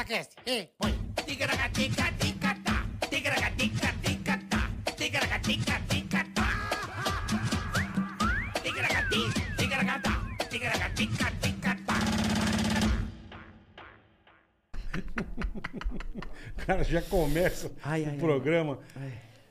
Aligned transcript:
Ticaracast. 0.00 0.32
Ei, 0.46 0.70
põe. 0.78 0.94
Ticaracatica-ticatá. 1.26 2.86
Ticaracatica-ticatá. 3.10 4.70
Ticaracatica-ticatá. 4.96 6.46
Ticaracati, 8.62 9.20
ticaracatá. 9.58 10.22
Ticaracatica-ticatá. 10.48 11.94
O 16.48 16.66
cara 16.66 16.82
já 16.82 17.02
começa 17.02 17.70
Ai, 17.84 18.00
o 18.02 18.04
ai, 18.06 18.10
ai. 18.12 18.18
programa. 18.18 18.78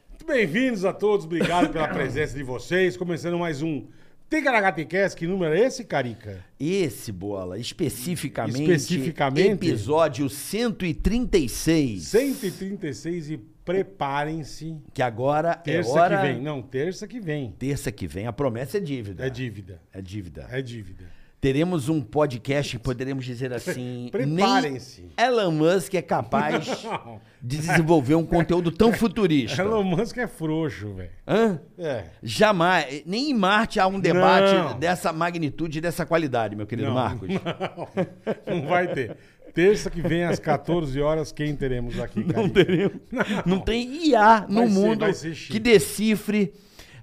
Muito 0.09 0.25
bem-vindos 0.25 0.83
a 0.83 0.93
todos, 0.93 1.27
obrigado 1.27 1.71
pela 1.71 1.89
presença 1.93 2.35
de 2.35 2.41
vocês. 2.41 2.97
Começando 2.97 3.37
mais 3.37 3.61
um 3.61 3.87
Ticaracaticast, 4.29 5.17
que 5.17 5.25
número 5.25 5.55
é 5.55 5.61
esse, 5.61 5.83
Carica? 5.83 6.45
Esse, 6.59 7.11
Bola, 7.11 7.57
especificamente, 7.57 8.59
Especificamente? 8.61 9.49
episódio 9.67 10.29
136, 10.29 12.03
136 12.03 13.31
e 13.31 13.37
preparem-se. 13.65 14.77
que 14.93 15.01
agora 15.01 15.55
Terça 15.55 15.89
é 15.89 15.93
hora... 15.93 16.17
que 16.17 16.27
vem. 16.27 16.41
Não, 16.41 16.61
terça 16.61 17.07
que 17.07 17.19
vem. 17.19 17.51
Terça 17.57 17.91
que 17.91 18.05
vem, 18.05 18.27
a 18.27 18.33
promessa 18.33 18.77
é 18.77 18.79
dívida. 18.79 19.25
É 19.25 19.29
dívida. 19.31 19.81
É 19.91 19.99
dívida. 20.01 20.47
É 20.51 20.61
dívida. 20.61 21.18
Teremos 21.41 21.87
um 21.87 22.01
podcast, 22.01 22.77
poderemos 22.79 23.23
dizer 23.23 23.53
assim, 23.53 24.09
Preparem-se. 24.11 25.01
nem 25.17 25.25
Elon 25.27 25.51
Musk 25.51 25.93
é 25.93 26.01
capaz 26.01 26.67
Não. 26.83 27.21
de 27.41 27.57
desenvolver 27.57 28.15
um 28.15 28.25
conteúdo 28.25 28.69
tão 28.71 28.91
futurista. 28.91 29.61
Elon 29.61 29.83
Musk 29.85 30.17
é 30.17 30.27
frouxo, 30.27 30.93
velho. 30.95 31.11
Hã? 31.25 31.61
É. 31.77 32.03
Jamais, 32.21 33.03
nem 33.05 33.31
em 33.31 33.33
Marte 33.33 33.79
há 33.79 33.87
um 33.87 34.01
debate 34.01 34.53
Não. 34.53 34.77
dessa 34.77 35.13
magnitude 35.13 35.77
e 35.77 35.81
dessa 35.81 36.05
qualidade, 36.05 36.57
meu 36.57 36.67
querido 36.67 36.89
Não, 36.89 36.95
Marcos. 36.95 37.29
Não, 37.29 37.39
não 38.61 38.67
vai 38.67 38.93
ter. 38.93 39.15
Terça 39.53 39.89
que 39.89 40.01
vem, 40.01 40.25
às 40.25 40.39
14 40.39 40.99
horas, 41.01 41.31
quem 41.31 41.55
teremos 41.55 41.97
aqui? 42.01 42.21
Não 42.21 42.49
teremos. 42.49 42.99
Não 43.45 43.59
tem 43.61 44.07
IA 44.09 44.45
no 44.47 44.67
ser- 44.67 44.69
mundo 44.73 45.05
que 45.49 45.57
decifre 45.59 46.53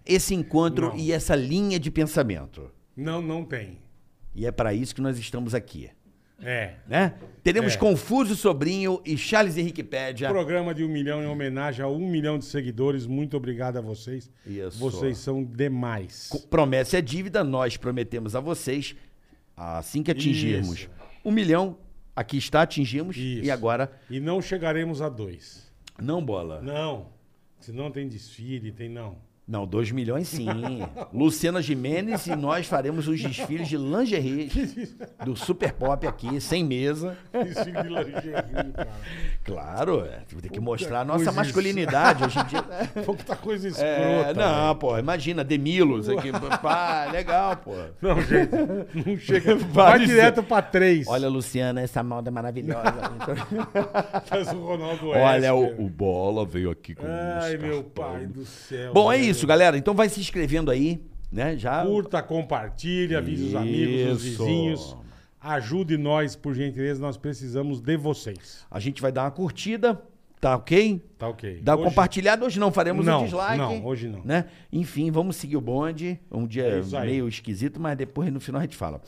esse 0.04 0.34
encontro 0.34 0.90
Não. 0.90 0.96
e 0.96 1.10
essa 1.10 1.34
linha 1.34 1.80
de 1.80 1.90
pensamento. 1.90 2.70
Não, 2.96 3.20
não 3.20 3.44
tem. 3.44 3.78
E 4.36 4.46
é 4.46 4.52
para 4.52 4.72
isso 4.74 4.94
que 4.94 5.00
nós 5.00 5.18
estamos 5.18 5.54
aqui. 5.54 5.90
É. 6.42 6.74
Né? 6.86 7.14
Teremos 7.42 7.72
É. 7.74 7.76
Confuso 7.78 8.36
Sobrinho 8.36 9.00
e 9.06 9.16
Charles 9.16 9.56
Henrique 9.56 9.82
Pédia. 9.82 10.28
Programa 10.28 10.74
de 10.74 10.84
um 10.84 10.88
milhão 10.88 11.22
em 11.22 11.26
homenagem 11.26 11.82
a 11.82 11.88
um 11.88 12.06
milhão 12.10 12.38
de 12.38 12.44
seguidores. 12.44 13.06
Muito 13.06 13.36
obrigado 13.38 13.78
a 13.78 13.80
vocês. 13.80 14.30
Isso. 14.46 14.78
Vocês 14.78 15.16
são 15.16 15.42
demais. 15.42 16.28
Promessa 16.50 16.98
é 16.98 17.00
dívida, 17.00 17.42
nós 17.42 17.78
prometemos 17.78 18.36
a 18.36 18.40
vocês, 18.40 18.94
assim 19.56 20.02
que 20.02 20.10
atingirmos 20.10 20.80
Isso. 20.80 20.90
um 21.24 21.30
milhão, 21.30 21.78
aqui 22.14 22.36
está, 22.36 22.60
atingimos, 22.60 23.16
Isso. 23.16 23.42
e 23.42 23.50
agora, 23.50 23.90
E 24.10 24.20
não 24.20 24.42
chegaremos 24.42 25.00
a 25.00 25.08
dois. 25.08 25.72
não 25.98 26.22
bola. 26.22 26.60
Não. 26.60 27.08
Senão 27.58 27.90
tem 27.90 28.06
desfile, 28.06 28.70
tem 28.70 28.90
não. 28.90 29.16
Não, 29.46 29.64
dois 29.64 29.92
milhões 29.92 30.26
sim. 30.26 30.48
Luciana 31.14 31.62
Jimenez 31.62 32.26
e 32.26 32.34
nós 32.34 32.66
faremos 32.66 33.06
os 33.06 33.22
desfiles 33.22 33.68
de 33.68 33.76
lingerie 33.76 34.50
do 35.24 35.36
Super 35.36 35.72
Pop 35.72 36.04
aqui, 36.04 36.40
sem 36.40 36.64
mesa. 36.64 37.16
Desfile 37.32 37.82
de 37.82 37.88
lingerie, 37.88 38.32
cara. 38.74 38.88
Claro, 39.44 40.04
é, 40.04 40.22
tem 40.40 40.50
que 40.50 40.58
mostrar 40.58 41.02
a 41.02 41.04
nossa 41.04 41.30
masculinidade 41.30 42.24
hoje 42.24 42.40
em 42.40 42.44
dia. 42.46 42.64
Puta 43.06 43.36
coisa 43.36 43.68
escrota. 43.68 43.88
É, 43.88 44.34
não, 44.34 44.64
velho. 44.66 44.74
pô, 44.80 44.98
imagina, 44.98 45.44
Demilos 45.44 46.08
aqui. 46.08 46.32
Pá, 46.60 47.08
legal, 47.12 47.56
pô. 47.58 47.72
Não, 48.02 48.20
gente. 48.22 48.50
Não 49.06 49.16
chega. 49.16 49.54
Vai 49.70 50.04
direto 50.04 50.42
pra 50.42 50.60
três. 50.60 51.06
Olha, 51.06 51.28
Luciana, 51.28 51.80
essa 51.82 52.02
moda 52.02 52.32
maravilhosa. 52.32 52.82
Faz 54.26 54.52
o 54.52 54.58
Ronaldo 54.58 55.10
Olha, 55.10 55.54
Esper. 55.54 55.80
o, 55.80 55.84
o 55.84 55.88
Bola 55.88 56.44
veio 56.44 56.70
aqui 56.72 56.96
com 56.96 57.06
Ai, 57.06 57.56
meu 57.56 57.84
pai 57.84 58.26
do 58.26 58.44
céu. 58.44 58.92
Bom, 58.92 59.12
é 59.12 59.18
velho. 59.18 59.35
Isso, 59.36 59.46
galera. 59.46 59.76
Então 59.78 59.94
vai 59.94 60.08
se 60.08 60.20
inscrevendo 60.20 60.70
aí, 60.70 61.00
né? 61.30 61.56
Já. 61.56 61.84
Curta, 61.84 62.22
compartilha, 62.22 63.18
avisa 63.18 63.46
os 63.46 63.54
amigos, 63.54 64.12
os 64.16 64.22
vizinhos. 64.22 64.96
Ajude 65.40 65.96
nós, 65.96 66.34
por 66.34 66.54
gentileza, 66.54 67.00
nós 67.00 67.16
precisamos 67.16 67.80
de 67.80 67.96
vocês. 67.96 68.64
A 68.70 68.80
gente 68.80 69.00
vai 69.00 69.12
dar 69.12 69.24
uma 69.24 69.30
curtida, 69.30 70.02
tá 70.40 70.56
ok? 70.56 71.00
Tá 71.16 71.28
ok. 71.28 71.60
Dá 71.62 71.74
Hoje- 71.76 71.84
compartilhado, 71.84 72.44
hoje 72.44 72.58
não 72.58 72.72
faremos 72.72 73.06
Não, 73.06 73.20
o 73.20 73.24
dislike. 73.24 73.56
não, 73.58 73.84
hoje 73.86 74.08
não. 74.08 74.24
Né? 74.24 74.46
Enfim, 74.72 75.10
vamos 75.10 75.36
seguir 75.36 75.56
o 75.56 75.60
bonde. 75.60 76.18
Um 76.32 76.46
dia 76.46 76.64
É 76.64 77.00
meio 77.04 77.28
esquisito, 77.28 77.78
mas 77.80 77.96
depois 77.96 78.32
no 78.32 78.40
final 78.40 78.60
a 78.60 78.64
gente 78.64 78.76
fala. 78.76 79.00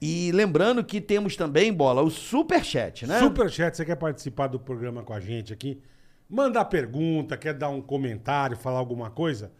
E 0.00 0.32
lembrando 0.32 0.82
que 0.82 1.00
temos 1.00 1.36
também, 1.36 1.72
Bola, 1.72 2.02
o 2.02 2.10
Superchat, 2.10 3.06
né? 3.06 3.18
Superchat, 3.18 3.76
você 3.76 3.84
quer 3.84 3.96
participar 3.96 4.46
do 4.46 4.58
programa 4.58 5.02
com 5.02 5.12
a 5.12 5.20
gente 5.20 5.52
aqui? 5.52 5.80
Mandar 6.28 6.64
pergunta, 6.64 7.36
quer 7.36 7.52
dar 7.54 7.68
um 7.68 7.80
comentário, 7.82 8.56
falar 8.56 8.78
alguma 8.78 9.10
coisa? 9.10 9.52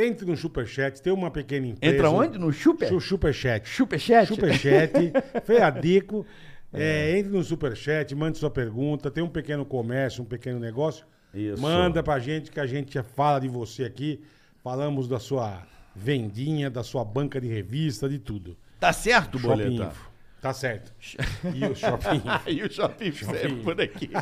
Entre 0.00 0.24
no 0.24 0.36
Superchat, 0.36 1.02
tem 1.02 1.12
uma 1.12 1.28
pequena 1.30 1.66
empresa. 1.66 1.96
Entra 1.96 2.10
onde? 2.10 2.38
No 2.38 2.52
Super? 2.52 2.88
Su- 2.88 3.00
Superchat. 3.00 3.68
Superchat? 3.68 4.28
Superchat, 4.28 4.92
Feadico. 5.44 6.24
É, 6.72 7.18
entre 7.18 7.32
no 7.32 7.42
Superchat, 7.42 8.14
mande 8.14 8.38
sua 8.38 8.50
pergunta. 8.50 9.10
Tem 9.10 9.24
um 9.24 9.28
pequeno 9.28 9.64
comércio, 9.64 10.22
um 10.22 10.26
pequeno 10.26 10.60
negócio. 10.60 11.04
Isso. 11.34 11.60
Manda 11.60 12.02
pra 12.02 12.18
gente 12.20 12.50
que 12.50 12.60
a 12.60 12.66
gente 12.66 13.02
fala 13.02 13.40
de 13.40 13.48
você 13.48 13.84
aqui. 13.84 14.20
Falamos 14.62 15.08
da 15.08 15.18
sua 15.18 15.66
vendinha, 15.96 16.70
da 16.70 16.84
sua 16.84 17.04
banca 17.04 17.40
de 17.40 17.48
revista, 17.48 18.08
de 18.08 18.18
tudo. 18.18 18.56
Tá 18.78 18.92
certo, 18.92 19.38
Shopping 19.38 19.48
Boleta? 19.64 19.84
Info. 19.84 20.07
Tá 20.40 20.52
certo. 20.52 20.92
E 21.52 21.64
o 21.64 21.74
Shopping 21.74 22.22
e 22.46 22.62
o 22.62 22.70
Shopping 22.72 23.10
Shopping. 23.12 23.62
por 23.62 23.80
aqui. 23.80 24.10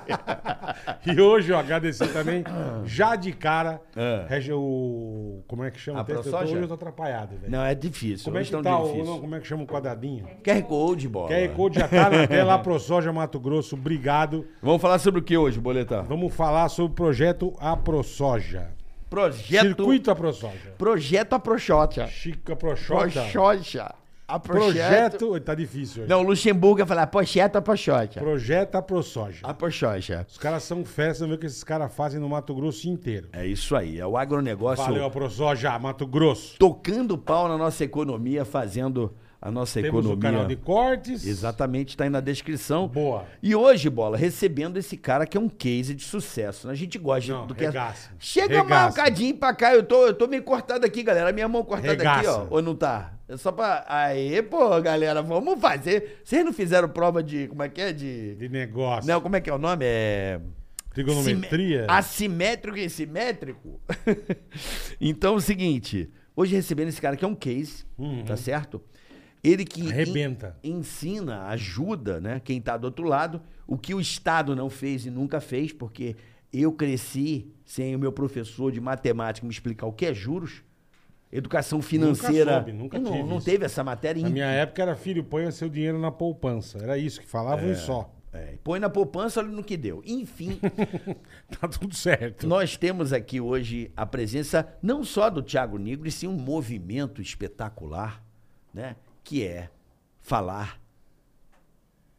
E 1.07 1.21
hoje 1.21 1.53
eu 1.53 1.59
agradecer 1.59 2.09
também, 2.09 2.43
já 2.85 3.17
de 3.17 3.33
cara, 3.33 3.81
É. 3.95 4.27
o. 4.53 5.43
Como 5.47 5.63
é 5.65 5.71
que 5.71 5.79
chama? 5.79 6.01
A 6.01 6.05
eu 6.09 6.23
tô-? 6.23 6.37
Hoje 6.37 6.55
eu 6.55 6.69
tô 6.69 6.75
atrapalhado, 6.75 7.37
velho. 7.37 7.51
Não, 7.51 7.63
é 7.65 7.75
difícil. 7.75 8.25
Como 8.25 8.39
é 8.39 8.45
que 8.45 8.51
tá 8.51 8.79
o. 8.79 9.05
Não, 9.05 9.21
como 9.21 9.35
é 9.35 9.41
que 9.41 9.47
chama 9.47 9.63
o 9.63 9.67
quadradinho? 9.67 10.27
QR 10.43 10.63
Code, 10.63 11.09
Bola. 11.09 11.29
QR 11.29 11.49
Code 11.55 11.79
já 11.79 11.89
tá 11.89 12.11
na 12.11 12.27
tela, 12.29 12.59
ProSoja 12.59 13.13
Mato 13.13 13.39
Grosso, 13.39 13.77
obrigado. 13.77 14.47
Vamos 14.63 14.83
falar 14.83 14.99
sobre 14.99 15.21
o 15.21 15.23
que 15.23 15.37
hoje, 15.37 15.61
Boleta? 15.61 16.03
Vamos 16.03 16.35
falar 16.35 16.69
sobre 16.69 16.93
o 16.93 16.95
projeto 16.95 17.55
A 17.59 17.77
ProSoja. 17.77 18.71
Projeto... 19.09 19.67
Circuito 19.77 20.11
A 20.11 20.17
ProSoja. 20.17 20.75
Projeto 20.77 21.33
a 21.35 21.39
Proxota. 21.39 22.07
Chica. 22.09 22.57
Proxota. 22.57 23.25
A 24.29 24.41
projeto... 24.41 25.39
Tá 25.41 25.55
difícil 25.55 26.03
hoje. 26.03 26.11
Não, 26.11 26.21
o 26.21 26.23
Luxemburgo 26.25 26.81
ia 26.81 26.87
falar 26.87 27.07
projeto 27.07 27.57
a 27.57 27.63
Proxota. 27.63 28.19
Projeto 28.21 28.75
A 28.75 28.83
ProSoja. 28.83 29.39
A 29.43 29.55
Proxota. 29.55 30.27
Os 30.29 30.37
caras 30.39 30.65
são 30.65 30.83
vamos 30.83 31.19
ver 31.21 31.33
o 31.35 31.39
que 31.39 31.47
esses 31.47 31.63
caras 31.63 31.95
fazem 31.95 32.19
no 32.21 32.29
Mato 32.29 32.55
Grosso 32.55 32.89
inteiro. 32.89 33.29
É 33.33 33.47
isso 33.47 33.77
aí, 33.77 34.01
é 34.01 34.07
o 34.07 34.17
agronegócio 34.17 34.85
Valeu, 34.85 35.05
A 35.05 35.11
ProSoja, 35.11 35.79
Mato 35.79 36.07
Grosso. 36.07 36.57
tocando 36.59 37.17
pau 37.17 37.49
na 37.49 37.57
nossa 37.57 37.85
economia, 37.85 38.45
fazendo 38.45 39.15
a 39.41 39.49
nossa 39.51 39.81
Temos 39.81 40.01
economia. 40.05 40.17
o 40.17 40.21
canal 40.21 40.45
de 40.47 40.57
cortes. 40.57 41.25
Exatamente, 41.25 41.91
está 41.91 42.03
aí 42.05 42.11
na 42.11 42.21
descrição. 42.21 42.89
Boa. 42.89 43.25
E 43.41 43.55
hoje, 43.55 43.89
Bola, 43.89 44.17
recebendo 44.17 44.77
esse 44.77 44.97
cara 44.97 45.25
que 45.25 45.37
é 45.37 45.41
um 45.41 45.49
case 45.49 45.95
de 45.95 46.03
sucesso. 46.03 46.67
né? 46.67 46.73
A 46.73 46.77
gente 46.77 46.99
gosta 46.99 47.33
Não, 47.33 47.47
do 47.47 47.55
que 47.55 47.65
regaça. 47.65 48.11
Chega 48.19 48.63
Regaça. 48.63 48.91
um 49.01 49.05
cadinho 49.05 49.37
pra 49.37 49.55
cá, 49.55 49.73
eu 49.73 49.85
tô, 49.85 50.07
eu 50.09 50.15
tô 50.15 50.27
meio 50.27 50.43
cortado 50.43 50.85
aqui, 50.85 51.03
galera. 51.03 51.33
Minha 51.33 51.47
mão 51.49 51.63
cortada 51.63 51.93
aqui, 51.93 52.03
Regaça. 52.03 52.43
ó. 52.43 52.47
Ou 52.51 52.61
não 52.63 52.75
tá? 52.75 53.13
É 53.29 53.37
só 53.37 53.51
pra. 53.51 53.85
Aê, 53.89 54.41
pô, 54.43 54.81
galera, 54.81 55.21
vamos 55.23 55.61
fazer. 55.61 56.21
Vocês 56.25 56.45
não 56.45 56.53
fizeram 56.53 56.89
prova 56.89 57.23
de. 57.23 57.49
Como 57.49 57.63
é 57.63 57.69
que 57.69 57.81
é? 57.81 57.93
De. 57.93 58.35
De 58.37 58.49
negócio. 58.49 59.09
Não, 59.11 59.21
como 59.21 59.35
é 59.37 59.41
que 59.41 59.51
é 59.51 59.55
o 59.55 59.59
nome? 59.59 59.85
É. 59.85 60.41
Trigonometria. 60.95 61.81
Sime- 61.83 61.87
Assimétrico 61.91 62.79
e 62.79 62.89
simétrico. 62.89 63.81
então, 65.01 65.35
é 65.35 65.37
o 65.37 65.41
seguinte. 65.41 66.11
Hoje 66.35 66.55
recebendo 66.55 66.89
esse 66.89 67.01
cara 67.01 67.17
que 67.17 67.25
é 67.25 67.29
um 67.29 67.35
case, 67.35 67.85
tá 68.27 68.37
certo? 68.37 68.83
Ele 69.43 69.65
que 69.65 69.83
Uhum. 69.83 69.89
Arrebenta. 69.89 70.57
en- 70.63 70.79
ensina, 70.79 71.45
ajuda, 71.49 72.21
né? 72.21 72.41
Quem 72.45 72.61
tá 72.61 72.77
do 72.77 72.85
outro 72.87 73.07
lado, 73.07 73.41
o 73.67 73.77
que 73.79 73.95
o 73.95 74.01
Estado 74.01 74.55
não 74.57 74.69
fez 74.69 75.07
e 75.07 75.11
nunca 75.11 75.41
fez, 75.41 75.73
porque 75.73 76.17
eu 76.53 76.73
cresci 76.73 77.51
sem 77.65 77.95
o 77.95 77.99
meu 77.99 78.13
professor 78.13 78.71
de 78.73 78.81
matemática 78.81 79.47
me 79.47 79.53
explicar 79.53 79.87
o 79.87 79.93
que 79.93 80.05
é 80.07 80.13
juros, 80.15 80.63
educação 81.37 81.83
financeira. 81.83 82.55
soube, 82.55 82.73
nunca 82.73 82.99
não, 82.99 83.13
tive 83.13 83.23
não 83.25 83.41
teve 83.41 83.65
essa 83.65 83.85
matéria. 83.85 84.23
Na 84.23 84.31
minha 84.31 84.47
época 84.47 84.83
era 84.83 84.97
filho, 84.97 85.23
ponha 85.23 85.51
seu 85.51 85.69
dinheiro 85.69 85.99
na 85.99 86.11
poupança. 86.11 86.79
Era 86.79 86.97
isso 86.97 87.21
que 87.21 87.27
falavam 87.27 87.71
e 87.71 87.77
só. 87.77 88.13
É, 88.33 88.59
põe 88.63 88.79
na 88.79 88.91
poupança, 88.91 89.41
olha 89.41 89.49
no 89.49 89.65
que 89.65 89.77
deu. 89.77 90.03
Enfim, 90.05 90.61
Tá 91.59 91.67
tudo 91.67 91.95
certo. 91.95 92.47
Nós 92.47 92.77
temos 92.77 93.13
aqui 93.13 93.41
hoje 93.41 93.91
a 93.97 94.05
presença 94.05 94.69
não 94.83 95.03
só 95.05 95.31
do 95.31 95.43
Thiago 95.43 95.79
Negro, 95.79 96.07
e 96.07 96.11
sim 96.11 96.27
um 96.27 96.37
movimento 96.37 97.23
espetacular, 97.23 98.23
né? 98.75 98.97
Que 99.25 99.45
é 99.45 99.71
falar 100.21 100.81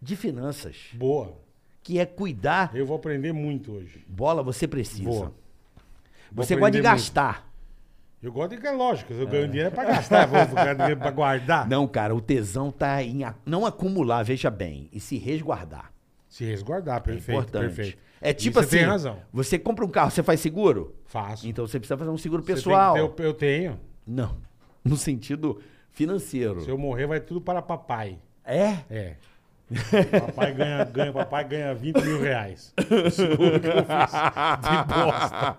de 0.02 0.16
finanças, 0.16 0.90
Boa. 0.94 1.38
que 1.84 2.00
é 2.00 2.06
cuidar. 2.06 2.76
Eu 2.76 2.86
vou 2.86 2.98
aprender 2.98 3.32
muito 3.32 3.74
hoje. 3.74 4.04
Bola, 4.08 4.42
você 4.42 4.68
precisa. 4.68 5.04
Boa. 5.04 5.34
Vou 6.32 6.44
Você 6.44 6.56
gosta 6.56 6.72
de 6.72 6.78
aprender 6.80 6.90
muito. 6.90 7.47
Eu 8.22 8.32
gosto 8.32 8.52
de 8.56 8.58
que 8.58 8.68
é 8.68 8.72
lógico. 8.72 9.14
Se 9.14 9.20
eu 9.22 9.28
ganho 9.28 9.48
dinheiro 9.48 9.68
é 9.68 9.72
pra 9.72 9.84
gastar. 9.86 10.26
Vou 10.26 10.56
ganhar 10.56 10.74
dinheiro 10.74 11.00
pra 11.00 11.12
guardar. 11.12 11.68
Não, 11.68 11.88
cara, 11.88 12.16
o 12.16 12.22
tesão 12.22 12.72
tá 12.72 13.02
em 13.04 13.24
a- 13.24 13.36
não 13.46 13.66
acumular, 13.66 14.24
veja 14.24 14.50
bem, 14.50 14.90
e 14.92 15.00
se 15.00 15.18
resguardar. 15.18 15.92
Se 16.28 16.44
resguardar, 16.44 17.02
perfeito, 17.02 17.32
Importante. 17.40 17.76
perfeito. 17.76 17.98
É 18.20 18.34
tipo 18.34 18.56
você 18.60 18.66
assim, 18.66 18.78
tem 18.78 18.86
razão. 18.86 19.20
você 19.32 19.60
compra 19.60 19.86
um 19.86 19.90
carro, 19.90 20.10
você 20.10 20.24
faz 20.24 20.40
seguro? 20.40 20.96
Faço. 21.06 21.48
Então 21.48 21.68
você 21.68 21.80
precisa 21.80 21.96
fazer 21.98 22.10
um 22.10 22.18
seguro 22.18 22.42
Você 22.44 22.56
pessoal. 22.56 23.10
ter 23.10 23.24
eu 23.24 23.34
tenho. 23.34 23.80
Não, 24.06 24.36
no 24.84 24.98
sentido 24.98 25.62
financeiro. 25.92 26.62
Se 26.62 26.70
eu 26.70 26.78
morrer, 26.78 27.06
vai 27.06 27.20
tudo 27.20 27.40
para 27.40 27.62
papai. 27.62 28.18
É? 28.44 28.78
É. 28.90 29.16
papai 30.20 30.54
ganha, 30.54 30.84
ganha, 30.86 31.12
papai 31.12 31.44
ganha 31.44 31.74
20 31.74 32.02
mil 32.02 32.22
reais. 32.22 32.74
Seguro 33.12 33.60
que 33.60 33.68
eu 33.68 33.84
fiz 33.84 34.12
de 34.62 34.94
bosta. 34.94 35.56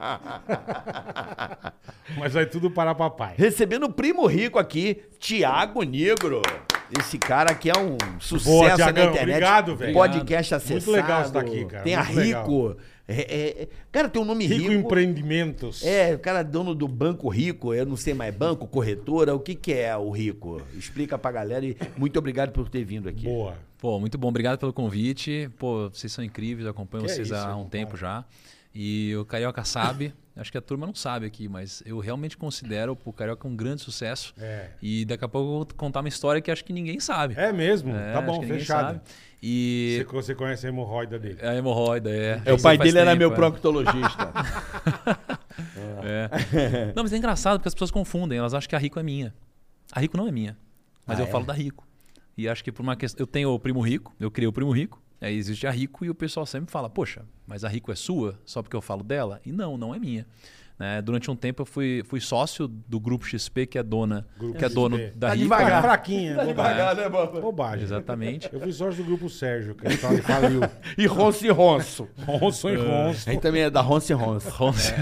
Mas 2.16 2.32
vai 2.32 2.46
tudo 2.46 2.70
para 2.70 2.94
papai. 2.94 3.34
Recebendo 3.36 3.84
o 3.84 3.92
primo 3.92 4.26
rico 4.26 4.58
aqui, 4.58 5.02
Tiago 5.18 5.82
Negro. 5.82 6.40
Esse 6.98 7.18
cara 7.18 7.50
aqui 7.50 7.68
é 7.68 7.78
um 7.78 7.98
sucesso 8.18 8.50
Boa, 8.50 8.68
na 8.70 8.76
Tiagão. 8.76 9.04
internet. 9.10 9.34
Obrigado, 9.34 9.76
velho. 9.76 9.92
Podcast 9.92 10.54
acessado. 10.54 10.74
Muito 10.74 10.90
legal 10.90 11.24
você 11.24 11.32
tá 11.32 11.40
aqui, 11.40 11.64
cara. 11.66 11.84
Tem 11.84 11.94
a 11.94 12.02
Muito 12.04 12.16
legal. 12.16 12.42
Rico. 12.44 12.76
É, 12.80 12.97
é, 13.08 13.62
é- 13.62 13.68
cara, 13.90 14.08
tem 14.08 14.20
um 14.20 14.24
nome 14.24 14.46
Rico 14.46 14.68
Rico. 14.70 14.72
Empreendimentos. 14.74 15.84
É, 15.84 16.14
o 16.14 16.18
cara 16.18 16.40
é 16.40 16.44
dono 16.44 16.74
do 16.74 16.86
Banco 16.86 17.28
Rico, 17.28 17.72
eu 17.74 17.86
não 17.86 17.96
sei 17.96 18.12
mais, 18.14 18.34
banco, 18.34 18.66
corretora, 18.66 19.34
o 19.34 19.40
que 19.40 19.54
que 19.54 19.72
é 19.72 19.96
o 19.96 20.10
Rico? 20.10 20.60
Explica 20.74 21.16
pra 21.18 21.32
galera 21.32 21.64
e 21.64 21.76
muito 21.96 22.18
obrigado 22.18 22.52
por 22.52 22.68
ter 22.68 22.84
vindo 22.84 23.08
aqui. 23.08 23.24
Boa. 23.24 23.56
Pô, 23.78 23.98
muito 24.00 24.18
bom. 24.18 24.28
Obrigado 24.28 24.58
pelo 24.58 24.72
convite. 24.72 25.48
Pô, 25.56 25.88
vocês 25.88 26.12
são 26.12 26.22
incríveis. 26.24 26.64
Eu 26.64 26.72
acompanho 26.72 27.04
Que 27.04 27.10
é 27.10 27.14
vocês 27.14 27.28
isso, 27.28 27.36
há 27.36 27.54
um 27.54 27.62
compadre. 27.64 27.70
tempo 27.70 27.96
já. 27.96 28.24
E 28.74 29.14
o 29.16 29.24
Carioca 29.24 29.64
sabe. 29.64 30.12
acho 30.36 30.52
que 30.52 30.58
a 30.58 30.60
turma 30.60 30.86
não 30.86 30.94
sabe 30.94 31.26
aqui, 31.26 31.48
mas 31.48 31.82
eu 31.86 31.98
realmente 31.98 32.36
considero 32.36 32.96
o 33.04 33.12
Carioca 33.12 33.46
um 33.48 33.54
grande 33.56 33.82
sucesso. 33.82 34.34
É. 34.38 34.70
E 34.82 35.04
daqui 35.04 35.24
a 35.24 35.28
pouco 35.28 35.48
eu 35.48 35.52
vou 35.58 35.68
contar 35.76 36.00
uma 36.00 36.08
história 36.08 36.40
que 36.40 36.50
acho 36.50 36.64
que 36.64 36.72
ninguém 36.72 37.00
sabe. 37.00 37.34
É 37.36 37.52
mesmo? 37.52 37.94
É, 37.94 38.12
tá 38.12 38.20
bom, 38.20 38.42
fechado. 38.42 39.00
E 39.42 40.04
Você, 40.08 40.12
você 40.14 40.34
conhece 40.34 40.66
a 40.66 40.68
hemorroida 40.68 41.18
dele. 41.18 41.38
a 41.40 41.54
hemorroida, 41.54 42.10
é. 42.10 42.42
É, 42.44 42.52
o 42.52 42.60
pai 42.60 42.76
dele 42.76 42.98
era 42.98 43.10
tempo, 43.12 43.18
meu 43.20 43.32
é. 43.32 43.34
proctologista. 43.34 44.32
É. 46.02 46.92
Não, 46.94 47.02
mas 47.02 47.12
é 47.12 47.16
engraçado 47.16 47.58
porque 47.58 47.68
as 47.68 47.74
pessoas 47.74 47.90
confundem. 47.90 48.38
Elas 48.38 48.54
acham 48.54 48.68
que 48.68 48.76
a 48.76 48.78
Rico 48.78 48.98
é 48.98 49.02
minha. 49.02 49.34
A 49.90 49.98
Rico 50.00 50.16
não 50.16 50.28
é 50.28 50.32
minha. 50.32 50.56
Mas 51.06 51.18
Ah, 51.18 51.22
eu 51.22 51.26
é? 51.26 51.30
falo 51.30 51.44
da 51.44 51.52
Rico. 51.52 51.86
E 52.36 52.48
acho 52.48 52.62
que 52.62 52.70
por 52.70 52.82
uma 52.82 52.94
questão. 52.96 53.22
Eu 53.22 53.26
tenho 53.26 53.50
o 53.50 53.58
primo 53.58 53.80
rico, 53.80 54.14
eu 54.20 54.30
criei 54.30 54.46
o 54.46 54.52
primo 54.52 54.70
rico. 54.70 55.02
Aí 55.20 55.36
existe 55.36 55.66
a 55.66 55.70
Rico 55.72 56.04
e 56.04 56.10
o 56.10 56.14
pessoal 56.14 56.46
sempre 56.46 56.70
fala: 56.70 56.88
Poxa, 56.88 57.24
mas 57.46 57.64
a 57.64 57.68
Rico 57.68 57.90
é 57.90 57.96
sua 57.96 58.38
só 58.44 58.62
porque 58.62 58.76
eu 58.76 58.80
falo 58.80 59.02
dela? 59.02 59.40
E 59.44 59.50
não, 59.50 59.76
não 59.76 59.92
é 59.92 59.98
minha. 59.98 60.24
Né? 60.78 61.02
Durante 61.02 61.28
um 61.28 61.34
tempo 61.34 61.62
eu 61.62 61.66
fui, 61.66 62.02
fui 62.06 62.20
sócio 62.20 62.68
do 62.68 63.00
Grupo 63.00 63.26
XP, 63.26 63.66
que 63.66 63.76
é 63.78 63.82
dona, 63.82 64.24
Grupo 64.38 64.56
que 64.56 64.64
é 64.64 64.68
dono 64.68 64.96
XP. 64.96 65.10
da 65.16 65.26
Tá 65.28 65.32
Rico. 65.34 65.42
devagar. 65.44 65.82
Fraquinha. 65.82 66.36
Tá 66.36 66.44
devagar, 66.44 66.94
né, 66.96 67.08
Boba? 67.08 67.40
Bobagem. 67.40 67.84
Exatamente. 67.84 68.48
Eu 68.52 68.60
fui 68.60 68.72
sócio 68.72 69.02
do 69.02 69.06
grupo 69.08 69.28
Sérgio, 69.28 69.74
que 69.74 69.84
ele 69.84 69.94
ele 69.94 70.22
faliu. 70.22 70.60
E 70.96 71.06
Ronço 71.06 71.44
e 71.44 71.50
Ronço. 71.50 72.08
Ronson 72.24 72.70
e 72.70 72.76
Ronson. 72.76 73.30
A 73.30 73.32
gente 73.32 73.40
também 73.42 73.62
é 73.62 73.70
da 73.70 73.80
Ronço 73.80 74.12
e 74.12 74.14
Ronço. 74.14 74.48
Ronce- 74.50 74.92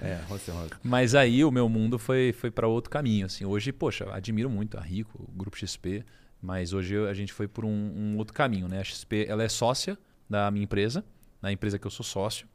É, 0.00 0.20
Ronço 0.28 0.48
e 0.50 0.54
Ronço. 0.54 0.70
Mas 0.84 1.14
aí 1.16 1.44
o 1.44 1.50
meu 1.50 1.68
mundo 1.68 1.98
foi, 1.98 2.32
foi 2.32 2.50
para 2.52 2.68
outro 2.68 2.88
caminho. 2.90 3.26
Assim. 3.26 3.44
Hoje, 3.44 3.72
poxa, 3.72 4.06
admiro 4.12 4.48
muito 4.48 4.78
a 4.78 4.80
Rico, 4.80 5.28
o 5.28 5.36
Grupo 5.36 5.56
XP, 5.58 6.04
mas 6.40 6.72
hoje 6.72 6.96
a 7.04 7.12
gente 7.12 7.32
foi 7.32 7.48
por 7.48 7.64
um, 7.64 7.68
um 7.96 8.16
outro 8.16 8.32
caminho. 8.32 8.68
Né? 8.68 8.78
A 8.78 8.84
XP 8.84 9.26
ela 9.28 9.42
é 9.42 9.48
sócia 9.48 9.98
da 10.30 10.48
minha 10.52 10.62
empresa, 10.62 11.04
da 11.42 11.50
empresa 11.50 11.78
que 11.80 11.86
eu 11.86 11.90
sou 11.90 12.04
sócio, 12.04 12.46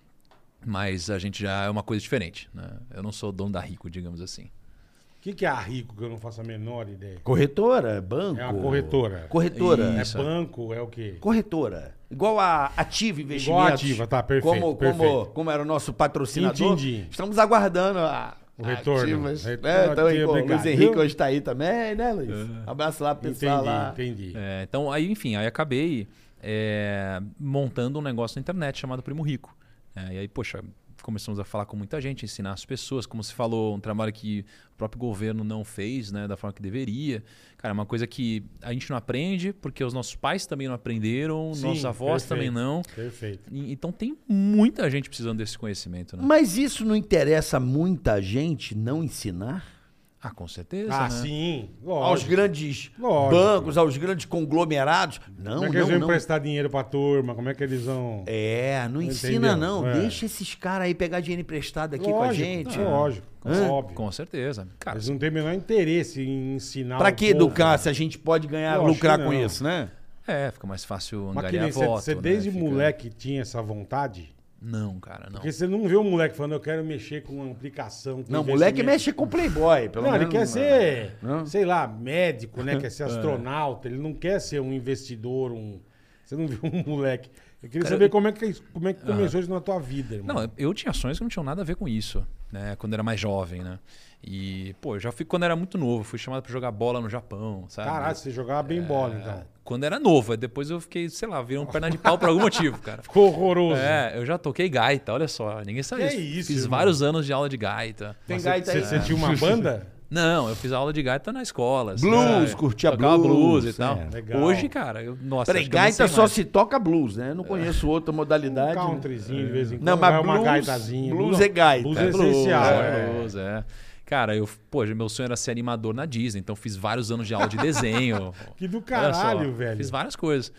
mas 0.66 1.10
a 1.10 1.20
gente 1.20 1.42
já 1.42 1.64
é 1.64 1.70
uma 1.70 1.84
coisa 1.84 2.02
diferente. 2.02 2.50
Né? 2.54 2.70
Eu 2.94 3.04
não 3.04 3.12
sou 3.12 3.32
dono 3.32 3.52
da 3.52 3.60
Rico, 3.60 3.90
digamos 3.90 4.22
assim. 4.22 4.46
O 4.46 5.22
que, 5.22 5.34
que 5.34 5.46
é 5.46 5.50
a 5.50 5.60
Rico, 5.60 5.96
que 5.96 6.04
eu 6.04 6.10
não 6.10 6.18
faço 6.18 6.42
a 6.42 6.44
menor 6.44 6.90
ideia? 6.90 7.20
Corretora, 7.24 8.02
banco. 8.02 8.40
É 8.42 8.48
uma 8.48 8.60
corretora. 8.60 9.28
Corretora. 9.30 10.02
Isso. 10.02 10.18
É 10.18 10.24
banco, 10.24 10.74
é 10.74 10.82
o 10.82 10.88
quê? 10.88 11.18
Corretora. 11.20 11.94
Igual 12.10 12.40
a 12.40 12.72
Ativa 12.76 13.22
Investimentos. 13.22 13.46
Igual 13.46 13.60
a 13.62 13.68
Ativa, 13.70 14.08
tá, 14.08 14.24
perfeito, 14.24 14.60
Como, 14.60 14.76
perfeito. 14.76 15.12
Como, 15.12 15.26
como 15.28 15.52
era 15.52 15.62
o 15.62 15.66
nosso 15.66 15.94
patrocinador. 15.94 16.74
Entendi. 16.74 17.06
Estamos 17.10 17.38
aguardando 17.38 18.00
a, 18.00 18.36
O 18.58 18.64
retorno. 18.64 19.02
Ativas. 19.04 19.46
Retorno, 19.46 19.70
É, 19.70 19.92
então, 19.92 20.30
obrigado, 20.30 20.48
Luiz 20.50 20.66
Henrique 20.66 20.98
hoje 20.98 21.16
tá 21.16 21.26
aí 21.26 21.40
também, 21.40 21.94
né, 21.96 22.12
Luiz? 22.14 22.50
Abraço 22.66 23.04
lá 23.04 23.14
pro 23.14 23.30
pessoal 23.30 23.64
lá. 23.64 23.92
Entendi, 23.94 24.30
entendi. 24.30 24.34
É, 24.36 24.64
então, 24.64 24.92
aí, 24.92 25.10
enfim, 25.12 25.36
aí 25.36 25.46
acabei 25.46 26.08
é, 26.42 27.22
montando 27.40 28.00
um 28.00 28.02
negócio 28.02 28.38
na 28.38 28.42
internet 28.42 28.80
chamado 28.80 29.04
Primo 29.04 29.22
Rico. 29.22 29.56
É, 29.96 30.14
e 30.16 30.18
aí, 30.20 30.28
poxa, 30.28 30.64
começamos 31.04 31.40
a 31.40 31.44
falar 31.44 31.66
com 31.66 31.76
muita 31.76 32.00
gente, 32.00 32.24
ensinar 32.26 32.54
as 32.54 32.64
pessoas. 32.64 33.06
Como 33.06 33.24
se 33.24 33.34
falou, 33.34 33.76
um 33.76 33.80
trabalho 33.80 34.14
que 34.14 34.46
o 34.74 34.78
próprio 34.78 35.00
governo 35.00 35.44
não 35.44 35.64
fez 35.66 36.12
né, 36.12 36.28
da 36.28 36.38
forma 36.38 36.54
que 36.54 36.62
deveria. 36.62 37.24
Cara, 37.58 37.72
é 37.72 37.74
uma 37.74 37.86
coisa 37.86 38.06
que 38.08 38.44
a 38.62 38.72
gente 38.72 38.90
não 38.90 38.98
aprende, 38.98 39.52
porque 39.52 39.84
os 39.84 39.94
nossos 39.94 40.16
pais 40.16 40.46
também 40.46 40.68
não 40.68 40.76
aprenderam, 40.76 41.54
Sim, 41.54 41.64
nossos 41.68 41.86
avós 41.86 42.24
também 42.24 42.52
perfeito, 42.52 42.64
não. 42.64 42.82
Perfeito. 42.96 43.50
E- 43.52 43.72
Então 43.72 43.92
tem 43.92 44.18
muita 44.28 44.90
gente 44.90 45.10
precisando 45.10 45.40
desse 45.40 45.58
conhecimento, 45.58 46.16
né? 46.16 46.24
Mas 46.26 46.58
isso 46.58 46.86
não 46.86 46.96
interessa 46.96 47.60
muita 47.60 48.22
gente 48.22 48.76
não 48.76 49.04
ensinar? 49.04 49.81
Ah, 50.24 50.30
com 50.30 50.48
certeza. 50.48 50.94
Ah, 50.94 51.04
né? 51.06 51.10
sim. 51.10 51.70
Aos 51.84 51.90
Lógico. 52.00 52.30
grandes 52.32 52.92
Lógico. 53.00 53.32
bancos, 53.32 53.78
aos 53.78 53.98
grandes 53.98 54.26
conglomerados? 54.26 55.20
Não, 55.38 55.54
Como 55.56 55.66
é 55.66 55.70
que 55.72 55.76
eles 55.78 55.82
não, 55.88 55.88
vão 55.94 56.00
não. 56.00 56.08
emprestar 56.08 56.40
dinheiro 56.40 56.70
pra 56.70 56.84
turma? 56.84 57.34
Como 57.34 57.50
é 57.50 57.56
que 57.56 57.64
eles 57.64 57.84
vão. 57.86 58.24
É, 58.28 58.82
não 58.88 59.02
Entendeu? 59.02 59.12
ensina 59.16 59.56
não. 59.56 59.88
É. 59.88 60.00
Deixa 60.00 60.28
esses 60.28 60.54
caras 60.54 60.86
aí 60.86 60.94
pegar 60.94 61.22
dinheiro 61.22 61.42
emprestado 61.42 61.96
aqui 61.96 62.04
com 62.06 62.22
a 62.22 62.28
Lógico, 62.28 62.46
gente. 62.46 62.80
é 62.80 62.84
Lógico, 62.84 63.28
Hã? 63.44 63.68
óbvio. 63.72 63.96
Com 63.96 64.12
certeza. 64.12 64.68
Cara, 64.78 64.98
Eles 64.98 65.10
não 65.10 65.18
têm 65.18 65.30
o 65.30 65.34
menor 65.34 65.54
interesse 65.54 66.22
em 66.22 66.54
ensinar. 66.56 67.00
Pra 67.00 67.12
que 67.12 67.34
povo. 67.34 67.46
educar 67.46 67.78
se 67.80 67.90
a 67.90 67.94
gente 67.94 68.20
pode 68.20 68.48
ganhar, 68.48 68.76
Lógico 68.76 68.94
lucrar 68.94 69.18
com 69.18 69.26
não. 69.32 69.34
isso, 69.34 69.64
né? 69.64 69.90
é, 70.28 70.52
fica 70.52 70.68
mais 70.68 70.86
fácil 70.86 71.32
Mas 71.34 71.50
que 71.50 71.58
você, 71.60 71.86
voto. 71.86 72.02
você 72.04 72.14
né? 72.16 72.22
desde 72.22 72.52
Fica- 72.52 72.64
moleque 72.64 73.10
tinha 73.10 73.42
essa 73.42 73.60
vontade? 73.62 74.32
Não, 74.62 75.00
cara, 75.00 75.26
não. 75.26 75.34
Porque 75.34 75.52
você 75.52 75.66
não 75.66 75.88
vê 75.88 75.96
um 75.98 76.04
moleque 76.04 76.36
falando, 76.38 76.52
eu 76.54 76.60
quero 76.60 76.84
mexer 76.84 77.24
com 77.24 77.34
uma 77.34 77.52
aplicação. 77.52 78.22
com 78.22 78.32
Não, 78.32 78.44
moleque 78.44 78.82
investimento." 78.82 78.86
mexe 78.92 79.12
com 79.14 79.28
Playboy, 79.28 79.90
pelo 79.90 80.06
Não, 80.06 80.12
ele 80.16 80.26
menos. 80.28 80.34
quer 80.34 80.46
ser, 80.46 81.16
Não? 81.22 81.46
sei 81.48 81.66
lá, 81.66 81.88
médico, 81.88 82.62
né? 82.62 82.76
Quer 82.80 82.92
ser 82.92 83.04
astronauta. 83.04 83.88
Ele 83.88 83.98
não 83.98 84.14
quer 84.14 84.40
ser 84.40 84.60
um 84.62 84.72
investidor, 84.72 85.52
um. 85.52 85.80
Você 86.24 86.36
não 86.36 86.46
viu 86.48 86.60
um 86.64 86.84
moleque. 86.86 87.30
Eu 87.64 87.70
queria 87.70 87.84
Cara, 87.84 87.96
saber 87.96 88.10
como 88.10 88.28
é 88.28 88.32
que, 88.32 88.54
como 88.74 88.88
é 88.88 88.94
que 88.94 89.06
começou 89.06 89.40
isso 89.40 89.50
na 89.50 89.60
tua 89.62 89.80
vida, 89.80 90.16
irmão. 90.16 90.36
Não, 90.36 90.52
eu 90.58 90.74
tinha 90.74 90.92
sonhos 90.94 91.20
que 91.20 91.24
não 91.24 91.30
tinham 91.30 91.44
nada 91.44 91.62
a 91.62 91.66
ver 91.66 91.76
com 91.76 91.88
isso, 91.88 92.26
né? 92.52 92.76
Quando 92.78 92.94
era 92.94 93.04
mais 93.04 93.20
jovem, 93.20 93.62
né? 93.62 93.78
E, 94.24 94.76
pô, 94.82 94.96
eu 94.96 95.00
já 95.00 95.12
fui, 95.12 95.24
quando 95.26 95.44
era 95.44 95.56
muito 95.56 95.78
novo, 95.78 96.04
fui 96.04 96.18
chamado 96.18 96.42
pra 96.42 96.52
jogar 96.52 96.72
bola 96.72 97.00
no 97.00 97.08
Japão, 97.10 97.66
sabe? 97.70 97.88
Caralho, 97.88 98.16
você 98.16 98.32
jogava 98.32 98.64
bem 98.64 98.82
bola, 98.82 99.16
então. 99.16 99.44
Quando 99.64 99.84
era 99.84 100.00
novo, 100.00 100.36
depois 100.36 100.72
eu 100.72 100.82
fiquei, 100.82 101.08
sei 101.08 101.28
lá, 101.28 101.40
virei 101.42 101.60
um 101.60 101.66
perna 101.68 101.90
de 101.90 101.98
pau 102.00 102.18
por 102.18 102.30
algum 102.30 102.42
motivo, 102.42 102.80
cara. 102.80 103.02
Ficou 103.04 103.28
horroroso. 103.28 103.80
É, 103.80 104.14
eu 104.18 104.26
já 104.26 104.40
toquei 104.40 104.68
gaita, 104.68 105.14
olha 105.14 105.28
só, 105.28 105.62
ninguém 105.64 105.84
sabe 105.84 106.02
Que 106.08 106.10
disso. 106.18 106.40
isso, 106.40 106.48
Fiz 106.54 106.64
irmão? 106.64 106.80
vários 106.80 107.04
anos 107.04 107.28
de 107.28 107.32
aula 107.34 107.48
de 107.48 107.58
gaita. 107.58 108.18
Tem 108.26 108.38
Mas 108.38 108.44
gaita 108.44 108.72
você, 108.72 108.78
aí. 108.80 108.84
você 108.86 109.00
tinha 109.02 109.16
uma 109.16 109.34
banda? 109.38 109.88
Não, 110.12 110.50
eu 110.50 110.56
fiz 110.58 110.74
aula 110.74 110.92
de 110.92 111.02
gaita 111.02 111.32
na 111.32 111.42
escola. 111.42 111.94
assim, 111.94 112.06
Blues, 112.10 112.50
né? 112.52 112.56
curtia 112.58 112.92
Tocava 112.92 113.18
blues, 113.18 113.64
e 113.66 113.74
tal. 113.74 113.98
é. 114.28 114.38
Hoje, 114.38 114.68
cara, 114.68 115.02
eu, 115.02 115.18
nossa, 115.22 115.54
Peraí, 115.54 115.66
gaita 115.70 116.06
só 116.10 116.24
mais. 116.24 116.34
se 116.34 116.44
toca 116.44 116.78
blues, 116.78 117.16
né? 117.16 117.30
Eu 117.32 117.36
não 117.36 117.46
conheço 117.46 117.88
outra 117.88 118.12
Um 118.12 118.18
modalidade. 118.18 118.76
né? 118.76 118.86
countryzinho 118.86 119.46
de 119.48 119.52
vez 119.54 119.72
em 119.72 119.78
quando. 119.78 119.86
Não, 119.86 119.96
mas 119.96 120.14
uma 120.22 120.34
blues- 120.34 120.44
gaitazinha. 120.46 121.16
blues 121.16 121.40
é 121.40 121.48
gaita. 121.48 121.84
Blues 121.84 121.98
é 121.98 122.04
É 122.08 122.12
blues, 122.12 122.28
essencial. 122.28 122.66
É, 122.66 122.78
é. 123.10 123.14
blues, 123.14 123.36
é. 123.36 123.64
Cara, 124.06 124.36
eu, 124.36 124.50
pô, 124.70 124.86
meu 124.86 125.08
sonho 125.08 125.28
era 125.28 125.38
ser 125.38 125.52
animador 125.52 125.94
na 125.94 126.06
Disney, 126.06 126.42
então 126.42 126.54
fiz 126.58 126.76
vários 126.76 127.10
anos 127.10 127.26
de 127.26 127.34
aula 127.34 127.48
de 127.48 127.56
desenho. 127.56 128.34
Que 128.58 128.68
do 128.68 128.80
Olha 128.80 129.14
só, 129.14 129.22
caralho, 129.22 129.54
velho. 129.54 129.78
Fiz 129.78 129.90
várias 129.90 130.18
coisas. 130.18 130.52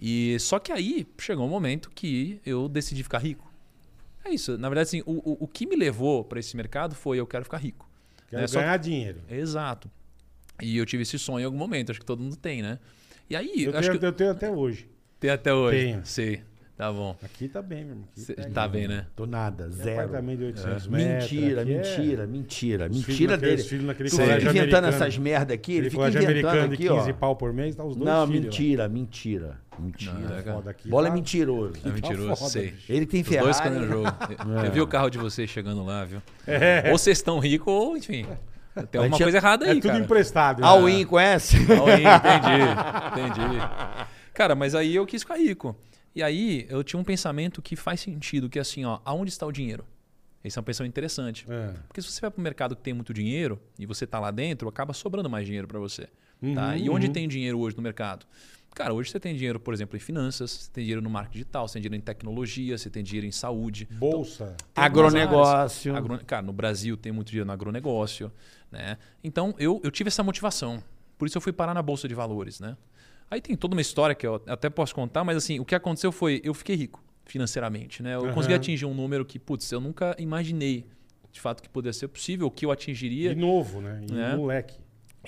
E 0.00 0.36
só 0.40 0.58
que 0.58 0.72
aí 0.72 1.06
chegou 1.16 1.46
um 1.46 1.48
momento 1.48 1.88
que 1.94 2.40
eu 2.44 2.68
decidi 2.68 3.04
ficar 3.04 3.18
rico. 3.18 3.48
É 4.24 4.30
isso. 4.30 4.58
Na 4.58 4.68
verdade, 4.68 4.88
assim, 4.88 5.02
o, 5.06 5.12
o, 5.30 5.44
o 5.44 5.46
que 5.46 5.64
me 5.64 5.76
levou 5.76 6.24
para 6.24 6.40
esse 6.40 6.56
mercado 6.56 6.96
foi 6.96 7.18
eu 7.20 7.26
quero 7.28 7.44
ficar 7.44 7.58
rico. 7.58 7.85
Quero 8.28 8.42
É, 8.42 8.46
só- 8.46 8.60
ganhar 8.60 8.76
dinheiro. 8.78 9.20
Exato. 9.30 9.90
E 10.62 10.76
eu 10.78 10.86
tive 10.86 11.02
esse 11.02 11.18
sonho 11.18 11.42
em 11.42 11.44
algum 11.44 11.58
momento, 11.58 11.90
acho 11.90 12.00
que 12.00 12.06
todo 12.06 12.22
mundo 12.22 12.36
tem, 12.36 12.62
né? 12.62 12.78
E 13.28 13.36
aí, 13.36 13.64
Eu 13.64 13.72
tenho, 13.72 13.98
que 13.98 14.06
eu 14.06 14.12
tenho 14.12 14.30
até 14.30 14.50
hoje. 14.50 14.88
tem 15.20 15.30
até 15.30 15.52
hoje. 15.52 15.78
Tenho. 15.78 16.06
Sei. 16.06 16.42
Tá 16.76 16.92
bom. 16.92 17.16
Aqui 17.24 17.48
tá 17.48 17.62
bem, 17.62 17.84
meu 17.84 17.92
irmão. 17.94 18.04
Aqui 18.12 18.20
Cê- 18.20 18.34
tá, 18.34 18.48
tá 18.50 18.68
bem, 18.68 18.86
né? 18.86 19.06
Tô 19.16 19.24
nada, 19.24 19.64
Tem 19.64 19.72
zero. 19.72 19.98
apartamento 20.00 20.38
de 20.40 20.44
800 20.44 20.86
metros. 20.88 21.30
Mentira, 21.32 21.62
aqui 21.62 21.72
é- 21.72 21.76
mentira, 21.78 22.26
mentira. 22.26 22.86
Os 22.90 22.96
Mentira 23.08 23.36
dele. 23.38 23.62
filhos 23.62 23.84
naquele 23.86 24.08
Tu 24.10 24.12
fica 24.12 24.24
colégio 24.24 24.50
inventando 24.50 24.84
americano. 24.84 24.86
essas 25.04 25.18
merda 25.18 25.54
aqui, 25.54 25.72
ele 25.72 25.80
Ele 25.86 25.90
fica 25.90 26.08
inventando 26.08 26.64
aqui, 26.74 26.82
de 26.82 26.88
15 26.88 27.10
ó. 27.10 27.14
pau 27.14 27.34
por 27.34 27.50
mês, 27.54 27.74
tá 27.74 27.82
os 27.82 27.96
dois 27.96 28.06
Não, 28.06 28.26
filhos. 28.26 28.44
mentira, 28.44 28.88
mentira. 28.90 29.58
Mentira. 29.78 30.12
Não, 30.12 30.36
é, 30.38 30.42
cara. 30.42 30.56
Foda 30.56 30.70
aqui, 30.70 30.88
Bola 30.88 31.06
tá- 31.06 31.12
é 31.12 31.14
mentiroso. 31.14 31.72
É 31.82 31.88
mentiroso, 31.88 32.36
foda, 32.36 32.50
sei. 32.50 32.70
bicho. 32.72 32.92
Ele 32.92 33.06
que 33.06 33.12
tem 33.12 33.20
Os 33.22 33.28
dois 33.44 33.58
Ferrari. 33.60 33.80
no 33.80 33.86
jogo. 33.88 34.08
Eu, 34.58 34.64
eu 34.66 34.72
vi 34.72 34.80
o 34.82 34.86
carro 34.86 35.08
de 35.08 35.16
vocês 35.18 35.48
chegando 35.48 35.82
lá, 35.82 36.04
viu? 36.04 36.20
É. 36.46 36.90
Ou 36.92 36.98
vocês 36.98 37.16
estão 37.16 37.38
ricos, 37.38 37.72
ou, 37.72 37.96
enfim. 37.96 38.26
Tem 38.90 39.00
alguma 39.00 39.16
coisa 39.18 39.38
errada 39.38 39.64
aí, 39.64 39.70
É 39.70 39.74
tudo 39.80 39.86
cara. 39.92 39.98
emprestado. 40.04 40.60
né? 40.60 40.66
All 40.66 40.86
in, 40.86 41.06
conhece? 41.06 41.56
All 41.72 41.88
in, 41.88 42.02
entendi. 42.04 43.32
Entendi. 43.32 43.58
Cara, 44.34 44.54
mas 44.54 44.74
aí 44.74 44.94
eu 44.94 45.06
quis 45.06 45.22
ficar 45.22 45.36
rico. 45.38 45.74
E 46.16 46.22
aí 46.22 46.64
eu 46.70 46.82
tinha 46.82 46.98
um 46.98 47.04
pensamento 47.04 47.60
que 47.60 47.76
faz 47.76 48.00
sentido, 48.00 48.48
que 48.48 48.58
é 48.58 48.62
assim, 48.62 48.86
ó, 48.86 49.00
aonde 49.04 49.30
está 49.30 49.44
o 49.46 49.52
dinheiro? 49.52 49.84
Esse 50.42 50.58
é 50.58 50.60
um 50.60 50.64
pensamento 50.64 50.90
interessante. 50.92 51.44
É. 51.46 51.74
Porque 51.86 52.00
se 52.00 52.10
você 52.10 52.20
vai 52.22 52.30
para 52.30 52.40
o 52.40 52.42
mercado 52.42 52.74
que 52.74 52.80
tem 52.82 52.94
muito 52.94 53.12
dinheiro 53.12 53.60
e 53.78 53.84
você 53.84 54.04
está 54.04 54.18
lá 54.18 54.30
dentro, 54.30 54.66
acaba 54.66 54.94
sobrando 54.94 55.28
mais 55.28 55.44
dinheiro 55.44 55.68
para 55.68 55.78
você. 55.78 56.06
tá? 56.54 56.68
Uhum, 56.70 56.76
E 56.76 56.88
onde 56.88 57.08
uhum. 57.08 57.12
tem 57.12 57.28
dinheiro 57.28 57.58
hoje 57.58 57.76
no 57.76 57.82
mercado? 57.82 58.24
Cara, 58.74 58.94
hoje 58.94 59.10
você 59.10 59.20
tem 59.20 59.34
dinheiro, 59.34 59.60
por 59.60 59.74
exemplo, 59.74 59.94
em 59.96 60.00
finanças, 60.00 60.50
você 60.50 60.70
tem 60.70 60.84
dinheiro 60.84 61.02
no 61.02 61.10
marketing 61.10 61.32
digital, 61.38 61.68
você 61.68 61.74
tem 61.74 61.82
dinheiro 61.82 61.96
em 61.96 62.04
tecnologia, 62.04 62.78
você 62.78 62.88
tem 62.88 63.02
dinheiro 63.04 63.26
em 63.26 63.32
saúde. 63.32 63.86
Bolsa. 63.90 64.56
Tem 64.72 64.84
Agronegócio. 64.84 65.94
Agro- 65.96 66.24
Cara, 66.24 66.42
no 66.42 66.52
Brasil 66.52 66.96
tem 66.96 67.12
muito 67.12 67.28
dinheiro 67.28 67.46
no 67.46 67.52
agronegócio, 67.52 68.32
né? 68.70 68.96
Então 69.22 69.54
eu, 69.58 69.80
eu 69.84 69.90
tive 69.90 70.08
essa 70.08 70.22
motivação. 70.22 70.82
Por 71.18 71.26
isso 71.26 71.36
eu 71.36 71.42
fui 71.42 71.52
parar 71.52 71.74
na 71.74 71.82
bolsa 71.82 72.06
de 72.08 72.14
valores, 72.14 72.60
né? 72.60 72.76
Aí 73.30 73.40
tem 73.40 73.56
toda 73.56 73.74
uma 73.74 73.80
história 73.80 74.14
que 74.14 74.26
eu 74.26 74.40
até 74.46 74.70
posso 74.70 74.94
contar, 74.94 75.24
mas 75.24 75.36
assim, 75.36 75.58
o 75.58 75.64
que 75.64 75.74
aconteceu 75.74 76.12
foi 76.12 76.40
eu 76.44 76.54
fiquei 76.54 76.76
rico 76.76 77.02
financeiramente, 77.24 78.02
né? 78.02 78.14
Eu 78.14 78.26
Aham. 78.26 78.32
consegui 78.34 78.54
atingir 78.54 78.84
um 78.86 78.94
número 78.94 79.24
que, 79.24 79.38
putz, 79.38 79.70
eu 79.72 79.80
nunca 79.80 80.14
imaginei 80.18 80.86
de 81.32 81.40
fato 81.40 81.62
que 81.62 81.68
poderia 81.68 81.92
ser 81.92 82.08
possível, 82.08 82.50
que 82.50 82.64
eu 82.64 82.70
atingiria 82.70 83.32
E 83.32 83.34
novo, 83.34 83.80
né? 83.80 84.00
E 84.08 84.14
É. 84.16 84.36
moleque. 84.36 84.78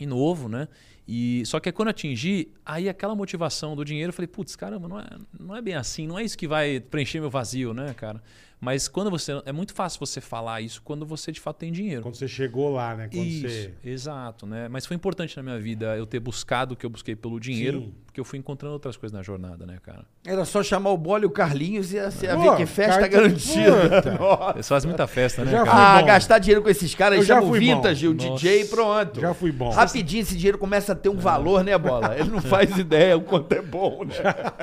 e 0.00 0.06
novo, 0.06 0.48
né? 0.48 0.68
E 1.06 1.42
só 1.44 1.58
que 1.58 1.72
quando 1.72 1.88
eu 1.88 1.90
atingi, 1.90 2.52
aí 2.64 2.88
aquela 2.88 3.14
motivação 3.16 3.74
do 3.74 3.84
dinheiro, 3.84 4.10
eu 4.10 4.14
falei, 4.14 4.28
putz, 4.28 4.54
caramba, 4.54 4.86
não 4.86 5.00
é, 5.00 5.06
não 5.38 5.56
é 5.56 5.60
bem 5.60 5.74
assim, 5.74 6.06
não 6.06 6.18
é 6.18 6.22
isso 6.22 6.38
que 6.38 6.46
vai 6.46 6.78
preencher 6.80 7.18
meu 7.20 7.28
vazio, 7.30 7.74
né, 7.74 7.92
cara? 7.94 8.22
Mas 8.60 8.88
quando 8.88 9.10
você 9.10 9.40
é 9.44 9.52
muito 9.52 9.72
fácil 9.72 10.00
você 10.00 10.20
falar 10.20 10.60
isso 10.60 10.82
quando 10.82 11.06
você 11.06 11.30
de 11.30 11.40
fato 11.40 11.58
tem 11.58 11.70
dinheiro. 11.70 12.02
Quando 12.02 12.16
você 12.16 12.26
chegou 12.26 12.70
lá, 12.70 12.96
né? 12.96 13.08
Quando 13.08 13.26
Isso, 13.26 13.48
você. 13.48 13.74
exato, 13.84 14.46
né? 14.46 14.68
Mas 14.68 14.84
foi 14.84 14.96
importante 14.96 15.36
na 15.36 15.42
minha 15.42 15.58
vida 15.58 15.96
eu 15.96 16.06
ter 16.06 16.18
buscado 16.18 16.74
o 16.74 16.76
que 16.76 16.84
eu 16.84 16.90
busquei 16.90 17.14
pelo 17.14 17.38
dinheiro, 17.38 17.82
Sim. 17.82 17.94
Porque 18.18 18.20
eu 18.20 18.24
fui 18.24 18.38
encontrando 18.38 18.72
outras 18.74 18.96
coisas 18.96 19.16
na 19.16 19.22
jornada, 19.22 19.64
né, 19.64 19.78
cara? 19.82 20.04
Era 20.26 20.44
só 20.44 20.62
chamar 20.62 20.90
o 20.90 20.96
Bola 20.96 21.22
e 21.22 21.26
o 21.26 21.30
Carlinhos 21.30 21.92
e 21.92 21.96
ia, 21.96 22.08
ia 22.22 22.34
Pô, 22.36 22.50
ver 22.50 22.56
que 22.56 22.66
festa 22.66 23.00
carta- 23.00 23.08
garantida. 23.08 24.52
Eles 24.54 24.68
fazem 24.68 24.88
muita 24.88 25.06
festa, 25.06 25.44
né, 25.44 25.52
Já 25.52 25.64
cara? 25.64 25.96
Ah, 25.98 26.00
bom. 26.00 26.06
gastar 26.06 26.38
dinheiro 26.40 26.62
com 26.62 26.68
esses 26.68 26.94
caras, 26.94 27.24
já 27.24 27.36
chama 27.36 27.46
o 27.46 27.50
fui 27.50 27.60
bom. 27.60 27.76
Vintage, 27.76 28.08
o. 28.08 28.14
DJ 28.14 28.62
e 28.62 28.64
pronto. 28.66 29.20
Já 29.20 29.32
fui 29.34 29.52
bom. 29.52 29.70
Rapidinho 29.70 30.22
esse 30.22 30.36
dinheiro 30.36 30.58
começa 30.58 30.92
a 30.92 30.94
ter 30.96 31.08
um 31.08 31.16
valor, 31.16 31.62
né, 31.62 31.78
Bola? 31.78 32.18
Ele 32.18 32.30
não 32.30 32.40
faz 32.42 32.76
ideia 32.76 33.16
o 33.16 33.20
quanto 33.22 33.52
é 33.52 33.62
bom, 33.62 34.04
né? 34.04 34.14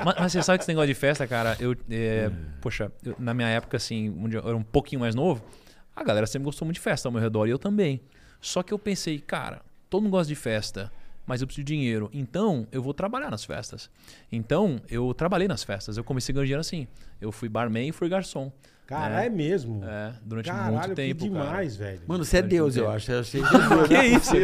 Mas, 0.04 0.16
mas 0.20 0.32
você 0.34 0.44
sabe 0.44 0.58
que 0.60 0.64
esse 0.64 0.70
negócio 0.72 0.88
de 0.88 0.94
festa, 0.96 1.26
cara, 1.26 1.56
eu. 1.60 1.76
é, 1.90 2.30
poxa, 2.62 2.92
eu- 3.06 3.16
na 3.18 3.34
minha 3.34 3.48
época, 3.48 3.78
assim, 3.78 4.14
onde 4.22 4.36
eu 4.36 4.42
era 4.46 4.56
um 4.58 4.64
pouquinho 4.64 5.00
mais 5.00 5.16
novo, 5.16 5.44
a 5.96 6.04
galera 6.04 6.28
sempre 6.28 6.46
gostou 6.46 6.66
muito 6.66 6.76
de 6.76 6.82
festa 6.82 7.08
ao 7.08 7.12
meu 7.12 7.22
redor 7.22 7.48
e 7.48 7.52
eu 7.52 7.60
também. 7.60 8.02
Só 8.42 8.62
que 8.62 8.74
eu 8.74 8.78
pensei, 8.80 9.18
cara, 9.20 9.62
todo 9.90 10.02
mundo 10.04 10.12
gosta 10.12 10.28
de 10.28 10.36
festa, 10.36 10.92
mas 11.26 11.42
eu 11.42 11.48
preciso 11.48 11.66
de 11.66 11.74
dinheiro. 11.74 12.10
Então, 12.14 12.68
eu 12.72 12.82
vou 12.82 12.94
trabalhar 12.94 13.30
nas 13.32 13.44
festas. 13.46 13.90
Então, 14.32 14.80
eu 14.90 15.14
trabalhei 15.14 15.48
nas 15.48 15.64
festas. 15.64 15.98
Eu 15.98 16.04
comecei 16.04 16.34
ganhando 16.34 16.46
dinheiro 16.48 16.62
assim. 16.62 16.88
Eu 17.22 17.32
fui 17.32 17.50
barman 17.50 17.90
e 17.90 17.92
fui 17.92 18.08
garçom. 18.10 18.52
Caralho, 18.88 19.26
é 19.26 19.30
mesmo. 19.30 19.84
É, 19.84 20.14
durante 20.24 20.46
Caralho, 20.46 20.74
muito 20.78 20.94
tempo. 20.94 21.24
que 21.24 21.30
cara. 21.32 21.44
demais, 21.46 21.76
velho. 21.76 22.02
Mano, 22.06 22.24
você 22.24 22.38
é 22.38 22.42
Deus, 22.44 22.78
eu 22.78 22.88
acho. 22.88 23.12
Eu 23.12 23.20
achei 23.22 23.42
Que 23.88 24.04
isso? 24.16 24.36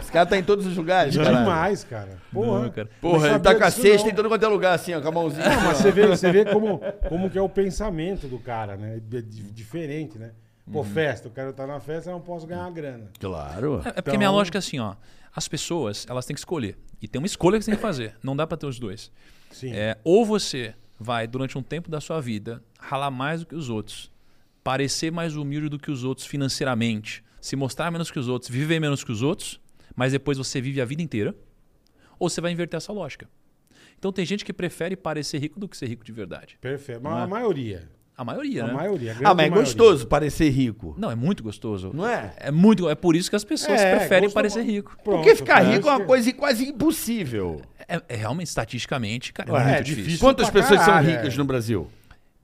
Esse 0.00 0.10
cara 0.10 0.24
tá 0.24 0.38
em 0.38 0.42
todos 0.42 0.64
os 0.64 0.74
lugares, 0.74 1.14
cara. 1.14 1.36
demais, 1.36 1.84
cara. 1.84 2.16
Porra. 2.32 2.60
Não, 2.62 2.70
cara. 2.70 2.88
Porra, 2.98 3.28
ele 3.28 3.38
tá 3.40 3.54
com 3.54 3.62
a 3.64 3.70
cesta 3.70 4.08
em 4.08 4.14
todo 4.14 4.26
quanto 4.30 4.42
é 4.42 4.48
lugar, 4.48 4.72
assim, 4.72 4.94
ó, 4.94 5.02
com 5.02 5.08
a 5.08 5.12
mãozinha. 5.12 5.46
Não, 5.46 5.60
mas 5.64 5.76
você 5.76 5.92
vê, 5.92 6.06
você 6.06 6.32
vê 6.32 6.46
como, 6.46 6.80
como 7.10 7.28
que 7.28 7.36
é 7.36 7.42
o 7.42 7.48
pensamento 7.48 8.26
do 8.26 8.38
cara, 8.38 8.74
né? 8.78 8.96
É 8.96 9.20
di- 9.20 9.42
diferente, 9.52 10.18
né? 10.18 10.30
Pô, 10.72 10.78
Uhum. 10.78 10.84
festa, 10.84 11.28
eu 11.28 11.32
quero 11.32 11.50
estar 11.50 11.66
na 11.66 11.78
festa, 11.80 12.08
eu 12.08 12.14
não 12.14 12.20
posso 12.22 12.46
ganhar 12.46 12.62
uma 12.62 12.70
grana. 12.70 13.08
Claro. 13.20 13.82
É, 13.84 13.88
é 13.88 13.92
porque 13.92 14.00
Então- 14.12 14.16
minha 14.18 14.30
lógica 14.30 14.56
é 14.56 14.60
assim, 14.60 14.78
ó. 14.78 14.94
As 15.34 15.46
pessoas, 15.48 16.06
elas 16.08 16.26
têm 16.26 16.34
que 16.34 16.40
escolher. 16.40 16.76
E 17.00 17.08
tem 17.08 17.20
uma 17.20 17.26
escolha 17.26 17.58
que 17.58 17.64
você 17.64 17.70
tem 17.70 17.76
que 17.76 17.82
fazer. 17.82 18.16
Não 18.22 18.36
dá 18.36 18.46
pra 18.46 18.56
ter 18.56 18.66
os 18.66 18.78
dois. 18.78 19.10
Sim. 19.50 19.72
É, 19.72 19.98
ou 20.04 20.24
você 20.24 20.74
vai, 20.98 21.26
durante 21.26 21.56
um 21.56 21.62
tempo 21.62 21.90
da 21.90 22.00
sua 22.00 22.20
vida, 22.20 22.62
ralar 22.78 23.10
mais 23.10 23.40
do 23.40 23.46
que 23.46 23.54
os 23.54 23.70
outros, 23.70 24.10
parecer 24.62 25.10
mais 25.10 25.36
humilde 25.36 25.68
do 25.68 25.78
que 25.78 25.90
os 25.90 26.04
outros 26.04 26.26
financeiramente, 26.26 27.24
se 27.40 27.56
mostrar 27.56 27.90
menos 27.90 28.10
que 28.10 28.18
os 28.18 28.28
outros, 28.28 28.50
viver 28.50 28.80
menos 28.80 29.02
que 29.02 29.10
os 29.10 29.22
outros, 29.22 29.58
mas 29.96 30.12
depois 30.12 30.36
você 30.36 30.60
vive 30.60 30.80
a 30.80 30.84
vida 30.84 31.02
inteira, 31.02 31.34
ou 32.18 32.28
você 32.28 32.40
vai 32.40 32.52
inverter 32.52 32.76
essa 32.76 32.92
lógica. 32.92 33.28
Então 33.98 34.12
tem 34.12 34.24
gente 34.24 34.44
que 34.44 34.52
prefere 34.52 34.96
parecer 34.96 35.38
rico 35.38 35.58
do 35.58 35.68
que 35.68 35.76
ser 35.76 35.86
rico 35.86 36.04
de 36.04 36.12
verdade. 36.12 36.58
Perfeito. 36.60 37.02
Mas 37.02 37.18
é? 37.18 37.22
a 37.22 37.26
maioria. 37.26 37.90
A 38.20 38.24
maioria, 38.24 38.64
A 38.64 38.66
né? 38.66 38.72
maioria. 38.74 39.12
a 39.12 39.14
Ah, 39.14 39.18
mas 39.20 39.30
é 39.30 39.34
maioria. 39.34 39.60
gostoso 39.62 40.06
parecer 40.06 40.50
rico. 40.50 40.94
Não, 40.98 41.10
é 41.10 41.14
muito 41.14 41.42
gostoso. 41.42 41.90
Não 41.94 42.06
é? 42.06 42.34
É 42.36 42.50
muito, 42.50 42.86
é 42.90 42.94
por 42.94 43.16
isso 43.16 43.30
que 43.30 43.36
as 43.36 43.44
pessoas 43.44 43.80
É, 43.80 43.96
preferem 43.96 44.28
parecer 44.28 44.62
rico. 44.62 44.94
Pronto, 45.02 45.16
Porque 45.22 45.34
ficar 45.36 45.60
rico 45.62 45.88
é 45.88 45.90
uma 45.92 46.00
que- 46.00 46.06
coisa 46.06 46.30
quase 46.34 46.68
impossível. 46.68 47.62
É, 47.88 47.98
é 48.10 48.16
realmente 48.16 48.48
estatisticamente, 48.48 49.32
cara, 49.32 49.48
é 49.48 49.52
Ué, 49.54 49.62
muito 49.64 49.74
é 49.74 49.80
difícil. 49.80 50.04
difícil. 50.04 50.20
Quantas 50.26 50.50
pra 50.50 50.60
pessoas 50.60 50.80
caralho, 50.80 51.06
são 51.08 51.16
ricas 51.16 51.32
é. 51.34 51.36
no 51.38 51.44
Brasil? 51.46 51.88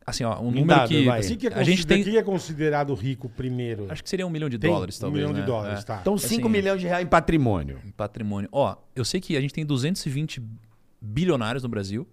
Assim, 0.07 0.25
ó, 0.25 0.41
um 0.41 0.51
Me 0.51 0.61
número 0.61 0.81
dá, 0.81 0.89
que 0.89 1.05
vai. 1.05 1.21
Assim 1.21 1.37
que 1.37 1.47
é 1.49 1.53
a 1.53 1.63
gente 1.63 1.87
tem, 1.87 2.03
quem 2.03 2.17
é 2.17 2.23
considerado 2.23 2.95
rico 2.95 3.29
primeiro? 3.29 3.87
acho 3.91 4.03
que 4.03 4.09
seria 4.09 4.27
um 4.27 4.31
milhão 4.31 4.49
de 4.49 4.57
Tem 4.59 4.71
dólares, 4.71 4.97
um 4.97 5.01
talvez, 5.03 5.21
milhão 5.21 5.35
de 5.35 5.41
né? 5.41 5.47
dólares, 5.47 5.81
É. 5.81 5.83
tá. 5.85 5.99
Então, 6.01 6.17
5 6.17 6.41
Assim, 6.47 6.49
milhões 6.49 6.81
de 6.81 6.87
reais 6.87 7.05
em 7.05 7.09
patrimônio. 7.09 7.81
em 7.85 7.91
patrimônio. 7.91 8.49
Ó, 8.51 8.77
eu 8.95 9.05
sei 9.05 9.21
que 9.21 9.37
a 9.37 9.41
gente 9.43 9.53
tem 9.53 9.67
220 9.67 10.41
bilionários 11.03 11.63
no 11.65 11.69
Brasil. 11.69 12.07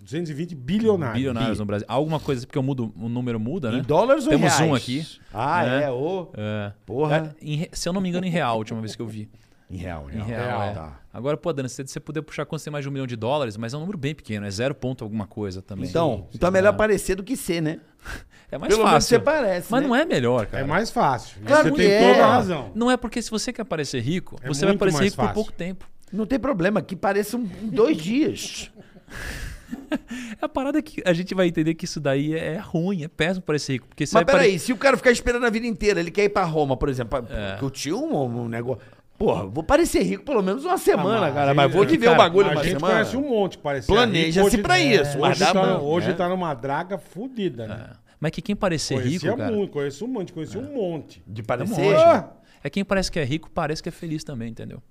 220 0.00 0.54
bilionários. 0.54 1.16
bilionários 1.16 1.52
Bi. 1.56 1.58
no 1.60 1.64
Brasil. 1.66 1.86
Alguma 1.88 2.20
coisa, 2.20 2.46
porque 2.46 2.58
eu 2.58 2.62
mudo, 2.62 2.92
o 2.96 3.08
número 3.08 3.40
muda, 3.40 3.70
né? 3.70 3.78
Em 3.78 3.82
dólares 3.82 4.24
ou 4.24 4.30
Temos 4.30 4.52
reais? 4.52 4.70
um 4.70 4.74
aqui. 4.74 5.06
Ah, 5.32 5.64
né? 5.64 5.84
é? 5.84 5.90
Ô. 5.90 6.30
É. 6.36 6.72
Porra. 6.84 7.34
É, 7.40 7.44
em 7.44 7.68
se 7.72 7.88
eu 7.88 7.92
não 7.92 8.00
me 8.00 8.08
engano, 8.08 8.26
em 8.26 8.30
real, 8.30 8.52
a 8.54 8.58
última 8.58 8.80
vez 8.80 8.94
que 8.94 9.02
eu 9.02 9.06
vi. 9.06 9.28
Em 9.68 9.78
real, 9.78 10.08
Em 10.08 10.22
real, 10.22 10.26
Real, 10.28 10.62
é. 10.62 10.72
tá. 10.74 11.00
Agora, 11.12 11.36
pô, 11.36 11.52
Dani, 11.52 11.68
se 11.68 11.84
você 11.84 11.98
puder 11.98 12.22
puxar 12.22 12.46
quando 12.46 12.60
você 12.60 12.66
tem 12.66 12.72
mais 12.72 12.84
de 12.84 12.88
um 12.88 12.92
milhão 12.92 13.06
de 13.06 13.16
dólares, 13.16 13.56
mas 13.56 13.74
é 13.74 13.76
um 13.76 13.80
número 13.80 13.98
bem 13.98 14.14
pequeno, 14.14 14.46
é 14.46 14.50
zero 14.50 14.76
ponto 14.76 15.02
alguma 15.02 15.26
coisa 15.26 15.60
também. 15.60 15.88
Então, 15.88 16.18
Sim, 16.30 16.36
então 16.36 16.48
é 16.48 16.52
melhor 16.52 16.72
parecer 16.74 17.16
do 17.16 17.24
que 17.24 17.36
ser, 17.36 17.60
né? 17.60 17.80
é 18.48 18.56
mais 18.58 18.72
Pelo 18.72 18.84
menos 18.84 18.92
fácil. 19.04 19.08
você 19.08 19.18
parece, 19.18 19.66
Mas 19.72 19.82
né? 19.82 19.88
não 19.88 19.96
é 19.96 20.04
melhor, 20.04 20.46
cara. 20.46 20.62
É 20.62 20.66
mais 20.66 20.88
fácil. 20.92 21.40
Claro 21.44 21.64
você 21.64 21.70
que 21.72 21.76
tem 21.78 21.90
é. 21.90 22.12
toda 22.12 22.24
a 22.24 22.28
razão. 22.30 22.70
Não 22.76 22.88
é 22.88 22.96
porque 22.96 23.20
se 23.20 23.28
você 23.28 23.52
quer 23.52 23.64
parecer 23.64 23.98
rico, 24.02 24.36
É 24.40 24.46
você 24.46 24.64
vai 24.64 24.76
parecer 24.76 25.02
rico 25.02 25.16
por 25.16 25.22
fácil. 25.22 25.34
pouco 25.34 25.50
tempo. 25.52 25.90
Não 26.12 26.26
tem 26.26 26.38
problema, 26.38 26.80
que 26.80 26.94
pareça 26.94 27.36
um, 27.36 27.42
em 27.60 27.68
dois 27.68 27.96
dias. 27.96 28.70
A 30.40 30.48
parada 30.48 30.78
é 30.78 30.82
que 30.82 31.02
a 31.04 31.12
gente 31.12 31.34
vai 31.34 31.48
entender 31.48 31.74
que 31.74 31.84
isso 31.84 32.00
daí 32.00 32.34
é 32.34 32.56
ruim, 32.58 33.02
é 33.04 33.08
péssimo 33.08 33.42
parecer 33.44 33.74
rico. 33.74 33.86
Porque 33.88 34.04
Mas 34.04 34.12
vai 34.12 34.24
pare- 34.24 34.38
peraí, 34.38 34.58
se 34.58 34.72
o 34.72 34.76
cara 34.76 34.96
ficar 34.96 35.10
esperando 35.10 35.44
a 35.46 35.50
vida 35.50 35.66
inteira, 35.66 36.00
ele 36.00 36.10
quer 36.10 36.24
ir 36.24 36.28
pra 36.28 36.44
Roma, 36.44 36.76
por 36.76 36.88
exemplo, 36.88 37.24
É. 37.30 37.56
que 37.58 37.62
eu 37.64 37.70
tinha 37.70 37.96
um, 37.96 38.42
um 38.42 38.48
negócio. 38.48 38.82
Porra, 39.18 39.46
vou 39.46 39.64
parecer 39.64 40.02
rico 40.02 40.24
pelo 40.24 40.42
menos 40.42 40.64
uma 40.64 40.76
semana, 40.76 41.28
Ah, 41.28 41.32
cara. 41.32 41.50
a 41.52 41.54
Mas 41.54 41.66
gente- 41.66 41.76
vou 41.76 41.86
viver 41.86 42.06
o 42.06 42.10
cara, 42.10 42.22
bagulho 42.22 42.48
A 42.48 42.52
uma 42.52 42.62
gente 42.62 42.74
semana. 42.74 42.94
conhece 42.94 43.16
um 43.16 43.28
monte 43.28 43.56
parece 43.58 43.86
Planeja-se 43.86 44.58
pra 44.58 44.78
isso, 44.78 45.18
mas 45.18 45.40
Hoje, 45.40 45.52
tá, 45.52 45.78
hoje 45.80 46.08
né? 46.08 46.14
tá 46.14 46.28
numa 46.28 46.52
draga 46.52 46.98
fodida, 46.98 47.66
né? 47.66 47.86
É. 47.92 47.96
Mas 48.20 48.30
que 48.32 48.42
quem 48.42 48.54
parecer 48.56 48.94
Conhecia 48.94 49.30
rico, 49.30 49.36
cara, 49.36 49.52
muito, 49.54 49.70
conheço 49.72 50.04
um 50.04 50.08
monte, 50.08 50.32
conheci 50.32 50.58
um 50.58 50.72
monte. 50.74 51.22
De 51.26 51.40
é 51.40 51.44
parecer. 51.44 51.80
monte. 51.80 51.96
Ah, 51.96 52.28
É 52.62 52.68
quem 52.70 52.84
parece 52.84 53.10
que 53.12 53.18
é 53.18 53.24
rico, 53.24 53.50
parece 53.50 53.82
que 53.82 53.88
é 53.88 53.92
feliz 53.92 54.22
também, 54.24 54.50
entendeu? 54.50 54.82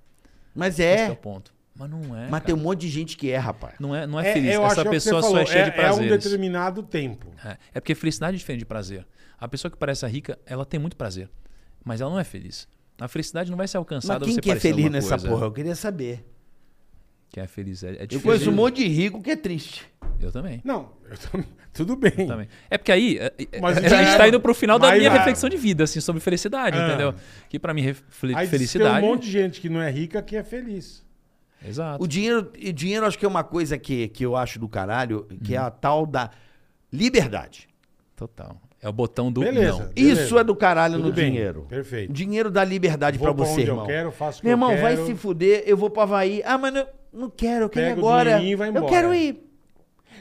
Mas 0.54 0.78
Esse 0.78 0.82
é 1.04 1.08
o 1.08 1.12
é. 1.12 1.14
ponto. 1.14 1.52
Mas 1.78 1.90
não 1.90 2.00
é. 2.16 2.22
Mas 2.22 2.30
cara. 2.30 2.40
tem 2.44 2.54
um 2.54 2.58
monte 2.58 2.80
de 2.80 2.88
gente 2.88 3.16
que 3.16 3.30
é, 3.30 3.36
rapaz. 3.36 3.74
Não 3.78 3.94
é, 3.94 4.06
não 4.06 4.18
é 4.18 4.28
é, 4.30 4.32
feliz. 4.32 4.54
eu 4.54 4.64
Essa 4.64 4.80
é 4.80 4.84
o 4.84 4.90
pessoa 4.90 5.20
só 5.22 5.28
falou, 5.28 5.42
é 5.42 5.46
cheia 5.46 5.70
de 5.70 5.78
é, 5.78 5.82
é 5.84 5.92
um 5.92 6.08
determinado 6.08 6.82
tempo. 6.82 7.26
É, 7.44 7.56
é 7.74 7.80
porque 7.80 7.94
felicidade 7.94 8.34
é 8.36 8.38
diferente 8.38 8.60
de 8.60 8.66
prazer. 8.66 9.06
A 9.38 9.46
pessoa 9.46 9.70
que 9.70 9.76
parece 9.76 10.06
rica, 10.06 10.38
ela 10.46 10.64
tem 10.64 10.80
muito 10.80 10.96
prazer, 10.96 11.28
mas 11.84 12.00
ela 12.00 12.10
não 12.10 12.18
é 12.18 12.24
feliz. 12.24 12.66
A 12.98 13.08
felicidade 13.08 13.50
não 13.50 13.58
vai 13.58 13.68
ser 13.68 13.76
alcançada 13.76 14.20
Mas 14.20 14.28
quem 14.28 14.34
você 14.36 14.40
que 14.40 14.50
é 14.50 14.56
feliz 14.58 14.90
nessa 14.90 15.10
coisa. 15.10 15.28
porra? 15.28 15.44
Eu 15.46 15.52
queria 15.52 15.74
saber. 15.74 16.24
Quem 17.28 17.42
é 17.42 17.46
feliz 17.46 17.82
é, 17.82 17.88
é 17.88 17.92
Eu 18.02 18.06
difícil. 18.06 18.22
conheço 18.22 18.50
um 18.50 18.54
monte 18.54 18.76
de 18.76 18.88
rico 18.88 19.20
que 19.22 19.30
é 19.30 19.36
triste. 19.36 19.86
Eu 20.18 20.32
também. 20.32 20.62
Não, 20.64 20.92
eu 21.10 21.18
tô- 21.18 21.44
tudo 21.74 21.96
bem. 21.96 22.26
também. 22.26 22.48
É 22.70 22.78
porque 22.78 22.90
aí 22.90 23.18
é, 23.18 23.32
Mas 23.60 23.76
a 23.76 23.80
gente 23.82 23.92
é- 23.92 24.16
tá 24.16 24.26
indo 24.28 24.40
pro 24.40 24.54
final 24.54 24.78
da 24.78 24.94
minha 24.96 25.10
reflexão 25.12 25.50
de 25.50 25.58
vida, 25.58 25.84
assim, 25.84 26.00
sobre 26.00 26.22
felicidade, 26.22 26.78
Ah. 26.78 26.86
entendeu? 26.88 27.14
Que 27.50 27.58
pra 27.58 27.74
mim 27.74 27.82
refle- 27.82 28.34
Aí 28.34 28.46
felicidade. 28.46 29.00
tem 29.00 29.04
um 29.04 29.12
monte 29.12 29.24
de 29.24 29.30
gente 29.32 29.60
que 29.60 29.68
não 29.68 29.82
é 29.82 29.90
rica 29.90 30.22
que 30.22 30.36
é 30.36 30.42
feliz. 30.42 31.04
Exato. 31.66 32.02
O 32.02 32.06
dinheiro, 32.06 32.50
e 32.56 32.72
dinheiro 32.72 33.04
acho 33.06 33.18
que 33.18 33.24
é 33.24 33.28
uma 33.28 33.42
coisa 33.44 33.76
que, 33.78 34.08
que 34.08 34.24
eu 34.24 34.36
acho 34.36 34.58
do 34.58 34.68
caralho, 34.68 35.26
que 35.44 35.52
Uhum. 35.52 35.58
é 35.58 35.62
a 35.62 35.70
tal 35.70 36.06
da 36.06 36.30
liberdade. 36.92 37.68
Total. 38.14 38.56
É 38.82 38.88
o 38.88 38.92
botão 38.92 39.32
do 39.32 39.40
Beleza. 39.40 39.72
não. 39.84 39.90
Isso 39.96 40.14
Beleza. 40.16 40.40
é 40.40 40.44
do 40.44 40.54
caralho 40.54 40.96
Tudo 40.96 41.08
no 41.08 41.12
bem, 41.14 41.32
dinheiro. 41.32 41.66
perfeito. 41.68 42.10
O 42.10 42.12
dinheiro 42.12 42.50
dá 42.50 42.62
liberdade 42.64 43.18
pra 43.18 43.34
pra 43.34 43.44
você, 43.44 43.52
onde 43.52 43.62
eu 43.62 43.74
irmão. 43.74 43.86
quero, 43.86 44.12
faço 44.12 44.38
o 44.38 44.40
que 44.42 44.46
Meu 44.46 44.52
eu 44.56 44.62
irmão, 44.70 44.80
vai 44.82 44.96
se 45.04 45.14
fuder, 45.14 45.64
eu 45.66 45.76
vou 45.76 45.90
pro 45.90 46.02
Havaí. 46.02 46.42
Ah, 46.44 46.56
mas 46.58 46.72
não, 46.72 46.86
não 47.12 47.30
quero, 47.30 47.64
eu 47.64 47.68
quero 47.70 47.86
ir 47.86 47.88
Pega 47.90 48.00
o 48.00 48.08
agora. 48.08 48.40
e 48.42 48.52
Eu 48.52 48.86
quero 48.86 49.14
ir. 49.14 49.42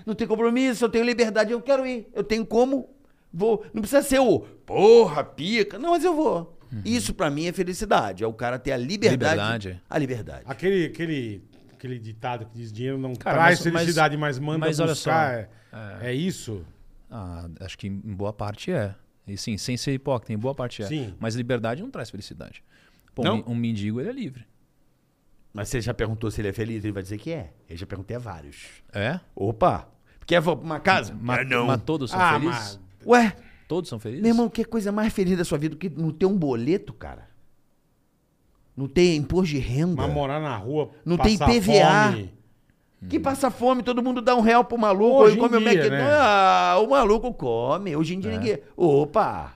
Não 0.05 0.13
tem 0.15 0.27
compromisso, 0.27 0.85
eu 0.85 0.89
tenho 0.89 1.05
liberdade, 1.05 1.51
eu 1.51 1.61
quero 1.61 1.85
ir. 1.85 2.07
Eu 2.13 2.23
tenho 2.23 2.45
como, 2.45 2.89
vou. 3.31 3.63
Não 3.73 3.81
precisa 3.81 4.01
ser 4.01 4.19
o 4.19 4.39
porra, 4.65 5.23
pica. 5.23 5.77
Não, 5.77 5.91
mas 5.91 6.03
eu 6.03 6.15
vou. 6.15 6.54
Isso 6.83 7.13
pra 7.13 7.29
mim 7.29 7.45
é 7.47 7.53
felicidade. 7.53 8.23
É 8.23 8.27
o 8.27 8.33
cara 8.33 8.57
ter 8.59 8.71
a 8.71 8.77
liberdade. 8.77 9.33
Liberdade. 9.35 9.81
A 9.89 9.97
liberdade. 9.97 10.43
Aquele, 10.45 10.85
aquele, 10.85 11.43
aquele 11.73 11.99
ditado 11.99 12.45
que 12.45 12.53
diz 12.57 12.71
dinheiro 12.71 12.97
não 12.97 13.15
Cara, 13.15 13.37
traz 13.37 13.59
mas- 13.59 13.71
mas- 13.73 13.81
felicidade, 13.83 14.17
mas, 14.17 14.39
manda 14.39 14.59
mas 14.59 14.79
olha 14.79 14.89
buscar. 14.93 15.49
só, 15.71 15.77
é, 15.77 16.09
é 16.09 16.13
isso? 16.13 16.65
Ah, 17.09 17.47
acho 17.61 17.77
que 17.77 17.87
em 17.87 17.99
boa 18.15 18.33
parte 18.33 18.71
é. 18.71 18.93
E 19.27 19.37
sim, 19.37 19.57
sem 19.57 19.75
ser 19.77 19.93
hipócrita, 19.93 20.33
em 20.33 20.37
boa 20.37 20.53
parte 20.53 20.83
é. 20.83 20.87
Sim. 20.87 21.13
Mas 21.19 21.35
liberdade 21.35 21.81
não 21.81 21.89
traz 21.89 22.09
felicidade. 22.09 22.63
Pô, 23.13 23.23
Não? 23.23 23.37
um, 23.47 23.51
um 23.51 23.55
mendigo, 23.55 23.99
ele 23.99 24.09
é 24.09 24.13
livre. 24.13 24.45
Mas 25.53 25.69
você 25.69 25.79
já 25.79 25.93
perguntou 25.93 26.29
se 26.29 26.41
ele 26.41 26.49
é 26.49 26.53
feliz? 26.53 26.83
Ele 26.83 26.91
vai 26.91 27.01
dizer 27.01 27.17
que 27.17 27.31
é. 27.31 27.53
Eu 27.69 27.77
já 27.77 27.85
perguntei 27.85 28.15
a 28.17 28.19
vários. 28.19 28.65
É? 28.93 29.19
Opa! 29.33 29.87
Quer 30.25 30.41
pra 30.43 30.53
uma 30.53 30.79
casa? 30.79 31.13
Ma- 31.13 31.37
Quero 31.37 31.49
não. 31.49 31.67
Mas 31.67 31.81
todos 31.83 32.11
são 32.11 32.19
Ah, 32.19 32.33
felizes? 32.39 32.55
mas 32.55 32.79
Ué, 33.07 33.35
Todos 33.67 33.89
são 33.89 33.99
felizes? 33.99 34.21
meu 34.23 34.31
irmão, 34.31 34.49
que 34.49 34.63
coisa 34.63 34.91
mais 34.91 35.11
feliz 35.13 35.37
da 35.37 35.43
sua 35.45 35.57
vida 35.57 35.75
do 35.75 35.79
que 35.79 35.89
não 35.89 36.11
ter 36.11 36.25
um 36.25 36.37
boleto, 36.37 36.93
cara? 36.93 37.27
Não 38.77 38.87
ter 38.87 39.15
imposto 39.15 39.47
de 39.55 39.57
renda? 39.59 40.01
mas 40.05 40.13
morar 40.13 40.39
na 40.39 40.55
rua, 40.57 40.91
Não 41.05 41.17
tem 41.17 41.37
PVA. 41.37 42.11
fome. 42.11 42.33
Que 43.09 43.19
passa 43.19 43.51
fome, 43.51 43.83
todo 43.83 44.01
mundo 44.01 44.21
dá 44.21 44.35
um 44.35 44.41
real 44.41 44.63
pro 44.65 44.77
maluco, 44.77 45.23
Hoje 45.23 45.37
come 45.37 45.57
o 45.57 45.59
dia, 45.59 45.69
McDonald's. 45.69 46.07
né? 46.07 46.17
Ah, 46.19 46.77
o 46.83 46.89
maluco 46.89 47.33
come. 47.33 47.95
Hoje 47.95 48.15
em 48.15 48.19
dia 48.19 48.31
ninguém. 48.31 48.59
Opa! 48.75 49.53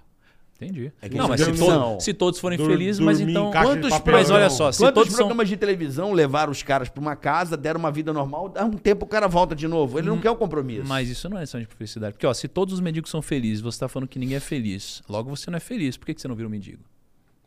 Entendi. 0.62 0.92
É 1.02 1.08
que 1.08 1.16
não, 1.16 1.30
mas 1.30 1.40
se, 1.40 1.52
deu 1.54 1.66
to- 1.66 1.72
não. 1.72 2.00
se 2.02 2.14
todos 2.14 2.38
forem 2.38 2.58
Dur- 2.58 2.68
felizes, 2.70 3.00
mas 3.00 3.20
então. 3.22 3.50
Quantos. 3.50 3.90
Mas 4.06 4.30
olha 4.30 4.50
só, 4.50 4.72
se 4.74 4.80
Quantos 4.80 4.94
todos 4.94 5.10
são. 5.12 5.20
programas 5.20 5.48
de 5.48 5.56
televisão 5.56 6.12
levaram 6.12 6.52
os 6.52 6.62
caras 6.62 6.90
pra 6.90 7.00
uma 7.00 7.16
casa, 7.16 7.56
deram 7.56 7.80
uma 7.80 7.92
vida 7.92 8.12
normal, 8.12 8.50
dá 8.50 8.66
um 8.66 8.72
tempo 8.72 9.06
o 9.06 9.08
cara 9.08 9.26
volta 9.28 9.56
de 9.56 9.68
novo. 9.70 9.98
Ele 9.98 10.10
não 10.10 10.20
quer 10.20 10.32
o 10.32 10.36
compromisso. 10.36 10.86
Mas 10.86 11.08
isso 11.08 11.30
não 11.30 11.38
é 11.38 11.42
lição 11.42 11.62
de 11.62 11.66
felicidade. 11.66 12.14
Porque, 12.14 12.28
ó, 12.28 12.34
se 12.34 12.48
todos 12.50 12.74
os 12.74 12.82
mendigos 12.82 13.10
são 13.10 13.22
felizes, 13.22 13.62
você 13.62 13.80
tá 13.80 13.88
falando 13.88 14.10
que 14.10 14.20
ninguém 14.20 14.36
é 14.36 14.42
feliz. 14.42 15.02
Logo 15.08 15.30
você 15.34 15.50
não 15.50 15.56
é 15.56 15.62
feliz. 15.62 15.96
Por 15.96 16.06
que, 16.06 16.14
que 16.14 16.22
você 16.22 16.28
não 16.28 16.36
vira 16.36 16.48
um 16.48 16.52
mendigo? 16.52 16.84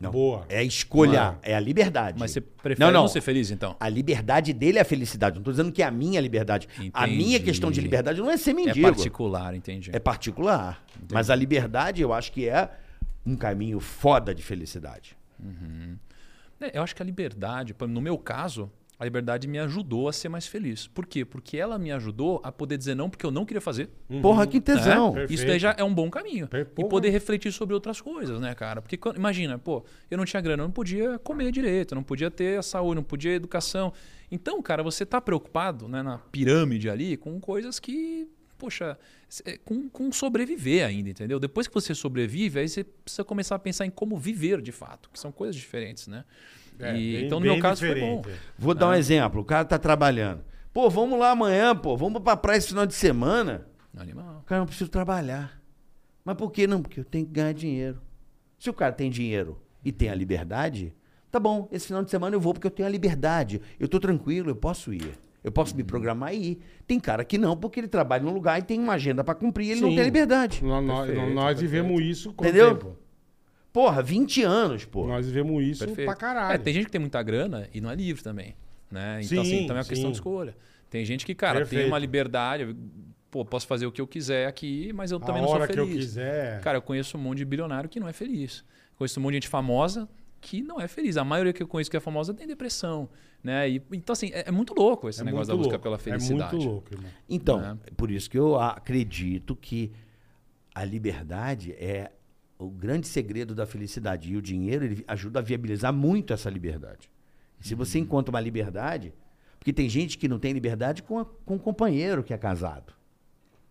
Não. 0.01 0.11
Boa. 0.11 0.43
É 0.49 0.57
a 0.57 0.63
escolha, 0.63 1.37
é 1.43 1.55
a 1.55 1.59
liberdade. 1.59 2.19
Mas 2.19 2.31
você 2.31 2.41
prefere 2.41 2.79
não, 2.83 2.91
não, 2.91 3.01
não. 3.03 3.07
ser 3.07 3.21
feliz, 3.21 3.51
então? 3.51 3.75
A 3.79 3.87
liberdade 3.87 4.51
dele 4.51 4.77
é 4.79 4.81
a 4.81 4.85
felicidade. 4.85 5.35
Não 5.37 5.43
tô 5.43 5.51
dizendo 5.51 5.71
que 5.71 5.81
é 5.81 5.85
a 5.85 5.91
minha 5.91 6.19
liberdade. 6.19 6.67
A 6.93 7.05
Entendi. 7.07 7.23
minha 7.23 7.39
questão 7.39 7.71
de 7.71 7.79
liberdade 7.79 8.19
não 8.19 8.29
é 8.29 8.35
ser 8.35 8.49
É 8.49 8.53
mendigo. 8.53 8.87
particular, 8.87 9.55
entendi. 9.55 9.91
É 9.93 9.99
particular. 9.99 10.83
Mas 11.11 11.29
a 11.29 11.35
liberdade 11.35 12.01
eu 12.01 12.11
acho 12.11 12.31
que 12.33 12.49
é 12.49 12.69
um 13.25 13.35
caminho 13.35 13.79
foda 13.79 14.33
de 14.33 14.43
felicidade. 14.43 15.17
É, 16.59 16.77
eu 16.77 16.83
acho 16.83 16.95
que 16.95 17.01
a 17.01 17.05
liberdade, 17.05 17.75
no 17.89 17.99
meu 18.01 18.17
caso, 18.17 18.71
a 18.97 19.03
liberdade 19.03 19.47
me 19.47 19.59
ajudou 19.59 20.07
a 20.07 20.13
ser 20.13 20.29
mais 20.29 20.47
feliz. 20.47 20.87
Por 20.87 21.05
quê? 21.05 21.25
Porque 21.25 21.57
ela 21.57 21.77
me 21.77 21.91
ajudou 21.91 22.39
a 22.43 22.51
poder 22.51 22.77
dizer 22.77 22.95
não 22.95 23.09
porque 23.09 23.25
eu 23.25 23.31
não 23.31 23.43
queria 23.45 23.59
fazer. 23.59 23.89
Porra, 24.21 24.47
que 24.47 24.61
tesão. 24.61 25.09
né? 25.09 25.19
Perfeito. 25.21 25.33
Isso 25.39 25.45
daí 25.47 25.59
já 25.59 25.75
é 25.77 25.83
um 25.83 25.93
bom 25.93 26.09
caminho. 26.09 26.47
Per- 26.47 26.61
E 26.61 26.65
porra. 26.65 26.87
poder 26.89 27.09
refletir 27.09 27.51
sobre 27.51 27.73
outras 27.73 27.99
coisas, 27.99 28.39
né, 28.39 28.53
cara? 28.55 28.81
Porque 28.81 28.95
quando- 28.95 29.17
imagina, 29.17 29.57
pô, 29.59 29.83
eu 30.09 30.17
não 30.17 30.23
tinha 30.25 30.41
grana, 30.41 30.63
eu 30.63 30.67
não 30.67 30.73
podia 30.73 31.19
comer 31.19 31.51
direito, 31.51 31.93
eu 31.93 31.95
não 31.97 32.03
podia 32.03 32.31
ter 32.31 32.57
a 32.57 32.61
saúde, 32.63 32.95
não 32.95 33.03
podia 33.03 33.33
educação. 33.33 33.91
Então, 34.31 34.61
cara, 34.61 34.81
você 34.81 35.05
tá 35.05 35.19
preocupado 35.19 35.87
né, 35.89 36.01
na 36.01 36.19
pirâmide 36.19 36.89
ali 36.89 37.17
com 37.17 37.39
coisas 37.41 37.79
que, 37.79 38.29
poxa, 38.57 38.97
é, 39.45 39.57
com, 39.57 39.89
com 39.89 40.11
sobreviver 40.11 40.85
ainda, 40.85 41.09
entendeu? 41.09 41.39
Depois 41.39 41.67
que 41.67 41.73
você 41.73 41.93
sobrevive, 41.95 42.59
aí 42.59 42.69
você 42.69 42.83
precisa 42.83 43.23
começar 43.23 43.55
a 43.55 43.59
pensar 43.59 43.85
em 43.85 43.89
como 43.91 44.17
viver 44.17 44.61
de 44.61 44.71
fato, 44.71 45.09
que 45.11 45.19
são 45.19 45.31
coisas 45.31 45.55
diferentes, 45.55 46.07
né? 46.07 46.23
É, 46.79 46.95
E- 46.97 47.13
bem- 47.17 47.25
então, 47.25 47.39
no 47.39 47.45
meu 47.45 47.59
caso, 47.59 47.79
foi 47.81 47.89
diferente. 47.89 48.25
bom. 48.27 48.31
Vou 48.57 48.73
dar 48.73 48.89
um 48.89 48.93
exemplo. 48.93 49.41
O 49.41 49.45
cara 49.45 49.63
tá 49.65 49.77
trabalhando. 49.77 50.43
Pô, 50.73 50.89
vamos 50.89 51.19
lá 51.19 51.31
amanhã, 51.31 51.75
pô. 51.75 51.95
Vamos 51.95 52.21
pra 52.23 52.35
praia 52.35 52.57
esse 52.57 52.69
final 52.69 52.85
de 52.85 52.95
semana. 52.95 53.67
Animal. 53.95 54.43
Cara, 54.47 54.61
eu 54.63 54.65
preciso 54.65 54.89
trabalhar. 54.89 55.61
Mas 56.25 56.35
por 56.35 56.51
que 56.51 56.65
não? 56.65 56.81
Porque 56.81 56.99
eu 56.99 57.03
tenho 57.05 57.25
que 57.27 57.31
ganhar 57.31 57.53
dinheiro. 57.53 58.01
Se 58.57 58.69
o 58.69 58.73
cara 58.73 58.91
tem 58.91 59.11
dinheiro 59.11 59.61
e 59.85 59.91
tem 59.91 60.09
a 60.09 60.15
liberdade, 60.15 60.95
tá 61.29 61.39
bom, 61.39 61.67
esse 61.71 61.85
final 61.87 62.03
de 62.03 62.09
semana 62.09 62.35
eu 62.35 62.39
vou 62.39 62.53
porque 62.53 62.65
eu 62.65 62.71
tenho 62.71 62.87
a 62.87 62.91
liberdade. 62.91 63.61
Eu 63.79 63.87
tô 63.87 63.99
tranquilo, 63.99 64.49
eu 64.49 64.55
posso 64.55 64.91
ir. 64.93 65.13
Eu 65.43 65.51
posso 65.51 65.75
me 65.75 65.83
programar 65.83 66.33
e 66.33 66.51
ir. 66.51 66.59
Tem 66.87 66.99
cara 66.99 67.25
que 67.25 67.37
não, 67.37 67.57
porque 67.57 67.79
ele 67.79 67.87
trabalha 67.87 68.23
num 68.23 68.33
lugar 68.33 68.59
e 68.59 68.61
tem 68.63 68.79
uma 68.79 68.93
agenda 68.93 69.23
pra 69.23 69.35
cumprir 69.35 69.67
e 69.67 69.71
ele 69.71 69.81
não 69.81 69.89
Sim. 69.89 69.95
tem 69.95 70.05
liberdade. 70.05 70.63
Nós, 70.63 71.07
Perfeito, 71.07 71.33
nós 71.33 71.59
vivemos 71.59 71.91
perfeito. 71.91 72.11
isso 72.11 72.33
quanto 72.33 72.49
Entendeu? 72.49 72.75
tempo? 72.77 72.97
Porra, 73.73 74.01
20 74.03 74.43
anos, 74.43 74.85
pô. 74.85 75.07
Nós 75.07 75.25
vivemos 75.25 75.63
isso 75.63 75.85
Perfeito. 75.85 76.07
pra 76.07 76.15
caralho. 76.15 76.53
É, 76.53 76.57
tem 76.57 76.73
gente 76.73 76.85
que 76.85 76.91
tem 76.91 77.01
muita 77.01 77.21
grana 77.23 77.67
e 77.73 77.81
não 77.81 77.89
é 77.89 77.95
livre 77.95 78.23
também. 78.23 78.55
Né? 78.89 79.19
Então, 79.23 79.27
Sim, 79.27 79.39
assim, 79.39 79.67
também 79.67 79.69
é 79.69 79.73
uma 79.81 79.85
questão 79.85 80.09
sim. 80.09 80.11
de 80.11 80.17
escolha. 80.17 80.55
Tem 80.89 81.03
gente 81.03 81.25
que, 81.25 81.33
cara, 81.33 81.59
Perfeito. 81.59 81.81
tem 81.81 81.89
uma 81.89 81.97
liberdade. 81.97 82.75
Pô, 83.31 83.43
posso 83.43 83.65
fazer 83.65 83.87
o 83.87 83.91
que 83.91 83.99
eu 83.99 84.05
quiser 84.05 84.47
aqui, 84.47 84.93
mas 84.93 85.11
eu 85.11 85.19
também 85.19 85.37
a 85.37 85.41
não 85.41 85.47
sou 85.47 85.55
hora 85.57 85.67
que 85.67 85.79
eu 85.79 85.87
feliz. 85.87 86.05
quiser. 86.05 86.61
Cara, 86.61 86.77
eu 86.77 86.81
conheço 86.83 87.17
um 87.17 87.19
monte 87.19 87.39
de 87.39 87.45
bilionário 87.45 87.89
que 87.89 87.99
não 87.99 88.07
é 88.07 88.13
feliz. 88.13 88.63
Conheço 88.95 89.19
um 89.19 89.23
monte 89.23 89.31
de 89.31 89.35
gente 89.37 89.47
famosa 89.47 90.07
que 90.43 90.61
não 90.61 90.79
é 90.79 90.87
feliz. 90.87 91.15
A 91.17 91.23
maioria 91.23 91.53
que 91.53 91.63
eu 91.63 91.67
conheço 91.67 91.89
que 91.89 91.97
é 91.97 91.99
famosa 91.99 92.33
tem 92.33 92.45
depressão. 92.45 93.09
Né? 93.43 93.69
E, 93.69 93.81
então, 93.93 94.13
assim, 94.13 94.29
é, 94.33 94.43
é 94.47 94.51
muito 94.51 94.73
louco 94.73 95.09
esse 95.09 95.21
é 95.21 95.23
negócio 95.23 95.47
da 95.47 95.55
busca 95.55 95.69
louco. 95.71 95.83
pela 95.83 95.97
felicidade. 95.97 96.53
É 96.53 96.57
muito 96.57 96.69
louco, 96.69 96.93
irmão. 96.93 97.09
Então, 97.29 97.59
Né? 97.59 97.77
por 97.97 98.11
isso 98.11 98.29
que 98.29 98.37
eu 98.37 98.59
acredito 98.59 99.55
que 99.55 99.91
a 100.75 100.83
liberdade 100.83 101.71
é 101.73 102.11
o 102.59 102.69
grande 102.69 103.07
segredo 103.07 103.53
da 103.55 103.65
felicidade. 103.65 104.31
E 104.31 104.37
o 104.37 104.41
dinheiro 104.41 104.85
ele 104.85 105.03
ajuda 105.07 105.39
a 105.39 105.41
viabilizar 105.41 105.91
muito 105.93 106.33
essa 106.33 106.49
liberdade. 106.49 107.09
E 107.59 107.67
se 107.67 107.75
você 107.75 107.99
encontra 107.99 108.29
uma 108.31 108.39
liberdade. 108.41 109.13
Porque 109.59 109.71
tem 109.71 109.87
gente 109.87 110.17
que 110.17 110.27
não 110.27 110.39
tem 110.39 110.51
liberdade 110.51 111.01
com, 111.03 111.19
a- 111.19 111.25
com 111.45 111.55
um 111.55 111.57
companheiro 111.57 112.21
que 112.21 112.33
é 112.33 112.37
casado. 112.37 112.93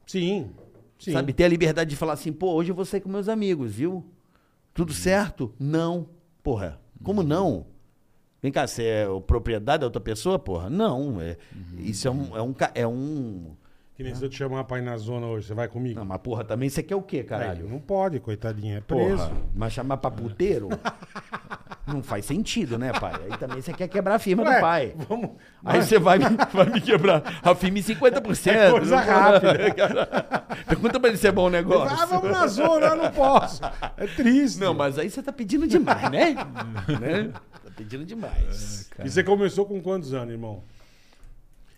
Sim. 0.07 0.51
Sim. 0.99 1.13
Sabe? 1.13 1.33
Ter 1.35 1.45
a 1.45 1.49
liberdade 1.49 1.91
de 1.91 1.97
falar 1.97 2.15
assim, 2.15 2.33
pô, 2.33 2.53
hoje 2.55 2.71
eu 2.71 2.75
vou 2.75 2.85
sair 2.87 3.01
com 3.03 3.11
meus 3.11 3.29
amigos, 3.29 3.75
viu? 3.75 4.03
Tudo 4.73 4.93
certo? 4.95 5.53
Não. 5.59 6.09
Porra, 6.43 6.81
como 7.03 7.23
não? 7.23 7.67
Vem 8.43 8.51
cá, 8.51 8.67
você 8.67 8.85
é 8.85 9.09
o 9.09 9.21
propriedade 9.21 9.81
da 9.81 9.87
outra 9.87 10.01
pessoa, 10.01 10.39
porra? 10.39 10.69
Não. 10.69 11.21
É, 11.21 11.37
Isso 11.79 12.09
é 12.09 12.11
um, 12.11 12.37
é 12.37 12.43
um. 12.43 12.55
É 12.75 12.87
um 12.87 13.57
Que 13.95 14.03
nem 14.03 14.13
se 14.15 14.25
eu 14.25 14.29
te 14.29 14.37
chamar 14.37 14.65
pra 14.65 14.79
ir 14.79 14.83
na 14.83 14.97
zona 14.97 15.27
hoje, 15.27 15.47
você 15.47 15.55
vai 15.55 15.69
comigo? 15.69 15.99
não, 16.01 16.05
mas 16.07 16.19
porra, 16.21 16.43
também 16.45 16.69
você 16.69 16.83
quer 16.83 16.97
o 16.97 17.03
quê, 17.03 17.19
Aí, 17.19 17.25
caralho? 17.25 17.69
não 17.69 17.79
pode, 17.79 18.19
coitadinho. 18.19 18.79
É 18.79 18.81
preso. 18.81 19.17
Porra, 19.29 19.33
mas 19.55 19.73
chamar 19.73 19.97
pra 19.99 20.11
puteiro? 20.11 20.69
não 21.87 22.03
faz 22.03 22.25
sentido, 22.25 22.79
né, 22.79 22.93
pai? 22.93 23.13
Aí 23.31 23.39
também 23.39 23.61
você 23.61 23.73
quer 23.73 23.89
quebrar 23.89 24.15
a 24.15 24.19
firma 24.19 24.43
Ué, 24.45 24.55
do 24.55 24.61
pai. 24.61 24.95
Vamos. 25.09 25.31
Aí 25.65 25.83
você 25.83 25.99
vai, 25.99 26.19
me- 26.19 26.25
vai 26.53 26.67
me 26.71 26.81
quebrar 26.81 27.23
a 27.43 27.55
firma 27.55 27.79
em 27.79 27.83
50%. 27.83 28.47
É 28.53 28.71
coisa 28.71 28.97
rápida. 29.01 30.47
Pergunta 30.69 31.01
pra 31.01 31.09
ele 31.09 31.19
se 31.19 31.27
é 31.27 31.33
bom 31.33 31.47
o 31.47 31.51
negócio. 31.51 31.97
Ah, 32.01 32.07
vamos 32.07 32.31
na 32.31 32.47
zona, 32.47 32.87
eu 32.87 32.97
não 32.97 33.11
posso. 33.11 33.61
É 33.97 34.07
triste. 34.07 34.61
Não, 34.61 34.73
mas 34.75 34.99
aí 34.99 35.11
você 35.11 35.23
tá 35.23 35.33
pedindo 35.33 35.67
demais, 35.67 36.11
né? 36.11 36.35
né? 37.01 37.31
Tá 37.65 37.71
pedindo 37.77 38.05
demais. 38.05 38.89
E 39.05 39.11
você 39.11 39.25
começou 39.25 39.67
com 39.67 39.81
quantos 39.81 40.15
anos, 40.15 40.33
irmão? 40.33 40.63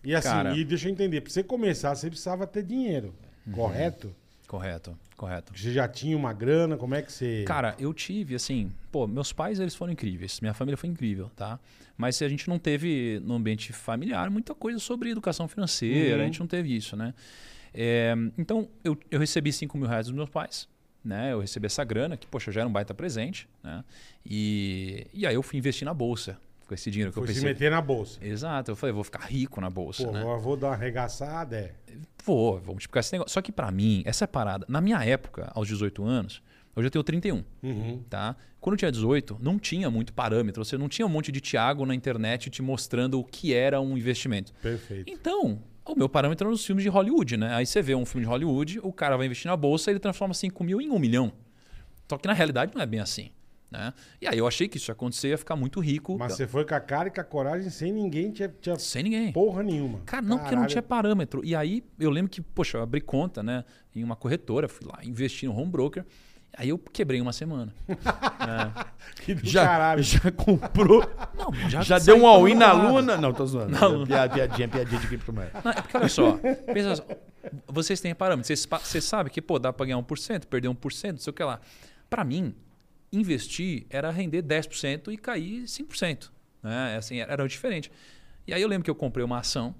E 0.04 0.14
assim, 0.14 0.28
Cara. 0.28 0.54
e 0.54 0.64
deixa 0.64 0.86
eu 0.88 0.92
entender, 0.92 1.22
pra 1.22 1.32
você 1.32 1.42
começar, 1.42 1.94
você 1.94 2.08
precisava 2.10 2.46
ter 2.46 2.62
dinheiro, 2.62 3.14
Uhum. 3.46 3.54
correto? 3.54 4.14
Correto, 4.54 4.96
correto. 5.16 5.52
Você 5.58 5.72
já 5.72 5.88
tinha 5.88 6.16
uma 6.16 6.32
grana, 6.32 6.76
como 6.76 6.94
é 6.94 7.02
que 7.02 7.10
você... 7.12 7.42
Cara, 7.44 7.74
eu 7.76 7.92
tive, 7.92 8.36
assim, 8.36 8.70
pô, 8.92 9.04
meus 9.04 9.32
pais, 9.32 9.58
eles 9.58 9.74
foram 9.74 9.92
incríveis, 9.92 10.40
minha 10.40 10.54
família 10.54 10.76
foi 10.76 10.88
incrível, 10.88 11.28
tá? 11.34 11.58
Mas 11.96 12.22
a 12.22 12.28
gente 12.28 12.48
não 12.48 12.56
teve, 12.56 13.20
no 13.24 13.34
ambiente 13.34 13.72
familiar, 13.72 14.30
muita 14.30 14.54
coisa 14.54 14.78
sobre 14.78 15.10
educação 15.10 15.48
financeira, 15.48 16.18
Uhum. 16.18 16.22
a 16.22 16.24
gente 16.26 16.38
não 16.38 16.46
teve 16.46 16.72
isso, 16.76 16.96
né? 16.96 17.12
É, 17.74 18.14
então, 18.38 18.68
eu, 18.84 18.96
eu 19.10 19.18
recebi 19.18 19.52
5 19.52 19.76
mil 19.76 19.88
reais 19.88 20.06
dos 20.06 20.14
meus 20.14 20.30
pais, 20.30 20.68
né? 21.04 21.32
Eu 21.32 21.40
recebi 21.40 21.66
essa 21.66 21.82
grana, 21.82 22.16
que, 22.16 22.24
poxa, 22.28 22.52
já 22.52 22.60
era 22.60 22.68
um 22.68 22.72
baita 22.72 22.94
presente, 22.94 23.48
né? 23.60 23.82
E, 24.24 25.08
e 25.12 25.26
aí 25.26 25.34
eu 25.34 25.42
fui 25.42 25.58
investir 25.58 25.84
na 25.84 25.92
bolsa, 25.92 26.38
com 26.66 26.74
esse 26.74 26.90
dinheiro 26.90 27.10
que 27.12 27.14
foi 27.14 27.24
eu 27.24 27.28
se 27.28 27.34
pensei. 27.34 27.48
meter 27.48 27.70
na 27.70 27.80
bolsa. 27.80 28.18
Exato, 28.24 28.70
eu 28.70 28.76
falei, 28.76 28.92
vou 28.92 29.04
ficar 29.04 29.20
rico 29.26 29.60
na 29.60 29.70
bolsa, 29.70 30.04
Pô, 30.04 30.12
né? 30.12 30.22
eu 30.22 30.40
vou 30.40 30.56
dar 30.56 30.68
uma 30.68 30.74
arregaçada, 30.74 31.56
é. 31.56 31.72
Vou, 32.24 32.58
vou 32.60 32.74
multiplicar 32.74 33.00
esse 33.00 33.12
negócio. 33.12 33.32
Só 33.32 33.42
que 33.42 33.52
pra 33.52 33.70
mim, 33.70 34.02
essa 34.06 34.24
é 34.24 34.26
parada. 34.26 34.64
Na 34.68 34.80
minha 34.80 35.04
época, 35.04 35.50
aos 35.54 35.68
18 35.68 36.04
anos, 36.04 36.42
hoje 36.74 36.86
eu 36.86 36.90
tenho 36.90 37.04
31, 37.04 37.44
Uhum. 37.62 38.02
tá? 38.08 38.34
Quando 38.60 38.74
eu 38.74 38.78
tinha 38.78 38.90
18, 38.90 39.36
não 39.40 39.58
tinha 39.58 39.90
muito 39.90 40.12
parâmetro. 40.14 40.64
Você 40.64 40.78
não 40.78 40.88
tinha 40.88 41.04
um 41.04 41.10
monte 41.10 41.30
de 41.30 41.40
Thiago 41.40 41.84
na 41.84 41.94
internet 41.94 42.48
te 42.48 42.62
mostrando 42.62 43.20
o 43.20 43.24
que 43.24 43.52
era 43.52 43.78
um 43.80 43.96
investimento. 43.96 44.54
Perfeito. 44.62 45.04
Então, 45.12 45.62
o 45.84 45.94
meu 45.94 46.08
parâmetro 46.08 46.46
eram 46.46 46.54
os 46.54 46.64
filmes 46.64 46.82
de 46.82 46.88
Hollywood, 46.88 47.36
né? 47.36 47.54
Aí 47.54 47.66
você 47.66 47.82
vê 47.82 47.94
um 47.94 48.06
filme 48.06 48.24
de 48.24 48.30
Hollywood, 48.30 48.80
o 48.82 48.90
cara 48.90 49.18
vai 49.18 49.26
investir 49.26 49.50
na 49.50 49.56
bolsa 49.56 49.90
e 49.90 49.92
ele 49.92 50.00
transforma 50.00 50.32
5 50.32 50.64
mil 50.64 50.80
em 50.80 50.88
1 50.90 50.98
milhão. 50.98 51.30
Só 52.08 52.16
que 52.16 52.26
na 52.26 52.32
realidade 52.32 52.72
não 52.74 52.80
é 52.80 52.86
bem 52.86 53.00
assim. 53.00 53.30
Né? 53.74 53.92
E 54.20 54.28
aí 54.28 54.38
eu 54.38 54.46
achei 54.46 54.68
que 54.68 54.76
isso 54.76 54.88
ia 54.90 54.92
acontecer, 54.92 55.28
ia 55.30 55.38
ficar 55.38 55.56
muito 55.56 55.80
rico. 55.80 56.16
Mas 56.16 56.34
você 56.34 56.46
foi 56.46 56.64
com 56.64 56.74
a 56.76 56.80
cara 56.80 57.08
e 57.08 57.10
com 57.10 57.20
a 57.20 57.24
coragem 57.24 57.68
sem 57.70 57.92
ninguém 57.92 58.30
tinha, 58.30 58.48
tinha 58.60 58.76
Sem 58.78 59.02
ninguém. 59.02 59.32
porra 59.32 59.64
nenhuma. 59.64 59.98
Cara, 60.06 60.22
não, 60.22 60.38
porque 60.38 60.50
não 60.54 60.62
Caralho. 60.62 60.70
tinha 60.70 60.82
parâmetro. 60.82 61.44
E 61.44 61.56
aí 61.56 61.82
eu 61.98 62.08
lembro 62.10 62.30
que, 62.30 62.40
poxa, 62.40 62.78
eu 62.78 62.82
abri 62.82 63.00
conta, 63.00 63.42
né, 63.42 63.64
em 63.94 64.04
uma 64.04 64.14
corretora, 64.14 64.68
fui 64.68 64.86
lá, 64.86 65.00
investi 65.04 65.46
no 65.46 65.58
home 65.58 65.70
broker. 65.70 66.04
Aí 66.56 66.68
eu 66.68 66.78
quebrei 66.78 67.20
uma 67.20 67.32
semana. 67.32 67.74
Que 69.24 69.34
do 69.34 69.46
Já, 69.46 69.64
caralho. 69.66 70.02
já 70.02 70.30
comprou. 70.30 71.02
Não, 71.36 71.52
já, 71.68 71.82
Já 71.82 71.98
deu 71.98 72.16
um 72.16 72.26
all-in 72.26 72.54
na 72.54 72.72
luna? 72.72 73.16
Não, 73.16 73.32
tô 73.32 73.44
zoando. 73.44 73.72
Na 73.72 73.86
luna. 73.86 74.06
Piada, 74.06 74.32
piadinha, 74.34 74.68
piadinha 74.68 75.00
de 75.00 75.06
criptomoeda. 75.08 75.50
Não, 75.64 75.70
é 75.72 75.74
porque 75.82 75.96
olha 75.96 76.08
só, 76.08 76.38
pensa 76.72 76.96
só, 76.96 77.04
vocês 77.68 78.00
têm 78.00 78.14
parâmetros, 78.14 78.46
vocês, 78.46 78.66
vocês 78.82 79.04
sabem 79.04 79.32
que 79.32 79.42
pô, 79.42 79.58
dá 79.58 79.72
para 79.72 79.86
ganhar 79.86 79.98
1%, 79.98 80.46
perder 80.46 80.68
1%, 80.68 81.10
não 81.12 81.18
sei 81.18 81.30
o 81.30 81.34
que 81.34 81.42
lá. 81.42 81.60
Para 82.08 82.24
mim, 82.24 82.54
investir 83.16 83.86
era 83.90 84.10
render 84.10 84.42
10% 84.42 85.12
e 85.12 85.16
cair 85.16 85.64
5%. 85.64 86.30
Né? 86.62 86.96
Assim, 86.96 87.18
era, 87.18 87.32
era 87.32 87.48
diferente. 87.48 87.90
E 88.46 88.52
aí 88.54 88.60
eu 88.60 88.68
lembro 88.68 88.84
que 88.84 88.90
eu 88.90 88.94
comprei 88.94 89.24
uma 89.24 89.38
ação, 89.38 89.74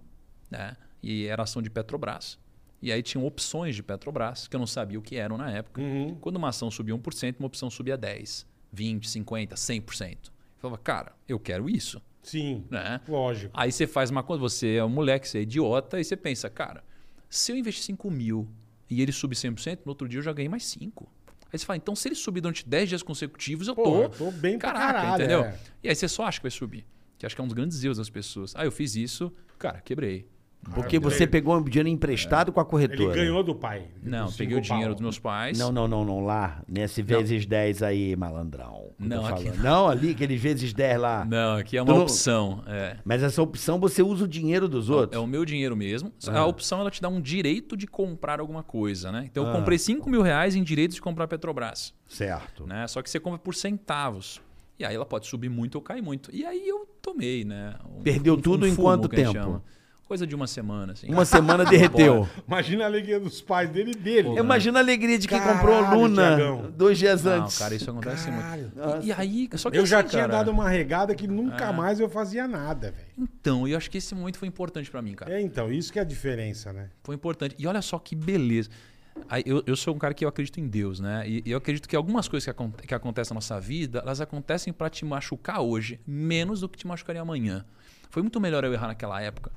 né? 0.51 0.77
e 1.03 1.27
era 1.27 1.43
ação 1.43 1.61
de 1.61 1.71
Petrobras. 1.71 2.39
E 2.81 2.93
aí 2.93 3.03
tinham 3.03 3.27
opções 3.27 3.75
de 3.75 3.83
Petrobras, 3.83 4.47
que 4.47 4.55
eu 4.55 4.61
não 4.61 4.67
sabia 4.67 4.99
o 4.99 5.03
que 5.03 5.17
eram 5.17 5.39
na 5.39 5.51
época. 5.51 5.81
Uhum. 5.81 6.17
Quando 6.21 6.37
uma 6.37 6.49
ação 6.51 6.71
subia 6.71 6.95
1%, 6.95 7.37
uma 7.39 7.47
opção 7.47 7.71
subia 7.71 7.97
10%, 7.97 8.45
20%, 8.75 9.01
50%, 9.25 9.49
100%. 9.55 10.11
Eu 10.27 10.31
falava, 10.59 10.79
cara, 10.79 11.13
eu 11.29 11.39
quero 11.39 11.69
isso. 11.69 12.01
Sim, 12.23 12.65
Né? 12.71 13.01
lógico. 13.07 13.53
Aí 13.55 13.71
você 13.71 13.87
faz 13.87 14.11
uma 14.11 14.23
coisa, 14.23 14.41
você 14.41 14.77
é 14.77 14.85
um 14.85 14.89
moleque, 14.89 15.29
você 15.29 15.39
é 15.39 15.43
idiota, 15.43 16.01
e 16.01 16.05
você 16.05 16.17
pensa, 16.17 16.49
cara, 16.49 16.83
se 17.29 17.53
eu 17.53 17.57
investir 17.57 17.85
5 17.85 18.11
mil 18.11 18.49
e 18.89 19.03
ele 19.03 19.13
subir 19.13 19.35
100%, 19.37 19.81
no 19.85 19.91
outro 19.91 20.09
dia 20.09 20.19
eu 20.19 20.23
já 20.23 20.33
ganhei 20.33 20.49
mais 20.49 20.65
5. 20.65 21.07
Aí 21.55 21.59
você 21.59 21.65
fala, 21.65 21.77
então 21.77 21.95
se 21.95 22.09
ele 22.09 22.17
subir 22.17 22.41
durante 22.41 22.69
10 22.69 22.89
dias 22.89 23.01
consecutivos, 23.01 23.69
eu 23.69 23.77
Pô, 23.77 23.85
tô, 23.85 24.03
eu 24.03 24.09
tô 24.09 24.31
bem 24.33 24.59
pra 24.59 24.73
caraca, 24.73 24.93
caralho, 24.93 25.15
entendeu? 25.23 25.45
é. 25.45 25.59
E 25.85 25.89
aí 25.89 25.95
você 25.95 26.09
só 26.09 26.25
acha 26.25 26.41
que 26.41 26.43
vai 26.43 26.51
subir. 26.51 26.85
Que 27.17 27.25
acho 27.25 27.37
que 27.37 27.41
é 27.41 27.45
um 27.45 27.47
dos 27.47 27.55
grandes 27.55 27.85
erros 27.85 27.97
das 27.99 28.11
pessoas. 28.11 28.57
Aí 28.57 28.67
eu 28.67 28.73
fiz 28.73 28.97
isso, 28.97 29.33
cara, 29.57 29.81
quebrei. 29.81 30.27
Porque 30.73 30.99
você 30.99 31.25
ele- 31.25 31.31
pegou 31.31 31.57
um 31.57 31.63
dinheiro 31.63 31.89
emprestado 31.89 32.53
com 32.53 32.61
a 32.61 32.63
Ele 32.63 32.71
corretora. 32.71 33.15
ganhou 33.15 33.43
do 33.43 33.55
pai. 33.55 33.89
Não, 34.03 34.31
peguei 34.33 34.57
o 34.57 34.61
dinheiro 34.61 34.89
pau. 34.89 34.95
dos 34.95 35.01
meus 35.03 35.19
pais. 35.19 35.59
Não, 35.59 35.71
não, 35.71 35.87
não, 35.87 36.05
não, 36.05 36.25
lá. 36.25 36.63
Nesse 36.69 37.03
vezes 37.03 37.45
10 37.47 37.83
aí, 37.83 38.17
malandrão. 38.17 38.91
Não, 38.99 39.27
aqui 39.27 39.45
falando. 39.45 39.63
não, 39.63 39.89
ali, 39.89 40.11
aqueles 40.13 40.41
vezes 40.41 40.73
10 40.73 40.99
lá. 41.01 41.25
Não, 41.25 41.57
aqui 41.57 41.77
é 41.77 41.83
uma 41.83 41.93
não- 41.95 42.03
opção. 42.03 42.63
É. 42.67 42.97
Mas 43.05 43.23
essa 43.23 43.43
opção 43.43 43.79
você 43.79 44.03
usa 44.03 44.25
o 44.25 44.29
dinheiro 44.29 44.69
dos 44.69 44.89
outros. 44.91 45.17
É 45.21 45.23
o 45.23 45.27
meu 45.27 45.45
dinheiro 45.45 45.77
mesmo. 45.77 46.13
Ah. 46.29 46.41
A 46.41 46.47
opção 46.47 46.81
ela 46.81 46.91
te 46.91 47.01
dá 47.03 47.09
um 47.09 47.21
direito 47.21 47.77
de 47.77 47.87
comprar 47.87 48.41
alguma 48.41 48.63
coisa, 48.63 49.11
né? 49.13 49.25
Então 49.31 49.45
eu 49.45 49.51
Ah. 49.51 49.53
comprei 49.53 49.79
5 49.79 50.09
mil 50.09 50.23
reais 50.23 50.55
em 50.55 50.63
direitos 50.63 50.95
de 50.97 51.03
comprar 51.03 51.27
Petrobras. 51.29 51.93
Certo. 52.09 52.67
Né? 52.67 52.87
Só 52.87 53.03
que 53.03 53.11
você 53.11 53.19
compra 53.21 53.39
por 53.39 53.55
centavos. 53.55 54.41
E 54.79 54.85
aí 54.85 54.95
ela 54.97 55.07
pode 55.07 55.27
subir 55.29 55.49
muito 55.49 55.77
ou 55.77 55.81
cair 55.81 56.03
muito. 56.03 56.31
E 56.35 56.45
aí 56.45 56.67
eu 56.69 56.85
tomei, 57.01 57.45
né? 57.45 57.75
Um- 57.89 58.03
Perdeu 58.03 58.37
tudo 58.37 58.67
em 58.67 58.73
fumo, 58.75 58.89
quanto 58.89 59.09
tempo? 59.09 59.63
Coisa 60.07 60.27
de 60.27 60.35
uma 60.35 60.47
semana, 60.47 60.93
assim. 60.93 61.11
Uma 61.11 61.25
semana 61.25 61.65
derreteu. 61.67 62.29
Imagina 62.47 62.85
a 62.85 62.87
alegria 62.87 63.19
dos 63.19 63.41
pais 63.41 63.71
dele 63.71 63.93
e 63.93 63.95
dele. 63.95 64.29
Imagina 64.39 64.79
a 64.79 64.83
alegria 64.83 65.19
de 65.19 65.27
quem 65.27 65.39
Caralho, 65.39 65.59
comprou 65.59 65.81
Luna 65.99 66.37
Tiagão. 66.37 66.71
dois 66.77 66.99
dias 66.99 67.25
Não, 67.25 67.33
antes. 67.45 67.59
cara, 67.59 67.75
isso 67.75 67.91
acontece 67.91 68.31
Caralho. 68.31 68.71
muito. 68.77 69.03
E, 69.05 69.09
e 69.09 69.13
aí, 69.13 69.49
só 69.55 69.71
que 69.71 69.79
Eu 69.79 69.87
já 69.87 70.01
assim, 70.01 70.09
tinha 70.11 70.23
cara, 70.23 70.33
dado 70.35 70.51
uma 70.51 70.69
regada 70.69 71.15
que 71.15 71.25
É. 71.25 71.29
nunca 71.29 71.73
mais 71.73 72.01
eu 72.01 72.09
fazia 72.11 72.47
nada, 72.47 72.91
velho. 72.93 73.07
Então, 73.19 73.67
eu 73.67 73.77
acho 73.79 73.91
que 73.91 73.97
esse 73.97 74.15
momento 74.15 74.37
foi 74.39 74.47
importante 74.47 74.91
pra 74.91 75.01
mim, 75.01 75.15
cara. 75.15 75.33
É, 75.33 75.41
então, 75.41 75.73
isso 75.73 75.91
que 75.91 75.99
é 75.99 76.03
a 76.03 76.05
diferença, 76.05 76.71
né? 76.71 76.91
Foi 77.03 77.15
importante. 77.15 77.55
E 77.59 77.67
olha 77.67 77.81
só 77.81 77.99
que 77.99 78.15
beleza. 78.15 78.69
Eu, 79.47 79.63
eu 79.67 79.75
sou 79.77 79.95
um 79.95 79.99
cara 79.99 80.13
que 80.13 80.23
eu 80.25 80.29
acredito 80.29 80.61
em 80.61 80.67
Deus, 80.69 81.01
né? 81.01 81.23
E, 81.27 81.43
eu 81.47 81.57
acredito 81.57 81.89
que 81.89 81.97
algumas 81.97 82.29
coisas 82.29 82.45
que, 82.45 82.51
acon- 82.51 82.73
que 82.73 82.95
acontecem 82.95 83.33
na 83.33 83.37
nossa 83.37 83.59
vida, 83.59 84.01
elas 84.01 84.21
acontecem 84.21 84.71
pra 84.71 84.91
te 84.91 85.03
machucar 85.05 85.61
hoje, 85.63 85.99
menos 86.07 86.61
do 86.61 86.69
que 86.69 86.77
te 86.77 86.87
machucaria 86.87 87.23
amanhã. 87.23 87.65
Foi 88.11 88.21
muito 88.23 88.39
melhor 88.41 88.65
eu 88.65 88.73
errar 88.73 88.89
naquela 88.89 89.21
época 89.23 89.51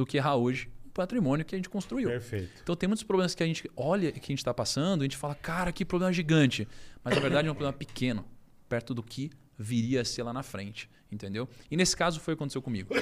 do 0.00 0.06
que 0.06 0.16
errar 0.16 0.36
hoje 0.36 0.68
o 0.86 0.90
patrimônio 0.90 1.44
que 1.44 1.54
a 1.54 1.58
gente 1.58 1.68
construiu. 1.68 2.08
Perfeito. 2.08 2.50
Então 2.62 2.74
tem 2.74 2.88
muitos 2.88 3.04
problemas 3.04 3.34
que 3.34 3.42
a 3.42 3.46
gente 3.46 3.70
olha 3.76 4.10
que 4.10 4.18
a 4.18 4.32
gente 4.32 4.38
está 4.38 4.52
passando, 4.52 5.02
e 5.02 5.04
a 5.04 5.04
gente 5.04 5.16
fala, 5.16 5.34
cara, 5.34 5.70
que 5.72 5.84
problema 5.84 6.12
gigante. 6.12 6.66
Mas 7.04 7.14
na 7.14 7.20
verdade 7.20 7.48
é 7.48 7.50
um 7.50 7.54
problema 7.54 7.76
pequeno, 7.76 8.24
perto 8.68 8.94
do 8.94 9.02
que 9.02 9.30
viria 9.58 10.00
a 10.00 10.04
ser 10.04 10.22
lá 10.22 10.32
na 10.32 10.42
frente. 10.42 10.88
Entendeu? 11.12 11.48
E 11.70 11.76
nesse 11.76 11.96
caso 11.96 12.20
foi 12.20 12.34
o 12.34 12.36
que 12.36 12.40
aconteceu 12.40 12.62
comigo. 12.62 12.94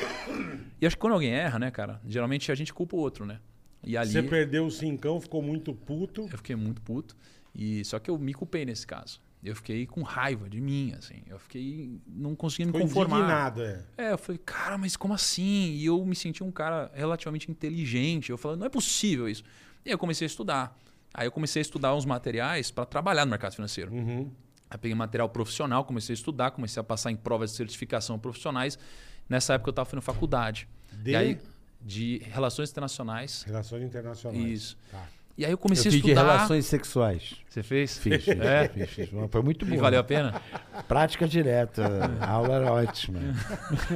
E 0.80 0.86
acho 0.86 0.96
que 0.96 1.00
quando 1.00 1.12
alguém 1.12 1.30
erra, 1.30 1.58
né, 1.58 1.70
cara, 1.70 2.00
geralmente 2.06 2.50
a 2.50 2.54
gente 2.54 2.72
culpa 2.72 2.96
o 2.96 2.98
outro, 2.98 3.26
né? 3.26 3.38
E 3.84 3.96
ali 3.96 4.10
Você 4.10 4.22
perdeu 4.22 4.66
o 4.66 4.70
cincão, 4.70 5.20
ficou 5.20 5.42
muito 5.42 5.72
puto. 5.74 6.22
eu 6.22 6.38
fiquei 6.38 6.56
muito 6.56 6.80
puto. 6.82 7.16
E 7.54 7.84
só 7.84 7.98
que 7.98 8.10
eu 8.10 8.18
me 8.18 8.34
culpei 8.34 8.64
nesse 8.64 8.86
caso. 8.86 9.20
Eu 9.42 9.54
fiquei 9.54 9.86
com 9.86 10.02
raiva 10.02 10.48
de 10.50 10.60
mim, 10.60 10.94
assim. 10.98 11.22
Eu 11.28 11.38
fiquei. 11.38 12.00
não 12.06 12.34
conseguia 12.34 12.66
me 12.66 12.72
Ficou 12.72 12.88
conformar. 12.88 13.18
indignado, 13.18 13.62
é. 13.62 13.84
É, 13.96 14.12
eu 14.12 14.18
falei, 14.18 14.38
cara, 14.44 14.76
mas 14.76 14.96
como 14.96 15.14
assim? 15.14 15.72
E 15.74 15.86
eu 15.86 16.04
me 16.04 16.16
senti 16.16 16.42
um 16.42 16.50
cara 16.50 16.90
relativamente 16.92 17.50
inteligente. 17.50 18.30
Eu 18.30 18.38
falei, 18.38 18.58
não 18.58 18.66
é 18.66 18.68
possível 18.68 19.28
isso. 19.28 19.44
E 19.84 19.90
aí 19.90 19.94
eu 19.94 19.98
comecei 19.98 20.24
a 20.24 20.28
estudar. 20.28 20.76
Aí 21.14 21.26
eu 21.26 21.32
comecei 21.32 21.60
a 21.60 21.62
estudar 21.62 21.94
uns 21.94 22.04
materiais 22.04 22.70
para 22.70 22.84
trabalhar 22.84 23.24
no 23.24 23.30
mercado 23.30 23.54
financeiro. 23.54 23.92
Uhum. 23.92 24.30
Aí 24.68 24.76
peguei 24.76 24.94
material 24.94 25.28
profissional, 25.28 25.84
comecei 25.84 26.12
a 26.12 26.14
estudar, 26.14 26.50
comecei 26.50 26.80
a 26.80 26.84
passar 26.84 27.10
em 27.10 27.16
provas 27.16 27.50
de 27.52 27.56
certificação 27.56 28.18
profissionais. 28.18 28.78
Nessa 29.28 29.54
época 29.54 29.68
eu 29.68 29.72
estava 29.72 29.86
fazendo 29.86 30.02
faculdade. 30.02 30.68
De? 30.92 31.12
E 31.12 31.16
aí, 31.16 31.38
de 31.80 32.18
relações 32.26 32.70
internacionais. 32.70 33.44
Relações 33.44 33.82
internacionais. 33.84 34.44
Isso. 34.44 34.78
Tá. 34.90 35.06
E 35.38 35.44
aí 35.44 35.52
eu 35.52 35.54
Eu 35.54 35.58
comecei 35.58 35.84
fiz 35.84 36.00
a 36.00 36.04
de 36.04 36.10
estudar. 36.10 36.32
relações 36.32 36.66
sexuais. 36.66 37.36
Você 37.48 37.62
fez? 37.62 37.96
Fiz, 37.96 38.24
fiz, 38.24 38.40
É? 38.40 38.68
fiz, 38.68 38.90
fiz. 38.90 39.08
Foi 39.30 39.40
muito 39.40 39.64
bom. 39.64 39.72
E 39.72 39.76
valeu 39.78 40.00
a 40.00 40.04
pena? 40.04 40.42
Prática 40.88 41.28
direta. 41.28 42.10
A 42.20 42.28
aula 42.30 42.56
era 42.56 42.72
ótima. 42.72 43.20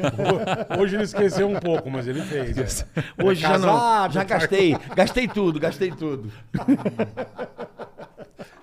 Hoje 0.79 0.95
ele 0.95 1.03
esqueceu 1.03 1.49
um 1.49 1.59
pouco, 1.59 1.91
mas 1.91 2.07
ele 2.07 2.23
fez. 2.23 2.87
é. 2.97 3.25
Hoje 3.25 3.41
já 3.41 3.59
não. 3.59 4.09
Já 4.11 4.25
pai. 4.25 4.39
gastei. 4.39 4.77
Gastei 4.95 5.27
tudo, 5.27 5.59
gastei 5.59 5.91
tudo. 5.91 6.31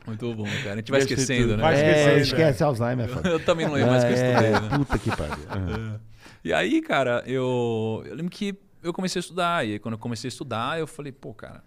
Muito 0.07 0.33
bom, 0.33 0.45
cara. 0.63 0.73
A 0.73 0.75
gente 0.77 0.89
vai 0.89 1.01
Gastei 1.01 1.17
esquecendo, 1.17 1.41
tudo. 1.49 1.57
né? 1.57 1.63
Vai 1.63 1.75
É, 1.75 1.77
esquecendo, 1.91 2.19
esquece 2.21 2.63
Alzheimer. 2.63 3.09
foda. 3.13 3.29
Eu 3.29 3.39
também 3.41 3.67
não 3.67 3.73
lembro 3.73 3.91
mais 3.91 4.03
que 4.03 4.09
eu 4.09 4.13
estudei, 4.15 4.49
é, 4.49 4.59
né? 4.59 4.69
puta 4.77 4.97
que 4.97 5.15
pariu. 5.15 5.99
E 6.43 6.53
aí, 6.53 6.81
cara, 6.81 7.23
eu, 7.27 8.03
eu 8.05 8.15
lembro 8.15 8.31
que 8.31 8.55
eu 8.81 8.93
comecei 8.93 9.19
a 9.19 9.21
estudar. 9.21 9.67
E 9.67 9.73
aí, 9.73 9.79
quando 9.79 9.93
eu 9.93 9.99
comecei 9.99 10.27
a 10.27 10.29
estudar, 10.29 10.79
eu 10.79 10.87
falei, 10.87 11.11
pô, 11.11 11.33
cara, 11.33 11.61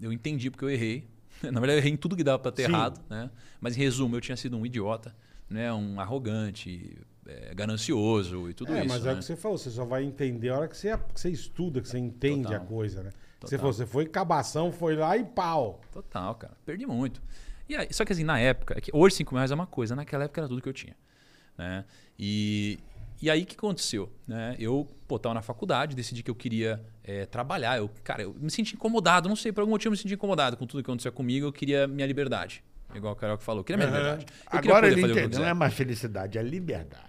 eu 0.00 0.12
entendi 0.12 0.50
porque 0.50 0.64
eu 0.64 0.70
errei. 0.70 1.08
Na 1.42 1.60
verdade, 1.60 1.72
eu 1.72 1.78
errei 1.78 1.92
em 1.92 1.96
tudo 1.96 2.16
que 2.16 2.24
dava 2.24 2.38
pra 2.38 2.52
ter 2.52 2.66
Sim. 2.66 2.72
errado, 2.72 3.00
né? 3.08 3.30
Mas 3.60 3.76
em 3.76 3.80
resumo, 3.80 4.16
eu 4.16 4.20
tinha 4.20 4.36
sido 4.36 4.56
um 4.56 4.64
idiota, 4.64 5.14
né? 5.48 5.72
Um 5.72 6.00
arrogante, 6.00 6.98
é, 7.26 7.54
ganancioso 7.54 8.48
e 8.48 8.54
tudo 8.54 8.72
é, 8.72 8.80
isso. 8.80 8.88
mas 8.88 9.04
é 9.04 9.08
né? 9.08 9.14
o 9.14 9.18
que 9.18 9.24
você 9.24 9.36
falou, 9.36 9.58
você 9.58 9.70
só 9.70 9.84
vai 9.84 10.04
entender 10.04 10.48
a 10.50 10.58
hora 10.58 10.68
que 10.68 10.76
você, 10.76 10.96
que 10.96 11.20
você 11.20 11.30
estuda, 11.30 11.80
que 11.80 11.88
você 11.88 11.98
entende 11.98 12.44
Total. 12.44 12.62
a 12.62 12.64
coisa, 12.64 13.02
né? 13.02 13.10
Você, 13.40 13.58
falou, 13.58 13.72
você 13.72 13.86
foi 13.86 14.06
cabação, 14.06 14.72
foi 14.72 14.96
lá 14.96 15.16
e 15.16 15.24
pau. 15.24 15.80
Total, 15.92 16.34
cara. 16.34 16.56
Perdi 16.64 16.86
muito. 16.86 17.22
E 17.68 17.76
aí, 17.76 17.88
só 17.92 18.04
que 18.04 18.12
assim, 18.12 18.24
na 18.24 18.38
época, 18.38 18.74
é 18.74 18.82
hoje 18.92 19.16
5 19.16 19.34
mil 19.34 19.38
reais 19.38 19.50
é 19.50 19.54
uma 19.54 19.66
coisa, 19.66 19.94
naquela 19.94 20.24
época 20.24 20.40
era 20.40 20.48
tudo 20.48 20.62
que 20.62 20.68
eu 20.68 20.72
tinha. 20.72 20.96
Né? 21.58 21.84
E, 22.18 22.78
e 23.20 23.30
aí 23.30 23.42
o 23.42 23.46
que 23.46 23.56
aconteceu? 23.56 24.12
Né? 24.26 24.56
Eu 24.58 24.86
pô, 25.06 25.18
tava 25.18 25.34
na 25.34 25.42
faculdade, 25.42 25.94
decidi 25.96 26.22
que 26.22 26.30
eu 26.30 26.34
queria 26.34 26.84
é, 27.04 27.26
trabalhar. 27.26 27.78
Eu, 27.78 27.90
cara, 28.04 28.22
eu 28.22 28.34
me 28.34 28.50
senti 28.50 28.74
incomodado, 28.74 29.28
não 29.28 29.36
sei, 29.36 29.52
por 29.52 29.60
algum 29.60 29.72
motivo 29.72 29.88
eu 29.88 29.92
me 29.92 29.96
senti 29.96 30.14
incomodado 30.14 30.56
com 30.56 30.66
tudo 30.66 30.82
que 30.82 30.90
aconteceu 30.90 31.12
comigo, 31.12 31.46
eu 31.46 31.52
queria 31.52 31.86
minha 31.86 32.06
liberdade. 32.06 32.62
Igual 32.94 33.12
o 33.12 33.16
Carol 33.16 33.36
que 33.36 33.44
falou, 33.44 33.60
eu 33.60 33.64
queria 33.64 33.78
minha 33.78 33.88
Aham. 33.90 33.98
liberdade. 34.18 34.26
Eu 34.52 34.58
Agora 34.58 34.86
ele 34.86 34.96
que 35.02 35.10
entendeu. 35.10 35.40
Não 35.40 35.46
é 35.46 35.54
mais 35.54 35.74
felicidade, 35.74 36.38
é 36.38 36.42
liberdade. 36.42 37.06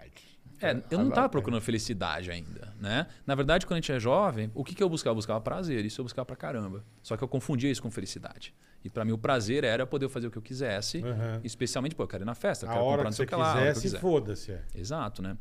É, 0.59 0.71
eu 0.89 0.97
não 0.97 1.09
estava 1.09 1.29
procurando 1.29 1.61
felicidade 1.61 2.31
ainda, 2.31 2.73
né? 2.79 3.05
Na 3.27 3.35
verdade, 3.35 3.65
quando 3.67 3.73
a 3.77 3.81
gente 3.81 3.91
é 3.91 3.99
jovem, 3.99 4.49
o 4.55 4.63
que, 4.63 4.73
que 4.73 4.81
eu 4.81 4.89
buscava? 4.89 5.11
Eu 5.11 5.15
buscava 5.15 5.39
prazer, 5.39 5.85
isso 5.85 6.01
eu 6.01 6.03
buscava 6.03 6.25
pra 6.25 6.35
caramba. 6.35 6.83
Só 7.03 7.15
que 7.15 7.23
eu 7.23 7.27
confundia 7.27 7.69
isso 7.69 7.81
com 7.81 7.91
felicidade. 7.91 8.55
E 8.83 8.89
pra 8.89 9.05
mim 9.05 9.11
o 9.11 9.17
prazer 9.19 9.63
era 9.63 9.85
poder 9.85 10.09
fazer 10.09 10.27
o 10.27 10.31
que 10.31 10.37
eu 10.37 10.41
quisesse, 10.41 11.03
Aham. 11.03 11.41
especialmente, 11.43 11.93
pô, 11.93 12.03
eu 12.03 12.07
quero 12.07 12.23
ir 12.23 12.25
na 12.25 12.33
festa, 12.33 12.65
eu 12.65 12.69
A 12.69 12.73
quero 12.73 12.85
hora 12.85 12.97
comprar 12.97 13.03
que 13.03 13.09
não 13.09 13.11
sei 13.11 13.17
você 13.17 13.23
o 13.23 13.27
que 13.27 13.35
lá. 13.35 13.51
a 13.53 13.55
hora 13.61 13.71
que 13.71 13.77
eu 13.77 13.81
quisesse, 13.83 14.01
foda-se. 14.01 14.51
É. 14.51 14.63
Exato, 14.73 15.21
né? 15.21 15.37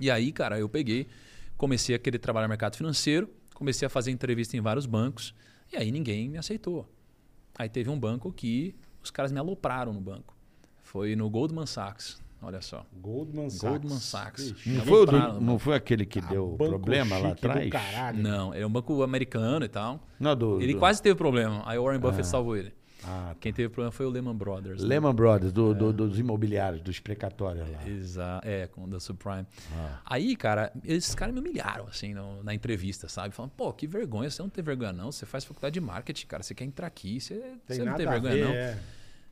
E 0.00 0.10
aí, 0.10 0.32
cara, 0.32 0.58
eu 0.58 0.68
peguei, 0.68 1.06
comecei 1.56 1.94
a 1.94 1.98
querer 1.98 2.18
trabalhar 2.18 2.46
no 2.46 2.50
mercado 2.50 2.76
financeiro, 2.76 3.28
comecei 3.54 3.86
a 3.86 3.88
fazer 3.88 4.10
entrevista 4.10 4.56
em 4.56 4.60
vários 4.60 4.86
bancos, 4.86 5.34
e 5.72 5.76
aí 5.76 5.90
ninguém 5.90 6.28
me 6.28 6.38
aceitou. 6.38 6.88
Aí 7.58 7.68
teve 7.68 7.90
um 7.90 7.98
banco 7.98 8.32
que 8.32 8.74
os 9.02 9.10
caras 9.10 9.32
me 9.32 9.38
alopraram 9.38 9.92
no 9.92 10.00
banco. 10.00 10.36
Foi 10.82 11.14
no 11.16 11.28
Goldman 11.28 11.66
Sachs, 11.66 12.22
olha 12.40 12.60
só. 12.62 12.86
Goldman 13.00 13.50
Sachs. 13.50 13.60
Goldman 13.62 13.98
Sachs. 13.98 14.54
Não 14.66 14.84
foi, 14.84 15.06
do- 15.06 15.40
não 15.40 15.58
foi 15.58 15.74
aquele 15.74 16.06
que 16.06 16.20
deu 16.20 16.46
banco 16.56 16.70
problema 16.70 17.18
lá 17.18 17.30
atrás? 17.32 17.68
caralho. 17.70 18.22
Não, 18.22 18.54
é 18.54 18.64
um 18.64 18.70
banco 18.70 19.02
americano 19.02 19.64
e 19.64 19.68
tal. 19.68 20.00
Não, 20.18 20.34
do, 20.36 20.60
Ele 20.62 20.72
do- 20.74 20.78
quase 20.78 21.02
teve 21.02 21.14
problema. 21.16 21.62
Aí 21.66 21.76
o 21.76 21.82
Warren 21.84 22.00
Buffett 22.00 22.26
salvou 22.26 22.56
ele. 22.56 22.72
Ah, 23.04 23.34
Quem 23.40 23.52
teve 23.52 23.68
problema 23.68 23.92
foi 23.92 24.06
o 24.06 24.10
Lehman 24.10 24.34
Brothers. 24.34 24.82
né? 24.82 24.88
Lehman 24.88 25.14
Brothers, 25.14 25.52
do, 25.52 25.70
É. 25.70 25.74
do- 25.74 25.92
dos 25.92 26.18
imobiliários, 26.18 26.82
dos 26.82 26.98
precatórios 26.98 27.68
lá. 27.70 27.88
Exa 27.88 28.40
é, 28.44 28.66
com 28.66 28.84
o 28.84 28.86
da 28.88 28.98
Subprime. 28.98 29.46
Ah. 29.72 30.00
Aí, 30.04 30.34
cara, 30.36 30.72
esses 30.84 31.14
caras 31.14 31.32
me 31.34 31.40
humilharam, 31.40 31.86
assim, 31.86 32.12
no- 32.12 32.42
na 32.42 32.52
entrevista, 32.54 33.08
sabe? 33.08 33.34
Falando, 33.34 33.52
pô, 33.52 33.72
que 33.72 33.86
vergonha, 33.86 34.28
você 34.30 34.42
não 34.42 34.48
tem 34.50 34.64
vergonha, 34.64 34.92
não. 34.92 35.12
Você 35.12 35.24
faz 35.24 35.44
faculdade 35.44 35.74
de 35.74 35.80
marketing, 35.80 36.26
cara. 36.26 36.42
Você 36.42 36.54
quer 36.54 36.64
entrar 36.64 36.86
aqui, 36.88 37.20
você, 37.20 37.34
você 37.66 37.84
não 37.84 37.94
tem 37.94 38.06
vergonha, 38.06 38.34
ver, 38.34 38.44
não. 38.44 38.52
é. 38.52 38.78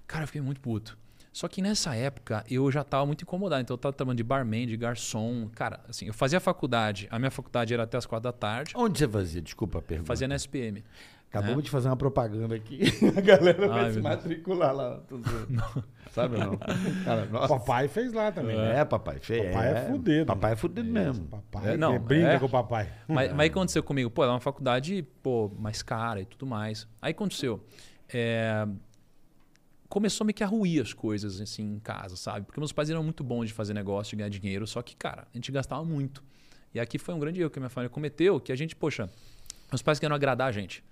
Cara, 0.06 0.22
eu 0.24 0.26
fiquei 0.28 0.40
muito 0.42 0.60
puto. 0.60 0.96
Só 1.32 1.48
que 1.48 1.60
nessa 1.60 1.94
época 1.94 2.42
eu 2.48 2.72
já 2.72 2.82
tava 2.82 3.04
muito 3.04 3.20
incomodado. 3.22 3.60
Então 3.60 3.74
eu 3.74 3.78
tava 3.78 3.92
trabalhando 3.92 4.16
de 4.16 4.22
barman, 4.24 4.66
de 4.66 4.74
garçom. 4.74 5.50
Cara, 5.54 5.80
assim, 5.86 6.06
eu 6.06 6.14
fazia 6.14 6.40
faculdade. 6.40 7.08
A 7.10 7.18
minha 7.18 7.30
faculdade 7.30 7.74
era 7.74 7.82
até 7.82 7.98
as 7.98 8.06
quatro 8.06 8.22
da 8.22 8.32
tarde. 8.32 8.72
Onde 8.74 8.98
você 9.00 9.06
fazia? 9.06 9.42
Desculpa 9.42 9.80
a 9.80 9.82
pergunta. 9.82 10.06
Fazia 10.06 10.26
na 10.26 10.34
SPM. 10.36 10.82
Acabamos 11.28 11.56
né? 11.56 11.62
de 11.62 11.70
fazer 11.70 11.88
uma 11.88 11.96
propaganda 11.96 12.54
aqui. 12.54 12.80
A 13.16 13.20
galera 13.20 13.68
vai 13.68 13.84
Ai, 13.86 13.92
se 13.92 14.00
matricular 14.00 14.74
lá. 14.74 15.02
Sabe 16.12 16.36
ou 16.36 16.40
não? 16.40 16.56
Cara. 17.04 17.26
Papai 17.48 17.88
fez 17.88 18.12
lá 18.12 18.32
também. 18.32 18.58
É, 18.58 18.84
papai, 18.84 19.18
feio. 19.18 19.52
Papai 19.52 19.72
é 19.72 19.90
fudido. 19.90 20.26
Papai 20.26 20.52
é 20.52 20.56
fudido 20.56 20.90
mesmo. 20.90 21.26
Papai 21.26 21.74
É, 21.74 21.76
não, 21.76 21.98
brinca 21.98 22.32
é. 22.32 22.38
com 22.38 22.46
o 22.46 22.48
papai. 22.48 22.90
Mas, 23.06 23.30
mas 23.30 23.40
aí 23.40 23.48
aconteceu 23.48 23.82
comigo, 23.82 24.08
pô, 24.08 24.22
ela 24.22 24.32
é 24.32 24.34
uma 24.34 24.40
faculdade, 24.40 25.02
pô, 25.22 25.50
mais 25.58 25.82
cara 25.82 26.20
e 26.20 26.24
tudo 26.24 26.46
mais. 26.46 26.88
Aí 27.02 27.10
aconteceu. 27.10 27.62
é, 28.08 28.66
começou 29.88 30.24
meio 30.24 30.34
que 30.34 30.44
a 30.44 30.46
ruir 30.46 30.82
as 30.82 30.92
coisas, 30.92 31.40
assim, 31.40 31.74
em 31.74 31.78
casa, 31.78 32.16
sabe? 32.16 32.46
Porque 32.46 32.60
meus 32.60 32.72
pais 32.72 32.90
eram 32.90 33.02
muito 33.02 33.22
bons 33.22 33.46
de 33.46 33.52
fazer 33.52 33.74
negócio, 33.74 34.10
de 34.10 34.16
ganhar 34.16 34.28
dinheiro, 34.28 34.66
só 34.66 34.82
que, 34.82 34.96
cara, 34.96 35.26
a 35.32 35.36
gente 35.36 35.50
gastava 35.52 35.84
muito. 35.84 36.22
E 36.74 36.80
aqui 36.80 36.98
foi 36.98 37.14
um 37.14 37.18
grande 37.18 37.40
erro 37.40 37.50
que 37.50 37.58
a 37.58 37.60
minha 37.60 37.70
família 37.70 37.90
cometeu, 37.90 38.40
que 38.40 38.52
a 38.52 38.56
gente, 38.56 38.74
poxa, 38.74 39.08
meus 39.70 39.82
pais 39.82 39.98
queriam 39.98 40.14
agradar 40.14 40.48
a 40.48 40.52
gente. 40.52 40.84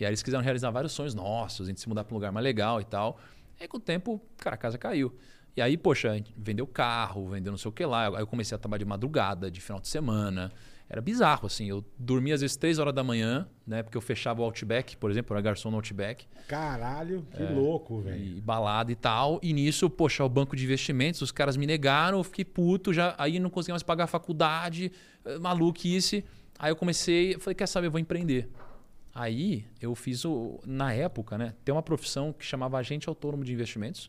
E 0.00 0.04
aí 0.04 0.10
eles 0.10 0.22
quiseram 0.22 0.42
realizar 0.42 0.70
vários 0.70 0.92
sonhos 0.92 1.14
nossos, 1.14 1.66
a 1.66 1.70
gente 1.70 1.80
se 1.80 1.88
mudar 1.88 2.04
para 2.04 2.14
um 2.14 2.16
lugar 2.16 2.32
mais 2.32 2.42
legal 2.42 2.80
e 2.80 2.84
tal. 2.84 3.18
E 3.58 3.62
aí 3.64 3.68
com 3.68 3.76
o 3.76 3.80
tempo, 3.80 4.20
cara, 4.38 4.54
a 4.54 4.58
casa 4.58 4.78
caiu. 4.78 5.14
E 5.56 5.60
aí, 5.60 5.76
poxa, 5.76 6.10
a 6.12 6.14
gente 6.14 6.32
vendeu 6.36 6.66
carro, 6.66 7.28
vendeu 7.28 7.50
não 7.50 7.58
sei 7.58 7.68
o 7.68 7.72
que 7.72 7.84
lá. 7.84 8.06
Aí 8.08 8.22
eu 8.22 8.26
comecei 8.26 8.54
a 8.54 8.58
trabalhar 8.58 8.78
de 8.78 8.84
madrugada, 8.86 9.50
de 9.50 9.60
final 9.60 9.80
de 9.80 9.88
semana. 9.88 10.50
Era 10.88 11.00
bizarro, 11.00 11.46
assim. 11.46 11.66
Eu 11.68 11.84
dormia 11.98 12.34
às 12.34 12.40
vezes 12.40 12.56
3 12.56 12.78
horas 12.78 12.94
da 12.94 13.04
manhã, 13.04 13.46
né? 13.66 13.82
Porque 13.82 13.96
eu 13.96 14.00
fechava 14.00 14.40
o 14.40 14.44
Outback, 14.44 14.96
por 14.96 15.10
exemplo, 15.10 15.32
eu 15.34 15.36
era 15.36 15.42
garçom 15.42 15.70
no 15.70 15.76
Outback. 15.76 16.26
Caralho, 16.48 17.26
que 17.30 17.42
É. 17.42 17.50
louco, 17.50 18.00
velho. 18.00 18.38
E 18.38 18.40
balada 18.40 18.90
e 18.90 18.96
tal. 18.96 19.38
E 19.42 19.52
nisso, 19.52 19.90
poxa, 19.90 20.24
o 20.24 20.28
banco 20.28 20.56
de 20.56 20.64
investimentos, 20.64 21.20
os 21.20 21.30
caras 21.30 21.56
me 21.56 21.66
negaram, 21.66 22.18
eu 22.18 22.24
fiquei 22.24 22.44
puto, 22.44 22.92
já, 22.92 23.14
aí 23.18 23.38
não 23.38 23.50
conseguia 23.50 23.74
mais 23.74 23.82
pagar 23.82 24.04
a 24.04 24.08
faculdade, 24.08 24.90
eh, 25.24 25.38
maluquice. 25.38 26.24
Aí 26.58 26.70
eu 26.72 26.76
comecei, 26.76 27.38
falei, 27.38 27.54
quer 27.54 27.66
saber, 27.66 27.88
eu 27.88 27.90
vou 27.90 28.00
empreender. 28.00 28.48
Aí 29.14 29.64
eu 29.80 29.94
fiz 29.94 30.24
o. 30.24 30.60
Na 30.66 30.92
época, 30.92 31.36
né? 31.36 31.54
Tem 31.64 31.72
uma 31.74 31.82
profissão 31.82 32.32
que 32.32 32.44
chamava 32.44 32.78
agente 32.78 33.08
autônomo 33.08 33.44
de 33.44 33.52
investimentos. 33.52 34.08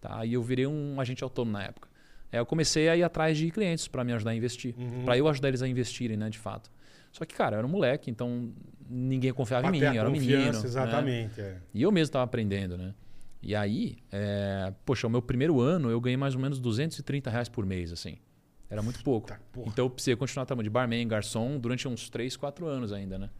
Tá? 0.00 0.24
E 0.24 0.34
eu 0.34 0.42
virei 0.42 0.66
um 0.66 1.00
agente 1.00 1.24
autônomo 1.24 1.52
na 1.58 1.64
época. 1.64 1.88
Aí 2.30 2.38
eu 2.38 2.46
comecei 2.46 2.88
a 2.88 2.96
ir 2.96 3.02
atrás 3.02 3.36
de 3.36 3.50
clientes 3.50 3.88
para 3.88 4.04
me 4.04 4.12
ajudar 4.12 4.30
a 4.30 4.34
investir. 4.34 4.74
Uhum. 4.78 5.04
Para 5.04 5.16
eu 5.18 5.26
ajudar 5.28 5.48
eles 5.48 5.62
a 5.62 5.66
investirem, 5.68 6.16
né? 6.16 6.28
De 6.30 6.38
fato. 6.38 6.70
Só 7.10 7.24
que, 7.24 7.34
cara, 7.34 7.56
eu 7.56 7.58
era 7.58 7.66
um 7.66 7.70
moleque, 7.70 8.10
então 8.10 8.52
ninguém 8.88 9.32
confiava 9.32 9.62
Pra 9.66 9.76
em 9.76 9.80
mim, 9.80 9.86
eu 9.86 10.00
era 10.00 10.08
um 10.08 10.12
menino. 10.12 10.44
né? 10.44 10.48
Exatamente. 10.50 11.40
é. 11.40 11.56
E 11.74 11.82
eu 11.82 11.90
mesmo 11.90 12.04
estava 12.10 12.24
aprendendo, 12.24 12.76
né? 12.76 12.94
E 13.42 13.54
aí, 13.54 13.96
é, 14.12 14.72
poxa, 14.84 15.06
o 15.06 15.10
meu 15.10 15.22
primeiro 15.22 15.60
ano 15.60 15.90
eu 15.90 16.00
ganhei 16.00 16.16
mais 16.16 16.34
ou 16.34 16.40
menos 16.40 16.60
230 16.60 17.30
reais 17.30 17.48
por 17.48 17.64
mês, 17.64 17.92
assim. 17.92 18.18
Era 18.70 18.82
muito 18.82 19.02
pouco. 19.02 19.32
Então 19.66 19.86
eu 19.86 19.90
precisei 19.90 20.14
continuar 20.16 20.44
trabalhando 20.44 20.64
de 20.64 20.70
barman, 20.70 21.08
garçom, 21.08 21.58
durante 21.58 21.88
uns 21.88 22.10
3, 22.10 22.36
4 22.36 22.66
anos 22.66 22.92
ainda, 22.92 23.18
né? 23.18 23.30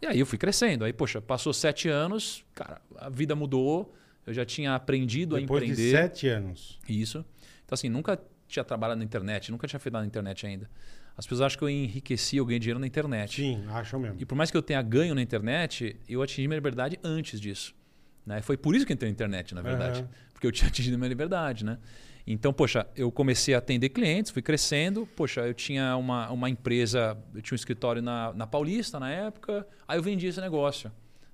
E 0.00 0.06
aí 0.06 0.18
eu 0.20 0.26
fui 0.26 0.38
crescendo. 0.38 0.84
Aí, 0.84 0.92
poxa, 0.92 1.20
passou 1.20 1.52
sete 1.52 1.88
anos, 1.88 2.44
cara, 2.54 2.80
a 2.96 3.08
vida 3.08 3.34
mudou. 3.34 3.94
Eu 4.26 4.34
já 4.34 4.44
tinha 4.44 4.74
aprendido 4.74 5.36
Depois 5.38 5.62
a 5.62 5.66
de 5.66 5.72
empreender. 5.72 5.96
sete 5.96 6.28
anos. 6.28 6.78
Isso. 6.88 7.24
Então, 7.64 7.74
assim, 7.74 7.88
nunca 7.88 8.20
tinha 8.48 8.64
trabalhado 8.64 8.98
na 8.98 9.04
internet, 9.04 9.50
nunca 9.50 9.66
tinha 9.68 9.78
feito 9.78 9.92
nada 9.92 10.02
na 10.02 10.08
internet 10.08 10.46
ainda. 10.46 10.68
As 11.16 11.24
pessoas 11.24 11.42
acham 11.46 11.58
que 11.58 11.64
eu 11.64 11.70
enriqueci, 11.70 12.36
eu 12.36 12.44
ganhei 12.44 12.58
dinheiro 12.58 12.78
na 12.78 12.86
internet. 12.86 13.36
Sim, 13.40 13.64
acham 13.68 13.98
mesmo. 13.98 14.16
E 14.20 14.24
por 14.26 14.34
mais 14.34 14.50
que 14.50 14.56
eu 14.56 14.62
tenha 14.62 14.82
ganho 14.82 15.14
na 15.14 15.22
internet, 15.22 15.96
eu 16.08 16.20
atingi 16.22 16.46
minha 16.46 16.58
liberdade 16.58 16.98
antes 17.02 17.40
disso. 17.40 17.74
Né? 18.26 18.42
Foi 18.42 18.56
por 18.56 18.74
isso 18.74 18.84
que 18.84 18.92
eu 18.92 18.94
entrei 18.94 19.08
na 19.08 19.12
internet, 19.14 19.54
na 19.54 19.62
verdade. 19.62 20.00
Aham. 20.00 20.08
Porque 20.32 20.46
eu 20.46 20.52
tinha 20.52 20.68
atingido 20.68 20.98
minha 20.98 21.08
liberdade, 21.08 21.64
né? 21.64 21.78
Então, 22.26 22.52
poxa, 22.52 22.86
eu 22.96 23.10
comecei 23.12 23.54
a 23.54 23.58
atender 23.58 23.90
clientes, 23.90 24.32
fui 24.32 24.42
crescendo. 24.42 25.06
Poxa, 25.14 25.42
eu 25.42 25.54
tinha 25.54 25.96
uma, 25.96 26.28
uma 26.30 26.50
empresa, 26.50 27.16
eu 27.32 27.40
tinha 27.40 27.54
um 27.54 27.56
escritório 27.56 28.02
na, 28.02 28.32
na 28.32 28.46
Paulista 28.46 28.98
na 28.98 29.10
época. 29.10 29.66
Aí 29.86 29.96
eu 29.96 30.02
vendi 30.02 30.26
esse 30.26 30.40
negócio, 30.40 30.90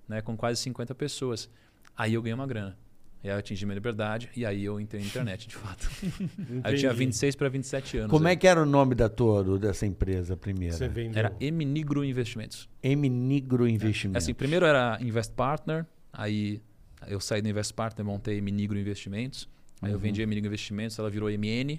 né? 0.07 0.21
Com 0.21 0.37
quase 0.37 0.61
50 0.61 0.95
pessoas. 0.95 1.49
Aí 1.97 2.13
eu 2.13 2.21
ganhei 2.21 2.35
uma 2.35 2.47
grana. 2.47 2.77
E 3.25 3.29
aí 3.29 3.35
eu 3.35 3.39
atingi 3.39 3.65
minha 3.65 3.77
liberdade 3.77 4.29
e 4.35 4.45
aí 4.45 4.65
eu 4.65 4.81
entrei 4.81 5.01
na 5.01 5.07
internet, 5.07 5.49
de 5.49 5.55
fato. 5.55 5.89
aí 6.65 6.75
eu 6.75 6.79
tinha 6.79 6.91
Entendi. 6.91 7.07
26 7.07 7.37
para 7.37 7.49
27 7.49 7.99
anos. 7.99 8.11
Como 8.11 8.27
aí. 8.27 8.33
é 8.33 8.37
que 8.37 8.49
era 8.49 8.61
o 8.61 8.67
nome 8.67 8.95
da 8.95 9.09
tua, 9.09 9.59
dessa 9.59 9.87
empresa 9.87 10.37
primeira? 10.37 10.77
Você 10.77 10.89
vendeu. 10.89 11.19
Era 11.19 11.35
Eminigro 11.41 12.05
Investimentos. 12.05 12.69
M 12.83 13.09
Nigro 13.09 13.67
É 13.67 13.71
Investimento. 13.71 14.19
Assim, 14.19 14.35
primeiro 14.35 14.67
era 14.67 14.99
Invest 15.01 15.33
Partner, 15.35 15.87
aí 16.13 16.61
eu 17.07 17.21
saí 17.21 17.41
do 17.41 17.49
Invest 17.49 17.73
Partner, 17.73 18.05
montei 18.05 18.41
Minigro 18.41 18.77
Investimentos. 18.77 19.49
Aí 19.83 19.93
eu 19.93 19.99
vendi 19.99 20.23
a 20.23 20.27
Minigro 20.27 20.49
Investimentos, 20.49 20.99
ela 20.99 21.11
virou 21.11 21.29
MN, 21.29 21.79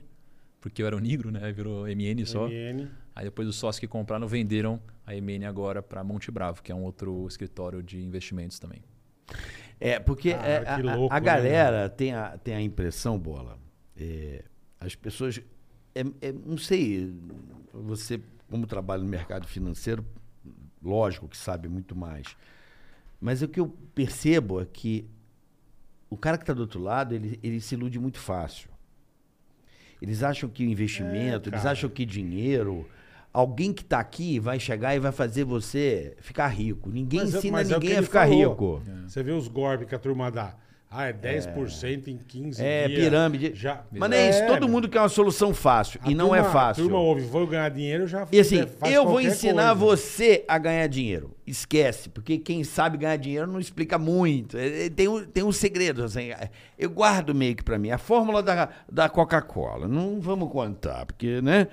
porque 0.59 0.81
eu 0.83 0.87
era 0.87 0.95
o 0.95 0.99
Nigro, 0.99 1.31
né? 1.31 1.51
Virou 1.51 1.87
MN 1.87 2.25
só. 2.25 2.47
MN. 2.47 2.87
Aí 3.15 3.25
depois 3.25 3.47
os 3.47 3.55
sócios 3.55 3.79
que 3.79 3.87
compraram 3.87 4.27
venderam 4.27 4.79
a 5.05 5.13
MN 5.15 5.45
agora 5.45 5.81
para 5.81 6.03
Monte 6.03 6.29
Bravo, 6.29 6.61
que 6.61 6.71
é 6.71 6.75
um 6.75 6.83
outro 6.83 7.25
escritório 7.27 7.81
de 7.81 7.99
investimentos 8.03 8.59
também. 8.59 8.83
É, 9.79 9.99
porque 9.99 10.33
Cara, 10.33 10.47
é, 10.47 10.67
a- 10.67 10.75
a, 10.75 10.95
louco, 10.95 11.13
a 11.15 11.19
né, 11.19 11.25
galera 11.25 11.89
tem, 11.89 12.13
a, 12.13 12.37
tem 12.37 12.53
a 12.55 12.61
impressão, 12.61 13.17
Bola, 13.17 13.57
é, 13.97 14.43
as 14.79 14.95
pessoas, 14.95 15.41
é, 15.95 16.01
é, 16.21 16.31
não 16.31 16.57
sei, 16.57 17.13
você 17.73 18.19
como 18.49 18.65
trabalha 18.67 19.01
no 19.03 19.09
mercado 19.09 19.47
financeiro, 19.47 20.05
lógico 20.81 21.27
que 21.27 21.37
sabe 21.37 21.67
muito 21.67 21.95
mais, 21.95 22.35
mas 23.19 23.41
o 23.41 23.47
que 23.47 23.59
eu 23.59 23.67
percebo 23.95 24.61
é 24.61 24.65
que 24.65 25.05
o 26.13 26.17
cara 26.17 26.37
que 26.37 26.43
está 26.43 26.53
do 26.53 26.61
outro 26.61 26.81
lado, 26.81 27.13
ele, 27.15 27.39
ele 27.43 27.59
se 27.59 27.75
ilude 27.75 27.99
muito 27.99 28.19
fácil. 28.19 28.69
Eles 30.01 30.21
acham 30.23 30.49
que 30.49 30.63
o 30.65 30.69
investimento, 30.69 31.49
eles 31.49 31.61
cara. 31.61 31.71
acham 31.71 31.89
que 31.89 32.05
dinheiro... 32.05 32.87
Alguém 33.35 33.73
que 33.73 33.81
está 33.81 33.99
aqui 33.99 34.37
vai 34.37 34.59
chegar 34.59 34.95
e 34.95 34.99
vai 34.99 35.11
fazer 35.11 35.43
você 35.43 36.15
ficar 36.21 36.49
rico. 36.49 36.91
Ninguém 36.91 37.21
Mas 37.21 37.33
é- 37.33 37.37
ensina 37.39 37.51
mas 37.57 37.71
é 37.71 37.73
ninguém 37.73 37.93
a 37.93 37.97
ele 37.97 38.05
ficar 38.05 38.27
falou. 38.27 38.49
rico. 38.51 38.83
Você 39.07 39.23
vê 39.23 39.31
os 39.31 39.47
golpes 39.47 39.87
que 39.87 39.95
a 39.95 39.97
turma 39.97 40.29
dá. 40.29 40.55
Ah, 40.95 41.07
é 41.07 41.13
10% 41.13 42.07
em 42.07 42.17
15 42.17 42.63
É, 42.63 42.87
dias. 42.87 42.99
pirâmide. 42.99 43.51
Já... 43.55 43.83
Mas 43.91 44.09
não 44.09 44.15
é 44.15 44.29
isso, 44.29 44.45
todo 44.45 44.69
mundo 44.69 44.87
quer 44.87 44.99
uma 44.99 45.09
solução 45.09 45.51
fácil. 45.53 45.99
E 46.05 46.13
não 46.13 46.27
turma- 46.29 46.37
é 46.37 46.43
fácil. 46.51 46.83
A 46.83 46.87
turma 46.87 46.99
ouve, 46.99 47.21
vou 47.23 47.47
ganhar 47.47 47.69
dinheiro, 47.69 48.05
já 48.07 48.27
E 48.31 48.39
assim, 48.39 48.63
eu 48.91 49.03
vou 49.05 49.19
ensinar 49.19 49.75
coisa. 49.75 49.97
você 49.97 50.45
a 50.47 50.57
ganhar 50.59 50.85
dinheiro. 50.87 51.35
Esquece, 51.47 52.09
porque 52.09 52.37
quem 52.37 52.63
sabe 52.63 52.97
ganhar 52.97 53.17
dinheiro 53.17 53.47
não 53.51 53.59
explica 53.59 53.97
muito. 53.97 54.55
É, 54.55 54.85
é, 54.85 54.89
Tem 54.89 55.07
um, 55.07 55.25
tem 55.25 55.43
um 55.43 55.51
segredo, 55.51 56.03
assim. 56.03 56.29
é, 56.29 56.49
Eu 56.77 56.89
guardo 56.91 57.33
meio 57.33 57.55
que 57.55 57.63
pra 57.63 57.79
mim. 57.79 57.89
A 57.89 57.97
fórmula 57.97 58.43
da, 58.43 58.69
da 58.91 59.09
Coca-Cola. 59.09 59.87
Não 59.87 60.21
vamos 60.21 60.51
contar, 60.51 61.05
porque, 61.07 61.41
né? 61.41 61.67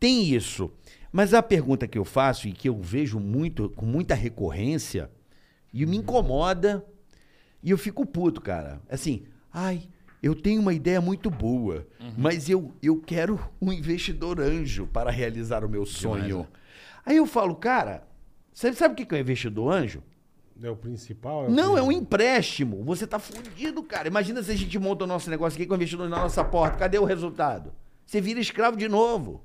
Tem 0.00 0.24
isso. 0.24 0.70
Mas 1.12 1.32
a 1.32 1.42
pergunta 1.42 1.86
que 1.86 1.96
eu 1.96 2.04
faço 2.04 2.48
e 2.48 2.52
que 2.52 2.68
eu 2.68 2.76
vejo 2.78 3.18
muito, 3.20 3.70
com 3.70 3.86
muita 3.86 4.14
recorrência, 4.14 5.08
e 5.72 5.86
me 5.86 5.96
incomoda, 5.96 6.84
e 7.66 7.70
eu 7.70 7.76
fico 7.76 8.06
puto, 8.06 8.40
cara. 8.40 8.80
Assim, 8.88 9.24
ai, 9.52 9.82
eu 10.22 10.36
tenho 10.36 10.60
uma 10.62 10.72
ideia 10.72 11.00
muito 11.00 11.28
boa, 11.28 11.84
mas 12.16 12.48
eu, 12.48 12.72
eu 12.80 13.00
quero 13.00 13.40
um 13.60 13.72
investidor 13.72 14.40
anjo 14.40 14.86
para 14.86 15.10
realizar 15.10 15.64
o 15.64 15.68
meu 15.68 15.84
sonho. 15.84 16.38
né? 16.38 16.46
Aí 17.04 17.16
eu 17.16 17.26
falo, 17.26 17.56
cara, 17.56 18.06
você 18.52 18.72
sabe 18.72 18.92
o 18.94 19.06
que 19.06 19.12
é 19.14 19.18
um 19.18 19.20
investidor 19.20 19.72
anjo? 19.72 20.00
É 20.62 20.70
o 20.70 20.76
principal? 20.76 21.44
É 21.44 21.48
o 21.48 21.50
Não, 21.50 21.76
é 21.76 21.82
um 21.82 21.90
empréstimo. 21.92 22.84
Você 22.84 23.06
tá 23.06 23.18
fudido, 23.18 23.82
cara. 23.82 24.08
Imagina 24.08 24.42
se 24.42 24.52
a 24.52 24.56
gente 24.56 24.78
monta 24.78 25.04
o 25.04 25.06
nosso 25.06 25.28
negócio 25.28 25.56
aqui 25.58 25.66
com 25.66 25.74
o 25.74 25.76
investidor 25.76 26.08
na 26.08 26.20
nossa 26.20 26.44
porta. 26.44 26.78
Cadê 26.78 26.98
o 26.98 27.04
resultado? 27.04 27.72
Você 28.06 28.20
vira 28.20 28.38
escravo 28.38 28.76
de 28.76 28.88
novo. 28.88 29.44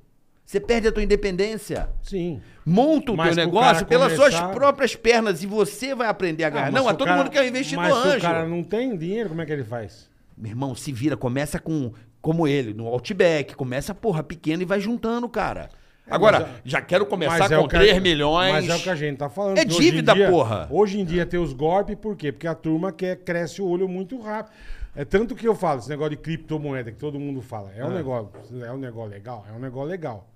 Você 0.52 0.60
perde 0.60 0.86
a 0.86 0.92
tua 0.92 1.02
independência. 1.02 1.88
Sim. 2.02 2.42
Monta 2.66 3.10
o 3.12 3.16
Mas 3.16 3.34
teu 3.34 3.46
negócio 3.46 3.86
pelas 3.86 4.12
começar- 4.12 4.36
suas 4.38 4.54
próprias 4.54 4.94
pernas 4.94 5.42
e 5.42 5.46
você 5.46 5.94
vai 5.94 6.06
aprender 6.08 6.44
a 6.44 6.50
ganhar. 6.50 6.66
Ah, 6.66 6.70
não, 6.70 6.82
se 6.82 6.88
é 6.90 6.92
todo 6.92 7.06
cara- 7.08 7.16
mundo 7.22 7.30
que 7.30 7.38
é 7.38 7.40
um 7.40 7.46
investidor 7.46 7.82
Mas 7.84 7.96
anjo. 8.06 8.18
o 8.18 8.20
cara 8.20 8.46
não 8.46 8.62
tem 8.62 8.94
dinheiro, 8.94 9.30
como 9.30 9.40
é 9.40 9.46
que 9.46 9.52
ele 9.52 9.64
faz? 9.64 10.10
Meu 10.36 10.50
irmão, 10.50 10.74
se 10.74 10.92
vira, 10.92 11.16
começa 11.16 11.58
com 11.58 11.90
como 12.20 12.46
ele, 12.46 12.74
no 12.74 12.86
Outback, 12.86 13.54
começa, 13.56 13.94
porra, 13.94 14.22
pequeno 14.22 14.60
e 14.62 14.66
vai 14.66 14.78
juntando, 14.78 15.26
cara. 15.26 15.70
Agora, 16.06 16.40
mas 16.40 16.48
é- 16.48 16.52
já 16.66 16.82
quero 16.82 17.06
começar 17.06 17.50
é 17.50 17.56
com 17.56 17.64
a- 17.64 17.68
3 17.68 17.98
milhões. 18.02 18.52
Mas 18.52 18.68
é 18.68 18.76
o 18.76 18.80
que 18.80 18.90
a 18.90 18.94
gente 18.94 19.16
tá 19.16 19.30
falando. 19.30 19.56
É 19.56 19.64
dívida, 19.64 20.12
dia- 20.12 20.28
porra. 20.30 20.68
Hoje 20.70 21.00
em 21.00 21.04
dia 21.06 21.24
tem 21.24 21.40
os 21.40 21.54
golpes, 21.54 21.96
por 21.96 22.14
quê? 22.14 22.30
Porque 22.30 22.46
a 22.46 22.54
turma 22.54 22.92
quer, 22.92 23.16
cresce 23.24 23.62
o 23.62 23.66
olho 23.66 23.88
muito 23.88 24.20
rápido. 24.20 24.52
É 24.94 25.06
tanto 25.06 25.34
que 25.34 25.48
eu 25.48 25.54
falo, 25.54 25.78
esse 25.78 25.88
negócio 25.88 26.10
de 26.10 26.18
criptomoeda 26.18 26.92
que 26.92 26.98
todo 26.98 27.18
mundo 27.18 27.40
fala. 27.40 27.72
É 27.74 27.82
um, 27.82 27.88
negócio, 27.88 28.28
é 28.62 28.70
um 28.70 28.76
negócio 28.76 29.10
legal? 29.10 29.46
É 29.48 29.56
um 29.56 29.58
negócio 29.58 29.88
legal. 29.88 30.28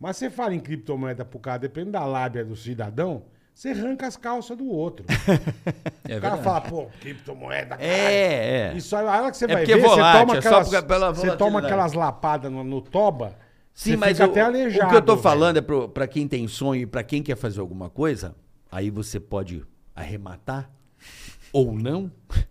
Mas 0.00 0.16
você 0.16 0.30
fala 0.30 0.54
em 0.54 0.60
criptomoeda 0.60 1.24
pro 1.24 1.38
cara, 1.40 1.58
depende 1.58 1.90
da 1.90 2.04
lábia 2.04 2.44
do 2.44 2.54
cidadão, 2.54 3.24
você 3.52 3.70
arranca 3.70 4.06
as 4.06 4.16
calças 4.16 4.56
do 4.56 4.68
outro. 4.68 5.04
É 6.08 6.16
o 6.16 6.20
cara 6.22 6.36
verdade. 6.36 6.42
fala, 6.44 6.60
pô, 6.62 6.86
criptomoeda, 7.00 7.76
caralho. 7.76 7.84
É, 7.92 8.70
é. 8.70 8.74
Isso 8.74 8.96
aí, 8.96 9.06
a 9.06 9.20
hora 9.20 9.30
que 9.30 9.36
você 9.36 9.44
É 9.44 9.48
vai 9.48 9.66
ver, 9.66 9.72
é 9.72 9.76
volátil, 9.78 9.98
você 9.98 10.18
toma 10.20 10.34
é 10.34 10.38
aquelas, 10.38 10.84
pela 10.84 11.12
você 11.12 11.36
toma 11.36 11.58
aquelas 11.60 11.92
lapadas 11.92 12.50
no, 12.50 12.64
no 12.64 12.80
toba, 12.80 13.36
Sim, 13.74 13.90
você 13.90 13.96
mas 13.96 14.16
fica 14.16 14.26
o, 14.26 14.30
até 14.30 14.40
aleijado. 14.40 14.86
o 14.86 14.90
que 14.90 14.96
eu 14.96 15.02
tô 15.02 15.12
velho. 15.12 15.22
falando 15.22 15.56
é 15.58 15.60
pro, 15.60 15.88
pra 15.88 16.06
quem 16.06 16.26
tem 16.26 16.48
sonho 16.48 16.82
e 16.82 16.86
pra 16.86 17.02
quem 17.02 17.22
quer 17.22 17.36
fazer 17.36 17.60
alguma 17.60 17.90
coisa, 17.90 18.34
aí 18.72 18.88
você 18.88 19.20
pode 19.20 19.62
arrematar 19.94 20.70
ou 21.52 21.72
não. 21.72 22.10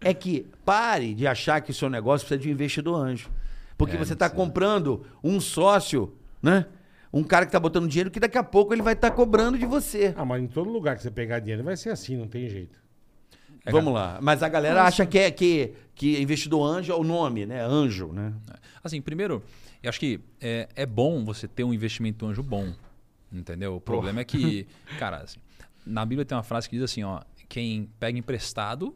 É 0.00 0.14
que 0.14 0.46
pare 0.64 1.12
de 1.12 1.26
achar 1.26 1.60
que 1.60 1.72
o 1.72 1.74
seu 1.74 1.90
negócio 1.90 2.24
precisa 2.24 2.40
de 2.42 2.48
um 2.48 2.52
investidor 2.52 2.94
anjo. 3.04 3.28
Porque 3.76 3.96
É, 3.96 3.98
você 3.98 4.12
está 4.12 4.30
comprando 4.30 5.04
um 5.24 5.40
sócio, 5.40 6.14
né? 6.40 6.66
Um 7.12 7.22
cara 7.24 7.46
que 7.46 7.52
tá 7.52 7.60
botando 7.60 7.88
dinheiro 7.88 8.10
que 8.10 8.20
daqui 8.20 8.36
a 8.36 8.42
pouco 8.42 8.74
ele 8.74 8.82
vai 8.82 8.92
estar 8.92 9.10
cobrando 9.10 9.58
de 9.58 9.64
você. 9.64 10.14
Ah, 10.16 10.24
mas 10.24 10.42
em 10.42 10.46
todo 10.46 10.70
lugar 10.70 10.96
que 10.96 11.02
você 11.02 11.10
pegar 11.10 11.40
dinheiro 11.40 11.64
vai 11.64 11.76
ser 11.76 11.90
assim, 11.90 12.16
não 12.16 12.28
tem 12.28 12.48
jeito. 12.48 12.78
É, 13.64 13.72
Vamos 13.72 13.92
lá. 13.92 14.18
Mas 14.22 14.42
a 14.42 14.48
galera 14.48 14.84
acha 14.84 15.04
que 15.06 15.18
é 15.18 15.30
que, 15.30 15.74
que 15.94 16.20
investidor 16.20 16.64
anjo 16.64 16.92
é 16.92 16.96
o 16.96 17.04
nome, 17.04 17.46
né? 17.46 17.62
Anjo, 17.62 18.12
né? 18.12 18.32
Assim, 18.82 19.00
primeiro, 19.00 19.42
eu 19.82 19.88
acho 19.88 20.00
que 20.00 20.20
é, 20.40 20.68
é 20.74 20.86
bom 20.86 21.24
você 21.24 21.48
ter 21.48 21.64
um 21.64 21.72
investimento 21.72 22.26
anjo 22.26 22.42
bom. 22.42 22.72
Entendeu? 23.30 23.76
O 23.76 23.80
problema 23.80 24.20
é 24.20 24.24
que, 24.24 24.66
cara, 24.98 25.18
assim, 25.18 25.38
na 25.84 26.04
Bíblia 26.04 26.24
tem 26.24 26.36
uma 26.36 26.42
frase 26.42 26.68
que 26.68 26.76
diz 26.76 26.84
assim, 26.84 27.02
ó, 27.02 27.20
quem 27.48 27.90
pega 27.98 28.18
emprestado, 28.18 28.94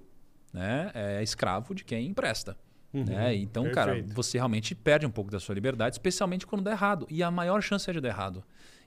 né, 0.53 0.91
é 0.95 1.23
escravo 1.23 1.75
de 1.75 1.85
quem 1.85 2.07
empresta. 2.07 2.57
Né? 2.93 3.35
Então, 3.35 3.71
cara, 3.71 3.93
Uhum. 3.93 3.97
perfeito. 3.99 4.15
você 4.17 4.39
realmente 4.39 4.75
perde 4.75 5.07
um 5.07 5.11
pouco 5.11 5.31
da 5.31 5.41
sua 5.41 5.55
liberdade, 5.55 5.95
especialmente 5.95 6.47
quando 6.47 6.63
dá 6.63 6.73
errado. 6.73 7.07
E 7.11 7.23
a 7.23 7.31
maior 7.31 7.63
chance 7.63 7.89
é 7.89 7.93
de 7.93 8.01
dar 8.01 8.09
errado. 8.09 8.45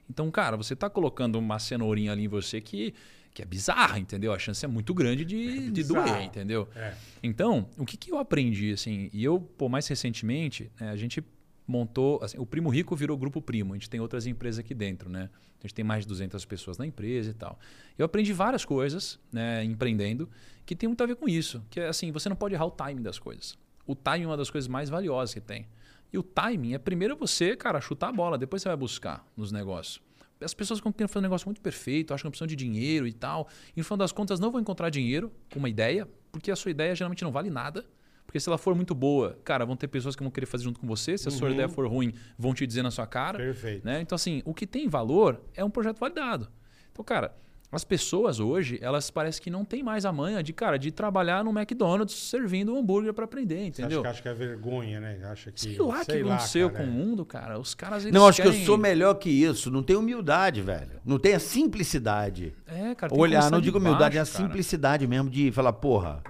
Então, 0.08 0.30
cara, 0.30 0.56
você 0.56 0.76
tá 0.76 0.88
colocando 0.88 1.36
uma 1.36 1.58
cenourinha 1.58 2.12
ali 2.12 2.24
em 2.24 2.28
você 2.28 2.60
que, 2.60 2.94
que 3.34 3.42
é 3.42 3.44
bizarra, 3.44 3.98
entendeu? 3.98 4.32
A 4.32 4.38
chance 4.38 4.64
é 4.64 4.68
muito 4.68 4.94
grande 4.94 5.24
de, 5.24 5.70
de 5.70 5.82
doer, 5.82 6.22
entendeu? 6.22 6.68
É. 6.76 6.94
Então, 7.22 7.68
o 7.76 7.84
que, 7.84 7.96
que 7.96 8.12
eu 8.12 8.18
aprendi, 8.18 8.72
assim, 8.72 9.10
e 9.12 9.24
eu, 9.24 9.40
pô, 9.40 9.68
mais 9.68 9.86
recentemente, 9.88 10.70
né, 10.80 10.90
a 10.90 10.96
gente 10.96 11.22
montou, 11.66 12.20
assim, 12.22 12.38
o 12.38 12.46
Primo 12.46 12.68
Rico 12.68 12.94
virou 12.94 13.16
Grupo 13.18 13.42
Primo, 13.42 13.72
a 13.74 13.76
gente 13.76 13.90
tem 13.90 13.98
outras 13.98 14.24
empresas 14.28 14.60
aqui 14.60 14.72
dentro, 14.72 15.10
né? 15.10 15.28
A 15.58 15.62
gente 15.66 15.74
tem 15.74 15.84
mais 15.84 16.04
de 16.04 16.08
200 16.08 16.44
pessoas 16.44 16.78
na 16.78 16.86
empresa 16.86 17.30
e 17.30 17.34
tal. 17.34 17.58
Eu 17.98 18.06
aprendi 18.06 18.32
várias 18.32 18.64
coisas, 18.64 19.18
né, 19.32 19.64
empreendendo, 19.64 20.28
que 20.64 20.76
tem 20.76 20.88
muito 20.88 21.02
a 21.02 21.06
ver 21.06 21.16
com 21.16 21.28
isso, 21.28 21.60
que 21.68 21.80
é 21.80 21.88
assim, 21.88 22.12
você 22.12 22.28
não 22.28 22.36
pode 22.36 22.54
errar 22.54 22.66
o 22.66 22.70
timing 22.70 23.02
das 23.02 23.18
coisas. 23.18 23.58
O 23.86 23.94
timing 23.94 24.24
é 24.24 24.26
uma 24.26 24.36
das 24.36 24.50
coisas 24.50 24.68
mais 24.68 24.90
valiosas 24.90 25.34
que 25.34 25.40
tem. 25.40 25.66
E 26.12 26.18
o 26.18 26.22
timing 26.22 26.74
é 26.74 26.78
primeiro 26.78 27.16
você, 27.16 27.56
cara, 27.56 27.80
chutar 27.80 28.08
a 28.08 28.12
bola, 28.12 28.38
depois 28.38 28.62
você 28.62 28.68
vai 28.68 28.76
buscar 28.76 29.26
nos 29.36 29.52
negócios. 29.52 30.00
as 30.40 30.54
pessoas 30.54 30.78
ficam 30.78 30.92
querendo 30.92 31.08
fazer 31.08 31.20
um 31.20 31.28
negócio 31.28 31.46
muito 31.46 31.60
perfeito, 31.60 32.12
acham 32.12 32.30
que 32.30 32.32
precisam 32.32 32.46
de 32.46 32.56
dinheiro 32.56 33.06
e 33.06 33.12
tal. 33.12 33.48
E 33.74 33.80
no 33.80 33.84
final 33.84 33.98
das 33.98 34.12
contas 34.12 34.38
não 34.40 34.50
vão 34.50 34.60
encontrar 34.60 34.90
dinheiro 34.90 35.32
com 35.52 35.58
uma 35.58 35.68
ideia, 35.68 36.08
porque 36.30 36.50
a 36.50 36.56
sua 36.56 36.70
ideia 36.70 36.94
geralmente 36.94 37.22
não 37.24 37.32
vale 37.32 37.50
nada. 37.50 37.84
Porque 38.26 38.40
se 38.40 38.48
ela 38.48 38.58
for 38.58 38.74
muito 38.74 38.94
boa, 38.94 39.38
cara, 39.44 39.64
vão 39.64 39.76
ter 39.76 39.86
pessoas 39.86 40.16
que 40.16 40.22
vão 40.22 40.30
querer 40.30 40.46
fazer 40.46 40.64
junto 40.64 40.80
com 40.80 40.86
você. 40.86 41.16
Se 41.16 41.28
a 41.28 41.30
sua 41.30 41.48
ideia 41.50 41.68
for 41.68 41.86
ruim, 41.86 42.12
vão 42.36 42.52
te 42.52 42.66
dizer 42.66 42.82
na 42.82 42.90
sua 42.90 43.06
cara. 43.06 43.38
Perfeito. 43.38 43.84
Né? 43.86 44.00
Então, 44.00 44.16
assim, 44.16 44.42
o 44.44 44.52
que 44.52 44.66
tem 44.66 44.88
valor 44.88 45.40
é 45.54 45.64
um 45.64 45.70
projeto 45.70 45.98
validado. 45.98 46.48
Então, 46.90 47.04
cara, 47.04 47.36
as 47.70 47.84
pessoas 47.84 48.38
hoje, 48.40 48.78
elas 48.80 49.10
parecem 49.10 49.42
que 49.42 49.50
não 49.50 49.64
têm 49.64 49.82
mais 49.82 50.04
a 50.06 50.12
manha 50.12 50.42
de, 50.42 50.52
cara, 50.52 50.78
de 50.78 50.90
trabalhar 50.92 51.44
no 51.44 51.50
McDonald's 51.50 52.14
servindo 52.14 52.72
um 52.72 52.78
hambúrguer 52.78 53.12
para 53.12 53.24
aprender, 53.24 53.66
entendeu? 53.66 54.00
acha 54.00 54.02
que, 54.02 54.08
acha 54.08 54.22
que 54.22 54.28
é 54.28 54.34
vergonha, 54.34 55.00
né? 55.00 55.18
Acha 55.24 55.50
que, 55.52 55.60
Sei 55.60 55.76
lá 55.78 56.00
o 56.00 56.04
que 56.06 56.12
aconteceu 56.12 56.70
com 56.70 56.84
o 56.84 56.86
mundo, 56.86 57.24
cara. 57.24 57.58
Os 57.58 57.74
caras, 57.74 58.04
eles 58.04 58.14
Não, 58.14 58.28
acho 58.28 58.40
que 58.40 58.46
eu 58.48 58.52
querem- 58.52 58.66
sou 58.66 58.78
melhor 58.78 59.14
que 59.14 59.28
isso. 59.28 59.70
Não 59.70 59.82
tem 59.82 59.96
humildade, 59.96 60.62
velho. 60.62 61.00
Não 61.04 61.18
tem 61.18 61.34
a 61.34 61.40
simplicidade. 61.40 62.54
É, 62.66 62.94
cara. 62.94 63.12
Olhar, 63.14 63.50
não 63.50 63.60
digo 63.60 63.78
humildade, 63.78 64.16
é 64.16 64.20
a 64.20 64.22
baixo, 64.22 64.32
cara. 64.36 64.44
simplicidade 64.48 65.06
mesmo 65.06 65.28
de 65.28 65.50
falar, 65.52 65.72
porra, 65.72 66.22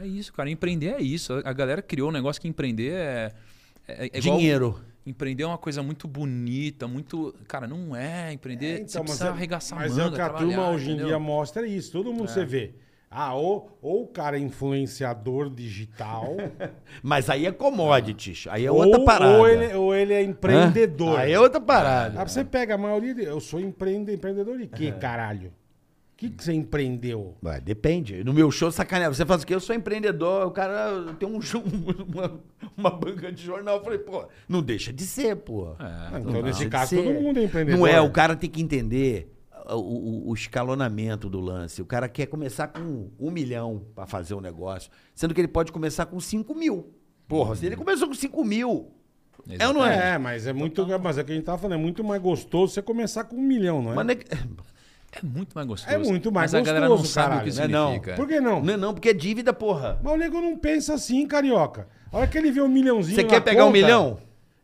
É 0.00 0.06
isso, 0.06 0.32
cara. 0.32 0.48
Empreender 0.48 0.94
é 0.94 1.02
isso. 1.02 1.32
A 1.44 1.52
galera 1.52 1.82
criou 1.82 2.08
um 2.08 2.12
negócio 2.12 2.40
que 2.40 2.48
empreender 2.48 2.92
é. 2.92 3.32
é, 3.86 4.06
é 4.12 4.18
igual- 4.18 4.38
dinheiro. 4.38 4.80
Empreender 5.10 5.42
é 5.42 5.46
uma 5.46 5.58
coisa 5.58 5.82
muito 5.82 6.06
bonita, 6.06 6.86
muito. 6.86 7.34
Cara, 7.48 7.66
não 7.66 7.94
é. 7.96 8.32
Empreender, 8.32 8.66
É, 8.66 8.76
você 8.76 8.82
então, 8.82 9.02
mas 9.02 9.10
precisa 9.10 9.28
é, 9.28 9.32
arregaçar 9.32 9.78
mas 9.78 9.92
manga, 9.92 10.02
é 10.02 10.06
o 10.08 10.12
que 10.14 10.20
a 10.20 10.30
turma 10.30 10.70
hoje 10.70 10.90
em 10.92 10.96
dia 10.96 11.18
mostra 11.18 11.66
é 11.66 11.68
isso. 11.68 11.90
Todo 11.92 12.12
mundo 12.12 12.28
você 12.28 12.44
vê. 12.44 12.74
Ah, 13.12 13.34
ou, 13.34 13.76
ou 13.82 14.04
o 14.04 14.06
cara 14.06 14.36
é 14.36 14.40
influenciador 14.40 15.50
digital. 15.50 16.36
Mas 17.02 17.28
aí 17.28 17.44
é 17.44 17.50
commodities. 17.50 18.46
Aí 18.48 18.64
é 18.64 18.70
ou, 18.70 18.78
outra 18.78 19.04
parada. 19.04 19.36
Ou 19.36 19.48
ele, 19.48 19.74
ou 19.74 19.92
ele 19.92 20.12
é 20.14 20.22
empreendedor. 20.22 21.18
Hã? 21.18 21.22
Aí 21.22 21.32
é 21.32 21.40
outra 21.40 21.60
parada. 21.60 22.22
Ah, 22.22 22.24
você 22.28 22.44
pega 22.44 22.76
a 22.76 22.78
maioria. 22.78 23.12
De, 23.12 23.24
eu 23.24 23.40
sou 23.40 23.58
empreende, 23.58 24.12
empreendedor 24.12 24.56
de 24.58 24.64
É. 24.64 24.66
quê, 24.68 24.92
caralho? 24.92 25.52
O 26.20 26.24
que, 26.28 26.28
que 26.36 26.44
você 26.44 26.52
empreendeu? 26.52 27.34
Ué, 27.42 27.58
depende. 27.60 28.22
No 28.22 28.34
meu 28.34 28.50
show, 28.50 28.70
sacaneia. 28.70 29.08
Você 29.08 29.24
faz 29.24 29.42
o 29.42 29.46
quê? 29.46 29.54
Eu 29.54 29.60
sou 29.60 29.74
empreendedor. 29.74 30.46
O 30.46 30.50
cara 30.50 31.14
tem 31.18 31.26
um, 31.26 31.40
uma, 32.06 32.40
uma 32.76 32.90
banca 32.90 33.32
de 33.32 33.42
jornal. 33.42 33.78
Eu 33.78 33.82
falei, 33.84 33.98
pô, 34.00 34.26
não 34.46 34.62
deixa 34.62 34.92
de 34.92 35.04
ser, 35.06 35.34
pô. 35.36 35.70
É, 35.72 35.74
Ah, 35.78 36.10
Não 36.12 36.18
então, 36.20 36.32
nesse 36.32 36.42
deixa 36.42 36.64
de 36.64 36.68
caso, 36.70 36.90
ser. 36.90 37.02
todo 37.02 37.22
mundo 37.22 37.38
é 37.38 37.44
empreendedor. 37.44 37.78
Não 37.80 37.86
é, 37.86 37.98
o 38.02 38.10
cara 38.10 38.36
tem 38.36 38.50
que 38.50 38.60
entender 38.60 39.32
o, 39.70 39.76
o- 39.76 40.28
o 40.28 40.34
escalonamento 40.34 41.30
do 41.30 41.40
lance. 41.40 41.80
O 41.80 41.86
cara 41.86 42.06
quer 42.06 42.26
começar 42.26 42.68
com 42.68 43.08
um 43.18 43.30
milhão 43.30 43.86
pra 43.94 44.04
fazer 44.06 44.34
o 44.34 44.42
negócio, 44.42 44.90
sendo 45.14 45.32
que 45.32 45.40
ele 45.40 45.48
pode 45.48 45.72
começar 45.72 46.04
com 46.04 46.20
cinco 46.20 46.54
mil. 46.54 46.92
Porra, 47.26 47.56
se 47.56 47.64
ele 47.64 47.76
começou 47.76 48.06
com 48.08 48.14
cinco 48.14 48.44
mil, 48.44 48.90
é 49.48 49.66
ou 49.66 49.72
não 49.72 49.86
é? 49.86 50.16
É, 50.16 50.18
mas 50.18 50.46
é 50.46 50.52
muito. 50.52 50.86
Mas 51.02 51.16
é 51.16 51.22
o 51.22 51.24
que 51.24 51.32
a 51.32 51.34
gente 51.34 51.44
tava 51.44 51.56
falando, 51.56 51.78
é 51.78 51.82
muito 51.82 52.04
mais 52.04 52.20
gostoso 52.20 52.74
você 52.74 52.82
começar 52.82 53.24
com 53.24 53.36
um 53.36 53.42
milhão, 53.42 53.80
não 53.80 53.92
é? 53.92 53.94
Mas 53.94 54.06
não 54.06 54.14
é, 55.12 55.18
É 55.18 55.22
muito 55.22 55.52
mais 55.54 55.66
gostoso. 55.66 55.94
É 55.94 55.98
muito 55.98 56.32
mais 56.32 56.52
Mas 56.52 56.62
a 56.62 56.64
galera 56.64 56.88
não 56.88 56.96
gostoso, 56.96 57.12
sabe 57.12 57.36
o 57.36 57.50
que 57.52 57.56
Não 57.56 57.64
é 57.64 57.68
não. 57.68 57.86
significa. 57.92 58.14
Por 58.16 58.28
que 58.28 58.40
não? 58.40 58.62
não 58.62 58.74
é 58.74 58.76
não, 58.76 58.94
porque 58.94 59.08
é 59.10 59.12
dívida, 59.14 59.52
porra. 59.52 59.98
Mas 60.02 60.12
o 60.12 60.16
nego 60.16 60.40
não 60.40 60.56
pensa 60.56 60.94
assim, 60.94 61.26
carioca. 61.26 61.88
A 62.12 62.18
hora 62.18 62.26
que 62.26 62.36
ele 62.38 62.50
vê 62.50 62.60
um 62.60 62.68
milhãozinho. 62.68 63.14
Você 63.16 63.24
quer 63.24 63.40
pegar 63.40 63.64
um 63.64 63.68
conta, 63.68 63.78
milhão? 63.80 64.18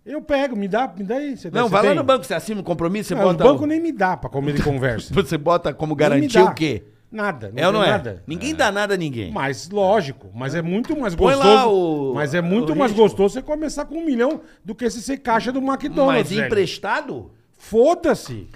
Eu 0.04 0.22
pego, 0.22 0.54
me 0.54 0.68
dá, 0.68 0.92
me 0.96 1.02
dá 1.02 1.16
aí. 1.16 1.37
Você 1.37 1.50
Não, 1.50 1.68
vai 1.68 1.82
lá 1.82 1.88
tem? 1.88 1.96
no 1.96 2.04
banco, 2.04 2.24
você 2.24 2.35
assina 2.35 2.61
um 2.61 2.64
compromisso, 2.64 3.09
você 3.09 3.14
Não, 3.16 3.22
bota. 3.22 3.44
o 3.44 3.52
banco 3.52 3.66
nem 3.66 3.80
me 3.80 3.90
dá 3.90 4.16
pra 4.16 4.30
comer 4.30 4.52
de 4.54 4.62
conversa. 4.64 5.12
Você 5.12 5.37
bota 5.37 5.74
como 5.74 5.94
garantia 5.96 6.44
o 6.44 6.54
quê? 6.54 6.85
Nada. 7.11 7.50
Não 7.54 7.62
é 7.62 7.66
ou 7.66 7.72
não 7.72 7.82
é? 7.85 7.90
nada. 7.90 8.22
Ninguém 8.26 8.54
dá 8.54 8.70
nada 8.70 8.94
a 8.94 8.96
ninguém. 8.96 9.32
Mas, 9.32 9.68
lógico, 9.70 10.28
mas 10.35 10.54
é 10.54 10.62
muito 10.62 10.96
mais 10.96 11.14
Põe 11.14 11.35
gostoso. 11.35 11.54
lá 11.54 11.66
o- 11.68 12.12
mas 12.14 12.35
é 12.35 12.40
muito 12.40 12.72
o 12.72 12.76
mais 12.76 12.92
gostoso 12.92 13.35
você 13.35 13.42
começar 13.42 13.85
com 13.85 13.96
um 13.96 14.04
milhão 14.04 14.40
do 14.64 14.74
que 14.74 14.88
se 14.90 15.00
ser 15.02 15.16
caixa 15.18 15.50
do 15.52 15.61
McDonald's. 15.61 16.28
Mas 16.28 16.30
velho. 16.30 16.46
emprestado? 16.46 17.30
Foda-se. 17.59 18.48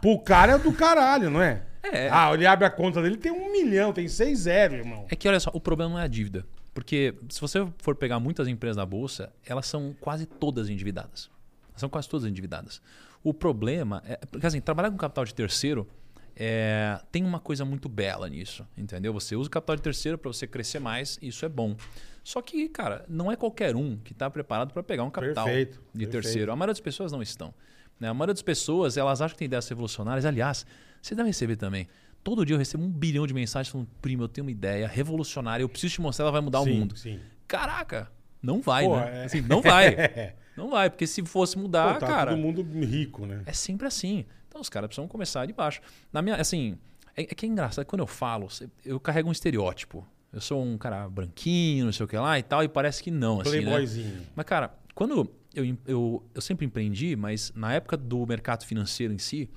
Pro 0.00 0.18
cara 0.18 0.52
é 0.54 0.58
do 0.58 0.72
caralho, 0.72 1.30
não 1.30 1.42
é? 1.42 1.62
É. 1.82 2.08
Ah, 2.10 2.32
ele 2.34 2.46
abre 2.46 2.66
a 2.66 2.70
conta 2.70 3.00
dele, 3.00 3.16
tem 3.16 3.32
um 3.32 3.50
milhão, 3.52 3.92
tem 3.92 4.08
seis 4.08 4.40
zero, 4.40 4.74
irmão. 4.74 5.06
É 5.08 5.16
que 5.16 5.28
olha 5.28 5.38
só, 5.38 5.50
o 5.54 5.60
problema 5.60 5.92
não 5.92 5.98
é 5.98 6.04
a 6.04 6.08
dívida. 6.08 6.44
Porque 6.74 7.14
se 7.30 7.40
você 7.40 7.66
for 7.78 7.94
pegar 7.94 8.20
muitas 8.20 8.48
empresas 8.48 8.76
na 8.76 8.84
bolsa, 8.84 9.32
elas 9.46 9.66
são 9.66 9.94
quase 9.98 10.26
todas 10.26 10.68
endividadas. 10.68 11.30
Elas 11.70 11.80
são 11.80 11.88
quase 11.88 12.08
todas 12.08 12.26
endividadas. 12.26 12.82
O 13.22 13.32
problema 13.32 14.02
é. 14.06 14.16
Porque 14.16 14.46
assim, 14.46 14.60
trabalhar 14.60 14.90
com 14.90 14.96
capital 14.96 15.24
de 15.24 15.34
terceiro 15.34 15.88
é, 16.36 17.00
tem 17.10 17.24
uma 17.24 17.40
coisa 17.40 17.64
muito 17.64 17.88
bela 17.88 18.28
nisso, 18.28 18.66
entendeu? 18.76 19.12
Você 19.14 19.34
usa 19.34 19.48
o 19.48 19.50
capital 19.50 19.76
de 19.76 19.82
terceiro 19.82 20.18
para 20.18 20.30
você 20.30 20.46
crescer 20.46 20.78
mais, 20.78 21.18
isso 21.22 21.46
é 21.46 21.48
bom. 21.48 21.74
Só 22.22 22.42
que, 22.42 22.68
cara, 22.68 23.04
não 23.08 23.32
é 23.32 23.36
qualquer 23.36 23.74
um 23.74 23.96
que 23.96 24.12
está 24.12 24.28
preparado 24.28 24.72
para 24.72 24.82
pegar 24.82 25.04
um 25.04 25.10
capital 25.10 25.44
Perfeito, 25.44 25.80
de 25.94 26.04
perfeito. 26.06 26.10
terceiro. 26.10 26.52
A 26.52 26.56
maioria 26.56 26.74
das 26.74 26.80
pessoas 26.80 27.10
não 27.10 27.22
estão. 27.22 27.54
Né? 27.98 28.08
A 28.08 28.14
maioria 28.14 28.34
das 28.34 28.42
pessoas, 28.42 28.96
elas 28.96 29.20
acham 29.20 29.34
que 29.34 29.38
tem 29.38 29.46
ideias 29.46 29.68
revolucionárias. 29.68 30.24
Aliás, 30.24 30.66
você 31.00 31.14
deve 31.14 31.28
receber 31.28 31.56
também. 31.56 31.88
Todo 32.22 32.44
dia 32.44 32.54
eu 32.54 32.58
recebo 32.58 32.84
um 32.84 32.90
bilhão 32.90 33.26
de 33.26 33.32
mensagens 33.32 33.70
falando, 33.70 33.88
primo, 34.02 34.24
eu 34.24 34.28
tenho 34.28 34.44
uma 34.44 34.50
ideia 34.50 34.88
revolucionária, 34.88 35.62
eu 35.62 35.68
preciso 35.68 35.94
te 35.94 36.00
mostrar, 36.00 36.24
ela 36.24 36.32
vai 36.32 36.40
mudar 36.40 36.62
sim, 36.62 36.70
o 36.70 36.74
mundo. 36.74 36.96
Sim. 36.96 37.20
Caraca, 37.46 38.10
não 38.42 38.60
vai, 38.60 38.84
Pô, 38.84 38.96
né? 38.96 39.22
é. 39.22 39.24
Assim, 39.24 39.40
não 39.40 39.62
vai. 39.62 39.96
Não 40.56 40.70
vai, 40.70 40.88
porque 40.88 41.06
se 41.06 41.22
fosse 41.22 41.58
mudar, 41.58 41.92
Pô, 41.92 42.00
tá 42.00 42.06
cara, 42.06 42.30
todo 42.30 42.40
mundo 42.40 42.62
rico, 42.82 43.26
né? 43.26 43.42
é 43.44 43.52
sempre 43.52 43.86
assim. 43.86 44.24
Então 44.48 44.58
os 44.58 44.70
caras 44.70 44.88
precisam 44.88 45.06
começar 45.06 45.44
de 45.44 45.52
baixo. 45.52 45.82
Na 46.10 46.22
minha, 46.22 46.36
assim, 46.36 46.78
é, 47.14 47.24
é 47.24 47.26
que 47.26 47.44
é 47.44 47.48
engraçado, 47.50 47.84
quando 47.84 48.00
eu 48.00 48.06
falo, 48.06 48.48
eu 48.82 48.98
carrego 48.98 49.28
um 49.28 49.32
estereótipo. 49.32 50.06
Eu 50.32 50.40
sou 50.40 50.62
um 50.62 50.78
cara 50.78 51.10
branquinho, 51.10 51.84
não 51.84 51.92
sei 51.92 52.04
o 52.04 52.08
que 52.08 52.16
lá 52.16 52.38
e 52.38 52.42
tal, 52.42 52.64
e 52.64 52.68
parece 52.68 53.02
que 53.02 53.10
não, 53.10 53.42
assim, 53.42 53.50
né? 53.50 53.62
Playboyzinho. 53.62 54.22
Mas, 54.34 54.46
cara, 54.46 54.74
quando 54.94 55.30
eu, 55.56 55.78
eu, 55.86 56.30
eu 56.34 56.40
sempre 56.40 56.66
empreendi, 56.66 57.16
mas 57.16 57.50
na 57.54 57.72
época 57.72 57.96
do 57.96 58.24
mercado 58.26 58.64
financeiro 58.64 59.12
em 59.12 59.18
si, 59.18 59.50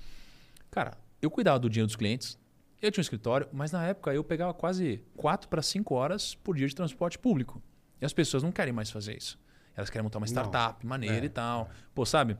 cara, 0.71 0.97
eu 1.21 1.29
cuidava 1.29 1.59
do 1.59 1.69
dinheiro 1.69 1.87
dos 1.87 1.95
clientes, 1.95 2.39
eu 2.81 2.89
tinha 2.89 3.01
um 3.01 3.03
escritório, 3.03 3.47
mas 3.51 3.71
na 3.71 3.85
época 3.85 4.13
eu 4.13 4.23
pegava 4.23 4.53
quase 4.53 5.03
4 5.17 5.49
para 5.49 5.61
5 5.61 5.93
horas 5.93 6.33
por 6.35 6.55
dia 6.55 6.67
de 6.67 6.73
transporte 6.73 7.19
público. 7.19 7.61
E 8.01 8.05
as 8.05 8.13
pessoas 8.13 8.41
não 8.41 8.51
querem 8.51 8.71
mais 8.73 8.89
fazer 8.89 9.17
isso. 9.17 9.37
Elas 9.75 9.89
querem 9.89 10.03
montar 10.03 10.19
uma 10.19 10.27
startup 10.27 10.85
maneira 10.85 11.17
É, 11.17 11.25
e 11.25 11.29
tal. 11.29 11.69
Pô, 11.93 12.05
sabe? 12.05 12.37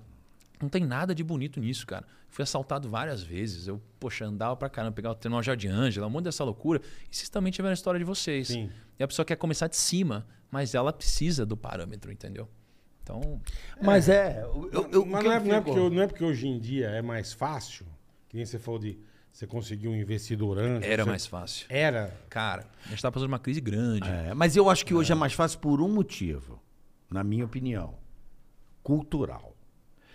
Não 0.62 0.70
tem 0.70 0.86
nada 0.86 1.14
de 1.14 1.24
bonito 1.24 1.60
nisso, 1.60 1.86
cara. 1.86 2.06
Fui 2.30 2.44
assaltado 2.44 2.90
várias 2.90 3.22
vezes. 3.22 3.68
Eu, 3.68 3.82
poxa, 4.00 4.26
andava 4.26 4.56
pra 4.56 4.70
caramba, 4.70 4.94
pegava 4.94 5.14
o 5.14 5.18
terminal 5.18 5.44
Jardim 5.44 5.68
Ângela, 5.68 6.08
um 6.08 6.10
monte 6.10 6.26
dessa 6.26 6.44
loucura. 6.44 6.82
E 7.12 7.16
vocês 7.16 7.30
também 7.30 7.52
tiveram 7.52 7.72
a 7.72 7.74
história 7.74 7.98
de 7.98 8.06
vocês. 8.06 8.48
Sim. 8.48 8.70
E 8.98 9.04
a 9.04 9.08
pessoa 9.08 9.26
quer 9.26 9.36
começar 9.36 9.68
de 9.68 9.76
cima, 9.78 10.26
mas 10.52 10.74
ela 10.76 10.92
precisa 10.94 11.46
do 11.46 11.58
parâmetro, 11.58 12.12
entendeu? 12.12 12.48
Então, 13.10 13.42
Mas 13.82 14.08
é. 14.08 14.42
eu- 14.44 14.70
eu- 14.72 14.90
eu- 14.92 15.06
Mas 15.06 15.20
o 15.22 15.24
que 15.24 15.28
não 15.28 15.32
é, 15.34 15.40
não, 15.40 15.56
é 15.56 15.62
porque, 15.62 15.90
não 15.96 16.02
é 16.04 16.08
porque 16.08 16.24
hoje 16.24 16.48
em 16.48 16.60
dia 16.60 16.88
é 16.90 17.02
mais 17.02 17.34
fácil, 17.34 17.86
que 18.28 18.38
nem 18.38 18.46
você 18.46 18.60
falou 18.60 18.80
de 18.80 19.00
você 19.32 19.48
conseguir 19.48 19.88
um 19.88 19.96
investidor 19.96 20.60
anjo. 20.60 20.86
era 20.86 21.04
você- 21.04 21.10
mais 21.10 21.26
fácil. 21.26 21.66
Era. 21.70 22.14
Cara, 22.30 22.66
a 22.86 22.90
gente 22.90 23.02
tá 23.02 23.12
passando 23.12 23.28
uma 23.30 23.40
crise 23.40 23.60
grande. 23.62 24.08
É, 24.08 24.34
mas 24.36 24.56
eu 24.56 24.70
acho 24.70 24.86
que 24.86 24.94
hoje 24.94 25.12
é 25.12 25.16
mais 25.16 25.34
fácil 25.34 25.58
por 25.60 25.82
um 25.82 25.90
motivo, 25.90 26.62
na 27.10 27.24
minha 27.24 27.46
opinião. 27.46 27.96
Cultural. 28.84 29.56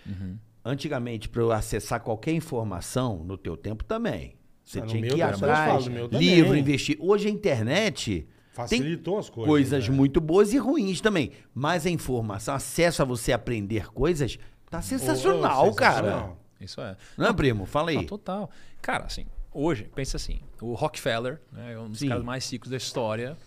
Uhum. 0.05 0.37
Antigamente, 0.63 1.27
para 1.29 1.41
eu 1.41 1.51
acessar 1.51 1.99
qualquer 1.99 2.31
informação, 2.31 3.23
no 3.23 3.37
teu 3.37 3.57
tempo 3.57 3.83
também. 3.83 4.35
Você 4.63 4.79
Ah, 4.79 4.85
tinha 4.85 5.07
que 5.07 5.15
ir 5.15 5.21
atrás, 5.21 5.85
livro, 6.11 6.55
investir. 6.55 6.97
Hoje 6.99 7.27
a 7.27 7.31
internet 7.31 8.27
Facilitou 8.55 9.19
as 9.19 9.29
coisas. 9.29 9.49
coisas 9.49 9.89
né? 9.89 9.93
muito 9.93 10.21
boas 10.21 10.53
e 10.53 10.57
ruins 10.57 11.01
também. 11.01 11.33
Mas 11.53 11.85
a 11.85 11.89
informação, 11.89 12.55
acesso 12.55 13.01
a 13.01 13.05
você 13.05 13.33
aprender 13.33 13.91
coisas, 13.91 14.39
tá 14.69 14.81
sensacional, 14.81 15.67
Ô, 15.67 15.73
cara. 15.73 15.95
sensacional. 15.95 16.41
Isso 16.61 16.79
é. 16.79 16.95
Não, 17.17 17.35
primo? 17.35 17.65
Fala 17.65 17.89
aí. 17.89 17.97
Não, 17.97 18.05
total. 18.05 18.49
Cara, 18.81 19.03
assim, 19.03 19.25
hoje, 19.51 19.89
pensa 19.93 20.15
assim, 20.15 20.39
o 20.61 20.73
Rockefeller, 20.73 21.41
né, 21.51 21.73
é 21.73 21.79
um 21.79 21.89
dos 21.89 21.99
Sim. 21.99 22.07
caras 22.07 22.23
mais 22.23 22.49
ricos 22.49 22.69
da 22.69 22.77
história, 22.77 23.37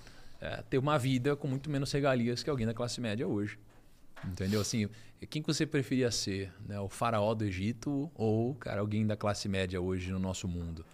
é, 0.42 0.62
tem 0.68 0.79
uma 0.79 0.99
vida 0.99 1.35
com 1.35 1.49
muito 1.49 1.71
menos 1.71 1.90
regalias 1.90 2.42
que 2.42 2.51
alguém 2.51 2.66
da 2.66 2.75
classe 2.75 3.01
média 3.01 3.27
hoje. 3.27 3.59
Entendeu? 4.23 4.61
Assim, 4.61 4.90
quem 5.31 5.40
que 5.40 5.49
você 5.49 5.64
preferia 5.64 6.11
ser? 6.11 6.53
Né? 6.66 6.79
O 6.79 6.88
faraó 6.88 7.33
do 7.35 7.47
Egito 7.47 8.11
ou, 8.14 8.55
cara, 8.57 8.83
alguém 8.83 9.07
da 9.07 9.16
classe 9.16 9.49
média 9.49 9.80
hoje 9.80 10.12
no 10.12 10.18
nosso 10.18 10.47
mundo? 10.47 10.85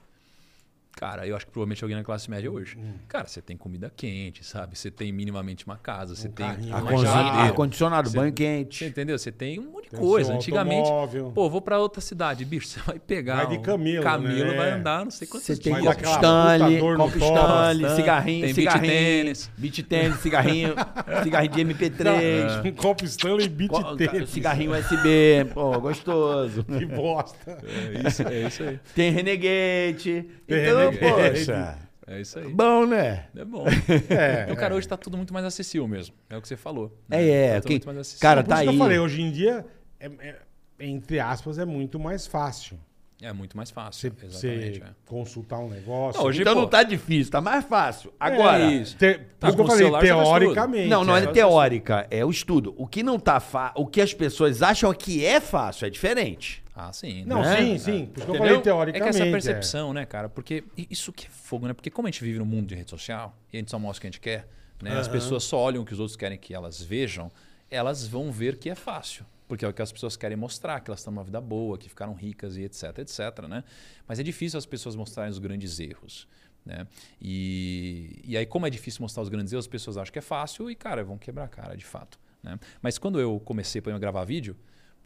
Cara, 0.96 1.26
eu 1.26 1.34
acho 1.36 1.44
que 1.44 1.50
provavelmente 1.52 1.82
alguém 1.82 1.96
na 1.98 2.04
classe 2.04 2.30
média 2.30 2.50
hoje. 2.50 2.76
Hum. 2.78 2.92
Cara, 3.08 3.26
você 3.26 3.42
tem 3.42 3.56
comida 3.56 3.92
quente, 3.96 4.44
sabe? 4.44 4.78
Você 4.78 4.90
tem 4.90 5.12
minimamente 5.12 5.66
uma 5.66 5.76
casa, 5.76 6.14
você 6.14 6.28
tem 6.28 6.46
uma 6.46 6.78
uma 6.78 7.42
Ar-condicionado, 7.46 8.10
banho 8.10 8.30
Você 8.30 8.32
quente. 8.32 8.84
entendeu? 8.84 9.18
Você 9.18 9.32
tem 9.32 9.58
um 9.58 9.70
monte 9.72 9.84
de 9.84 9.90
Tem 9.90 10.00
coisa. 10.00 10.32
Antigamente, 10.32 10.88
automóvel. 10.88 11.32
pô, 11.34 11.50
vou 11.50 11.60
pra 11.60 11.78
outra 11.80 12.00
cidade, 12.00 12.44
bicho, 12.44 12.68
você 12.68 12.80
vai 12.80 12.98
pegar. 13.00 13.36
Vai 13.36 13.46
de 13.48 13.58
um 13.58 13.62
camelo, 13.62 14.02
Camelo 14.04 14.50
né? 14.52 14.56
vai 14.56 14.70
andar, 14.70 15.04
não 15.04 15.10
sei 15.10 15.26
quantos 15.26 15.46
Você 15.46 15.56
tem 15.56 15.74
copo 15.74 16.04
Stanley, 16.04 16.78
copo. 16.78 17.18
Stanley, 17.18 17.90
cigarrinho, 17.96 18.44
tem 18.46 18.54
cigarrinho. 18.54 18.92
tênis. 18.92 19.50
Beach 19.58 19.82
tênis, 19.82 20.16
cigarrinho, 20.20 20.74
cigarrinho 21.24 21.52
de 21.52 21.60
MP3, 21.64 22.66
Um 22.66 22.72
copo 22.72 23.04
Stanley 23.04 23.48
Beat 23.48 23.70
co- 23.70 23.96
tênis. 23.96 24.30
cigarrinho 24.30 24.72
USB, 24.72 25.44
pô, 25.52 25.80
gostoso. 25.80 26.64
Que 26.78 26.86
bosta. 26.86 27.58
É 27.64 28.08
isso, 28.08 28.22
é 28.22 28.46
isso 28.46 28.62
aí. 28.62 28.80
Tem 28.94 29.10
Renegade. 29.10 30.24
Tem 30.46 30.62
Então, 30.66 30.83
Renegade. 30.90 31.38
poxa, 31.46 31.78
É 32.06 32.20
isso 32.20 32.38
aí. 32.38 32.48
bom, 32.48 32.86
né? 32.86 33.26
É 33.36 33.44
bom. 33.44 33.64
É, 34.10 34.46
E 34.48 34.52
o 34.52 34.56
cara 34.56 34.74
hoje 34.74 34.86
tá 34.88 34.96
tudo 34.96 35.16
muito 35.16 35.32
mais 35.32 35.44
acessível 35.46 35.86
mesmo. 35.88 36.14
É 36.28 36.36
o 36.36 36.42
que 36.42 36.48
você 36.48 36.56
falou. 36.56 36.96
É, 37.10 37.16
né? 37.16 37.28
é, 37.28 37.48
Tá 37.48 37.54
tudo 37.60 37.66
quem- 37.68 37.74
muito 37.76 37.86
mais 37.86 37.98
acessível. 37.98 38.20
cara, 38.22 38.42
Por 38.42 38.48
tá 38.48 38.54
isso 38.56 38.62
que 38.64 38.68
aí. 38.70 38.74
eu 38.76 38.78
falei, 38.78 38.98
hoje 38.98 39.22
em 39.22 39.30
dia, 39.32 39.64
é- 40.00 40.10
é- 40.20 40.36
entre 40.80 41.20
aspas, 41.20 41.58
é 41.58 41.64
muito 41.64 41.98
mais 41.98 42.26
fácil. 42.26 42.78
É 43.22 43.32
muito 43.32 43.56
mais 43.56 43.70
fácil. 43.70 44.12
Você, 44.18 44.26
exatamente. 44.26 44.82
é. 44.82 44.86
consultar 45.06 45.58
um 45.60 45.68
negócio. 45.70 46.20
Não, 46.20 46.26
hoje- 46.28 46.42
Então 46.42 46.52
pô- 46.54 46.60
não 46.62 46.68
tá 46.68 46.82
difícil, 46.82 47.30
tá 47.32 47.40
mais 47.40 47.64
fácil. 47.64 48.12
Agora, 48.20 48.64
É 48.64 48.72
isso. 48.72 48.96
Te, 48.98 49.20
Tá, 49.38 49.48
eu 49.48 49.66
falei, 49.66 49.86
tudo. 49.86 49.98
teoricamente. 50.00 50.88
Não, 50.88 51.04
não 51.04 51.16
é 51.16 51.22
é. 51.22 51.26
teórica, 51.28 52.06
é 52.10 52.22
o 52.24 52.28
estudo. 52.30 52.74
O 52.76 52.86
que 52.86 53.02
não 53.02 53.18
tá 53.18 53.38
fa... 53.40 53.72
o 53.76 53.86
que 53.86 54.00
as 54.00 54.12
pessoas 54.12 54.62
acham 54.62 54.92
que 54.92 55.24
é 55.24 55.40
fácil 55.40 55.86
é 55.86 55.90
diferente. 55.90 56.62
Ah, 56.74 56.92
sim. 56.92 57.24
Não, 57.24 57.40
né? 57.40 57.56
sim, 57.56 57.78
sim. 57.78 58.06
Por 58.06 58.18
isso 58.18 58.26
que 58.26 58.32
eu 58.32 58.38
falei 58.38 58.56
É 58.56 58.60
teoricamente. 58.60 59.16
que 59.16 59.22
essa 59.22 59.30
percepção, 59.30 59.92
né, 59.92 60.04
cara? 60.04 60.28
Porque 60.28 60.64
isso 60.76 61.12
que 61.12 61.26
é 61.26 61.30
fogo, 61.30 61.68
né? 61.68 61.72
Porque 61.72 61.90
como 61.90 62.08
a 62.08 62.10
gente 62.10 62.24
vive 62.24 62.38
no 62.38 62.44
mundo 62.44 62.66
de 62.66 62.74
rede 62.74 62.90
social 62.90 63.36
e 63.52 63.56
a 63.56 63.60
gente 63.60 63.70
só 63.70 63.78
mostra 63.78 63.98
o 63.98 64.00
que 64.00 64.06
a 64.06 64.10
gente 64.10 64.20
quer, 64.20 64.48
né? 64.82 64.98
As 64.98 65.06
pessoas 65.06 65.44
só 65.44 65.58
olham 65.58 65.82
o 65.82 65.86
que 65.86 65.92
os 65.92 66.00
outros 66.00 66.16
querem 66.16 66.36
que 66.36 66.52
elas 66.52 66.82
vejam, 66.82 67.30
elas 67.70 68.06
vão 68.06 68.32
ver 68.32 68.58
que 68.58 68.68
é 68.68 68.74
fácil. 68.74 69.24
Porque 69.46 69.64
é 69.64 69.68
o 69.68 69.72
que 69.72 69.82
as 69.82 69.92
pessoas 69.92 70.16
querem 70.16 70.36
mostrar, 70.36 70.80
que 70.80 70.90
elas 70.90 71.00
estão 71.00 71.12
numa 71.12 71.22
vida 71.22 71.40
boa, 71.40 71.78
que 71.78 71.88
ficaram 71.88 72.14
ricas 72.14 72.56
e 72.56 72.62
etc, 72.62 72.98
etc, 72.98 73.46
né? 73.48 73.62
Mas 74.08 74.18
é 74.18 74.22
difícil 74.22 74.58
as 74.58 74.66
pessoas 74.66 74.96
mostrarem 74.96 75.30
os 75.30 75.38
grandes 75.38 75.78
erros. 75.78 76.26
Né? 76.64 76.86
E, 77.20 78.20
e 78.24 78.36
aí, 78.36 78.46
como 78.46 78.66
é 78.66 78.70
difícil 78.70 79.02
mostrar 79.02 79.22
os 79.22 79.28
grandes 79.28 79.52
erros, 79.52 79.66
as 79.66 79.68
pessoas 79.68 79.96
acham 79.98 80.10
que 80.12 80.18
é 80.18 80.22
fácil 80.22 80.70
e, 80.70 80.74
cara, 80.74 81.04
vão 81.04 81.18
quebrar 81.18 81.44
a 81.44 81.48
cara, 81.48 81.76
de 81.76 81.84
fato. 81.84 82.18
Né? 82.42 82.58
Mas 82.80 82.96
quando 82.96 83.20
eu 83.20 83.38
comecei 83.40 83.80
para 83.82 83.96
gravar 83.98 84.24
vídeo, 84.24 84.56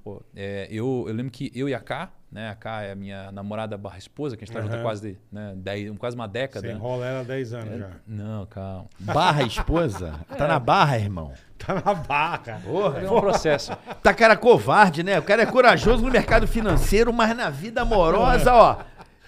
pô, 0.03 0.23
é, 0.35 0.67
eu, 0.71 1.05
eu 1.07 1.15
lembro 1.15 1.31
que 1.33 1.51
eu 1.55 1.69
e 1.69 1.75
a 1.75 1.81
K, 1.81 2.11
né? 2.31 2.51
A 2.51 2.55
K 2.55 2.83
é 2.85 2.93
a 2.93 2.95
minha 2.95 3.33
namorada 3.33 3.77
barra 3.77 3.99
esposa, 3.99 4.37
que 4.37 4.45
a 4.45 4.47
gente 4.47 4.55
está 4.55 4.61
junto 4.63 4.73
há 4.73 4.77
Aham. 4.77 4.83
quase, 4.85 5.19
né, 5.33 5.55
dez, 5.57 5.97
quase 5.99 6.15
uma 6.17 6.29
década. 6.29 6.67
Você 6.67 6.73
enrola 6.75 7.07
ela 7.07 7.21
há 7.21 7.25
10 7.25 7.53
anos 7.55 7.73
É. 7.75 7.79
já. 7.79 7.91
Não, 8.07 8.47
calma. 8.47 8.87
Barra 9.01 9.43
esposa? 9.43 10.15
Tá 10.37 10.47
na 10.47 10.59
barra, 10.59 10.99
irmão. 10.99 11.33
Tá 11.59 11.75
na 11.75 11.95
barra. 11.95 12.61
Porra. 12.65 13.01
É 13.01 13.11
um 13.11 13.21
processo. 13.21 13.73
Tá 14.03 14.15
cara 14.15 14.37
covarde, 14.37 15.03
né? 15.03 15.19
O 15.19 15.23
cara 15.23 15.43
é 15.43 15.47
corajoso 15.47 16.05
no 16.05 16.11
mercado 16.11 16.47
financeiro, 16.47 17.13
mas 17.13 17.37
na 17.37 17.51
vida 17.51 17.83
amorosa, 17.83 18.55
ó. 18.55 18.77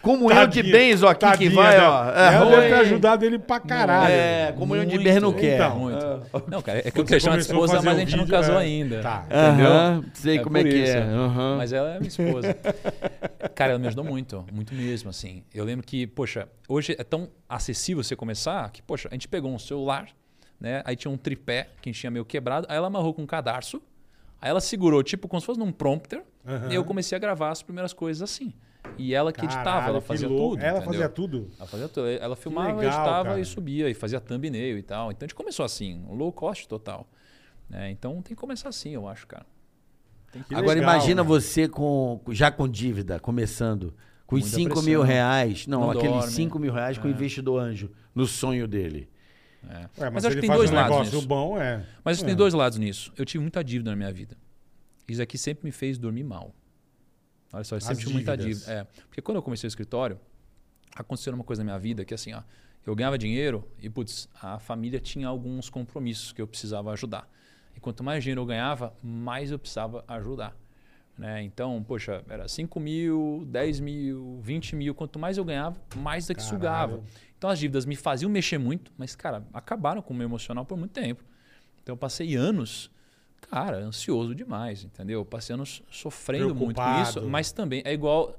Comunhão 0.03 0.47
de 0.47 0.63
Tadinha, 0.63 0.73
bens, 0.79 1.03
ó, 1.03 1.09
aqui 1.09 1.21
que 1.27 1.27
tadinha 1.31 1.51
vai, 1.51 1.77
dela. 1.77 2.15
ó. 2.17 2.19
É, 2.19 2.51
deve 2.57 2.69
ter 2.69 2.81
ajudado 2.81 3.25
ele 3.25 3.39
pra 3.39 3.61
caralho. 3.61 4.11
É, 4.11 4.53
comunhão 4.53 4.85
de 4.87 4.95
Muito, 4.95 5.05
bens 5.05 5.21
não 5.21 5.33
quer. 5.33 5.57
então. 5.57 5.79
Muito. 5.79 5.99
Ah. 6.03 6.43
Não, 6.49 6.63
cara, 6.63 6.79
é 6.79 6.91
que 6.91 6.99
eu 6.99 7.05
queria 7.05 7.21
chamar 7.21 7.37
de 7.37 7.43
esposa, 7.43 7.83
mas 7.83 7.97
a 7.97 8.01
gente 8.01 8.17
não 8.17 8.25
vídeo, 8.25 8.39
casou 8.39 8.55
é. 8.55 8.63
ainda. 8.63 9.01
Tá. 9.03 9.27
Aham, 9.31 10.05
sei 10.15 10.39
É 10.39 10.43
como 10.43 10.57
é 10.57 10.63
que 10.65 10.69
isso. 10.75 10.97
é. 10.97 11.05
Mas 11.59 11.73
ela 11.75 11.91
é 11.95 11.99
minha 11.99 12.09
esposa. 12.09 12.57
Cara, 13.55 13.73
ela 13.73 13.79
me 13.79 13.87
ajudou 13.89 14.05
muito, 14.05 14.45
muito 14.51 14.75
mesmo, 14.75 15.11
assim. 15.11 15.43
Eu 15.55 15.65
lembro 15.65 15.85
que, 15.87 16.07
poxa, 16.07 16.49
hoje 16.67 16.97
é 16.99 17.05
tão 17.05 17.29
acessível 17.47 18.03
você 18.03 18.17
começar 18.17 18.71
que, 18.71 18.81
poxa, 18.81 19.07
a 19.11 19.15
gente 19.15 19.29
pegou 19.29 19.53
um 19.53 19.59
celular, 19.59 20.07
né? 20.59 20.81
Aí 20.87 20.97
tinha 20.97 21.11
um 21.11 21.17
tripé 21.19 21.69
que 21.83 21.91
a 21.91 21.93
gente 21.93 22.01
tinha 22.01 22.11
meio 22.11 22.25
quebrado, 22.25 22.67
aí 22.71 22.77
ela 22.77 22.87
amarrou 22.87 23.13
com 23.13 23.21
um 23.23 23.27
cadarço, 23.27 23.83
aí 24.41 24.49
ela 24.49 24.61
segurou, 24.63 25.03
tipo, 25.03 25.29
como 25.29 25.41
se 25.41 25.47
fosse 25.47 25.59
num 25.61 25.71
prompter, 25.73 26.23
e 26.71 26.75
eu 26.75 26.85
comecei 26.85 27.15
a 27.17 27.19
gravar 27.19 27.51
as 27.51 27.63
primeiras 27.63 27.93
coisas 27.93 28.23
assim. 28.23 28.55
E 28.99 29.15
ela 29.15 29.33
que 29.33 29.45
editava, 29.45 29.65
Caralho, 29.65 29.91
ela 29.91 30.01
que 30.01 30.07
fazia 30.07 30.29
louco. 30.29 30.57
tudo. 30.57 30.63
Ela 30.63 30.79
entendeu? 30.79 30.93
fazia 30.93 31.09
tudo. 31.09 31.51
Ela 31.59 31.67
fazia 31.67 31.89
tudo. 31.89 32.09
Ela 32.09 32.37
filmava, 32.37 32.69
legal, 32.69 32.85
editava 32.85 33.29
cara. 33.31 33.41
e 33.41 33.45
subia, 33.45 33.89
e 33.89 33.95
fazia 33.95 34.21
thumbnail 34.21 34.79
e 34.79 34.83
tal. 34.83 35.11
Então 35.11 35.25
a 35.25 35.29
gente 35.29 35.35
começou 35.35 35.65
assim, 35.65 36.05
low 36.09 36.33
cost 36.33 36.69
total. 36.69 37.09
né? 37.69 37.91
então 37.91 38.15
tem 38.23 38.35
que 38.35 38.41
começar 38.41 38.69
assim, 38.69 38.91
eu 38.91 39.09
acho, 39.09 39.27
cara. 39.27 39.47
Tem 40.33 40.43
que... 40.43 40.55
Agora 40.55 40.79
legal, 40.79 40.95
imagina 40.95 41.23
né? 41.23 41.29
você 41.29 41.69
com 41.69 42.21
já 42.31 42.51
com 42.51 42.69
dívida, 42.69 43.19
começando, 43.19 43.95
com 44.27 44.37
os 44.37 44.43
Muita 44.43 44.57
5 44.57 44.69
pressão. 44.71 44.85
mil 44.85 45.03
reais. 45.03 45.67
Não, 45.67 45.81
Não 45.81 45.91
aqueles 45.91 46.11
dorme. 46.11 46.33
5 46.33 46.59
mil 46.59 46.73
reais 46.73 46.99
com 46.99 47.09
o 47.09 47.11
investidor 47.11 47.61
anjo, 47.61 47.91
no 48.15 48.27
sonho 48.27 48.69
dele. 48.69 49.09
É. 49.69 49.75
Ué, 49.75 49.89
mas, 49.99 50.13
Mas 50.15 50.25
acho 50.25 50.37
que 50.37 50.41
tem 50.41 50.51
dois 50.51 50.71
um 50.71 50.75
lados 50.75 51.13
nisso. 51.13 51.27
bom, 51.27 51.61
é. 51.61 51.85
Mas 52.05 52.23
é. 52.23 52.27
tem 52.27 52.35
dois 52.35 52.55
lados 52.55 52.79
nisso. 52.79 53.13
Eu 53.17 53.25
tive 53.25 53.43
muita 53.43 53.63
dívida 53.63 53.91
na 53.91 53.97
minha 53.97 54.13
vida. 54.13 54.37
Isso 55.07 55.21
aqui 55.21 55.37
sempre 55.37 55.65
me 55.65 55.73
fez 55.73 55.99
dormir 55.99 56.25
mal. 56.25 56.55
Olha 57.53 57.65
só, 57.65 57.77
eu 57.77 57.81
sempre 57.81 57.95
As 57.95 57.99
tive 58.01 58.13
muita 58.13 58.37
dívidas. 58.37 58.65
dívida. 58.65 58.81
É, 58.81 58.85
porque 59.09 59.21
quando 59.21 59.37
eu 59.37 59.43
comecei 59.43 59.67
o 59.67 59.69
escritório, 59.69 60.19
aconteceu 60.95 61.33
uma 61.35 61.45
coisa 61.45 61.61
na 61.61 61.65
minha 61.65 61.79
vida 61.79 62.05
que 62.05 62.15
assim, 62.15 62.33
ó, 62.33 62.43
eu 62.87 62.95
ganhava 62.95 63.19
dinheiro 63.19 63.69
e, 63.79 63.91
putz, 63.91 64.29
a 64.41 64.59
família 64.59 64.99
tinha 65.01 65.29
alguns 65.29 65.69
compromissos 65.69 66.33
que 66.33 66.41
eu 66.41 66.47
precisava 66.47 66.93
ajudar. 66.93 67.29
E 67.77 67.81
quanto 67.81 68.03
mais 68.03 68.23
dinheiro 68.23 68.41
eu 68.41 68.47
ganhava, 68.47 68.95
mais 69.03 69.51
eu 69.51 69.59
precisava 69.59 70.05
ajudar. 70.09 70.57
Né? 71.19 71.43
Então, 71.43 71.83
poxa, 71.87 72.25
era 72.29 72.49
5 72.49 72.81
mil, 72.81 73.45
10 73.47 73.81
mil, 73.81 74.41
20 74.43 74.75
mil. 74.75 74.95
Quanto 74.95 75.19
mais 75.19 75.37
eu 75.37 75.45
ganhava, 75.45 75.79
mais 75.97 76.27
daqui 76.27 76.41
Caralho. 76.41 76.57
sugava. 76.57 77.03
Então 77.37 77.51
as 77.51 77.59
dívidas 77.59 77.85
me 77.85 77.95
faziam 77.97 78.31
mexer 78.31 78.59
muito, 78.59 78.91
mas, 78.97 79.15
cara, 79.15 79.45
acabaram 79.53 80.01
com 80.01 80.15
o 80.15 80.17
meu 80.17 80.27
emocional 80.27 80.65
por 80.65 80.79
muito 80.79 80.93
tempo. 80.93 81.23
Então 81.83 81.93
eu 81.95 81.97
passei 81.99 82.35
anos, 82.37 82.91
cara, 83.41 83.79
ansioso 83.79 84.35
demais, 84.35 84.85
entendeu? 84.85 85.21
Eu 85.21 85.25
Passei 85.25 85.55
anos 85.55 85.83
sofrendo 85.91 86.55
muito 86.55 86.77
com 86.77 86.83
Preocupado. 86.83 87.03
isso, 87.21 87.23
mas 87.29 87.53
também 87.53 87.83
é 87.85 87.93
igual. 87.93 88.37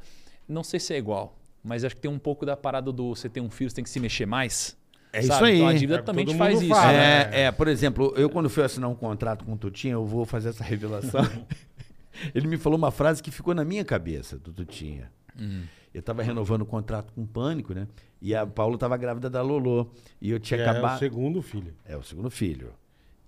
Não 0.48 0.64
sei 0.64 0.80
se 0.80 0.94
é 0.94 0.98
igual, 0.98 1.38
mas 1.64 1.84
acho 1.84 1.96
que 1.96 2.02
tem 2.02 2.12
um 2.12 2.20
pouco 2.20 2.46
da 2.46 2.58
parada 2.58 2.92
do 2.92 3.16
você 3.16 3.30
ter 3.30 3.40
um 3.42 3.50
filho, 3.50 3.70
você 3.70 3.76
tem 3.76 3.84
que 3.84 3.90
se 3.90 4.00
mexer 4.00 4.26
mais. 4.26 4.78
É 5.14 5.22
sabe? 5.22 5.34
isso 5.36 5.44
aí. 5.46 5.56
Então 5.58 5.68
a 5.68 5.74
dívida 5.74 6.00
É, 6.00 6.02
também 6.02 6.26
te 6.26 6.36
faz 6.38 6.62
isso. 6.62 6.70
fala, 6.70 6.92
né? 6.94 7.26
né? 7.26 7.30
É, 7.34 7.42
é, 7.44 7.52
por 7.52 7.68
exemplo, 7.68 8.14
eu 8.16 8.30
quando 8.30 8.50
fui 8.50 8.64
assinar 8.64 8.90
um 8.90 8.96
contrato 8.96 9.44
com 9.46 9.54
o 9.54 9.58
Tutinha, 9.58 9.94
eu 9.94 10.06
vou 10.06 10.26
fazer 10.26 10.50
essa 10.50 10.64
revelação. 10.64 11.22
Ele 12.36 12.48
me 12.48 12.58
falou 12.58 12.78
uma 12.78 12.92
frase 12.92 13.22
que 13.24 13.32
ficou 13.32 13.54
na 13.54 13.64
minha 13.66 13.84
cabeça, 13.84 14.38
do 14.38 14.52
Tutinha. 14.54 15.12
Hum. 15.40 15.64
Eu 15.94 16.00
estava 16.00 16.24
renovando 16.24 16.62
o 16.62 16.66
contrato 16.66 17.12
com 17.14 17.24
o 17.24 17.28
Pânico, 17.28 17.74
né? 17.74 17.88
E 18.22 18.34
a 18.36 18.46
Paula 18.46 18.76
estava 18.76 18.96
grávida 18.96 19.30
da 19.30 19.42
Lolô. 19.42 19.88
E 20.22 20.32
eu 20.32 20.40
Que 20.40 20.48
tinha 20.48 20.62
é 20.62 20.68
o 20.68 20.70
acabado. 20.70 21.00
segundo 21.00 21.42
filho. 21.42 21.74
É 21.86 21.98
o 21.98 22.04
segundo 22.04 22.30
filho. 22.30 22.74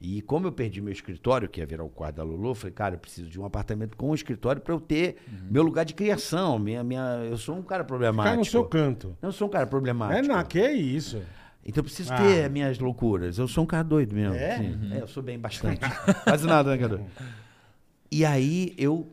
E 0.05 0.21
como 0.21 0.45
eu 0.47 0.51
perdi 0.51 0.81
meu 0.81 0.91
escritório, 0.91 1.47
que 1.47 1.61
ia 1.61 1.65
virar 1.65 1.85
o 1.85 1.89
quarto 1.89 2.17
da 2.17 2.23
Lulu, 2.23 2.49
eu 2.49 2.55
falei, 2.55 2.73
cara, 2.73 2.95
eu 2.95 2.99
preciso 2.99 3.29
de 3.29 3.39
um 3.39 3.45
apartamento 3.45 3.95
com 3.95 4.09
um 4.09 4.13
escritório 4.13 4.61
para 4.61 4.73
eu 4.73 4.79
ter 4.81 5.15
Uhum. 5.31 5.47
meu 5.49 5.63
lugar 5.63 5.85
de 5.85 5.93
criação. 5.93 6.59
Minha, 6.59 6.83
minha, 6.83 7.21
eu 7.29 7.37
sou 7.37 7.55
um 7.55 7.61
cara 7.63 7.85
problemático. 7.85 8.23
Ficar 8.31 8.37
no 8.37 8.43
seu 8.45 8.65
canto. 8.65 9.17
Eu 9.21 9.31
sou 9.31 9.47
um 9.47 9.49
cara 9.49 9.65
problemático. 9.65 10.19
É, 10.19 10.21
não, 10.27 10.43
que 10.43 10.59
é 10.59 10.73
isso. 10.73 11.21
Então 11.65 11.79
eu 11.79 11.85
preciso 11.85 12.11
Ah. 12.11 12.17
ter 12.17 12.49
minhas 12.49 12.77
loucuras. 12.79 13.37
Eu 13.37 13.47
sou 13.47 13.63
um 13.63 13.67
cara 13.67 13.81
doido 13.85 14.13
mesmo. 14.13 14.35
É? 14.35 14.57
sim. 14.57 14.93
É, 14.93 14.99
eu 15.01 15.07
sou 15.07 15.23
bem 15.23 15.39
bastante. 15.39 15.79
Quase 16.25 16.45
nada, 16.45 16.71
né, 16.71 16.77
cara? 16.77 17.01
E 18.11 18.25
aí 18.25 18.73
eu 18.77 19.07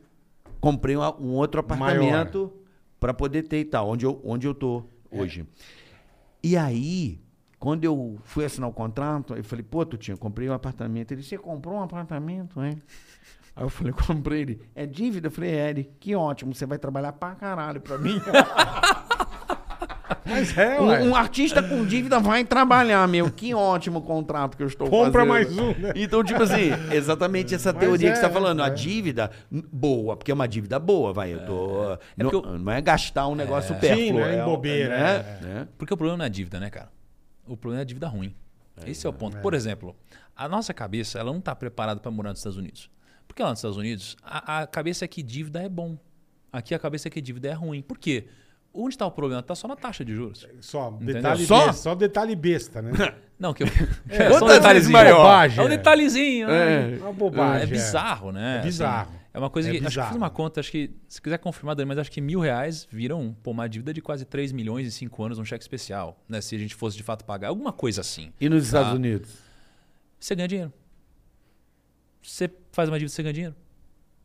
comprei 0.59 0.97
um, 0.97 1.01
um 1.21 1.29
outro 1.35 1.61
apartamento 1.61 2.51
para 2.99 3.13
poder 3.13 3.43
ter 3.43 3.61
e 3.61 3.65
tal, 3.65 3.87
onde 3.89 4.05
eu, 4.05 4.19
onde 4.25 4.45
eu 4.45 4.53
tô 4.53 4.83
hoje. 5.09 5.45
E 6.43 6.57
aí, 6.57 7.17
quando 7.61 7.83
eu 7.85 8.17
fui 8.23 8.43
assinar 8.43 8.67
o 8.67 8.73
contrato, 8.73 9.35
eu 9.35 9.43
falei, 9.43 9.63
pô, 9.63 9.85
Tutinho, 9.85 10.15
eu 10.15 10.17
comprei 10.19 10.49
um 10.49 10.53
apartamento. 10.53 11.11
Ele, 11.11 11.21
você 11.21 11.37
comprou 11.37 11.75
um 11.75 11.83
apartamento, 11.83 12.59
é? 12.59 12.69
Aí 13.55 13.63
eu 13.63 13.69
falei, 13.69 13.93
comprei 14.07 14.41
ele. 14.41 14.61
É 14.73 14.87
dívida? 14.87 15.27
Eu 15.27 15.31
falei, 15.31 15.51
é, 15.51 15.69
ele, 15.69 15.91
que 15.99 16.15
ótimo, 16.15 16.55
você 16.55 16.65
vai 16.65 16.79
trabalhar 16.79 17.13
pra 17.13 17.35
caralho 17.35 17.79
pra 17.79 17.99
mim. 17.99 18.19
Mas 20.25 20.57
é, 20.57 20.79
ué. 20.79 21.01
Um, 21.03 21.09
um 21.09 21.15
artista 21.15 21.61
com 21.61 21.85
dívida 21.85 22.19
vai 22.19 22.43
trabalhar, 22.43 23.07
meu. 23.07 23.29
Que 23.29 23.53
ótimo 23.53 24.01
contrato 24.01 24.57
que 24.57 24.63
eu 24.63 24.67
estou 24.67 24.89
Compra 24.89 25.25
fazendo. 25.25 25.29
mais 25.29 25.57
um, 25.57 25.67
né? 25.79 25.93
Então, 25.95 26.23
tipo 26.23 26.41
assim, 26.41 26.69
exatamente 26.91 27.53
essa 27.53 27.71
Mas 27.71 27.79
teoria 27.79 28.09
que 28.11 28.17
você 28.17 28.23
é, 28.23 28.27
está 28.27 28.29
falando. 28.29 28.63
A 28.63 28.67
é. 28.67 28.69
dívida 28.71 29.29
n- 29.51 29.63
boa, 29.71 30.15
porque 30.15 30.31
é 30.31 30.33
uma 30.33 30.47
dívida 30.47 30.79
boa, 30.79 31.13
vai. 31.13 31.31
Eu 31.33 31.45
tô. 31.45 31.97
não, 32.17 32.29
porque 32.31 32.35
eu- 32.47 32.57
não 32.59 32.71
é 32.71 32.81
gastar 32.81 33.27
um 33.27 33.35
negócio 33.35 33.75
supérfluo. 33.75 34.03
Sim, 34.07 34.13
não 34.13 34.25
é 34.25 34.41
em 34.41 34.45
bobeira, 34.45 34.97
né? 34.97 35.11
é. 35.41 35.43
Né? 35.45 35.67
Porque 35.77 35.93
o 35.93 35.97
problema 35.97 36.17
não 36.17 36.23
é 36.23 36.27
a 36.27 36.31
dívida, 36.31 36.59
né, 36.59 36.69
cara? 36.69 36.89
O 37.51 37.57
problema 37.57 37.81
é 37.81 37.83
a 37.83 37.85
dívida 37.85 38.07
ruim. 38.07 38.33
Esse 38.85 39.05
é 39.05 39.09
o 39.09 39.13
ponto. 39.13 39.37
Por 39.39 39.53
exemplo, 39.53 39.95
a 40.35 40.47
nossa 40.47 40.73
cabeça 40.73 41.19
ela 41.19 41.31
não 41.31 41.39
está 41.39 41.53
preparada 41.53 41.99
para 41.99 42.09
morar 42.09 42.29
nos 42.29 42.39
Estados 42.39 42.57
Unidos. 42.57 42.89
Porque 43.27 43.43
lá 43.43 43.49
nos 43.49 43.59
Estados 43.59 43.77
Unidos, 43.77 44.15
a, 44.23 44.61
a 44.61 44.67
cabeça 44.67 45.05
é 45.05 45.07
que 45.07 45.21
dívida 45.21 45.61
é 45.61 45.67
bom. 45.69 45.97
Aqui 46.51 46.73
a 46.73 46.79
cabeça 46.79 47.07
é 47.07 47.11
que 47.11 47.21
dívida 47.21 47.49
é 47.49 47.53
ruim. 47.53 47.81
Por 47.81 47.97
quê? 47.97 48.27
Onde 48.73 48.95
está 48.95 49.05
o 49.05 49.11
problema? 49.11 49.41
Está 49.41 49.53
só 49.53 49.67
na 49.67 49.75
taxa 49.75 50.03
de 50.05 50.15
juros. 50.15 50.47
Só, 50.61 50.89
Entendeu? 50.91 51.15
detalhe 51.15 51.45
Só? 51.45 51.57
besta, 51.57 51.73
só 51.73 51.93
detalhe 51.95 52.35
besta, 52.35 52.81
né? 52.81 52.91
Não, 53.37 53.53
que 53.53 53.63
eu... 53.63 53.67
É, 54.07 54.23
é, 54.27 54.33
só 54.39 54.45
um 54.45 54.47
detalhezinho. 54.47 54.93
maior? 54.93 55.17
Bobagem, 55.17 55.59
É 55.59 55.61
um 55.61 55.65
é. 55.65 55.69
detalhezinho. 55.77 56.47
né? 56.47 56.93
É. 56.93 56.97
Uma 57.01 57.11
bobagem. 57.13 57.63
É 57.63 57.65
bizarro, 57.65 58.31
né? 58.31 58.55
É 58.55 58.59
Assim, 58.59 58.67
bizarro. 58.67 59.20
É 59.33 59.39
uma 59.39 59.49
coisa 59.49 59.69
É 59.69 59.71
que. 59.71 59.77
Acho 59.77 59.81
que 59.81 59.87
eu 59.87 59.91
fiz 59.91 59.95
bizarro. 60.03 60.17
uma 60.17 60.29
conta, 60.29 60.59
acho 60.59 60.71
que, 60.71 60.91
se 61.07 61.21
quiser 61.21 61.37
confirmar, 61.37 61.75
Dani, 61.75 61.87
mas 61.87 61.97
acho 61.97 62.11
que 62.11 62.19
mil 62.21 62.39
reais 62.39 62.87
viram 62.91 63.35
pô, 63.43 63.51
uma 63.51 63.67
dívida 63.67 63.93
de 63.93 64.01
quase 64.01 64.25
3 64.25 64.51
milhões 64.51 64.87
em 64.87 64.91
5 64.91 65.23
anos 65.23 65.37
num 65.37 65.45
cheque 65.45 65.63
especial. 65.63 66.21
Né? 66.27 66.41
Se 66.41 66.55
a 66.55 66.59
gente 66.59 66.75
fosse 66.75 66.97
de 66.97 67.03
fato 67.03 67.23
pagar. 67.25 67.47
Alguma 67.49 67.71
coisa 67.73 68.01
assim. 68.01 68.31
E 68.39 68.47
nos 68.49 68.65
Estados 68.65 68.89
Tá. 68.89 68.95
Unidos? 68.95 69.29
Você 70.19 70.35
ganha 70.35 70.47
dinheiro. 70.47 70.73
Você 72.21 72.49
faz 72.71 72.87
uma 72.89 72.97
dívida, 72.99 73.13
você 73.13 73.23
ganha 73.23 73.33
dinheiro. 73.33 73.55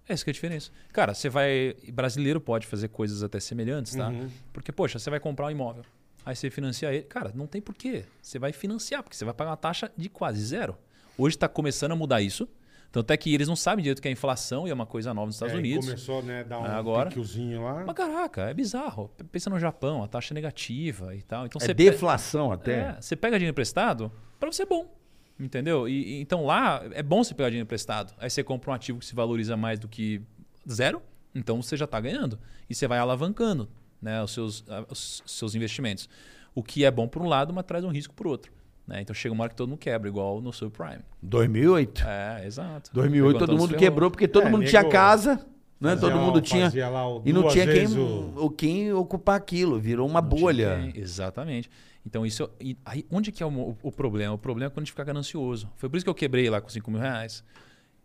É 0.08 0.14
isso 0.14 0.22
que 0.24 0.30
é 0.30 0.32
a 0.32 0.34
diferença. 0.34 0.70
Cara, 0.92 1.14
você 1.14 1.28
vai. 1.28 1.74
Brasileiro 1.92 2.40
pode 2.40 2.66
fazer 2.66 2.88
coisas 2.88 3.22
até 3.22 3.40
semelhantes, 3.40 3.94
tá? 3.94 4.08
Uhum. 4.08 4.28
Porque, 4.52 4.70
poxa, 4.70 4.98
você 4.98 5.10
vai 5.10 5.18
comprar 5.18 5.46
um 5.46 5.50
imóvel. 5.50 5.84
Aí 6.24 6.36
você 6.36 6.50
financia 6.50 6.92
ele. 6.92 7.02
Cara, 7.04 7.32
não 7.34 7.46
tem 7.46 7.60
porquê. 7.60 8.04
Você 8.22 8.38
vai 8.38 8.52
financiar, 8.52 9.02
porque 9.02 9.16
você 9.16 9.24
vai 9.24 9.34
pagar 9.34 9.50
uma 9.50 9.56
taxa 9.56 9.90
de 9.96 10.08
quase 10.08 10.44
zero. 10.44 10.76
Hoje 11.18 11.34
está 11.36 11.48
começando 11.48 11.92
a 11.92 11.96
mudar 11.96 12.20
isso. 12.20 12.48
Tanto 12.96 13.10
é 13.10 13.16
que 13.18 13.34
eles 13.34 13.46
não 13.46 13.54
sabem 13.56 13.82
direito 13.82 13.98
o 13.98 14.02
que 14.02 14.08
é 14.08 14.10
inflação 14.10 14.66
e 14.66 14.70
é 14.70 14.74
uma 14.74 14.86
coisa 14.86 15.12
nova 15.12 15.26
nos 15.26 15.34
Estados 15.36 15.54
É, 15.54 15.58
Unidos. 15.58 15.84
Começou, 15.84 16.22
né, 16.22 16.42
dar 16.44 16.60
um 16.60 16.64
Agora. 16.64 17.10
piquiozinho 17.10 17.62
lá. 17.62 17.84
Mas 17.84 17.94
caraca, 17.94 18.42
é 18.48 18.54
bizarro. 18.54 19.10
Pensa 19.30 19.50
no 19.50 19.58
Japão, 19.58 20.02
a 20.02 20.08
taxa 20.08 20.32
é 20.32 20.34
negativa 20.34 21.14
e 21.14 21.20
tal. 21.20 21.44
Então 21.44 21.58
É 21.60 21.66
você 21.66 21.74
pe- 21.74 21.90
deflação 21.90 22.50
até. 22.50 22.72
é, 22.78 22.96
você 22.98 23.14
pega 23.14 23.36
dinheiro 23.38 23.52
emprestado 23.52 24.10
para 24.40 24.50
você 24.50 24.62
é 24.62 24.66
bom. 24.66 24.90
Entendeu? 25.38 25.86
E, 25.86 25.92
e- 25.92 26.20
então 26.22 26.46
lá 26.46 26.82
é 26.92 27.02
bom 27.02 27.22
você 27.22 27.34
pegar 27.34 27.50
dinheiro 27.50 27.66
emprestado. 27.66 28.14
Aí 28.18 28.30
você 28.30 28.42
compra 28.42 28.70
um 28.70 28.72
ativo 28.74 28.98
que 28.98 29.04
se 29.04 29.14
valoriza 29.14 29.58
mais 29.58 29.78
do 29.78 29.88
que 29.88 30.22
zero, 30.66 31.02
Então 31.34 31.60
você 31.60 31.76
já 31.76 31.84
está 31.84 32.00
ganhando. 32.00 32.38
E 32.70 32.74
você 32.74 32.88
vai 32.88 32.98
alavancando 32.98 33.68
né, 34.00 34.22
os, 34.22 34.30
seus, 34.30 34.64
os 34.88 35.22
seus 35.26 35.54
investimentos. 35.54 36.08
O 36.54 36.62
que 36.62 36.82
é 36.82 36.90
bom 36.90 37.06
por 37.06 37.20
um 37.20 37.26
lado, 37.28 37.52
mas 37.52 37.66
traz 37.66 37.84
um 37.84 37.90
risco 37.90 38.14
por 38.14 38.26
outro. 38.26 38.50
Né? 38.86 39.00
Então 39.02 39.12
chega 39.14 39.34
uma 39.34 39.42
hora 39.42 39.50
que 39.50 39.56
todo 39.56 39.68
mundo 39.68 39.78
quebra, 39.78 40.08
igual 40.08 40.40
no 40.40 40.52
subprime. 40.52 41.02
2008. 41.22 42.04
É, 42.06 42.46
exato. 42.46 42.90
2008 42.92 43.38
Quando 43.38 43.48
todo 43.48 43.58
mundo 43.58 43.76
quebrou 43.76 44.10
porque 44.10 44.28
todo 44.28 44.44
É, 44.46 44.50
mundo 44.50 44.60
nego 44.60 44.70
tinha 44.70 44.84
casa, 44.84 45.34
né? 45.80 45.90
fazia 45.90 46.00
Todo 46.00 46.16
lá- 46.16 46.22
mundo 46.24 46.40
tinha 46.40 46.64
fazia 46.66 46.88
lá 46.88 47.08
o- 47.08 47.22
e 47.24 47.32
não 47.32 47.48
tinha 47.48 47.66
quem, 47.66 47.86
o- 47.98 48.50
quem 48.50 48.92
ocupar 48.92 49.36
aquilo, 49.36 49.78
virou 49.80 50.06
uma 50.08 50.20
Não 50.22 50.28
tinha 50.28 50.40
bolha. 50.40 50.90
quem- 50.92 51.02
Exatamente. 51.02 51.68
Então, 52.06 52.24
isso. 52.24 52.48
e 52.60 52.76
aí, 52.84 53.04
onde 53.10 53.32
que 53.32 53.42
é 53.42 53.46
o, 53.46 53.50
o- 53.50 53.76
o 53.82 53.90
problema? 53.90 54.32
O 54.34 54.38
problema 54.38 54.68
é 54.68 54.70
quando 54.70 54.78
a 54.78 54.84
gente 54.84 54.92
fica 54.92 55.02
ganancioso. 55.02 55.68
Foi 55.74 55.88
por 55.88 55.96
isso 55.96 56.04
que 56.06 56.10
eu 56.10 56.14
quebrei 56.14 56.48
lá 56.48 56.60
com 56.60 56.68
5 56.68 56.88
mil 56.88 57.00
reais. 57.00 57.42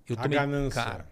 Eu 0.10 0.16
A 0.18 0.24
tomei- 0.24 0.40
ganância. 0.40 0.82
Cara, 0.84 1.06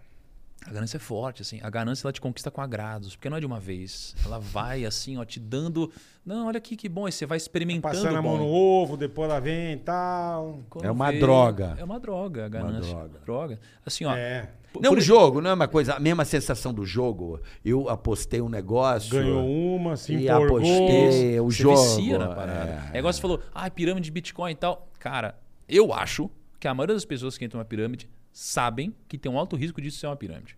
a 0.66 0.72
ganância 0.72 0.96
é 0.98 1.00
forte, 1.00 1.42
assim. 1.42 1.58
A 1.62 1.70
ganância 1.70 2.06
ela 2.06 2.12
te 2.12 2.20
conquista 2.20 2.50
com 2.50 2.60
agrados, 2.60 3.16
porque 3.16 3.30
não 3.30 3.36
é 3.36 3.40
de 3.40 3.46
uma 3.46 3.58
vez. 3.58 4.14
Ela 4.24 4.38
vai 4.38 4.84
assim, 4.84 5.16
ó, 5.16 5.24
te 5.24 5.40
dando. 5.40 5.90
Não, 6.24 6.46
olha 6.48 6.58
aqui 6.58 6.76
que 6.76 6.88
bom. 6.88 7.08
E 7.08 7.12
você 7.12 7.24
vai 7.26 7.38
experimentando. 7.38 7.94
Passando 7.94 8.16
a 8.16 8.22
mão 8.22 8.36
no 8.38 8.46
ovo, 8.46 8.96
depois 8.96 9.30
ela 9.30 9.40
vem 9.40 9.72
e 9.72 9.76
tal. 9.78 10.60
Quando 10.68 10.84
É 10.84 10.90
uma 10.90 11.10
vê, 11.10 11.18
droga. 11.18 11.76
É 11.78 11.84
uma 11.84 11.98
droga, 11.98 12.44
a 12.44 12.48
ganância. 12.48 12.92
droga. 12.94 13.18
droga. 13.24 13.60
Assim, 13.86 14.04
ó. 14.04 14.14
É. 14.14 14.50
por- 14.72 14.82
Não, 14.82 14.90
por- 14.90 14.98
o 14.98 15.00
jogo, 15.00 15.40
não 15.40 15.50
é 15.50 15.54
uma 15.54 15.66
coisa, 15.66 15.94
a 15.94 15.98
mesma 16.00 16.24
sensação 16.26 16.72
do 16.74 16.84
jogo. 16.84 17.40
Eu 17.64 17.88
apostei 17.88 18.40
um 18.42 18.48
negócio. 18.48 19.10
Ganhou 19.10 19.44
uma, 19.76 19.96
se 19.96 20.14
e 20.14 20.28
apostei 20.28 21.40
o 21.40 21.50
Você 21.50 21.62
jogo. 21.62 21.76
vicia 21.80 22.18
na 22.18 22.28
parada. 22.34 22.90
É. 22.92 22.98
igual 22.98 23.12
você 23.12 23.20
falou, 23.20 23.40
ah, 23.54 23.68
pirâmide 23.70 24.04
de 24.04 24.10
Bitcoin 24.12 24.52
e 24.52 24.56
tal. 24.56 24.88
Cara, 24.98 25.36
eu 25.68 25.92
acho 25.92 26.30
que 26.60 26.68
a 26.68 26.74
maioria 26.74 26.94
das 26.94 27.04
pessoas 27.06 27.38
que 27.38 27.44
entram 27.46 27.58
na 27.58 27.64
pirâmide 27.64 28.08
sabem 28.42 28.94
que 29.06 29.18
tem 29.18 29.30
um 29.30 29.38
alto 29.38 29.54
risco 29.56 29.80
disso 29.82 29.98
ser 29.98 30.06
uma 30.06 30.16
pirâmide. 30.16 30.56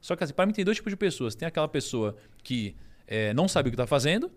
Só 0.00 0.16
que 0.16 0.24
assim, 0.24 0.34
para 0.34 0.44
mim 0.46 0.52
tem 0.52 0.64
dois 0.64 0.76
tipos 0.76 0.90
de 0.92 0.96
pessoas. 0.96 1.34
Tem 1.36 1.46
aquela 1.46 1.68
pessoa 1.68 2.16
que 2.42 2.74
é, 3.06 3.32
não 3.32 3.46
sabe 3.46 3.68
o 3.68 3.70
que 3.70 3.76
está 3.76 3.86
fazendo 3.86 4.30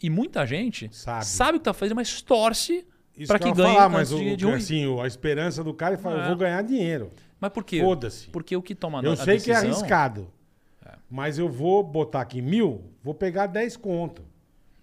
e 0.00 0.08
muita 0.08 0.46
gente 0.46 0.88
Sabe. 0.94 1.24
É. 1.24 1.48
o 1.48 1.52
que 1.54 1.58
está 1.58 1.72
fazendo, 1.74 1.96
mas 1.96 2.22
torce 2.22 2.86
para 3.26 3.38
que 3.38 3.50
que 3.50 3.56
ganhe 3.56 3.74
falar, 3.74 3.88
mas 3.88 4.12
o, 4.12 4.36
de, 4.36 4.46
o- 4.46 4.54
assim, 4.54 5.00
a 5.00 5.06
esperança 5.06 5.64
do 5.64 5.74
cara 5.74 5.94
é 5.94 5.98
falar, 5.98 6.20
É. 6.20 6.22
eu 6.24 6.28
vou 6.28 6.36
ganhar 6.36 6.62
dinheiro. 6.62 7.10
Mas 7.40 7.50
por 7.50 7.64
quê? 7.64 7.80
Foda-se. 7.80 8.28
Porque 8.28 8.54
o 8.56 8.62
que 8.62 8.74
toma 8.74 9.02
Eu 9.02 9.16
sei 9.16 9.38
que 9.40 9.50
é 9.50 9.54
decisão- 9.54 9.70
arriscado. 9.80 10.32
Mas 11.10 11.38
eu 11.38 11.48
vou 11.48 11.82
botar 11.82 12.20
aqui 12.20 12.40
mil, 12.40 12.84
vou 13.02 13.12
pegar 13.14 13.46
10 13.48 13.76
conto. 13.76 14.24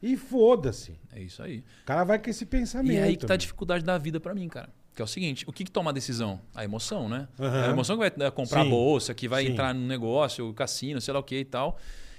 E 0.01 0.17
foda-se. 0.17 0.99
É 1.13 1.21
isso 1.21 1.41
aí. 1.41 1.59
O 1.81 1.85
cara 1.85 2.03
vai 2.03 2.19
com 2.19 2.29
esse 2.29 2.45
pensamento. 2.45 2.91
E 2.93 2.97
é 2.97 3.03
aí 3.03 3.15
que 3.15 3.25
tá 3.25 3.33
a 3.33 3.37
dificuldade 3.37 3.83
da 3.83 3.97
vida 3.97 4.19
pra 4.19 4.35
mim, 4.35 4.47
cara. 4.49 4.69
Que 4.97 5.01
é 5.03 5.05
o 5.05 5.07
seguinte, 5.07 5.45
o 5.47 5.53
que, 5.53 5.63
que 5.63 5.69
toma 5.69 5.91
a 5.91 5.93
decisão? 5.93 6.41
A 6.55 6.63
emoção, 6.63 7.07
né? 7.07 7.27
Aham. 7.39 7.65
A 7.65 7.69
emoção 7.69 7.95
que 7.95 7.99
vai 7.99 8.11
né, 8.17 8.31
comprar 8.31 8.63
Sim. 8.63 8.69
bolsa, 8.71 9.13
que 9.13 9.27
vai 9.27 9.45
Sim. 9.45 9.51
entrar 9.51 9.71
no 9.71 9.85
negócio, 9.85 10.51
cassino, 10.55 10.99
sei 10.99 11.13
lá 11.13 11.19
o 11.19 11.23
que 11.23 11.37
e 11.37 11.45
tal. 11.45 11.77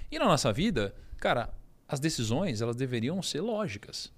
E 0.09 0.17
na 0.17 0.23
nossa 0.23 0.53
vida, 0.53 0.95
cara, 1.17 1.49
as 1.85 1.99
decisões, 1.99 2.61
elas 2.61 2.77
deveriam 2.77 3.21
ser 3.21 3.41
lógicas. 3.41 4.13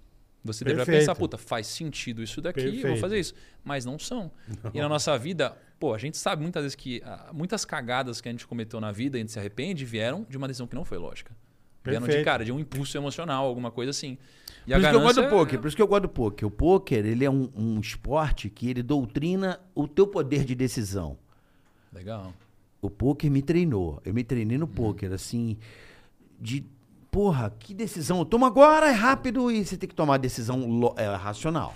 Você 0.45 0.63
deveria 0.63 0.85
Perfeito. 0.85 0.99
pensar, 1.07 1.15
puta, 1.15 1.39
faz 1.39 1.65
sentido 1.65 2.21
isso 2.21 2.39
daqui, 2.39 2.59
eu 2.59 2.65
vou 2.67 2.81
Perfeito. 2.81 2.99
fazer 2.99 3.19
isso. 3.19 3.33
Mas 3.63 3.83
não 3.83 3.97
são. 3.97 4.31
E 4.71 4.79
na 4.79 4.87
nossa 4.87 5.17
vida, 5.17 5.57
pô, 5.79 5.95
a 5.95 5.97
gente 5.97 6.15
sabe 6.15 6.43
muitas 6.43 6.61
vezes 6.61 6.75
que 6.75 7.01
ah, 7.03 7.31
muitas 7.33 7.65
cagadas 7.65 8.21
que 8.21 8.29
a 8.29 8.31
gente 8.31 8.45
cometeu 8.45 8.79
na 8.79 8.91
vida 8.91 9.17
e 9.17 9.21
a 9.21 9.23
gente 9.23 9.31
se 9.31 9.39
arrepende 9.39 9.83
vieram 9.85 10.23
de 10.29 10.37
uma 10.37 10.47
decisão 10.47 10.67
que 10.67 10.75
não 10.75 10.85
foi 10.85 10.99
lógica. 10.99 11.35
Vieram 11.83 12.01
de, 12.01 12.09
Perfeito. 12.09 12.25
cara, 12.25 12.45
de 12.45 12.51
um 12.51 12.59
impulso 12.59 12.95
emocional, 12.95 13.47
alguma 13.47 13.71
coisa 13.71 13.89
assim. 13.89 14.19
E 14.77 14.81
Por 14.81 14.81
isso 14.81 14.89
que 14.89 14.95
eu 14.95 15.01
gosto 15.01 15.15
do 15.15 15.21
ganância 15.21 15.29
poker. 15.37 15.59
Por 15.59 15.67
isso 15.67 15.75
que 15.75 15.81
eu 15.81 15.87
gosto 15.87 16.01
do 16.03 16.09
poker. 16.09 16.47
O 16.47 16.51
poker, 16.51 17.05
ele 17.05 17.25
é 17.25 17.29
um, 17.29 17.49
um 17.55 17.79
esporte 17.79 18.49
que 18.49 18.69
ele 18.69 18.81
doutrina 18.83 19.59
o 19.75 19.87
teu 19.87 20.07
poder 20.07 20.43
de 20.45 20.55
decisão. 20.55 21.17
Legal. 21.93 22.33
O 22.81 22.89
poker 22.89 23.29
me 23.29 23.41
treinou. 23.41 24.01
Eu 24.05 24.13
me 24.13 24.23
treinei 24.23 24.57
no 24.57 24.67
poker, 24.67 25.11
assim, 25.11 25.57
de 26.39 26.63
porra, 27.11 27.53
que 27.59 27.73
decisão. 27.73 28.23
Toma 28.25 28.47
agora, 28.47 28.87
é 28.89 28.93
rápido 28.93 29.51
e 29.51 29.63
você 29.65 29.75
tem 29.77 29.87
que 29.89 29.93
tomar 29.95 30.15
a 30.15 30.17
decisão 30.17 30.65
lo- 30.67 30.95
é, 30.97 31.05
racional. 31.15 31.75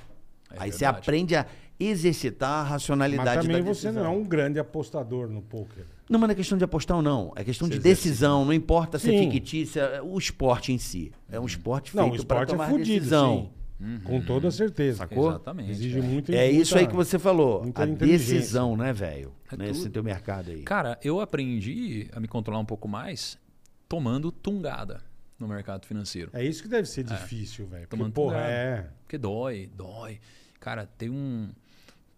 É 0.52 0.56
Aí 0.60 0.72
você 0.72 0.86
aprende 0.86 1.36
a 1.36 1.46
exercitar 1.80 2.62
a 2.62 2.64
racionalidade 2.64 3.38
Mas 3.38 3.46
também 3.46 3.62
da 3.64 3.74
você 3.74 3.88
decisão. 3.88 4.04
não 4.04 4.12
é 4.14 4.16
um 4.16 4.24
grande 4.24 4.58
apostador 4.60 5.28
no 5.28 5.42
poker. 5.42 5.86
Não, 6.10 6.20
mas 6.20 6.28
não 6.28 6.34
é 6.34 6.36
questão 6.36 6.58
de 6.58 6.64
apostar 6.64 6.98
ou 6.98 7.04
não. 7.04 7.34
É 7.36 7.44
questão 7.44 7.68
de 7.68 7.76
Você 7.76 7.82
decisão. 7.82 8.46
Não 8.46 8.54
importa 8.54 9.00
se 9.00 9.14
é 9.14 9.18
Sim. 9.20 9.32
fictícia. 9.32 9.80
é 9.82 10.02
O 10.02 10.18
esporte 10.18 10.72
em 10.72 10.78
si. 10.78 11.12
É 11.30 11.40
um 11.40 11.46
esporte 11.46 11.92
feito 11.92 12.02
Não, 12.02 12.08
o 12.08 12.12
para 12.12 12.18
esporte 12.20 12.50
é 12.50 12.52
tomar 12.54 12.70
fudido, 12.70 13.00
decisão. 13.00 13.52
sim. 13.80 14.00
Com 14.06 14.22
toda 14.22 14.50
certeza. 14.52 15.00
Sacou? 15.00 15.30
Exatamente. 15.30 15.72
Exige 15.72 16.00
muito. 16.02 16.32
É 16.32 16.50
isso 16.50 16.78
aí 16.78 16.88
que 16.88 16.96
você 16.96 17.20
falou. 17.20 17.64
muita 17.64 17.84
A 17.84 17.86
decisão, 17.88 18.78
né, 18.78 18.94
velho? 18.94 19.34
É 19.52 19.58
Nesse 19.58 19.82
tudo. 19.82 19.92
teu 19.94 20.04
mercado 20.04 20.52
aí. 20.52 20.62
Cara, 20.64 20.98
eu 21.04 21.20
aprendi 21.20 22.08
a 22.14 22.20
me 22.20 22.28
controlar 22.28 22.60
um 22.60 22.66
pouco 22.66 22.88
mais 22.88 23.38
tomando 23.90 24.32
tungada 24.32 25.02
no 25.38 25.48
mercado 25.48 25.86
financeiro. 25.86 26.30
É 26.34 26.44
isso 26.44 26.64
que 26.64 26.70
deve 26.70 26.88
ser 26.88 27.04
difícil, 27.04 27.66
velho. 27.68 27.82
Porque, 27.82 27.98
Tomando 27.98 28.14
porra, 28.14 28.36
cuidado. 28.36 28.52
é. 28.52 28.90
Porque 29.04 29.18
dói, 29.18 29.70
dói. 29.76 30.20
Cara, 30.60 30.88
tem 30.98 31.10
um. 31.10 31.50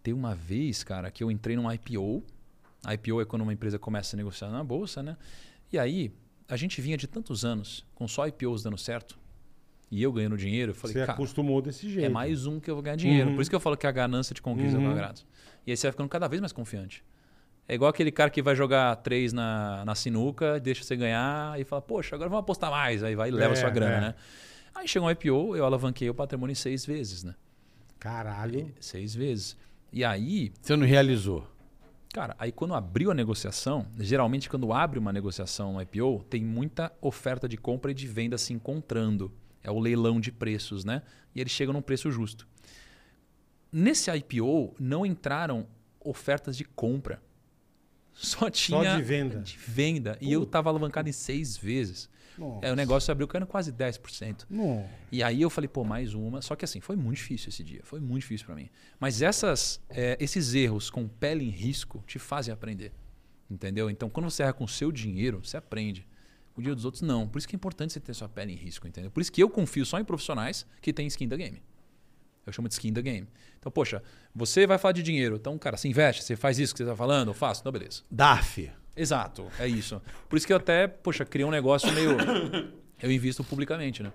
Tem 0.04 0.14
uma 0.14 0.36
vez, 0.36 0.84
cara, 0.84 1.10
que 1.10 1.24
eu 1.24 1.32
entrei 1.32 1.56
num 1.56 1.70
IPO. 1.72 2.24
IPO 2.94 3.22
é 3.22 3.26
quando 3.26 3.42
uma 3.42 3.54
empresa 3.54 3.78
começa 3.80 4.16
a 4.16 4.18
negociar 4.18 4.50
na 4.50 4.64
bolsa, 4.64 5.02
né? 5.04 5.18
E 5.72 5.78
aí, 5.80 6.12
a 6.48 6.56
gente 6.56 6.80
vinha 6.82 6.96
de 6.98 7.08
tantos 7.08 7.44
anos 7.44 7.86
com 7.96 8.08
só 8.08 8.28
IPOs 8.28 8.64
dando 8.64 8.78
certo. 8.78 9.18
E 9.90 10.04
eu 10.04 10.12
ganhando 10.12 10.36
dinheiro, 10.38 10.72
eu 10.72 10.76
falei, 10.76 10.94
Você 10.94 11.00
cara, 11.00 11.14
acostumou 11.14 11.62
desse 11.62 11.90
jeito. 11.90 12.06
é 12.06 12.10
mais 12.10 12.46
um 12.46 12.60
que 12.60 12.70
eu 12.70 12.76
vou 12.76 12.84
ganhar 12.84 12.98
dinheiro. 12.98 13.30
Uhum. 13.30 13.36
Por 13.36 13.42
isso 13.42 13.50
que 13.50 13.56
eu 13.56 13.60
falo 13.60 13.78
que 13.78 13.88
a 13.88 13.92
ganância 13.92 14.34
te 14.34 14.42
conquista 14.42 14.78
Uhum. 14.78 14.92
agrado. 14.92 15.22
E 15.66 15.72
aí 15.72 15.78
você 15.78 15.88
vai 15.88 15.92
ficando 15.94 16.10
cada 16.10 16.28
vez 16.28 16.42
mais 16.42 16.52
confiante. 16.52 17.04
É 17.70 17.76
igual 17.76 17.90
aquele 17.90 18.12
cara 18.12 18.30
que 18.30 18.42
vai 18.42 18.56
jogar 18.56 18.96
três 18.98 19.32
na, 19.34 19.84
na 19.86 19.96
sinuca, 19.96 20.60
deixa 20.60 20.84
você 20.84 20.96
ganhar 20.96 21.60
e 21.60 21.64
fala, 21.64 21.82
poxa, 21.82 22.16
agora 22.16 22.30
vamos 22.30 22.42
apostar 22.44 22.70
mais. 22.72 23.02
Aí 23.04 23.16
vai 23.16 23.30
e 23.30 23.32
leva 23.32 23.54
É, 23.54 23.56
sua 23.56 23.70
grana, 23.70 23.96
é. 23.96 24.02
né? 24.02 24.16
Aí 24.76 24.88
chegou 24.88 25.08
um 25.08 25.12
IPO, 25.12 25.56
eu 25.56 25.66
alavanquei 25.66 26.10
o 26.10 26.14
patrimônio 26.14 26.56
seis 26.56 26.86
vezes, 26.86 27.24
né? 27.24 27.34
Caralho. 28.00 28.72
Seis 28.80 29.16
vezes. 29.16 29.58
E 29.92 30.04
aí, 30.04 30.52
Você 30.62 30.76
não 30.76 30.86
realizou. 30.86 31.48
Cara, 32.18 32.36
aí 32.40 32.52
quando 32.52 32.74
abriu 32.74 33.12
a 33.12 33.14
negociação, 33.14 33.86
geralmente 34.00 34.50
quando 34.50 34.74
abre 34.74 34.98
uma 34.98 35.14
negociação 35.14 35.74
no 35.74 35.82
IPO, 35.84 36.26
tem 36.28 36.44
muita 36.44 36.92
oferta 37.00 37.48
de 37.48 37.58
compra 37.58 37.92
e 37.92 37.94
de 37.94 38.08
venda 38.08 38.40
se 38.40 38.54
encontrando. 38.54 39.32
É 39.62 39.70
o 39.70 39.80
leilão 39.80 40.20
de 40.20 40.32
preços, 40.32 40.84
né? 40.84 41.04
E 41.36 41.40
eles 41.40 41.52
chegam 41.54 41.74
num 41.74 41.82
preço 41.82 42.10
justo. 42.10 42.48
Nesse 43.72 44.10
IPO 44.10 44.74
não 44.80 45.06
entraram 45.06 45.68
ofertas 46.00 46.58
de 46.58 46.66
compra. 46.66 47.22
Só 48.14 48.50
tinha 48.50 48.98
de 48.98 49.04
venda. 49.04 49.40
de 49.42 49.56
venda. 49.56 50.18
E 50.20 50.34
eu 50.34 50.42
estava 50.42 50.70
alavancado 50.72 51.08
em 51.08 51.12
seis 51.12 51.56
vezes. 51.56 52.10
Nossa. 52.38 52.66
Aí 52.66 52.72
o 52.72 52.76
negócio 52.76 53.12
abriu 53.12 53.28
caindo 53.28 53.48
quase 53.48 53.72
10%. 53.72 54.46
Não. 54.50 54.88
E 55.12 55.24
aí 55.24 55.42
eu 55.42 55.50
falei, 55.50 55.68
pô, 55.68 55.84
mais 55.84 56.14
uma. 56.14 56.42
Só 56.42 56.56
que 56.56 56.66
assim, 56.66 56.80
foi 56.80 56.96
muito 56.96 57.18
difícil 57.18 57.50
esse 57.50 57.64
dia. 57.64 57.82
Foi 57.84 58.00
muito 58.00 58.22
difícil 58.22 58.46
para 58.46 58.56
mim. 58.56 58.70
Mas 59.00 59.22
essas, 59.22 59.82
é, 59.90 60.18
esses 60.20 60.54
erros 60.54 60.90
com 60.90 61.08
pele 61.08 61.46
em 61.46 61.50
risco 61.50 62.04
te 62.06 62.20
fazem 62.20 62.54
aprender. 62.54 62.94
Entendeu? 63.50 63.90
Então, 63.90 64.10
quando 64.10 64.30
você 64.30 64.44
erra 64.44 64.54
com 64.54 64.66
o 64.66 64.68
seu 64.68 64.92
dinheiro, 64.92 65.40
você 65.44 65.58
aprende. 65.58 66.06
O 66.56 66.60
dinheiro 66.60 66.76
dos 66.76 66.86
outros, 66.86 67.02
não. 67.02 67.28
Por 67.28 67.38
isso 67.38 67.48
que 67.48 67.56
é 67.56 67.58
importante 67.58 67.94
você 67.94 68.00
ter 68.00 68.14
sua 68.14 68.28
pele 68.28 68.52
em 68.52 68.56
risco, 68.56 68.88
entendeu? 68.88 69.12
Por 69.12 69.22
isso 69.22 69.32
que 69.32 69.42
eu 69.42 69.50
confio 69.50 69.86
só 69.86 70.00
em 70.00 70.04
profissionais 70.04 70.66
que 70.82 70.92
têm 70.92 71.08
skin 71.08 71.28
da 71.28 71.38
game. 71.38 71.62
Eu 72.46 72.54
chamo 72.54 72.68
de 72.68 72.74
skin 72.74 72.94
da 72.94 73.02
game. 73.02 73.28
Então, 73.60 73.72
poxa, 73.72 74.02
você 74.34 74.66
vai 74.66 74.78
falar 74.78 74.94
de 74.94 75.04
dinheiro. 75.04 75.36
Então, 75.36 75.58
cara, 75.58 75.78
você 75.78 75.88
investe, 75.88 76.24
você 76.24 76.36
faz 76.36 76.58
isso 76.58 76.74
que 76.74 76.78
você 76.78 76.84
está 76.84 76.96
falando, 76.96 77.30
eu 77.30 77.34
faço. 77.34 77.62
Então, 77.62 77.72
beleza. 77.72 78.04
DARF. 78.10 78.72
Exato, 78.98 79.46
é 79.60 79.68
isso. 79.68 80.02
Por 80.28 80.38
isso 80.38 80.48
que 80.48 80.52
eu 80.52 80.58
até, 80.58 80.88
poxa, 80.88 81.24
criei 81.24 81.46
um 81.46 81.52
negócio 81.52 81.92
meio. 81.94 82.18
Eu 83.00 83.12
invisto 83.12 83.44
publicamente, 83.44 84.02
né? 84.02 84.12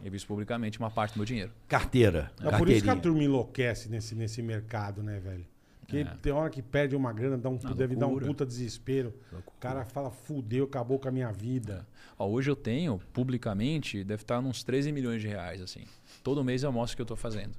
Eu 0.00 0.06
invisto 0.06 0.28
publicamente 0.28 0.78
uma 0.78 0.88
parte 0.88 1.14
do 1.14 1.16
meu 1.16 1.24
dinheiro. 1.26 1.50
Carteira. 1.66 2.30
É 2.40 2.56
por 2.56 2.68
isso 2.68 2.84
que 2.84 2.88
a 2.90 2.94
turma 2.94 3.20
enlouquece 3.24 3.88
nesse, 3.88 4.14
nesse 4.14 4.40
mercado, 4.40 5.02
né, 5.02 5.18
velho? 5.18 5.44
Porque 5.80 6.04
tem 6.22 6.32
hora 6.32 6.50
que 6.50 6.62
perde 6.62 6.94
uma 6.94 7.12
grana, 7.12 7.36
dá 7.38 7.48
um, 7.48 7.58
Ah, 7.64 7.72
deve 7.72 7.94
dar 7.96 8.06
um 8.06 8.10
loucura. 8.10 8.26
puta 8.26 8.46
desespero. 8.46 9.14
O 9.32 9.52
cara 9.58 9.84
fala, 9.84 10.10
fudeu, 10.10 10.64
acabou 10.64 10.98
com 10.98 11.08
a 11.08 11.12
minha 11.12 11.32
vida. 11.32 11.86
Ó, 12.18 12.28
hoje 12.28 12.50
eu 12.50 12.56
tenho, 12.56 13.00
publicamente, 13.12 14.02
deve 14.04 14.22
estar 14.22 14.38
uns 14.40 14.62
13 14.64 14.90
milhões 14.92 15.20
de 15.22 15.28
reais, 15.28 15.60
assim. 15.60 15.84
Todo 16.22 16.42
mês 16.44 16.62
eu 16.62 16.72
mostro 16.72 16.94
o 16.94 16.96
que 16.96 17.02
eu 17.02 17.04
estou 17.04 17.16
fazendo. 17.16 17.52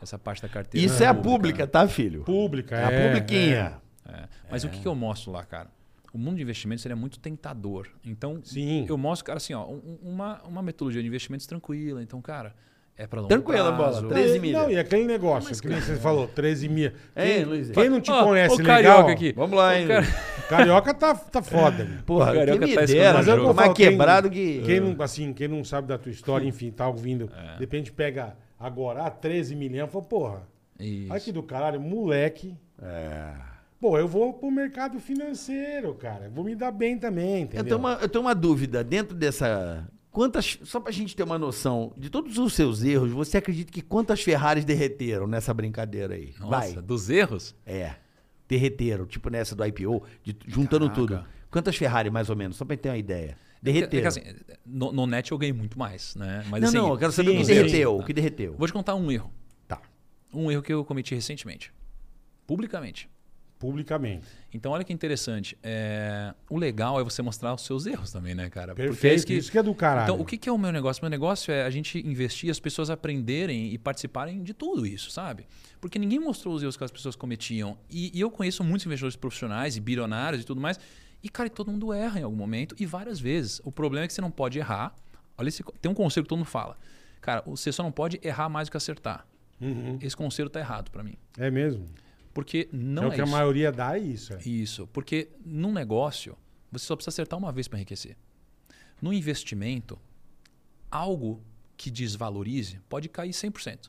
Essa 0.00 0.18
parte 0.18 0.42
da 0.42 0.48
carteira. 0.48 0.86
Isso 0.86 1.02
é 1.02 1.06
a 1.06 1.14
pública, 1.14 1.66
tá, 1.66 1.86
filho? 1.88 2.24
Pública, 2.24 2.76
É 2.76 2.84
a 2.84 2.90
é. 2.90 3.08
publiquinha. 3.08 3.80
É. 4.06 4.28
Mas 4.50 4.64
o 4.64 4.68
que, 4.68 4.80
que 4.80 4.88
eu 4.88 4.94
mostro 4.94 5.32
lá, 5.32 5.44
cara? 5.44 5.70
O 6.14 6.18
mundo 6.18 6.36
de 6.36 6.42
investimentos 6.42 6.86
é 6.86 6.94
muito 6.94 7.18
tentador. 7.18 7.88
Então, 8.04 8.40
Sim. 8.44 8.86
eu 8.88 8.96
mostro, 8.96 9.26
cara, 9.26 9.36
assim, 9.38 9.52
ó, 9.52 9.66
um- 9.66 9.98
uma, 10.00 10.40
uma 10.44 10.62
metodologia 10.62 11.02
de 11.02 11.08
investimentos 11.08 11.44
tranquila. 11.44 12.00
Então, 12.02 12.22
cara, 12.22 12.54
é 12.96 13.04
para 13.04 13.20
longo 13.20 13.28
Tranquila, 13.28 13.74
prazo. 13.74 14.02
bola. 14.02 14.14
13 14.14 14.36
É, 14.36 14.38
milha. 14.38 14.62
Não, 14.62 14.70
e 14.70 14.78
aquele 14.78 15.02
negócio, 15.04 15.60
que 15.60 15.66
nem 15.68 15.80
você 15.80 15.96
falou, 15.96 16.28
13 16.28 16.68
mil. 16.68 16.92
Ei, 17.16 17.34
Quem, 17.34 17.44
Luiz. 17.44 17.70
quem 17.72 17.88
não 17.90 18.00
te 18.00 18.12
Ó, 18.12 18.22
conhece 18.24 18.54
o 18.54 18.58
legal... 18.58 18.76
carioca 18.76 19.12
aqui. 19.12 19.32
Vamos 19.32 19.56
lá, 19.58 19.76
hein? 19.76 19.88
Carioca 20.48 20.94
tá, 20.94 21.14
tá 21.16 21.42
foda, 21.42 21.84
meu. 21.84 22.02
Porra, 22.04 22.30
O 22.30 22.34
Carioca 22.36 22.58
quem 22.60 22.68
me 22.68 22.74
tá 22.76 22.84
dera, 22.86 23.14
Mas 23.18 23.26
é 23.28 23.32
eu 23.32 23.52
mais 23.54 23.72
quem- 23.72 23.88
quebrado 23.90 24.30
que... 24.30 24.62
Quem 24.64 24.78
não, 24.78 25.02
assim, 25.02 25.32
quem 25.32 25.48
não 25.48 25.64
sabe 25.64 25.88
da 25.88 25.98
tua 25.98 26.12
história, 26.12 26.46
enfim, 26.46 26.70
tá 26.70 26.86
ouvindo, 26.86 27.28
É. 27.36 27.54
de 27.54 27.60
repente 27.60 27.90
pega 27.90 28.36
agora 28.60 29.02
ah, 29.04 29.10
13 29.10 29.56
milhões, 29.56 29.90
fala, 29.90 30.04
porra, 30.04 30.42
Isso. 30.78 31.10
olha 31.10 31.20
que 31.20 31.32
do 31.32 31.42
caralho, 31.42 31.80
moleque. 31.80 32.54
É. 32.80 33.32
Pô, 33.84 33.98
eu 33.98 34.08
vou 34.08 34.32
pro 34.32 34.50
mercado 34.50 34.98
financeiro, 34.98 35.94
cara. 35.94 36.30
Vou 36.30 36.42
me 36.42 36.54
dar 36.54 36.70
bem 36.70 36.98
também, 36.98 37.42
entendeu? 37.42 37.58
Eu 37.60 37.64
tenho, 37.64 37.76
uma, 37.78 37.92
eu 38.00 38.08
tenho 38.08 38.24
uma 38.24 38.34
dúvida. 38.34 38.82
Dentro 38.82 39.14
dessa. 39.14 39.86
Quantas. 40.10 40.58
Só 40.64 40.80
pra 40.80 40.90
gente 40.90 41.14
ter 41.14 41.22
uma 41.22 41.38
noção 41.38 41.92
de 41.94 42.08
todos 42.08 42.38
os 42.38 42.54
seus 42.54 42.82
erros, 42.82 43.10
você 43.12 43.36
acredita 43.36 43.70
que 43.70 43.82
quantas 43.82 44.22
Ferraris 44.22 44.64
derreteram 44.64 45.26
nessa 45.26 45.52
brincadeira 45.52 46.14
aí? 46.14 46.32
Nossa, 46.40 46.48
Vai. 46.76 46.82
dos 46.82 47.10
erros? 47.10 47.54
É. 47.66 47.96
Derreteram, 48.48 49.04
tipo 49.04 49.28
nessa 49.28 49.54
do 49.54 49.62
IPO, 49.66 50.02
de- 50.22 50.34
juntando 50.46 50.86
Caraca. 50.88 50.94
tudo. 50.94 51.26
Quantas 51.50 51.76
Ferrari, 51.76 52.08
mais 52.08 52.30
ou 52.30 52.36
menos? 52.36 52.56
Só 52.56 52.64
pra 52.64 52.78
ter 52.78 52.88
uma 52.88 52.96
ideia. 52.96 53.32
É 53.32 53.36
Derreteram. 53.60 53.98
é 53.98 54.00
que, 54.00 54.08
assim, 54.08 54.22
no, 54.64 54.92
no 54.92 55.06
net 55.06 55.30
eu 55.30 55.36
ganhei 55.36 55.52
muito 55.52 55.78
mais, 55.78 56.14
né? 56.16 56.42
Mas, 56.48 56.62
não, 56.62 56.68
assim, 56.70 56.78
não, 56.78 56.88
eu 56.88 56.96
quero 56.96 57.12
saber 57.12 57.32
sim, 57.32 57.36
o 57.36 57.40
que 57.42 57.46
derreteu. 57.46 57.96
O 57.98 58.02
que 58.06 58.12
derreteu. 58.14 58.54
Vou 58.56 58.66
te 58.66 58.72
contar 58.72 58.94
um 58.94 59.12
erro. 59.12 59.30
Tá. 59.68 59.78
Um 60.32 60.50
erro 60.50 60.62
que 60.62 60.72
eu 60.72 60.82
cometi 60.86 61.14
recentemente. 61.14 61.70
Publicamente. 62.46 63.12
Publicamente. 63.64 64.26
Então, 64.52 64.72
olha 64.72 64.84
que 64.84 64.92
interessante. 64.92 65.56
é, 65.62 66.34
O 66.50 66.58
legal 66.58 67.00
é 67.00 67.02
você 67.02 67.22
mostrar 67.22 67.54
os 67.54 67.62
seus 67.62 67.86
erros 67.86 68.12
também, 68.12 68.34
né, 68.34 68.50
cara? 68.50 68.74
Porque 68.74 68.88
Perfeito. 68.88 69.32
é 69.32 69.36
Isso 69.36 69.50
que 69.50 69.56
é 69.56 69.62
do 69.62 69.74
caralho. 69.74 70.04
Então, 70.04 70.20
o 70.20 70.24
que, 70.26 70.36
que 70.36 70.50
é 70.50 70.52
o 70.52 70.58
meu 70.58 70.70
negócio? 70.70 71.02
Meu 71.02 71.08
negócio 71.08 71.50
é 71.50 71.64
a 71.64 71.70
gente 71.70 71.98
investir, 72.06 72.50
as 72.50 72.60
pessoas 72.60 72.90
aprenderem 72.90 73.72
e 73.72 73.78
participarem 73.78 74.42
de 74.42 74.52
tudo 74.52 74.86
isso, 74.86 75.10
sabe? 75.10 75.46
Porque 75.80 75.98
ninguém 75.98 76.20
mostrou 76.20 76.54
os 76.54 76.62
erros 76.62 76.76
que 76.76 76.84
as 76.84 76.90
pessoas 76.90 77.16
cometiam. 77.16 77.78
E, 77.88 78.10
e 78.14 78.20
eu 78.20 78.30
conheço 78.30 78.62
muitos 78.62 78.84
investidores 78.84 79.16
profissionais 79.16 79.78
e 79.78 79.80
bilionários 79.80 80.42
e 80.42 80.44
tudo 80.44 80.60
mais. 80.60 80.78
E, 81.22 81.30
cara, 81.30 81.48
todo 81.48 81.70
mundo 81.70 81.90
erra 81.90 82.20
em 82.20 82.22
algum 82.22 82.36
momento 82.36 82.76
e 82.78 82.84
várias 82.84 83.18
vezes. 83.18 83.62
O 83.64 83.72
problema 83.72 84.04
é 84.04 84.06
que 84.06 84.12
você 84.12 84.20
não 84.20 84.30
pode 84.30 84.58
errar. 84.58 84.94
Olha, 85.38 85.48
esse, 85.48 85.64
tem 85.80 85.90
um 85.90 85.94
conselho 85.94 86.24
que 86.24 86.28
todo 86.28 86.36
mundo 86.36 86.48
fala. 86.48 86.76
Cara, 87.22 87.42
você 87.46 87.72
só 87.72 87.82
não 87.82 87.90
pode 87.90 88.20
errar 88.22 88.50
mais 88.50 88.68
do 88.68 88.72
que 88.72 88.76
acertar. 88.76 89.26
Uhum. 89.58 89.98
Esse 90.02 90.14
conselho 90.14 90.50
tá 90.50 90.60
errado 90.60 90.90
para 90.90 91.02
mim. 91.02 91.14
É 91.38 91.50
mesmo. 91.50 91.86
Porque 92.34 92.68
não 92.72 93.04
é 93.04 93.06
é, 93.06 93.08
o 93.08 93.12
que 93.12 93.20
a 93.20 93.24
isso. 93.24 93.32
maioria 93.32 93.72
dá, 93.72 93.96
é 93.96 94.00
isso. 94.00 94.34
É. 94.34 94.38
Isso, 94.44 94.86
porque 94.88 95.30
num 95.46 95.72
negócio, 95.72 96.36
você 96.70 96.84
só 96.84 96.96
precisa 96.96 97.14
acertar 97.14 97.38
uma 97.38 97.52
vez 97.52 97.68
para 97.68 97.78
enriquecer. 97.78 98.16
No 99.00 99.12
investimento, 99.12 99.98
algo 100.90 101.42
que 101.76 101.90
desvalorize 101.90 102.80
pode 102.88 103.08
cair 103.08 103.30
100%. 103.30 103.88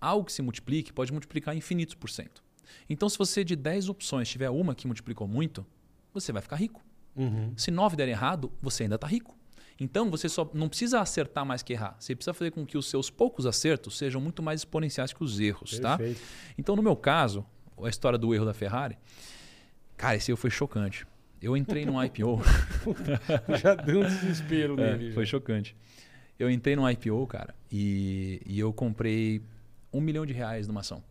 Algo 0.00 0.26
que 0.26 0.32
se 0.32 0.42
multiplique 0.42 0.92
pode 0.92 1.12
multiplicar 1.12 1.56
infinitos 1.56 1.94
por 1.94 2.10
cento. 2.10 2.44
Então, 2.88 3.08
se 3.08 3.16
você 3.16 3.44
de 3.44 3.54
10 3.54 3.88
opções 3.88 4.28
tiver 4.28 4.50
uma 4.50 4.74
que 4.74 4.86
multiplicou 4.86 5.26
muito, 5.28 5.64
você 6.12 6.32
vai 6.32 6.42
ficar 6.42 6.56
rico. 6.56 6.84
Uhum. 7.14 7.52
Se 7.56 7.70
9 7.70 7.96
derem 7.96 8.12
errado, 8.12 8.52
você 8.60 8.82
ainda 8.82 8.96
está 8.96 9.06
rico. 9.06 9.36
Então, 9.78 10.10
você 10.10 10.28
só 10.28 10.50
não 10.54 10.68
precisa 10.68 11.00
acertar 11.00 11.44
mais 11.44 11.62
que 11.62 11.72
errar. 11.72 11.96
Você 11.98 12.14
precisa 12.14 12.32
fazer 12.32 12.50
com 12.50 12.64
que 12.64 12.78
os 12.78 12.88
seus 12.88 13.10
poucos 13.10 13.46
acertos 13.46 13.96
sejam 13.98 14.20
muito 14.20 14.42
mais 14.42 14.60
exponenciais 14.60 15.12
que 15.12 15.22
os 15.22 15.38
erros, 15.38 15.78
tá? 15.78 15.98
Perfeito. 15.98 16.20
Então, 16.56 16.74
no 16.74 16.82
meu 16.82 16.96
caso, 16.96 17.44
a 17.84 17.88
história 17.88 18.18
do 18.18 18.34
erro 18.34 18.44
da 18.44 18.54
Ferrari, 18.54 18.96
cara, 19.96 20.16
esse 20.16 20.30
erro 20.30 20.36
foi 20.38 20.50
chocante. 20.50 21.06
Eu 21.40 21.56
entrei 21.56 21.84
num 21.84 22.02
IPO. 22.02 22.40
Já 23.60 23.74
deu 23.74 24.00
um 24.00 24.04
desespero 24.04 24.80
É, 24.80 24.96
nele. 24.96 25.12
foi 25.12 25.24
já. 25.24 25.30
chocante. 25.32 25.76
Eu 26.38 26.50
entrei 26.50 26.76
num 26.76 26.88
IPO, 26.88 27.26
cara, 27.26 27.54
e, 27.70 28.40
e 28.46 28.58
eu 28.58 28.72
comprei 28.72 29.42
um 29.92 30.00
milhão 30.00 30.24
de 30.26 30.32
reais 30.32 30.66
numa 30.68 30.80
ação. 30.80 31.02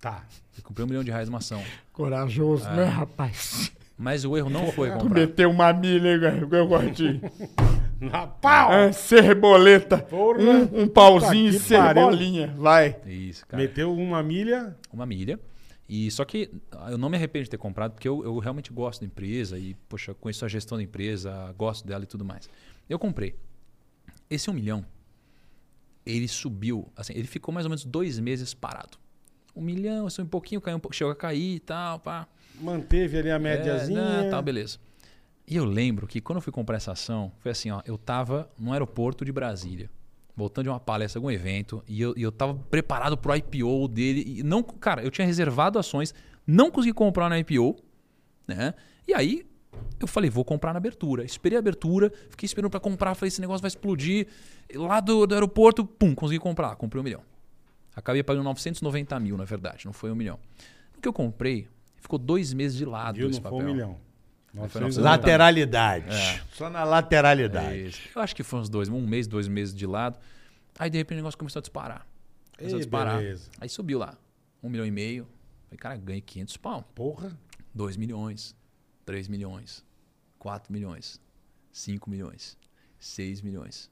Tá. 0.00 0.24
Eu 0.56 0.62
comprei 0.64 0.84
um 0.84 0.88
milhão 0.88 1.04
de 1.04 1.10
reais 1.10 1.28
numa 1.28 1.38
ação. 1.38 1.62
Corajoso, 1.92 2.68
né, 2.70 2.84
rapaz? 2.84 3.70
Mas 3.98 4.24
o 4.24 4.36
erro 4.36 4.48
não 4.48 4.72
foi 4.72 4.90
Tu 4.90 4.98
comprar. 4.98 5.20
meteu 5.20 5.50
uma 5.50 5.72
milha, 5.72 6.14
hein, 6.32 6.48
gordinho? 6.66 7.20
Na 8.00 8.26
pau! 8.26 8.70
Ah, 8.72 8.92
Cerboleta. 8.92 9.98
Porra. 9.98 10.40
Um, 10.40 10.82
um 10.82 10.88
pauzinho 10.88 11.50
e 11.50 11.58
cebolinha. 11.58 12.54
Vai. 12.56 12.96
Isso, 13.06 13.46
cara. 13.46 13.62
Meteu 13.62 13.94
uma 13.94 14.22
milha. 14.22 14.74
uma 14.90 15.04
milha. 15.04 15.38
E 15.92 16.08
só 16.12 16.24
que 16.24 16.48
eu 16.88 16.96
não 16.96 17.10
me 17.10 17.16
arrependo 17.16 17.42
de 17.42 17.50
ter 17.50 17.58
comprado, 17.58 17.94
porque 17.94 18.06
eu, 18.06 18.22
eu 18.22 18.38
realmente 18.38 18.72
gosto 18.72 19.00
da 19.00 19.06
empresa 19.06 19.58
e, 19.58 19.74
poxa, 19.88 20.14
conheço 20.14 20.44
a 20.44 20.48
gestão 20.48 20.78
da 20.78 20.84
empresa, 20.84 21.52
gosto 21.58 21.84
dela 21.84 22.04
e 22.04 22.06
tudo 22.06 22.24
mais. 22.24 22.48
Eu 22.88 22.96
comprei. 22.96 23.34
Esse 24.30 24.48
um 24.48 24.52
milhão, 24.52 24.86
ele 26.06 26.28
subiu, 26.28 26.88
assim, 26.96 27.12
ele 27.14 27.26
ficou 27.26 27.52
mais 27.52 27.66
ou 27.66 27.70
menos 27.70 27.84
dois 27.84 28.20
meses 28.20 28.54
parado. 28.54 28.98
Um 29.54 29.60
milhão, 29.60 30.06
assim, 30.06 30.22
um 30.22 30.26
pouquinho, 30.28 30.60
caiu 30.60 30.76
um 30.76 30.80
pouco, 30.80 30.94
chegou 30.94 31.10
a 31.10 31.16
cair 31.16 31.56
e 31.56 31.58
tal, 31.60 31.98
pá. 31.98 32.28
Manteve 32.60 33.18
ali 33.18 33.30
a 33.30 33.34
É, 33.34 33.38
médiazinha. 33.38 34.22
né, 34.22 34.30
tal, 34.30 34.40
beleza. 34.42 34.78
E 35.44 35.56
eu 35.56 35.64
lembro 35.64 36.06
que 36.06 36.20
quando 36.20 36.36
eu 36.36 36.42
fui 36.42 36.52
comprar 36.52 36.76
essa 36.76 36.92
ação, 36.92 37.32
foi 37.40 37.50
assim, 37.50 37.68
ó, 37.72 37.82
eu 37.84 37.98
tava 37.98 38.48
no 38.56 38.72
aeroporto 38.72 39.24
de 39.24 39.32
Brasília, 39.32 39.90
voltando 40.36 40.64
de 40.64 40.70
uma 40.70 40.80
palestra, 40.80 41.18
algum 41.18 41.30
evento, 41.30 41.82
e 41.86 42.00
eu, 42.00 42.14
e 42.16 42.22
eu 42.22 42.32
tava 42.32 42.54
preparado 42.54 43.16
pro 43.16 43.34
IPO 43.34 43.88
dele. 43.88 44.24
E 44.38 44.42
não, 44.42 44.62
cara, 44.62 45.02
eu 45.02 45.10
tinha 45.10 45.26
reservado 45.26 45.78
ações, 45.78 46.14
não 46.46 46.70
consegui 46.70 46.94
comprar 46.94 47.28
na 47.28 47.38
IPO, 47.38 47.76
né? 48.46 48.74
E 49.06 49.14
aí 49.14 49.44
eu 50.00 50.06
falei, 50.06 50.28
vou 50.30 50.44
comprar 50.44 50.72
na 50.72 50.78
abertura. 50.78 51.24
Esperei 51.24 51.56
a 51.56 51.60
abertura, 51.60 52.12
fiquei 52.30 52.46
esperando 52.46 52.70
para 52.70 52.80
comprar, 52.80 53.14
falei, 53.14 53.28
esse 53.28 53.40
negócio 53.40 53.60
vai 53.62 53.68
explodir. 53.68 54.26
Lá 54.74 55.00
do, 55.00 55.26
do 55.26 55.34
aeroporto, 55.34 55.84
pum, 55.84 56.14
consegui 56.14 56.38
comprar, 56.40 56.74
comprei 56.76 57.00
um 57.00 57.04
milhão. 57.04 57.22
Acabei 57.94 58.22
pagando 58.22 58.44
990 58.44 59.18
mil, 59.20 59.36
na 59.36 59.44
verdade, 59.44 59.84
não 59.86 59.92
foi 59.92 60.10
um 60.10 60.14
milhão. 60.14 60.38
No 60.94 61.00
que 61.00 61.08
eu 61.08 61.12
comprei, 61.12 61.68
ficou 61.96 62.18
dois 62.18 62.52
meses 62.52 62.76
de 62.78 62.84
lado 62.84 63.16
Viu? 63.16 63.28
esse 63.28 63.38
Não 63.38 63.42
papel. 63.42 63.58
foi 63.60 63.68
um 63.68 63.72
milhão. 63.74 63.96
Foi 64.52 64.60
900 64.80 64.96
900. 64.96 64.98
Lateralidade. 64.98 66.06
É. 66.14 66.40
Só 66.52 66.68
na 66.70 66.84
lateralidade. 66.84 67.66
É 67.74 67.76
isso. 67.76 68.00
Eu 68.14 68.22
acho 68.22 68.34
que 68.34 68.42
foi 68.42 68.60
uns 68.60 68.68
dois, 68.68 68.88
um 68.88 69.00
mês, 69.06 69.26
dois 69.26 69.46
meses 69.48 69.74
de 69.74 69.86
lado. 69.86 70.18
Aí 70.78 70.90
de 70.90 70.98
repente 70.98 71.18
o 71.18 71.20
negócio 71.20 71.38
começou 71.38 71.60
a 71.60 71.62
disparar. 71.62 72.06
Começou 72.56 72.76
a 72.76 72.80
Ei, 72.80 72.84
disparar. 72.84 73.16
beleza. 73.18 73.48
Aí 73.60 73.68
subiu 73.68 73.98
lá. 73.98 74.16
Um 74.62 74.68
milhão 74.68 74.84
e 74.86 74.90
meio. 74.90 75.26
Falei, 75.66 75.78
cara, 75.78 75.96
ganhei 75.96 76.20
500 76.20 76.56
pau. 76.56 76.82
Porra. 76.94 77.36
2 77.74 77.96
milhões. 77.96 78.54
3 79.06 79.28
milhões. 79.28 79.84
4 80.38 80.72
milhões. 80.72 81.20
5 81.72 82.10
milhões. 82.10 82.58
6 82.98 83.40
milhões. 83.42 83.90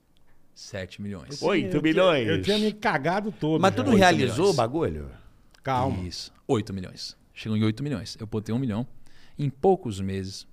7 0.55 1.01
milhões. 1.01 1.41
Oito 1.41 1.81
milhões. 1.81 2.27
Eu 2.27 2.43
tinha 2.43 2.59
me 2.59 2.73
cagado 2.73 3.31
todo. 3.31 3.61
Mas 3.61 3.71
já. 3.71 3.77
tu 3.77 3.85
não 3.85 3.93
Oito 3.93 4.01
realizou 4.01 4.37
milhões. 4.37 4.55
o 4.55 4.57
bagulho? 4.57 5.11
Calma. 5.63 6.03
Isso. 6.03 6.33
8 6.49 6.75
milhões. 6.75 7.17
Chegou 7.33 7.57
em 7.57 7.63
8 7.63 7.83
milhões. 7.83 8.17
Eu 8.19 8.27
botei 8.27 8.53
1 8.53 8.59
milhão. 8.59 8.85
Em 9.39 9.49
poucos 9.49 10.01
meses, 10.01 10.47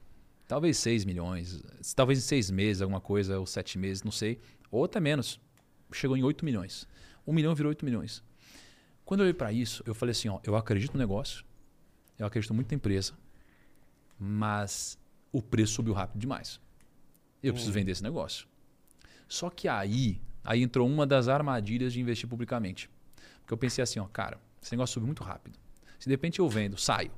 talvez 0.47 0.77
6 0.77 1.05
milhões, 1.05 1.61
talvez 1.95 2.19
em 2.19 2.21
6 2.21 2.51
meses, 2.51 2.81
alguma 2.81 3.01
coisa, 3.01 3.39
ou 3.39 3.45
7 3.45 3.77
meses, 3.79 4.03
não 4.03 4.11
sei. 4.11 4.39
Ou 4.69 4.83
até 4.83 4.99
menos. 4.99 5.39
Chegou 5.91 6.15
em 6.15 6.23
8 6.23 6.45
milhões. 6.45 6.87
1 7.25 7.33
milhão 7.33 7.55
virou 7.55 7.69
8 7.69 7.83
milhões. 7.83 8.23
Quando 9.03 9.21
eu 9.21 9.25
olhei 9.25 9.33
para 9.33 9.51
isso, 9.51 9.83
eu 9.85 9.95
falei 9.95 10.11
assim: 10.11 10.29
ó, 10.29 10.39
eu 10.43 10.55
acredito 10.55 10.93
no 10.93 10.99
negócio, 10.99 11.45
eu 12.17 12.25
acredito 12.25 12.53
muito 12.53 12.71
na 12.71 12.75
empresa, 12.75 13.13
mas 14.19 14.97
o 15.31 15.41
preço 15.41 15.73
subiu 15.73 15.93
rápido 15.93 16.19
demais. 16.19 16.59
Eu 17.41 17.53
preciso 17.53 17.71
vender 17.71 17.91
esse 17.91 18.03
negócio. 18.03 18.47
Só 19.27 19.49
que 19.49 19.67
aí, 19.67 20.19
aí 20.43 20.63
entrou 20.63 20.87
uma 20.87 21.05
das 21.05 21.27
armadilhas 21.27 21.93
de 21.93 22.01
investir 22.01 22.27
publicamente. 22.27 22.89
Porque 23.41 23.53
eu 23.53 23.57
pensei 23.57 23.83
assim, 23.83 23.99
ó, 23.99 24.05
cara, 24.05 24.39
esse 24.61 24.71
negócio 24.71 24.93
subiu 24.93 25.05
muito 25.05 25.23
rápido. 25.23 25.59
Se 25.99 26.05
de 26.07 26.13
repente 26.13 26.39
eu 26.39 26.49
vendo, 26.49 26.77
saio, 26.77 27.11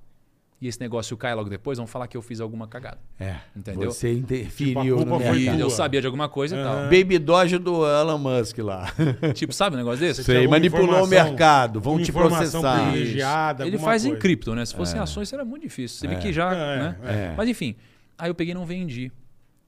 e 0.60 0.68
esse 0.68 0.80
negócio 0.80 1.16
cai 1.16 1.36
logo 1.36 1.50
depois, 1.50 1.78
vão 1.78 1.86
falar 1.86 2.08
que 2.08 2.18
eu 2.18 2.22
fiz 2.22 2.42
alguma 2.42 2.68
cagada. 2.68 2.98
É. 3.20 3.36
Entendeu? 3.56 3.92
Você 3.92 4.12
interferiu 4.14 4.98
Tipo, 4.98 5.06
no 5.06 5.20
mercado. 5.20 5.60
eu 5.60 5.70
sabia 5.70 6.02
de 6.02 6.08
alguma 6.08 6.28
coisa 6.28 6.56
e 6.60 6.64
tal. 6.64 6.76
Baby 6.86 7.20
Doge 7.20 7.58
do 7.60 7.86
Elon 7.86 8.18
Musk 8.18 8.58
lá. 8.60 8.92
Tipo, 9.36 9.54
sabe 9.54 9.76
um 9.76 9.80
negócio 9.80 10.00
desse? 10.00 10.24
Sei, 10.24 10.48
manipulou 10.48 11.04
o 11.04 11.08
mercado, 11.08 11.80
vão 11.80 12.02
te 12.02 12.12
processar. 12.12 12.90
privilegiada, 12.90 13.68
Ele 13.68 13.78
faz 13.78 14.04
em 14.06 14.10
coisa. 14.10 14.22
cripto, 14.22 14.56
né? 14.56 14.66
Se 14.66 14.76
fosse 14.76 14.96
em 14.96 15.00
ações, 15.00 15.30
seria 15.30 15.46
muito 15.46 15.62
difícil. 15.64 16.00
Você 16.00 16.08
vê 16.08 16.16
que 16.16 16.34
já. 16.34 16.52
É, 16.54 16.78
né? 16.80 16.98
é. 17.04 17.34
Mas 17.38 17.48
enfim, 17.48 17.76
aí 18.18 18.30
eu 18.30 18.36
peguei 18.36 18.52
e 18.52 18.56
não 18.56 18.66
vendi. 18.66 19.12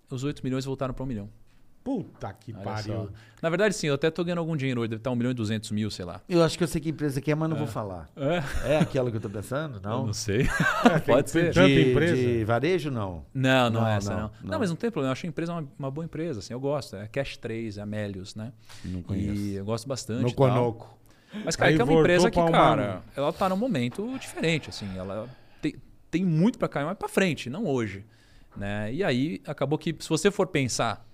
Os 0.09 0.23
8 0.23 0.41
milhões 0.43 0.65
voltaram 0.65 0.91
para 0.93 1.03
um 1.03 1.07
milhão. 1.07 1.29
Puta 1.89 2.31
que 2.33 2.53
Olha 2.53 2.63
pariu. 2.63 2.93
só. 2.93 3.09
Na 3.41 3.49
verdade, 3.49 3.73
sim, 3.73 3.87
eu 3.87 3.95
até 3.95 4.11
tô 4.11 4.23
ganhando 4.23 4.37
algum 4.39 4.55
dinheiro 4.55 4.81
hoje, 4.81 4.89
deve 4.89 4.99
estar 4.99 5.09
1 5.09 5.15
milhão 5.15 5.31
e 5.31 5.33
200 5.33 5.71
mil, 5.71 5.89
sei 5.89 6.05
lá. 6.05 6.21
Eu 6.29 6.43
acho 6.43 6.55
que 6.55 6.63
eu 6.63 6.67
sei 6.67 6.79
que 6.79 6.89
empresa 6.89 7.19
que 7.19 7.31
é, 7.31 7.35
mas 7.35 7.49
não 7.49 7.57
vou 7.57 7.65
falar. 7.65 8.07
É? 8.15 8.73
É 8.73 8.77
aquela 8.77 9.09
que 9.09 9.17
eu 9.17 9.21
tô 9.21 9.29
pensando? 9.29 9.77
Eu 9.77 9.81
Não. 9.81 10.05
não 10.07 10.13
sei. 10.13 10.47
É, 10.85 10.99
Pode 10.99 11.31
tem 11.31 11.45
ser. 11.45 11.53
Tanta 11.53 11.67
de, 11.67 11.89
empresa. 11.91 12.15
de 12.15 12.43
varejo, 12.45 12.91
não. 12.91 13.25
Não, 13.33 13.69
não, 13.71 13.81
Não, 13.81 13.87
é 13.87 13.95
essa, 13.97 14.11
não, 14.11 14.19
não. 14.19 14.31
não. 14.43 14.51
não. 14.51 14.59
mas 14.59 14.69
não 14.69 14.75
tem 14.77 14.91
problema. 14.91 15.09
Eu 15.09 15.13
acho 15.13 15.25
a 15.25 15.29
empresa 15.29 15.51
uma, 15.53 15.67
uma 15.79 15.89
boa 15.89 16.05
empresa, 16.05 16.39
assim. 16.41 16.53
Eu 16.53 16.59
gosto. 16.59 16.95
É 16.95 17.07
Cash 17.07 17.37
3, 17.37 17.79
é 17.79 17.81
Amélios, 17.81 18.35
né? 18.35 18.53
Não 18.85 19.01
conheço. 19.01 19.33
E 19.33 19.55
eu 19.55 19.65
gosto 19.65 19.87
bastante. 19.87 20.21
No. 20.21 20.33
Conoco. 20.33 20.95
Mas, 21.43 21.55
cara, 21.55 21.69
Aí 21.69 21.73
é 21.73 21.77
que 21.77 21.81
é 21.81 21.85
uma 21.85 21.93
empresa 21.99 22.29
que, 22.29 22.37
uma- 22.39 22.51
cara, 22.51 23.01
ela 23.15 23.33
tá 23.33 23.49
num 23.49 23.57
momento 23.57 24.15
diferente, 24.19 24.69
assim. 24.69 24.87
Ela 24.95 25.27
tem, 25.59 25.75
tem 26.11 26.23
muito 26.23 26.59
para 26.59 26.67
cair, 26.67 26.85
mas 26.85 26.97
para 26.99 27.09
frente, 27.09 27.49
não 27.49 27.65
hoje. 27.65 28.05
Né? 28.55 28.93
E 28.93 29.03
aí, 29.03 29.41
acabou 29.47 29.79
que, 29.79 29.95
se 29.99 30.07
você 30.09 30.29
for 30.29 30.45
pensar... 30.45 31.08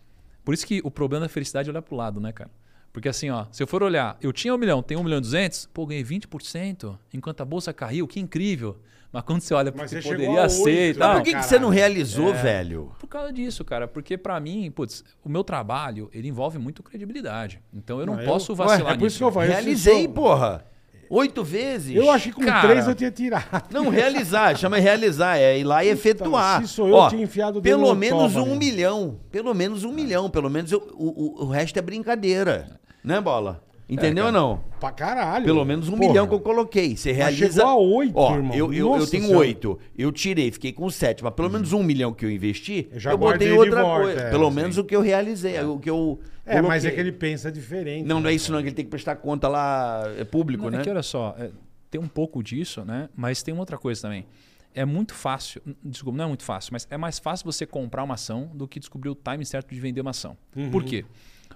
Por 0.45 0.53
isso 0.53 0.65
que 0.65 0.79
o 0.83 0.91
problema 0.91 1.25
da 1.25 1.29
felicidade 1.29 1.67
é 1.67 1.71
olhar 1.71 1.81
pro 1.81 1.95
lado, 1.95 2.19
né, 2.21 2.31
cara? 2.31 2.49
Porque 2.93 3.09
assim, 3.09 3.29
ó, 3.29 3.45
se 3.51 3.61
eu 3.61 3.67
for 3.67 3.83
olhar, 3.83 4.17
eu 4.21 4.31
tinha 4.31 4.55
um 4.55 4.57
milhão, 4.57 4.81
tenho 4.81 5.01
um 5.01 5.03
milhão 5.03 5.17
e 5.17 5.21
duzentos, 5.21 5.67
pô, 5.73 5.85
ganhei 5.85 6.03
20%, 6.03 6.97
enquanto 7.13 7.41
a 7.41 7.45
bolsa 7.45 7.73
caiu, 7.73 8.07
que 8.07 8.19
incrível. 8.21 8.77
Mas 9.11 9.23
quando 9.23 9.41
você 9.41 9.53
olha 9.53 9.71
pro 9.71 9.81
Mas 9.81 9.91
que 9.93 10.01
poderia 10.01 10.47
ser 10.49 10.91
e 10.91 10.93
tal... 10.97 11.09
né, 11.09 11.15
Por 11.15 11.23
que, 11.23 11.33
que 11.35 11.41
você 11.43 11.57
não 11.59 11.69
realizou, 11.69 12.29
É. 12.29 12.41
velho? 12.41 12.91
Por 12.99 13.07
causa 13.07 13.31
disso, 13.33 13.63
cara. 13.65 13.87
Porque 13.87 14.17
pra 14.17 14.39
mim, 14.39 14.69
putz, 14.71 15.03
o 15.23 15.29
meu 15.29 15.43
trabalho, 15.43 16.09
ele 16.13 16.27
envolve 16.27 16.57
muito 16.57 16.83
credibilidade. 16.83 17.61
Então 17.73 17.99
eu 17.99 18.05
não, 18.05 18.15
Não, 18.15 18.21
eu- 18.21 18.27
posso 18.27 18.51
Ué, 18.53 18.57
vacilar 18.57 18.93
é 18.93 18.97
por 18.97 19.07
isso 19.07 19.23
nisso. 19.23 19.31
que 19.31 19.37
eu. 19.37 19.47
Realizei, 19.47 19.99
eu 19.99 20.03
sou- 20.03 20.13
porra. 20.13 20.65
Oito 21.09 21.43
vezes? 21.43 21.95
Eu 21.95 22.09
acho 22.11 22.29
que 22.29 22.35
com 22.35 22.45
Cara. 22.45 22.67
três 22.67 22.87
eu 22.87 22.95
tinha 22.95 23.11
tirado. 23.11 23.63
Não, 23.71 23.89
realizar, 23.89 24.55
chama 24.57 24.77
realizar, 24.77 25.37
é 25.37 25.57
ir 25.59 25.63
lá 25.63 25.83
e 25.83 25.89
efetuar. 25.89 26.61
se 26.61 26.67
sou 26.67 26.87
eu, 26.87 26.95
eu 26.97 27.09
tinha 27.09 27.23
enfiado 27.23 27.59
o 27.59 27.61
dedo 27.61 27.77
Pelo 27.77 27.89
no 27.93 27.95
menos 27.95 28.33
toba, 28.33 28.45
um 28.45 28.51
né? 28.53 28.57
milhão. 28.57 29.19
Pelo 29.31 29.53
menos 29.53 29.83
um 29.83 29.91
milhão. 29.91 30.29
Pelo 30.29 30.49
menos 30.49 30.71
eu- 30.71 30.87
o, 30.95 31.41
o, 31.43 31.45
o 31.45 31.49
resto 31.49 31.77
é 31.77 31.81
brincadeira. 31.81 32.79
Né, 33.03 33.19
Bola? 33.21 33.61
Entendeu 33.88 34.25
ou 34.25 34.31
não? 34.31 34.63
Pra 34.79 34.91
caralho. 34.91 35.45
Pelo 35.45 35.63
menos 35.63 35.88
um 35.88 35.95
Porra. 35.95 36.07
milhão 36.07 36.27
que 36.27 36.33
eu 36.33 36.39
coloquei. 36.39 36.97
Você 36.97 37.09
Mas 37.09 37.17
realiza. 37.17 37.47
chegou 37.47 37.65
a 37.67 37.75
oito, 37.75 38.17
Ó, 38.17 38.36
irmão. 38.36 38.55
Eu, 38.55 38.73
eu, 38.73 38.95
eu 38.95 39.07
tenho 39.07 39.31
oito. 39.36 39.79
Eu 39.95 40.11
tirei, 40.11 40.51
fiquei 40.51 40.73
com 40.73 40.89
sete. 40.89 41.23
Mas 41.23 41.33
pelo 41.33 41.49
menos 41.49 41.71
um 41.71 41.83
milhão 41.83 42.11
que 42.11 42.25
eu 42.25 42.31
investi, 42.31 42.89
Eu 42.91 42.99
já 42.99 43.11
eu 43.11 43.17
botei 43.17 43.51
outra 43.51 43.83
volta, 43.83 44.03
coisa. 44.03 44.21
é, 44.21 44.29
pelo 44.31 44.49
sim. 44.49 44.55
menos 44.55 44.77
o 44.79 44.83
que 44.83 44.95
eu 44.95 45.01
realizei. 45.01 45.59
O 45.63 45.79
que 45.79 45.89
eu. 45.89 46.19
É, 46.45 46.61
mas 46.61 46.83
é 46.83 46.89
coloquei. 46.89 46.91
que 46.91 46.99
ele 46.99 47.11
pensa 47.11 47.51
diferente. 47.51 48.07
Não, 48.07 48.15
não 48.15 48.23
né, 48.23 48.31
é 48.31 48.33
isso 48.36 48.51
não, 48.51 48.59
que 48.59 48.67
ele 48.69 48.75
tem 48.75 48.86
que 48.86 48.91
prestar 48.91 49.17
conta 49.17 49.47
lá, 49.47 50.03
é 50.17 50.23
público, 50.23 50.63
Não, 50.63 50.71
né? 50.71 50.79
É 50.79 50.83
que 50.83 50.89
olha 50.89 51.03
só, 51.03 51.36
é, 51.38 51.51
tem 51.89 52.01
um 52.01 52.07
pouco 52.07 52.41
disso, 52.43 52.83
né? 52.83 53.09
Mas 53.15 53.43
tem 53.43 53.53
uma 53.53 53.61
outra 53.61 53.77
coisa 53.77 54.01
também. 54.01 54.25
É 54.73 54.83
muito 54.83 55.13
fácil, 55.13 55.61
desculpa, 55.83 56.17
não 56.17 56.25
é 56.25 56.27
muito 56.27 56.43
fácil, 56.43 56.73
mas 56.73 56.86
é 56.89 56.97
mais 56.97 57.17
fácil 57.17 57.45
você 57.45 57.65
comprar 57.65 58.03
uma 58.03 58.15
ação 58.15 58.51
do 58.53 58.67
que 58.67 58.77
descobrir 58.77 59.09
o 59.09 59.15
time 59.15 59.45
certo 59.45 59.73
de 59.73 59.79
vender 59.79 60.01
uma 60.01 60.09
ação. 60.09 60.36
Por 60.69 60.83
quê? 60.83 61.05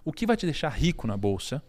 O 0.05 0.13
que 0.13 0.25
vai 0.25 0.37
te 0.37 0.45
deixar 0.45 0.69
rico 0.69 1.05
na 1.05 1.17
bolsa 1.17 1.61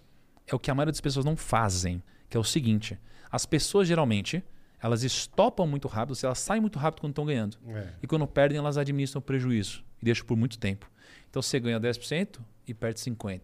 é 0.51 0.55
o 0.55 0.59
que 0.59 0.71
a 0.71 0.75
maioria 0.75 0.93
das 0.93 1.01
pessoas 1.01 1.25
não 1.25 1.37
fazem, 1.37 2.03
que 2.29 2.37
é 2.37 2.41
o 2.41 2.45
seguinte: 2.45 2.99
as 3.31 3.47
pessoas 3.47 3.89
geralmente 3.89 4.43
elas 4.83 5.03
estopam 5.03 5.67
muito 5.67 5.87
rápido, 5.89 6.19
elas 6.23 6.39
saem 6.39 6.61
muito 6.61 6.79
rápido 6.79 7.03
quando 7.03 7.13
estão 7.13 7.27
ganhando. 7.27 7.59
É. 7.69 7.89
E 8.03 8.07
quando 8.07 8.27
perdem, 8.27 8.59
elas 8.59 8.79
administram 8.79 9.19
o 9.19 9.23
prejuízo 9.23 9.85
e 10.01 10.05
deixam 10.07 10.25
por 10.27 10.37
muito 10.37 10.59
tempo. 10.59 10.91
Então 11.29 11.43
você 11.43 11.61
ganha 11.61 11.79
10% 11.79 12.41
e 12.67 12.73
perde 12.73 12.99
50%. 13.01 13.41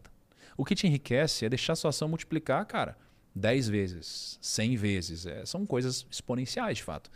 O 0.56 0.64
que 0.64 0.74
te 0.74 0.86
enriquece 0.86 1.44
é 1.44 1.48
deixar 1.48 1.74
a 1.74 1.76
sua 1.76 1.90
ação 1.90 2.08
multiplicar, 2.08 2.64
cara, 2.64 2.96
10 3.34 3.68
vezes, 3.68 4.38
100 4.40 4.76
vezes. 4.76 5.26
É, 5.26 5.44
são 5.44 5.66
coisas 5.66 6.06
exponenciais, 6.10 6.78
de 6.78 6.82
fato. 6.82 7.10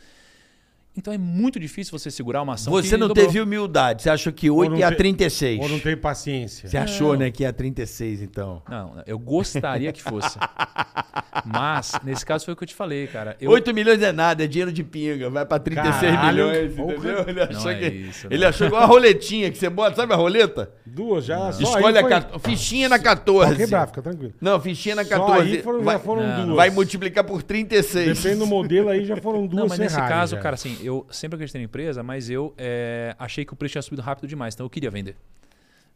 Então 0.97 1.15
é 1.15 1.19
muito 1.19 1.59
difícil 1.61 1.97
você 1.97 2.11
segurar 2.11 2.43
uma 2.43 2.55
ação 2.55 2.73
Você 2.73 2.91
que 2.91 2.97
não 2.97 3.07
dobrou. 3.09 3.25
teve 3.27 3.41
humildade. 3.41 4.03
Você 4.03 4.11
achou 4.11 4.33
que 4.33 4.51
Ou 4.51 4.59
8 4.59 4.71
não 4.73 4.79
ia 4.79 4.91
te- 4.91 4.97
36. 4.97 5.61
Ou 5.61 5.69
não 5.69 5.79
tem 5.79 5.97
paciência. 5.97 6.69
Você 6.69 6.77
achou, 6.77 7.17
né, 7.17 7.31
que 7.31 7.45
ia 7.45 7.53
36, 7.53 8.21
então. 8.23 8.61
Não, 8.69 9.01
eu 9.07 9.19
gostaria 9.19 9.93
que 9.93 10.03
fosse. 10.03 10.37
Mas, 11.45 11.93
nesse 12.05 12.27
caso 12.27 12.45
foi 12.45 12.55
o 12.55 12.57
que 12.57 12.65
eu 12.65 12.69
te 12.69 12.75
falei, 12.75 13.07
cara. 13.07 13.37
Eu, 13.41 13.51
8 13.53 13.73
milhões 13.73 14.03
é 14.03 14.13
nada, 14.13 14.45
é 14.45 14.47
dinheiro 14.47 14.73
de 14.73 14.83
pinga. 14.83 15.31
Vai 15.31 15.47
pra 15.47 15.59
36 15.59 16.13
Caralho, 16.13 16.49
milhões, 16.49 16.73
entendeu? 16.79 17.25
Ele 17.27 17.41
achou, 17.41 17.63
Não 17.63 17.71
é 17.71 17.75
que, 17.79 17.87
isso, 17.87 18.27
ele 18.31 18.45
achou 18.45 18.67
igual 18.67 18.83
a 18.83 18.87
roletinha 18.87 19.51
que 19.51 19.59
você 19.59 19.71
bota, 19.71 19.97
sabe 19.97 20.13
a 20.13 20.17
roleta? 20.17 20.71
Duas 20.85 21.25
já. 21.25 21.53
Só 21.53 21.63
Escolhe 21.63 21.97
aí 21.97 21.99
a 21.99 22.01
foi... 22.01 22.11
14. 22.11 22.45
Fichinha 22.45 22.89
na 22.89 22.97
Pode 22.97 23.05
14. 23.05 23.57
quebrar, 23.57 23.87
fica 23.87 24.03
tranquilo. 24.03 24.35
Não, 24.41 24.61
fichinha 24.61 24.97
na 24.97 25.05
Só 25.05 25.11
14. 25.19 25.41
aí 25.57 25.63
foram, 25.63 25.83
vai, 25.83 25.95
já 25.95 26.01
foram 26.01 26.23
Não. 26.27 26.45
duas. 26.47 26.57
vai 26.57 26.71
multiplicar 26.71 27.25
por 27.25 27.43
36. 27.43 28.19
Depende 28.23 28.41
do 28.41 28.47
modelo 28.47 28.89
aí, 28.89 29.05
já 29.05 29.17
foram 29.17 29.47
duas 29.47 29.63
Não, 29.63 29.69
mas 29.69 29.79
nesse 29.79 29.97
caso, 29.97 30.35
já. 30.37 30.43
cara, 30.43 30.55
assim, 30.55 30.77
eu 30.85 31.07
sempre 31.11 31.37
acreditei 31.37 31.61
na 31.61 31.65
empresa, 31.65 32.03
mas 32.03 32.29
eu 32.31 32.55
é, 32.59 33.15
achei 33.19 33.45
que 33.45 33.53
o 33.53 33.57
preço 33.57 33.73
tinha 33.73 33.83
subido 33.83 34.03
rápido 34.03 34.27
demais, 34.29 34.55
então 34.55 34.65
eu 34.67 34.71
queria 34.71 34.91
vender. 34.91 35.17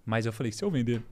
Mas 0.04 0.26
eu 0.26 0.32
falei, 0.32 0.52
se 0.52 0.62
eu 0.64 0.70
vender, 0.70 1.02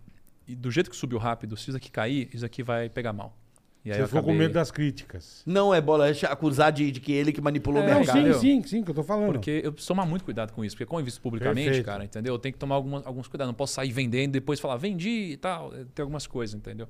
e 0.47 0.55
do 0.55 0.71
jeito 0.71 0.91
que 0.91 0.97
subiu 0.97 1.19
rápido, 1.19 1.57
se 1.57 1.69
isso 1.71 1.77
aqui 1.77 1.91
cair, 1.91 2.29
isso 2.33 2.45
aqui 2.45 2.63
vai 2.63 2.89
pegar 2.89 3.13
mal. 3.13 3.37
E 3.85 3.91
aí 3.91 3.99
Você 3.99 4.07
ficou 4.07 4.23
com 4.23 4.29
acabei- 4.31 4.47
medo 4.47 4.55
das 4.55 4.71
críticas. 4.71 5.43
Não 5.45 5.75
é 5.75 5.81
bola, 5.81 6.09
é 6.09 6.13
acusar 6.31 6.71
de, 6.71 6.93
de 6.93 7.01
que 7.01 7.11
ele 7.13 7.33
que 7.33 7.41
manipulou 7.41 7.83
É, 7.83 7.85
o 7.87 7.89
Não, 7.89 7.97
mercado. 7.99 8.15
sim, 8.15 8.21
entendeu? 8.21 8.39
sim, 8.41 8.63
sim, 8.63 8.85
que 8.85 8.91
eu 8.91 8.95
tô 8.95 9.03
falando. 9.03 9.33
Porque 9.33 9.61
eu 9.65 9.73
preciso 9.73 9.89
tomar 9.89 10.07
muito 10.07 10.25
cuidado 10.25 10.53
com 10.53 10.65
isso, 10.65 10.77
porque 10.77 10.87
como 10.87 11.01
eu 11.01 11.03
invisto 11.03 11.21
publicamente, 11.21 11.65
Perfeito. 11.65 11.87
cara, 11.87 12.05
entendeu? 12.05 12.35
Eu 12.35 12.39
tenho 12.39 12.53
que 12.53 12.61
tomar 12.61 12.77
algumas, 12.77 13.05
alguns 13.05 13.27
cuidados. 13.27 13.49
Não 13.51 13.57
posso 13.57 13.75
sair 13.75 13.91
vendendo 13.91 14.31
e 14.37 14.41
depois 14.41 14.61
falar, 14.61 14.77
vendi 14.77 15.33
e 15.33 15.37
tal. 15.37 15.71
Tem 15.95 16.03
algumas 16.03 16.29
coisas, 16.29 16.55
entendeu? 16.55 16.87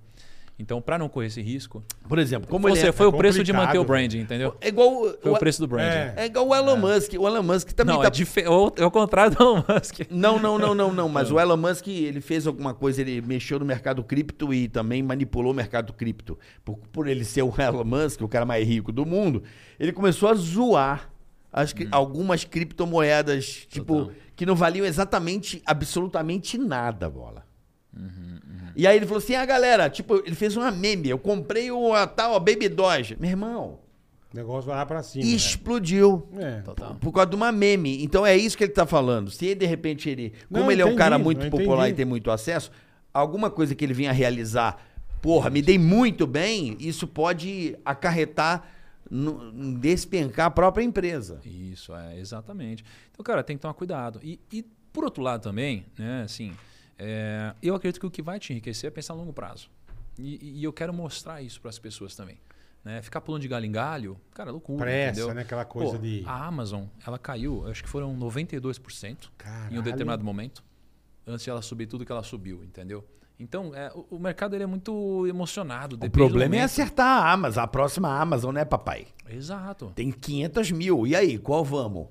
Então, 0.58 0.80
para 0.80 0.96
não 0.96 1.08
correr 1.08 1.26
esse 1.26 1.40
risco, 1.42 1.82
Por 2.08 2.18
exemplo, 2.20 2.48
como 2.48 2.68
você, 2.68 2.88
é, 2.88 2.92
foi 2.92 3.06
o 3.06 3.12
preço 3.12 3.42
de 3.42 3.52
manter 3.52 3.78
o 3.78 3.84
branding, 3.84 4.20
entendeu? 4.20 4.54
é 4.60 4.68
igual 4.68 4.88
o, 5.02 5.10
Foi 5.20 5.32
o 5.32 5.38
preço 5.38 5.60
do 5.60 5.66
branding. 5.66 5.88
É. 5.88 6.14
é 6.18 6.26
igual 6.26 6.46
o 6.46 6.54
Elon 6.54 6.76
Musk. 6.76 7.14
O 7.18 7.26
Elon 7.26 7.42
Musk 7.42 7.70
também 7.72 7.94
Não, 7.96 8.02
tá 8.02 8.08
é, 8.08 8.10
dife- 8.10 8.42
é 8.42 8.48
o 8.48 8.72
é 8.76 8.84
o 8.84 8.90
contrário 8.90 9.34
do 9.34 9.42
Elon 9.42 9.64
Musk. 9.68 10.00
Não, 10.10 10.38
não, 10.38 10.58
não, 10.58 10.74
não, 10.74 10.92
não. 10.92 11.08
Mas 11.08 11.30
o 11.32 11.40
Elon 11.40 11.56
Musk, 11.56 11.88
ele 11.88 12.20
fez 12.20 12.46
alguma 12.46 12.74
coisa, 12.74 13.00
ele 13.00 13.20
mexeu 13.22 13.58
no 13.58 13.64
mercado 13.64 14.04
cripto 14.04 14.54
e 14.54 14.68
também 14.68 15.02
manipulou 15.02 15.50
o 15.52 15.54
mercado 15.54 15.92
cripto. 15.92 16.38
Por, 16.64 16.76
por 16.92 17.08
ele 17.08 17.24
ser 17.24 17.42
o 17.42 17.52
Elon 17.60 17.84
Musk, 17.84 18.20
o 18.20 18.28
cara 18.28 18.44
mais 18.46 18.64
rico 18.68 18.92
do 18.92 19.04
mundo, 19.04 19.42
ele 19.80 19.92
começou 19.92 20.28
a 20.28 20.34
zoar 20.34 21.10
as 21.52 21.72
cri- 21.72 21.88
algumas 21.90 22.44
criptomoedas, 22.44 23.66
tipo, 23.68 23.96
Total. 24.04 24.12
que 24.36 24.46
não 24.46 24.54
valiam 24.54 24.86
exatamente, 24.86 25.60
absolutamente 25.66 26.56
nada, 26.56 27.10
bola. 27.10 27.44
E 28.76 28.86
aí 28.86 28.96
ele 28.96 29.06
falou 29.06 29.18
assim, 29.18 29.34
ah, 29.34 29.44
galera, 29.44 29.88
tipo, 29.90 30.16
ele 30.24 30.34
fez 30.34 30.56
uma 30.56 30.70
meme, 30.70 31.08
eu 31.10 31.18
comprei 31.18 31.70
o, 31.70 31.92
a 31.92 32.06
tal 32.06 32.34
a 32.34 32.38
Baby 32.38 32.68
Doge. 32.68 33.16
Meu 33.20 33.30
irmão, 33.30 33.78
O 34.32 34.36
negócio 34.36 34.62
vai 34.68 34.76
lá 34.76 34.86
pra 34.86 35.02
cima. 35.02 35.24
explodiu. 35.24 36.26
É. 36.38 36.60
Total. 36.62 36.94
Por 36.94 37.12
causa 37.12 37.30
de 37.30 37.36
uma 37.36 37.52
meme. 37.52 38.02
Então 38.02 38.24
é 38.24 38.36
isso 38.36 38.56
que 38.56 38.64
ele 38.64 38.72
tá 38.72 38.86
falando. 38.86 39.30
Se 39.30 39.44
ele, 39.46 39.56
de 39.56 39.66
repente 39.66 40.08
ele. 40.08 40.32
Como 40.48 40.64
Não, 40.64 40.72
ele 40.72 40.80
é 40.80 40.84
um 40.84 40.88
entendi, 40.88 40.98
cara 40.98 41.18
muito 41.18 41.46
entendi. 41.46 41.64
popular 41.64 41.88
e 41.90 41.92
tem 41.92 42.04
muito 42.06 42.30
acesso, 42.30 42.70
alguma 43.12 43.50
coisa 43.50 43.74
que 43.74 43.84
ele 43.84 43.92
vinha 43.92 44.10
realizar, 44.12 44.78
porra, 45.20 45.50
me 45.50 45.60
dei 45.60 45.78
muito 45.78 46.26
bem, 46.26 46.76
isso 46.80 47.06
pode 47.06 47.76
acarretar 47.84 48.64
no, 49.10 49.52
despencar 49.78 50.46
a 50.46 50.50
própria 50.50 50.82
empresa. 50.82 51.38
Isso, 51.44 51.94
é, 51.94 52.18
exatamente. 52.18 52.82
Então, 53.10 53.22
cara, 53.22 53.42
tem 53.42 53.56
que 53.56 53.60
tomar 53.62 53.74
cuidado. 53.74 54.18
E, 54.22 54.40
e, 54.50 54.64
por 54.92 55.04
outro 55.04 55.22
lado 55.22 55.42
também, 55.42 55.84
né, 55.98 56.22
assim, 56.24 56.52
é, 57.04 57.54
eu 57.60 57.74
acredito 57.74 57.98
que 57.98 58.06
o 58.06 58.10
que 58.10 58.22
vai 58.22 58.38
te 58.38 58.52
enriquecer 58.52 58.88
é 58.88 58.90
pensar 58.90 59.12
a 59.14 59.16
longo 59.16 59.32
prazo. 59.32 59.68
E, 60.16 60.60
e 60.60 60.64
eu 60.64 60.72
quero 60.72 60.92
mostrar 60.94 61.42
isso 61.42 61.60
para 61.60 61.70
as 61.70 61.78
pessoas 61.78 62.14
também. 62.14 62.38
Né? 62.84 63.02
Ficar 63.02 63.20
pulando 63.20 63.42
de 63.42 63.48
galho 63.48 63.66
em 63.66 63.72
galho, 63.72 64.16
cara, 64.32 64.50
é 64.50 64.52
loucura. 64.52 64.84
Pressa, 64.84 65.20
entendeu? 65.20 65.34
né? 65.34 65.42
Aquela 65.42 65.64
coisa 65.64 65.92
Pô, 65.92 65.98
de- 65.98 66.22
A 66.26 66.46
Amazon, 66.46 66.84
ela 67.04 67.18
caiu, 67.18 67.66
acho 67.68 67.82
que 67.82 67.88
foram 67.88 68.16
92% 68.16 69.10
em 69.10 69.16
Caralho. 69.36 69.80
um 69.80 69.82
determinado 69.82 70.24
momento, 70.24 70.62
antes 71.26 71.44
de 71.44 71.50
ela 71.50 71.62
subir 71.62 71.86
tudo 71.86 72.04
que 72.04 72.12
ela 72.12 72.22
subiu, 72.22 72.62
entendeu? 72.62 73.04
Então, 73.38 73.74
é, 73.74 73.90
o, 73.94 74.16
o 74.16 74.18
mercado 74.20 74.54
ele 74.54 74.62
é 74.62 74.66
muito 74.66 75.26
emocionado. 75.26 75.96
O 76.00 76.10
problema 76.10 76.56
é 76.56 76.62
acertar 76.62 77.24
a 77.24 77.32
Amazon, 77.32 77.64
a 77.64 77.66
próxima 77.66 78.20
Amazon, 78.20 78.54
né, 78.54 78.64
papai? 78.64 79.08
Exato. 79.28 79.92
Tem 79.94 80.12
500 80.12 80.70
mil. 80.70 81.06
E 81.06 81.16
aí, 81.16 81.38
qual 81.38 81.64
vamos? 81.64 82.06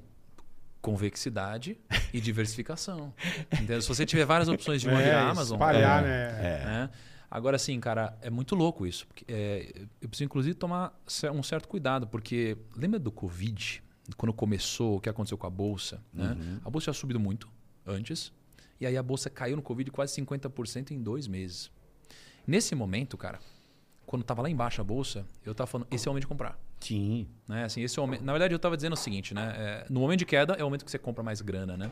Convexidade 0.82 1.78
e 2.14 2.20
diversificação. 2.20 3.14
Entendeu? 3.54 3.82
Se 3.82 3.88
você 3.88 4.06
tiver 4.06 4.26
várias 4.26 4.50
opções 4.50 4.82
de 4.82 4.88
uma 4.88 5.02
É, 5.02 5.14
Amazon, 5.16 5.56
espalhar, 5.56 6.04
é, 6.04 6.08
né? 6.08 6.66
né? 6.66 6.90
Agora 7.30 7.58
sim, 7.58 7.80
cara, 7.80 8.18
é 8.22 8.30
muito 8.30 8.56
louco 8.56 8.86
isso. 8.86 9.08
porque, 9.08 9.24
é, 9.28 9.86
eu 10.02 10.10
preciso 10.10 10.26
inclusive 10.26 10.54
tomar 10.54 10.94
um 11.34 11.44
certo 11.44 11.68
cuidado, 11.68 12.06
porque 12.08 12.58
lembra 12.76 13.00
do 13.00 13.12
Covid, 13.12 13.82
quando 14.18 14.34
começou, 14.34 14.98
o 14.98 15.00
que 15.00 15.08
aconteceu 15.08 15.38
com 15.38 15.48
a 15.48 15.50
bolsa? 15.50 16.04
Né? 16.14 16.36
A 16.66 16.70
bolsa 16.70 16.86
tinha 16.86 16.94
subido 16.94 17.20
muito 17.20 17.48
antes, 17.88 18.34
e 18.82 18.86
aí 18.86 18.98
a 18.98 19.04
bolsa 19.04 19.30
caiu 19.30 19.56
no 19.56 19.62
Covid 19.62 19.90
quase 19.92 20.20
50% 20.22 20.92
em 20.92 21.02
dois 21.02 21.28
meses. 21.28 21.72
Nesse 22.46 22.76
momento, 22.76 23.16
cara, 23.18 23.40
quando 24.06 24.24
estava 24.24 24.42
lá 24.42 24.50
embaixo 24.50 24.82
a 24.82 24.84
bolsa, 24.84 25.26
eu 25.46 25.54
estava 25.54 25.68
falando, 25.68 25.88
esse 25.90 26.08
é 26.08 26.10
o 26.10 26.12
momento 26.12 26.24
de 26.24 26.28
comprar. 26.28 26.60
Sim. 26.82 27.28
Né? 27.48 27.64
Assim, 27.64 27.82
esse 27.82 27.98
momento, 28.00 28.24
na 28.24 28.34
verdade, 28.34 28.54
eu 28.54 28.58
estava 28.58 28.76
dizendo 28.76 28.94
o 28.94 28.98
seguinte, 28.98 29.34
né? 29.34 29.54
É, 29.58 29.86
no 29.90 30.00
momento 30.02 30.20
de 30.20 30.26
queda 30.26 30.54
é 30.54 30.62
o 30.64 30.66
momento 30.66 30.84
que 30.84 30.92
você 30.92 30.98
compra 31.00 31.24
mais 31.24 31.40
grana, 31.42 31.78
né? 31.78 31.90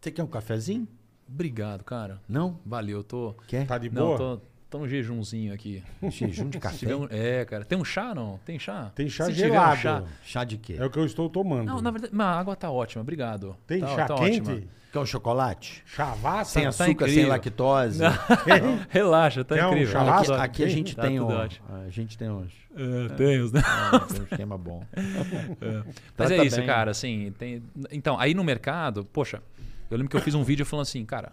Você 0.00 0.10
quer 0.10 0.22
um 0.22 0.26
cafezinho? 0.26 0.86
Obrigado, 1.28 1.84
cara. 1.84 2.20
Não? 2.28 2.58
Valeu, 2.66 2.98
eu 2.98 3.04
tô. 3.04 3.34
Quer? 3.46 3.66
Tá 3.66 3.78
de 3.78 3.88
Não, 3.88 4.06
boa? 4.16 4.18
tô, 4.18 4.40
tô 4.68 4.78
num 4.80 4.88
jejumzinho 4.88 5.54
aqui. 5.54 5.82
Jejum 6.10 6.48
de 6.50 6.58
café? 6.58 6.76
tiver 6.76 6.96
um- 6.96 7.06
é, 7.08 7.44
cara. 7.44 7.64
Tem 7.64 7.78
um 7.78 7.84
chá, 7.84 8.14
não? 8.14 8.38
Tem 8.44 8.58
chá? 8.58 8.90
Tem 8.94 9.08
chá 9.08 9.26
Se 9.26 9.32
tiver 9.34 9.46
um 9.48 9.52
gelado. 9.52 9.80
chá- 9.80 10.04
Chá 10.24 10.44
de 10.44 10.58
quê? 10.58 10.76
É 10.78 10.84
o 10.84 10.90
que 10.90 10.98
eu 10.98 11.06
estou 11.06 11.30
tomando. 11.30 11.66
Não, 11.66 11.80
na 11.80 11.90
verdade, 11.90 12.12
mas 12.14 12.26
a 12.26 12.30
água 12.40 12.56
tá 12.56 12.70
ótima, 12.70 13.00
obrigado. 13.02 13.56
Tem 13.66 13.80
Tá- 13.80 13.86
chá 13.94 14.06
tá 14.08 14.14
quente? 14.16 14.40
ótima. 14.50 14.66
Quer 14.92 14.98
um 14.98 15.06
chocolate? 15.06 15.82
Chavassa? 15.86 16.52
Sem 16.52 16.62
tá 16.64 16.68
açúcar, 16.68 17.06
sem 17.06 17.14
incrível. 17.24 17.28
lactose? 17.30 18.02
Relaxa, 18.90 19.42
tá 19.42 19.54
Quer 19.54 19.64
um 19.66 19.70
incrível. 19.70 19.92
chá? 19.92 20.00
Aqui, 20.02 20.26
Churrasco? 20.26 20.32
aqui 20.44 20.64
a 20.64 20.68
gente 20.68 20.94
Tá 20.94 21.02
tem 21.02 21.18
um, 21.18 21.30
a 21.30 21.88
gente 21.88 22.18
tem 22.18 22.28
uns, 22.30 22.52
É, 22.76 23.14
tem 23.14 23.40
os, 23.40 23.52
né? 23.52 23.62
tem 24.10 24.20
um 24.20 24.24
esquema 24.24 24.58
bom. 24.58 24.84
Mas 24.94 26.28
Trata 26.28 26.34
é 26.34 26.44
isso, 26.44 26.56
bem. 26.56 26.66
cara, 26.66 26.90
assim, 26.90 27.32
tem... 27.38 27.62
Então, 27.90 28.18
aí 28.20 28.34
no 28.34 28.44
mercado, 28.44 29.02
poxa, 29.06 29.42
eu 29.90 29.96
lembro 29.96 30.10
que 30.10 30.16
eu 30.16 30.20
fiz 30.20 30.34
um 30.34 30.42
vídeo 30.44 30.66
falando 30.66 30.82
assim, 30.84 31.04
cara, 31.06 31.32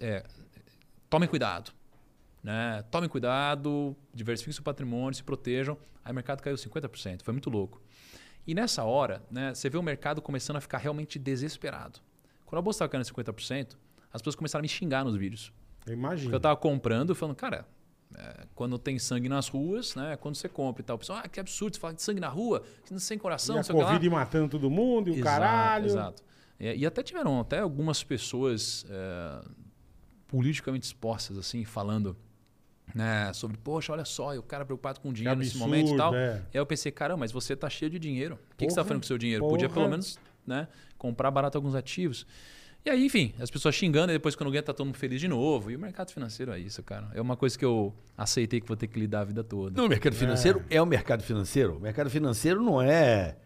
é, 0.00 0.24
tomem 1.08 1.28
cuidado, 1.28 1.70
né? 2.42 2.82
Tomem 2.90 3.08
cuidado, 3.08 3.96
diversifiquem 4.12 4.52
seu 4.54 4.64
patrimônio, 4.64 5.14
se 5.14 5.22
protejam. 5.22 5.78
Aí 6.04 6.10
o 6.10 6.14
mercado 6.14 6.42
caiu 6.42 6.56
50%, 6.56 7.22
foi 7.22 7.32
muito 7.32 7.50
louco. 7.50 7.80
E 8.46 8.52
nessa 8.54 8.82
hora, 8.84 9.22
né, 9.30 9.54
você 9.54 9.68
vê 9.70 9.76
o 9.78 9.82
mercado 9.82 10.20
começando 10.22 10.56
a 10.56 10.60
ficar 10.60 10.78
realmente 10.78 11.18
desesperado. 11.18 12.00
Quando 12.46 12.60
a 12.60 12.62
bolsa 12.62 12.84
estava 12.84 12.88
caindo 12.90 13.04
50%, 13.04 13.76
as 14.12 14.22
pessoas 14.22 14.36
começaram 14.36 14.60
a 14.60 14.64
me 14.64 14.68
xingar 14.68 15.04
nos 15.04 15.16
vídeos. 15.16 15.52
Eu 15.86 15.92
imagino. 15.92 16.26
Porque 16.26 16.36
eu 16.36 16.40
tava 16.40 16.56
comprando 16.56 17.12
e 17.12 17.14
falando, 17.14 17.36
cara, 17.36 17.66
é, 18.16 18.46
quando 18.54 18.78
tem 18.78 18.98
sangue 18.98 19.28
nas 19.28 19.48
ruas, 19.48 19.94
né? 19.94 20.16
Quando 20.16 20.36
você 20.36 20.48
compra 20.48 20.80
e 20.80 20.84
tal, 20.84 20.96
o 20.96 20.98
pessoal, 20.98 21.20
ah, 21.22 21.28
que 21.28 21.38
absurdo, 21.38 21.74
você 21.74 21.80
fala 21.80 21.94
de 21.94 22.02
sangue 22.02 22.20
na 22.20 22.28
rua, 22.28 22.62
sem 22.98 23.18
coração, 23.18 23.56
E 23.56 23.58
não 23.58 23.62
sei 23.62 23.74
o 23.74 23.78
que 23.78 23.84
lá. 23.84 23.90
Covid 23.90 24.10
matando 24.10 24.48
todo 24.48 24.70
mundo 24.70 25.08
e 25.08 25.12
o 25.12 25.14
Exato, 25.14 25.24
caralho. 25.24 25.86
Exato. 25.86 26.24
É, 26.58 26.74
e 26.74 26.86
até 26.86 27.02
tiveram 27.02 27.40
até 27.40 27.58
algumas 27.58 28.02
pessoas 28.02 28.86
é, 28.88 29.44
politicamente 30.26 30.86
expostas, 30.86 31.36
assim, 31.36 31.64
falando 31.64 32.16
né? 32.94 33.32
Sobre, 33.32 33.56
poxa, 33.58 33.92
olha 33.92 34.04
só, 34.04 34.34
e 34.34 34.38
o 34.38 34.42
cara 34.42 34.64
preocupado 34.64 35.00
com 35.00 35.12
dinheiro 35.12 35.38
nesse 35.38 35.50
absurdo, 35.50 35.68
momento 35.68 35.94
e 35.94 35.96
tal. 35.96 36.14
é. 36.14 36.42
E 36.52 36.56
aí 36.56 36.60
eu 36.60 36.66
pensei, 36.66 36.92
caramba, 36.92 37.20
mas 37.20 37.32
você 37.32 37.56
tá 37.56 37.68
cheio 37.68 37.90
de 37.90 37.98
dinheiro. 37.98 38.36
O 38.52 38.56
que, 38.56 38.66
que 38.66 38.70
você 38.70 38.76
tá 38.76 38.84
fazendo 38.84 39.00
com 39.00 39.04
o 39.04 39.06
seu 39.06 39.18
dinheiro? 39.18 39.46
Podia 39.46 39.68
porra. 39.68 39.80
pelo 39.80 39.90
menos, 39.90 40.18
né, 40.46 40.68
comprar 40.96 41.30
barato 41.30 41.58
alguns 41.58 41.74
ativos. 41.74 42.26
E 42.86 42.90
aí, 42.90 43.04
enfim, 43.04 43.34
as 43.40 43.50
pessoas 43.50 43.74
xingando, 43.74 44.12
e 44.12 44.14
depois 44.14 44.36
quando 44.36 44.48
ganha, 44.48 44.62
tá 44.62 44.72
todo 44.72 44.86
mundo 44.86 44.96
feliz 44.96 45.20
de 45.20 45.26
novo. 45.26 45.72
E 45.72 45.76
o 45.76 45.78
mercado 45.78 46.12
financeiro 46.12 46.52
é 46.52 46.58
isso, 46.60 46.80
cara. 46.84 47.10
É 47.14 47.20
uma 47.20 47.36
coisa 47.36 47.58
que 47.58 47.64
eu 47.64 47.92
aceitei 48.16 48.60
que 48.60 48.68
vou 48.68 48.76
ter 48.76 48.86
que 48.86 48.96
lidar 48.96 49.22
a 49.22 49.24
vida 49.24 49.42
toda. 49.42 49.82
No 49.82 49.88
mercado 49.88 50.14
financeiro 50.14 50.62
é. 50.70 50.80
o 50.80 50.86
mercado 50.86 51.24
financeiro. 51.24 51.78
O 51.78 51.80
mercado 51.80 52.08
financeiro 52.08 52.62
não 52.62 52.80
é, 52.80 53.38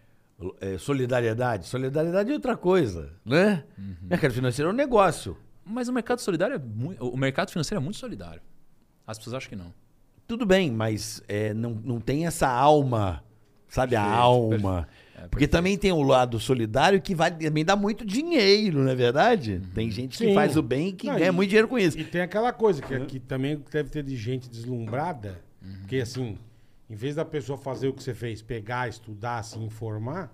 é 0.60 0.76
solidariedade. 0.76 1.66
Solidariedade 1.66 2.30
é 2.30 2.34
outra 2.34 2.54
coisa, 2.54 3.14
né? 3.24 3.64
Mercado 4.02 4.34
financeiro 4.34 4.68
é 4.70 4.74
um 4.74 4.76
negócio. 4.76 5.38
Mas 5.64 5.88
o 5.88 5.92
mercado 5.92 6.20
solidário 6.20 6.56
é 6.56 6.58
muito. 6.58 7.02
O 7.02 7.16
mercado 7.16 7.50
financeiro 7.50 7.80
é 7.80 7.82
muito 7.82 7.96
solidário. 7.96 8.42
As 9.06 9.16
pessoas 9.16 9.36
acham 9.36 9.48
que 9.48 9.56
não. 9.56 9.72
Tudo 10.28 10.44
bem, 10.44 10.70
mas 10.70 11.22
é, 11.26 11.54
não, 11.54 11.70
não 11.82 11.98
tem 11.98 12.26
essa 12.26 12.46
alma, 12.46 13.24
sabe? 13.68 13.96
a 13.96 14.02
Perfeito, 14.02 14.22
alma. 14.22 14.88
É, 15.20 15.28
Porque 15.28 15.46
também 15.46 15.76
tem 15.76 15.92
o 15.92 16.02
lado 16.02 16.38
solidário 16.40 17.00
que 17.00 17.14
vai 17.14 17.30
também 17.30 17.64
dá 17.64 17.76
muito 17.76 18.04
dinheiro, 18.04 18.82
não 18.82 18.90
é 18.90 18.94
verdade? 18.94 19.60
Tem 19.74 19.90
gente 19.90 20.16
que 20.16 20.26
Sim. 20.28 20.34
faz 20.34 20.56
o 20.56 20.62
bem 20.62 20.88
e 20.88 20.92
que 20.92 21.06
Não, 21.06 21.14
ganha 21.16 21.28
e- 21.28 21.32
muito 21.32 21.48
dinheiro 21.50 21.68
com 21.68 21.78
isso. 21.78 21.98
E 21.98 22.04
tem 22.04 22.22
aquela 22.22 22.52
coisa 22.52 22.80
que 22.80 22.94
aqui 22.94 23.20
também 23.20 23.62
deve 23.70 23.90
ter 23.90 24.02
de 24.02 24.16
gente 24.16 24.48
deslumbrada, 24.48 25.42
porque 25.80 25.96
assim, 25.98 26.38
em 26.88 26.94
vez 26.94 27.14
da 27.14 27.24
pessoa 27.24 27.58
fazer 27.58 27.88
o 27.88 27.92
que 27.92 28.02
você 28.02 28.14
fez, 28.14 28.40
pegar, 28.40 28.88
estudar, 28.88 29.42
se 29.42 29.58
informar, 29.58 30.32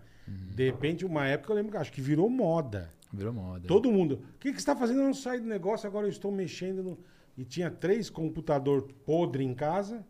de 0.55 0.65
repente, 0.65 1.05
uma 1.05 1.27
época 1.27 1.53
eu 1.53 1.57
lembro 1.57 1.73
que 1.73 1.79
acho 1.79 1.93
que 1.93 2.01
virou 2.01 2.29
moda. 2.29 2.91
Virou 3.13 3.33
moda. 3.33 3.67
Todo 3.69 3.91
mundo. 3.93 4.21
O 4.35 4.39
que, 4.41 4.49
que 4.51 4.55
você 4.55 4.59
está 4.59 4.75
fazendo? 4.75 5.01
Eu 5.01 5.07
não 5.07 5.15
saí 5.15 5.39
do 5.41 5.47
negócio, 5.47 5.87
agora 5.87 6.07
eu 6.07 6.11
estou 6.11 6.33
mexendo 6.33 6.83
no. 6.83 6.99
E 7.39 7.45
tinha 7.45 7.71
três 7.71 8.11
computador 8.11 8.89
podre 9.05 9.45
em 9.45 9.55
casa. 9.55 10.05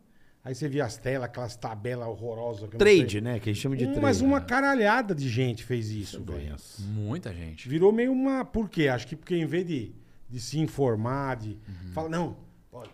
Aí 0.47 0.55
você 0.55 0.69
via 0.69 0.85
as 0.85 0.95
telas, 0.95 1.25
aquelas 1.25 1.57
tabelas 1.57 2.07
horrorosas. 2.07 2.69
que 2.69 2.77
Trade, 2.77 3.19
né? 3.19 3.37
Que 3.37 3.49
a 3.49 3.53
gente 3.53 3.61
chama 3.61 3.75
de 3.75 3.83
Um, 3.83 3.87
trade. 3.87 4.01
mas 4.01 4.21
uma 4.21 4.39
caralhada 4.39 5.13
de 5.13 5.27
gente 5.27 5.61
fez 5.65 5.89
isso, 5.89 6.23
velho. 6.23 6.55
Muita 6.79 7.33
gente. 7.33 7.67
Virou 7.67 7.91
meio 7.91 8.13
uma. 8.13 8.45
Por 8.45 8.69
quê? 8.69 8.87
Acho 8.87 9.05
que 9.07 9.17
porque 9.17 9.35
em 9.35 9.45
vez 9.45 9.67
de, 9.67 9.91
de 10.29 10.39
se 10.39 10.57
informar, 10.57 11.35
de. 11.35 11.49
Uhum. 11.67 11.91
Fala, 11.91 12.07
não, 12.07 12.37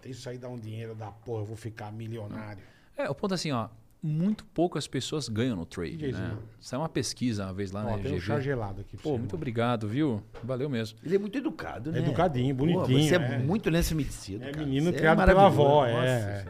tem 0.01 0.11
isso 0.11 0.27
aí 0.27 0.39
dar 0.39 0.49
um 0.49 0.57
dinheiro 0.57 0.95
da 0.95 1.11
porra, 1.11 1.43
eu 1.43 1.45
vou 1.45 1.55
ficar 1.55 1.91
milionário. 1.91 2.63
É, 2.97 3.07
o 3.07 3.13
ponto 3.13 3.33
é 3.33 3.35
assim, 3.35 3.51
ó. 3.51 3.69
Muito 4.01 4.43
poucas 4.45 4.87
pessoas 4.87 5.29
ganham 5.29 5.55
no 5.55 5.65
trade, 5.65 6.11
né? 6.11 6.35
Saiu 6.59 6.81
uma 6.81 6.89
pesquisa 6.89 7.45
uma 7.45 7.53
vez 7.53 7.71
lá 7.71 7.85
Ó, 7.85 7.91
na 7.95 8.03
tem 8.03 8.15
um 8.15 8.19
chá 8.19 8.39
gelado 8.39 8.81
aqui 8.81 8.97
Pô, 8.97 9.11
você, 9.11 9.17
muito 9.19 9.31
mano. 9.31 9.35
obrigado, 9.35 9.87
viu? 9.87 10.23
Valeu 10.43 10.69
mesmo. 10.69 10.97
Ele 11.03 11.15
é 11.15 11.19
muito 11.19 11.37
educado, 11.37 11.91
né? 11.91 11.99
Educadinho, 11.99 12.53
Pô, 12.55 12.65
bonitinho, 12.65 13.07
você 13.07 13.15
é, 13.15 13.17
é. 13.17 13.37
muito 13.37 13.69
lenço 13.69 13.93
umedecido. 13.93 14.43
É 14.43 14.51
cara. 14.51 14.65
menino 14.65 14.91
Você 14.91 14.97
criado 14.97 15.19
pela 15.23 15.33
maravilhoso. 15.35 15.61
avó, 15.61 15.87
Nossa 15.87 16.05
é. 16.05 16.45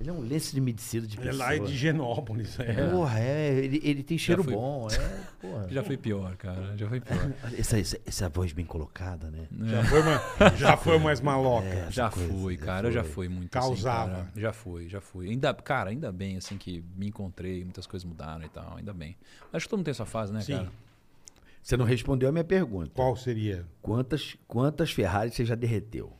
Ele 0.00 0.10
é 0.10 0.12
um 0.12 0.20
lenço 0.20 0.54
de 0.54 0.60
umedecido 0.60 1.06
de 1.06 1.16
Ele 1.18 1.28
é 1.28 1.30
pessoa. 1.32 1.48
lá 1.48 1.58
de 1.58 1.76
Genópolis. 1.76 2.58
É. 2.60 2.88
Porra, 2.90 3.18
é. 3.18 3.54
Ele, 3.64 3.80
ele 3.82 4.02
tem 4.02 4.16
cheiro 4.16 4.44
fui- 4.44 4.52
bom. 4.52 4.86
É, 4.90 5.20
porra. 5.40 5.66
Já 5.70 5.82
foi 5.82 5.96
pior, 5.96 6.36
cara. 6.36 6.76
Já 6.76 6.88
foi 6.88 7.00
pior. 7.00 7.32
Essa, 7.58 7.78
essa, 7.78 7.98
essa 8.06 8.28
voz 8.28 8.52
bem 8.52 8.64
colocada, 8.64 9.30
né? 9.30 9.46
Já, 9.66 9.84
foi 9.84 10.02
mais, 10.02 10.58
já 10.58 10.76
foi 10.76 10.98
mais 10.98 11.20
maloca. 11.20 11.66
É. 11.66 11.90
Já 11.90 12.10
coisa, 12.10 12.32
fui, 12.32 12.56
já 12.56 12.64
cara. 12.64 12.88
Eu 12.88 12.92
já 12.92 13.02
foi. 13.02 13.12
fui 13.12 13.28
muito 13.28 13.50
Causava. 13.50 14.12
assim, 14.12 14.20
cara. 14.24 14.32
Já 14.36 14.52
fui, 14.52 14.88
já 14.88 15.00
fui. 15.00 15.30
Ainda, 15.30 15.52
cara, 15.54 15.90
ainda 15.90 16.12
bem, 16.12 16.36
assim, 16.36 16.56
que 16.56 16.84
me 16.96 17.08
encontrei, 17.08 17.64
muitas 17.64 17.86
coisas 17.86 18.04
mudaram 18.06 18.44
e 18.44 18.48
tal. 18.48 18.76
Ainda 18.76 18.92
bem. 18.92 19.16
Acho 19.52 19.66
que 19.66 19.70
todo 19.70 19.78
mundo 19.78 19.86
tem 19.86 19.92
essa 19.92 20.04
fase, 20.06 20.32
né, 20.32 20.40
Sim. 20.42 20.56
cara? 20.56 20.68
Você 21.62 21.76
não 21.76 21.84
respondeu 21.84 22.28
a 22.28 22.32
minha 22.32 22.44
pergunta. 22.44 22.90
Qual 22.94 23.14
seria? 23.16 23.66
Quantas, 23.82 24.36
quantas 24.48 24.90
Ferraris 24.92 25.34
você 25.34 25.44
já 25.44 25.54
derreteu? 25.54 26.12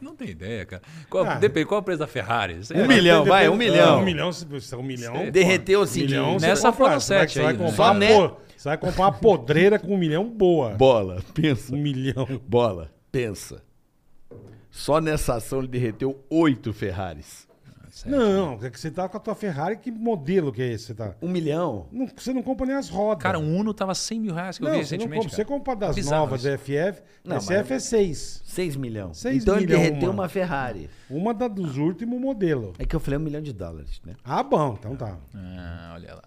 Não 0.00 0.14
tem 0.16 0.28
ideia, 0.28 0.64
cara. 0.66 0.82
Qual, 1.08 1.24
Ah. 1.24 1.34
Depende, 1.34 1.66
qual 1.66 1.78
é 1.78 1.82
o 1.82 1.84
preço 1.84 1.98
da 2.00 2.06
Ferrari? 2.06 2.58
Um 2.74 2.80
é- 2.80 2.86
milhão, 2.88 3.24
vai, 3.24 3.48
um 3.48 3.52
Depende- 3.56 3.70
milhão. 3.72 4.00
Um 4.00 4.04
milhão, 4.04 4.32
se 4.32 4.44
você 4.44 4.74
um 4.76 4.82
milhão. 4.82 5.12
pô, 5.26 5.30
Derreteu 5.30 5.82
assim 5.82 6.02
um 6.04 6.06
de- 6.06 6.14
milhão, 6.14 6.36
Nessa 6.38 6.72
foram 6.72 6.90
vai- 6.92 7.00
sete 7.00 7.32
você 7.34 7.42
vai 7.42 7.52
aí, 7.52 7.58
né? 7.58 7.64
comprar 7.66 7.76
Só 7.76 7.90
uma 7.90 7.94
né? 7.94 8.14
po- 8.28 8.36
Você 8.56 8.68
vai 8.68 8.78
comprar 8.78 9.04
uma 9.04 9.12
podreira 9.12 9.78
com 9.78 9.94
um 9.94 9.98
milhão 9.98 10.28
boa. 10.28 10.70
Bola, 10.70 11.22
pensa. 11.34 11.74
Um 11.74 11.78
milhão. 11.78 12.26
Bola, 12.46 12.90
pensa. 13.10 13.62
Só 14.70 15.00
nessa 15.00 15.34
ação 15.34 15.58
ele 15.60 15.68
derreteu 15.68 16.22
oito 16.30 16.72
Ferraris. 16.72 17.48
Não, 18.06 18.58
é 18.62 18.70
que 18.70 18.78
você 18.78 18.90
tá 18.90 19.08
com 19.08 19.16
a 19.16 19.20
tua 19.20 19.34
Ferrari, 19.34 19.76
que 19.76 19.90
modelo 19.90 20.52
que 20.52 20.62
é 20.62 20.72
esse? 20.72 20.86
Você, 20.86 20.94
tá? 20.94 21.14
Um 21.20 21.28
milhão? 21.28 21.86
Não, 21.92 22.08
você 22.16 22.32
não 22.32 22.42
compra 22.42 22.66
nem 22.66 22.76
as 22.76 22.88
rodas. 22.88 23.22
Cara, 23.22 23.38
um 23.38 23.58
Uno 23.58 23.72
tava 23.74 23.94
100 23.94 24.20
mil 24.20 24.34
reais 24.34 24.58
que 24.58 24.64
eu 24.64 24.68
não, 24.68 24.78
vi 24.78 24.84
você 24.86 24.96
não 24.96 25.04
recentemente. 25.04 25.22
compra. 25.24 25.36
Você 25.36 25.44
compra 25.44 25.76
das 25.76 25.94
Bizarro 25.96 26.20
novas 26.26 26.40
isso. 26.44 26.50
da 26.50 26.58
FF, 26.58 27.02
Não, 27.24 27.36
SF 27.40 27.52
é 27.72 27.74
mas- 27.74 27.82
6. 27.84 28.42
Seis 28.44 28.76
milhões. 28.76 29.18
Seis 29.18 29.42
então 29.42 29.56
ele 29.56 29.66
milhão, 29.66 29.78
derreteu 29.80 30.00
mano. 30.08 30.12
uma 30.22 30.28
Ferrari. 30.28 30.90
Uma 31.08 31.32
da, 31.34 31.48
dos 31.48 31.76
últimos 31.76 32.20
modelos. 32.20 32.74
É 32.78 32.84
que 32.84 32.94
eu 32.96 33.00
falei 33.00 33.18
um 33.18 33.22
milhão 33.22 33.40
de 33.42 33.52
dólares, 33.52 34.00
né? 34.04 34.14
Ah, 34.24 34.42
bom, 34.42 34.76
então 34.78 34.96
tá. 34.96 35.16
Ah, 35.34 35.92
olha 35.94 36.14
lá. 36.14 36.22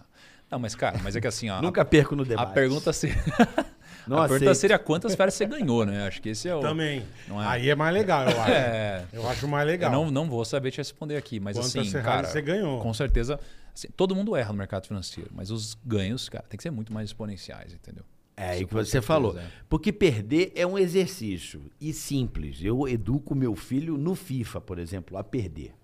Não, 0.52 0.60
mas, 0.60 0.76
cara, 0.76 1.00
mas 1.04 1.16
é 1.16 1.22
que 1.22 1.28
assim, 1.28 1.50
ó. 1.50 1.60
Nunca 1.64 1.84
perco 1.84 2.16
no 2.16 2.24
debate. 2.24 2.48
a 2.50 2.54
pergunta 2.54 2.94
seria. 2.94 3.16
Não 4.08 4.18
a 4.22 4.28
pergunta 4.28 4.54
seria 4.56 4.78
quantas 4.80 5.16
férias 5.16 5.34
você 5.34 5.46
ganhou, 5.46 5.86
né? 5.86 6.08
Acho 6.08 6.22
que 6.22 6.30
esse 6.30 6.48
é 6.48 6.56
o. 6.56 6.60
Também. 6.60 7.04
Não 7.28 7.42
é? 7.42 7.48
Aí 7.48 7.70
é 7.70 7.76
mais 7.76 7.94
legal, 7.94 8.30
eu 8.30 8.42
acho. 8.42 8.52
É. 8.52 9.06
Eu 9.14 9.30
acho 9.30 9.48
mais 9.48 9.66
Eu 9.66 9.72
legal. 9.72 9.92
não, 9.92 10.12
não 10.12 10.30
vou 10.30 10.44
saber 10.46 10.72
te 10.72 10.78
responder 10.78 11.16
aqui, 11.18 11.40
mas 11.40 11.56
Quantas 11.58 11.76
assim, 11.76 11.92
cara, 12.02 12.28
você 12.28 12.42
ganhou? 12.42 12.80
com 12.82 12.94
certeza, 12.94 13.40
assim, 13.74 13.88
todo 13.96 14.16
mundo 14.16 14.36
erra 14.36 14.52
no 14.52 14.58
mercado 14.58 14.88
financeiro, 14.88 15.30
mas 15.34 15.50
os 15.52 15.78
ganhos, 15.86 16.28
cara, 16.30 16.44
tem 16.50 16.58
que 16.58 16.64
ser 16.64 16.72
muito 16.72 16.92
mais 16.94 17.10
exponenciais, 17.10 17.74
entendeu? 17.74 18.04
É 18.36 18.50
aí 18.50 18.58
Isso 18.60 18.68
que 18.68 18.74
você 18.74 18.86
certeza, 18.92 19.08
falou. 19.08 19.38
é. 19.38 19.44
Porque 19.70 19.94
perder 19.94 20.52
é 20.56 20.66
um 20.66 20.76
exercício. 20.78 21.70
E 21.80 21.94
simples. 21.94 22.58
Eu 22.64 22.88
educo 22.88 23.36
meu 23.36 23.56
filho 23.56 23.96
no 23.96 24.16
FIFA, 24.16 24.60
por 24.60 24.80
exemplo, 24.80 25.18
a 25.20 25.24
perder. 25.24 25.76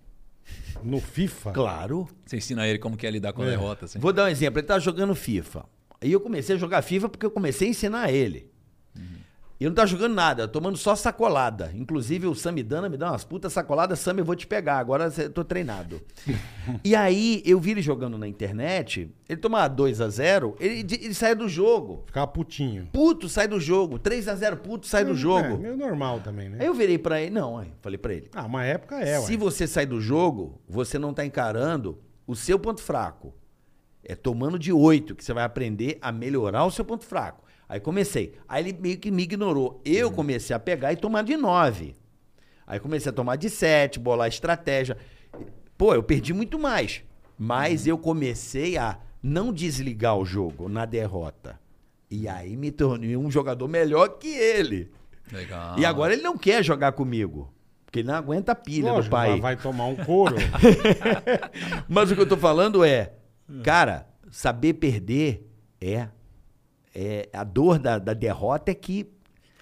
No 0.84 1.00
FIFA? 1.00 1.52
Claro. 1.52 2.10
Você 2.26 2.38
ensina 2.38 2.68
ele 2.68 2.80
como 2.80 2.98
que 2.98 3.06
é 3.06 3.12
lidar 3.12 3.34
com 3.34 3.44
a 3.44 3.46
É. 3.46 3.50
derrota, 3.52 3.86
assim. 3.86 4.00
Vou 4.00 4.12
dar 4.12 4.24
um 4.24 4.28
exemplo. 4.30 4.60
Ele 4.60 4.66
tá 4.66 4.80
jogando 4.80 5.14
FIFA. 5.14 5.64
Aí 6.02 6.12
eu 6.12 6.20
comecei 6.20 6.56
a 6.56 6.60
jogar 6.60 6.82
FIFA 6.82 7.10
porque 7.10 7.26
eu 7.26 7.32
comecei 7.32 7.68
a 7.68 7.72
ensinar 7.72 8.12
ele. 8.12 8.50
E 9.62 9.66
eu 9.66 9.70
não 9.72 9.76
tá 9.76 9.86
jogando 9.86 10.14
nada, 10.16 10.48
tomando 10.48 10.78
só 10.78 10.96
sacolada. 10.96 11.70
Inclusive 11.76 12.28
o 12.28 12.34
Samidana 12.34 12.88
me 12.88 12.96
dá 12.96 13.12
umas 13.12 13.26
putas 13.26 13.52
sacoladas, 13.52 14.00
Sam, 14.00 14.16
eu 14.18 14.24
vou 14.24 14.34
te 14.34 14.48
pegar, 14.48 14.78
agora 14.78 15.12
eu 15.18 15.30
tô 15.30 15.44
treinado. 15.44 16.00
e 16.82 16.96
aí 16.96 17.44
eu 17.46 17.60
vi 17.60 17.72
ele 17.72 17.82
jogando 17.82 18.18
na 18.18 18.26
internet, 18.26 19.14
ele 19.28 19.42
tomava 19.42 19.68
2 19.68 20.00
a 20.00 20.08
0 20.08 20.56
ele, 20.62 20.88
ele 21.02 21.14
sai 21.14 21.36
do 21.36 21.50
jogo. 21.50 22.04
Ficava 22.08 22.26
putinho. 22.28 22.88
Puto, 22.94 23.28
sai 23.28 23.50
do 23.50 23.60
jogo. 23.60 24.00
3 24.00 24.30
a 24.30 24.36
0 24.36 24.56
puto, 24.58 24.88
sai 24.88 25.04
do 25.04 25.12
É, 25.12 25.16
jogo. 25.16 25.58
meio 25.58 25.76
normal 25.76 26.22
também, 26.22 26.48
né? 26.48 26.60
Aí 26.62 26.66
eu 26.66 26.74
virei 26.74 26.98
pra 26.98 27.20
ele, 27.20 27.32
não, 27.32 27.58
aí, 27.58 27.74
falei 27.82 27.98
pra 27.98 28.14
ele. 28.14 28.30
Ah, 28.34 28.46
uma 28.46 28.64
época 28.64 28.96
é, 29.02 29.20
Se 29.20 29.34
ué. 29.34 29.38
você 29.38 29.68
sai 29.68 29.86
do 29.86 30.00
jogo, 30.00 30.62
você 30.70 30.98
não 30.98 31.14
tá 31.14 31.26
encarando 31.26 32.00
o 32.26 32.34
seu 32.34 32.58
ponto 32.58 32.82
fraco. 32.82 33.34
É 34.04 34.16
tomando 34.16 34.58
de 34.58 34.72
8 34.72 35.16
que 35.16 35.24
você 35.24 35.34
vai 35.34 35.44
aprender 35.44 35.98
a 36.02 36.12
melhorar 36.12 36.66
o 36.66 36.72
seu 36.72 36.86
ponto 36.86 37.06
fraco. 37.06 37.44
Aí 37.68 37.80
comecei. 37.80 38.34
Aí 38.48 38.64
ele 38.68 38.78
meio 38.80 38.98
que 38.98 39.12
me 39.12 39.24
ignorou. 39.24 39.82
Eu 39.86 40.10
comecei 40.12 40.56
a 40.56 40.60
pegar 40.60 40.92
e 40.94 40.96
tomar 40.98 41.24
de 41.24 41.36
9. 41.38 41.96
Aí 42.66 42.80
comecei 42.80 43.10
a 43.10 43.14
tomar 43.14 43.36
de 43.36 43.50
7, 43.50 44.00
bolar 44.00 44.28
estratégia. 44.28 44.98
Pô, 45.78 45.94
eu 45.94 46.02
perdi 46.04 46.34
muito 46.34 46.58
mais. 46.58 47.04
Mas 47.38 47.86
eu 47.88 47.98
comecei 47.98 48.78
a 48.78 48.98
não 49.22 49.52
desligar 49.54 50.18
o 50.18 50.26
jogo 50.26 50.68
na 50.70 50.86
derrota. 50.86 51.60
E 52.10 52.28
aí 52.28 52.56
me 52.58 52.72
tornei 52.72 53.16
um 53.16 53.30
jogador 53.30 53.68
melhor 53.68 54.08
que 54.18 54.30
ele. 54.30 54.92
Legal. 55.32 55.78
E 55.78 55.86
agora 55.86 56.14
ele 56.14 56.24
não 56.24 56.38
quer 56.38 56.64
jogar 56.64 56.94
comigo. 56.94 57.54
Porque 57.86 58.00
ele 58.00 58.08
não 58.08 58.16
aguenta 58.16 58.52
a 58.52 58.56
pilha 58.56 58.92
Lógico, 58.94 59.10
do 59.10 59.12
pai. 59.12 59.30
vai- 59.32 59.40
vai 59.40 59.56
tomar 59.58 59.86
um 59.86 59.96
couro. 59.96 60.36
Mas 61.88 62.12
o 62.12 62.16
que 62.16 62.22
eu 62.22 62.28
tô 62.28 62.38
falando 62.38 62.84
é, 62.84 63.14
Hum. 63.50 63.62
cara, 63.64 64.08
saber 64.32 64.74
perder 64.76 65.48
é. 65.82 66.08
é 66.94 67.30
a 67.34 67.44
dor 67.44 67.80
da, 67.80 67.98
da 68.00 68.14
derrota 68.14 68.72
é 68.72 68.76
que. 68.76 69.10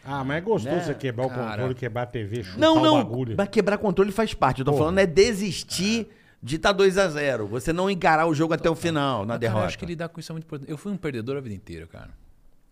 ah, 0.04 0.24
mas 0.24 0.38
é 0.38 0.42
gostoso 0.42 0.76
Né? 0.76 0.84
você 0.84 0.94
quebrar 0.96 1.26
o 1.26 1.30
Cara. 1.30 1.52
controle, 1.52 1.76
quebrar 1.76 2.04
a 2.04 2.06
TV, 2.08 2.44
chutar 2.44 2.60
não, 2.60 2.78
o 2.78 2.84
não. 2.84 2.98
bagulho. 2.98 3.36
Mas 3.38 3.50
quebrar 3.50 3.78
controle 3.78 4.12
faz 4.12 4.34
parte. 4.34 4.60
Eu 4.60 4.66
tô 4.66 4.72
Porra. 4.72 4.84
falando 4.86 5.00
é 5.00 5.06
desistir 5.06 6.08
de 6.42 6.56
estar 6.58 6.72
2 6.72 6.98
a 6.98 7.08
0 7.10 7.48
Você 7.48 7.74
não 7.74 7.90
encarar 7.90 8.28
o 8.28 8.34
jogo 8.34 8.54
até 8.54 8.70
o 8.70 8.76
final, 8.76 9.20
na 9.26 9.26
Mas, 9.26 9.28
cara, 9.28 9.40
derrota. 9.40 9.64
eu 9.64 9.68
acho 9.68 9.80
que 9.80 9.86
lidar 9.86 10.10
com 10.10 10.20
isso 10.20 10.32
é 10.32 10.34
muito 10.34 10.46
importante. 10.46 10.70
Eu 10.72 10.78
fui 10.78 10.92
um 10.92 10.98
perdedor 10.98 11.38
a 11.38 11.42
vida 11.42 11.56
inteira, 11.56 11.88
cara. 11.88 12.10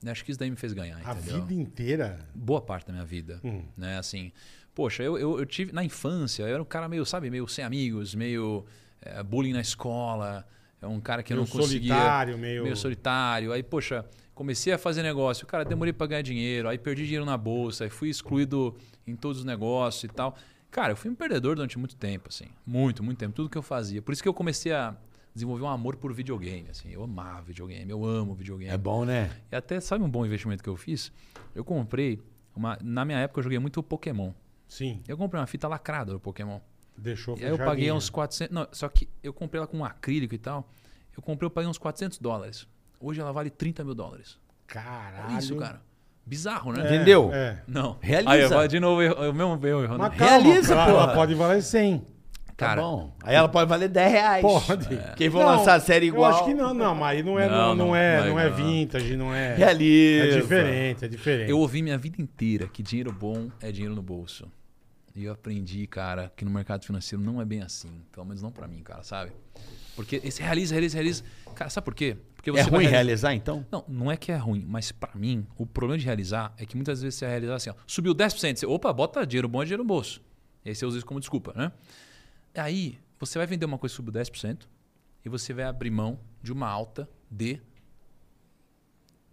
Acho 0.08 0.24
que 0.24 0.30
isso 0.32 0.40
daí 0.40 0.52
me 0.52 0.56
fez 0.56 0.72
ganhar, 0.72 0.98
A 1.04 1.14
entendeu? 1.14 1.42
vida 1.42 1.54
inteira. 1.60 2.20
boa 2.36 2.62
parte 2.62 2.86
da 2.86 2.94
minha 2.94 3.06
vida, 3.06 3.42
né? 3.76 3.98
Assim, 3.98 4.32
poxa, 4.76 5.02
eu, 5.02 5.18
eu, 5.18 5.40
eu 5.40 5.46
tive 5.48 5.72
na 5.74 5.84
infância, 5.84 6.44
eu 6.44 6.54
era 6.54 6.62
um 6.62 6.66
cara 6.66 6.88
meio, 6.88 7.04
sabe, 7.08 7.30
meio 7.32 7.48
sem 7.48 7.66
amigos, 7.66 8.14
meio 8.14 8.64
eh, 9.02 9.24
bullying 9.24 9.54
na 9.54 9.62
escola, 9.62 10.46
é 10.82 10.88
um 10.88 11.00
cara 11.00 11.24
que 11.24 11.34
eu 11.34 11.38
Meio 11.38 11.48
não 11.48 11.52
conseguia, 11.52 11.90
solitário, 11.94 12.38
meio- 12.38 12.76
solitário. 12.76 13.52
Aí, 13.52 13.64
poxa, 13.64 14.06
comecei 14.34 14.74
a 14.74 14.78
fazer 14.78 15.02
negócio, 15.04 15.46
cara, 15.48 15.64
demorei 15.66 15.94
para 15.94 16.08
ganhar 16.08 16.22
dinheiro, 16.22 16.68
aí 16.70 16.78
perdi 16.78 17.04
dinheiro 17.06 17.26
na 17.26 17.38
bolsa, 17.38 17.86
aí 17.86 17.90
fui 17.90 18.10
excluído 18.10 18.76
em 19.08 19.16
todos 19.16 19.40
os 19.40 19.46
negócios 19.46 20.04
e 20.04 20.08
tal. 20.08 20.36
Cara, 20.72 20.92
eu 20.92 20.98
fui 20.98 21.10
um 21.10 21.16
perdedor 21.16 21.56
durante 21.56 21.80
muito 21.80 21.96
tempo, 21.96 22.28
assim, 22.30 22.48
muito, 22.66 23.02
muito 23.02 23.18
tempo, 23.18 23.34
tudo 23.34 23.50
que 23.50 23.58
eu 23.58 23.62
fazia. 23.64 24.02
Por 24.02 24.12
isso 24.12 24.22
que 24.22 24.28
eu 24.28 24.34
comecei 24.34 24.74
a 24.74 24.96
desenvolver 25.34 25.64
um 25.64 25.70
amor 25.70 25.96
por 25.96 26.14
videogame, 26.14 26.70
assim. 26.70 26.90
Eu 26.90 27.04
amava 27.04 27.42
videogame, 27.44 27.90
eu 27.90 28.04
amo 28.06 28.34
videogame. 28.36 28.74
É 28.74 28.78
bom, 28.78 29.06
né? 29.06 29.32
E 29.52 29.56
até, 29.56 29.80
sabe 29.80 30.04
um 30.04 30.10
bom 30.10 30.26
investimento 30.26 30.62
que 30.64 30.70
eu 30.70 30.76
fiz? 30.76 31.12
Eu 31.54 31.64
comprei, 31.64 32.22
uma, 32.56 32.78
na 32.84 33.06
minha 33.06 33.20
época 33.20 33.40
eu 33.40 33.44
joguei 33.44 33.60
muito 33.60 33.82
Pokémon. 33.82 34.32
Sim. 34.68 35.02
Eu 35.08 35.16
comprei 35.18 35.40
uma 35.40 35.48
fita 35.48 35.68
lacrada 35.68 36.12
do 36.12 36.20
Pokémon. 36.20 36.60
Deixou 36.98 37.36
aí 37.36 37.44
eu 37.44 37.58
paguei 37.58 37.92
uns 37.92 38.10
400. 38.10 38.54
Não, 38.54 38.68
só 38.72 38.88
que 38.90 39.08
eu 39.22 39.34
comprei 39.34 39.60
ela 39.60 39.68
com 39.68 39.84
acrílico 39.84 40.34
e 40.34 40.38
tal. 40.38 40.70
Eu 41.16 41.22
comprei, 41.22 41.46
eu 41.46 41.52
paguei 41.52 41.70
uns 41.70 41.78
400 41.78 42.18
dólares. 42.20 42.68
Hoje 43.00 43.22
ela 43.22 43.32
vale 43.32 43.50
30 43.50 43.84
mil 43.84 43.94
dólares. 43.94 44.38
Caralho. 44.68 45.30
Olha 45.30 45.40
isso, 45.40 45.56
cara. 45.56 45.82
Bizarro, 46.26 46.72
né? 46.74 46.82
É, 46.82 46.96
Entendeu? 46.96 47.30
É. 47.32 47.62
Não. 47.68 47.98
Realiza. 48.02 48.32
Aí, 48.32 48.42
eu 48.42 48.50
vou 48.50 48.68
de 48.68 48.80
novo, 48.80 49.02
eu, 49.02 49.14
eu 49.14 49.34
mesmo 49.34 49.58
veio 49.58 49.84
erro. 49.84 49.98
Mas 49.98 50.12
né? 50.12 50.18
calma, 50.18 50.44
Realiza, 50.44 50.74
ela, 50.74 50.86
porra. 50.86 51.04
ela 51.04 51.14
pode 51.14 51.36
valer 51.36 51.62
100. 51.62 52.00
tá 52.00 52.06
Cara, 52.58 52.82
bom. 52.82 53.14
Aí 53.24 53.36
ela 53.36 53.48
pode 53.48 53.70
valer 53.70 53.90
10 53.90 54.12
reais. 54.12 54.42
Pode. 54.42 54.88
Quem 55.18 55.30
for 55.30 55.40
Não, 55.40 55.46
lançar 55.58 55.76
a 55.76 55.80
série 55.80 56.08
igual. 56.08 56.32
Eu 56.32 56.36
acho 56.38 56.46
que 56.46 56.54
não, 56.56 56.74
não, 56.74 56.96
mas 56.96 57.18
aí 57.18 57.24
não 57.24 57.38
é, 57.40 57.48
não, 57.48 57.56
Não, 57.56 57.76
não, 57.76 57.86
não, 57.88 57.96
é, 57.96 58.18
não 58.22 58.28
não 58.30 58.40
é 58.40 58.46
é 58.48 58.50
não. 58.50 58.56
vintage, 58.56 59.16
não 59.16 59.36
é. 59.36 59.54
Realiza. 59.56 60.26
É 60.26 60.42
diferente, 60.42 61.06
é 61.06 61.08
diferente. 61.08 61.50
eu 61.52 61.60
ouvi 61.60 61.84
minha 61.84 61.98
vida 61.98 62.20
inteira 62.20 62.68
que 62.68 62.82
dinheiro 62.82 63.12
bom 63.12 63.50
é 63.62 63.72
dinheiro 63.72 63.94
no 63.94 64.02
bolso. 64.02 64.48
E 65.16 65.24
eu 65.24 65.32
aprendi, 65.34 65.88
cara, 65.88 66.32
que 66.36 66.44
no 66.44 66.52
mercado 66.52 66.84
financeiro 66.86 67.24
não 67.24 67.42
é 67.42 67.46
bem 67.46 67.62
assim. 67.62 67.90
Pelo 68.12 68.26
menos 68.26 68.42
não 68.42 68.52
pra 68.52 68.68
mim, 68.68 68.84
cara, 68.84 69.02
sabe? 69.02 69.32
Porque 69.96 70.18
esse 70.24 70.42
realiza, 70.42 70.74
realiza, 70.76 70.96
realiza. 70.98 71.24
Cara, 71.56 71.70
sabe 71.70 71.86
por 71.86 71.96
quê? 71.96 72.18
Porque 72.36 72.50
É 72.50 72.54
vai 72.54 72.64
ruim 72.64 72.72
realizar- 72.86 73.30
realizar, 73.30 73.34
então? 73.34 73.66
Não, 73.72 73.86
não 73.88 74.12
é 74.12 74.18
que 74.18 74.30
é 74.32 74.36
ruim, 74.36 74.66
mas 74.68 74.92
pra 74.92 75.16
mim, 75.16 75.48
o 75.58 75.66
problema 75.66 75.98
de 75.98 76.06
realizar 76.06 76.54
é 76.58 76.66
que 76.66 76.76
muitas 76.76 77.02
vezes 77.02 77.18
você 77.18 77.26
realizar 77.28 77.56
assim, 77.56 77.70
ó, 77.70 77.76
subiu 77.88 78.14
10%, 78.14 78.58
você, 78.60 78.66
opa, 78.66 78.92
bota 78.92 79.26
dinheiro 79.26 79.48
bom 79.48 79.62
é 79.62 79.66
dinheiro 79.66 79.84
no 79.84 79.88
bolso. 79.88 80.22
E 80.66 80.70
aí 80.70 80.76
você 80.76 80.86
usa 80.86 80.98
isso 80.98 81.06
como 81.06 81.20
desculpa, 81.20 81.54
né? 81.56 81.72
Aí, 82.54 83.00
você 83.18 83.38
vai 83.38 83.48
vender 83.48 83.66
uma 83.66 83.78
coisa 83.78 83.94
que 83.94 83.96
subiu 83.96 84.12
10% 84.14 84.68
e 85.24 85.30
você 85.30 85.54
vai 85.54 85.64
abrir 85.64 85.92
mão 85.92 86.20
de 86.44 86.52
uma 86.52 86.68
alta 86.68 87.10
de 87.32 87.62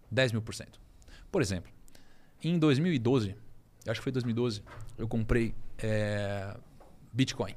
10 0.09 0.31
mil 0.31 0.41
por 0.41 0.53
cento. 0.55 0.79
Por 1.31 1.41
exemplo, 1.41 1.71
em 2.41 2.57
2012, 2.57 3.35
eu 3.85 3.91
acho 3.91 3.99
que 3.99 4.03
foi 4.03 4.11
2012, 4.11 4.63
eu 4.97 5.07
comprei 5.07 5.53
é, 5.77 6.55
Bitcoin. 7.11 7.55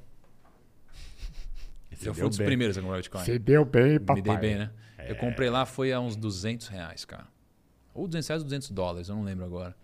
eu 2.02 2.14
fui 2.14 2.24
um 2.24 2.28
dos 2.28 2.38
bem. 2.38 2.46
primeiros 2.46 2.76
a 2.76 2.80
comprar 2.80 2.96
Bitcoin. 2.96 3.24
Você 3.24 3.38
deu 3.38 3.64
bem, 3.64 3.98
papai. 3.98 4.16
Me 4.16 4.22
dei 4.22 4.36
bem, 4.36 4.58
né? 4.58 4.70
Eu 5.08 5.16
comprei 5.16 5.48
lá, 5.48 5.64
foi 5.64 5.92
a 5.92 6.00
uns 6.00 6.16
200 6.16 6.68
reais, 6.68 7.04
cara. 7.04 7.26
Ou 7.94 8.06
200 8.06 8.28
reais 8.28 8.42
ou 8.42 8.46
200 8.46 8.70
dólares, 8.70 9.08
eu 9.08 9.14
não 9.14 9.22
lembro 9.22 9.44
agora. 9.44 9.74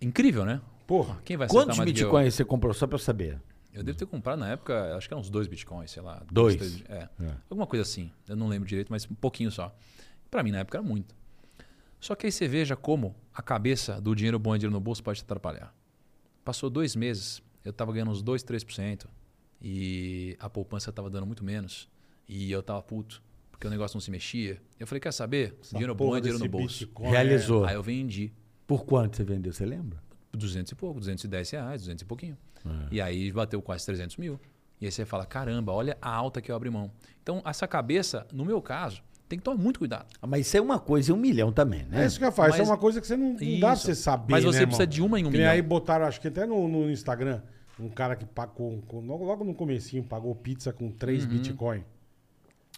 Incrível, 0.00 0.44
né? 0.44 0.60
Porra. 0.86 1.18
Quem 1.24 1.36
vai 1.36 1.48
Quantos 1.48 1.78
bitcoins 1.78 2.34
você 2.34 2.44
comprou, 2.44 2.74
só 2.74 2.86
pra 2.86 2.96
eu 2.96 2.98
saber? 3.00 3.40
Eu 3.72 3.82
devo 3.82 3.98
ter 3.98 4.06
comprado 4.06 4.38
na 4.38 4.50
época, 4.50 4.96
acho 4.96 5.08
que 5.08 5.14
eram 5.14 5.20
uns 5.20 5.28
dois 5.28 5.48
bitcoins, 5.48 5.90
sei 5.90 6.02
lá. 6.02 6.22
Dois? 6.30 6.54
três, 6.54 6.84
É. 6.88 7.08
É. 7.20 7.34
Alguma 7.50 7.66
coisa 7.66 7.82
assim. 7.82 8.12
Eu 8.28 8.36
não 8.36 8.46
lembro 8.46 8.68
direito, 8.68 8.88
mas 8.88 9.04
um 9.10 9.14
pouquinho 9.14 9.50
só. 9.50 9.74
Pra 10.30 10.42
mim, 10.42 10.52
na 10.52 10.58
época, 10.58 10.78
era 10.78 10.86
muito. 10.86 11.14
Só 11.98 12.14
que 12.14 12.26
aí 12.26 12.32
você 12.32 12.46
veja 12.46 12.76
como 12.76 13.16
a 13.32 13.42
cabeça 13.42 14.00
do 14.00 14.14
dinheiro 14.14 14.38
bom 14.38 14.54
e 14.54 14.58
dinheiro 14.58 14.72
no 14.72 14.80
bolso 14.80 15.02
pode 15.02 15.18
te 15.20 15.24
atrapalhar. 15.24 15.74
Passou 16.44 16.68
dois 16.68 16.94
meses, 16.94 17.42
eu 17.64 17.72
tava 17.72 17.92
ganhando 17.92 18.10
uns 18.10 18.22
2, 18.22 18.44
3%. 18.44 19.06
E 19.60 20.36
a 20.38 20.50
poupança 20.50 20.92
tava 20.92 21.08
dando 21.08 21.26
muito 21.26 21.42
menos. 21.42 21.88
E 22.28 22.52
eu 22.52 22.62
tava 22.62 22.82
puto, 22.82 23.22
porque 23.50 23.66
o 23.66 23.70
negócio 23.70 23.96
não 23.96 24.00
se 24.00 24.10
mexia. 24.10 24.60
Eu 24.78 24.86
falei, 24.86 25.00
quer 25.00 25.12
saber? 25.12 25.56
Essa 25.60 25.70
dinheiro 25.70 25.94
bom 25.94 26.14
é 26.14 26.20
dinheiro 26.20 26.38
no 26.38 26.48
bolso. 26.48 26.80
Bitcoin, 26.80 27.10
Realizou. 27.10 27.64
Aí 27.64 27.74
eu 27.74 27.82
vendi. 27.82 28.32
Por 28.66 28.84
quanto 28.84 29.16
você 29.16 29.24
vendeu, 29.24 29.52
você 29.52 29.64
lembra? 29.64 30.02
200 30.32 30.72
e 30.72 30.74
pouco, 30.74 31.00
210 31.00 31.50
reais, 31.50 31.80
200 31.82 32.02
e 32.02 32.04
pouquinho. 32.04 32.36
É. 32.64 32.94
E 32.94 33.00
aí 33.00 33.30
bateu 33.32 33.62
quase 33.62 33.86
300 33.86 34.16
mil. 34.16 34.38
E 34.80 34.86
aí 34.86 34.92
você 34.92 35.04
fala, 35.04 35.24
caramba, 35.24 35.72
olha 35.72 35.96
a 36.02 36.10
alta 36.10 36.42
que 36.42 36.50
eu 36.50 36.56
abri 36.56 36.68
mão. 36.68 36.90
Então, 37.22 37.40
essa 37.44 37.66
cabeça, 37.66 38.26
no 38.32 38.44
meu 38.44 38.60
caso, 38.60 39.02
tem 39.28 39.38
que 39.38 39.44
tomar 39.44 39.56
muito 39.56 39.78
cuidado. 39.78 40.06
Ah, 40.20 40.26
Mas 40.26 40.46
isso 40.46 40.56
é 40.56 40.60
uma 40.60 40.78
coisa 40.78 41.10
e 41.10 41.14
um 41.14 41.16
milhão 41.16 41.52
também, 41.52 41.80
É, 41.90 41.96
né? 41.96 42.06
isso 42.06 42.18
que 42.18 42.24
eu 42.24 42.32
falo. 42.32 42.48
Isso 42.50 42.56
é 42.56 42.60
Mas- 42.60 42.68
uma 42.68 42.76
coisa 42.76 43.00
que 43.00 43.06
você 43.06 43.16
não, 43.16 43.28
não 43.32 43.34
dá 43.34 43.66
pra 43.68 43.72
Isso. 43.74 43.82
você 43.86 43.94
saber. 43.94 44.32
Mas 44.32 44.44
você 44.44 44.60
né, 44.60 44.66
precisa 44.66 44.82
irmão? 44.84 44.94
de 44.94 45.02
uma 45.02 45.20
em 45.20 45.22
um 45.24 45.26
Que 45.26 45.32
nem 45.32 45.40
milhão. 45.40 45.52
aí 45.52 45.62
botaram, 45.62 46.06
acho 46.06 46.20
que 46.20 46.28
até 46.28 46.46
no, 46.46 46.68
no 46.68 46.90
Instagram, 46.90 47.40
um 47.80 47.88
cara 47.88 48.14
que 48.16 48.24
pagou, 48.24 48.82
com- 48.86 49.00
logo, 49.00 49.24
logo 49.24 49.44
no 49.44 49.54
comecinho, 49.54 50.02
pagou 50.04 50.34
pizza 50.34 50.72
com 50.72 50.90
3 50.90 51.24
Bitcoin. 51.24 51.82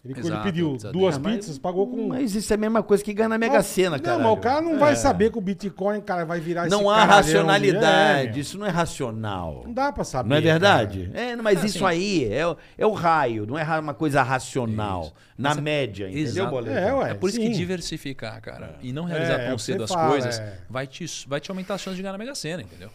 Ele, 0.05 0.13
ele. 0.13 0.19
Exato, 0.27 0.43
pediu 0.43 0.71
pizza 0.73 0.91
duas 0.91 1.17
mas- 1.17 1.35
pizzas, 1.37 1.57
pagou 1.57 1.87
com. 1.87 2.07
Mas 2.09 2.33
isso 2.35 2.53
é 2.53 2.55
a 2.55 2.57
mesma 2.57 2.83
coisa 2.83 3.03
que 3.03 3.13
ganhar 3.13 3.27
na 3.29 3.37
Mega 3.37 3.61
Sena, 3.63 3.99
cara. 3.99 4.17
Não, 4.17 4.23
mas 4.29 4.33
o 4.37 4.41
cara 4.41 4.61
não 4.61 4.77
vai 4.77 4.95
saber 4.95 5.31
que 5.31 5.37
o 5.37 5.41
Bitcoin, 5.41 5.99
cara, 6.01 6.23
vai 6.23 6.39
virar 6.39 6.67
Não 6.69 6.81
esse 6.81 6.89
há 7.01 7.03
racionalidade, 7.05 8.37
É, 8.37 8.41
isso 8.41 8.57
não 8.57 8.65
é 8.65 8.69
racional. 8.69 9.63
Não 9.65 9.73
dá 9.73 9.91
pra 9.91 10.03
saber. 10.03 10.29
Não 10.29 10.37
é 10.37 10.41
verdade? 10.41 11.07
cara. 11.11 11.19
É, 11.19 11.35
mas 11.35 11.63
É, 11.63 11.65
isso 11.65 11.85
assim. 11.85 11.97
aí 12.25 12.33
é, 12.33 12.47
o- 12.47 12.57
é 12.77 12.85
o 12.85 12.91
raio, 12.93 13.45
não 13.45 13.57
é 13.57 13.79
uma 13.79 13.93
coisa 13.93 14.21
racional. 14.21 15.03
Isso. 15.05 15.13
Na 15.37 15.49
Mas 15.49 15.57
é- 15.57 15.61
média, 15.61 16.05
entendeu, 16.07 16.23
Exato. 16.23 16.49
Boleto? 16.51 16.77
É, 16.77 16.93
ué. 16.93 17.11
É 17.11 17.13
por 17.13 17.29
isso 17.29 17.39
sim. 17.39 17.51
que 17.51 17.55
diversificar, 17.57 18.41
cara, 18.41 18.75
e 18.81 18.91
não 18.91 19.03
realizar 19.05 19.39
É, 19.39 19.43
é 19.43 19.47
tão 19.49 19.55
que 19.57 19.61
cedo 19.61 19.83
as 19.83 19.91
fala, 19.91 20.09
coisas, 20.09 20.39
é. 20.39 20.59
vai, 20.69 20.87
te, 20.87 21.05
vai 21.27 21.39
te 21.39 21.51
aumentar 21.51 21.75
as 21.75 21.81
chances 21.81 21.95
de 21.97 22.01
ganhar 22.01 22.13
na 22.13 22.17
Mega 22.17 22.33
Sena, 22.33 22.63
entendeu? 22.63 22.89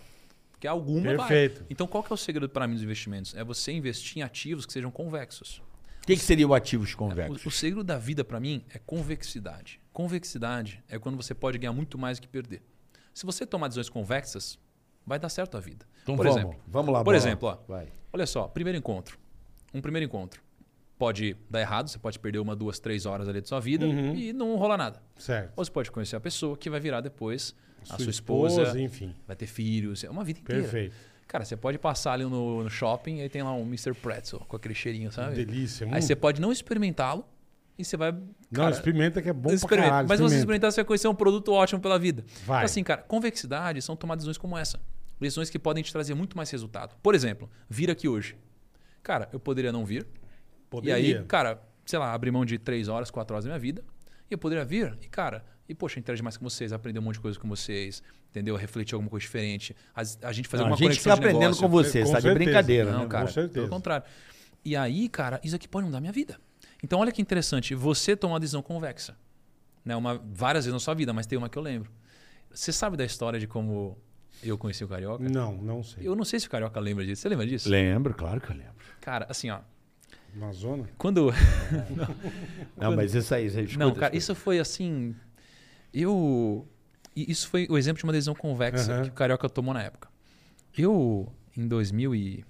Porque 0.51 0.67
alguma 0.67 1.03
Perfeito. 1.03 1.59
vai. 1.59 1.67
Então, 1.71 1.87
qual 1.87 2.03
que 2.03 2.13
é 2.13 2.15
o 2.15 2.17
segredo 2.17 2.49
para 2.49 2.67
mim 2.67 2.75
dos 2.75 2.83
investimentos? 2.83 3.35
É 3.37 3.45
você 3.45 3.71
investir 3.73 4.19
em 4.19 4.23
ativos 4.23 4.65
que 4.67 4.73
sejam 4.73 4.91
convexos. 4.91 5.61
O 6.03 6.07
que, 6.07 6.17
que 6.17 6.23
seria 6.23 6.47
o 6.49 6.53
ativos 6.55 6.95
O, 6.95 6.97
convexos? 6.97 7.47
o 7.47 7.51
segredo 7.51 7.85
da 7.85 7.97
vida 7.97 8.25
para 8.25 8.41
mim 8.41 8.65
é 8.75 8.79
convexidade. 8.79 9.81
Convexidade 9.93 10.83
é 10.89 10.99
quando 10.99 11.17
você 11.17 11.35
pode 11.35 11.59
ganhar 11.59 11.73
muito 11.73 11.97
mais 11.97 12.19
do 12.19 12.23
que 12.23 12.29
perder. 12.29 12.63
Se 13.15 13.25
você 13.25 13.47
tomar 13.47 13.69
decisões 13.69 13.89
convexas, 13.89 14.59
vai 15.07 15.19
dar 15.19 15.29
certo 15.29 15.57
a 15.57 15.61
vida. 15.61 15.87
Então 16.03 16.17
por 16.17 16.25
vamos, 16.27 16.41
exemplo, 16.41 16.61
vamos 16.67 16.93
lá. 16.93 16.99
por 17.01 17.05
bola. 17.05 17.17
exemplo, 17.17 17.49
ó, 17.49 17.59
Vai. 17.69 17.89
olha 18.13 18.27
só, 18.27 18.49
primeiro 18.49 18.79
encontro. 18.79 19.19
Um 19.73 19.81
primeiro 19.81 20.05
encontro 20.07 20.43
pode 20.99 21.37
dar 21.51 21.61
errado, 21.61 21.89
você 21.89 21.99
pode 21.99 22.19
perder 22.19 22.39
uma, 22.39 22.55
duas, 22.57 22.79
três 22.81 23.07
horas 23.07 23.29
ali 23.29 23.41
de 23.41 23.49
sua 23.49 23.61
vida 23.61 23.87
Uhum. 23.87 24.15
e 24.15 24.33
não 24.33 24.57
rola 24.57 24.77
nada. 24.77 25.03
Certo. 25.19 25.53
Ou 25.57 25.65
você 25.65 25.71
pode 25.71 25.91
conhecer 25.91 26.17
a 26.17 26.21
pessoa 26.21 26.57
que 26.57 26.69
vai 26.71 26.81
virar 26.81 27.01
depois 27.01 27.55
a 27.83 27.87
Sua 27.87 27.99
sua 27.99 28.11
esposa, 28.11 28.63
esposa, 28.63 28.81
enfim. 28.81 29.15
vai 29.27 29.35
ter 29.37 29.47
filhos, 29.47 30.05
é 30.05 30.11
uma 30.11 30.23
vida 30.25 30.39
inteira. 30.41 30.63
Perfeito. 30.63 30.95
Cara, 31.27 31.45
você 31.45 31.57
pode 31.57 31.79
passar 31.79 32.12
ali 32.12 32.25
no, 32.25 32.62
no 32.62 32.70
shopping 32.70 33.18
e 33.18 33.23
aí 33.23 33.29
tem 33.29 33.43
lá 33.43 33.55
um 33.55 33.62
Mr. 33.62 33.95
Pretzel 33.95 34.41
com 34.41 34.57
aquele 34.57 34.75
cheirinho, 34.75 35.11
sabe? 35.11 35.35
Delícia. 35.35 35.87
Aí 35.87 35.99
hum. 35.99 36.03
você 36.03 36.14
pode 36.14 36.41
não 36.41 36.53
experimentá-lo 36.53 37.25
e 37.79 37.85
você 37.85 37.97
vai. 37.97 38.12
Não, 38.12 38.20
cara, 38.53 38.70
experimenta 38.70 39.23
que 39.23 39.29
é 39.29 39.33
bom 39.33 39.49
pra 39.49 39.55
experimenta. 39.55 39.91
caralho. 39.91 40.09
Mas 40.09 40.18
se 40.18 40.23
você 40.23 40.35
experimenta. 40.35 40.41
experimentar, 40.41 40.73
você 40.73 40.77
vai 40.77 40.85
conhecer 40.85 41.09
um 41.09 41.14
produto 41.14 41.53
ótimo 41.53 41.81
pela 41.81 41.99
vida. 41.99 42.25
Vai. 42.45 42.59
Então, 42.59 42.64
assim, 42.66 42.85
cara, 42.85 43.03
convexidade 43.03 43.81
são 43.81 43.97
tomar 43.97 44.14
decisões 44.14 44.37
como 44.37 44.57
essa. 44.57 44.79
Decisões 45.20 45.49
que 45.49 45.59
podem 45.59 45.83
te 45.83 45.93
trazer 45.93 46.14
muito 46.14 46.37
mais 46.37 46.51
resultado. 46.51 46.97
Por 47.03 47.14
exemplo, 47.14 47.49
vir 47.68 47.91
aqui 47.91 48.09
hoje. 48.09 48.37
Cara, 49.03 49.29
eu 49.33 49.41
poderia 49.41 49.73
não 49.73 49.85
vir. 49.85 50.07
Poderia. 50.68 50.99
E 50.99 51.16
aí, 51.16 51.25
cara, 51.25 51.62
sei 51.87 51.99
lá, 51.99 52.12
abrir 52.12 52.31
mão 52.31 52.45
de 52.45 52.59
três 52.59 52.89
horas, 52.89 53.11
quatro 53.11 53.35
horas 53.35 53.45
da 53.45 53.51
minha 53.51 53.59
vida. 53.59 53.85
E 54.31 54.35
eu 54.35 54.39
poderia 54.39 54.64
vir 54.64 54.97
e, 55.03 55.09
cara, 55.09 55.45
e 55.73 55.75
poxa, 55.75 55.99
interagir 55.99 56.23
mais 56.23 56.37
com 56.37 56.49
vocês, 56.49 56.73
aprender 56.73 56.99
um 56.99 57.03
monte 57.03 57.14
de 57.14 57.20
coisa 57.20 57.39
com 57.39 57.49
vocês, 57.49 58.03
entendeu? 58.31 58.55
Refletir 58.57 58.95
alguma 58.95 59.11
coisa 59.11 59.23
diferente. 59.23 59.75
A, 59.95 60.01
a 60.29 60.33
gente 60.33 60.49
fazer 60.49 60.62
Não, 60.62 60.70
a 60.70 60.73
alguma 60.75 60.91
gente 60.91 60.99
fica 61.03 61.14
de 61.14 61.18
aprendendo 61.20 61.41
negócio. 61.41 61.62
com 61.62 61.68
você, 61.68 62.03
Com 62.05 62.12
tá 62.12 62.16
de 62.18 62.23
certeza. 62.23 62.35
brincadeira, 62.45 62.93
Não, 62.93 63.01
né? 63.01 63.07
cara, 63.09 63.27
Com 63.27 63.33
certeza. 63.33 63.55
pelo 63.55 63.68
contrário. 63.68 64.05
E 64.64 64.77
aí, 64.77 65.09
cara, 65.09 65.41
isso 65.43 65.57
aqui 65.57 65.66
pode 65.66 65.87
mudar 65.87 66.01
minha 66.01 66.12
vida. 66.12 66.39
Então, 66.85 67.01
olha 67.01 67.11
que 67.12 67.20
interessante, 67.23 67.75
você 67.75 68.14
toma 68.16 68.35
uma 68.35 68.41
decisão 68.41 68.62
convexa. 68.62 69.16
Né? 69.85 69.97
Uma, 69.97 70.20
várias 70.33 70.64
vezes 70.64 70.73
na 70.75 70.81
sua 70.81 70.95
vida, 70.95 71.12
mas 71.12 71.27
tem 71.27 71.37
uma 71.39 71.49
que 71.49 71.59
eu 71.59 71.62
lembro. 71.62 71.91
Você 72.53 72.73
sabe 72.73 72.97
da 72.97 73.05
história 73.05 73.41
de 73.41 73.47
como 73.47 73.97
eu 74.43 74.57
conheci 74.59 74.85
o 74.85 74.89
Carioca? 74.89 75.23
Não, 75.29 75.53
não 75.57 75.83
sei. 75.83 76.07
Eu 76.07 76.14
não 76.14 76.25
sei 76.25 76.39
se 76.39 76.47
o 76.47 76.51
Carioca 76.51 76.79
lembra 76.79 77.05
disso. 77.05 77.23
Você 77.23 77.29
lembra 77.29 77.47
disso? 77.47 77.68
Lembro, 77.68 78.14
claro 78.14 78.41
que 78.41 78.51
eu 78.51 78.57
lembro. 78.57 78.75
Cara, 79.01 79.27
assim, 79.29 79.51
ó. 79.51 79.61
Na 80.35 80.51
zona? 80.53 80.89
Quando. 80.97 81.31
Não, 82.77 82.97
mas 82.97 83.14
isso 83.14 83.35
aí, 83.35 83.47
escuta, 83.47 83.79
não, 83.79 83.93
cara, 83.93 84.07
escuta. 84.07 84.16
isso 84.16 84.35
foi 84.35 84.59
assim. 84.59 85.14
Eu. 85.93 86.66
Isso 87.14 87.49
foi 87.49 87.66
o 87.68 87.76
exemplo 87.76 87.99
de 87.99 88.05
uma 88.05 88.12
decisão 88.12 88.34
convexa 88.34 88.93
Aham. 88.93 89.03
que 89.05 89.09
o 89.11 89.12
Carioca 89.12 89.49
tomou 89.49 89.74
na 89.74 89.82
época. 89.82 90.09
Eu, 90.76 91.30
em 91.57 91.66
2000 91.68 92.14
e. 92.14 92.45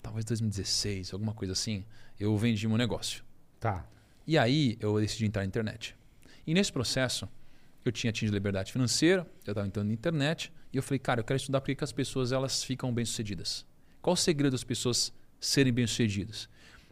Talvez 0.00 0.24
2016, 0.24 1.12
alguma 1.12 1.34
coisa 1.34 1.52
assim, 1.52 1.84
eu 2.18 2.36
vendi 2.36 2.66
meu 2.68 2.78
negócio. 2.78 3.24
Tá. 3.58 3.84
E 4.26 4.38
aí 4.38 4.76
eu 4.80 4.98
decidi 5.00 5.26
entrar 5.26 5.42
na 5.42 5.46
internet. 5.46 5.96
E 6.46 6.54
nesse 6.54 6.72
processo, 6.72 7.28
eu 7.84 7.90
tinha 7.90 8.10
atingido 8.10 8.34
liberdade 8.34 8.72
financeira, 8.72 9.26
eu 9.44 9.50
estava 9.50 9.66
entrando 9.66 9.88
na 9.88 9.92
internet, 9.92 10.52
e 10.72 10.76
eu 10.76 10.82
falei, 10.82 10.98
cara, 11.00 11.20
eu 11.20 11.24
quero 11.24 11.36
estudar 11.36 11.60
por 11.60 11.74
que 11.74 11.82
as 11.84 11.92
pessoas 11.92 12.30
elas 12.30 12.62
ficam 12.62 12.94
bem-sucedidas. 12.94 13.66
Qual 14.00 14.14
o 14.14 14.16
segredo 14.16 14.52
das 14.52 14.62
pessoas 14.64 15.12
serem 15.40 15.72
bem-sucedidas? 15.72 16.48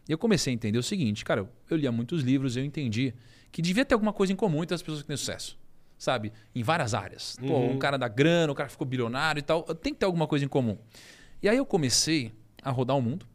E 0.07 0.11
eu 0.11 0.17
comecei 0.17 0.51
a 0.51 0.53
entender 0.53 0.77
o 0.77 0.83
seguinte, 0.83 1.23
cara, 1.23 1.49
eu- 1.69 1.77
lia 1.77 1.91
muitos 1.91 2.21
livros 2.23 2.57
eu 2.57 2.63
entendi 2.65 3.13
que 3.51 3.61
devia 3.61 3.85
ter 3.85 3.93
alguma 3.95 4.13
coisa 4.13 4.33
em 4.33 4.35
comum 4.35 4.61
entre 4.63 4.75
as 4.75 4.81
pessoas 4.81 5.01
que 5.01 5.07
têm 5.07 5.17
sucesso. 5.17 5.57
Sabe? 5.97 6.31
Em 6.53 6.61
várias 6.63 6.93
áreas. 6.93 7.35
Pô, 7.39 7.45
Uhum. 7.53 7.71
um 7.73 7.79
cara 7.79 7.97
da 7.97 8.07
grana, 8.07 8.51
o 8.51 8.55
cara 8.55 8.69
ficou 8.69 8.85
bilionário 8.85 9.39
e 9.39 9.43
tal. 9.43 9.63
Tem 9.63 9.93
que 9.93 9.99
ter 9.99 10.05
alguma 10.05 10.27
coisa 10.27 10.45
em 10.45 10.47
comum. 10.47 10.77
E 11.41 11.49
aí 11.49 11.57
eu 11.57 11.65
comecei 11.65 12.31
a 12.61 12.69
rodar 12.71 12.95
o 12.97 13.01
mundo 13.01 13.25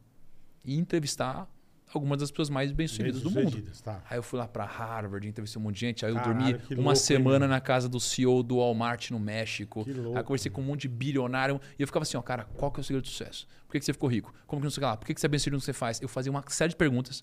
e 0.65 0.77
entrevistar 0.79 1.49
algumas 1.93 2.19
das 2.21 2.31
pessoas 2.31 2.49
mais 2.49 2.73
bem-sucedidas 2.73 3.21
do 3.21 3.31
mundo. 3.31 3.63
Tá. 3.83 4.03
Aí 4.09 4.17
eu 4.17 4.23
fui 4.23 4.39
lá 4.39 4.49
pra 4.49 4.65
Harvard, 4.65 5.27
entrevistei 5.29 5.61
um 5.61 5.65
monte 5.65 5.75
de 5.75 5.81
gente. 5.81 6.07
Aí 6.07 6.13
eu 6.13 6.17
Caralho, 6.17 6.35
dormi 6.39 6.53
uma 6.71 6.77
louco, 6.77 6.91
hein, 6.91 6.97
semana 6.97 7.39
meu? 7.41 7.49
na 7.49 7.61
casa 7.61 7.89
do 7.89 8.01
CEO 8.01 8.43
do 8.43 8.57
Walmart 8.59 9.11
no 9.11 9.19
México. 9.19 9.85
Que 9.85 9.93
louco, 9.93 10.17
aí 10.19 10.25
conversei 10.25 10.51
com 10.51 10.61
um 10.63 10.65
monte 10.65 10.83
de 10.83 10.89
bilionário. 10.89 11.61
E 11.79 11.83
eu 11.83 11.87
ficava 11.87 12.05
assim, 12.05 12.17
ó, 12.17 12.23
cara, 12.23 12.45
qual 12.57 12.71
que 12.73 12.79
é 12.79 12.83
o 12.83 12.85
segredo 12.85 13.03
do 13.03 13.09
sucesso? 13.09 13.47
Por 13.67 13.73
que, 13.73 13.81
que 13.81 13.85
você 13.85 13.93
ficou 13.93 14.09
rico? 14.09 14.33
Como 14.47 14.61
que 14.61 14.65
não 14.65 14.71
sei 14.71 14.83
lá? 14.83 14.97
Por 14.97 15.05
que, 15.07 15.13
que 15.15 15.21
você 15.21 15.27
é 15.27 15.29
bem 15.29 15.39
sucedido 15.39 15.57
no 15.57 15.61
que 15.61 15.67
você 15.67 15.73
faz? 15.73 16.01
Eu 16.01 16.09
fazia 16.09 16.31
uma 16.31 16.43
série 16.49 16.71
de 16.71 16.77
perguntas. 16.77 17.23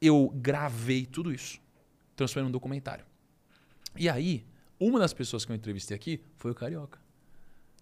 Eu 0.00 0.32
gravei 0.36 1.04
tudo 1.04 1.32
isso. 1.32 1.60
Transformei 2.16 2.46
num 2.46 2.52
documentário. 2.52 3.04
E 3.96 4.08
aí, 4.08 4.44
uma 4.78 4.98
das 4.98 5.12
pessoas 5.12 5.44
que 5.44 5.52
eu 5.52 5.56
entrevistei 5.56 5.94
aqui 5.94 6.20
foi 6.36 6.50
o 6.50 6.54
Carioca. 6.54 6.98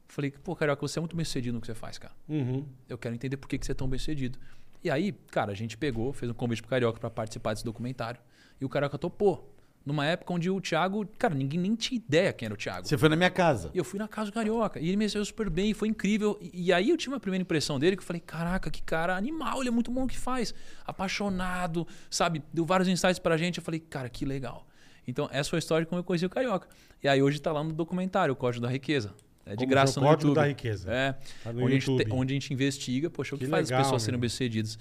Falei, 0.08 0.30
pô, 0.30 0.56
Carioca, 0.56 0.80
você 0.80 0.98
é 0.98 1.00
muito 1.00 1.14
bem 1.14 1.24
sucedido 1.24 1.54
no 1.54 1.60
que 1.60 1.66
você 1.66 1.74
faz, 1.74 1.98
cara. 1.98 2.14
Uhum. 2.28 2.66
Eu 2.88 2.96
quero 2.96 3.14
entender 3.14 3.36
por 3.36 3.48
que, 3.48 3.58
que 3.58 3.66
você 3.66 3.72
é 3.72 3.74
tão 3.74 3.86
bem 3.86 3.98
sucedido. 3.98 4.38
E 4.82 4.90
aí, 4.90 5.12
cara, 5.30 5.52
a 5.52 5.54
gente 5.54 5.76
pegou, 5.76 6.12
fez 6.12 6.30
um 6.30 6.34
convite 6.34 6.62
pro 6.62 6.70
Carioca 6.70 6.98
para 6.98 7.10
participar 7.10 7.52
desse 7.52 7.64
documentário. 7.64 8.20
E 8.60 8.64
o 8.64 8.68
Carioca 8.68 8.96
topou. 8.98 9.54
Numa 9.84 10.04
época 10.04 10.34
onde 10.34 10.50
o 10.50 10.60
Thiago, 10.60 11.06
cara, 11.18 11.34
ninguém 11.34 11.58
nem 11.58 11.74
tinha 11.74 11.96
ideia 11.96 12.32
quem 12.32 12.46
era 12.46 12.54
o 12.54 12.56
Thiago. 12.58 12.86
Você 12.86 12.98
foi 12.98 13.08
na 13.08 13.16
minha 13.16 13.30
casa. 13.30 13.70
E 13.72 13.78
eu 13.78 13.84
fui 13.84 13.98
na 13.98 14.06
casa 14.06 14.30
do 14.30 14.34
Carioca. 14.34 14.78
E 14.78 14.88
ele 14.88 14.96
me 14.96 15.04
recebeu 15.04 15.24
super 15.24 15.48
bem, 15.48 15.72
foi 15.72 15.88
incrível. 15.88 16.38
E, 16.42 16.66
e 16.66 16.72
aí 16.72 16.90
eu 16.90 16.96
tive 16.96 17.14
uma 17.14 17.20
primeira 17.20 17.40
impressão 17.40 17.78
dele 17.78 17.96
que 17.96 18.02
eu 18.02 18.06
falei: 18.06 18.20
caraca, 18.20 18.70
que 18.70 18.82
cara 18.82 19.16
animal, 19.16 19.60
ele 19.60 19.68
é 19.68 19.72
muito 19.72 19.90
bom 19.90 20.02
no 20.02 20.06
que 20.06 20.18
faz. 20.18 20.52
Apaixonado, 20.84 21.86
sabe? 22.10 22.42
Deu 22.52 22.66
vários 22.66 22.88
insights 22.88 23.18
pra 23.18 23.36
gente. 23.36 23.58
Eu 23.58 23.64
falei: 23.64 23.80
cara, 23.80 24.10
que 24.10 24.26
legal. 24.26 24.66
Então, 25.08 25.28
essa 25.32 25.48
foi 25.50 25.56
a 25.56 25.60
história 25.60 25.84
de 25.84 25.88
como 25.88 25.98
eu 26.00 26.04
conheci 26.04 26.24
o 26.26 26.30
Carioca. 26.30 26.68
E 27.02 27.08
aí 27.08 27.22
hoje 27.22 27.40
tá 27.40 27.50
lá 27.50 27.64
no 27.64 27.72
documentário, 27.72 28.32
o 28.32 28.36
Código 28.36 28.62
da 28.64 28.70
Riqueza. 28.70 29.12
É 29.46 29.52
de 29.52 29.56
Como 29.56 29.68
graça 29.70 29.98
no 29.98 30.06
Código 30.06 30.28
YouTube. 30.28 30.34
da 30.42 30.46
Riqueza? 30.46 30.92
É. 30.92 31.12
Tá 31.42 31.50
onde, 31.56 31.76
a 31.76 31.80
te- 31.80 32.06
onde 32.12 32.32
a 32.32 32.36
gente 32.36 32.52
investiga, 32.52 33.08
poxa, 33.08 33.34
o 33.34 33.38
que, 33.38 33.46
Que 33.46 33.50
faz 33.50 33.68
legal, 33.68 33.80
as 33.80 33.86
pessoas 33.86 34.02
serem 34.02 34.20
bem-sucedidas. 34.20 34.78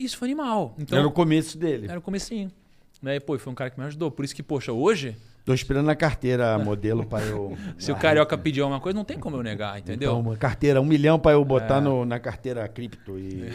Isso 0.00 0.16
foi 0.16 0.28
animal. 0.28 0.74
Então, 0.78 0.96
Era 0.98 1.06
o 1.06 1.12
começo 1.12 1.58
dele. 1.58 1.86
era 1.88 1.98
o 1.98 2.02
comecinho. 2.02 2.50
Né? 3.02 3.16
E, 3.16 3.20
pô, 3.20 3.38
foi 3.38 3.52
um 3.52 3.54
cara 3.54 3.68
que 3.68 3.78
me 3.78 3.84
ajudou. 3.86 4.10
Por 4.10 4.24
isso 4.24 4.34
que, 4.34 4.42
poxa, 4.42 4.72
hoje, 4.72 5.14
Tô 5.48 5.54
esperando 5.54 5.88
a 5.88 5.96
carteira 5.96 6.58
modelo 6.62 7.06
pra 7.06 7.20
eu. 7.22 7.56
se 7.78 7.90
o 7.90 7.96
Carioca 7.96 8.36
pedir 8.36 8.60
alguma 8.60 8.78
coisa, 8.80 8.94
não 8.94 9.04
tem 9.04 9.18
como 9.18 9.34
eu 9.36 9.42
negar, 9.42 9.78
entendeu? 9.78 10.10
Então, 10.10 10.20
uma 10.20 10.36
carteira, 10.36 10.78
um 10.78 10.84
milhão 10.84 11.18
pra 11.18 11.32
eu 11.32 11.42
botar 11.42 11.78
É. 11.78 11.80
no- 11.80 12.04
na 12.04 12.20
carteira 12.20 12.68
cripto. 12.68 13.18
E... 13.18 13.48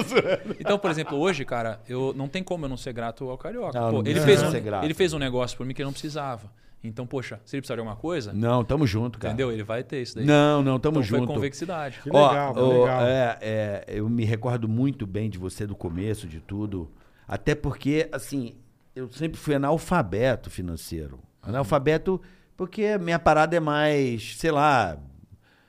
Então, 0.58 0.78
por 0.78 0.90
exemplo, 0.90 1.18
hoje, 1.18 1.44
cara, 1.44 1.80
eu 1.88 2.14
não 2.16 2.28
tem 2.28 2.42
como 2.42 2.64
eu 2.64 2.68
não 2.70 2.76
ser 2.78 2.92
grato 2.94 3.28
ao 3.28 3.36
Carioca. 3.36 3.78
Não, 3.78 3.90
Pô, 3.90 4.02
não 4.02 4.10
ele, 4.10 4.20
fez 4.20 4.42
um, 4.42 4.50
ser 4.50 4.60
grato. 4.60 4.84
ele 4.84 4.94
fez 4.94 5.12
um 5.12 5.18
negócio 5.18 5.56
por 5.56 5.66
mim 5.66 5.74
que 5.74 5.82
ele 5.82 5.86
não 5.86 5.92
precisava. 5.92 6.50
Então, 6.82 7.06
poxa, 7.06 7.40
se 7.44 7.56
ele 7.56 7.60
precisar 7.62 7.74
de 7.76 7.80
alguma 7.80 7.96
coisa, 7.96 8.32
Não, 8.32 8.62
tamo 8.64 8.86
junto, 8.86 9.18
cara. 9.18 9.32
entendeu? 9.32 9.50
Ele 9.52 9.62
vai 9.62 9.82
ter 9.82 10.02
isso 10.02 10.16
daí. 10.16 10.24
Não, 10.26 10.62
não, 10.62 10.78
tamo 10.78 10.98
então, 11.00 11.08
foi 11.08 11.18
junto. 11.20 11.32
convexidade. 11.32 12.00
Que 12.02 12.10
Ó, 12.10 12.28
legal, 12.28 12.52
que 12.54 12.60
ó, 12.60 12.68
legal. 12.80 13.02
é, 13.06 13.38
é, 13.40 13.84
eu 13.88 14.08
me 14.08 14.24
recordo 14.24 14.68
muito 14.68 15.06
bem 15.06 15.30
de 15.30 15.38
você 15.38 15.66
do 15.66 15.74
começo, 15.74 16.26
de 16.26 16.40
tudo. 16.40 16.90
Até 17.26 17.54
porque, 17.54 18.06
assim, 18.12 18.54
eu 18.94 19.10
sempre 19.10 19.38
fui 19.40 19.54
analfabeto 19.54 20.50
financeiro. 20.50 21.20
Analfabeto 21.46 22.20
porque 22.56 22.96
minha 22.98 23.18
parada 23.18 23.56
é 23.56 23.60
mais, 23.60 24.36
sei 24.36 24.50
lá, 24.50 24.96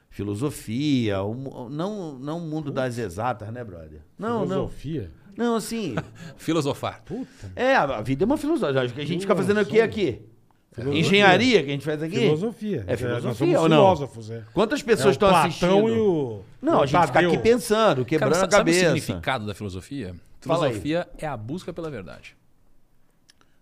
filosofia, 0.10 1.24
um- 1.24 1.68
não 1.70 2.14
não 2.20 2.38
o 2.38 2.42
mundo 2.42 2.72
das 2.72 2.98
exatas, 2.98 3.52
né, 3.52 3.64
brother? 3.64 4.02
Não, 4.18 4.42
Filosofia? 4.48 5.12
não. 5.38 5.46
Não, 5.48 5.56
assim, 5.58 5.96
Filosofar. 6.38 7.02
Puta. 7.04 7.52
é, 7.56 7.76
a 7.76 8.02
vida 8.02 8.24
é 8.24 8.26
uma 8.26 8.38
filosofia. 8.38 8.82
Acho 8.82 8.94
que 8.94 9.02
a 9.02 9.06
gente 9.06 9.22
fica 9.22 9.36
fazendo 9.36 9.60
o 9.60 9.66
que 9.66 9.82
aqui? 9.82 10.22
Filosofia. 10.72 11.00
Engenharia 11.02 11.64
que 11.64 11.70
a 11.70 11.74
gente 11.74 11.84
faz 11.86 12.02
aqui? 12.02 12.16
Filosofia. 12.20 12.84
É 12.88 12.96
filosofia 12.96 13.28
Nós 13.30 13.38
somos 13.38 13.56
ou 13.56 13.70
não? 13.70 13.78
filósofos, 13.78 14.30
é. 14.32 14.44
Quantas 14.54 14.80
É 14.82 14.84
pessoas 14.84 15.08
o 15.08 15.12
estão 15.12 15.30
Platão 15.30 15.48
assistindo? 15.50 15.90
e 15.90 16.00
o. 16.00 16.42
Não, 16.62 16.80
o 16.80 16.82
a 16.84 16.86
gente 16.86 17.02
fica 17.02 17.14
Tadeu. 17.14 17.30
aqui 17.32 17.38
pensando, 17.40 17.96
Cara, 17.98 18.06
quebrando 18.06 18.34
sa- 18.36 18.38
a 18.46 18.52
sabe 18.52 18.56
o 18.56 18.58
cabeça. 18.74 18.80
significado 18.96 19.46
da 19.46 19.54
filosofia? 19.54 20.16
Filosofia 20.40 21.08
é 21.18 21.26
a 21.28 21.36
busca 21.36 21.74
pela 21.74 21.90
verdade. 21.90 22.36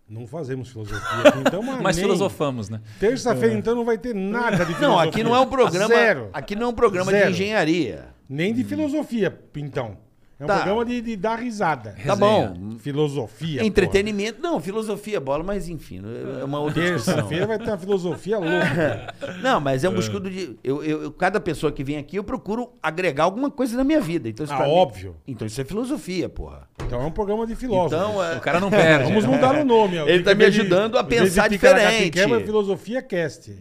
Não 0.08 0.28
fazemos 0.28 0.70
filosofia 0.70 1.00
aqui, 1.30 1.40
então, 1.40 1.64
mas, 1.64 1.82
Mas 1.82 1.96
nem- 1.96 2.06
filosofamos, 2.06 2.70
né? 2.70 2.82
Terça-feira, 3.00 3.56
então, 3.56 3.74
não 3.74 3.86
vai 3.86 3.98
ter 3.98 4.14
nada 4.14 4.58
de 4.58 4.74
filosofia. 4.76 4.88
Não, 4.88 5.00
aqui 5.00 5.24
não 5.24 5.36
é 5.36 5.40
um 5.40 5.48
programa. 5.48 5.88
Zero. 5.88 6.30
Aqui 6.34 6.56
não 6.56 6.68
é 6.68 6.70
um 6.70 6.74
programa 6.74 7.12
Zero. 7.12 7.26
de 7.28 7.32
engenharia. 7.32 8.08
Nem 8.28 8.54
de 8.54 8.64
filosofia, 8.64 9.38
então. 9.56 9.98
É 10.44 10.46
um 10.46 10.48
Tá. 10.48 10.56
programa 10.56 10.86
de, 10.86 11.02
de 11.02 11.16
dar 11.16 11.40
risada. 11.40 11.96
Tá 12.06 12.16
bom. 12.16 12.76
Filosofia. 12.80 13.64
Entretenimento. 13.66 14.42
Não, 14.42 14.60
filosofia, 14.60 15.20
bola, 15.20 15.44
mas 15.44 15.70
enfim, 15.70 16.02
é 16.40 16.44
uma 16.44 16.60
outra 16.60 16.76
porra. 16.82 16.86
discussão. 16.96 17.14
Terça-feira 17.16 17.48
vai 17.48 17.58
ter 17.58 17.70
uma 17.70 17.78
filosofia 17.78 18.38
louca. 18.38 19.14
Não, 19.42 19.60
mas 19.62 19.84
é 19.84 19.90
um 19.90 19.94
buscudo 19.94 20.30
de. 20.30 20.58
Eu, 20.64 20.84
eu- 20.84 21.04
eu- 21.04 21.12
cada 21.12 21.40
pessoa 21.40 21.72
que 21.72 21.84
vem 21.84 21.98
aqui, 21.98 22.18
eu 22.18 22.24
procuro 22.24 22.72
agregar 22.82 23.24
alguma 23.24 23.50
coisa 23.50 23.78
na 23.78 23.84
minha 23.84 24.02
vida. 24.02 24.28
Então, 24.30 24.44
isso 24.44 24.54
Ah, 24.54 24.58
pra 24.58 24.66
mim- 24.68 24.74
óbvio. 24.74 25.16
Então 25.28 25.48
isso 25.48 25.60
é 25.62 25.64
filosofia, 25.64 26.28
porra. 26.28 26.68
Então 26.86 27.02
é 27.02 27.06
um 27.06 27.12
programa 27.12 27.48
de 27.48 27.56
filósofos. 27.56 27.94
Então, 28.08 28.24
é- 28.24 28.36
O 28.38 28.42
cara 28.42 28.60
não 28.60 28.70
perde. 28.70 29.06
Vamos 29.06 29.26
mudar 29.26 29.56
o 29.56 29.64
nome. 29.66 30.00
ó. 30.00 30.08
Ele 30.08 30.24
tá 30.24 30.32
me 30.36 30.40
de- 30.40 30.46
ajudando 30.46 30.98
a 30.98 31.04
pensar 31.04 31.48
diferente. 31.50 32.12
Quebra, 32.12 32.40
é 32.42 32.44
Filosofia 32.44 33.02
Cast. 33.02 33.56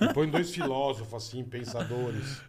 E 0.00 0.12
põe 0.12 0.28
dois 0.28 0.50
filósofos, 0.50 1.12
assim, 1.14 1.42
pensadores. 1.44 2.40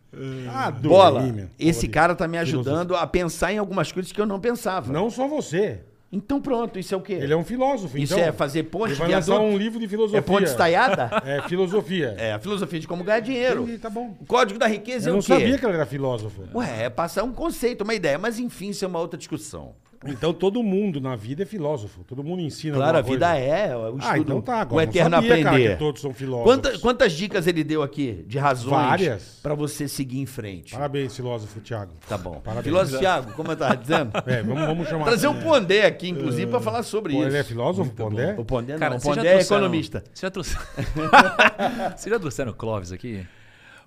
Ah, 0.49 0.70
dormi, 0.70 0.88
Bola, 0.89 1.22
meu. 1.24 1.47
esse 1.60 1.88
cara 1.88 2.16
tá 2.16 2.28
me 2.28 2.38
ajudando 2.38 2.95
a 2.95 3.06
pensar 3.08 3.54
em 3.54 3.58
algumas 3.58 3.91
coisas 3.91 4.12
que 4.12 4.20
eu 4.20 4.26
não 4.26 4.39
pensava. 4.39 4.91
Não 4.91 5.10
só 5.10 5.28
você. 5.28 5.80
Então 6.14 6.41
pronto, 6.41 6.78
isso 6.78 6.93
é 6.93 6.97
o 6.97 7.02
quê? 7.02 7.14
Ele 7.14 7.32
é 7.32 7.38
um 7.38 7.43
filósofo, 7.45 7.97
Isso 7.97 8.14
então. 8.14 8.26
é 8.26 8.34
fazer 8.34 8.64
ponte 8.64 8.91
Ele 8.91 8.95
vai 8.99 9.10
lançar 9.12 9.36
adulto? 9.36 9.54
um 9.54 9.58
livro 9.58 9.80
de 9.80 9.88
filosofia. 9.88 10.20
É 10.20 10.22
ponte 10.22 10.43
estaiada? 10.43 11.10
É, 11.26 11.41
filosofia. 11.47 12.16
É, 12.18 12.34
a 12.34 12.39
filosofia 12.39 12.82
de 12.82 12.88
como 12.88 13.02
ganhar 13.02 13.22
dinheiro. 13.22 13.64
Entendi, 13.64 13.78
tá 13.78 13.89
bom. 13.89 14.18
O 14.20 14.26
código 14.26 14.60
da 14.60 14.68
riqueza 14.68 15.08
Eu 15.10 15.12
é 15.12 15.14
não 15.14 15.20
o 15.20 15.24
quê? 15.24 15.28
sabia 15.34 15.58
que 15.58 15.66
ele 15.66 15.74
era 15.74 15.86
filósofo. 15.86 16.41
Ué, 16.54 16.84
é 16.84 16.89
passar 16.89 17.24
um 17.24 17.32
conceito, 17.32 17.86
uma 17.86 17.93
ideia. 17.93 18.18
Mas 18.20 18.39
enfim, 18.39 18.72
isso 18.72 18.84
é 18.84 18.88
uma 18.89 18.99
outra 18.99 19.18
discussão. 19.18 19.74
Então 20.04 20.34
todo 20.34 20.64
mundo 20.64 20.99
na 20.99 21.16
vida 21.16 21.43
é 21.43 21.45
filósofo. 21.45 22.04
Todo 22.04 22.24
mundo 22.24 22.41
ensina 22.41 22.76
Claro, 22.76 22.97
a 22.97 23.02
vida 23.02 23.28
coisa. 23.30 23.39
é 23.45 23.76
o 23.78 23.97
estudo, 23.97 24.06
Ah, 24.08 24.18
então 24.18 24.41
tá. 24.41 24.62
Agora 24.62 24.76
o 24.88 24.89
eterno 24.89 25.16
sabia, 25.18 25.30
cara, 25.38 25.49
aprender. 25.49 25.70
que 25.74 25.78
todos 25.80 26.02
são 26.02 26.12
filósofos. 26.12 26.52
Quanta- 26.52 26.80
quantas 26.80 27.14
dicas 27.14 27.45
ele 27.45 27.64
deu 27.64 27.84
aqui 27.84 28.24
de 28.28 28.39
razões 28.39 28.72
Várias. 28.72 29.39
pra 29.43 29.54
você 29.54 29.88
seguir 29.88 30.20
em 30.20 30.26
frente? 30.26 30.74
Parabéns, 30.74 31.16
filósofo 31.16 31.60
Thiago. 31.60 31.91
Tá 32.10 32.18
bom. 32.18 32.41
Parabéns. 32.43 32.64
Filósofo 32.66 32.97
Thiago, 32.99 33.34
como 33.34 33.52
eu 33.52 33.56
tava 33.56 33.78
dizendo? 33.78 34.12
É, 34.26 34.41
vamos, 34.41 34.66
vamos 34.66 34.88
chamar. 34.89 35.06
Trazer 35.06 35.28
o 35.28 35.36
Pondé 35.36 35.86
aqui, 35.86 36.10
inclusive, 36.10 36.49
pra 36.49 36.60
falar 36.60 36.82
sobre 36.82 37.14
Pô, 37.14 37.20
isso. 37.20 37.28
ele 37.28 37.38
é 37.38 37.43
filósofo, 37.43 37.91
Pondé? 37.91 38.36
O 38.39 38.43
Pondé 38.43 38.78
Cara, 38.80 38.91
não, 38.95 38.97
o 38.97 39.02
Pondé 39.02 39.36
é 39.36 39.41
economista. 39.41 39.99
Vocês 40.12 40.20
já 40.22 40.32
trouxeram... 40.32 40.66
Vocês 41.95 42.12
já 42.12 42.20
trouxeram 42.20 42.52
o 42.52 42.56
Clóvis 42.56 42.91
aqui? 42.91 43.26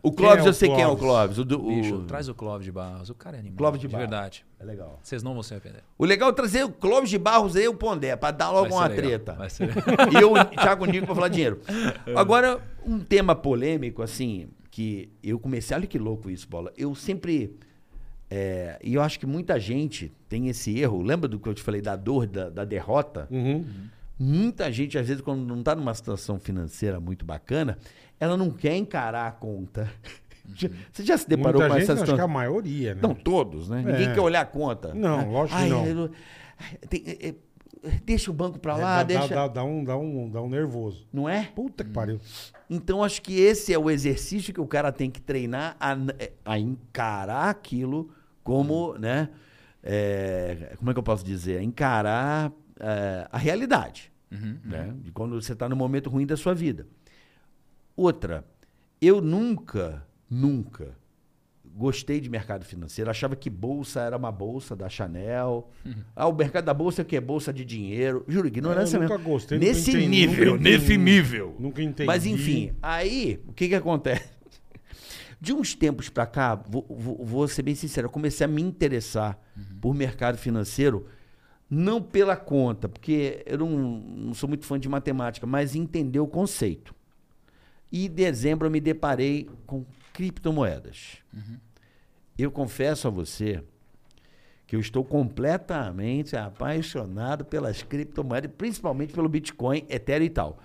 O 0.05 0.13
Clóvis, 0.13 0.45
é 0.45 0.49
eu 0.49 0.53
sei 0.53 0.69
quem 0.69 0.83
é 0.83 0.87
o 0.87 0.97
Clóvis? 0.97 1.37
Clóvis. 1.37 1.39
O 1.39 1.45
do, 1.45 1.65
o- 1.65 1.69
Bicho, 1.69 1.99
traz 2.03 2.29
o 2.29 2.35
Clóvis 2.35 2.65
de 2.67 2.71
Barros. 2.73 3.09
O 3.11 3.15
cara 3.15 3.37
é 3.37 3.41
animal. 3.41 3.57
Clóvis 3.57 3.81
de 3.81 3.87
de 3.89 3.93
Barros. 3.93 4.09
verdade. 4.11 4.45
É 4.61 4.65
legal. 4.65 5.01
Vocês 5.03 5.23
não 5.23 5.33
vão 5.35 5.43
se 5.43 5.55
arrepender. 5.55 5.83
O 5.99 6.05
legal 6.05 6.29
é 6.29 6.33
trazer 6.33 6.63
o 6.65 6.69
Clóvis 6.71 7.09
de 7.11 7.19
Barros 7.19 7.57
e 7.57 7.67
o 7.67 7.75
Pondé, 7.75 8.15
pra 8.15 8.31
dar 8.31 8.51
logo 8.51 8.75
uma 8.75 8.87
legal, 8.87 8.97
treta. 9.05 9.33
vai 9.33 9.49
ser- 9.51 9.71
e 10.13 10.21
eu, 10.23 10.33
o 10.35 10.45
Thiago 10.45 10.85
Nico, 10.85 11.07
pra 11.07 11.15
falar 11.15 11.29
dinheiro. 11.29 11.61
Agora, 12.15 12.61
um 12.87 13.01
tema 13.01 13.35
polêmico, 13.35 14.03
assim, 14.03 14.49
que 14.71 15.09
eu 15.23 15.39
comecei. 15.39 15.77
Olha 15.77 15.87
que 15.87 15.99
louco 15.99 16.29
isso, 16.31 16.47
bola. 16.49 16.71
Eu 16.77 16.95
sempre. 16.95 17.57
é, 18.31 18.79
e 18.83 18.95
eu 18.95 19.03
acho 19.03 19.19
que 19.19 19.27
muita 19.27 19.59
gente 19.61 20.13
tem 20.29 20.49
esse 20.49 20.79
erro. 20.79 21.01
Lembra 21.03 21.29
do 21.29 21.39
que 21.39 21.49
eu 21.49 21.55
te 21.55 21.63
falei 21.63 21.81
da 21.81 21.97
dor, 21.97 22.27
da, 22.27 22.51
da 22.51 22.65
derrota? 22.65 23.27
Uhum. 23.31 23.65
Muita 24.19 24.71
gente, 24.71 24.97
às 24.97 25.07
vezes, 25.09 25.21
quando 25.23 25.45
não 25.45 25.59
está 25.61 25.75
numa 25.75 25.93
situação 25.93 26.39
financeira 26.39 27.01
muito 27.01 27.25
bacana, 27.25 27.77
ela 28.21 28.37
não 28.37 28.51
quer 28.51 28.77
encarar 28.77 29.27
a 29.27 29.33
conta. 29.33 29.91
Já- 30.55 30.69
Você 30.93 31.03
já 31.05 31.17
se 31.17 31.27
deparou 31.29 31.61
Muita 31.61 31.69
com 31.75 31.81
gente, 31.81 31.83
essa 31.85 31.93
acho 31.95 32.03
que 32.03 32.07
situação? 32.11 32.25
a 32.25 32.29
maioria, 32.33 32.95
né? 32.95 33.01
Não, 33.03 33.15
todos, 33.15 33.69
né? 33.71 33.79
Ninguém 33.79 34.09
É. 34.09 34.15
quer 34.15 34.21
olhar 34.21 34.43
a 34.43 34.47
conta. 34.47 34.93
Não, 34.93 35.31
lógico 35.31 35.57
que 35.59 35.65
Ai, 35.65 35.71
não. 35.71 35.87
eu- 35.87 36.11
ai, 36.59 36.77
tem- 36.89 37.03
é- 37.07 37.29
é- 37.29 37.35
deixa 38.05 38.31
o 38.31 38.35
banco 38.35 38.59
pra 38.59 38.75
É, 38.79 38.83
lá, 38.83 38.97
dá, 38.99 39.03
deixa. 39.05 39.35
dá, 39.35 39.49
dá 39.49 39.65
um, 39.65 39.83
dá, 39.83 39.97
um, 39.97 40.29
dá 40.31 40.43
um 40.43 40.49
nervoso. 40.49 41.07
Não 41.13 41.27
é? 41.29 41.45
Puta 41.55 41.83
que 41.83 41.91
pariu. 41.91 42.21
Então, 42.69 43.03
acho 43.03 43.23
que 43.23 43.41
esse 43.41 43.73
é 43.73 43.79
o 43.79 43.91
exercício 43.91 44.53
que 44.53 44.61
o 44.61 44.67
cara 44.67 44.93
tem 44.93 45.11
que 45.11 45.21
treinar 45.21 45.77
a, 45.81 45.93
é, 46.19 46.33
a 46.45 46.59
encarar 46.59 47.49
aquilo 47.49 48.11
como, 48.43 48.99
né? 48.99 49.31
é, 49.83 50.75
como 50.79 50.91
é 50.91 50.95
que 50.95 50.99
eu 50.99 51.03
posso 51.03 51.25
dizer? 51.25 51.61
Encarar 51.63 52.53
é, 52.81 53.27
a 53.31 53.39
realidade. 53.39 54.11
né? 54.31 54.93
De 55.01 55.13
quando 55.13 55.41
você 55.41 55.53
está 55.53 55.69
no 55.69 55.77
momento 55.77 56.11
ruim 56.11 56.27
da 56.27 56.37
sua 56.37 56.55
vida. 56.55 56.87
Outra, 57.97 58.45
eu 59.01 59.21
nunca, 59.21 60.05
nunca 60.29 60.97
gostei 61.77 62.21
de 62.21 62.29
mercado 62.31 62.65
financeiro. 62.65 63.11
Achava 63.11 63.35
que 63.37 63.49
bolsa 63.51 64.01
era 64.01 64.17
uma 64.17 64.31
bolsa 64.33 64.75
da 64.77 64.89
Chanel. 64.89 65.69
Ah, 66.15 66.27
o 66.29 66.33
mercado 66.33 66.65
da 66.65 66.75
bolsa 66.75 67.03
é 67.03 67.05
o 67.05 67.07
quê? 67.07 67.21
Bolsa 67.21 67.53
de 67.53 67.65
dinheiro. 67.65 68.25
Juro, 68.29 68.47
ignorância 68.49 68.97
Eu 68.97 69.03
nunca 69.03 69.19
mesmo. 69.19 69.31
gostei, 69.33 69.59
nunca 69.59 69.69
Nesse 69.71 69.91
entendi, 69.91 70.07
nível, 70.09 70.53
nunca 70.53 70.61
entendi. 70.69 70.79
nesse 70.79 70.97
nível. 70.97 71.57
Nunca 71.59 71.83
entendi. 71.83 72.07
Mas 72.07 72.27
enfim, 72.27 72.73
aí 72.83 73.41
o 73.47 73.53
que 73.53 73.69
que 73.69 73.75
acontece? 73.75 74.33
De 75.41 75.53
uns 75.53 75.75
tempos 75.75 76.09
pra 76.09 76.27
cá, 76.27 76.55
vou, 76.55 76.87
vou- 76.89 77.25
vou 77.25 77.49
ser 77.49 77.63
bem 77.63 77.75
sincero, 77.75 78.07
eu 78.07 78.11
comecei 78.11 78.45
a 78.45 78.49
me 78.49 78.63
interessar 78.63 79.39
por 79.81 79.95
mercado 79.95 80.39
financeiro, 80.39 81.07
não 81.69 82.01
pela 82.01 82.35
conta, 82.37 82.89
porque 82.89 83.43
eu 83.45 83.59
não, 83.59 83.69
não 83.69 84.33
sou 84.35 84.49
muito 84.49 84.65
fã 84.65 84.79
de 84.81 84.89
matemática, 84.89 85.47
mas 85.47 85.75
entender 85.75 86.19
o 86.21 86.27
conceito. 86.27 86.95
E 87.95 88.07
em 88.07 88.11
dezembro 88.11 88.67
eu 88.67 88.73
me 88.73 88.81
deparei 88.81 89.49
com 89.69 89.87
criptomoedas. 90.13 91.19
Eu 92.37 92.51
confesso 92.51 93.07
a 93.07 93.11
você 93.11 93.63
que 94.67 94.75
eu 94.75 94.81
estou 94.81 95.05
completamente 95.05 96.37
apaixonado 96.37 97.45
pelas 97.45 97.85
criptomoedas, 97.85 98.51
principalmente 98.59 99.13
pelo 99.13 99.29
Bitcoin, 99.29 99.87
Ethereum 99.89 100.27
e 100.27 100.31
tal. 100.31 100.59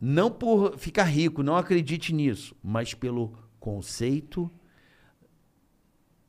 Não 0.00 0.30
por 0.30 0.78
ficar 0.78 1.02
rico, 1.02 1.42
não 1.42 1.56
acredite 1.56 2.14
nisso, 2.14 2.54
mas 2.62 2.94
pelo 2.94 3.36
conceito 3.58 4.48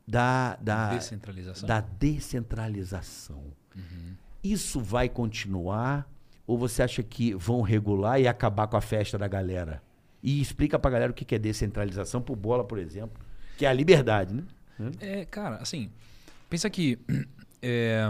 da, 0.04 0.56
da, 0.56 0.94
Descentralização. 0.94 1.68
da 1.68 1.80
descentralização. 1.80 3.44
Isso 4.42 4.80
vai 4.80 5.08
continuar 5.08 6.10
ou 6.44 6.58
você 6.58 6.82
acha 6.82 7.04
que 7.04 7.32
vão 7.32 7.62
regular 7.62 8.20
e 8.20 8.26
acabar 8.26 8.66
com 8.66 8.76
a 8.76 8.80
festa 8.80 9.16
da 9.16 9.28
galera? 9.28 9.85
E 10.26 10.40
explica 10.40 10.76
pra 10.76 10.90
galera 10.90 11.12
o 11.12 11.14
que 11.14 11.32
é 11.36 11.38
descentralização 11.38 12.20
pro 12.20 12.34
Bola, 12.34 12.64
por 12.64 12.80
exemplo, 12.80 13.24
que 13.56 13.64
é 13.64 13.68
a 13.68 13.72
liberdade, 13.72 14.34
né? 14.34 14.42
É, 15.00 15.24
cara, 15.24 15.54
assim, 15.58 15.88
pensa 16.50 16.68
que 16.68 16.98
é, 17.62 18.02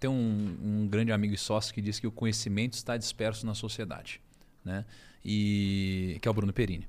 tem 0.00 0.10
um, 0.10 0.56
um 0.60 0.88
grande 0.88 1.12
amigo 1.12 1.32
e 1.32 1.38
sócio 1.38 1.72
que 1.72 1.80
diz 1.80 2.00
que 2.00 2.06
o 2.08 2.10
conhecimento 2.10 2.72
está 2.72 2.96
disperso 2.96 3.46
na 3.46 3.54
sociedade, 3.54 4.20
né? 4.64 4.84
E 5.24 6.18
que 6.20 6.26
é 6.26 6.30
o 6.30 6.34
Bruno 6.34 6.52
Perini. 6.52 6.88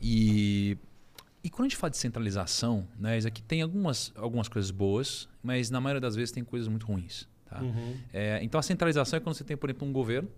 E 0.00 0.78
e 1.44 1.50
quando 1.50 1.66
a 1.66 1.68
gente 1.68 1.76
fala 1.76 1.90
de 1.90 1.98
centralização, 1.98 2.88
né, 2.98 3.18
isso 3.18 3.28
aqui 3.28 3.40
tem 3.40 3.60
algumas, 3.60 4.10
algumas 4.16 4.48
coisas 4.48 4.70
boas, 4.70 5.28
mas 5.42 5.70
na 5.70 5.80
maioria 5.80 6.00
das 6.00 6.16
vezes 6.16 6.32
tem 6.32 6.42
coisas 6.42 6.66
muito 6.66 6.86
ruins. 6.86 7.28
Tá? 7.44 7.60
É, 8.12 8.40
então 8.42 8.58
a 8.58 8.62
centralização 8.62 9.18
é 9.18 9.20
quando 9.20 9.36
você 9.36 9.44
tem, 9.44 9.56
por 9.56 9.68
exemplo, 9.68 9.86
um 9.86 9.92
governo, 9.92 10.28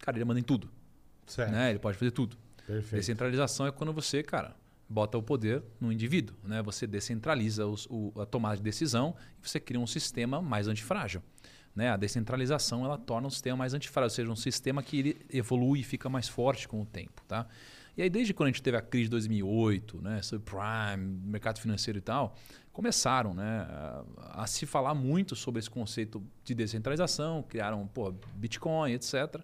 cara, 0.00 0.16
ele 0.18 0.24
manda 0.26 0.38
em 0.38 0.42
tudo. 0.44 0.70
Certo. 1.26 1.50
Né? 1.50 1.70
Ele 1.70 1.80
pode 1.80 1.96
fazer 1.96 2.12
tudo. 2.12 2.36
Perfeito. 2.66 2.96
É 3.66 3.72
quando 3.72 3.92
você, 3.92 4.22
cara, 4.22 4.54
bota 4.88 5.16
o 5.18 5.22
poder 5.22 5.62
no 5.80 5.90
indivíduo, 5.92 6.36
né? 6.44 6.62
Você 6.62 6.86
descentraliza 6.86 7.66
os- 7.66 7.86
o- 7.90 8.12
a 8.20 8.26
tomada 8.26 8.56
de 8.56 8.62
decisão 8.62 9.14
e 9.42 9.48
você 9.48 9.58
cria 9.58 9.80
um 9.80 9.86
sistema 9.86 10.40
mais 10.42 10.68
antifrágil. 10.68 11.22
Né? 11.74 11.88
A 11.90 11.96
descentralização 11.96 12.84
ela 12.84 12.98
torna 12.98 13.26
um 13.26 13.30
sistema 13.30 13.56
mais 13.56 13.72
antifrágil, 13.72 14.04
ou 14.06 14.10
seja, 14.10 14.30
um 14.30 14.36
sistema 14.36 14.82
que 14.82 14.98
ele 14.98 15.26
evolui 15.32 15.80
e 15.80 15.82
fica 15.82 16.08
mais 16.08 16.28
forte 16.28 16.68
com 16.68 16.82
o 16.82 16.84
tempo, 16.84 17.22
tá? 17.26 17.46
E 17.96 18.02
aí 18.02 18.10
desde 18.10 18.34
quando 18.34 18.48
a 18.48 18.50
gente 18.52 18.62
teve 18.62 18.76
a 18.76 18.82
crise 18.82 19.04
de 19.04 19.10
2008, 19.10 20.00
né, 20.02 20.20
subprime, 20.22 21.20
mercado 21.24 21.58
financeiro 21.60 21.98
e 21.98 22.02
tal, 22.02 22.36
começaram, 22.72 23.32
né, 23.34 23.66
a, 23.68 24.42
a 24.42 24.46
se 24.46 24.66
falar 24.66 24.94
muito 24.94 25.34
sobre 25.34 25.60
esse 25.60 25.70
conceito 25.70 26.22
de 26.44 26.54
descentralização, 26.54 27.42
criaram, 27.42 27.86
pô, 27.86 28.12
Bitcoin, 28.34 28.92
etc. 28.92 29.40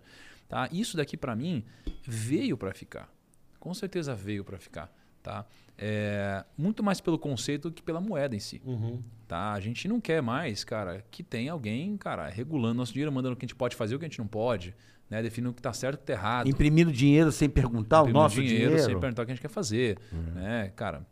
Tá? 0.48 0.68
Isso 0.72 0.96
daqui 0.96 1.16
para 1.16 1.36
mim 1.36 1.62
veio 2.02 2.56
para 2.56 2.72
ficar. 2.72 3.12
Com 3.60 3.74
certeza 3.74 4.14
veio 4.14 4.44
para 4.44 4.58
ficar, 4.58 4.90
tá? 5.22 5.44
É, 5.76 6.44
muito 6.56 6.82
mais 6.82 7.00
pelo 7.00 7.18
conceito 7.18 7.70
que 7.70 7.82
pela 7.82 8.00
moeda 8.00 8.34
em 8.34 8.40
si. 8.40 8.62
Uhum. 8.64 9.02
Tá? 9.26 9.52
A 9.52 9.60
gente 9.60 9.86
não 9.86 10.00
quer 10.00 10.22
mais, 10.22 10.64
cara, 10.64 11.04
que 11.10 11.22
tenha 11.22 11.52
alguém, 11.52 11.96
cara, 11.98 12.28
regulando 12.28 12.74
nosso 12.74 12.92
dinheiro, 12.92 13.12
mandando 13.12 13.34
o 13.34 13.36
que 13.36 13.44
a 13.44 13.48
gente 13.48 13.54
pode 13.54 13.76
fazer, 13.76 13.94
o 13.94 13.98
que 13.98 14.06
a 14.06 14.08
gente 14.08 14.18
não 14.18 14.26
pode, 14.26 14.74
né? 15.10 15.22
Definindo 15.22 15.50
o 15.50 15.54
que 15.54 15.60
está 15.60 15.72
certo 15.72 15.94
e 15.94 15.96
o 15.96 15.98
que 15.98 16.12
está 16.12 16.14
errado. 16.14 16.48
Imprimindo 16.48 16.90
dinheiro 16.90 17.30
sem 17.30 17.48
perguntar 17.48 17.98
o 17.98 18.02
Imprimindo 18.04 18.22
nosso 18.22 18.42
dinheiro. 18.42 18.72
Uhum. 18.72 18.78
sem 18.78 18.98
perguntar 18.98 19.22
o 19.22 19.26
que 19.26 19.32
a 19.32 19.34
gente 19.34 19.42
quer 19.42 19.50
fazer, 19.50 19.98
né? 20.34 20.72
Cara, 20.74 21.06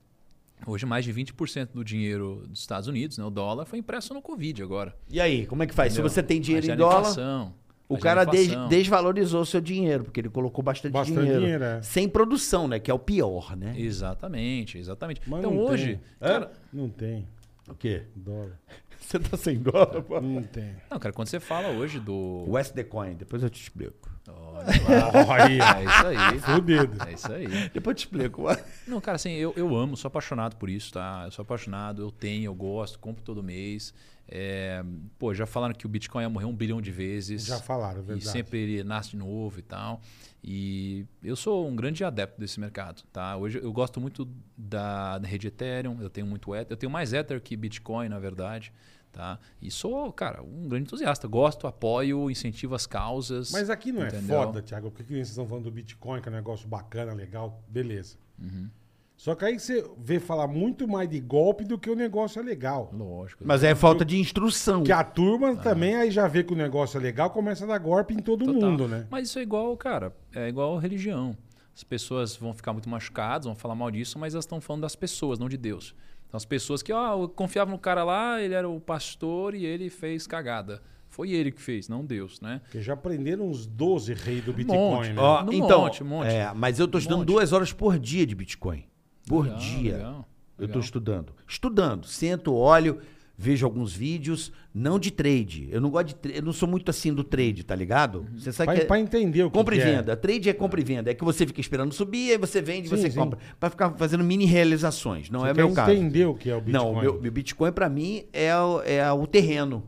hoje 0.67 0.87
mais 0.87 1.05
de 1.05 1.13
20% 1.13 1.71
do 1.75 1.85
dinheiro 1.85 2.45
dos 2.49 2.61
Estados 2.61 2.89
Unidos, 2.89 3.19
né, 3.19 3.25
o 3.25 3.31
dólar, 3.31 3.67
foi 3.67 3.79
impresso 3.79 4.15
no 4.15 4.23
Covid 4.23 4.63
agora. 4.63 4.97
E 5.11 5.21
aí, 5.21 5.47
como 5.47 5.63
é 5.63 5.67
que 5.67 5.75
faz? 5.75 5.93
entendeu? 5.93 6.09
Se 6.09 6.15
você 6.15 6.23
tem 6.23 6.41
dinheiro 6.41 6.65
em 6.65 6.69
gera 6.69 6.79
dólar, 6.79 7.53
o 7.89 7.99
cara 7.99 8.25
des- 8.25 8.55
desvalorizou 8.69 9.43
o 9.43 9.47
seu 9.47 9.61
dinheiro, 9.61 10.05
porque 10.05 10.21
ele 10.21 10.29
colocou 10.31 10.63
bastante, 10.65 10.93
Bastante 10.93 11.19
dinheiro. 11.21 11.41
dinheiro, 11.41 11.65
é. 11.65 11.83
Sem 11.83 12.09
produção, 12.09 12.67
né? 12.67 12.79
Que 12.81 12.91
é 12.91 12.95
o 12.95 12.99
pior, 12.99 13.57
né? 13.57 13.75
Exatamente, 13.77 14.79
exatamente. 14.79 15.21
Mas 15.27 15.39
então 15.41 15.53
não 15.53 15.61
hoje, 15.63 15.87
tem. 15.87 16.01
cara, 16.29 16.53
Não 16.73 16.89
tem 16.89 17.27
O 17.69 17.75
quê? 17.75 18.03
dólar. 18.15 18.59
Você 18.99 19.21
tá 19.21 19.37
sem 19.37 19.59
dólar, 19.59 20.03
pô? 20.03 20.21
Não 20.21 20.43
tem. 20.43 20.75
não, 20.91 20.99
cara, 20.99 21.13
quando 21.13 21.29
você 21.29 21.39
fala 21.39 21.69
hoje 21.69 22.01
do 22.01 22.45
West 22.49 22.73
the 22.73 22.83
Coin, 22.83 23.15
depois 23.15 23.41
eu 23.41 23.49
te 23.49 23.63
explico. 23.63 24.11
Olha, 24.29 25.63
é 25.79 25.85
isso 25.85 26.07
aí. 26.07 26.39
fudido. 26.41 27.09
É 27.09 27.13
isso 27.13 27.33
aí. 27.33 27.47
Depois 27.73 27.93
eu 27.93 27.95
te 27.95 27.99
explico. 28.01 28.45
Não, 28.89 29.01
cara, 29.01 29.15
assim, 29.17 29.31
eu, 29.33 29.53
eu 29.57 29.77
amo, 29.77 29.97
sou 29.97 30.09
apaixonado 30.09 30.57
por 30.57 30.69
isso, 30.69 30.93
tá? 30.93 31.23
Eu 31.27 31.31
sou 31.31 31.43
apaixonado, 31.43 32.03
eu 32.03 32.11
tenho, 32.11 32.47
eu 32.47 32.55
gosto, 32.55 32.99
compro 32.99 33.23
todo 33.23 33.43
mês. 33.45 33.95
É, 34.29 34.83
pô, 35.19 35.33
já 35.33 35.47
falaram 35.47 35.73
que 35.75 35.87
o 35.87 35.89
Bitcoin 35.89 36.23
ia 36.23 36.29
morrer 36.29 36.47
um 36.47 36.55
bilhão 36.55 36.81
de 36.83 36.91
vezes. 36.91 37.45
Já 37.47 37.59
falaram, 37.61 38.01
é 38.01 38.03
E 38.03 38.07
verdade. 38.07 38.29
sempre 38.29 38.59
ele 38.59 38.83
nasce 38.85 39.11
de 39.11 39.17
novo 39.17 39.59
e 39.59 39.63
tal. 39.63 40.01
E 40.43 41.05
eu 41.23 41.37
sou 41.37 41.67
um 41.69 41.75
grande 41.75 42.05
adepto 42.05 42.41
desse 42.41 42.59
mercado, 42.61 43.03
tá? 43.13 43.37
Hoje 43.37 43.59
eu 43.63 43.73
gosto 43.73 44.01
muito 44.01 44.29
da, 44.57 45.19
da 45.19 45.27
rede 45.29 45.47
Ethereum, 45.49 46.01
eu 46.01 46.11
tenho 46.11 46.27
muito 46.27 46.55
Ether, 46.55 46.73
eu 46.73 46.77
tenho 46.77 46.91
mais 46.91 47.13
Ether 47.13 47.41
que 47.41 47.57
Bitcoin, 47.57 48.09
na 48.09 48.19
verdade, 48.19 48.73
tá? 49.13 49.39
E 49.63 49.71
sou, 49.71 50.13
cara, 50.13 50.43
um 50.43 50.69
grande 50.69 50.85
entusiasta, 50.87 51.27
gosto, 51.27 51.67
apoio, 51.67 52.31
incentivo 52.31 52.75
as 52.75 52.87
causas. 52.87 53.51
Mas 53.53 53.71
aqui 53.71 53.91
não 53.93 54.03
é 54.03 54.09
entendeu? 54.09 54.37
foda, 54.37 54.63
Thiago, 54.63 54.91
porque 54.91 55.05
que 55.05 55.15
vocês 55.15 55.29
estão 55.31 55.47
falando 55.47 55.65
do 55.65 55.71
Bitcoin, 55.73 56.21
que 56.21 56.29
é 56.29 56.33
um 56.33 56.35
negócio 56.35 56.69
bacana, 56.69 57.13
legal, 57.13 57.63
beleza. 57.69 58.17
Uhum. 58.39 58.69
Só 59.17 59.35
que 59.35 59.45
aí 59.47 59.59
você 59.59 59.83
vê 59.99 60.21
falar 60.21 60.47
muito 60.47 60.87
mais 60.87 61.09
de 61.09 61.19
golpe 61.21 61.65
do 61.65 61.79
que 61.79 61.89
o 61.89 61.95
negócio 61.95 62.39
é 62.39 62.43
legal. 62.43 62.91
Lógico. 62.93 63.43
Mas 63.47 63.65
é 63.65 63.75
falta 63.75 64.05
de 64.05 64.19
instrução. 64.19 64.83
Que 64.83 64.93
a 64.93 65.03
turma 65.03 65.57
também 65.57 65.97
aí 65.97 66.11
já 66.11 66.29
vê 66.29 66.45
que 66.45 66.53
o 66.53 66.57
negócio 66.57 66.99
é 66.99 67.01
legal, 67.01 67.31
começa 67.31 67.65
a 67.65 67.69
dar 67.69 67.79
golpe 67.79 68.13
em 68.13 68.19
todo 68.19 68.45
Total. 68.45 68.71
mundo, 68.71 68.87
né? 68.87 69.07
Mas 69.11 69.29
isso 69.29 69.39
é 69.39 69.43
igual, 69.43 69.75
cara, 69.77 70.15
é 70.35 70.49
igual 70.49 70.77
religião. 70.77 71.37
As 71.75 71.83
pessoas 71.83 72.37
vão 72.37 72.53
ficar 72.53 72.73
muito 72.73 72.89
machucadas, 72.89 73.47
vão 73.47 73.55
falar 73.55 73.75
mal 73.75 73.91
disso, 73.91 74.19
mas 74.19 74.35
elas 74.35 74.45
estão 74.45 74.61
falando 74.61 74.83
das 74.83 74.95
pessoas, 74.97 75.39
não 75.39 75.49
de 75.49 75.57
Deus. 75.57 75.95
Então 76.29 76.37
as 76.37 76.45
pessoas 76.45 76.83
que, 76.83 76.93
ó, 76.93 77.23
eu 77.23 77.29
confiava 77.29 77.71
no 77.71 77.79
cara 77.79 78.05
lá, 78.05 78.41
ele 78.41 78.55
era 78.55 78.69
o 78.69 78.81
pastor 78.81 79.55
e 79.55 79.65
ele 79.65 79.89
fez 79.89 80.27
cagada. 80.27 80.83
Foi 81.09 81.31
ele 81.31 81.51
que 81.51 81.63
fez, 81.63 81.89
não 81.89 82.05
Deus, 82.05 82.41
né? 82.41 82.61
Porque 82.65 82.83
já 82.83 82.97
prenderam 82.97 83.49
uns 83.49 83.67
12 83.67 84.13
reis 84.13 84.45
do 84.45 84.53
Bitcoin, 84.53 84.79
monte. 84.79 85.13
né? 85.13 85.23
Ó, 85.23 85.45
Um 85.45 85.53
então, 85.53 85.81
monte, 85.83 86.03
um 86.03 86.07
monte. 86.07 86.29
É, 86.29 86.53
mas 86.55 86.79
eu 86.79 86.87
tô 86.87 86.99
estudando 86.99 87.25
duas 87.25 87.53
horas 87.53 87.73
por 87.73 87.99
dia 87.99 88.27
de 88.27 88.35
Bitcoin. 88.35 88.85
Por 89.27 89.45
Legal, 89.45 89.59
dia. 89.59 89.93
legal, 89.97 90.29
Eu 90.59 90.63
tô 90.63 90.63
legal. 90.67 90.81
estudando. 90.81 91.33
Estudando. 91.49 92.07
Sento, 92.07 92.55
olho, 92.55 92.99
vejo 93.37 93.67
alguns 93.67 93.93
vídeos, 93.95 94.53
não 94.73 94.99
de 94.99 95.11
trade. 95.11 95.69
Eu 95.71 95.81
não 95.81 95.91
gosto 95.91 96.07
de 96.09 96.15
tra- 96.15 96.33
eu 96.33 96.43
não 96.43 96.53
sou 96.53 96.69
muito 96.69 96.89
assim 96.91 97.13
do 97.13 97.25
trade, 97.25 97.65
tá 97.65 97.75
ligado? 97.75 98.21
Uhum. 98.21 98.39
Você 98.39 98.53
sabe 98.53 98.67
Pra, 98.67 98.75
que 98.77 98.81
é 98.83 98.85
pra 98.85 99.01
entender 99.01 99.43
o 99.43 99.51
que, 99.51 99.59
compra 99.59 99.75
e 99.75 99.79
que 99.79 99.85
é. 99.85 99.97
venda. 99.97 100.17
Trade 100.17 100.49
é 100.49 100.53
compra 100.53 100.81
e 100.81 100.85
venda. 100.85 101.11
É 101.11 101.15
que 101.15 101.25
você 101.25 101.47
fica 101.47 101.61
esperando 101.61 101.93
subir, 101.93 102.31
aí 102.33 102.39
você 102.39 102.63
vende, 102.63 102.89
Sim, 102.89 102.97
você 102.97 103.11
sim. 103.11 103.19
compra. 103.19 103.39
Pra 103.59 103.69
ficar 103.69 103.91
fazendo 103.99 104.23
mini 104.23 104.45
realizações. 104.45 105.29
Não 105.29 105.41
Você 105.41 105.49
é 105.51 105.55
meu 105.55 105.73
caso. 105.73 105.91
entender 105.91 106.25
o 106.27 106.35
que 106.35 106.49
é 106.49 106.55
o 106.57 106.61
Bitcoin. 106.61 106.73
Não, 106.73 106.93
o 106.93 107.01
meu, 107.01 107.21
meu 107.21 107.33
Bitcoin 107.33 107.73
pra 107.73 107.89
mim 107.89 108.25
é, 108.33 108.57
o- 108.57 108.81
é 108.83 109.13
o 109.13 109.27
terreno. 109.27 109.83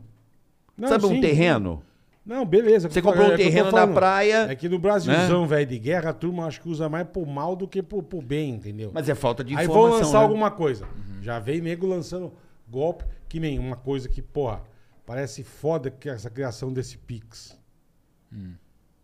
Não, 0.77 0.87
Sabe 0.89 1.05
um 1.05 1.09
sim, 1.15 1.21
terreno? 1.21 1.81
Não, 2.29 2.45
beleza. 2.45 2.87
Você 2.87 3.01
comprou 3.01 3.25
um 3.25 3.29
é 3.29 3.33
eu 3.33 3.37
tô 3.37 3.43
terreno 3.43 3.71
na 3.71 3.87
praia. 3.87 4.43
É 4.51 4.55
que 4.55 4.69
no 4.69 4.77
Brasilzão, 4.77 5.47
velho, 5.47 5.65
de 5.65 5.79
guerra, 5.79 6.11
a 6.11 6.13
turma 6.13 6.45
acho 6.45 6.61
que 6.61 6.69
usa 6.69 6.87
mais 6.87 7.07
pro 7.07 7.25
mal 7.25 7.55
do 7.55 7.67
que 7.67 7.81
pro, 7.81 8.03
pro 8.03 8.21
bem, 8.21 8.51
entendeu? 8.51 8.91
Mas 8.93 9.09
é 9.09 9.15
falta 9.15 9.43
de 9.43 9.55
Aí 9.55 9.65
informação. 9.65 9.89
vão 9.89 9.99
lançar 9.99 10.17
né? 10.19 10.23
alguma 10.25 10.51
coisa. 10.51 10.87
Já 11.23 11.39
vem 11.39 11.59
nego 11.59 11.87
lançando 11.87 12.31
golpe, 12.67 13.03
que 13.27 13.39
nem 13.39 13.57
uma 13.57 13.75
coisa 13.75 14.07
que, 14.07 14.21
porra, 14.21 14.61
parece 15.07 15.43
foda 15.43 15.89
que 15.89 16.07
essa 16.07 16.29
criação 16.29 16.71
desse 16.71 16.99
Pix. 16.99 17.57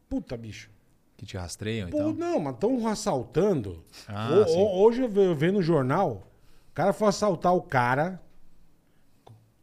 Puta, 0.08 0.38
bicho. 0.38 0.70
Que 1.18 1.26
te 1.26 1.36
rastreiam 1.36 1.90
Pô, 1.90 1.98
então. 1.98 2.14
não, 2.14 2.40
mas 2.40 2.54
estão 2.54 2.88
assaltando. 2.88 3.84
Ah, 4.08 4.46
O- 4.56 4.84
hoje 4.84 5.02
eu 5.02 5.36
vendo 5.36 5.54
no 5.56 5.62
jornal, 5.64 6.28
o 6.70 6.74
cara 6.76 6.94
foi 6.94 7.08
assaltar 7.08 7.56
o 7.56 7.62
cara 7.62 8.22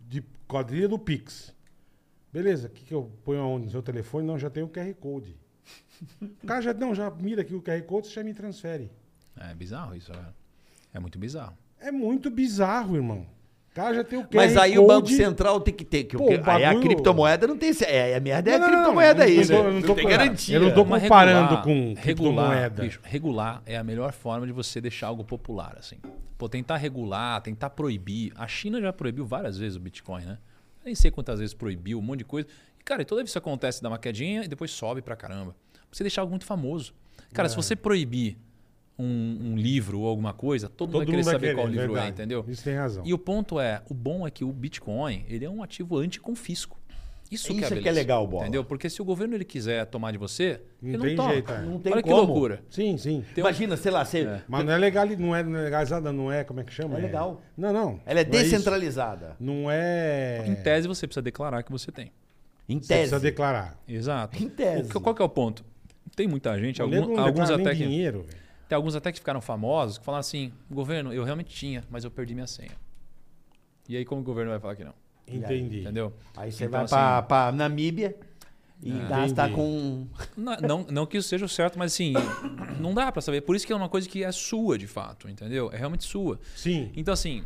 de 0.01 0.21
quadrilha 0.49 0.89
do 0.89 0.99
Pix. 0.99 1.55
Beleza, 2.33 2.69
o 2.69 2.71
que, 2.71 2.85
que 2.85 2.95
eu 2.95 3.11
ponho 3.25 3.41
aonde? 3.41 3.67
No 3.67 3.71
seu 3.71 3.83
telefone? 3.83 4.27
Não, 4.27 4.39
já 4.39 4.49
tem 4.49 4.63
o 4.63 4.69
QR 4.69 4.93
Code. 4.95 5.37
O 6.21 6.47
cara 6.47 6.61
já, 6.63 6.73
não, 6.75 6.95
já 6.95 7.11
mira 7.11 7.43
aqui 7.43 7.55
o 7.55 7.61
QR 7.63 7.83
Code, 7.83 8.09
você 8.09 8.15
já 8.15 8.25
me 8.25 8.33
transfere. 8.35 8.91
É 9.39 9.55
bizarro 9.55 9.95
isso, 9.95 10.11
é. 10.13 10.25
É 10.95 10.99
muito 11.01 11.19
bizarro. 11.19 11.57
É 11.79 11.91
muito 11.91 12.31
bizarro, 12.31 12.97
irmão. 12.97 13.27
O 13.71 13.75
cara 13.75 13.95
já 13.95 14.05
tem 14.05 14.19
o 14.19 14.23
QR 14.23 14.35
Mas 14.35 14.57
aí 14.57 14.73
Code. 14.73 14.85
o 14.85 14.87
Banco 14.87 15.09
Central 15.09 15.61
tem 15.61 15.73
que 15.73 15.85
ter. 15.85 16.05
Que, 16.05 16.17
Pô, 16.17 16.25
o 16.25 16.31
aí 16.31 16.37
a 16.37 16.41
bagulho- 16.43 16.81
criptomoeda 16.83 17.47
não 17.47 17.57
tem. 17.57 17.71
É, 17.87 18.15
a 18.17 18.21
merda 18.21 18.51
é 18.51 18.59
Não, 18.59 18.67
a 18.67 18.69
não, 18.69 18.75
criptomoeda 18.77 19.25
aí, 19.25 19.37
não 19.37 19.47
tô- 19.47 19.53
né? 19.53 19.59
eu 19.59 19.65
não 19.65 19.73
Não, 19.81 19.83
tô 19.87 19.95
tem 19.95 20.09
garantia. 20.09 20.57
eu 20.57 20.61
não 20.61 20.75
tô 20.75 20.85
comparando 20.85 21.55
regular- 21.57 21.63
com 21.65 21.71
regular, 21.71 22.03
criptomoeda. 22.03 22.83
bicho, 22.83 23.01
regular 23.03 23.63
é 23.65 23.77
a 23.77 23.85
melhor 23.85 24.13
forma 24.13 24.47
de 24.47 24.53
você 24.53 24.81
deixar 24.81 25.07
algo 25.07 25.25
popular, 25.25 25.77
assim. 25.79 25.97
Pô, 26.37 26.49
tentar 26.49 26.77
regular, 26.77 27.41
tentar 27.41 27.71
proibir. 27.71 28.33
A 28.37 28.47
China 28.47 28.81
já 28.81 28.93
proibiu 28.93 29.25
várias 29.25 29.57
vezes 29.57 29.77
o 29.77 29.81
Bitcoin, 29.81 30.25
né? 30.25 30.39
Nem 30.85 30.95
sei 30.95 31.11
quantas 31.11 31.39
vezes 31.41 31.55
proibiu, 31.55 31.99
um 31.99 32.03
monte 32.03 32.19
de 32.21 32.25
coisa. 32.25 32.49
E, 32.79 32.83
cara, 32.85 33.05
toda 33.05 33.21
vez 33.21 33.27
que 33.27 33.31
isso 33.31 33.39
acontece, 33.39 33.83
dá 33.83 33.89
uma 33.89 33.99
quedinha 33.99 34.45
e 34.45 34.49
depois 34.49 34.71
sobe 34.71 35.01
pra 35.03 35.15
caramba. 35.17 35.55
Você 35.91 36.03
deixar 36.03 36.23
algo 36.23 36.31
muito 36.31 36.45
famoso. 36.45 36.95
Cara, 37.33 37.47
É. 37.47 37.49
se 37.49 37.57
você 37.57 37.77
proibir 37.77 38.37
um, 38.99 39.53
um 39.53 39.57
livro 39.57 40.01
ou 40.01 40.07
alguma 40.09 40.33
coisa, 40.33 40.69
todo, 40.69 40.89
mundo 40.89 40.93
Todo 40.93 40.99
vai 40.99 41.07
querer 41.07 41.17
mundo 41.17 41.25
vai 41.25 41.35
saber 41.35 41.47
querer, 41.49 41.55
qual 41.57 41.67
livro 41.69 41.87
verdade. 41.95 42.07
é, 42.07 42.11
entendeu? 42.11 42.45
Isso 42.49 42.63
tem 42.65 42.75
razão. 42.75 43.03
E 43.07 43.13
o 43.15 43.19
ponto 43.19 43.59
é, 43.59 43.83
o 43.89 43.95
bom 43.95 44.27
é 44.27 44.31
que 44.31 44.45
o 44.45 44.53
Bitcoin, 44.53 45.25
ele 45.29 45.45
é 45.45 45.51
um 45.51 45.63
ativo 45.63 45.97
anticonfisco. 45.99 46.79
Isso, 47.35 47.49
que, 47.49 47.61
Isso 47.61 47.75
é 47.75 47.79
é 47.79 47.81
que 47.81 47.89
é 47.89 47.93
legal, 47.93 48.27
Bola. 48.27 48.43
Entendeu? 48.43 48.65
Porque 48.65 48.91
se 48.91 49.01
o 49.01 49.05
governo 49.05 49.35
ele 49.35 49.45
quiser 49.45 49.87
tomar 49.87 50.11
de 50.13 50.19
você, 50.19 50.61
Não 50.81 50.91
ele 50.91 50.99
tem 50.99 51.17
não 51.17 51.25
toma. 51.25 51.33
jeito, 51.33 51.53
é. 51.53 51.63
Não 51.63 51.79
tem 51.81 51.93
Olha 51.93 52.03
que 52.03 52.09
como. 52.11 52.23
loucura. 52.25 52.63
Sim, 52.71 52.97
sim. 52.99 53.25
Tem 53.35 53.43
um- 53.43 53.47
Imagina, 53.47 53.77
sei 53.77 53.91
lá, 53.93 54.05
você. 54.05 54.41
Mas 54.49 54.65
não 54.65 54.73
é 54.73 54.79
legal, 54.79 55.07
não 55.19 55.35
é 55.35 55.43
legalizada, 55.43 56.13
não 56.13 56.31
é, 56.31 56.45
como 56.45 56.61
é 56.61 56.65
que 56.65 56.73
chama? 56.73 56.99
É 56.99 57.03
legal. 57.03 57.41
Não, 57.57 57.73
não. 57.73 58.01
Ela 58.05 58.21
é 58.21 58.25
não 58.25 58.31
isso. 58.33 58.43
descentralizada. 58.45 59.37
Não 59.41 59.71
é. 59.71 60.45
Em 60.47 60.55
tese, 60.57 60.87
você 60.89 61.07
precisa 61.07 61.23
declarar 61.23 61.63
que 61.63 61.73
você 61.73 61.91
tem. 61.91 62.13
Em 62.69 62.77
Você 62.81 62.89
tese. 62.89 63.01
precisa 63.01 63.21
declarar. 63.21 63.79
Exato. 63.89 64.43
Em 64.43 64.49
tese. 64.49 64.91
O 64.91 64.93
que- 64.93 65.01
qual 65.01 65.15
que 65.15 65.23
é 65.23 65.25
o 65.25 65.29
ponto? 65.29 65.65
Tem 66.15 66.29
muita 66.29 66.59
gente, 66.59 66.81
algum- 66.83 67.19
alguns 67.19 67.51
até 67.51 67.71
que, 67.71 67.77
dinheiro, 67.85 68.25
tem 68.69 68.77
alguns 68.77 68.95
até 68.95 69.11
que 69.11 69.19
ficaram 69.19 69.41
famosos, 69.41 69.97
que 69.99 70.05
falaram 70.05 70.21
assim, 70.21 70.53
governo, 70.71 71.13
eu 71.13 71.25
realmente 71.25 71.55
tinha, 71.55 71.83
mas 71.91 72.05
eu 72.05 72.11
perdi 72.11 72.35
minha 72.35 72.47
senha. 72.47 72.71
E 73.89 73.97
aí 73.97 74.05
como 74.05 74.21
o 74.21 74.25
governo 74.25 74.51
vai 74.51 74.61
falar 74.61 74.77
que 74.77 74.85
não? 74.85 74.95
Entendi. 75.37 75.81
Entendeu? 75.81 76.13
Aí 76.37 76.51
você 76.53 76.65
Então, 76.65 76.73
vai 76.73 76.83
assim, 76.85 76.95
pra, 76.95 77.23
pra 77.23 77.53
Namíbia. 77.53 78.17
E 78.85 78.91
Ah. 78.91 79.07
gastar 79.09 79.49
Entendi. 79.51 79.55
com. 79.55 80.07
Não, 80.37 80.57
não, 80.57 80.87
não 80.91 81.07
que 81.07 81.17
isso 81.17 81.29
seja 81.29 81.45
o 81.45 81.49
certo, 81.49 81.79
mas 81.79 81.93
assim, 81.93 82.15
não 82.81 82.93
dá 82.93 83.13
pra 83.13 83.23
saber. 83.23 83.41
Por 83.43 83.55
isso 83.55 83.65
que 83.67 83.73
é 83.73 83.77
uma 83.77 83.89
coisa 83.89 84.09
que 84.09 84.25
é 84.25 84.33
sua, 84.33 84.77
de 84.77 84.89
fato, 84.89 85.29
entendeu? 85.29 85.71
É 85.73 85.77
realmente 85.77 86.03
sua. 86.05 86.41
Sim. 86.57 86.91
Então, 86.97 87.15
assim, 87.15 87.45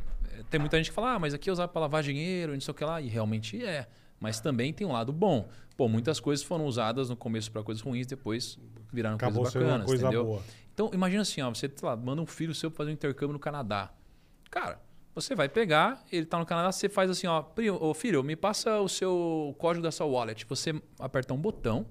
tem 0.48 0.58
muita 0.58 0.78
gente 0.78 0.88
que 0.88 0.94
fala, 0.94 1.12
ah, 1.14 1.18
mas 1.18 1.34
aqui 1.34 1.50
é 1.50 1.52
usado 1.52 1.68
pra 1.68 1.80
lavar 1.82 2.02
dinheiro, 2.02 2.52
e 2.52 2.54
não 2.54 2.60
sei 2.62 2.72
o 2.72 2.74
que 2.74 2.84
lá. 2.84 3.02
E 3.02 3.08
realmente 3.08 3.62
é. 3.62 3.86
Mas 4.18 4.40
também 4.40 4.72
tem 4.72 4.86
um 4.86 4.92
lado 4.92 5.12
bom. 5.12 5.46
Pô, 5.76 5.86
muitas 5.88 6.18
coisas 6.18 6.42
foram 6.42 6.64
usadas 6.64 7.10
no 7.10 7.16
começo 7.16 7.52
pra 7.52 7.62
coisas 7.62 7.82
ruins, 7.82 8.06
depois 8.06 8.58
viraram 8.90 9.16
Acabou 9.16 9.42
coisas 9.42 9.62
bacanas, 9.62 9.86
coisa 9.86 10.04
entendeu? 10.04 10.24
boa. 10.24 10.42
Então, 10.72 10.90
imagina 10.94 11.20
assim, 11.20 11.42
ó, 11.42 11.50
você 11.50 11.70
sei 11.74 11.86
lá, 11.86 11.94
manda 11.94 12.22
um 12.22 12.26
filho 12.26 12.54
seu 12.54 12.70
pra 12.70 12.78
fazer 12.78 12.90
um 12.92 12.94
intercâmbio 12.94 13.34
no 13.34 13.38
Canadá. 13.38 13.90
Cara, 14.50 14.80
você 15.16 15.34
vai 15.34 15.48
pegar, 15.48 16.04
ele 16.12 16.26
tá 16.26 16.38
no 16.38 16.46
Canadá, 16.46 16.70
você 16.70 16.88
faz 16.88 17.10
assim, 17.10 17.26
ó, 17.26 17.42
"Primo, 17.42 17.78
ô 17.82 17.92
filho, 17.94 18.22
me 18.22 18.36
passa 18.36 18.78
o 18.80 18.88
seu 18.88 19.54
código 19.58 19.82
da 19.82 19.90
sua 19.90 20.06
wallet. 20.06 20.44
Você 20.46 20.80
aperta 21.00 21.32
um 21.34 21.38
botão 21.38 21.86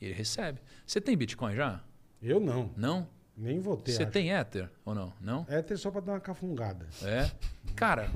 e 0.00 0.06
ele 0.06 0.14
recebe. 0.14 0.60
Você 0.84 1.00
tem 1.00 1.16
Bitcoin 1.16 1.54
já? 1.54 1.80
Eu 2.20 2.40
não. 2.40 2.70
Não? 2.76 3.08
Nem 3.36 3.58
vou 3.60 3.76
ter. 3.76 3.92
Você 3.92 4.02
acho. 4.02 4.12
tem 4.12 4.30
Ether 4.30 4.70
ou 4.84 4.94
não? 4.94 5.12
Não? 5.20 5.46
É 5.48 5.60
ter 5.62 5.76
só 5.76 5.90
pra 5.90 6.00
dar 6.00 6.12
uma 6.12 6.20
cafungada. 6.20 6.86
É. 7.02 7.30
Cara, 7.74 8.08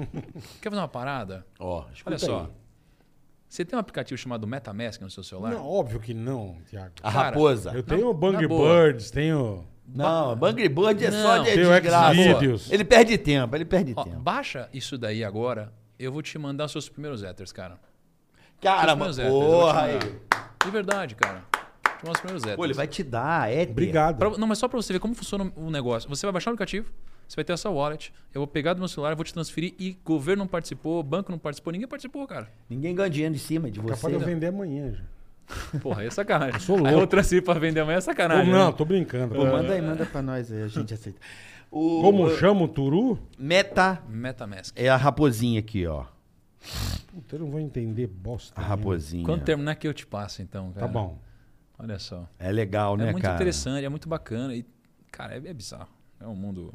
quer 0.61 0.71
fazer 0.71 0.81
uma 0.83 0.89
parada? 0.89 1.47
Ó, 1.59 1.85
escuta 1.93 2.11
Olha 2.11 2.19
só. 2.19 2.41
aí. 2.43 2.49
Você 3.49 3.65
tem 3.65 3.77
um 3.77 3.81
aplicativo 3.81 4.19
chamado 4.19 4.47
MetaMask 4.47 5.01
no 5.01 5.11
seu 5.11 5.23
celular? 5.25 5.51
Não, 5.53 5.67
óbvio 5.67 5.99
que 5.99 6.13
não, 6.13 6.59
Tiago. 6.69 6.93
A 7.03 7.11
Cara, 7.13 7.29
raposa. 7.31 7.73
Eu 7.73 7.83
tenho 7.83 8.09
o 8.09 8.15
Bang. 8.15 8.47
Birds, 8.47 9.11
tenho. 9.11 9.67
Não, 9.95 10.37
Bangry 10.37 10.69
Bird 10.69 11.05
é 11.05 11.11
só 11.11 11.37
Não. 11.39 11.45
de 11.45 11.51
Tem 11.55 11.65
o 11.67 11.71
desgraça. 11.71 12.15
Xvideos. 12.15 12.71
Ele 12.71 12.85
perde 12.85 13.17
tempo, 13.19 13.57
ele 13.57 13.65
perde 13.65 13.95
Ó, 13.97 14.05
tempo. 14.05 14.19
baixa 14.21 14.69
isso 14.73 14.99
daí 14.99 15.25
agora. 15.25 15.73
Eu 15.99 16.13
vou 16.13 16.23
te 16.23 16.39
mandar 16.39 16.67
os 16.67 16.73
seus 16.73 16.89
primeiros 16.89 17.23
Ethers, 17.23 17.51
cara. 17.53 17.79
Caramba, 18.61 19.11
te 19.11 19.23
porra 19.23 19.83
aí. 19.83 19.99
De 20.65 20.71
verdade, 20.71 21.15
cara. 21.15 21.43
Te 21.53 22.05
mandar 22.05 22.13
os 22.13 22.21
primeiros 22.21 22.43
Ethers. 22.43 22.57
Pô, 22.57 22.65
ele 22.65 22.75
vai 22.75 22.87
te 22.87 23.03
dar, 23.03 23.53
é. 23.53 23.63
Obrigado. 23.63 24.19
Pra- 24.19 24.37
não, 24.39 24.47
mas 24.47 24.59
só 24.59 24.69
pra 24.69 24.77
você 24.81 24.93
ver 24.93 24.99
como 24.99 25.15
funciona 25.15 25.51
o 25.57 25.71
negócio. 25.71 26.09
Você 26.09 26.27
vai 26.27 26.33
baixar 26.33 26.51
o 26.51 26.53
aplicativo, 26.55 26.91
você 27.27 27.37
vai 27.37 27.45
ter 27.45 27.53
essa 27.53 27.71
wallet, 27.71 28.13
eu 28.35 28.41
vou 28.41 28.47
pegar 28.47 28.75
do 28.75 28.79
meu 28.81 28.89
celular, 28.89 29.11
eu 29.13 29.17
vou 29.17 29.25
te 29.25 29.33
transferir 29.33 29.75
e 29.79 29.97
governo 30.05 30.41
não 30.45 30.49
participou, 30.49 31.03
banco 31.03 31.31
não 31.33 31.39
participou, 31.39 31.73
ninguém 31.73 31.89
participou, 31.89 32.27
cara. 32.27 32.49
Ninguém 32.69 32.95
ganha 32.95 33.11
dinheiro 33.11 33.35
em 33.35 33.39
cima 33.39 33.71
de 33.71 33.81
Capaz 33.81 34.01
você. 34.01 34.09
de 34.09 34.15
eu 34.15 34.21
vender 34.21 34.47
amanhã 34.49 34.93
já. 34.93 35.03
Porra, 35.83 36.03
aí 36.03 36.07
é 36.07 36.11
sacanagem. 36.11 36.61
sou 36.61 36.77
Aí 36.77 36.83
louco. 36.83 37.01
eu 37.01 37.07
transfiro 37.07 37.45
pra 37.45 37.55
vender 37.59 37.81
amanhã 37.81 37.97
é 37.97 38.01
Pô, 38.01 38.05
sacanagem. 38.05 38.53
não, 38.53 38.67
né? 38.71 38.75
tô 38.77 38.85
brincando. 38.85 39.35
Pô, 39.35 39.45
manda 39.45 39.73
aí, 39.73 39.81
manda 39.83 40.05
pra 40.07 40.21
nós 40.23 40.53
aí, 40.53 40.63
a 40.63 40.69
gente 40.69 40.93
aceita. 40.95 41.19
O, 41.71 42.01
Como 42.03 42.25
o- 42.25 42.37
chama 42.37 42.63
o 42.63 42.69
Turu? 42.69 43.19
Meta 43.39 44.03
Metamask. 44.09 44.75
é 44.79 44.89
a 44.89 44.97
raposinha 44.97 45.61
aqui, 45.61 45.87
ó. 45.87 46.05
Puta, 47.09 47.37
eu 47.37 47.41
não 47.41 47.51
vou 47.51 47.61
entender 47.61 48.07
bosta. 48.07 48.59
A 48.61 48.65
raposinha. 48.65 49.25
Quando 49.25 49.43
terminar 49.43 49.75
que 49.77 49.87
eu 49.87 49.95
te 49.95 50.07
passo, 50.07 50.43
então, 50.43 50.73
cara. 50.73 50.87
Tá 50.87 50.93
bom. 50.93 51.19
Olha 51.79 51.99
só. 51.99 52.29
É 52.39 52.51
legal, 52.51 52.97
né, 52.97 53.09
é 53.09 53.13
muito 53.13 53.23
cara? 53.23 53.35
interessante, 53.37 53.85
é 53.85 53.89
muito 53.89 54.09
bacana. 54.09 54.55
E, 54.55 54.65
cara, 55.11 55.35
é, 55.35 55.37
é 55.37 55.55
bizarro. 55.55 55.89
É 56.21 56.27
um 56.27 56.35
mundo. 56.35 56.75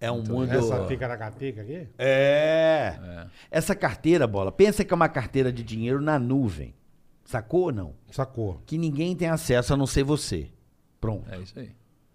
É 0.00 0.10
um 0.10 0.22
mundo. 0.22 0.50
Essa 0.52 0.86
ticaracateca 0.86 1.60
aqui? 1.62 1.86
É. 1.98 2.94
É. 3.02 3.26
Essa 3.50 3.74
carteira, 3.74 4.26
bola, 4.26 4.50
pensa 4.50 4.84
que 4.84 4.92
é 4.92 4.96
uma 4.96 5.08
carteira 5.08 5.52
de 5.52 5.62
dinheiro 5.62 6.00
na 6.00 6.18
nuvem. 6.18 6.74
Sacou 7.24 7.62
ou 7.62 7.72
não? 7.72 7.94
Sacou. 8.10 8.62
Que 8.66 8.76
ninguém 8.76 9.16
tem 9.16 9.28
acesso 9.28 9.74
a 9.74 9.76
não 9.76 9.86
ser 9.86 10.04
você. 10.04 10.50
Pronto. 11.00 11.30
É 11.32 11.38
isso 11.38 11.58
aí. 11.58 11.70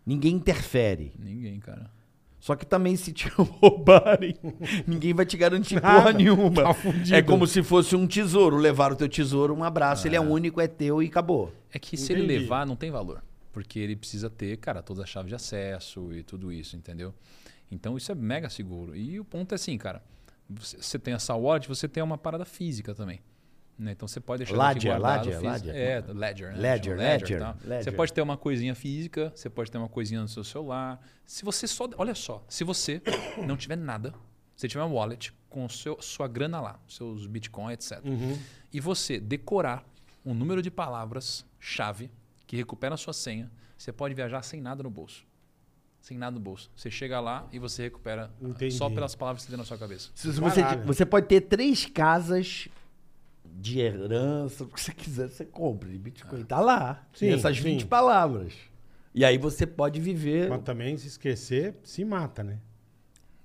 Ninguém 0.06 0.36
interfere. 0.36 1.14
Ninguém, 1.20 1.60
cara. 1.60 1.90
Só 2.40 2.56
que 2.56 2.66
também 2.66 2.96
se 2.96 3.12
te 3.12 3.28
roubarem, 3.36 4.34
ninguém 4.88 5.14
vai 5.14 5.26
te 5.26 5.36
garantir 5.36 5.82
porra 5.82 6.06
Nada. 6.06 6.14
nenhuma. 6.14 6.64
Tá 6.64 6.76
é 7.12 7.22
como 7.22 7.46
se 7.46 7.62
fosse 7.62 7.96
um 7.96 8.08
tesouro. 8.08 8.56
Levar 8.56 8.94
o 8.94 8.96
teu 8.96 9.10
tesouro, 9.10 9.54
um 9.54 9.64
abraço. 9.64 10.08
Ele 10.08 10.16
é 10.16 10.22
único, 10.22 10.62
é 10.62 10.68
teu 10.68 11.04
e 11.04 11.08
acabou. 11.08 11.54
É 11.72 11.78
que 11.78 11.98
se 11.98 12.14
ele 12.14 12.22
levar, 12.22 12.66
não 12.66 12.76
tem 12.76 12.90
valor. 12.90 13.22
Porque 13.52 13.78
ele 13.78 13.96
precisa 13.96 14.30
ter, 14.30 14.56
cara, 14.58 14.82
todas 14.82 15.04
as 15.04 15.10
chaves 15.10 15.30
de 15.30 15.36
acesso 15.36 16.14
e 16.14 16.24
tudo 16.24 16.52
isso, 16.52 16.78
entendeu? 16.78 17.14
Então 17.70 17.98
isso 17.98 18.12
é 18.12 18.16
mega 18.16 18.50
seguro. 18.50 18.96
E 18.96 19.20
o 19.20 19.26
ponto 19.26 19.52
é 19.52 19.56
assim, 19.56 19.78
cara. 19.78 20.02
Você, 20.50 20.78
você 20.78 20.98
tem 20.98 21.14
essa 21.14 21.36
wallet, 21.36 21.68
você 21.68 21.88
tem 21.88 22.02
uma 22.02 22.18
parada 22.18 22.46
física 22.46 22.96
também. 22.96 23.20
Né? 23.80 23.94
Então 23.94 24.08
você 24.08 24.20
pode 24.20 24.40
deixar 24.40 24.54
ela 24.54 24.70
aqui 24.72 24.80
Ledger, 24.80 25.00
guardado 25.00 25.26
Ledger. 25.26 25.52
Ledger. 25.52 25.76
É, 25.76 26.04
Ledger. 26.14 26.52
Né? 26.52 26.58
Ledger, 26.58 26.98
Ledger, 26.98 27.40
tal. 27.40 27.58
Ledger. 27.64 27.84
Você 27.84 27.92
pode 27.92 28.14
ter 28.14 28.22
uma 28.22 28.38
coisinha 28.38 28.76
física, 28.76 29.32
você 29.34 29.50
pode 29.50 29.72
ter 29.72 29.78
uma 29.78 29.88
coisinha 29.88 30.22
no 30.22 30.28
seu 30.28 30.44
celular. 30.44 31.02
Se 31.26 31.46
você 31.46 31.66
só. 31.66 31.90
Olha 31.98 32.14
só, 32.14 32.44
se 32.50 32.64
você 32.64 33.02
não 33.48 33.56
tiver 33.56 33.78
nada, 33.78 34.14
você 34.56 34.68
tiver 34.68 34.84
uma 34.84 34.94
wallet 34.94 35.34
com 35.50 35.68
seu, 35.70 36.00
sua 36.02 36.28
grana 36.28 36.60
lá, 36.60 36.80
seus 36.88 37.26
bitcoins, 37.26 37.74
etc. 37.74 38.06
Uhum. 38.06 38.38
E 38.72 38.80
você 38.80 39.20
decorar 39.20 39.86
um 40.26 40.34
número 40.34 40.62
de 40.62 40.70
palavras-chave 40.70 42.12
que 42.46 42.58
recupera 42.58 42.96
a 42.96 42.98
sua 42.98 43.14
senha, 43.14 43.50
você 43.78 43.94
pode 43.94 44.14
viajar 44.14 44.42
sem 44.42 44.60
nada 44.60 44.84
no 44.84 44.90
bolso. 44.90 45.26
Sem 46.02 46.18
nada 46.18 46.34
no 46.34 46.40
bolso. 46.40 46.70
Você 46.76 46.90
chega 46.90 47.20
lá 47.20 47.48
e 47.52 47.60
você 47.60 47.84
recupera 47.84 48.32
Entendi. 48.42 48.74
só 48.76 48.90
pelas 48.90 49.16
palavras 49.16 49.44
que 49.44 49.48
você 49.48 49.52
tem 49.52 49.58
na 49.58 49.66
sua 49.66 49.78
cabeça. 49.78 50.10
Se 50.16 50.32
você, 50.32 50.62
você 50.86 51.06
pode 51.06 51.28
ter 51.28 51.42
três 51.42 51.86
casas 51.86 52.68
de 53.60 53.80
herança, 53.80 54.64
o 54.64 54.68
que 54.68 54.80
você 54.80 54.94
quiser, 54.94 55.30
você 55.30 55.46
compra. 55.46 55.90
E 55.90 55.98
Bitcoin 55.98 56.44
tá 56.44 56.60
lá. 56.60 57.04
Sim, 57.14 57.28
Tem 57.28 57.34
essas 57.34 57.58
sim. 57.58 57.64
20 57.64 57.86
palavras. 57.86 58.54
E 59.14 59.26
aí 59.26 59.38
você 59.38 59.66
pode 59.68 60.00
viver. 60.00 60.50
Mas 60.50 60.62
também, 60.64 60.98
se 60.98 61.08
esquecer, 61.08 61.76
se 61.84 62.06
mata, 62.06 62.44
né? 62.44 62.60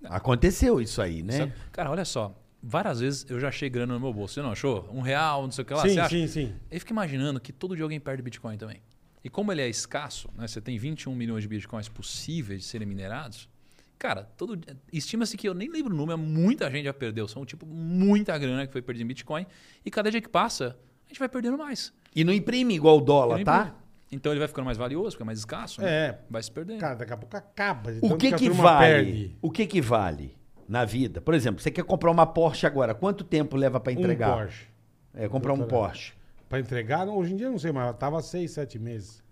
Aconteceu 0.05 0.81
isso 0.81 1.01
aí, 1.01 1.23
né? 1.23 1.39
Sabe? 1.39 1.53
Cara, 1.73 1.91
olha 1.91 2.05
só. 2.05 2.39
Várias 2.62 3.01
vezes 3.01 3.27
eu 3.28 3.39
já 3.41 3.49
achei 3.49 3.69
grana 3.69 3.95
no 3.95 4.01
meu 4.01 4.12
bolso. 4.12 4.35
Você 4.35 4.43
não 4.43 4.53
achou? 4.53 4.89
Um 4.93 5.01
real, 5.01 5.43
não 5.43 5.51
sei 5.51 5.62
o 5.62 5.66
que 5.66 5.74
lá. 5.74 5.82
sim, 5.82 5.95
você 5.95 6.01
acha? 6.01 6.09
sim, 6.11 6.27
sim. 6.27 6.55
Eu 6.70 6.78
fico 6.81 6.93
imaginando 6.93 7.41
que 7.41 7.53
todo 7.53 7.74
dia 7.74 7.85
alguém 7.85 8.01
perde 8.01 8.23
Bitcoin 8.23 8.57
também. 8.57 8.81
E 9.23 9.31
como 9.31 9.51
ele 9.51 9.62
é 9.62 9.69
escasso, 9.69 10.28
né? 10.36 10.47
Você 10.47 10.61
tem 10.61 10.78
21 10.78 11.15
milhões 11.15 11.43
de 11.43 11.49
Bitcoins 11.49 11.89
possíveis 11.89 12.62
de 12.62 12.66
serem 12.66 12.86
minerados. 12.86 13.49
Cara, 13.98 14.24
todo 14.36 14.58
estima-se 14.92 15.36
que 15.36 15.48
eu 15.48 15.54
nem 15.54 15.70
lembro 15.70 15.94
o 15.94 15.96
número, 15.96 16.18
muita 16.18 16.70
gente 16.70 16.84
já 16.84 16.92
perdeu. 16.92 17.26
São 17.28 17.44
tipo 17.44 17.64
muita 17.66 18.36
grana 18.36 18.66
que 18.66 18.72
foi 18.72 18.82
perdida 18.82 19.04
em 19.04 19.08
Bitcoin. 19.08 19.46
E 19.84 19.90
cada 19.90 20.10
dia 20.10 20.20
que 20.20 20.28
passa, 20.28 20.76
a 21.04 21.08
gente 21.08 21.18
vai 21.18 21.28
perdendo 21.28 21.56
mais. 21.56 21.92
E 22.14 22.22
não 22.24 22.32
imprime 22.32 22.74
igual 22.74 22.98
o 22.98 23.00
dólar, 23.00 23.42
tá? 23.44 23.58
imprime. 23.60 23.76
Então 24.12 24.32
ele 24.32 24.38
vai 24.38 24.48
ficando 24.48 24.66
mais 24.66 24.76
valioso, 24.78 25.12
fica 25.12 25.24
mais 25.24 25.38
escasso. 25.38 25.80
né? 25.80 25.88
É. 25.90 26.18
Vai 26.30 26.42
se 26.42 26.50
perdendo. 26.50 26.80
Cara, 26.80 26.94
daqui 26.94 27.12
a 27.12 27.16
pouco 27.16 27.36
acaba. 27.36 27.92
de 27.92 27.98
O 28.02 28.16
que 28.16 28.30
que 28.32 28.46
turma 28.46 28.62
vale? 28.62 28.86
perde. 28.86 29.38
O 29.42 29.50
que 29.50 29.66
que 29.66 29.80
vale 29.80 30.36
na 30.68 30.84
vida? 30.84 31.20
Por 31.20 31.34
exemplo, 31.34 31.60
você 31.62 31.70
quer 31.70 31.84
comprar 31.84 32.10
uma 32.10 32.26
Porsche 32.26 32.66
agora, 32.66 32.94
quanto 32.94 33.24
tempo 33.24 33.56
leva 33.56 33.80
pra 33.80 33.92
entregar? 33.92 34.36
Um 34.36 34.40
Porsche. 34.42 34.66
É, 35.14 35.28
comprar 35.28 35.54
um. 35.54 35.66
Porsche. 35.66 36.12
Pra 36.48 36.60
entregar, 36.60 37.08
hoje 37.08 37.32
em 37.32 37.36
dia 37.36 37.46
eu 37.46 37.52
não 37.52 37.58
sei, 37.58 37.72
mas 37.72 37.96
tava 37.96 38.20
seis, 38.22 38.52
sete 38.52 38.78
meses. 38.78 39.22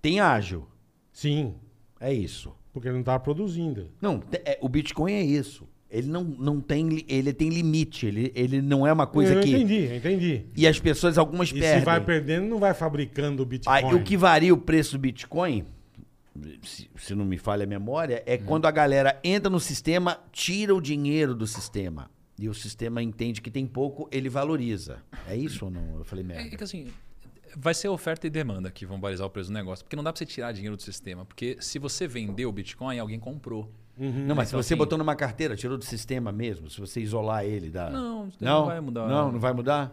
Tem 0.00 0.20
ágil. 0.20 0.66
Sim, 1.12 1.56
É 1.98 2.12
isso. 2.12 2.54
Porque 2.72 2.88
ele 2.88 2.96
não 2.96 3.02
tava 3.04 3.20
produzindo. 3.20 3.88
Não, 4.00 4.22
é, 4.44 4.58
o 4.60 4.68
Bitcoin 4.68 5.12
é 5.12 5.22
isso. 5.22 5.68
Ele 5.90 6.06
não, 6.06 6.22
não 6.22 6.60
tem, 6.60 7.04
ele 7.08 7.32
tem 7.32 7.48
limite. 7.48 8.06
Ele, 8.06 8.30
ele 8.34 8.62
não 8.62 8.86
é 8.86 8.92
uma 8.92 9.06
coisa 9.08 9.34
eu 9.34 9.40
que. 9.42 9.50
entendi, 9.50 9.86
eu 9.86 9.96
entendi. 9.96 10.44
E 10.56 10.66
as 10.66 10.78
pessoas, 10.78 11.18
algumas 11.18 11.48
E 11.50 11.54
perdem. 11.54 11.80
se 11.80 11.84
vai 11.84 12.00
perdendo, 12.00 12.46
não 12.46 12.58
vai 12.60 12.72
fabricando 12.74 13.42
o 13.42 13.46
Bitcoin. 13.46 13.74
Aí, 13.74 13.84
o 13.94 14.02
que 14.04 14.16
varia 14.16 14.54
o 14.54 14.56
preço 14.56 14.92
do 14.92 15.00
Bitcoin, 15.00 15.64
se, 16.62 16.88
se 16.96 17.14
não 17.14 17.24
me 17.24 17.36
falha 17.38 17.64
a 17.64 17.66
memória, 17.66 18.22
é 18.24 18.38
quando 18.38 18.66
a 18.66 18.70
galera 18.70 19.18
entra 19.24 19.50
no 19.50 19.58
sistema, 19.58 20.18
tira 20.30 20.72
o 20.74 20.80
dinheiro 20.80 21.34
do 21.34 21.46
sistema. 21.46 22.08
E 22.38 22.48
o 22.48 22.54
sistema 22.54 23.02
entende 23.02 23.42
que 23.42 23.50
tem 23.50 23.66
pouco, 23.66 24.08
ele 24.12 24.28
valoriza. 24.28 24.98
É 25.28 25.36
isso 25.36 25.64
ou 25.66 25.70
não? 25.72 25.98
Eu 25.98 26.04
falei 26.04 26.24
É, 26.24 26.28
merda. 26.28 26.54
é 26.54 26.56
que 26.56 26.64
assim, 26.64 26.86
vai 27.56 27.74
ser 27.74 27.88
oferta 27.88 28.26
e 28.26 28.30
demanda 28.30 28.70
que 28.70 28.84
vão 28.86 28.98
balizar 29.00 29.26
o 29.26 29.30
preço 29.30 29.50
do 29.50 29.54
negócio. 29.54 29.84
Porque 29.84 29.96
não 29.96 30.02
dá 30.04 30.12
pra 30.12 30.18
você 30.18 30.26
tirar 30.26 30.52
dinheiro 30.52 30.76
do 30.76 30.82
sistema. 30.82 31.24
Porque 31.24 31.56
se 31.60 31.78
você 31.78 32.06
vendeu 32.06 32.48
o 32.48 32.52
Bitcoin, 32.52 32.98
alguém 32.98 33.18
comprou. 33.20 33.70
Não, 33.96 34.34
mas 34.34 34.48
se 34.48 34.52
Então, 34.54 34.62
você 34.62 34.72
assim- 34.74 34.76
botou 34.76 34.96
numa 34.96 35.14
carteira, 35.14 35.54
tirou 35.56 35.76
do 35.76 35.84
sistema 35.84 36.32
mesmo, 36.32 36.70
se 36.70 36.80
você 36.80 37.00
isolar 37.00 37.44
ele 37.44 37.68
da. 37.68 37.90
Não, 37.90 38.28
isso 38.28 38.38
não 38.42 38.64
vai 38.66 38.80
mudar. 38.80 39.06
Não, 39.06 39.32
não 39.32 39.38
vai 39.40 39.52
mudar? 39.52 39.92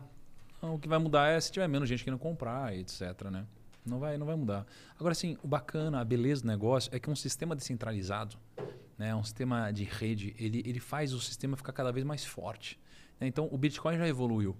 Não, 0.61 0.75
o 0.75 0.79
que 0.79 0.87
vai 0.87 0.97
mudar 0.97 1.27
é 1.27 1.39
se 1.41 1.51
tiver 1.51 1.67
menos 1.67 1.89
gente 1.89 2.03
querendo 2.03 2.19
comprar, 2.19 2.73
e 2.75 2.79
etc, 2.79 3.01
né? 3.29 3.45
Não 3.85 3.99
vai, 3.99 4.17
não 4.17 4.25
vai 4.25 4.35
mudar. 4.35 4.65
Agora, 4.97 5.11
assim, 5.11 5.37
o 5.43 5.47
bacana, 5.47 5.99
a 5.99 6.05
beleza 6.05 6.41
do 6.41 6.47
negócio 6.47 6.89
é 6.95 6.99
que 6.99 7.09
um 7.09 7.15
sistema 7.15 7.55
descentralizado, 7.55 8.37
né, 8.97 9.13
um 9.15 9.23
sistema 9.23 9.71
de 9.71 9.83
rede, 9.83 10.33
ele, 10.39 10.63
ele 10.65 10.79
faz 10.79 11.13
o 11.13 11.19
sistema 11.19 11.55
ficar 11.57 11.71
cada 11.73 11.91
vez 11.91 12.05
mais 12.05 12.23
forte. 12.25 12.79
né? 13.19 13.27
Então, 13.27 13.47
o 13.51 13.57
Bitcoin 13.57 13.97
já 13.97 14.07
evoluiu. 14.07 14.55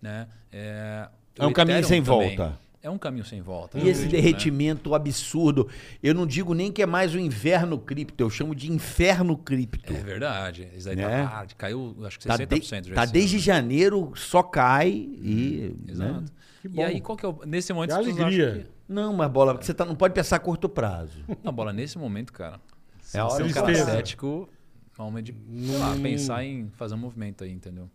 Né? 0.00 0.28
É, 0.50 1.08
É 1.38 1.46
um 1.46 1.52
caminho 1.52 1.78
Ethereum 1.78 1.88
sem 1.88 2.02
também. 2.02 2.36
volta. 2.36 2.58
É 2.84 2.90
um 2.90 2.98
caminho 2.98 3.24
sem 3.24 3.40
volta. 3.40 3.78
E 3.78 3.82
esse 3.82 3.90
acredito, 4.06 4.12
né? 4.12 4.20
derretimento 4.22 4.94
absurdo. 4.94 5.68
Eu 6.02 6.14
não 6.14 6.26
digo 6.26 6.52
nem 6.52 6.72
que 6.72 6.82
é 6.82 6.86
mais 6.86 7.14
o 7.14 7.18
inverno 7.18 7.78
cripto, 7.78 8.24
eu 8.24 8.28
chamo 8.28 8.56
de 8.56 8.70
inferno 8.72 9.36
cripto. 9.36 9.92
É 9.92 9.98
verdade. 9.98 10.68
Isso 10.76 10.88
aí 10.88 10.96
Né? 10.96 11.08
tá 11.08 11.24
hard, 11.24 11.52
caiu 11.56 11.96
acho 12.04 12.18
que 12.18 12.26
Tá, 12.26 12.36
60% 12.36 12.80
de- 12.82 12.88
já 12.88 12.94
tá 12.96 13.04
desde 13.04 13.36
ano. 13.36 13.44
janeiro, 13.44 14.12
só 14.16 14.42
cai 14.42 14.90
e. 14.90 15.76
né? 15.86 15.92
Exato. 15.92 16.24
Que 16.60 16.66
E 16.66 16.70
bom. 16.70 16.84
aí, 16.84 17.00
qual 17.00 17.16
que 17.16 17.24
é 17.24 17.28
o. 17.28 17.38
Nesse 17.46 17.72
momento, 17.72 17.90
Que 17.90 17.96
alegria. 17.96 18.52
que- 18.64 18.92
Não, 18.92 19.12
mas 19.12 19.30
bola, 19.30 19.54
você 19.54 19.72
tá, 19.72 19.84
não 19.84 19.94
pode 19.94 20.12
pensar 20.12 20.36
a 20.36 20.40
curto 20.40 20.68
prazo. 20.68 21.24
Não, 21.44 21.52
bola, 21.52 21.72
nesse 21.72 21.96
momento, 21.98 22.32
cara. 22.32 22.60
É 23.14 23.18
a 23.20 23.24
você 23.24 23.34
hora 23.34 23.42
é 23.42 23.44
um 23.44 23.48
de 23.48 23.54
cara 23.54 23.74
cético, 23.74 24.48
é 25.18 25.22
de 25.22 25.32
sei 25.66 25.78
lá, 25.78 25.96
pensar 26.02 26.44
em 26.44 26.68
fazer 26.76 26.94
um 26.94 26.98
movimento 26.98 27.44
aí, 27.44 27.52
entendeu? 27.52 27.88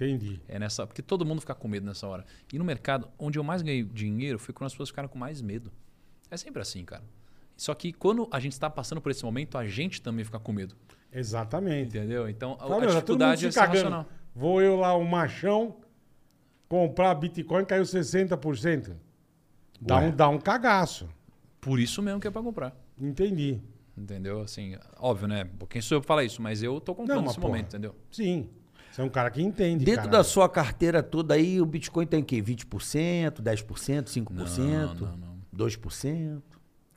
Entendi. 0.00 0.40
É 0.48 0.58
nessa, 0.58 0.86
porque 0.86 1.02
todo 1.02 1.26
mundo 1.26 1.40
fica 1.40 1.54
com 1.54 1.68
medo 1.68 1.84
nessa 1.84 2.06
hora. 2.06 2.24
E 2.52 2.58
no 2.58 2.64
mercado, 2.64 3.08
onde 3.18 3.38
eu 3.38 3.44
mais 3.44 3.60
ganhei 3.60 3.82
dinheiro 3.82 4.38
foi 4.38 4.54
quando 4.54 4.66
as 4.66 4.72
pessoas 4.72 4.88
ficaram 4.88 5.08
com 5.08 5.18
mais 5.18 5.42
medo. 5.42 5.70
É 6.30 6.36
sempre 6.36 6.62
assim, 6.62 6.84
cara. 6.84 7.02
Só 7.56 7.74
que 7.74 7.92
quando 7.92 8.26
a 8.32 8.40
gente 8.40 8.52
está 8.52 8.70
passando 8.70 9.00
por 9.00 9.10
esse 9.10 9.22
momento, 9.22 9.58
a 9.58 9.66
gente 9.66 10.00
também 10.00 10.24
fica 10.24 10.38
com 10.38 10.52
medo. 10.52 10.74
Exatamente. 11.12 11.98
Entendeu? 11.98 12.28
Então 12.28 12.54
a, 12.54 12.66
Fala, 12.66 12.84
a 12.84 12.86
dificuldade 12.86 13.46
é 13.46 13.50
racional. 13.50 14.06
Vou 14.34 14.62
eu 14.62 14.76
lá, 14.76 14.94
o 14.94 15.04
machão, 15.04 15.76
comprar 16.68 17.14
Bitcoin, 17.16 17.64
caiu 17.64 17.82
60%. 17.82 18.96
Dá 19.80 19.96
Ué. 19.96 20.06
um, 20.06 20.10
dá 20.16 20.28
um 20.28 20.38
cagaço. 20.38 21.08
Por 21.60 21.78
isso 21.78 22.00
mesmo 22.00 22.20
que 22.20 22.28
é 22.28 22.30
pra 22.30 22.42
comprar. 22.42 22.74
Entendi. 22.98 23.60
Entendeu? 23.96 24.40
Assim, 24.40 24.76
óbvio, 24.98 25.28
né? 25.28 25.50
Quem 25.68 25.82
sou 25.82 25.96
eu 25.96 26.00
pra 26.00 26.08
falar 26.08 26.24
isso? 26.24 26.40
Mas 26.40 26.62
eu 26.62 26.80
tô 26.80 26.94
comprando 26.94 27.18
Não, 27.18 27.24
nesse 27.24 27.36
porra, 27.36 27.48
momento, 27.48 27.68
entendeu? 27.68 27.94
Sim. 28.10 28.48
Você 28.90 29.00
é 29.00 29.04
um 29.04 29.08
cara 29.08 29.30
que 29.30 29.40
entende. 29.42 29.84
Dentro 29.84 30.02
cara. 30.02 30.18
da 30.18 30.24
sua 30.24 30.48
carteira 30.48 31.02
toda 31.02 31.34
aí, 31.34 31.60
o 31.60 31.66
Bitcoin 31.66 32.06
tem 32.06 32.20
o 32.20 32.24
quê? 32.24 32.42
20%, 32.42 33.40
10%, 33.40 34.04
5%, 34.08 34.30
Não, 34.30 34.94
não, 34.94 35.16
não. 35.16 35.38
2%? 35.56 36.42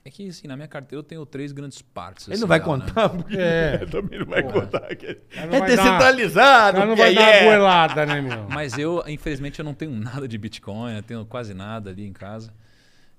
É 0.06 0.10
que, 0.10 0.28
assim, 0.28 0.48
na 0.50 0.56
minha 0.58 0.68
carteira 0.68 1.00
eu 1.00 1.04
tenho 1.04 1.26
três 1.26 1.54
grandes 1.54 1.82
partes. 1.82 2.28
Ele 2.28 2.34
assim, 2.34 2.42
não 2.42 2.48
vai 2.48 2.60
dela, 2.60 2.78
né? 2.78 2.86
contar, 2.88 3.08
porque 3.16 3.38
É. 3.38 3.78
também 3.90 4.20
não 4.20 4.26
vai 4.26 4.44
contar. 4.44 4.94
que- 4.96 5.16
Cara, 5.16 5.48
não 5.48 5.56
É 5.56 5.60
vai 5.60 5.76
dar- 5.76 5.84
descentralizado, 5.84 6.78
cara 6.78 6.86
não 6.90 6.96
vai 6.98 7.10
aí 7.10 7.16
dar 7.16 7.30
é- 7.30 7.44
goelada, 7.46 8.06
né, 8.06 8.22
meu? 8.22 8.48
Mas 8.52 8.78
eu, 8.78 9.02
infelizmente, 9.08 9.60
eu 9.60 9.64
não 9.66 9.74
tenho 9.74 9.92
nada 9.92 10.28
de 10.28 10.38
Bitcoin, 10.38 10.96
eu 10.98 11.04
tenho 11.04 11.26
quase 11.26 11.54
nada 11.54 11.90
ali 11.92 12.06
em 12.06 12.12
casa. 12.12 12.54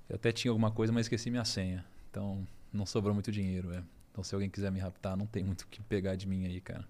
Eu 0.07 0.15
até 0.17 0.31
tinha 0.31 0.51
alguma 0.51 0.69
coisa, 0.69 0.93
mas 0.93 1.05
esqueci 1.07 1.31
minha 1.31 1.43
senha. 1.45 1.83
Então, 2.11 2.45
não 2.71 2.85
sobrou 2.85 3.11
muito 3.15 3.31
dinheiro, 3.31 3.73
é. 3.73 3.81
Então, 4.11 4.23
se 4.23 4.35
alguém 4.35 4.47
quiser 4.51 4.71
me 4.71 4.79
raptar, 4.79 5.17
não 5.17 5.25
tem 5.25 5.43
muito 5.43 5.61
o 5.61 5.67
que 5.67 5.81
pegar 5.81 6.15
de 6.15 6.27
mim 6.27 6.45
aí, 6.45 6.61
cara. 6.61 6.85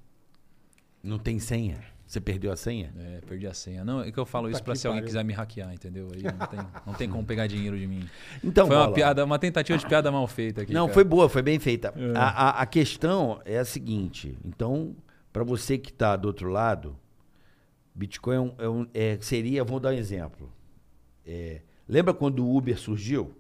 Não 1.06 1.20
tem 1.20 1.40
senha? 1.40 1.80
Você 2.08 2.22
perdeu 2.22 2.52
a 2.52 2.56
senha? 2.56 2.94
É, 3.00 3.22
perdi 3.28 3.48
a 3.48 3.54
senha. 3.54 3.84
Não, 3.84 4.02
é 4.02 4.12
que 4.12 4.18
eu 4.20 4.26
falo 4.26 4.46
Puta 4.46 4.58
isso 4.58 4.64
pra 4.64 4.74
que 4.74 4.80
se 4.80 4.88
alguém 4.88 5.04
quiser 5.04 5.24
me 5.24 5.34
hackear, 5.34 5.74
entendeu? 5.74 6.08
Aí 6.14 6.22
não 6.22 6.48
tem, 6.48 6.60
não 6.86 6.94
tem 6.94 7.10
como 7.10 7.26
pegar 7.26 7.48
dinheiro 7.48 7.78
de 7.78 7.88
mim. 7.88 8.08
Então, 8.44 8.68
foi 8.68 8.76
uma 8.76 8.92
piada, 8.92 9.26
uma 9.26 9.40
tentativa 9.40 9.78
de 9.78 9.86
piada 9.88 10.12
mal 10.12 10.28
feita 10.28 10.62
aqui. 10.62 10.72
Não, 10.74 10.86
cara. 10.86 10.94
foi 10.94 11.04
boa, 11.04 11.28
foi 11.28 11.42
bem 11.42 11.58
feita. 11.60 11.92
É. 11.96 12.18
A, 12.18 12.28
a- 12.30 12.62
a 12.62 12.66
questão 12.68 13.42
é 13.44 13.58
a 13.58 13.66
seguinte. 13.66 14.38
Então, 14.46 14.96
para 15.34 15.44
você 15.44 15.78
que 15.80 15.90
está 15.90 16.16
do 16.16 16.28
outro 16.28 16.48
lado, 16.50 16.96
Bitcoin 17.94 18.36
é 18.36 18.40
um- 18.40 18.56
é 18.60 18.70
um- 18.70 18.88
é- 18.94 19.18
seria, 19.22 19.64
vou 19.64 19.80
dar 19.80 19.90
um 19.90 19.94
exemplo. 19.98 20.52
É, 21.26 21.62
lembra 21.90 22.14
quando 22.14 22.46
o 22.46 22.56
Uber 22.56 22.78
surgiu? 22.80 23.34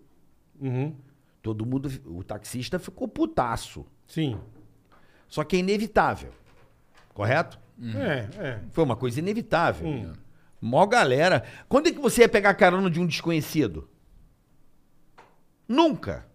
Uhum. 0.59 0.95
Todo 1.41 1.65
mundo, 1.65 1.87
o 2.05 2.23
taxista 2.23 2.79
ficou 2.79 3.07
putaço. 3.07 3.85
Sim. 4.07 4.39
Só 5.27 5.43
que 5.43 5.55
é 5.55 5.59
inevitável. 5.59 6.31
Correto? 7.15 7.57
É, 7.95 8.27
é. 8.45 8.59
Foi 8.71 8.83
uma 8.83 8.95
coisa 8.95 9.17
inevitável. 9.19 9.87
Hum. 9.87 10.13
Mó 10.61 10.85
galera. 10.85 11.43
Quando 11.67 11.87
é 11.87 11.91
que 11.91 11.99
você 11.99 12.21
ia 12.21 12.29
pegar 12.29 12.53
carona 12.53 12.91
de 12.91 12.99
um 12.99 13.07
desconhecido? 13.07 13.89
Nunca. 15.67 16.25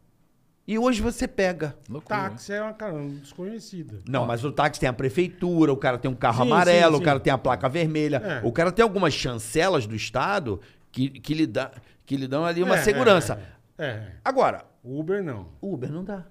E 0.66 0.78
hoje 0.78 1.02
você 1.02 1.26
pega. 1.28 1.76
Loucura, 1.88 2.16
né? 2.24 2.28
Táxi 2.30 2.52
é 2.52 2.62
uma 2.62 2.72
caramba 2.72 3.14
desconhecida. 3.20 3.98
Não, 4.08 4.24
mas 4.26 4.44
o 4.44 4.52
táxi 4.52 4.80
tem 4.80 4.88
a 4.88 4.92
prefeitura, 4.92 5.72
o 5.72 5.76
cara 5.76 5.98
tem 5.98 6.10
um 6.10 6.14
carro 6.14 6.44
Sim, 6.44 6.50
amarelo, 6.50 6.92
sim, 6.92 6.96
sim. 6.98 7.02
o 7.02 7.04
cara 7.04 7.20
tem 7.20 7.32
a 7.32 7.38
placa 7.38 7.68
vermelha, 7.68 8.16
É. 8.18 8.40
o 8.46 8.52
cara 8.52 8.70
tem 8.72 8.82
algumas 8.82 9.12
chancelas 9.12 9.86
do 9.86 9.94
Estado 9.96 10.60
que, 10.92 11.10
que, 11.10 11.34
lhe, 11.34 11.46
dá, 11.46 11.70
que 12.06 12.16
lhe 12.16 12.26
dão 12.26 12.44
ali 12.44 12.62
uma 12.62 12.76
É, 12.76 12.82
segurança. 12.82 13.40
É, 13.76 13.84
é. 13.86 14.12
Agora, 14.24 14.64
Uber 14.82 15.22
não. 15.22 15.48
Uber 15.60 15.90
não 15.90 16.04
dá. 16.04 16.24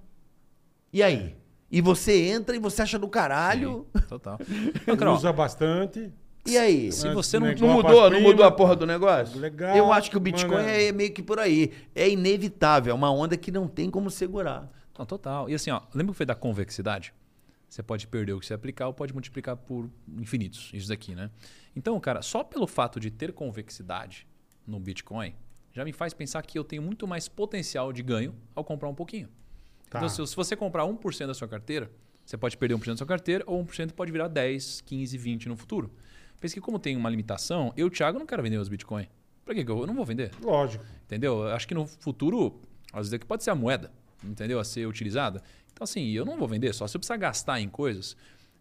E 0.91 1.03
aí? 1.03 1.35
E 1.71 1.81
você 1.81 2.27
entra 2.29 2.55
e 2.55 2.59
você 2.59 2.81
acha 2.81 2.97
do 2.97 3.07
caralho. 3.07 3.87
Sim, 3.95 4.07
Total. 4.07 4.39
Usa 5.15 5.31
bastante. 5.31 6.11
E 6.45 6.57
aí? 6.57 6.91
se 6.91 7.05
Mas 7.05 7.15
você 7.15 7.39
não, 7.39 7.53
Não 7.53 7.73
mudou, 7.73 8.09
não 8.09 8.21
mudou 8.21 8.45
a 8.45 8.51
porra 8.51 8.75
do 8.75 8.85
negócio? 8.85 9.39
Legal, 9.39 9.75
Eu 9.75 9.91
acho 9.93 10.09
que 10.09 10.17
o 10.17 10.19
Bitcoin 10.19 10.55
mano. 10.55 10.67
é 10.69 10.91
meio 10.91 11.13
que 11.13 11.21
por 11.21 11.37
aí. 11.39 11.71
É 11.93 12.09
inevitável, 12.09 12.91
é 12.91 12.93
uma 12.95 13.11
onda 13.11 13.37
que 13.37 13.51
não 13.51 13.67
tem 13.67 13.89
como 13.89 14.09
segurar. 14.09 14.69
Não, 14.97 15.05
total. 15.05 15.49
E 15.49 15.53
assim, 15.53 15.69
ó, 15.69 15.81
lembra 15.93 16.13
que 16.13 16.17
foi 16.17 16.25
da 16.25 16.35
convexidade? 16.35 17.13
Você 17.67 17.83
pode 17.83 18.07
perder 18.07 18.33
o 18.33 18.39
que 18.39 18.47
você 18.47 18.53
aplicar 18.53 18.87
ou 18.87 18.93
pode 18.93 19.13
multiplicar 19.13 19.55
por 19.55 19.87
infinitos. 20.17 20.71
Isso 20.73 20.89
daqui, 20.89 21.13
né? 21.13 21.29
Então, 21.75 21.99
cara, 21.99 22.21
só 22.23 22.43
pelo 22.43 22.65
fato 22.65 22.99
de 22.99 23.11
ter 23.11 23.31
convexidade 23.31 24.25
no 24.65 24.79
Bitcoin, 24.79 25.35
já 25.71 25.85
me 25.85 25.93
faz 25.93 26.13
pensar 26.13 26.41
que 26.41 26.57
eu 26.57 26.63
tenho 26.63 26.81
muito 26.81 27.07
mais 27.07 27.27
potencial 27.27 27.93
de 27.93 28.01
ganho 28.01 28.35
ao 28.55 28.63
comprar 28.63 28.89
um 28.89 28.95
pouquinho. 28.95 29.29
Tá. 29.89 29.99
Então, 29.99 30.25
se, 30.25 30.35
você 30.35 30.55
comprar 30.55 30.83
1% 30.83 31.27
da 31.27 31.33
sua 31.33 31.47
carteira, 31.47 31.91
você 32.25 32.37
pode 32.37 32.55
perder 32.57 32.75
1% 32.75 32.85
da 32.87 32.97
sua 32.97 33.07
carteira 33.07 33.43
ou 33.47 33.63
1% 33.63 33.91
pode 33.93 34.11
virar 34.11 34.27
10, 34.27 34.81
15, 34.81 35.17
20 35.17 35.49
no 35.49 35.55
futuro. 35.57 35.91
Pensa 36.39 36.53
que 36.53 36.61
como 36.61 36.77
tem 36.77 36.95
uma 36.95 37.09
limitação, 37.09 37.73
eu, 37.75 37.89
Thiago, 37.89 38.19
não 38.19 38.25
quero 38.25 38.43
vender 38.43 38.57
os 38.57 38.69
Bitcoin. 38.69 39.07
Pra 39.43 39.55
que 39.55 39.65
que 39.65 39.71
eu, 39.71 39.79
eu 39.79 39.87
não 39.87 39.95
vou 39.95 40.05
vender? 40.05 40.31
Lógico. 40.41 40.85
Entendeu? 41.05 41.39
Eu 41.39 41.53
acho 41.53 41.67
que 41.67 41.73
no 41.73 41.87
futuro, 41.87 42.61
às 42.93 42.99
vezes 42.99 43.13
aqui 43.13 43.25
pode 43.25 43.43
ser 43.43 43.49
a 43.49 43.55
moeda, 43.55 43.91
entendeu? 44.23 44.59
A 44.59 44.63
ser 44.63 44.87
utilizada. 44.87 45.41
Então, 45.73 45.83
assim, 45.83 46.07
eu 46.11 46.23
não 46.23 46.37
vou 46.37 46.47
vender, 46.47 46.73
só 46.73 46.85
se 46.87 46.95
eu 46.95 46.99
precisar 46.99 47.17
gastar 47.17 47.59
em 47.59 47.67
coisas. 47.67 48.15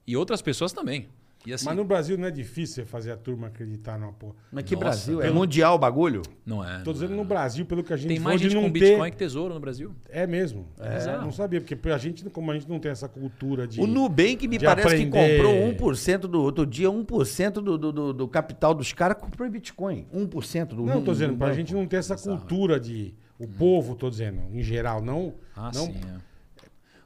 E 0.06 0.16
outras 0.16 0.40
pessoas 0.40 0.72
também. 0.72 1.08
E 1.48 1.52
assim, 1.54 1.64
Mas 1.64 1.76
no 1.78 1.84
Brasil 1.84 2.18
não 2.18 2.28
é 2.28 2.30
difícil 2.30 2.74
você 2.74 2.84
fazer 2.84 3.10
a 3.10 3.16
turma 3.16 3.46
acreditar 3.46 3.98
numa 3.98 4.12
porra. 4.12 4.34
Mas 4.52 4.64
que 4.64 4.74
Nossa, 4.74 4.84
Brasil? 4.84 5.22
É 5.22 5.30
mundial 5.30 5.76
o 5.76 5.78
bagulho? 5.78 6.20
não 6.44 6.62
é. 6.62 6.80
Tô 6.80 6.92
dizendo 6.92 7.14
é. 7.14 7.16
no 7.16 7.24
Brasil, 7.24 7.64
pelo 7.64 7.82
que 7.82 7.90
a 7.90 7.96
gente 7.96 8.08
Tem 8.08 8.18
mais 8.18 8.38
de 8.38 8.50
gente 8.50 8.54
não 8.56 8.64
com 8.64 8.72
ter... 8.74 8.80
Bitcoin 8.80 9.10
que 9.10 9.16
tesouro 9.16 9.54
no 9.54 9.60
Brasil. 9.60 9.96
É 10.10 10.26
mesmo. 10.26 10.68
É 10.78 10.96
bizarro. 10.96 11.22
não 11.22 11.32
sabia, 11.32 11.58
porque 11.58 11.88
a 11.88 11.96
gente, 11.96 12.28
como 12.28 12.50
a 12.50 12.54
gente 12.54 12.68
não 12.68 12.78
tem 12.78 12.90
essa 12.90 13.08
cultura 13.08 13.66
de... 13.66 13.80
O 13.80 13.86
Nubank 13.86 14.46
me 14.46 14.58
parece 14.58 14.88
aprender. 14.88 15.10
que 15.10 15.36
comprou 15.36 15.92
1% 15.94 16.18
do 16.20 16.42
outro 16.42 16.66
dia, 16.66 16.88
1% 16.88 17.52
do, 17.52 17.78
do, 17.78 17.92
do, 17.92 18.12
do 18.12 18.28
capital 18.28 18.74
dos 18.74 18.92
caras 18.92 19.16
comprou 19.16 19.48
em 19.48 19.50
Bitcoin. 19.50 20.06
1% 20.14 20.66
do 20.66 20.84
Não, 20.84 21.02
tô 21.02 21.12
dizendo, 21.12 21.32
do 21.32 21.38
pra 21.38 21.46
banco. 21.46 21.58
gente 21.58 21.72
não 21.72 21.86
ter 21.86 21.96
essa 21.96 22.14
cultura 22.14 22.78
de... 22.78 23.14
O 23.38 23.48
povo, 23.48 23.94
tô 23.94 24.10
dizendo, 24.10 24.42
em 24.52 24.62
geral, 24.62 25.00
não... 25.00 25.32
Ah, 25.56 25.70
não 25.74 25.86
sim. 25.86 25.94
é. 26.14 26.28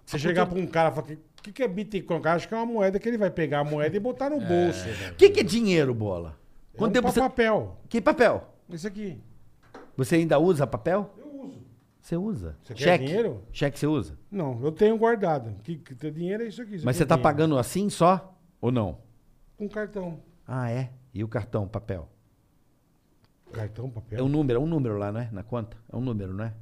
Você 0.05 0.19
chegar 0.19 0.47
pra 0.47 0.59
um 0.59 0.66
cara 0.66 0.90
e 0.90 0.94
falar, 0.94 1.06
o 1.43 1.44
que, 1.44 1.52
que 1.52 1.62
é 1.62 1.69
Bitcoin? 1.69 2.19
O 2.19 2.20
cara 2.20 2.36
acha 2.36 2.47
que 2.47 2.55
é 2.55 2.56
uma 2.56 2.64
moeda 2.66 2.98
que 3.01 3.09
ele 3.09 3.19
vai 3.19 3.31
pegar 3.31 3.59
a 3.60 3.64
moeda 3.64 3.97
e 3.97 4.01
botar 4.01 4.31
no 4.31 4.39
bolso. 4.47 4.85
velho. 4.85 5.12
O 5.12 5.16
que, 5.16 5.28
que 5.31 5.40
é 5.40 5.43
dinheiro, 5.43 5.93
bola? 5.93 6.39
É 6.73 6.78
Quanto 6.78 6.90
um 6.90 6.94
tempo 6.94 7.06
pa- 7.09 7.12
você... 7.12 7.20
papel. 7.20 7.77
Que 7.89 8.01
papel? 8.01 8.48
Isso 8.70 8.86
aqui. 8.86 9.20
Você 9.97 10.14
ainda 10.16 10.39
usa 10.39 10.66
papel? 10.66 11.12
Eu 11.19 11.40
uso. 11.43 11.60
Você 12.01 12.16
usa. 12.16 12.56
Você 12.62 12.74
quer 12.74 12.82
Cheque? 12.85 13.05
dinheiro? 13.06 13.43
Cheque 13.52 13.78
você 13.78 13.86
usa? 13.86 14.16
Não, 14.31 14.59
eu 14.62 14.70
tenho 14.73 14.97
guardado. 14.97 15.52
Que, 15.64 15.77
que 15.77 15.94
ter 15.94 16.12
dinheiro 16.12 16.44
é 16.44 16.47
isso 16.47 16.62
aqui. 16.62 16.77
isso 16.77 16.85
Mas 16.85 16.94
aqui 16.97 16.98
você 16.98 17.02
é 17.02 17.06
tá 17.06 17.16
dinheiro. 17.16 17.23
pagando 17.36 17.59
assim 17.59 17.90
só? 17.90 18.35
Ou 18.60 18.70
não? 18.70 18.98
Com 19.59 19.69
cartão. 19.69 20.20
Ah, 20.47 20.70
é? 20.70 20.90
E 21.12 21.23
o 21.24 21.28
cartão, 21.28 21.66
papel? 21.69 22.09
Cartão, 23.52 23.90
papel. 23.90 24.19
É 24.19 24.23
um 24.23 24.28
número, 24.28 24.59
é 24.59 24.62
um 24.62 24.66
número 24.66 24.97
lá, 24.97 25.12
não 25.12 25.20
é? 25.20 25.28
Na 25.31 25.43
conta? 25.43 25.77
É 25.93 25.97
um 25.97 26.01
número, 26.01 26.32
não 26.32 26.44
é? 26.44 26.55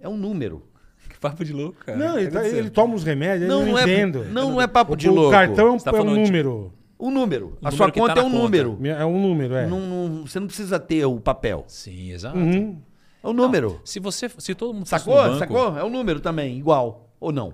É 0.00 0.08
um 0.08 0.16
número. 0.16 0.62
Que 1.08 1.18
papo 1.18 1.44
de 1.44 1.52
louco, 1.52 1.84
cara. 1.84 1.96
Não, 1.98 2.18
ele, 2.18 2.30
Tá 2.30 2.40
tá- 2.40 2.48
ele 2.48 2.70
toma 2.70 2.94
os 2.94 3.02
remédios, 3.04 3.48
Não, 3.48 3.60
eu 3.60 3.66
não, 3.66 3.72
não 3.72 3.78
é- 3.78 3.82
entendo. 3.82 4.24
não, 4.26 4.50
não 4.52 4.60
é 4.62 4.66
papo 4.66 4.92
O- 4.92 4.96
de 4.96 5.08
o 5.08 5.14
louco. 5.14 5.30
cartão 5.30 5.68
é 5.68 5.70
um, 5.72 5.78
tá 5.78 5.90
é 5.90 6.00
um 6.00 6.06
de- 6.06 6.20
número. 6.20 6.72
Um 6.98 7.10
número. 7.10 7.58
A 7.60 7.70
número 7.70 7.76
sua 7.76 7.86
tá 7.86 7.92
conta 8.00 8.12
é 8.12 8.14
na 8.16 8.20
um 8.22 8.30
conta. 8.30 8.42
número. 8.42 8.78
É 8.86 9.04
um 9.06 9.20
número, 9.20 9.54
é. 9.54 9.66
Não, 9.66 9.80
não- 9.80 10.26
você 10.26 10.40
não 10.40 10.46
precisa 10.46 10.78
ter 10.78 11.04
o 11.04 11.20
papel. 11.20 11.64
Sim, 11.68 12.10
exato. 12.12 12.38
Uhum. 12.38 12.80
É 13.22 13.28
um 13.28 13.32
número. 13.32 13.80
Se 13.84 13.98
você, 14.00 14.30
se 14.38 14.54
todo 14.54 14.72
mundo 14.72 14.86
Sacou? 14.86 15.14
no 15.16 15.22
banco, 15.22 15.38
Sacou? 15.38 15.78
É 15.78 15.84
um 15.84 15.90
número 15.90 16.20
também, 16.20 16.56
igual. 16.56 17.10
Ou 17.20 17.32
não? 17.32 17.52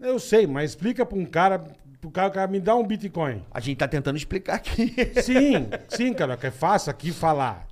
Eu 0.00 0.18
sei, 0.18 0.46
mas 0.46 0.70
explica 0.70 1.04
pra 1.04 1.16
um 1.18 1.24
cara, 1.26 1.60
pro 2.00 2.10
cara, 2.10 2.28
o 2.28 2.32
cara 2.32 2.48
me 2.50 2.58
dá 2.58 2.74
um 2.74 2.86
Bitcoin. 2.86 3.44
A 3.50 3.60
gente 3.60 3.76
tá 3.78 3.86
tentando 3.86 4.16
explicar 4.16 4.54
aqui. 4.54 4.94
Sim, 5.22 5.68
sim, 5.88 6.12
cara, 6.14 6.36
que 6.36 6.46
é 6.46 6.50
fácil 6.50 6.90
aqui 6.90 7.12
falar. 7.12 7.66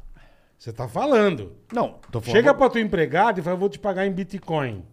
Você 0.59 0.72
tá 0.72 0.86
falando. 0.88 1.52
Não, 1.72 1.94
tô 2.12 2.20
falando. 2.20 2.36
Chega 2.36 2.52
pra 2.52 2.68
tua 2.68 2.80
empregada 2.80 3.40
e 3.40 3.42
fala, 3.42 3.55
eu 3.56 3.60
vou 3.60 3.68
te 3.68 3.78
pagar 3.78 4.06
em 4.06 4.12
Bitcoin. 4.12 4.84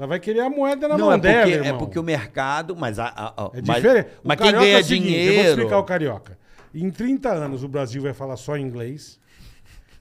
Ela 0.00 0.06
vai 0.06 0.18
querer 0.18 0.40
a 0.40 0.48
moeda 0.48 0.88
na 0.88 0.96
Não, 0.96 1.08
mão 1.08 1.12
é 1.14 1.18
dela, 1.18 1.42
porque, 1.42 1.52
é 1.52 1.58
irmão. 1.66 1.78
porque 1.78 1.98
o 1.98 2.02
mercado. 2.02 2.74
Mas, 2.74 2.98
a, 2.98 3.04
a- 3.08 3.34
a- 3.36 3.50
É 3.52 3.60
mas, 3.66 3.76
diferente. 3.82 4.06
O 4.24 4.28
mas 4.28 4.36
quem 4.38 4.46
carioca 4.46 4.64
ganha 4.64 4.78
é 4.78 4.82
seguinte, 4.82 5.10
Eu 5.12 5.12
vou 5.24 5.26
dinheiro. 5.34 5.48
explicar 5.50 5.78
o 5.78 5.84
carioca. 5.84 6.38
Em 6.74 6.90
30 6.90 7.28
anos 7.30 7.62
o 7.62 7.68
Brasil 7.68 8.00
vai 8.00 8.14
falar 8.14 8.38
só 8.38 8.56
inglês. 8.56 9.20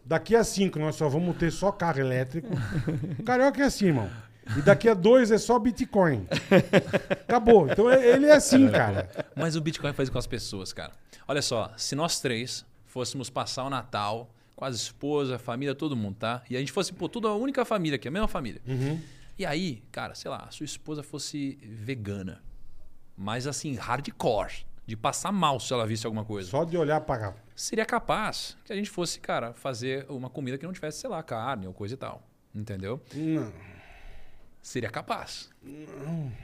Daqui 0.05 0.37
a 0.37 0.43
5 0.45 0.79
nós 0.79 0.95
só 0.95 1.09
vamos 1.09 1.35
ter 1.35 1.51
só 1.51 1.69
carro 1.69 1.99
elétrico. 1.99 2.47
O 3.19 3.23
carioca 3.23 3.61
é 3.61 3.65
assim, 3.65 3.87
irmão. 3.87 4.09
E 4.57 4.61
daqui 4.61 4.87
a 4.87 4.93
dois 4.93 5.31
é 5.31 5.37
só 5.37 5.59
Bitcoin. 5.59 6.25
Acabou. 7.27 7.69
Então 7.69 7.89
é- 7.91 8.13
ele 8.15 8.25
é 8.27 8.31
assim, 8.33 8.69
cara. 8.69 9.09
Mas 9.35 9.55
o 9.57 9.61
Bitcoin 9.61 9.91
faz 9.93 10.09
com 10.09 10.17
as 10.17 10.25
pessoas, 10.27 10.71
cara. 10.71 10.93
Olha 11.27 11.41
só, 11.41 11.71
se 11.77 11.93
nós 11.93 12.19
três 12.21 12.65
fôssemos 12.87 13.29
passar 13.29 13.65
o 13.65 13.69
Natal 13.69 14.29
com 14.55 14.65
as 14.65 14.75
esposas, 14.75 15.35
a 15.35 15.39
família, 15.39 15.75
todo 15.75 15.95
mundo, 15.95 16.15
tá? 16.17 16.41
E 16.49 16.55
a 16.55 16.59
gente 16.59 16.71
fosse, 16.71 16.91
pô, 16.93 17.07
tudo 17.07 17.27
a 17.27 17.35
única 17.35 17.63
família 17.63 17.95
aqui, 17.97 18.07
a 18.07 18.11
mesma 18.11 18.27
família. 18.27 18.61
E 19.39 19.45
aí, 19.45 19.81
cara, 19.91 20.13
sei 20.15 20.29
lá, 20.29 20.45
a 20.47 20.51
sua 20.51 20.65
esposa 20.65 21.01
fosse 21.01 21.57
vegana. 21.63 22.43
Mas 23.15 23.47
assim, 23.47 23.73
hardcore. 23.75 24.67
De 24.85 24.97
passar 24.97 25.31
mal 25.31 25.59
se 25.59 25.71
ela 25.71 25.85
visse 25.85 26.05
alguma 26.05 26.25
coisa. 26.25 26.49
Só 26.49 26.63
de 26.65 26.75
olhar 26.75 26.99
pra. 27.01 27.35
Seria 27.55 27.85
capaz 27.85 28.57
que 28.65 28.73
a 28.73 28.75
gente 28.75 28.89
fosse, 28.89 29.19
cara, 29.19 29.53
fazer 29.53 30.05
uma 30.09 30.29
comida 30.31 30.57
que 30.57 30.65
não 30.65 30.73
tivesse, 30.73 30.99
sei 30.99 31.09
lá, 31.09 31.21
carne 31.21 31.67
ou 31.67 31.73
coisa 31.73 31.93
e 31.93 31.97
tal. 31.97 32.23
Entendeu? 32.53 32.99
Não, 33.15 33.53
Seria 34.61 34.89
capaz. 34.89 35.49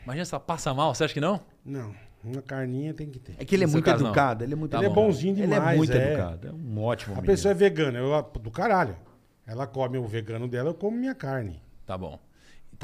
Imagina 0.04 0.24
se 0.26 0.34
ela 0.34 0.40
passa 0.40 0.74
mal, 0.74 0.94
você 0.94 1.04
acha 1.04 1.14
que 1.14 1.20
não? 1.20 1.42
não. 1.66 1.94
Uma 2.24 2.42
carninha 2.42 2.92
tem 2.94 3.08
que 3.10 3.20
ter. 3.20 3.36
É 3.38 3.46
que 3.46 3.54
ele 3.56 3.66
é 3.66 3.68
No 3.68 3.74
muito 3.74 3.86
caso, 3.86 4.02
não. 4.04 4.10
educado. 4.10 4.44
Ele 4.44 4.54
é 4.54 4.56
muito 4.56 4.72
Tá 4.72 4.78
Ele 4.78 4.86
é 4.88 4.90
bom. 4.90 4.96
bonzinho 5.08 5.34
Ele 5.38 5.42
demais. 5.48 5.74
é 5.74 5.78
muito 5.78 5.92
é. 5.94 6.14
educado. 6.14 6.48
É 6.48 6.52
um 6.52 6.84
ótimo 6.84 7.14
A 7.14 7.16
menino. 7.18 7.32
pessoa 7.34 7.52
é 7.52 7.54
vegana, 7.56 8.00
eu 8.00 8.22
do 8.40 8.50
caralho. 8.50 8.96
Ela 9.46 9.68
come 9.68 9.98
o 10.00 10.06
vegano 10.08 10.48
dela, 10.48 10.70
eu 10.70 10.74
como 10.74 10.98
minha 10.98 11.14
carne. 11.14 11.62
Tá 11.86 11.96
bom. 11.98 12.20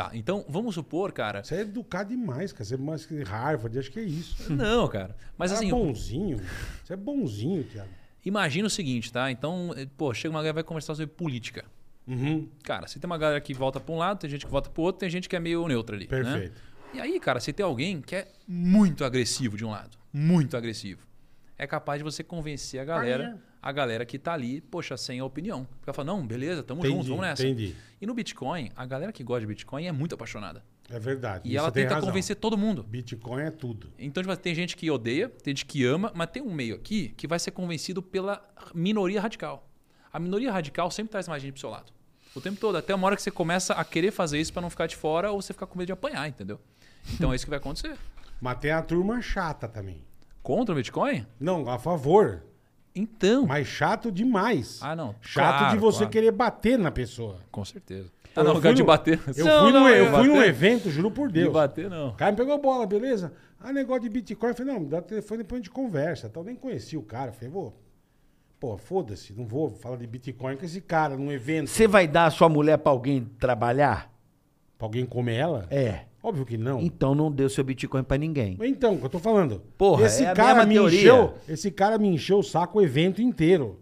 Tá, 0.02 0.12
então 0.14 0.44
vamos 0.50 0.74
supor, 0.74 1.12
cara. 1.12 1.44
Você 1.44 1.56
é 1.56 1.60
educado 1.62 2.10
demais, 2.10 2.52
cara. 2.52 2.66
Você 2.66 2.74
é 2.74 2.78
mais 2.78 3.06
que 3.06 3.22
Harvard, 3.22 3.78
acho 3.78 3.92
que 3.92 4.00
é 4.00 4.04
isso. 4.04 4.52
Não, 4.52 4.88
cara. 4.88 5.16
Mas 5.38 5.52
Você 5.52 5.58
assim, 5.58 5.68
é 5.68 5.72
bonzinho. 5.72 6.42
Você 6.84 6.94
é 6.94 6.96
bonzinho, 6.96 7.64
Thiago. 7.66 7.90
imagina 8.26 8.68
o 8.68 8.70
seguinte, 8.70 9.14
tá? 9.14 9.30
Então, 9.30 9.72
eh, 9.78 9.88
pô, 9.98 10.12
chega 10.14 10.32
uma 10.34 10.40
galera 10.40 10.54
e 10.54 10.56
vai 10.56 10.64
conversar 10.64 10.96
sobre 10.96 11.14
política. 11.14 11.66
Uhum, 12.08 12.50
Cara, 12.64 12.88
se 12.88 13.00
tem 13.00 13.08
uma 13.08 13.18
galera 13.18 13.40
que 13.40 13.54
volta 13.54 13.80
pra 13.80 13.94
um 13.94 13.98
lado, 13.98 14.20
tem 14.20 14.30
gente 14.30 14.46
que 14.46 14.52
volta 14.52 14.70
pro 14.72 14.82
outro, 14.82 15.00
tem 15.00 15.10
gente 15.10 15.30
que 15.30 15.36
é 15.36 15.40
meio 15.40 15.68
neutra 15.68 15.96
ali. 15.96 16.06
né? 16.06 16.10
perfeito. 16.10 16.62
E 16.94 17.00
aí, 17.00 17.20
cara, 17.20 17.40
se 17.40 17.54
tem 17.54 17.64
alguém 17.64 18.02
que 18.02 18.16
é 18.16 18.28
muito 18.48 19.06
agressivo 19.06 19.56
de 19.56 19.64
um 19.64 19.70
lado, 19.70 19.98
muito 20.12 20.58
agressivo, 20.58 21.08
é 21.58 21.68
capaz 21.68 22.00
de 22.00 22.04
você 22.04 22.24
convencer 22.24 22.82
a 22.82 22.84
galera, 22.86 23.28
Aí, 23.28 23.34
é. 23.34 23.51
A 23.62 23.72
galera 23.72 24.06
que 24.06 24.18
tá 24.18 24.34
ali, 24.34 24.60
poxa, 24.62 24.98
sem 24.98 25.20
a 25.20 25.26
opinião. 25.26 25.66
Porque 25.66 25.90
ela 25.90 25.94
fala, 25.94 26.08
não, 26.08 26.26
beleza, 26.26 26.64
tamo 26.64 26.80
Entendi, 26.82 26.96
junto, 26.96 27.08
vamos 27.10 27.22
nessa. 27.22 27.44
entendi. 27.44 27.76
E 28.02 28.06
no 28.06 28.14
Bitcoin, 28.14 28.72
a 28.76 28.86
galera 28.86 29.12
que 29.12 29.24
gosta 29.24 29.42
de 29.42 29.48
Bitcoin 29.48 29.86
é 29.86 29.92
muito 29.92 30.16
apaixonada. 30.16 30.64
É 30.90 31.00
verdade. 31.00 31.48
E 31.50 31.56
ela 31.56 31.72
tenta 31.72 31.94
razão. 31.94 32.10
convencer 32.10 32.36
todo 32.36 32.58
mundo. 32.58 32.84
Bitcoin 32.84 33.44
é 33.44 33.52
tudo. 33.52 33.94
Então, 33.98 34.22
tipo, 34.24 34.36
tem 34.36 34.54
gente 34.56 34.76
que 34.76 34.90
odeia, 34.90 35.30
tem 35.30 35.52
gente 35.56 35.66
que 35.66 35.86
ama, 35.86 36.12
mas 36.16 36.30
tem 36.32 36.42
um 36.42 36.54
meio 36.54 36.76
aqui 36.76 37.10
que 37.16 37.28
vai 37.28 37.40
ser 37.40 37.52
convencido 37.52 38.02
pela 38.02 38.42
minoria 38.74 39.22
radical. 39.22 39.70
A 40.12 40.20
minoria 40.20 40.52
radical 40.52 40.92
sempre 40.92 41.12
traz 41.12 41.28
mais 41.28 41.42
gente 41.42 41.54
pro 41.54 41.62
seu 41.62 41.70
lado. 41.70 41.94
O 42.36 42.42
tempo 42.42 42.60
todo, 42.60 42.78
até 42.78 42.94
uma 42.96 43.06
hora 43.08 43.16
que 43.16 43.22
você 43.22 43.32
começa 43.32 43.74
a 43.74 43.84
querer 43.86 44.12
fazer 44.12 44.40
isso 44.40 44.52
pra 44.52 44.62
não 44.62 44.70
ficar 44.70 44.88
de 44.88 44.96
fora 44.96 45.32
ou 45.32 45.42
você 45.42 45.54
ficar 45.54 45.68
com 45.68 45.78
medo 45.78 45.88
de 45.88 45.94
apanhar, 45.94 46.28
entendeu? 46.28 46.60
Então 47.14 47.32
é 47.32 47.36
isso 47.36 47.46
que 47.46 47.50
vai 47.50 47.60
acontecer. 47.60 47.98
Mas 48.42 48.58
tem 48.60 48.72
a 48.72 48.82
turma 48.82 49.22
chata 49.22 49.68
também. 49.68 50.04
Contra 50.42 50.74
o 50.74 50.76
Bitcoin? 50.76 51.26
Não, 51.40 51.70
a 51.70 51.78
favor. 51.78 52.44
Então. 52.94 53.46
Mas 53.46 53.68
chato 53.68 54.12
demais. 54.12 54.80
Ah, 54.82 54.96
não. 54.96 55.16
Chato 55.22 55.58
Claro, 55.60 55.74
de 55.76 55.78
você 55.82 55.98
claro. 56.00 56.12
querer 56.12 56.32
bater 56.32 56.78
na 56.78 56.92
pessoa. 56.92 57.40
Com 57.52 57.64
certeza. 57.64 58.12
Eu 58.36 58.42
Ah, 58.42 58.44
não, 58.46 58.54
lugar 58.54 58.74
de 58.74 58.82
no- 58.82 58.88
bater. 58.88 59.20
Eu 59.36 59.46
Não, 59.46 59.64
fui, 59.64 59.72
não, 59.72 59.80
num, 59.82 59.88
eu 59.90 60.06
de 60.06 60.12
fui 60.12 60.28
num 60.28 60.36
bater- 60.36 60.50
evento, 60.50 60.90
juro 60.90 61.12
por 61.12 61.28
De 61.28 61.42
Deus. 61.42 61.54
bater, 61.54 61.90
não. 61.90 62.10
O 62.10 62.14
cara 62.16 62.32
me 62.32 62.38
pegou 62.38 62.58
bola, 62.62 62.86
beleza? 62.86 63.34
Ah, 63.60 63.72
negócio 63.74 64.02
de 64.04 64.10
Bitcoin. 64.10 64.50
Eu 64.50 64.56
falei, 64.56 64.74
não, 64.74 64.80
me 64.82 64.88
dá 64.88 64.98
o 65.00 65.02
telefone 65.02 65.40
depois 65.44 65.60
a 65.60 65.64
gente 65.64 65.72
conversa. 65.72 66.30
Tal. 66.30 66.44
Nem 66.44 66.56
conheci 66.56 66.96
o 66.98 67.02
cara. 67.04 67.30
Eu 67.30 67.34
falei, 67.34 67.50
vou. 67.50 67.78
Pô, 68.60 68.78
foda-se, 68.78 69.34
não 69.34 69.46
vou 69.46 69.70
falar 69.72 69.98
de 69.98 70.06
Bitcoin 70.08 70.56
com 70.56 70.66
esse 70.66 70.80
cara 70.82 71.18
num 71.18 71.32
evento. 71.32 71.68
Você 71.68 71.88
vai 71.88 72.08
dar 72.08 72.26
a 72.26 72.30
sua 72.30 72.48
mulher 72.48 72.78
pra 72.78 72.92
alguém 72.92 73.26
trabalhar? 73.40 74.12
Pra 74.78 74.86
alguém 74.88 75.06
comer 75.06 75.36
ela? 75.36 75.68
É. 75.70 76.06
Óbvio 76.24 76.46
que 76.46 76.58
não. 76.58 76.80
Então 76.80 77.16
não 77.16 77.28
o 77.34 77.50
seu 77.50 77.64
Bitcoin 77.64 78.04
pra 78.04 78.18
ninguém. 78.18 78.58
Então, 78.62 78.94
o 78.94 79.00
que 79.00 79.06
eu 79.06 79.10
tô 79.10 79.20
falando. 79.20 79.62
Porra, 79.78 80.06
esse 80.06 80.24
é 80.24 80.34
cara 80.34 80.66
me 80.66 80.76
teoria. 80.76 81.00
encheu. 81.00 81.34
Esse 81.48 81.72
cara 81.72 81.98
me 81.98 82.08
encheu 82.08 82.40
o 82.40 82.44
saco 82.44 82.78
o 82.78 82.82
evento 82.82 83.22
inteiro. 83.22 83.80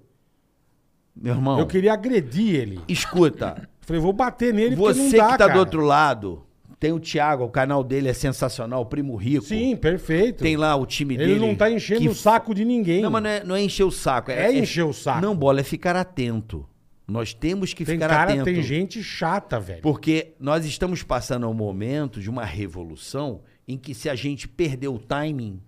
Meu 1.16 1.34
irmão, 1.34 1.60
Eu 1.60 1.68
queria 1.68 1.92
agredir 1.94 2.56
ele. 2.56 2.80
escuta. 2.88 3.68
Falei, 3.82 4.02
vou 4.02 4.14
bater 4.14 4.54
nele 4.54 4.76
porque 4.76 4.94
Você 4.94 5.02
não 5.04 5.12
dá, 5.12 5.32
que 5.32 5.38
tá 5.38 5.38
cara. 5.40 5.54
do 5.54 5.60
outro 5.60 5.82
lado, 5.82 6.44
tem 6.80 6.94
o 6.94 7.00
Thiago, 7.00 7.44
o 7.44 7.50
canal 7.50 7.84
dele 7.84 8.08
é 8.08 8.14
sensacional, 8.14 8.82
o 8.82 8.86
Primo 8.86 9.16
Rico. 9.18 9.44
Sim, 9.46 9.76
perfeito. 9.76 10.44
Tem 10.44 10.56
lá 10.56 10.76
o 10.76 10.86
time 10.86 11.16
Ele 11.16 11.26
dele. 11.26 11.40
não 11.40 11.56
tá 11.56 11.70
enchendo 11.70 12.00
que 12.00 12.08
o 12.08 12.16
saco 12.16 12.54
de 12.56 12.64
ninguém. 12.64 13.02
Não, 13.02 13.10
mas 13.12 13.24
não 13.24 13.30
é, 13.30 13.44
não 13.44 13.56
é 13.56 13.62
encher 13.62 13.84
o 13.84 13.92
saco. 13.92 14.32
É 14.32 14.54
encher 14.54 14.86
o 14.86 14.94
saco. 14.94 15.22
Não, 15.22 15.36
bola, 15.36 15.60
é 15.60 15.64
ficar 15.64 15.96
atento. 15.96 16.66
Nós 17.10 17.34
temos 17.34 17.74
que 17.74 17.84
tem 17.86 17.96
ficar 17.96 18.08
cara, 18.10 18.32
atento. 18.34 18.46
tem 18.46 18.62
gente 18.62 19.04
chata, 19.04 19.60
velho. 19.60 19.82
Porque 19.82 20.34
nós 20.40 20.66
estamos 20.66 21.02
passando 21.04 21.48
um 21.50 21.54
momento 21.54 22.22
de 22.22 22.30
uma 22.30 22.46
revolução 22.46 23.42
em 23.68 23.78
que 23.78 23.94
se 23.94 24.10
a 24.10 24.16
gente 24.16 24.48
perder 24.48 24.88
o 24.88 25.00
timing, 25.00 25.62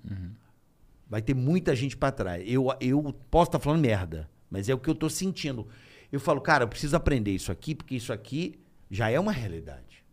vai 1.10 1.22
ter 1.22 1.34
muita 1.34 1.76
gente 1.76 1.98
para 1.98 2.12
trás. 2.12 2.44
Eu, 2.48 2.68
eu 2.80 3.14
posso 3.30 3.50
estar 3.50 3.60
falando 3.60 3.82
merda, 3.82 4.30
mas 4.50 4.70
é 4.70 4.74
o 4.74 4.78
que 4.78 4.90
eu 4.90 4.96
tô 4.96 5.10
sentindo. 5.10 5.68
Eu 6.12 6.20
falo, 6.20 6.42
cara, 6.42 6.64
eu 6.64 6.68
preciso 6.68 6.96
aprender 6.96 7.32
isso 7.32 7.52
aqui, 7.52 7.74
porque 7.76 7.96
isso 7.96 8.12
aqui 8.14 8.60
já 8.90 9.10
é 9.10 9.20
uma 9.20 9.32
realidade. 9.32 10.04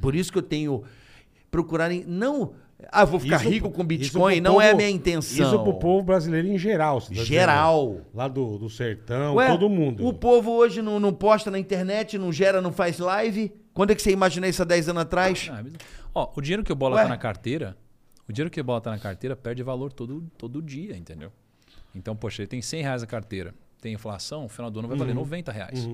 Por 0.00 0.14
isso 0.14 0.30
que 0.30 0.38
eu 0.38 0.42
tenho 0.42 0.84
procurar 1.50 1.90
em- 1.90 2.04
não, 2.04 2.52
ah, 2.92 3.04
vou 3.04 3.18
ficar 3.18 3.36
Isso 3.40 3.48
rico 3.48 3.70
com 3.70 3.84
Bitcoin, 3.84 4.40
não 4.40 4.60
é 4.60 4.66
a 4.66 4.70
povo- 4.70 4.76
minha 4.78 4.90
intenção. 4.90 5.46
Isso 5.46 5.62
pro 5.64 5.74
povo 5.78 6.02
brasileiro 6.04 6.46
em 6.48 6.56
geral. 6.58 7.00
tá 7.00 7.12
Geral. 7.12 7.88
dizendo? 7.90 8.06
Lá 8.14 8.28
do, 8.28 8.58
do 8.58 8.70
sertão, 8.70 9.34
Ué, 9.34 9.48
todo 9.48 9.68
mundo. 9.68 10.06
O 10.06 10.12
povo 10.12 10.52
hoje 10.52 10.80
não, 10.80 11.00
não 11.00 11.12
posta 11.12 11.50
na 11.50 11.58
internet, 11.58 12.16
não 12.16 12.32
gera, 12.32 12.62
não 12.62 12.72
faz 12.72 12.98
live. 12.98 13.52
Quando 13.74 13.90
é 13.90 13.94
que 13.94 14.02
você 14.02 14.10
imaginou 14.12 14.48
isso 14.48 14.62
há 14.62 14.64
10 14.64 14.88
anos 14.90 15.02
atrás? 15.02 15.48
Ah, 15.52 15.60
mas- 15.62 15.72
Ó, 16.14 16.32
o 16.36 16.40
dinheiro 16.40 16.62
que 16.64 16.72
o 16.72 16.76
bola 16.76 16.96
Ué? 16.96 17.02
tá 17.02 17.08
na 17.08 17.16
carteira, 17.18 17.76
o 18.28 18.32
dinheiro 18.32 18.50
que 18.50 18.60
o 18.60 18.64
bola 18.64 18.80
tá 18.80 18.90
na 18.90 18.98
carteira 18.98 19.34
perde 19.36 19.62
valor 19.62 19.92
todo, 19.92 20.22
todo 20.38 20.62
dia, 20.62 20.96
entendeu? 20.96 21.32
Então, 21.94 22.14
poxa, 22.14 22.42
ele 22.42 22.48
tem 22.48 22.62
100 22.62 22.82
reais 22.82 23.02
a 23.02 23.06
carteira, 23.06 23.54
tem 23.80 23.92
inflação, 23.94 24.42
no 24.42 24.48
final 24.48 24.70
do 24.70 24.78
ano 24.78 24.88
vai 24.88 24.96
valer 24.96 25.14
90 25.14 25.50
reais. 25.52 25.88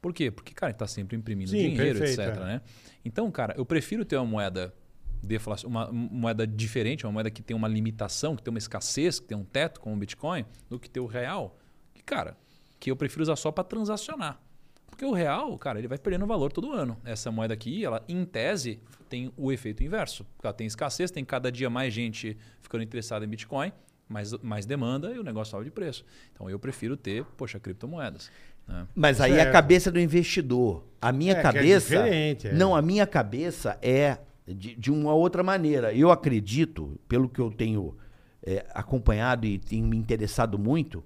Por 0.00 0.12
quê? 0.12 0.30
Porque, 0.30 0.54
cara, 0.54 0.70
ele 0.70 0.78
tá 0.78 0.86
sempre 0.86 1.16
imprimindo 1.16 1.50
Sim, 1.50 1.56
dinheiro, 1.70 1.98
perfeito, 1.98 2.20
etc, 2.20 2.36
é. 2.36 2.44
né? 2.44 2.60
Então, 3.04 3.28
cara, 3.30 3.54
eu 3.56 3.64
prefiro 3.66 4.04
ter 4.04 4.16
uma 4.16 4.24
moeda 4.26 4.72
deflaci- 5.22 5.66
uma 5.66 5.90
moeda 5.92 6.46
diferente, 6.46 7.04
uma 7.06 7.12
moeda 7.12 7.30
que 7.30 7.42
tem 7.42 7.56
uma 7.56 7.68
limitação, 7.68 8.36
que 8.36 8.42
tem 8.42 8.50
uma 8.50 8.58
escassez, 8.58 9.18
que 9.20 9.26
tem 9.26 9.36
um 9.36 9.44
teto, 9.44 9.80
como 9.80 9.94
o 9.94 9.98
Bitcoin, 9.98 10.44
do 10.68 10.78
que 10.78 10.88
ter 10.88 11.00
o 11.00 11.06
real, 11.06 11.56
que, 11.94 12.02
cara, 12.02 12.36
que 12.80 12.90
eu 12.90 12.96
prefiro 12.96 13.22
usar 13.22 13.36
só 13.36 13.50
para 13.50 13.64
transacionar. 13.64 14.40
Porque 14.86 15.04
o 15.04 15.12
real, 15.12 15.56
cara, 15.58 15.78
ele 15.78 15.86
vai 15.86 15.98
perdendo 15.98 16.26
valor 16.26 16.50
todo 16.52 16.72
ano. 16.72 16.96
Essa 17.04 17.30
moeda 17.30 17.54
aqui, 17.54 17.84
ela, 17.84 18.02
em 18.08 18.24
tese, 18.24 18.80
tem 19.08 19.32
o 19.36 19.52
efeito 19.52 19.84
inverso. 19.84 20.24
Porque 20.36 20.46
ela 20.46 20.54
tem 20.54 20.66
escassez, 20.66 21.10
tem 21.10 21.24
cada 21.24 21.52
dia 21.52 21.70
mais 21.70 21.92
gente 21.94 22.36
ficando 22.60 22.82
interessada 22.82 23.24
em 23.24 23.28
Bitcoin, 23.28 23.70
mais, 24.08 24.32
mais 24.42 24.66
demanda 24.66 25.12
e 25.12 25.18
o 25.18 25.22
negócio 25.22 25.52
sobe 25.52 25.66
de 25.66 25.70
preço. 25.70 26.04
Então 26.32 26.48
eu 26.50 26.58
prefiro 26.58 26.96
ter, 26.96 27.24
poxa, 27.36 27.60
criptomoedas. 27.60 28.30
né? 28.66 28.88
Mas 28.94 29.20
aí 29.20 29.34
é 29.34 29.42
a 29.42 29.50
cabeça 29.52 29.90
do 29.92 30.00
investidor. 30.00 30.82
A 31.00 31.12
minha 31.12 31.34
É, 31.34 31.38
é 31.38 31.42
cabeça. 31.42 31.86
diferente, 31.96 32.48
é. 32.48 32.52
Não, 32.54 32.74
a 32.74 32.82
minha 32.82 33.06
cabeça 33.06 33.78
é 33.82 34.18
de, 34.54 34.74
de 34.74 34.90
uma 34.90 35.12
outra 35.14 35.42
maneira. 35.42 35.92
Eu 35.92 36.10
acredito, 36.10 36.98
pelo 37.08 37.28
que 37.28 37.40
eu 37.40 37.50
tenho 37.50 37.96
é, 38.42 38.64
acompanhado 38.74 39.46
e 39.46 39.58
tenho 39.58 39.86
me 39.86 39.96
interessado 39.96 40.58
muito, 40.58 41.04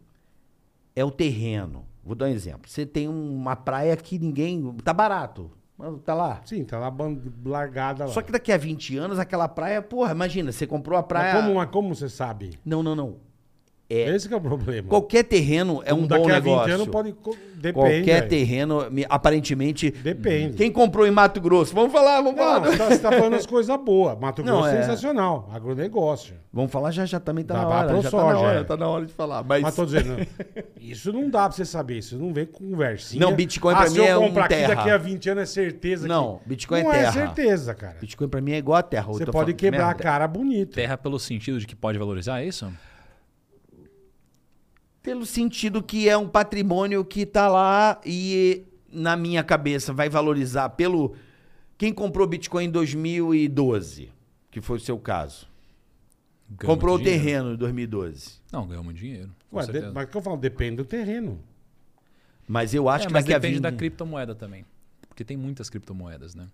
é 0.94 1.04
o 1.04 1.10
terreno. 1.10 1.84
Vou 2.04 2.14
dar 2.14 2.26
um 2.26 2.28
exemplo. 2.28 2.68
Você 2.68 2.84
tem 2.84 3.08
uma 3.08 3.54
praia 3.56 3.96
que 3.96 4.18
ninguém. 4.18 4.74
Tá 4.84 4.92
barato. 4.92 5.50
mas 5.78 6.00
Tá 6.02 6.14
lá. 6.14 6.40
Sim, 6.44 6.64
tá 6.64 6.78
lá 6.78 6.92
largada 7.44 8.04
lá. 8.04 8.10
Só 8.10 8.22
que 8.22 8.32
daqui 8.32 8.52
a 8.52 8.56
20 8.56 8.96
anos, 8.96 9.18
aquela 9.18 9.48
praia, 9.48 9.80
porra, 9.80 10.12
imagina, 10.12 10.50
você 10.50 10.66
comprou 10.66 10.98
a 10.98 11.02
Mas 11.02 11.08
praia. 11.08 11.34
como, 11.34 11.54
mas 11.54 11.70
como 11.70 11.94
você 11.94 12.08
sabe? 12.08 12.58
Não, 12.64 12.82
não, 12.82 12.94
não. 12.96 13.31
É, 13.90 14.14
Esse 14.14 14.26
que 14.26 14.32
é 14.32 14.36
o 14.36 14.40
problema. 14.40 14.88
qualquer 14.88 15.22
terreno 15.22 15.82
é 15.84 15.92
um 15.92 16.06
Daqui 16.06 16.22
bom 16.22 16.30
a 16.30 16.32
negócio. 16.32 16.64
20 16.66 16.74
anos 16.74 16.88
pode... 16.88 17.14
Depende. 17.62 17.74
Qualquer 17.74 18.26
terreno, 18.26 18.90
me- 18.90 19.06
aparentemente. 19.08 19.90
Depende. 19.90 20.56
Quem 20.56 20.72
comprou 20.72 21.06
em 21.06 21.12
Mato 21.12 21.40
Grosso? 21.40 21.72
Vamos 21.72 21.92
falar, 21.92 22.20
vamos 22.20 22.34
Não, 22.34 22.42
falar. 22.44 22.60
você 22.60 22.76
tá, 22.76 22.86
você 22.88 22.98
tá 22.98 23.12
falando 23.12 23.34
as 23.34 23.46
coisas 23.46 23.76
boas. 23.76 24.18
Mato 24.18 24.42
Não, 24.42 24.62
Grosso 24.62 24.74
é 24.74 24.78
é. 24.78 24.82
sensacional. 24.82 25.48
Agronegócio. 25.52 26.34
Vamos 26.52 26.72
falar 26.72 26.90
já, 26.90 27.06
já 27.06 27.20
também 27.20 27.44
tá 27.44 27.54
Dá 27.54 27.60
na 27.60 27.68
hora. 27.68 27.76
Já 27.76 27.86
tá 27.86 28.10
ProSoja, 28.10 28.32
na 28.32 28.38
hora, 28.40 28.60
é. 28.60 28.64
tá 28.64 28.76
na 28.76 28.88
hora 28.88 29.06
de 29.06 29.12
falar. 29.12 29.44
Mas, 29.44 29.62
Mas 29.62 29.76
tô 29.76 29.84
dizendo, 29.84 30.26
isso 30.80 31.12
não 31.12 31.30
dá 31.30 31.48
pra 31.48 31.52
você 31.52 31.64
saber. 31.64 31.98
Isso 31.98 32.18
não 32.18 32.32
vem 32.32 32.46
com 32.46 32.70
conversinha. 32.70 33.24
Não, 33.24 33.32
Bitcoin 33.32 33.74
ah, 33.76 33.86
se 33.86 33.92
mim 33.92 33.98
eu 33.98 34.06
é 34.06 34.18
um 34.18 34.26
comprar 34.26 34.46
aqui 34.46 34.54
terra. 34.54 34.74
daqui 34.74 34.90
a 34.90 34.98
20 34.98 35.30
anos 35.30 35.42
é 35.42 35.46
certeza 35.46 36.08
Não, 36.08 36.38
que... 36.38 36.48
Bitcoin 36.48 36.80
é 36.80 36.82
não 36.82 36.90
terra. 36.90 37.08
é 37.08 37.12
certeza, 37.12 37.74
cara. 37.74 37.96
Bitcoin 38.00 38.28
pra 38.28 38.40
mim 38.40 38.52
é 38.52 38.58
igual 38.58 38.78
a 38.78 38.82
terra. 38.82 39.06
Você 39.06 39.26
pode 39.26 39.54
quebrar 39.54 39.90
a 39.90 39.94
cara 39.94 40.26
bonito. 40.26 40.74
Terra 40.74 40.96
pelo 40.98 41.18
sentido 41.18 41.60
de 41.60 41.66
que 41.66 41.76
pode 41.76 41.96
valorizar, 41.96 42.40
é 42.40 42.46
isso? 42.46 42.72
Pelo 45.02 45.26
sentido 45.26 45.82
que 45.82 46.08
é 46.08 46.16
um 46.16 46.28
patrimônio 46.28 47.04
que 47.04 47.26
tá 47.26 47.48
lá 47.48 48.00
e 48.06 48.62
na 48.92 49.16
minha 49.16 49.42
cabeça 49.42 49.92
vai 49.92 50.08
valorizar 50.08 50.68
pelo. 50.70 51.14
Quem 51.76 51.92
comprou 51.92 52.26
Bitcoin 52.26 52.66
em 52.66 52.70
2012, 52.70 54.10
que 54.50 54.60
foi 54.60 54.76
o 54.76 54.80
seu 54.80 54.98
caso. 54.98 55.48
Ganhou 56.48 56.74
comprou 56.74 56.94
o 56.94 56.98
dinheiro. 56.98 57.20
terreno 57.20 57.52
em 57.54 57.56
2012. 57.56 58.40
Não, 58.52 58.66
ganhou 58.68 58.84
muito 58.84 58.98
dinheiro. 58.98 59.30
Ué, 59.52 59.66
de- 59.66 59.80
mas 59.90 60.04
o 60.04 60.10
que 60.10 60.16
eu 60.16 60.22
falo? 60.22 60.36
Depende 60.36 60.76
do 60.76 60.84
terreno. 60.84 61.40
Mas 62.46 62.74
eu 62.74 62.88
acho 62.88 63.04
É, 63.04 63.06
que 63.08 63.12
mas 63.12 63.24
daqui 63.24 63.34
a 63.34 63.38
depende 63.38 63.54
20... 63.54 63.62
da 63.62 63.72
criptomoeda 63.72 64.34
também. 64.34 64.64
Porque 65.08 65.24
tem 65.24 65.36
muitas 65.36 65.68
criptomoedas, 65.70 66.34
né? 66.34 66.46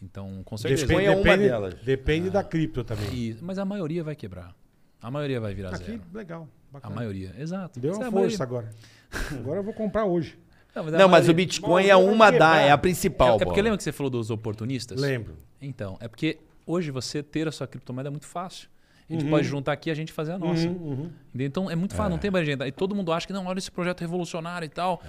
Então, 0.00 0.42
com 0.44 0.56
certeza. 0.56 0.86
Bitcoin 0.86 1.04
é 1.04 1.10
uma 1.10 1.22
depende, 1.22 1.42
delas. 1.48 1.74
Depende 1.82 2.30
da 2.30 2.42
cripto 2.44 2.84
também. 2.84 3.12
E- 3.12 3.36
mas 3.42 3.58
a 3.58 3.64
maioria 3.64 4.02
vai 4.04 4.14
quebrar. 4.14 4.54
A 5.02 5.10
maioria 5.10 5.40
vai 5.40 5.54
virar 5.54 5.74
Aqui, 5.74 5.84
zero. 5.84 6.02
legal. 6.12 6.48
A 6.76 6.80
Bacana. 6.80 6.94
maioria, 6.96 7.34
exato. 7.38 7.78
Deu 7.80 7.92
uma 7.94 8.04
é 8.04 8.08
a 8.08 8.10
força 8.10 8.16
maioria. 8.16 8.42
agora. 8.42 8.70
Agora 9.40 9.60
eu 9.60 9.64
vou 9.64 9.72
comprar 9.74 10.04
hoje. 10.04 10.36
Não, 10.74 10.88
a 10.88 10.90
Não, 10.90 11.08
mas 11.08 11.28
o 11.28 11.34
Bitcoin 11.34 11.84
Bom, 11.84 11.88
é 11.88 11.94
uma 11.96 12.32
da, 12.32 12.56
é 12.58 12.70
a 12.70 12.74
É, 12.74 12.76
principal. 12.76 13.28
é 13.36 13.38
porque 13.38 13.46
Bola. 13.50 13.62
lembra 13.62 13.76
que 13.76 13.84
você 13.84 13.92
falou 13.92 14.10
dos 14.10 14.28
oportunistas? 14.30 15.00
Lembro. 15.00 15.36
Então, 15.62 15.96
é 16.00 16.08
porque 16.08 16.38
hoje 16.66 16.90
você 16.90 17.22
ter 17.22 17.46
a 17.46 17.52
sua 17.52 17.66
criptomoeda 17.68 18.08
é 18.08 18.10
muito 18.10 18.26
fácil. 18.26 18.68
A 19.08 19.12
gente 19.12 19.24
Uhum. 19.24 19.30
pode 19.30 19.46
juntar 19.46 19.72
aqui 19.72 19.88
e 19.88 19.92
a 19.92 19.94
gente 19.94 20.12
fazer 20.12 20.32
a 20.32 20.38
nossa. 20.38 20.66
Uhum, 20.66 20.72
uhum. 20.74 21.10
Então 21.34 21.70
é 21.70 21.76
muito 21.76 21.94
fácil, 21.94 22.10
não 22.10 22.18
tem 22.18 22.30
mais 22.30 22.44
gente. 22.46 22.62
E 22.64 22.72
todo 22.72 22.94
mundo 22.94 23.12
acha 23.12 23.26
que 23.26 23.32
não, 23.32 23.46
olha 23.46 23.58
esse 23.58 23.70
projeto 23.70 24.00
revolucionário 24.00 24.66
e 24.66 24.68
tal. 24.68 25.00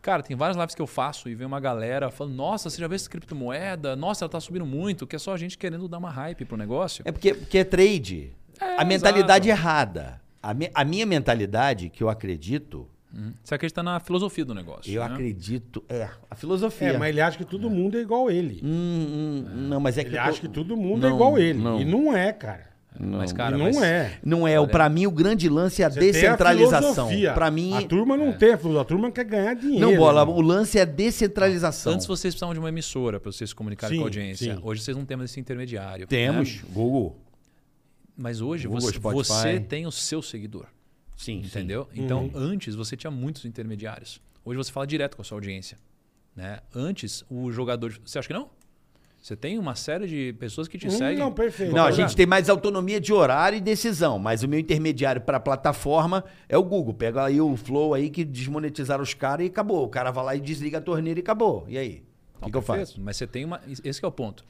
Cara, 0.00 0.22
tem 0.22 0.36
várias 0.36 0.56
lives 0.56 0.74
que 0.74 0.80
eu 0.82 0.86
faço 0.86 1.28
e 1.28 1.34
vem 1.34 1.46
uma 1.46 1.58
galera 1.58 2.10
falando: 2.10 2.34
Nossa, 2.36 2.70
você 2.70 2.78
já 2.80 2.86
viu 2.86 2.94
essa 2.94 3.08
criptomoeda? 3.10 3.96
Nossa, 3.96 4.24
ela 4.24 4.30
tá 4.30 4.38
subindo 4.38 4.64
muito. 4.66 5.06
Que 5.06 5.16
é 5.16 5.18
só 5.18 5.32
a 5.34 5.36
gente 5.36 5.58
querendo 5.58 5.88
dar 5.88 5.98
uma 5.98 6.10
hype 6.10 6.44
pro 6.44 6.56
negócio. 6.56 7.02
É 7.04 7.10
porque, 7.10 7.34
porque 7.34 7.58
é 7.58 7.64
trade. 7.64 8.32
a 8.76 8.84
mentalidade 8.84 9.48
errada. 9.48 10.20
A, 10.42 10.54
mi- 10.54 10.70
a 10.74 10.84
minha 10.84 11.04
mentalidade, 11.06 11.88
que 11.90 12.02
eu 12.02 12.08
acredito, 12.08 12.88
Hum. 13.14 13.32
Você 13.42 13.54
acredita 13.54 13.82
na 13.82 13.98
filosofia 14.00 14.44
do 14.44 14.54
negócio. 14.54 14.92
eu 14.92 15.00
né? 15.02 15.06
acredito. 15.14 15.82
É, 15.88 16.10
a 16.30 16.34
filosofia. 16.34 16.88
É, 16.88 16.98
mas 16.98 17.08
ele 17.08 17.22
acha 17.22 17.38
que 17.38 17.44
todo 17.46 17.70
mundo 17.70 17.96
é 17.96 18.02
igual 18.02 18.30
ele. 18.30 18.60
Hum, 18.62 18.68
hum, 18.68 19.44
não, 19.66 19.80
mas 19.80 19.96
é 19.96 20.02
que. 20.04 20.10
Ele 20.10 20.16
tô- 20.18 20.22
acha 20.22 20.40
que 20.42 20.48
todo 20.48 20.76
mundo 20.76 21.06
é 21.06 21.08
Não, 21.08 21.16
igual 21.16 21.38
ele. 21.38 21.58
não. 21.58 21.80
E 21.80 21.86
não 21.86 22.14
é, 22.14 22.30
cara. 22.34 22.68
Mas, 23.00 23.32
cara, 23.32 23.56
não 23.56 23.64
mas- 23.64 23.80
é. 23.82 24.18
Não 24.22 24.46
é, 24.46 24.58
o 24.60 24.64
Olha- 24.64 24.70
para 24.72 24.88
mim 24.90 25.06
o 25.06 25.10
grande 25.10 25.48
lance 25.48 25.82
é 25.82 25.86
a 25.86 25.90
Você 25.90 26.00
descentralização. 26.00 27.08
Para 27.32 27.50
mim, 27.50 27.72
A 27.74 27.82
turma 27.82 28.14
não 28.14 28.30
tem 28.32 28.52
a 28.52 28.58
filosofia. 28.58 28.82
A 28.82 28.84
turma 28.84 29.10
quer 29.10 29.24
ganhar 29.24 29.54
dinheiro. 29.54 29.90
não 29.90 29.96
bola, 29.96 30.20
irmão. 30.20 30.36
o 30.36 30.40
lance 30.42 30.78
é 30.78 30.82
a 30.82 30.84
descentralização. 30.84 31.94
Antes 31.94 32.06
vocês 32.06 32.34
precisavam 32.34 32.52
de 32.52 32.60
uma 32.60 32.68
emissora 32.68 33.18
para 33.18 33.32
vocês 33.32 33.48
se 33.50 33.56
comunicarem 33.56 33.94
Sim, 33.96 34.00
com 34.00 34.04
a 34.04 34.06
audiência. 34.08 34.54
sim. 34.54 34.60
Hoje 34.62 34.82
vocês 34.82 34.94
não 34.94 35.06
têm 35.06 35.16
mais 35.16 35.30
esse 35.30 35.40
intermediário. 35.40 36.06
Temos 36.06 36.56
né? 36.56 36.60
Google. 36.72 37.16
Mas 38.18 38.40
hoje 38.40 38.66
Google, 38.66 38.80
você, 38.82 38.98
você 39.32 39.60
tem 39.60 39.86
o 39.86 39.92
seu 39.92 40.20
seguidor. 40.20 40.66
Sim, 41.16 41.38
Entendeu? 41.38 41.88
Uhum. 41.96 42.04
Então, 42.04 42.30
antes 42.34 42.74
você 42.74 42.96
tinha 42.96 43.10
muitos 43.12 43.44
intermediários. 43.44 44.20
Hoje 44.44 44.56
você 44.56 44.72
fala 44.72 44.86
direto 44.86 45.14
com 45.16 45.22
a 45.22 45.24
sua 45.24 45.36
audiência. 45.36 45.78
Né? 46.34 46.60
Antes, 46.74 47.24
o 47.30 47.50
jogador. 47.52 47.92
Você 48.04 48.18
acha 48.18 48.26
que 48.28 48.34
não? 48.34 48.50
Você 49.20 49.36
tem 49.36 49.58
uma 49.58 49.74
série 49.74 50.06
de 50.06 50.32
pessoas 50.38 50.68
que 50.68 50.78
te 50.78 50.86
Hum, 50.86 50.90
seguem. 50.90 51.18
não, 51.18 51.32
perfeito. 51.32 51.74
Não, 51.74 51.84
a 51.84 51.90
gente 51.90 52.14
tem 52.14 52.24
mais 52.24 52.48
autonomia 52.48 53.00
de 53.00 53.12
horário 53.12 53.58
e 53.58 53.60
decisão, 53.60 54.18
mas 54.18 54.42
o 54.44 54.48
meu 54.48 54.58
intermediário 54.58 55.20
para 55.20 55.36
a 55.38 55.40
plataforma 55.40 56.24
é 56.48 56.56
o 56.56 56.62
Google. 56.62 56.94
Pega 56.94 57.24
aí 57.24 57.40
o 57.40 57.56
Flow 57.56 57.94
aí 57.94 58.10
que 58.10 58.24
desmonetizaram 58.24 59.02
os 59.02 59.14
caras 59.14 59.44
e 59.46 59.48
acabou. 59.48 59.84
O 59.84 59.88
cara 59.88 60.10
vai 60.12 60.24
lá 60.24 60.36
e 60.36 60.40
desliga 60.40 60.78
a 60.78 60.80
torneira 60.80 61.18
e 61.18 61.22
acabou. 61.22 61.64
E 61.68 61.76
aí? 61.76 62.04
O 62.40 62.44
que, 62.44 62.50
que 62.52 62.56
eu 62.56 62.62
faço? 62.62 63.00
Mas 63.00 63.16
você 63.16 63.26
tem 63.26 63.44
uma. 63.44 63.60
Esse 63.84 63.98
que 64.00 64.04
é 64.04 64.08
o 64.08 64.12
ponto. 64.12 64.44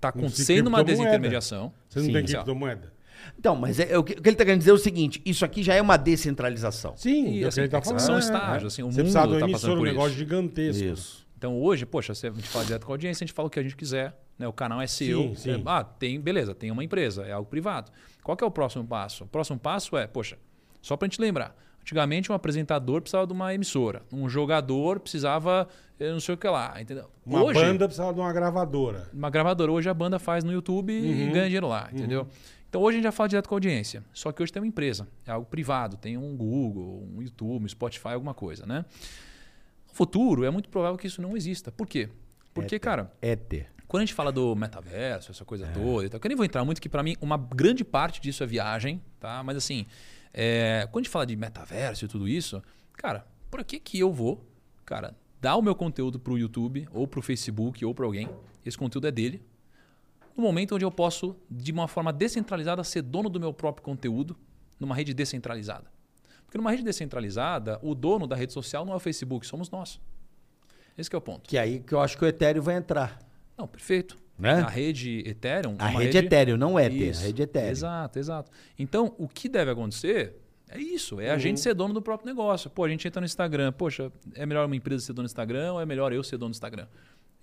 Tá 0.00 0.10
se 0.10 0.18
acontecendo 0.18 0.66
uma 0.66 0.82
desintermediação. 0.82 1.72
Você 1.88 2.00
não 2.00 2.06
Sim, 2.06 2.12
tem 2.12 2.26
sim. 2.26 2.32
criptomoeda? 2.34 2.92
Então, 3.38 3.56
mas 3.56 3.78
é, 3.80 3.92
é 3.92 3.98
o, 3.98 4.04
que, 4.04 4.12
ele 4.14 4.20
está 4.30 4.44
querendo 4.44 4.58
dizer 4.60 4.70
é 4.70 4.74
o 4.74 4.78
seguinte: 4.78 5.20
isso 5.24 5.44
aqui 5.44 5.62
já 5.62 5.74
é 5.74 5.80
uma 5.82 5.96
descentralização. 5.96 6.94
Sim, 6.96 7.28
E, 7.32 7.44
é 7.44 7.46
assim, 7.48 7.66
tá 7.68 7.80
falando. 7.82 8.00
são 8.00 8.16
é, 8.16 8.18
estágios, 8.18 8.64
é. 8.64 8.66
assim, 8.74 8.82
o 8.82 8.92
Você 8.92 9.02
mundo 9.02 9.12
tá 9.12 9.20
uma 9.20 9.28
passando 9.30 9.48
emissora, 9.50 9.72
um 9.74 9.76
por 9.78 9.84
negócio 9.86 10.08
isso. 10.10 10.18
gigantesco. 10.18 10.84
Isso. 10.84 11.26
Então 11.36 11.58
hoje, 11.60 11.86
poxa, 11.86 12.14
se 12.14 12.26
a 12.26 12.30
gente 12.30 12.48
fala 12.48 12.64
direto 12.66 12.84
com 12.84 12.92
a 12.92 12.94
audiência, 12.94 13.24
a 13.24 13.26
gente 13.26 13.34
fala 13.34 13.48
o 13.48 13.50
que 13.50 13.58
a 13.58 13.62
gente 13.62 13.76
quiser. 13.76 14.14
Né? 14.38 14.46
O 14.46 14.52
canal 14.52 14.80
é 14.80 14.86
seu. 14.86 15.22
Sim, 15.22 15.34
sim. 15.34 15.50
É, 15.52 15.62
ah, 15.66 15.82
tem, 15.84 16.20
beleza, 16.20 16.54
tem 16.54 16.70
uma 16.70 16.84
empresa, 16.84 17.22
é 17.22 17.32
algo 17.32 17.48
privado. 17.48 17.90
Qual 18.22 18.36
que 18.36 18.44
é 18.44 18.46
o 18.46 18.50
próximo 18.50 18.84
passo? 18.86 19.24
O 19.24 19.26
próximo 19.26 19.58
passo 19.58 19.96
é, 19.96 20.06
poxa, 20.06 20.36
só 20.82 20.96
pra 20.96 21.06
gente 21.06 21.20
lembrar. 21.20 21.56
Antigamente 21.80 22.30
um 22.30 22.34
apresentador 22.34 23.00
precisava 23.00 23.26
de 23.26 23.32
uma 23.32 23.54
emissora. 23.54 24.02
Um 24.12 24.28
jogador 24.28 25.00
precisava 25.00 25.66
eh, 25.98 26.12
não 26.12 26.20
sei 26.20 26.34
o 26.34 26.38
que 26.38 26.46
lá. 26.46 26.74
Entendeu? 26.78 27.10
Uma 27.24 27.42
hoje, 27.42 27.58
banda 27.58 27.86
precisava 27.86 28.12
de 28.12 28.20
uma 28.20 28.32
gravadora. 28.34 29.08
uma 29.14 29.30
gravadora. 29.30 29.72
Hoje 29.72 29.88
a 29.88 29.94
banda 29.94 30.18
faz 30.18 30.44
no 30.44 30.52
YouTube 30.52 30.92
Uhum. 30.92 31.06
e 31.28 31.30
ganha 31.30 31.46
dinheiro 31.46 31.66
lá, 31.68 31.88
entendeu? 31.90 32.26
Então 32.70 32.80
hoje 32.82 32.94
a 32.94 32.98
gente 32.98 33.04
já 33.04 33.10
fala 33.12 33.28
direto 33.28 33.48
com 33.48 33.54
a 33.54 33.56
audiência. 33.56 34.04
Só 34.14 34.30
que 34.30 34.40
hoje 34.40 34.52
tem 34.52 34.62
uma 34.62 34.66
empresa, 34.68 35.08
é 35.26 35.32
algo 35.32 35.44
privado, 35.44 35.96
tem 35.96 36.16
um 36.16 36.36
Google, 36.36 37.04
um 37.12 37.20
YouTube, 37.20 37.64
um 37.64 37.68
Spotify, 37.68 38.10
alguma 38.10 38.32
coisa, 38.32 38.64
né? 38.64 38.84
No 39.88 39.94
futuro 39.94 40.44
é 40.44 40.50
muito 40.50 40.68
provável 40.68 40.96
que 40.96 41.08
isso 41.08 41.20
não 41.20 41.36
exista. 41.36 41.72
Por 41.72 41.86
quê? 41.88 42.08
Porque, 42.54 42.78
cara, 42.78 43.12
Éter. 43.20 43.66
quando 43.88 44.02
a 44.02 44.06
gente 44.06 44.14
fala 44.14 44.30
do 44.30 44.54
metaverso, 44.54 45.32
essa 45.32 45.42
É. 45.42 45.46
coisa 45.46 45.66
toda, 45.66 46.06
e 46.06 46.08
tal, 46.08 46.20
que 46.20 46.26
eu 46.26 46.28
nem 46.28 46.36
vou 46.36 46.46
entrar 46.46 46.64
muito, 46.64 46.80
que 46.80 46.88
para 46.88 47.02
mim 47.02 47.16
uma 47.20 47.36
grande 47.36 47.84
parte 47.84 48.20
disso 48.20 48.44
é 48.44 48.46
viagem, 48.46 49.02
tá? 49.18 49.42
Mas 49.42 49.56
assim, 49.56 49.84
é, 50.32 50.86
quando 50.92 51.02
a 51.02 51.04
gente 51.04 51.10
fala 51.12 51.26
de 51.26 51.34
metaverso 51.34 52.04
e 52.04 52.08
tudo 52.08 52.28
isso, 52.28 52.62
cara, 52.96 53.26
por 53.50 53.64
que 53.64 53.80
que 53.80 53.98
eu 53.98 54.12
vou, 54.12 54.46
cara, 54.84 55.16
dar 55.40 55.56
o 55.56 55.62
meu 55.62 55.74
conteúdo 55.74 56.20
pro 56.20 56.38
YouTube, 56.38 56.86
ou 56.92 57.04
pro 57.08 57.20
Facebook, 57.20 57.84
ou 57.84 57.92
para 57.92 58.04
alguém, 58.04 58.28
esse 58.64 58.78
conteúdo 58.78 59.08
é 59.08 59.10
dele, 59.10 59.42
no 60.36 60.42
momento 60.42 60.74
onde 60.74 60.84
eu 60.84 60.90
posso, 60.90 61.36
de 61.50 61.72
uma 61.72 61.86
forma 61.88 62.12
descentralizada, 62.12 62.82
ser 62.84 63.02
dono 63.02 63.28
do 63.28 63.38
meu 63.40 63.52
próprio 63.52 63.84
conteúdo, 63.84 64.36
numa 64.78 64.94
rede 64.94 65.12
descentralizada. 65.14 65.90
Porque 66.44 66.58
numa 66.58 66.70
rede 66.70 66.82
descentralizada, 66.82 67.78
o 67.82 67.94
dono 67.94 68.26
da 68.26 68.34
rede 68.34 68.52
social 68.52 68.84
não 68.84 68.92
é 68.92 68.96
o 68.96 69.00
Facebook, 69.00 69.46
somos 69.46 69.70
nós. 69.70 70.00
Esse 70.98 71.14
é 71.14 71.18
o 71.18 71.20
ponto. 71.20 71.48
Que 71.48 71.56
aí 71.58 71.80
que 71.80 71.92
eu 71.94 72.00
acho 72.00 72.16
que 72.18 72.24
o 72.24 72.26
Ethereum 72.28 72.62
vai 72.62 72.76
entrar. 72.76 73.18
Não, 73.56 73.66
perfeito. 73.68 74.16
Né? 74.38 74.54
A 74.54 74.68
rede 74.68 75.22
Ethereum. 75.26 75.76
A 75.78 75.88
uma 75.90 76.00
rede 76.00 76.16
Ethereum, 76.16 76.56
não 76.56 76.80
Ether, 76.80 77.08
Isso. 77.10 77.22
a 77.22 77.26
rede 77.26 77.42
Ethereum. 77.42 77.70
Exato, 77.70 78.18
exato. 78.18 78.50
Então, 78.78 79.14
o 79.18 79.28
que 79.28 79.48
deve 79.48 79.70
acontecer 79.70 80.34
é 80.68 80.78
isso: 80.80 81.20
é 81.20 81.30
a 81.30 81.34
Uhum. 81.34 81.38
gente 81.38 81.60
ser 81.60 81.74
dono 81.74 81.92
do 81.92 82.00
próprio 82.00 82.26
negócio. 82.26 82.70
Pô, 82.70 82.84
a 82.84 82.88
gente 82.88 83.06
entra 83.06 83.20
no 83.20 83.26
Instagram. 83.26 83.70
Poxa, 83.72 84.10
é 84.34 84.46
melhor 84.46 84.64
uma 84.66 84.74
empresa 84.74 85.04
ser 85.04 85.12
dono 85.12 85.28
do 85.28 85.30
Instagram 85.30 85.74
ou 85.74 85.80
é 85.80 85.84
melhor 85.86 86.10
eu 86.12 86.22
ser 86.24 86.38
dono 86.38 86.50
do 86.50 86.54
Instagram? 86.54 86.86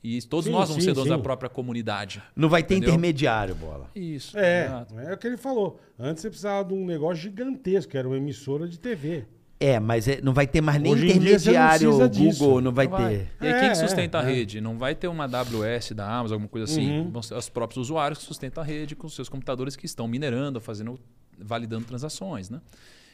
E 0.03 0.21
todos 0.21 0.45
Sim, 0.45 0.51
nós 0.51 0.69
vamos 0.69 0.83
sim, 0.83 0.89
ser 0.89 0.93
donos 0.93 1.09
sim. 1.09 1.17
da 1.17 1.21
própria 1.21 1.49
comunidade. 1.49 2.21
Não 2.35 2.47
vai 2.49 2.61
ter 2.63 2.75
Entendeu? 2.75 2.89
intermediário, 2.89 3.55
bola. 3.55 3.89
Isso. 3.95 4.37
É, 4.37 4.65
exato. 4.65 4.99
é 4.99 5.13
o 5.13 5.17
que 5.17 5.27
ele 5.27 5.37
falou. 5.37 5.79
Antes 5.99 6.21
você 6.21 6.29
precisava 6.29 6.67
de 6.67 6.73
um 6.73 6.85
negócio 6.85 7.15
gigantesco, 7.23 7.91
que 7.91 7.97
era 7.97 8.07
uma 8.07 8.15
emissora 8.17 8.67
de 8.67 8.79
TV. 8.79 9.25
É, 9.59 9.79
mas 9.79 10.07
é- 10.07 10.21
não 10.21 10.33
vai 10.33 10.45
ter 10.45 10.61
mais 10.61 10.79
nem 10.79 10.93
Hoje 10.93 11.07
intermediário. 11.07 11.89
O 11.89 11.97
precisa 11.97 12.09
disso. 12.09 12.39
Google 12.43 12.61
não 12.61 12.71
vai 12.71 12.85
Não 12.85 12.91
vai. 12.97 13.09
ter. 13.09 13.31
E 13.41 13.47
aí, 13.47 13.53
quem 13.59 13.63
É, 13.65 13.69
que 13.69 13.75
sustenta 13.75 14.19
é, 14.19 14.21
a 14.21 14.23
é. 14.23 14.33
rede? 14.33 14.61
Não 14.61 14.77
vai 14.77 14.93
ter 14.93 15.07
uma 15.07 15.23
AWS 15.25 15.93
da 15.95 16.07
Amazon, 16.07 16.35
alguma 16.35 16.47
coisa 16.49 16.71
assim. 16.71 16.99
Uhum. 16.99 17.09
Vão 17.11 17.23
ser 17.23 17.33
os 17.33 17.49
próprios 17.49 17.77
usuários 17.87 18.19
que 18.19 18.25
sustentam 18.25 18.63
a 18.63 18.65
rede 18.65 18.95
com 18.95 19.07
os 19.07 19.15
seus 19.15 19.27
computadores 19.27 19.75
que 19.75 19.87
estão 19.87 20.07
minerando, 20.07 20.61
fazendo, 20.61 20.99
validando 21.39 21.85
transações, 21.85 22.51
né? 22.51 22.61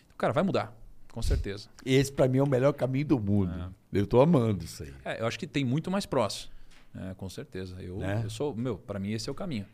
Então, 0.06 0.18
cara, 0.18 0.34
vai 0.34 0.44
mudar, 0.44 0.78
com 1.14 1.22
certeza. 1.22 1.70
Esse 1.86 2.12
pra 2.12 2.28
mim 2.28 2.40
é 2.40 2.44
o 2.44 2.48
melhor 2.50 2.74
caminho 2.74 3.06
do 3.06 3.20
mundo. 3.20 3.74
Eu 3.94 4.06
tô 4.06 4.20
amando 4.20 4.66
isso 4.66 4.84
aí. 4.84 4.94
É, 5.06 5.22
eu 5.22 5.26
acho 5.26 5.40
que 5.40 5.48
tem 5.48 5.64
muito 5.64 5.90
mais 5.90 6.06
próximo. 6.06 6.52
É, 6.96 7.14
com 7.16 7.28
certeza. 7.30 7.82
Eu, 7.82 7.98
Né? 7.98 8.22
eu 8.24 8.30
sou, 8.30 8.56
meu, 8.56 8.78
para 8.78 9.00
mim 9.00 9.12
esse 9.12 9.28
é 9.30 9.32
o 9.32 9.36
caminho. 9.36 9.66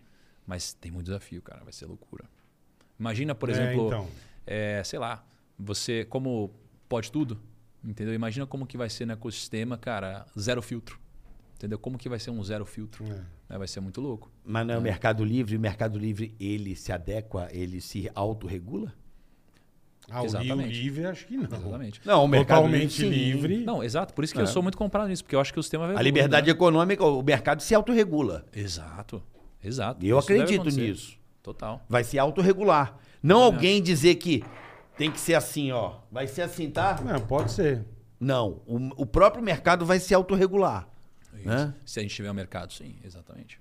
Mas 0.48 0.74
tem 0.74 0.92
muito 0.92 1.06
desafio, 1.06 1.42
cara. 1.42 1.64
Vai 1.64 1.74
ser 1.74 1.86
loucura. 1.86 2.26
Imagina, 3.00 3.36
por 3.36 3.50
É, 3.50 3.52
exemplo, 3.54 3.88
então. 3.88 4.08
é, 4.48 4.82
sei 4.84 5.00
lá, 5.00 5.24
você, 5.58 6.06
como 6.06 6.52
pode 6.88 7.12
tudo, 7.12 7.40
entendeu? 7.84 8.14
Imagina 8.14 8.46
como 8.48 8.66
que 8.66 8.78
vai 8.78 8.90
ser 8.90 9.06
no 9.06 9.14
ecossistema, 9.14 9.78
cara, 9.78 10.26
zero 10.38 10.62
filtro. 10.62 11.00
Entendeu? 11.56 11.78
Como 11.78 11.98
que 11.98 12.08
vai 12.08 12.18
ser 12.20 12.32
um 12.32 12.42
zero 12.42 12.66
filtro? 12.66 13.06
É. 13.06 13.56
É, 13.56 13.58
vai 13.58 13.68
ser 13.68 13.82
muito 13.82 14.00
louco. 14.00 14.32
Mas 14.46 14.66
não 14.66 14.76
é 14.76 14.78
o 14.78 14.82
Mercado 14.82 15.26
Livre, 15.26 15.58
o 15.58 15.60
Mercado 15.60 16.00
Livre 16.00 16.34
ele 16.40 16.74
se 16.76 16.92
adequa, 16.92 17.50
ele 17.52 17.82
se 17.82 18.10
autorregula? 18.16 18.94
Ah, 20.12 20.20
o 20.22 20.26
Rio 20.26 20.30
Exatamente. 20.30 20.82
Livre, 20.82 21.06
acho 21.06 21.26
que 21.28 21.38
não. 21.38 21.44
Exatamente. 21.46 22.02
Não, 22.06 22.24
o 22.24 22.28
Mercado 22.28 22.58
Totalmente 22.58 23.02
Livre, 23.04 23.48
livre. 23.48 23.66
Não, 23.66 23.84
exato. 23.84 24.14
Por 24.14 24.24
isso 24.24 24.34
que 24.34 24.40
É. 24.40 24.44
eu 24.44 24.48
sou 24.48 24.62
muito 24.64 24.78
comprado 24.78 25.08
nisso, 25.08 25.24
porque 25.24 25.36
eu 25.36 25.40
acho 25.40 25.54
que 25.54 25.60
o 25.60 25.64
sistema 25.64 25.88
vai 25.88 25.96
A 25.96 26.02
liberdade 26.02 26.48
né? 26.48 26.52
econômica, 26.52 27.04
o 27.06 27.22
mercado 27.22 27.62
se 27.62 27.74
autorregula. 27.76 28.46
Exato. 28.56 29.22
Exato. 29.64 30.06
Eu 30.06 30.18
Isso 30.20 30.32
acredito 30.32 30.66
nisso. 30.70 31.18
Total. 31.44 31.82
Vai 31.90 32.04
se 32.04 32.18
autorregular. 32.20 32.98
Não 33.22 33.42
alguém 33.44 33.82
dizer 33.82 34.16
que 34.16 34.44
tem 34.98 35.12
que 35.12 35.20
ser 35.20 35.34
assim, 35.36 35.72
ó. 35.72 35.96
Vai 36.12 36.28
ser 36.28 36.42
assim, 36.44 36.70
tá? 36.70 37.00
Não, 37.04 37.20
pode 37.20 37.52
ser. 37.52 37.86
Não. 38.20 38.62
O, 38.66 39.04
o 39.04 39.06
próprio 39.06 39.44
mercado 39.44 39.86
vai 39.86 40.00
se 40.00 40.14
autorregular. 40.14 40.88
Isso. 41.38 41.48
Né? 41.48 41.74
Se 41.86 42.00
a 42.00 42.02
gente 42.02 42.14
tiver 42.16 42.30
um 42.32 42.34
mercado, 42.34 42.74
sim, 42.74 42.96
exatamente. 43.04 43.60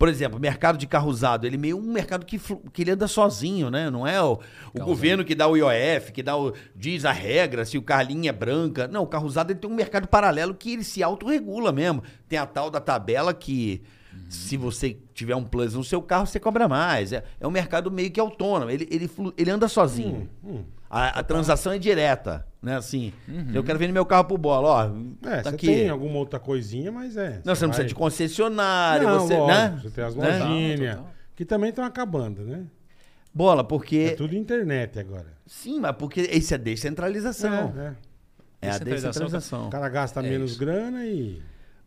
Por 0.00 0.08
exemplo, 0.08 0.38
o 0.38 0.40
mercado 0.40 0.78
de 0.78 0.86
carro 0.86 1.10
usado, 1.10 1.46
ele 1.46 1.56
é 1.56 1.58
meio 1.58 1.76
um 1.76 1.92
mercado 1.92 2.24
que, 2.24 2.40
que 2.72 2.80
ele 2.80 2.92
anda 2.92 3.06
sozinho, 3.06 3.68
né? 3.68 3.90
Não 3.90 4.06
é 4.06 4.18
o, 4.22 4.40
o 4.72 4.80
governo 4.82 5.22
que 5.22 5.34
dá 5.34 5.46
o 5.46 5.54
IOF, 5.54 6.10
que 6.10 6.22
dá 6.22 6.34
o, 6.38 6.54
diz 6.74 7.04
a 7.04 7.12
regra, 7.12 7.66
se 7.66 7.76
o 7.76 7.82
carlinho 7.82 8.26
é 8.26 8.32
branca. 8.32 8.88
Não, 8.88 9.02
o 9.02 9.06
carro 9.06 9.26
usado 9.26 9.50
ele 9.50 9.58
tem 9.58 9.70
um 9.70 9.74
mercado 9.74 10.08
paralelo 10.08 10.54
que 10.54 10.72
ele 10.72 10.84
se 10.84 11.02
autorregula 11.02 11.70
mesmo. 11.70 12.02
Tem 12.26 12.38
a 12.38 12.46
tal 12.46 12.70
da 12.70 12.80
tabela 12.80 13.34
que, 13.34 13.82
se 14.30 14.56
você 14.56 14.96
tiver 15.12 15.34
um 15.36 15.44
plus 15.44 15.74
no 15.74 15.82
seu 15.84 16.00
carro, 16.00 16.26
você 16.26 16.38
cobra 16.40 16.66
mais. 16.68 17.12
É, 17.12 17.22
é 17.40 17.46
um 17.46 17.50
mercado 17.50 17.90
meio 17.90 18.10
que 18.10 18.20
autônomo. 18.20 18.70
Ele, 18.70 18.86
ele, 18.90 19.10
ele 19.36 19.50
anda 19.50 19.66
sozinho. 19.68 20.30
Hum, 20.42 20.62
A, 20.88 21.18
a 21.20 21.22
transação 21.22 21.72
é 21.72 21.78
direta, 21.78 22.46
né? 22.62 22.76
Assim, 22.76 23.12
eu 23.52 23.62
quero 23.62 23.78
vender 23.78 23.92
meu 23.92 24.06
carro 24.06 24.24
pro 24.24 24.38
bola, 24.38 24.68
ó. 24.68 25.28
É, 25.28 25.36
tá 25.42 25.50
você 25.50 25.54
aqui. 25.56 25.66
tem 25.66 25.88
alguma 25.88 26.18
outra 26.18 26.38
coisinha, 26.38 26.90
mas 26.92 27.16
é. 27.16 27.40
Não, 27.44 27.54
você 27.54 27.64
não 27.64 27.70
precisa 27.70 27.86
de 27.88 27.94
concessionário, 27.94 29.06
Não, 29.08 29.20
você, 29.20 29.36
lógico, 29.36 29.46
né? 29.46 29.80
Você 29.82 29.90
tem 29.90 30.04
as 30.04 30.14
Né? 30.16 30.38
lojinhas, 30.38 30.96
total. 30.96 31.12
que 31.36 31.44
também 31.44 31.70
estão 31.70 31.84
acabando, 31.84 32.42
né? 32.44 32.64
Bola, 33.34 33.60
É 33.60 33.64
porque. 33.64 34.14
tudo 34.16 34.34
internet 34.34 34.98
agora. 34.98 35.26
Sim, 35.46 35.80
mas 35.80 35.94
porque 35.96 36.22
isso 36.22 36.54
é 36.54 36.58
descentralização. 36.58 37.72
É, 37.76 37.80
é. 37.80 37.94
É, 38.62 38.68
a 38.68 38.72
Descentralização, 38.72 39.22
O 39.22 39.30
descentralização. 39.30 39.70
cara 39.70 39.88
gasta 39.88 40.20
É 40.20 40.22
menos 40.22 40.50
isso. 40.52 40.60
grana 40.60 41.04
e. 41.06 41.40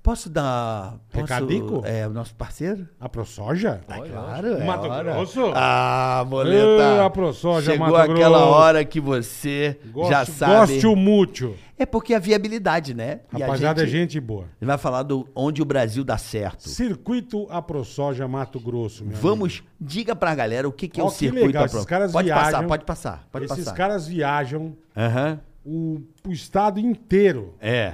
Posso 0.03 0.29
dar. 0.29 0.97
Posso, 1.09 1.21
Recadico? 1.25 1.81
É, 1.85 2.05
o 2.05 2.09
nosso 2.09 2.35
parceiro? 2.35 2.85
A 2.99 3.07
ProSoja? 3.07 3.79
Ah, 3.87 3.99
Olha, 4.01 4.11
claro, 4.11 4.47
é. 4.47 4.63
Mato 4.65 4.87
hora. 4.89 5.13
Grosso? 5.13 5.51
Ah, 5.55 6.25
boleta. 6.27 7.05
a 7.05 7.09
ProSoja, 7.09 7.71
Chegou 7.71 7.87
Mato 7.89 8.11
aquela 8.11 8.37
Grosso. 8.39 8.51
hora 8.53 8.83
que 8.83 8.99
você 8.99 9.79
já 10.09 10.25
sabe. 10.25 10.73
Gosto 10.73 10.93
muito. 10.97 11.55
É 11.79 11.85
porque 11.85 12.13
a 12.13 12.19
viabilidade, 12.19 12.93
né? 12.93 13.21
A 13.33 13.37
Rapaziada, 13.37 13.83
é 13.83 13.87
gente 13.87 14.19
boa. 14.19 14.45
vai 14.61 14.77
falar 14.77 15.03
do 15.03 15.25
onde 15.33 15.61
o 15.61 15.65
Brasil 15.65 16.03
dá 16.03 16.17
certo. 16.17 16.67
Circuito 16.67 17.47
a 17.49 17.61
ProSoja 17.61 18.27
Mato 18.27 18.59
Grosso, 18.59 19.05
meu 19.05 19.15
Vamos, 19.17 19.63
diga 19.79 20.13
pra 20.13 20.35
galera 20.35 20.67
o 20.67 20.71
que, 20.73 20.89
que 20.89 20.99
é 20.99 21.03
o 21.03 21.07
que 21.07 21.13
circuito 21.15 21.45
legal, 21.47 21.65
esses 21.65 21.85
caras 21.85 22.11
Pode 22.11 22.25
viajam. 22.25 22.43
passar, 22.51 22.67
pode 22.67 22.83
passar, 22.85 23.27
pode 23.31 23.45
Esses 23.45 23.57
passar. 23.63 23.73
caras 23.73 24.05
viajam 24.05 24.75
Aham. 24.95 25.39
o, 25.65 26.01
o 26.27 26.31
estado 26.33 26.77
inteiro, 26.79 27.53
É. 27.61 27.93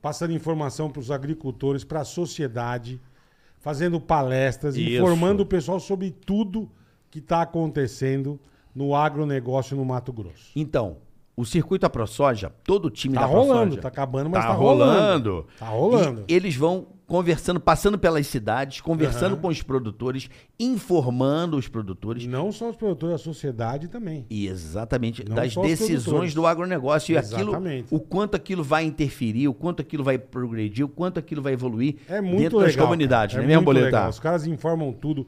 passando 0.00 0.32
informação 0.32 0.90
para 0.90 1.00
os 1.00 1.10
agricultores, 1.10 1.84
para 1.84 2.00
a 2.00 2.04
sociedade, 2.04 3.00
fazendo 3.58 4.00
palestras, 4.00 4.76
Isso. 4.76 4.90
informando 4.90 5.42
o 5.42 5.46
pessoal 5.46 5.78
sobre 5.78 6.10
tudo 6.10 6.70
que 7.10 7.18
está 7.18 7.42
acontecendo 7.42 8.40
no 8.74 8.94
agronegócio 8.94 9.76
no 9.76 9.84
Mato 9.84 10.12
Grosso. 10.12 10.52
Então, 10.56 10.98
o 11.40 11.44
circuito 11.44 11.86
AproSoja, 11.86 12.52
todo 12.64 12.86
o 12.86 12.90
time 12.90 13.14
Tá 13.14 13.20
da 13.22 13.26
rolando, 13.26 13.52
AproSoja, 13.52 13.80
tá 13.82 13.88
acabando, 13.88 14.30
mas 14.30 14.42
tá 14.42 14.48
tá 14.50 14.54
rolando. 14.54 14.92
rolando. 14.92 15.46
Tá 15.58 15.66
rolando. 15.68 16.24
E 16.28 16.34
eles 16.34 16.54
vão 16.56 16.86
conversando, 17.06 17.58
passando 17.58 17.98
pelas 17.98 18.24
cidades, 18.28 18.80
conversando 18.80 19.32
Aham. 19.32 19.40
com 19.42 19.48
os 19.48 19.62
produtores, 19.62 20.30
informando 20.58 21.56
os 21.56 21.66
produtores. 21.66 22.24
Não 22.26 22.52
só 22.52 22.70
os 22.70 22.76
produtores, 22.76 23.16
a 23.16 23.18
sociedade 23.18 23.88
também. 23.88 24.24
E 24.30 24.46
exatamente, 24.46 25.28
Não 25.28 25.34
das 25.34 25.54
decisões 25.56 26.32
do 26.34 26.46
agronegócio. 26.46 27.12
E 27.12 27.18
aquilo, 27.18 27.50
Exatamente. 27.50 27.92
o 27.92 27.98
quanto 27.98 28.36
aquilo 28.36 28.62
vai 28.62 28.84
interferir, 28.84 29.48
o 29.48 29.54
quanto 29.54 29.80
aquilo 29.82 30.04
vai 30.04 30.18
progredir, 30.18 30.84
o 30.84 30.88
quanto 30.88 31.18
aquilo 31.18 31.42
vai 31.42 31.52
evoluir 31.54 31.96
É 32.08 32.20
muito 32.20 32.38
dentro 32.38 32.58
legal. 32.58 32.72
das 32.72 32.76
comunidades, 32.76 33.34
cara. 33.34 33.46
né 33.46 33.52
é 33.52 33.56
mesmo, 33.56 33.64
muito 33.66 33.74
Boletar? 33.78 33.98
legal. 33.98 34.10
Os 34.10 34.20
caras 34.20 34.46
informam 34.46 34.92
tudo, 34.92 35.26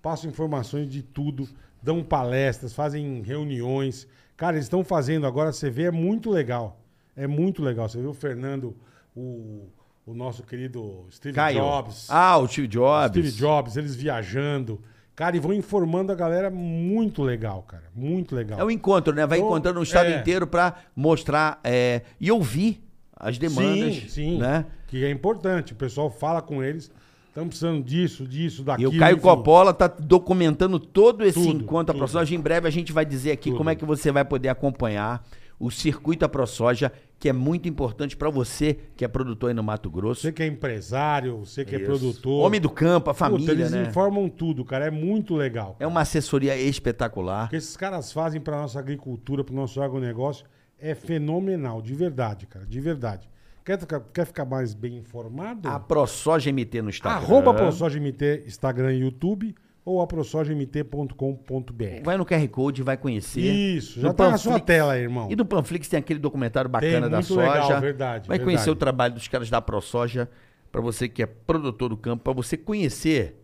passam 0.00 0.30
informações 0.30 0.88
de 0.88 1.02
tudo, 1.02 1.48
dão 1.82 2.04
palestras, 2.04 2.72
fazem 2.72 3.20
reuniões. 3.22 4.06
Cara, 4.36 4.56
eles 4.56 4.66
estão 4.66 4.84
fazendo 4.84 5.26
agora, 5.26 5.52
você 5.52 5.70
vê, 5.70 5.84
é 5.84 5.90
muito 5.90 6.30
legal. 6.30 6.80
É 7.16 7.26
muito 7.26 7.62
legal. 7.62 7.88
Você 7.88 8.00
vê 8.00 8.06
o 8.06 8.12
Fernando, 8.12 8.76
o, 9.16 9.68
o 10.04 10.14
nosso 10.14 10.42
querido 10.42 11.06
Steve 11.10 11.34
Caio. 11.34 11.60
Jobs. 11.60 12.06
Ah, 12.10 12.36
o 12.38 12.46
Steve 12.46 12.68
Jobs. 12.68 13.08
Steve 13.10 13.30
Jobs, 13.32 13.76
eles 13.76 13.96
viajando. 13.96 14.80
Cara, 15.14 15.34
e 15.34 15.40
vão 15.40 15.54
informando 15.54 16.12
a 16.12 16.14
galera 16.14 16.50
muito 16.50 17.22
legal, 17.22 17.62
cara. 17.62 17.84
Muito 17.94 18.34
legal. 18.34 18.60
É 18.60 18.64
o 18.64 18.70
encontro, 18.70 19.14
né? 19.14 19.24
Vai 19.26 19.38
Então, 19.38 19.48
encontrando 19.48 19.80
o 19.80 19.82
estado 19.82 20.10
é. 20.10 20.20
inteiro 20.20 20.46
para 20.46 20.74
mostrar 20.94 21.58
é, 21.64 22.02
e 22.20 22.30
ouvir 22.30 22.84
as 23.16 23.38
demandas. 23.38 23.94
sim, 23.94 24.08
sim. 24.08 24.38
Né? 24.38 24.66
Que 24.86 25.06
é 25.06 25.10
importante. 25.10 25.72
O 25.72 25.76
pessoal 25.76 26.10
fala 26.10 26.42
com 26.42 26.62
eles. 26.62 26.90
Estamos 27.36 27.50
precisando 27.50 27.84
disso, 27.84 28.26
disso, 28.26 28.62
E 28.62 28.64
daquilo. 28.64 28.94
o 28.94 28.98
Caio 28.98 29.16
enfim. 29.16 29.22
Coppola 29.22 29.74
tá 29.74 29.86
documentando 29.88 30.80
todo 30.80 31.22
esse 31.22 31.38
Tudo, 31.38 31.62
encontro 31.62 31.92
tudo. 31.92 32.02
AproSoja. 32.02 32.34
Em 32.34 32.40
breve 32.40 32.66
a 32.66 32.70
gente 32.70 32.94
vai 32.94 33.04
dizer 33.04 33.32
aqui 33.32 33.50
Tudo. 33.50 33.58
como 33.58 33.68
é 33.68 33.74
que 33.74 33.84
você 33.84 34.10
vai 34.10 34.24
poder 34.24 34.48
acompanhar 34.48 35.22
o 35.60 35.70
circuito 35.70 36.24
AproSoja, 36.24 36.90
que 37.18 37.28
é 37.28 37.34
muito 37.34 37.68
importante 37.68 38.16
para 38.16 38.30
você 38.30 38.78
que 38.96 39.04
é 39.04 39.08
produtor 39.08 39.50
aí 39.50 39.54
no 39.54 39.62
Mato 39.62 39.90
Grosso. 39.90 40.22
Você 40.22 40.32
que 40.32 40.42
é 40.42 40.46
empresário, 40.46 41.38
você 41.44 41.62
que 41.62 41.74
é 41.74 41.78
Isso. 41.78 41.86
produtor. 41.86 42.46
Homem 42.46 42.58
do 42.60 42.70
campo, 42.70 43.10
a 43.10 43.14
Puta, 43.14 43.26
família, 43.26 43.52
eles 43.52 43.70
né? 43.70 43.82
informam 43.86 44.30
tudo, 44.30 44.64
cara. 44.64 44.86
É 44.86 44.90
muito 44.90 45.34
legal. 45.34 45.72
É 45.72 45.80
cara. 45.80 45.88
uma 45.90 46.00
assessoria 46.00 46.56
espetacular. 46.56 47.46
O 47.46 47.48
que 47.50 47.56
esses 47.56 47.76
caras 47.76 48.12
fazem 48.12 48.40
para 48.40 48.56
nossa 48.56 48.78
agricultura, 48.78 49.44
para 49.44 49.52
o 49.52 49.56
nosso 49.56 49.82
agronegócio, 49.82 50.46
é 50.78 50.94
fenomenal, 50.94 51.82
de 51.82 51.94
verdade, 51.94 52.46
cara. 52.46 52.64
De 52.64 52.80
verdade. 52.80 53.28
Quer, 53.66 53.80
ficar- 53.80 54.00
quer 54.14 54.24
ficar 54.24 54.44
mais 54.44 54.72
bem 54.74 54.96
informado? 54.96 55.68
A 55.68 55.80
ProSoja 55.80 56.50
MT 56.52 56.82
no 56.82 56.88
Instagram. 56.88 57.16
Arroba 57.18 57.52
ProSojaMT, 57.52 58.44
Instagram 58.46 58.92
e 58.94 59.00
YouTube, 59.00 59.54
ou 59.84 60.00
aprosojamt.com.br. 60.00 62.02
Vai 62.04 62.16
no 62.16 62.24
QR 62.24 62.46
Code, 62.48 62.82
vai 62.84 62.96
conhecer. 62.96 63.40
Isso, 63.40 64.00
já 64.00 64.08
No 64.08 64.14
tá 64.14 64.30
na 64.30 64.38
sua 64.38 64.52
Panflix. 64.52 64.66
tela 64.66 64.92
aí, 64.92 65.02
irmão. 65.02 65.28
E 65.30 65.34
no 65.36 65.44
Panflix 65.44 65.88
tem 65.88 65.98
aquele 65.98 66.20
documentário 66.20 66.70
bacana 66.70 67.02
Tem, 67.02 67.10
da 67.10 67.22
soja. 67.22 67.40
legal, 67.40 67.80
verdade, 67.80 68.28
Vai 68.28 68.38
verdade. 68.38 68.44
conhecer 68.44 68.70
o 68.70 68.76
trabalho 68.76 69.14
dos 69.14 69.26
caras 69.28 69.50
da 69.50 69.60
ProSoja, 69.60 70.28
para 70.70 70.80
você 70.80 71.08
que 71.08 71.22
é 71.22 71.26
produtor 71.26 71.88
do 71.90 71.96
campo, 71.96 72.22
para 72.22 72.32
você 72.32 72.56
conhecer, 72.56 73.36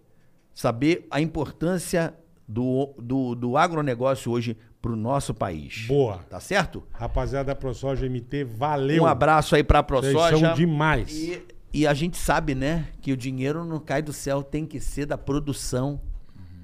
saber 0.54 1.06
a 1.10 1.20
importância 1.20 2.14
do, 2.46 2.94
do, 2.98 3.34
do 3.34 3.56
agronegócio 3.56 4.30
hoje 4.30 4.56
para 4.82 4.92
o 4.92 4.96
nosso 4.96 5.32
país. 5.32 5.86
Boa. 5.86 6.18
Tá 6.28 6.40
certo? 6.40 6.82
Rapaziada 6.92 7.46
da 7.46 7.54
ProSoja 7.54 8.04
MT, 8.09 8.42
valeu. 8.44 9.04
Um 9.04 9.06
abraço 9.06 9.54
aí 9.54 9.62
para 9.62 9.78
a 9.78 9.82
Vocês 9.82 10.12
ProSoja. 10.12 10.46
são 10.48 10.54
demais. 10.54 11.12
E, 11.16 11.40
e 11.72 11.86
a 11.86 11.94
gente 11.94 12.16
sabe, 12.18 12.54
né, 12.54 12.88
que 13.00 13.12
o 13.12 13.16
dinheiro 13.16 13.64
não 13.64 13.78
cai 13.78 14.02
do 14.02 14.12
céu, 14.12 14.42
tem 14.42 14.66
que 14.66 14.80
ser 14.80 15.06
da 15.06 15.16
produção. 15.16 16.00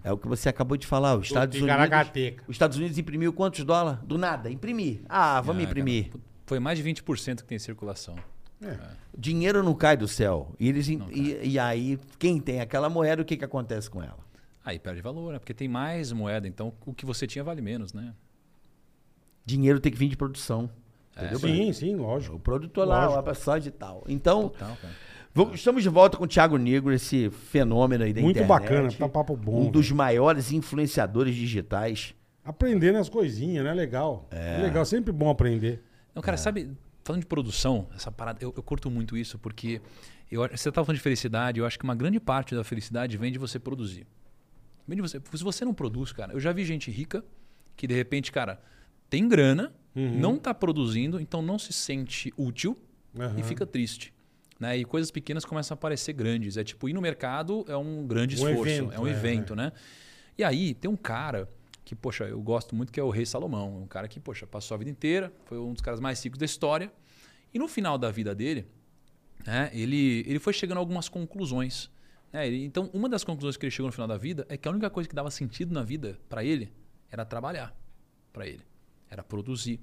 É 0.02 0.12
o 0.12 0.18
que 0.18 0.26
você 0.26 0.48
acabou 0.48 0.76
de 0.76 0.86
falar. 0.86 1.16
Os 1.16 1.26
Estados 1.28 1.56
Unidos. 1.60 1.76
Os 2.48 2.54
Estados 2.56 2.76
Unidos 2.76 2.98
imprimiu 2.98 3.32
quantos 3.32 3.64
dólares? 3.64 4.00
Do 4.04 4.18
nada, 4.18 4.50
imprimir. 4.50 5.00
Ah, 5.08 5.40
vamos 5.40 5.62
Ah, 5.62 5.64
imprimir. 5.64 6.08
cara, 6.10 6.20
foi 6.46 6.58
mais 6.58 6.78
de 6.78 6.84
20% 6.84 7.36
que 7.42 7.44
tem 7.44 7.58
circulação. 7.58 8.16
Dinheiro 9.16 9.62
não 9.62 9.74
cai 9.74 9.96
do 9.96 10.08
céu. 10.08 10.54
E, 10.58 10.68
eles, 10.68 10.88
e, 10.88 10.98
e 11.42 11.58
aí, 11.58 11.98
quem 12.18 12.40
tem 12.40 12.60
aquela 12.60 12.88
moeda, 12.88 13.22
o 13.22 13.24
que, 13.24 13.36
que 13.36 13.44
acontece 13.44 13.88
com 13.88 14.02
ela? 14.02 14.18
Aí 14.68 14.78
perde 14.78 15.00
valor, 15.00 15.32
né? 15.32 15.38
Porque 15.38 15.54
tem 15.54 15.66
mais 15.66 16.12
moeda, 16.12 16.46
então 16.46 16.74
o 16.84 16.92
que 16.92 17.06
você 17.06 17.26
tinha 17.26 17.42
vale 17.42 17.62
menos, 17.62 17.94
né? 17.94 18.12
Dinheiro 19.44 19.80
tem 19.80 19.90
que 19.90 19.96
vir 19.96 20.08
de 20.08 20.16
produção. 20.16 20.68
Entendeu? 21.16 21.38
Sim, 21.38 21.72
sim, 21.72 21.96
lógico. 21.96 22.36
O 22.36 22.40
produtor 22.40 22.86
lá, 22.86 23.00
Lógico. 23.04 23.18
a 23.18 23.22
passagem 23.22 23.68
e 23.68 23.72
tal. 23.72 24.04
Então, 24.06 24.50
Total, 24.50 24.76
cara. 24.76 24.94
vamos- 25.34 25.54
estamos 25.54 25.82
de 25.82 25.88
volta 25.88 26.18
com 26.18 26.24
o 26.24 26.28
Thiago 26.28 26.58
Negro, 26.58 26.92
esse 26.92 27.30
fenômeno 27.30 28.04
aí 28.04 28.12
da 28.12 28.20
Muito 28.20 28.36
internet. 28.36 28.48
bacana, 28.48 28.92
tá 28.92 29.08
papo 29.08 29.34
bom. 29.36 29.62
Um 29.66 29.70
dos 29.70 29.90
maiores 29.90 30.52
influenciadores 30.52 31.34
digitais. 31.34 32.14
Aprendendo 32.44 32.98
as 32.98 33.08
coisinhas, 33.08 33.64
né? 33.64 33.72
Legal. 33.72 34.28
É. 34.30 34.58
legal, 34.62 34.84
sempre 34.84 35.10
bom 35.12 35.30
aprender. 35.30 35.82
Não, 36.14 36.20
É. 36.20 36.22
cara, 36.24 36.36
sabe, 36.36 36.70
falando 37.02 37.22
de 37.22 37.26
produção, 37.26 37.88
essa 37.96 38.12
parada, 38.12 38.38
eu, 38.44 38.52
eu 38.56 38.62
curto 38.62 38.88
muito 38.90 39.16
isso, 39.16 39.38
porque 39.38 39.80
eu, 40.30 40.42
você 40.42 40.68
estava 40.68 40.84
falando 40.84 40.98
de 40.98 41.02
felicidade, 41.02 41.58
eu 41.58 41.64
acho 41.66 41.78
que 41.78 41.84
uma 41.84 41.94
grande 41.94 42.20
parte 42.20 42.54
da 42.54 42.62
felicidade 42.62 43.16
vem 43.16 43.32
de 43.32 43.38
você 43.38 43.58
produzir. 43.58 44.06
Você. 44.96 45.20
Se 45.34 45.44
você 45.44 45.64
não 45.64 45.74
produz, 45.74 46.12
cara, 46.12 46.32
eu 46.32 46.40
já 46.40 46.52
vi 46.52 46.64
gente 46.64 46.90
rica 46.90 47.24
que 47.76 47.86
de 47.86 47.94
repente, 47.94 48.32
cara, 48.32 48.60
tem 49.08 49.28
grana, 49.28 49.72
Uhum. 49.94 50.18
não 50.18 50.36
está 50.36 50.54
produzindo, 50.54 51.20
então 51.20 51.42
não 51.42 51.58
se 51.58 51.72
sente 51.72 52.32
útil 52.36 52.78
Aham. 53.18 53.38
e 53.38 53.42
fica 53.42 53.66
triste. 53.66 54.12
Né? 54.60 54.78
E 54.78 54.84
coisas 54.84 55.10
pequenas 55.10 55.44
começam 55.44 55.74
a 55.74 55.78
parecer 55.78 56.12
grandes. 56.12 56.56
É 56.56 56.64
tipo, 56.64 56.88
ir 56.88 56.92
no 56.92 57.00
mercado 57.00 57.64
é 57.68 57.76
um 57.76 58.06
grande 58.06 58.34
Um 58.40 58.48
esforço, 58.48 58.72
evento, 58.72 58.92
é 58.92 59.00
um 59.00 59.06
é, 59.06 59.10
evento, 59.10 59.54
né? 59.56 59.72
E 60.36 60.44
aí, 60.44 60.74
tem 60.74 60.90
um 60.90 60.96
cara 60.96 61.48
que, 61.84 61.94
poxa, 61.94 62.24
eu 62.24 62.40
gosto 62.40 62.74
muito, 62.76 62.92
que 62.92 63.00
é 63.00 63.02
o 63.02 63.10
Rei 63.10 63.24
Salomão. 63.24 63.82
Um 63.82 63.86
cara 63.86 64.06
que, 64.08 64.20
poxa, 64.20 64.46
passou 64.46 64.74
a 64.74 64.78
vida 64.78 64.90
inteira, 64.90 65.32
foi 65.46 65.58
um 65.58 65.72
dos 65.72 65.80
caras 65.82 66.00
mais 66.00 66.22
ricos 66.22 66.38
da 66.38 66.44
história. 66.44 66.92
E 67.52 67.58
no 67.58 67.66
final 67.66 67.96
da 67.96 68.10
vida 68.10 68.34
dele, 68.34 68.66
né, 69.46 69.70
ele, 69.72 70.24
ele 70.26 70.38
foi 70.38 70.52
chegando 70.52 70.78
a 70.78 70.80
algumas 70.80 71.08
conclusões. 71.08 71.90
Ele- 72.32 72.64
então, 72.64 72.90
uma 72.92 73.08
das 73.08 73.24
conclusões 73.24 73.56
que 73.56 73.64
ele 73.66 73.70
chegou 73.70 73.86
no 73.88 73.92
final 73.92 74.06
da 74.06 74.16
vida 74.16 74.46
é 74.48 74.56
que 74.56 74.68
a 74.68 74.70
única 74.70 74.90
coisa 74.90 75.08
que 75.08 75.14
dava 75.14 75.30
sentido 75.30 75.72
na 75.72 75.82
vida 75.82 76.18
para 76.28 76.44
ele 76.44 76.72
era 77.10 77.24
trabalhar 77.24 77.74
para 78.32 78.46
ele, 78.46 78.62
era 79.10 79.22
produzir. 79.22 79.80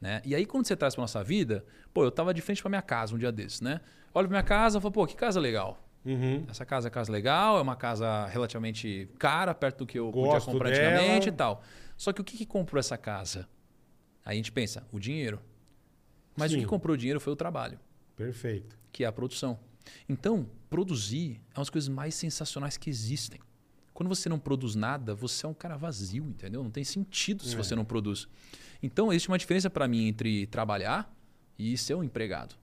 Né? 0.00 0.20
E 0.24 0.34
aí, 0.34 0.44
quando 0.44 0.66
você 0.66 0.76
traz 0.76 0.94
para 0.94 1.02
nossa 1.02 1.24
vida, 1.24 1.64
pô, 1.94 2.04
eu 2.04 2.10
tava 2.10 2.34
de 2.34 2.42
frente 2.42 2.60
para 2.60 2.68
minha 2.68 2.82
casa 2.82 3.14
um 3.14 3.18
dia 3.18 3.32
desses, 3.32 3.60
né? 3.62 3.80
Olho 4.12 4.28
para 4.28 4.36
minha 4.38 4.42
casa 4.42 4.78
e 4.78 4.80
falo, 4.80 4.92
pô, 4.92 5.06
que 5.06 5.16
casa 5.16 5.40
legal. 5.40 5.82
Uhum. 6.04 6.44
Essa 6.48 6.64
casa 6.66 6.88
é 6.88 6.90
casa 6.90 7.10
legal, 7.10 7.58
é 7.58 7.62
uma 7.62 7.74
casa 7.74 8.26
relativamente 8.26 9.08
cara, 9.18 9.54
perto 9.54 9.78
do 9.78 9.86
que 9.86 9.98
eu 9.98 10.10
Gosto 10.10 10.44
podia 10.44 10.52
comprar 10.52 10.70
dela. 10.70 10.86
antigamente 10.90 11.28
e 11.30 11.32
tal. 11.32 11.62
Só 11.96 12.12
que 12.12 12.20
o 12.20 12.24
que, 12.24 12.36
que 12.36 12.46
comprou 12.46 12.78
essa 12.78 12.96
casa? 12.98 13.48
Aí 14.24 14.34
a 14.34 14.36
gente 14.36 14.52
pensa, 14.52 14.86
o 14.92 15.00
dinheiro. 15.00 15.40
Mas 16.36 16.52
Sim. 16.52 16.58
o 16.58 16.60
que 16.60 16.66
comprou 16.66 16.94
o 16.94 16.96
dinheiro 16.98 17.18
foi 17.18 17.32
o 17.32 17.36
trabalho, 17.36 17.80
Perfeito. 18.14 18.78
que 18.92 19.02
é 19.02 19.06
a 19.06 19.12
produção. 19.12 19.58
Então, 20.08 20.48
produzir 20.68 21.40
é 21.54 21.58
uma 21.58 21.62
das 21.62 21.70
coisas 21.70 21.88
mais 21.88 22.14
sensacionais 22.14 22.76
que 22.76 22.88
existem. 22.90 23.40
Quando 23.94 24.08
você 24.08 24.28
não 24.28 24.38
produz 24.38 24.74
nada, 24.74 25.14
você 25.14 25.46
é 25.46 25.48
um 25.48 25.54
cara 25.54 25.76
vazio, 25.76 26.24
entendeu? 26.24 26.62
Não 26.62 26.70
tem 26.70 26.84
sentido 26.84 27.42
se 27.44 27.54
É. 27.54 27.56
você 27.56 27.74
não 27.74 27.84
produz. 27.84 28.28
Então, 28.82 29.10
existe 29.12 29.28
uma 29.28 29.38
diferença 29.38 29.70
para 29.70 29.88
mim 29.88 30.06
entre 30.08 30.46
trabalhar 30.48 31.10
e 31.58 31.76
ser 31.78 31.94
um 31.94 32.04
empregado. 32.04 32.54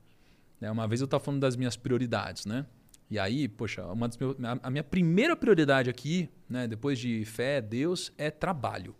Né? 0.62 0.70
Uma 0.70 0.88
vez 0.88 1.02
eu 1.02 1.06
estava 1.06 1.24
falando 1.24 1.41
das 1.41 1.56
minhas 1.56 1.76
prioridades, 1.76 2.45
né? 2.45 2.66
E 3.10 3.18
aí, 3.20 3.48
poxa, 3.48 3.84
uma 3.88 4.08
das 4.08 4.18
meu- 4.18 4.36
a 4.62 4.70
minha 4.70 4.84
primeira 4.84 5.36
prioridade 5.36 5.90
aqui, 5.90 6.30
né, 6.50 6.68
depois 6.68 6.98
de 7.00 7.26
fé, 7.26 7.62
Deus, 7.62 8.12
é 8.18 8.32
trabalho. 8.32 8.95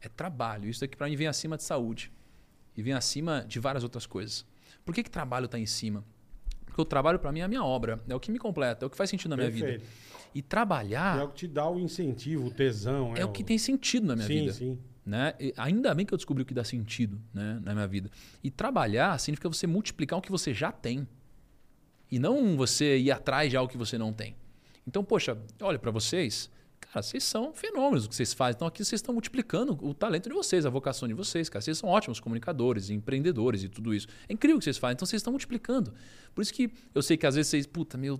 É 0.00 0.08
trabalho. 0.08 0.68
Isso 0.68 0.80
daqui 0.80 0.96
para 0.96 1.08
mim 1.08 1.16
vem 1.16 1.26
acima 1.26 1.56
de 1.56 1.62
saúde. 1.64 2.10
E 2.76 2.82
vem 2.82 2.92
acima 2.92 3.44
de 3.46 3.58
várias 3.58 3.82
outras 3.82 4.06
coisas. 4.06 4.44
Por 4.84 4.94
que, 4.94 5.02
que 5.02 5.10
trabalho 5.10 5.46
está 5.46 5.58
em 5.58 5.66
cima? 5.66 6.04
Porque 6.76 6.82
o 6.82 6.84
trabalho 6.84 7.18
para 7.18 7.32
mim 7.32 7.40
é 7.40 7.42
a 7.42 7.48
minha 7.48 7.64
obra, 7.64 7.98
é 8.06 8.14
o 8.14 8.20
que 8.20 8.30
me 8.30 8.38
completa, 8.38 8.84
é 8.84 8.86
o 8.86 8.90
que 8.90 8.98
faz 8.98 9.08
sentido 9.08 9.30
na 9.30 9.36
minha 9.38 9.50
vida. 9.50 9.66
Perfeito. 9.66 9.90
E 10.34 10.42
trabalhar 10.42 11.18
É 11.18 11.22
o 11.22 11.28
que 11.28 11.34
te 11.36 11.48
dá 11.48 11.66
o 11.66 11.80
incentivo, 11.80 12.48
o 12.48 12.50
tesão. 12.50 13.14
é 13.16 13.24
o 13.24 13.32
que 13.32 13.42
tem 13.42 13.56
sentido 13.56 14.06
na 14.06 14.14
minha 14.14 14.26
sim, 14.26 14.40
vida. 14.40 14.52
Sim, 14.52 14.78
Né? 15.04 15.32
E 15.40 15.54
ainda 15.56 15.94
bem 15.94 16.04
que 16.04 16.12
eu 16.12 16.18
descobri 16.18 16.42
o 16.42 16.46
que 16.46 16.52
dá 16.52 16.62
sentido 16.62 17.18
né, 17.32 17.58
na 17.64 17.72
minha 17.72 17.86
vida. 17.86 18.10
E 18.44 18.50
trabalhar 18.50 19.18
significa 19.18 19.48
você 19.48 19.66
multiplicar 19.66 20.18
o 20.18 20.22
que 20.22 20.30
você 20.30 20.52
já 20.52 20.70
tem. 20.70 21.08
E 22.10 22.18
não 22.18 22.58
você 22.58 22.98
ir 22.98 23.10
atrás 23.10 23.48
de 23.48 23.56
algo 23.56 23.72
que 23.72 23.78
você 23.78 23.96
não 23.96 24.12
tem. 24.12 24.36
Então, 24.86 25.02
poxa, 25.02 25.38
olha 25.62 25.78
para 25.78 25.90
vocês. 25.90 26.50
Cara, 26.96 27.02
vocês 27.02 27.24
são 27.24 27.52
fenômenos 27.52 28.06
o 28.06 28.08
que 28.08 28.16
vocês 28.16 28.32
fazem. 28.32 28.54
Então 28.56 28.66
aqui 28.66 28.82
vocês 28.82 29.00
estão 29.00 29.12
multiplicando 29.12 29.78
o 29.82 29.92
talento 29.92 30.30
de 30.30 30.34
vocês, 30.34 30.64
a 30.64 30.70
vocação 30.70 31.06
de 31.06 31.12
vocês, 31.12 31.46
cara. 31.46 31.60
Vocês 31.60 31.76
são 31.76 31.90
ótimos 31.90 32.20
comunicadores, 32.20 32.88
empreendedores 32.88 33.62
e 33.62 33.68
tudo 33.68 33.92
isso. 33.92 34.06
É 34.26 34.32
incrível 34.32 34.56
o 34.56 34.58
que 34.60 34.64
vocês 34.64 34.78
fazem. 34.78 34.94
Então 34.94 35.04
vocês 35.04 35.20
estão 35.20 35.30
multiplicando. 35.30 35.92
Por 36.34 36.40
isso 36.40 36.54
que 36.54 36.70
eu 36.94 37.02
sei 37.02 37.18
que 37.18 37.26
às 37.26 37.34
vezes 37.34 37.50
vocês, 37.50 37.66
puta, 37.66 37.98
meu, 37.98 38.18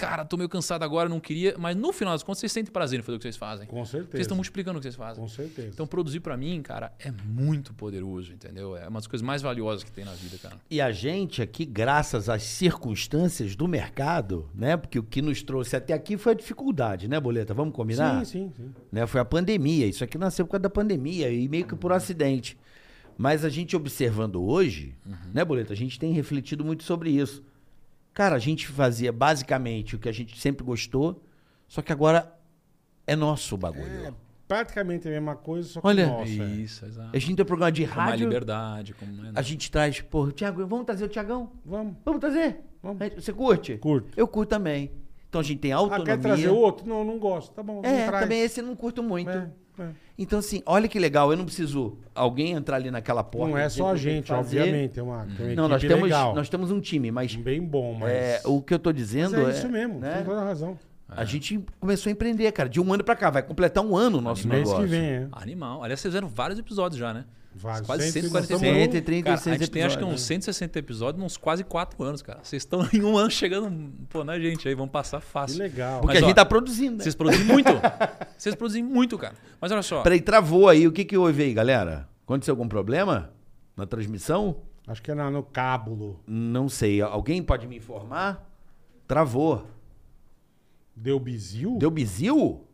cara, 0.00 0.24
tô 0.24 0.38
meio 0.38 0.48
cansado 0.48 0.82
agora, 0.82 1.08
não 1.08 1.20
queria. 1.20 1.54
Mas 1.58 1.76
no 1.76 1.92
final 1.92 2.14
das 2.14 2.22
contas, 2.22 2.40
vocês 2.40 2.50
sentem 2.50 2.72
prazer 2.72 2.98
em 2.98 3.02
fazer 3.02 3.16
o 3.16 3.18
que 3.18 3.24
vocês 3.24 3.36
fazem. 3.36 3.66
Com 3.66 3.84
certeza. 3.84 4.12
Vocês 4.12 4.22
estão 4.22 4.36
multiplicando 4.36 4.78
o 4.78 4.80
que 4.80 4.84
vocês 4.84 4.96
fazem. 4.96 5.22
Com 5.22 5.28
certeza. 5.28 5.68
Então, 5.68 5.86
produzir 5.86 6.20
pra 6.20 6.36
mim, 6.36 6.62
cara, 6.62 6.92
é 6.98 7.10
muito 7.10 7.74
poderoso, 7.74 8.32
entendeu? 8.32 8.74
É 8.76 8.88
uma 8.88 8.98
das 8.98 9.06
coisas 9.06 9.24
mais 9.24 9.42
valiosas 9.42 9.84
que 9.84 9.92
tem 9.92 10.04
na 10.04 10.14
vida, 10.14 10.38
cara. 10.38 10.56
E 10.70 10.80
a 10.80 10.90
gente 10.90 11.42
aqui, 11.42 11.66
graças 11.66 12.30
às 12.30 12.42
circunstâncias 12.42 13.54
do 13.54 13.68
mercado, 13.68 14.48
né? 14.54 14.76
Porque 14.76 14.98
o 14.98 15.02
que 15.02 15.20
nos 15.20 15.42
trouxe 15.42 15.76
até 15.76 15.92
aqui 15.92 16.16
foi 16.16 16.32
a 16.32 16.36
dificuldade, 16.36 17.06
né, 17.06 17.20
Boleta? 17.20 17.52
Vamos 17.52 17.74
combinar? 17.74 18.24
sim, 18.24 18.50
sim, 18.50 18.52
sim. 18.56 18.74
né? 18.90 19.06
Foi 19.06 19.20
a 19.20 19.24
pandemia. 19.24 19.86
Isso 19.86 20.02
aqui 20.02 20.16
nasceu 20.16 20.46
por 20.46 20.52
causa 20.52 20.62
da 20.62 20.70
pandemia 20.70 21.30
e 21.30 21.46
meio 21.46 21.66
que 21.66 21.76
por 21.76 21.92
acidente. 21.92 22.56
Mas 23.18 23.44
a 23.44 23.50
gente 23.50 23.76
observando 23.76 24.42
hoje, 24.42 24.94
né, 25.34 25.44
Boleto? 25.44 25.74
A 25.74 25.76
gente 25.76 25.98
tem 25.98 26.10
refletido 26.10 26.64
muito 26.64 26.84
sobre 26.84 27.10
isso. 27.10 27.44
Cara, 28.12 28.36
a 28.36 28.38
gente 28.38 28.66
fazia 28.66 29.12
basicamente 29.12 29.96
o 29.96 29.98
que 29.98 30.08
a 30.08 30.12
gente 30.12 30.38
sempre 30.40 30.64
gostou, 30.64 31.22
só 31.68 31.80
que 31.82 31.92
agora 31.92 32.34
é 33.06 33.14
nosso 33.16 33.54
o 33.54 33.58
bagulho. 33.58 34.06
É 34.06 34.12
praticamente 34.48 35.06
a 35.06 35.10
mesma 35.12 35.36
coisa, 35.36 35.68
só 35.68 35.80
que 35.80 35.86
Olha, 35.86 36.06
nossa. 36.08 36.24
é. 36.30 36.34
Isso, 36.46 36.84
exato. 36.84 37.10
A 37.14 37.18
gente 37.18 37.36
tem 37.36 37.42
um 37.44 37.46
programa 37.46 37.70
de 37.70 37.86
Com 37.86 37.94
mais 37.94 38.10
rádio, 38.10 38.24
liberdade, 38.26 38.94
com 38.94 39.06
né? 39.06 39.32
a 39.34 39.42
gente 39.42 39.70
traz, 39.70 40.00
pô, 40.00 40.30
Tiago, 40.32 40.66
vamos 40.66 40.84
trazer 40.86 41.04
o 41.04 41.08
Tiagão? 41.08 41.52
Vamos. 41.64 41.94
Vamos 42.04 42.20
trazer? 42.20 42.60
Vamos. 42.82 42.98
Você 43.14 43.32
curte? 43.32 43.76
Curto. 43.78 44.08
Eu 44.16 44.26
curto 44.26 44.50
também. 44.50 44.90
Então 45.28 45.40
a 45.40 45.44
gente 45.44 45.60
tem 45.60 45.72
Ah, 45.72 45.76
autonomia. 45.76 46.04
quer 46.16 46.20
trazer 46.20 46.48
outro? 46.48 46.84
Não, 46.88 47.04
não 47.04 47.16
gosto. 47.16 47.52
Tá 47.54 47.62
bom, 47.62 47.80
É, 47.84 48.10
também 48.10 48.40
esse 48.40 48.60
eu 48.60 48.66
não 48.66 48.74
curto 48.74 49.00
muito. 49.04 49.30
É, 49.30 49.48
é. 49.82 49.90
Então, 50.18 50.38
assim, 50.38 50.62
olha 50.66 50.86
que 50.86 50.98
legal, 50.98 51.30
eu 51.30 51.36
não 51.36 51.44
preciso 51.44 51.96
alguém 52.14 52.52
entrar 52.52 52.76
ali 52.76 52.90
naquela 52.90 53.24
porta. 53.24 53.48
Não 53.48 53.58
é 53.58 53.68
só 53.68 53.90
a 53.90 53.96
gente, 53.96 54.32
obviamente. 54.32 54.98
É 54.98 55.02
uma, 55.02 55.26
tem 55.36 55.46
uma 55.46 55.54
Não, 55.54 55.68
nós 55.68 55.80
temos, 55.80 56.02
legal. 56.02 56.34
nós 56.34 56.48
temos 56.48 56.70
um 56.70 56.80
time, 56.80 57.10
mas 57.10 57.34
Bem 57.34 57.62
bom, 57.62 57.94
mas... 57.94 58.10
é, 58.10 58.42
o 58.44 58.60
que 58.60 58.74
eu 58.74 58.78
tô 58.78 58.90
mas 58.90 58.96
dizendo 58.96 59.36
é 59.40 59.44
é. 59.44 59.50
isso 59.50 59.68
mesmo, 59.68 59.98
né? 59.98 60.16
tem 60.16 60.24
toda 60.24 60.40
a 60.40 60.44
razão. 60.44 60.78
A 61.16 61.24
gente 61.24 61.64
começou 61.78 62.08
a 62.08 62.12
empreender, 62.12 62.50
cara, 62.52 62.68
de 62.68 62.80
um 62.80 62.92
ano 62.92 63.02
pra 63.04 63.16
cá. 63.16 63.30
Vai 63.30 63.42
completar 63.42 63.84
um 63.84 63.96
ano 63.96 64.18
o 64.18 64.20
nosso 64.20 64.46
Mês 64.46 64.62
negócio. 64.64 64.84
que 64.84 64.90
vem, 64.90 65.00
é. 65.04 65.28
Animal. 65.32 65.82
Aliás, 65.82 66.00
vocês 66.00 66.12
fizeram 66.12 66.28
vários 66.28 66.58
episódios 66.58 66.98
já, 66.98 67.12
né? 67.12 67.24
Vários. 67.52 67.84
Quase 67.86 68.04
Cento 68.12 68.26
e- 68.26 68.28
146. 68.28 68.32
nós 68.32 68.44
estamos- 68.44 68.84
136 68.84 69.24
Cara, 69.24 69.56
a 69.56 69.58
gente 69.58 69.70
tem 69.72 69.82
acho 69.82 69.96
que 69.96 70.02
episódios, 70.04 70.20
uns 70.22 70.26
160 70.26 70.78
episódios, 70.78 71.24
uns 71.24 71.36
quase 71.36 71.64
4 71.64 72.02
anos, 72.04 72.22
cara. 72.22 72.38
Vocês 72.44 72.62
estão 72.62 72.86
em 72.94 73.02
um 73.02 73.18
ano 73.18 73.30
chegando, 73.30 73.92
pô, 74.08 74.22
na 74.22 74.38
gente 74.38 74.68
aí, 74.68 74.74
vamos 74.74 74.92
passar 74.92 75.20
Que 75.20 75.26
fácil. 75.26 75.58
legal. 75.58 76.00
Porque 76.00 76.14
Mas, 76.14 76.22
a 76.22 76.26
ó, 76.26 76.28
gente 76.28 76.36
tá 76.36 76.44
produzindo, 76.44 76.98
né? 76.98 77.02
Vocês 77.02 77.14
produzem 77.16 77.44
muito. 77.44 77.70
Vocês 78.38 78.54
produzem 78.54 78.82
muito, 78.84 79.18
cara. 79.18 79.34
Mas 79.60 79.72
olha 79.72 79.82
só. 79.82 80.02
Peraí, 80.02 80.20
travou 80.20 80.68
aí. 80.68 80.86
O 80.86 80.92
que 80.92 81.04
que 81.04 81.16
houve 81.18 81.42
aí, 81.42 81.52
galera? 81.52 82.08
Aconteceu 82.24 82.52
algum 82.52 82.68
problema 82.68 83.30
na 83.76 83.84
transmissão? 83.84 84.58
Acho 84.86 85.02
que 85.02 85.10
é 85.10 85.14
na- 85.14 85.30
no 85.30 85.42
cábulo. 85.42 86.20
Não 86.28 86.68
sei. 86.68 87.00
Alguém 87.02 87.42
pode 87.42 87.66
me 87.66 87.76
informar? 87.76 88.48
Travou. 89.08 89.66
Deu 90.94 91.18
bizil? 91.18 91.76
Deu 91.78 91.90
bizil? 91.90 92.66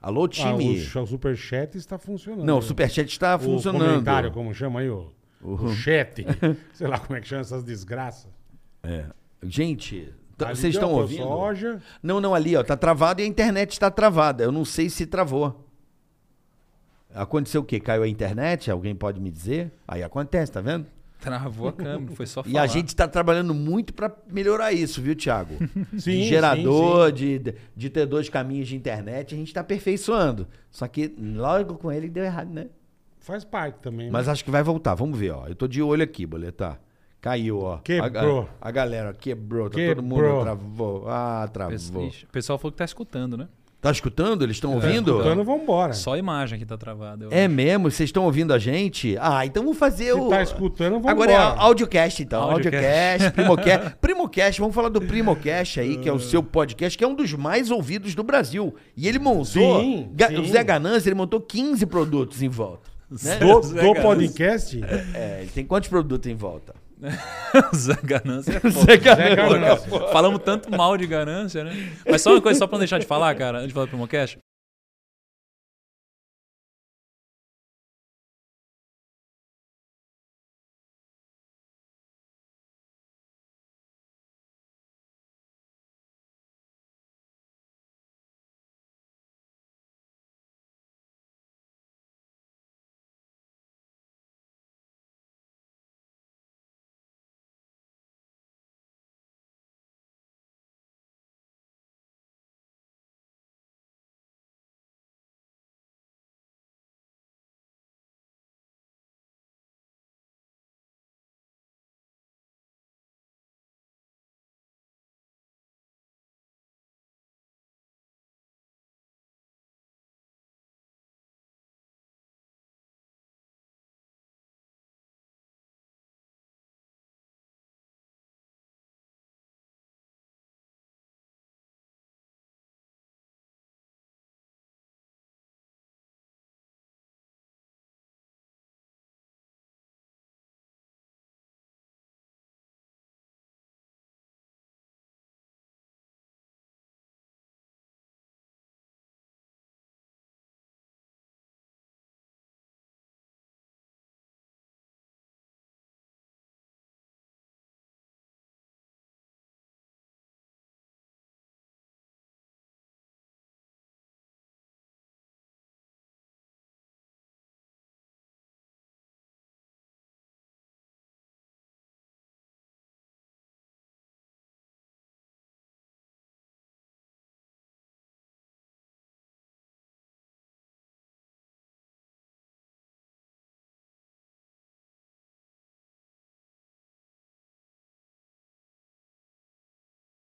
Alô, 0.00 0.24
Ah, 0.24 0.28
time? 0.28 0.76
o, 0.78 0.80
ch- 0.80 0.96
o 0.96 1.06
superchat 1.06 1.76
está 1.76 1.98
funcionando. 1.98 2.44
Não, 2.46 2.58
o 2.58 2.62
superchat 2.62 3.08
está 3.10 3.34
O 3.36 3.40
funcionando. 3.40 3.84
comentário, 3.90 4.30
como 4.32 4.54
chama 4.54 4.80
aí? 4.80 4.88
O, 4.88 5.10
o 5.42 5.68
chat. 5.74 6.24
Sei 6.72 6.86
lá 6.86 6.98
como 6.98 7.16
é 7.16 7.20
que 7.20 7.26
chama 7.28 7.40
essas 7.42 7.64
desgraças. 7.64 8.30
É. 8.82 9.06
Gente, 9.42 10.12
vocês 10.38 10.74
estão 10.74 10.92
ouvindo? 10.92 11.22
Soja. 11.24 11.82
Não, 12.02 12.20
não, 12.20 12.34
ali, 12.34 12.56
ó, 12.56 12.62
tá 12.62 12.76
travado 12.76 13.20
e 13.20 13.24
a 13.24 13.26
internet 13.26 13.72
está 13.72 13.90
travada. 13.90 14.44
Eu 14.44 14.52
não 14.52 14.64
sei 14.64 14.88
se 14.88 15.04
travou. 15.06 15.64
Aconteceu 17.12 17.62
o 17.62 17.64
quê? 17.64 17.80
Caiu 17.80 18.02
a 18.02 18.08
internet? 18.08 18.70
Alguém 18.70 18.94
pode 18.94 19.20
me 19.20 19.30
dizer? 19.30 19.72
Aí 19.86 20.02
acontece, 20.02 20.52
tá 20.52 20.60
vendo? 20.60 20.86
Travou 21.28 21.68
a 21.68 21.72
câmera, 21.72 22.12
foi 22.14 22.26
só 22.26 22.42
falar. 22.42 22.54
E 22.54 22.58
a 22.58 22.66
gente 22.66 22.88
está 22.88 23.08
trabalhando 23.08 23.52
muito 23.52 23.92
para 23.92 24.12
melhorar 24.30 24.72
isso, 24.72 25.02
viu, 25.02 25.16
Thiago? 25.16 25.54
Sim, 25.98 26.12
de 26.12 26.24
gerador, 26.24 27.08
sim, 27.08 27.14
De, 27.14 27.38
de, 27.40 27.54
de 27.76 27.90
ter 27.90 28.06
dois 28.06 28.28
caminhos 28.28 28.68
de 28.68 28.76
internet, 28.76 29.34
a 29.34 29.38
gente 29.38 29.48
está 29.48 29.60
aperfeiçoando. 29.60 30.46
Só 30.70 30.86
que 30.86 31.12
logo 31.18 31.74
com 31.74 31.90
ele 31.90 32.08
deu 32.08 32.24
errado, 32.24 32.50
né? 32.52 32.68
Faz 33.18 33.44
parte 33.44 33.80
também. 33.80 34.06
né? 34.06 34.12
Mas 34.12 34.28
acho 34.28 34.44
que 34.44 34.50
vai 34.50 34.62
voltar. 34.62 34.94
Vamos 34.94 35.18
ver, 35.18 35.32
ó. 35.32 35.46
Eu 35.48 35.54
tô 35.54 35.66
de 35.66 35.82
olho 35.82 36.02
aqui, 36.04 36.24
boletar. 36.24 36.80
Caiu, 37.20 37.58
ó. 37.60 37.78
Quebrou. 37.78 38.48
A, 38.60 38.68
a 38.68 38.70
galera 38.70 39.12
quebrou. 39.12 39.68
Tá 39.68 39.74
todo 39.74 39.80
Quebrou. 40.02 40.04
mundo 40.04 40.42
travou. 40.42 41.08
Ah, 41.08 41.48
travou. 41.52 42.06
O 42.06 42.32
pessoal 42.32 42.58
falou 42.58 42.70
que 42.72 42.78
tá 42.78 42.84
escutando, 42.84 43.36
né? 43.36 43.48
Tá 43.80 43.92
escutando? 43.92 44.42
Eles 44.42 44.56
estão 44.56 44.74
ouvindo? 44.74 45.20
Então 45.20 45.44
vambora. 45.44 45.92
Só 45.92 46.14
a 46.14 46.18
imagem 46.18 46.58
que 46.58 46.66
tá 46.66 46.76
travada. 46.76 47.26
eu 47.26 47.28
É 47.30 47.44
acho. 47.44 47.54
mesmo? 47.54 47.88
Vocês 47.90 48.08
estão 48.08 48.24
ouvindo 48.24 48.52
a 48.52 48.58
gente? 48.58 49.16
Ah, 49.20 49.46
então 49.46 49.62
vamos 49.62 49.78
fazer 49.78 50.06
Se 50.06 50.12
o. 50.14 50.28
tá 50.28 50.42
escutando, 50.42 50.94
vambora. 50.94 51.12
Agora 51.12 51.32
é 51.32 51.36
audiocast, 51.36 52.20
então. 52.22 52.42
Audiocast. 52.42 52.84
Audiocast, 53.24 53.30
Primocast. 53.32 53.96
Primocast, 54.02 54.60
vamos 54.60 54.74
falar 54.74 54.88
do 54.88 55.00
Primocast 55.00 55.78
aí, 55.78 55.96
que 55.96 56.08
é 56.08 56.12
o 56.12 56.18
seu 56.18 56.42
podcast, 56.42 56.98
que 56.98 57.04
é 57.04 57.06
um 57.06 57.14
dos 57.14 57.32
mais 57.34 57.70
ouvidos 57.70 58.16
do 58.16 58.24
Brasil. 58.24 58.74
E 58.96 59.06
ele 59.06 59.20
montou. 59.20 59.44
Sim, 59.44 60.08
Ga- 60.12 60.26
sim. 60.28 60.38
O 60.38 60.44
Zé 60.46 60.64
Ganância, 60.64 61.08
ele 61.08 61.14
montou 61.14 61.40
15 61.40 61.86
produtos 61.86 62.42
em 62.42 62.48
volta. 62.48 62.90
Né? 63.22 63.36
Do, 63.36 63.62
Zé 63.62 63.80
do 63.80 63.94
podcast? 64.02 64.80
É, 65.14 65.38
ele 65.42 65.50
tem 65.54 65.64
quantos 65.64 65.88
produtos 65.88 66.28
em 66.28 66.34
volta? 66.34 66.74
Zé 67.74 67.96
Ganância 68.02 68.60
é 68.62 68.68
Zé 68.70 68.96
Ganância. 68.96 69.90
Falamos 70.12 70.40
tanto 70.42 70.70
mal 70.70 70.96
de 70.96 71.06
ganância, 71.06 71.64
né? 71.64 71.72
Mas 72.08 72.22
só 72.22 72.32
uma 72.32 72.42
coisa, 72.42 72.58
só 72.58 72.66
pra 72.66 72.74
não 72.74 72.80
deixar 72.80 72.98
de 72.98 73.06
falar, 73.06 73.34
cara, 73.34 73.58
antes 73.58 73.68
de 73.68 73.74
falar 73.74 73.86
do 73.86 73.90
Primocast. 73.90 74.38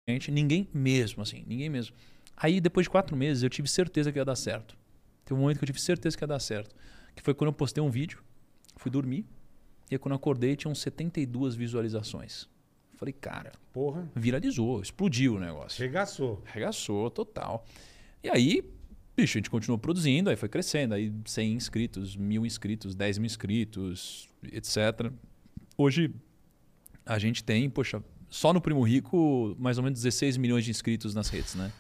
Gente, 0.09 0.31
ninguém 0.31 0.67
mesmo, 0.73 1.23
assim, 1.23 1.45
ninguém 1.47 1.69
mesmo. 1.69 1.95
Aí, 2.35 2.61
depois 2.61 2.85
de 2.87 2.91
quatro 2.91 3.15
meses, 3.15 3.43
eu 3.43 3.51
tive 3.51 3.69
certeza 3.69 4.11
que 4.11 4.19
ia 4.19 4.25
dar 4.25 4.37
certo. 4.37 4.75
Teve 5.25 5.39
um 5.39 5.43
momento 5.43 5.59
que 5.59 5.65
eu 5.65 5.67
tive 5.67 5.79
certeza 5.81 6.17
que 6.17 6.25
ia 6.25 6.29
dar 6.29 6.39
certo. 6.39 6.75
Que 7.15 7.23
foi 7.23 7.35
quando 7.35 7.49
eu 7.49 7.53
postei 7.53 7.83
um 7.83 7.91
vídeo, 7.91 8.23
fui 8.77 8.91
dormir, 8.91 9.27
e 9.91 9.95
aí 9.95 9.99
quando 9.99 10.13
eu 10.13 10.17
acordei 10.17 10.57
tinham 10.57 10.75
72 10.75 11.55
visualizações. 11.55 12.49
Falei, 12.97 13.13
cara, 13.13 13.53
Porra, 13.73 14.11
viralizou, 14.17 14.81
explodiu 14.81 15.35
o 15.35 15.39
negócio. 15.39 15.81
regaçou. 15.81 16.43
Arregaçou 16.47 17.11
total. 17.11 17.67
E 18.25 18.31
aí, 18.31 18.63
bicho, 19.17 19.37
a 19.37 19.41
gente 19.41 19.51
continuou 19.51 19.79
produzindo, 19.79 20.31
aí 20.31 20.37
foi 20.37 20.49
crescendo. 20.49 20.95
Aí 20.95 21.13
100 21.27 21.53
inscritos, 21.53 22.17
mil 22.17 22.47
inscritos, 22.47 22.95
10 22.95 23.19
mil 23.19 23.27
inscritos, 23.27 24.27
etc. 24.53 25.13
Hoje 25.77 26.13
a 27.05 27.19
gente 27.19 27.45
tem, 27.45 27.69
poxa, 27.69 28.03
só 28.29 28.53
no 28.53 28.61
Primo 28.61 28.83
Rico, 28.83 29.55
mais 29.59 29.79
ou 29.79 29.85
menos 29.85 29.99
16 30.03 30.37
milhões 30.37 30.65
de 30.65 30.71
inscritos 30.71 31.15
nas 31.15 31.29
redes, 31.29 31.55
né? 31.55 31.71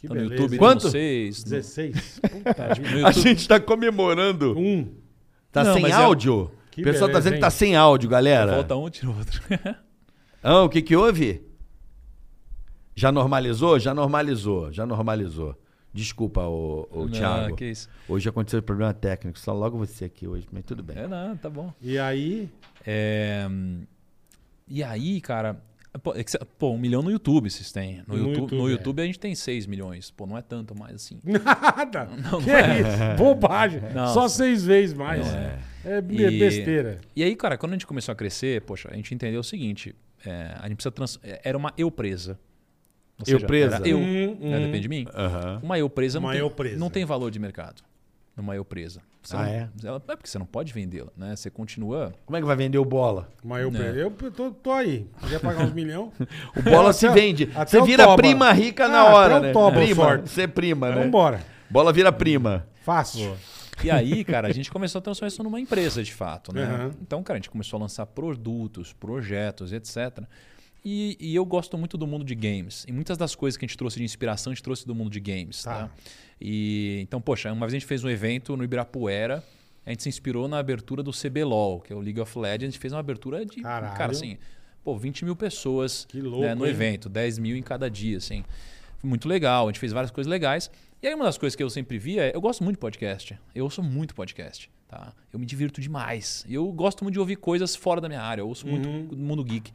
Que 0.00 0.06
Então, 0.06 0.16
no. 0.16 0.22
YouTube 0.32 0.52
hein? 0.52 0.58
Quanto? 0.58 0.78
temos 0.80 0.92
seis. 0.92 1.44
no- 1.44 1.50
16. 1.50 2.20
Puta 2.20 2.68
no 3.00 3.06
A 3.06 3.12
gente 3.12 3.48
tá 3.48 3.58
comemorando. 3.60 4.56
Um. 4.58 4.94
Tá 5.50 5.64
Não, 5.64 5.74
sem 5.74 5.86
é- 5.86 5.92
áudio? 5.92 6.50
Que 6.70 6.82
o 6.82 6.84
pessoal 6.84 7.08
tá 7.10 7.14
beleza, 7.14 7.20
dizendo 7.20 7.34
que 7.34 7.40
tá 7.40 7.46
hein? 7.46 7.50
sem 7.50 7.76
áudio, 7.76 8.08
galera. 8.08 8.54
Volta 8.54 8.76
um, 8.76 8.88
tira 8.90 9.10
o 9.10 9.16
outro. 9.18 9.42
Ah, 10.40 10.62
o 10.62 10.68
que 10.68 10.80
que 10.80 10.94
houve? 10.94 11.42
Já 12.94 13.10
normalizou? 13.10 13.78
Já 13.78 13.92
normalizou, 13.92 14.72
já 14.72 14.86
normalizou. 14.86 15.56
Desculpa, 15.92 16.42
ô, 16.46 16.86
ô 16.92 17.00
Não, 17.06 17.08
Thiago. 17.10 17.56
que 17.56 17.64
isso. 17.64 17.88
Hoje 18.08 18.28
aconteceu 18.28 18.60
um 18.60 18.62
problema 18.62 18.94
técnico, 18.94 19.36
só 19.38 19.52
logo 19.52 19.76
você 19.78 20.04
aqui 20.04 20.28
hoje, 20.28 20.46
mas 20.52 20.64
tudo 20.64 20.80
bem. 20.82 20.96
É, 20.96 21.08
não, 21.08 21.36
tá 21.36 21.50
bom. 21.50 21.72
E 21.82 21.98
aí, 21.98 22.48
É, 22.86 23.48
E 24.68 24.82
aí, 24.84 25.20
cara. 25.20 25.60
Pô, 26.02 26.14
é 26.14 26.22
que 26.24 26.32
pô, 26.58 26.70
um 26.72 26.78
milhão 26.78 27.02
no 27.02 27.10
YouTube 27.10 27.50
vocês 27.50 27.70
têm. 27.72 28.02
No, 28.06 28.14
No 28.14 28.16
YouTube, 28.18 28.34
YouTube, 28.40 28.58
no 28.58 28.68
é. 28.68 28.72
YouTube 28.72 29.02
a 29.02 29.04
gente 29.06 29.18
tem 29.18 29.34
6 29.34 29.66
milhões. 29.66 30.10
Pô, 30.10 30.26
não 30.26 30.36
é 30.38 30.42
tanto 30.42 30.74
mais 30.78 30.94
assim. 30.96 31.20
nada. 31.24 32.04
Não, 32.06 32.40
que 32.40 32.46
não 32.48 32.56
é 32.56 32.80
isso? 32.80 33.16
Bobagem. 33.16 33.80
Não. 33.94 34.06
Só 34.14 34.28
seis 34.28 34.64
vezes 34.64 34.94
mais. 34.94 35.26
É, 35.84 36.00
be- 36.00 36.16
E- 36.22 36.38
besteira. 36.38 37.00
E 37.14 37.22
aí, 37.22 37.34
cara, 37.36 37.56
quando 37.56 37.72
a 37.72 37.74
gente 37.76 37.86
começou 37.86 38.12
a 38.12 38.16
crescer, 38.16 38.60
poxa, 38.62 38.88
a 38.92 38.94
gente 38.96 39.14
entendeu 39.14 39.40
o 39.40 39.44
seguinte: 39.44 39.94
é, 40.24 40.54
a 40.58 40.68
gente 40.68 40.76
precisa. 40.76 40.90
Trans... 40.92 41.18
é, 41.22 41.40
Era 41.44 41.56
uma 41.56 41.72
eu 41.78 41.90
presa. 41.90 42.38
Ou 43.20 43.24
Eu 43.34 43.40
presa? 43.46 43.76
Era 43.76 43.88
eu. 43.88 43.98
Hum, 43.98 44.36
né, 44.40 44.58
hum. 44.58 44.62
depende 44.66 44.80
de 44.80 44.88
mim. 44.88 45.06
Uma 45.62 45.78
eu 45.78 45.90
presa, 45.90 46.18
Uma 46.20 46.28
não, 46.28 46.32
tem, 46.34 46.40
eu 46.40 46.50
presa. 46.50 46.78
não 46.78 46.90
tem 46.90 47.04
valor 47.04 47.30
de 47.32 47.38
mercado. 47.40 47.82
Uma 48.42 48.54
eu 48.54 48.64
presa. 48.64 49.00
Você 49.22 49.36
Ah, 49.36 49.40
não- 49.40 49.46
é? 49.46 49.68
Ela, 49.84 49.96
é 50.08 50.16
porque 50.16 50.28
você 50.28 50.38
não 50.38 50.46
pode 50.46 50.72
vendê-la, 50.72 51.10
né? 51.16 51.34
Você 51.36 51.50
continua. 51.50 52.12
Como 52.24 52.36
é 52.36 52.40
que 52.40 52.46
vai 52.46 52.56
vender 52.56 52.78
o 52.78 52.84
bola? 52.84 53.28
Mas 53.44 53.62
eu, 53.62 53.70
É. 53.82 54.02
eu 54.02 54.10
tô, 54.30 54.50
tô 54.52 54.72
aí. 54.72 55.06
Quer 55.28 55.40
pagar 55.40 55.64
uns 55.64 55.72
milhão? 55.72 56.12
O 56.56 56.62
bola 56.62 56.92
se 56.92 57.08
vende. 57.08 57.50
até 57.54 57.78
Você 57.78 57.82
vira 57.82 58.04
toba. 58.04 58.16
prima 58.16 58.52
rica 58.52 58.86
na 58.88 59.00
Ah, 59.00 59.14
hora, 59.14 59.36
até 59.36 59.38
o 59.38 59.42
né? 59.48 59.52
toba, 59.52 59.76
prima. 59.80 60.16
Você 60.18 60.42
é 60.42 60.46
prima, 60.46 60.90
né? 60.94 61.02
Vambora. 61.04 61.40
Bola 61.68 61.92
vira 61.92 62.10
prima. 62.12 62.66
Fácil. 62.84 63.36
E 63.84 63.90
aí, 63.90 64.24
cara, 64.24 64.48
a 64.48 64.52
gente 64.52 64.70
começou 64.72 64.98
a 64.98 65.02
transformar 65.02 65.28
isso 65.28 65.42
numa 65.42 65.60
empresa 65.60 66.02
de 66.02 66.12
fato, 66.12 66.52
né? 66.52 66.64
Uhum. 66.66 66.90
Então, 67.02 67.22
cara, 67.22 67.36
a 67.36 67.40
gente 67.40 67.50
começou 67.50 67.76
a 67.76 67.80
lançar 67.82 68.06
produtos, 68.06 68.92
projetos, 68.92 69.72
etc. 69.72 70.24
E, 70.90 71.16
e 71.20 71.34
eu 71.34 71.44
gosto 71.44 71.76
muito 71.76 71.98
do 71.98 72.06
mundo 72.06 72.24
de 72.24 72.34
games. 72.34 72.84
E 72.88 72.92
muitas 72.92 73.18
das 73.18 73.34
coisas 73.34 73.56
que 73.58 73.64
a 73.64 73.68
gente 73.68 73.76
trouxe 73.76 73.98
de 73.98 74.04
inspiração, 74.04 74.50
a 74.50 74.54
gente 74.54 74.62
trouxe 74.62 74.86
do 74.86 74.94
mundo 74.94 75.10
de 75.10 75.20
games, 75.20 75.62
Tá. 75.62 75.88
tá? 75.88 75.90
E 76.40 77.00
então, 77.02 77.20
poxa, 77.20 77.52
uma 77.52 77.66
vez 77.66 77.74
a 77.74 77.78
gente 77.78 77.86
fez 77.86 78.02
um 78.04 78.08
evento 78.08 78.56
no 78.56 78.64
Ibirapuera, 78.64 79.44
a 79.84 79.90
gente 79.90 80.02
se 80.02 80.08
inspirou 80.08 80.48
na 80.48 80.58
abertura 80.58 81.02
do 81.02 81.10
CBLOL, 81.12 81.80
que 81.80 81.92
é 81.92 81.96
o 81.96 82.00
League 82.00 82.20
of 82.20 82.38
Legends, 82.38 82.62
a 82.62 82.70
gente 82.70 82.78
fez 82.78 82.92
uma 82.92 83.00
abertura 83.00 83.44
de, 83.44 83.60
Caralho. 83.60 83.96
cara, 83.96 84.12
assim, 84.12 84.38
pô, 84.84 84.96
20 84.96 85.24
mil 85.24 85.36
pessoas 85.36 86.06
Que 86.08 86.20
louco, 86.22 86.40
né, 86.46 86.54
no 86.54 86.64
hein? 86.64 86.70
evento, 86.70 87.08
10 87.08 87.38
mil 87.38 87.56
em 87.56 87.62
cada 87.62 87.90
dia, 87.90 88.16
assim. 88.16 88.44
Foi 88.98 89.08
muito 89.10 89.28
legal, 89.28 89.66
a 89.66 89.70
gente 89.70 89.80
fez 89.80 89.92
várias 89.92 90.10
coisas 90.10 90.30
legais. 90.30 90.70
E 91.02 91.06
aí 91.06 91.14
uma 91.14 91.24
das 91.26 91.36
coisas 91.38 91.54
que 91.54 91.62
eu 91.62 91.70
sempre 91.70 91.98
via 91.98 92.22
é, 92.24 92.34
eu 92.34 92.40
gosto 92.40 92.64
muito 92.64 92.76
de 92.76 92.80
podcast. 92.80 93.38
Eu 93.54 93.64
ouço 93.64 93.82
muito 93.82 94.14
podcast, 94.14 94.68
tá? 94.88 95.12
Eu 95.32 95.38
me 95.38 95.46
divirto 95.46 95.80
demais. 95.80 96.44
Eu 96.48 96.70
gosto 96.72 97.04
muito 97.04 97.12
de 97.14 97.20
ouvir 97.20 97.36
coisas 97.36 97.76
fora 97.76 98.00
da 98.00 98.08
minha 98.08 98.22
área, 98.22 98.42
eu 98.42 98.48
ouço 98.48 98.66
muito 98.66 98.88
Uhum. 98.88 99.06
do 99.06 99.16
mundo 99.16 99.44
geek. 99.44 99.70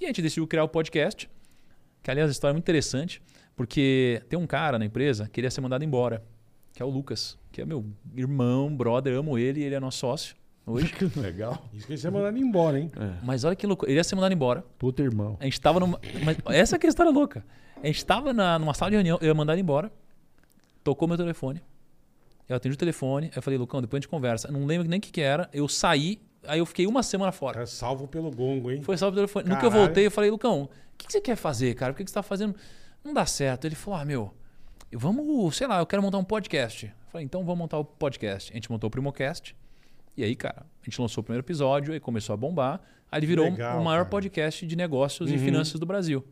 E 0.00 0.04
a 0.04 0.08
gente 0.08 0.22
decidiu 0.22 0.46
criar 0.46 0.64
o 0.64 0.68
podcast, 0.68 1.28
que 2.02 2.10
aliás 2.10 2.30
a 2.30 2.32
história 2.32 2.52
é 2.52 2.54
muito 2.54 2.64
interessante, 2.64 3.20
porque 3.54 4.22
tem 4.28 4.38
um 4.38 4.46
cara 4.46 4.78
na 4.78 4.84
empresa 4.84 5.24
que 5.26 5.32
queria 5.32 5.50
ser 5.50 5.60
mandado 5.60 5.84
embora, 5.84 6.24
que 6.72 6.82
é 6.82 6.86
o 6.86 6.88
Lucas, 6.88 7.38
que 7.52 7.60
é 7.60 7.66
meu 7.66 7.84
irmão, 8.16 8.74
brother, 8.74 9.14
amo 9.14 9.36
ele, 9.36 9.62
ele 9.62 9.74
é 9.74 9.80
nosso 9.80 9.98
sócio 9.98 10.40
hoje. 10.66 10.94
Legal. 11.16 11.62
Isso 11.74 11.86
que 11.86 11.96
você 11.96 12.06
é 12.06 12.10
mandado 12.10 12.38
embora, 12.38 12.78
hein? 12.78 12.90
Mas 13.22 13.44
olha 13.44 13.56
que 13.56 13.66
louco, 13.66 13.86
ele 13.86 13.96
ia 13.96 14.04
ser 14.04 14.14
mandado 14.14 14.32
embora. 14.32 14.64
Puta 14.78 15.02
irmão. 15.02 15.36
A 15.40 15.44
gente 15.44 15.60
tava 15.60 15.80
numa. 15.80 16.00
Mas 16.24 16.38
essa 16.46 16.78
que 16.78 16.86
é 16.86 16.88
a 16.88 16.90
história 16.90 17.12
louca. 17.12 17.44
A 17.82 17.86
gente 17.86 18.04
tava 18.04 18.32
na, 18.32 18.58
numa 18.58 18.74
sala 18.74 18.90
de 18.90 18.96
reunião, 18.96 19.18
eu 19.20 19.28
ia 19.28 19.34
mandar 19.34 19.54
ele 19.54 19.62
embora. 19.62 19.92
Tocou 20.82 21.06
meu 21.08 21.16
telefone. 21.16 21.62
Eu 22.48 22.56
atendi 22.56 22.74
o 22.74 22.78
telefone. 22.78 23.26
Aí 23.26 23.32
eu 23.36 23.42
falei, 23.42 23.58
Lucão, 23.58 23.80
depois 23.80 23.98
a 23.98 24.00
gente 24.00 24.08
conversa. 24.08 24.50
Não 24.50 24.66
lembro 24.66 24.88
nem 24.88 24.98
o 24.98 25.00
que, 25.00 25.10
que 25.10 25.20
era. 25.20 25.48
Eu 25.52 25.68
saí, 25.68 26.20
aí 26.46 26.58
eu 26.58 26.66
fiquei 26.66 26.86
uma 26.86 27.02
semana 27.02 27.32
fora. 27.32 27.62
É 27.62 27.66
salvo 27.66 28.08
pelo 28.08 28.30
gongo, 28.30 28.70
hein? 28.70 28.82
Foi 28.82 28.96
salvo 28.96 29.14
o 29.14 29.16
telefone. 29.16 29.48
No 29.48 29.58
que 29.58 29.64
eu 29.64 29.70
Caralho. 29.70 29.86
voltei, 29.86 30.06
eu 30.06 30.10
falei, 30.10 30.30
Lucão, 30.30 30.62
o 30.64 30.68
que, 30.98 31.06
que 31.06 31.12
você 31.12 31.20
quer 31.20 31.36
fazer, 31.36 31.74
cara? 31.74 31.92
O 31.92 31.94
que, 31.94 32.04
que 32.04 32.10
você 32.10 32.14
tá 32.14 32.22
fazendo? 32.22 32.54
Não 33.04 33.12
dá 33.12 33.26
certo. 33.26 33.66
Ele 33.66 33.74
falou, 33.74 34.00
ah, 34.00 34.04
meu, 34.04 34.32
vamos, 34.92 35.56
sei 35.56 35.66
lá, 35.66 35.78
eu 35.78 35.86
quero 35.86 36.02
montar 36.02 36.18
um 36.18 36.24
podcast. 36.24 36.86
Eu 36.86 36.92
falei, 37.10 37.24
então 37.24 37.44
vamos 37.44 37.58
montar 37.58 37.78
o 37.78 37.84
podcast. 37.84 38.52
A 38.52 38.54
gente 38.54 38.70
montou 38.70 38.88
o 38.88 38.90
Primocast. 38.90 39.56
E 40.16 40.24
aí, 40.24 40.34
cara, 40.34 40.66
a 40.82 40.84
gente 40.84 41.00
lançou 41.00 41.22
o 41.22 41.24
primeiro 41.24 41.44
episódio, 41.44 41.92
aí 41.92 42.00
começou 42.00 42.34
a 42.34 42.36
bombar. 42.36 42.80
Aí 43.10 43.18
ele 43.20 43.26
virou 43.26 43.44
Legal, 43.46 43.80
o 43.80 43.84
maior 43.84 43.98
cara. 43.98 44.04
Uhum. 44.04 44.10
podcast 44.10 44.66
de 44.66 44.76
negócios 44.76 45.30
e 45.30 45.38
finanças 45.38 45.80
do 45.80 45.86
Brasil. 45.86 46.24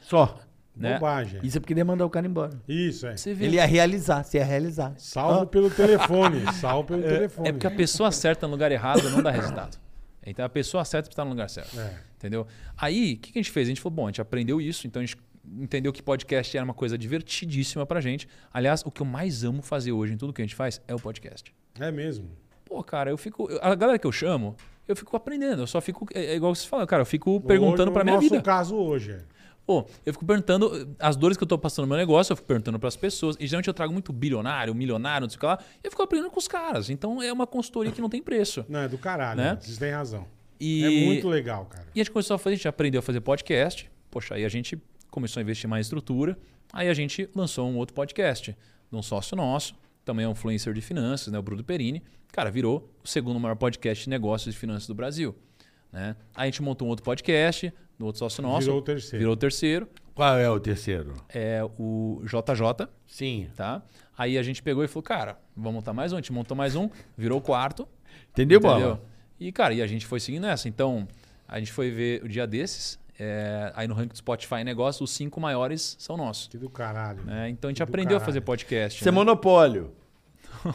Só. 0.00 0.38
Né? 0.76 0.94
Bobagem. 0.94 1.40
Isso 1.42 1.56
é 1.56 1.60
porque 1.60 1.74
ia 1.74 1.84
mandar 1.84 2.04
o 2.04 2.10
cara 2.10 2.26
embora. 2.26 2.60
Isso, 2.68 3.06
é. 3.06 3.16
Você 3.16 3.32
vê. 3.32 3.46
Ele 3.46 3.56
ia 3.56 3.64
realizar, 3.66 4.22
você 4.22 4.38
ia 4.38 4.44
realizar. 4.44 4.94
Salvo 4.98 5.46
pelo 5.46 5.70
telefone. 5.70 6.42
Salvo 6.54 6.88
pelo 6.88 7.02
telefone. 7.02 7.48
É 7.48 7.52
porque 7.52 7.66
a 7.66 7.70
pessoa 7.70 8.12
certa 8.12 8.46
no 8.46 8.52
lugar 8.52 8.70
errado 8.70 9.08
não 9.10 9.22
dá 9.22 9.30
resultado. 9.30 9.78
Então 10.24 10.44
a 10.44 10.48
pessoa 10.48 10.84
certa 10.84 11.08
está 11.08 11.24
no 11.24 11.30
lugar 11.30 11.48
certo. 11.48 11.78
É. 11.78 11.94
Entendeu? 12.16 12.46
Aí, 12.76 13.14
o 13.14 13.18
que 13.18 13.32
que 13.32 13.38
a 13.38 13.42
gente 13.42 13.52
fez? 13.52 13.68
A 13.68 13.70
gente 13.70 13.80
falou, 13.80 13.94
bom, 13.96 14.04
a 14.06 14.08
gente 14.08 14.20
aprendeu 14.20 14.60
isso, 14.60 14.86
então 14.86 15.00
a 15.00 15.04
gente 15.04 15.16
entendeu 15.58 15.92
que 15.92 16.02
podcast 16.02 16.56
era 16.56 16.64
uma 16.64 16.74
coisa 16.74 16.98
divertidíssima 16.98 17.86
pra 17.86 18.00
gente. 18.00 18.28
Aliás, 18.52 18.82
o 18.84 18.90
que 18.90 19.00
eu 19.00 19.06
mais 19.06 19.44
amo 19.44 19.62
fazer 19.62 19.92
hoje 19.92 20.14
em 20.14 20.16
tudo 20.16 20.32
que 20.32 20.42
a 20.42 20.44
gente 20.44 20.56
faz 20.56 20.80
é 20.88 20.94
o 20.94 20.98
podcast. 20.98 21.54
É 21.78 21.92
mesmo. 21.92 22.28
Pô, 22.64 22.82
cara, 22.82 23.10
eu 23.10 23.16
fico. 23.16 23.48
A 23.62 23.74
galera 23.76 23.98
que 23.98 24.06
eu 24.06 24.10
chamo, 24.12 24.56
eu 24.88 24.96
fico 24.96 25.16
aprendendo. 25.16 25.62
Eu 25.62 25.66
só 25.66 25.80
fico. 25.80 26.06
É 26.12 26.32
é 26.32 26.34
igual 26.34 26.52
você 26.54 26.66
fala, 26.66 26.86
cara, 26.86 27.02
eu 27.02 27.06
fico 27.06 27.40
perguntando 27.40 27.90
Hoje, 27.90 27.92
pra 27.92 28.02
minha 28.02 28.16
nosso 28.16 28.28
vida. 28.28 28.42
caso 28.42 28.74
hoje. 28.74 29.18
Pô, 29.66 29.84
eu 30.04 30.12
fico 30.12 30.24
perguntando 30.24 30.94
as 30.98 31.16
dores 31.16 31.36
que 31.36 31.42
eu 31.42 31.48
tô 31.48 31.58
passando 31.58 31.86
no 31.86 31.88
meu 31.88 31.96
negócio, 31.96 32.32
eu 32.32 32.36
fico 32.36 32.46
perguntando 32.46 32.78
pras 32.78 32.96
pessoas. 32.96 33.36
E 33.40 33.46
geralmente 33.48 33.66
eu 33.66 33.74
trago 33.74 33.92
muito 33.92 34.12
bilionário, 34.12 34.72
milionário, 34.72 35.24
não 35.24 35.30
sei 35.30 35.36
o 35.36 35.40
que 35.40 35.46
lá. 35.46 35.58
E 35.82 35.86
eu 35.86 35.90
fico 35.90 36.02
aprendendo 36.02 36.30
com 36.30 36.38
os 36.38 36.46
caras. 36.46 36.88
Então 36.88 37.20
é 37.20 37.32
uma 37.32 37.48
consultoria 37.48 37.90
que 37.90 38.00
não 38.00 38.08
tem 38.08 38.22
preço. 38.22 38.64
Não, 38.68 38.80
é 38.80 38.88
do 38.88 38.96
caralho. 38.96 39.38
Né? 39.38 39.50
né? 39.50 39.58
Vocês 39.60 39.76
têm 39.76 39.90
razão. 39.90 40.24
E, 40.60 40.84
É 40.84 41.06
muito 41.06 41.28
legal, 41.28 41.66
cara. 41.66 41.86
E 41.94 42.00
a 42.00 42.04
gente 42.04 42.12
começou 42.12 42.36
a 42.36 42.38
fazer, 42.38 42.54
a 42.54 42.56
gente 42.56 42.68
aprendeu 42.68 43.00
a 43.00 43.02
fazer 43.02 43.20
podcast. 43.20 43.90
Poxa, 44.08 44.36
aí 44.36 44.44
a 44.44 44.48
gente 44.48 44.80
começou 45.10 45.40
a 45.40 45.42
investir 45.42 45.68
mais 45.68 45.86
em 45.86 45.88
estrutura. 45.88 46.38
Aí 46.72 46.88
a 46.88 46.94
gente 46.94 47.28
lançou 47.34 47.68
um 47.68 47.76
outro 47.76 47.94
podcast 47.94 48.56
de 48.90 48.96
um 48.96 49.02
sócio 49.02 49.36
nosso, 49.36 49.74
também 50.04 50.24
é 50.24 50.28
um 50.28 50.32
influencer 50.32 50.72
de 50.72 50.80
finanças, 50.80 51.32
né, 51.32 51.38
o 51.38 51.42
Bruno 51.42 51.64
Perini. 51.64 52.02
Cara, 52.32 52.50
virou 52.50 52.88
o 53.02 53.08
segundo 53.08 53.40
maior 53.40 53.56
podcast 53.56 54.04
de 54.04 54.10
negócios 54.10 54.54
e 54.54 54.58
finanças 54.58 54.86
do 54.86 54.94
Brasil. 54.94 55.34
Né? 55.92 56.16
Aí 56.34 56.42
a 56.42 56.46
gente 56.46 56.62
montou 56.62 56.86
um 56.86 56.90
outro 56.90 57.04
podcast 57.04 57.72
do 57.98 58.06
outro 58.06 58.18
sócio 58.18 58.42
nosso. 58.42 58.66
Virou 58.66 58.78
o 58.78 58.82
terceiro. 58.82 59.18
Virou 59.18 59.32
o 59.32 59.36
terceiro. 59.36 59.88
Qual 60.14 60.38
é 60.38 60.50
o 60.50 60.58
terceiro? 60.58 61.14
É 61.28 61.62
o 61.78 62.22
JJ, 62.24 62.88
Sim. 63.06 63.48
tá? 63.54 63.82
Aí 64.16 64.38
a 64.38 64.42
gente 64.42 64.62
pegou 64.62 64.82
e 64.82 64.88
falou, 64.88 65.02
cara, 65.02 65.38
vamos 65.54 65.74
montar 65.74 65.92
mais 65.92 66.12
um. 66.12 66.16
A 66.16 66.20
gente 66.20 66.32
montou 66.32 66.56
mais 66.56 66.74
um, 66.74 66.88
virou 67.16 67.38
o 67.38 67.42
quarto. 67.42 67.86
Entendeu, 68.30 68.58
Entendeu? 68.58 68.80
Bola? 68.80 69.02
E, 69.38 69.52
cara, 69.52 69.74
e 69.74 69.82
a 69.82 69.86
gente 69.86 70.06
foi 70.06 70.18
seguindo 70.18 70.46
essa. 70.46 70.68
Então, 70.68 71.06
a 71.46 71.58
gente 71.58 71.70
foi 71.70 71.90
ver 71.90 72.24
o 72.24 72.28
dia 72.28 72.46
desses, 72.46 72.98
é, 73.18 73.72
aí 73.74 73.86
no 73.86 73.94
ranking 73.94 74.12
do 74.12 74.16
Spotify 74.16 74.64
negócio, 74.64 75.04
os 75.04 75.10
cinco 75.10 75.40
maiores 75.40 75.96
são 75.98 76.16
nossos. 76.16 76.48
Que 76.48 76.58
do 76.58 76.68
caralho. 76.68 77.22
né? 77.24 77.48
Então 77.50 77.68
a 77.68 77.70
gente 77.70 77.82
aprendeu 77.82 78.16
a 78.16 78.20
fazer 78.20 78.40
podcast. 78.40 78.98
Isso 79.00 79.08
é 79.08 79.12
né? 79.12 79.14
monopólio. 79.14 79.92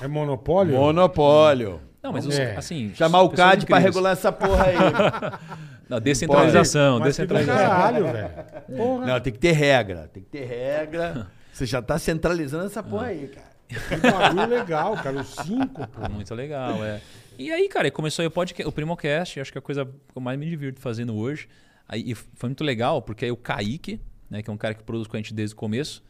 É 0.02 0.08
monopólio? 0.08 0.74
Monopólio. 0.76 1.82
Não, 2.04 2.12
mas 2.12 2.26
os, 2.26 2.38
É. 2.38 2.56
assim. 2.56 2.94
Chamar 2.96 3.22
o 3.22 3.30
CAD 3.30 3.66
pra 3.66 3.78
incríveis. 3.78 3.84
regular 3.96 4.14
essa 4.14 4.32
porra 4.32 4.66
aí. 4.66 4.76
Não, 5.90 6.00
descentralização, 6.00 7.00
Mas 7.00 7.16
que 7.18 7.26
do 7.26 7.28
descentralização. 7.36 7.70
caralho, 7.70 8.06
velho. 8.12 9.06
Não, 9.06 9.20
tem 9.20 9.34
que 9.34 9.40
ter 9.40 9.52
regra. 9.52 10.10
Tem 10.14 10.24
que 10.24 10.30
ter 10.30 10.46
regra. 10.46 11.28
Você 11.52 11.66
já 11.66 11.82
tá 11.82 12.00
centralizando 12.00 12.66
essa 12.66 12.82
porra 12.82 13.08
aí, 13.08 13.28
cara. 13.28 13.52
Que 13.68 13.98
bagulho 13.98 14.48
legal, 14.48 14.96
cara. 14.96 15.20
Os 15.20 15.28
cinco, 15.28 15.86
pô. 15.88 16.10
Muito 16.10 16.34
legal, 16.34 16.84
é. 16.84 17.02
E 17.38 17.52
aí, 17.52 17.68
cara, 17.68 17.92
começou 17.92 18.24
aí 18.24 18.28
o 18.28 18.32
podcast, 18.32 18.68
o 18.70 18.72
Primocast, 18.72 19.40
acho 19.42 19.52
que 19.52 19.58
é 19.58 19.60
a 19.60 19.62
coisa 19.62 19.84
que 19.86 19.92
eu 20.18 20.22
mais 20.22 20.40
me 20.40 20.50
divirto 20.50 20.80
fazendo 20.80 21.14
hoje. 21.16 21.50
Aí 21.90 22.12
e 22.12 22.16
foi 22.16 22.48
muito 22.50 22.64
legal, 22.64 23.02
porque 23.02 23.26
aí 23.26 23.32
o 23.32 23.36
Kaique, 23.38 24.00
né, 24.30 24.42
que 24.42 24.50
é 24.50 24.54
um 24.54 24.58
cara 24.58 24.74
que 24.74 24.84
produz 24.84 25.08
com 25.08 25.18
a 25.18 25.20
gente 25.20 25.34
desde 25.34 25.54
o 25.54 25.58
começo, 25.58 26.02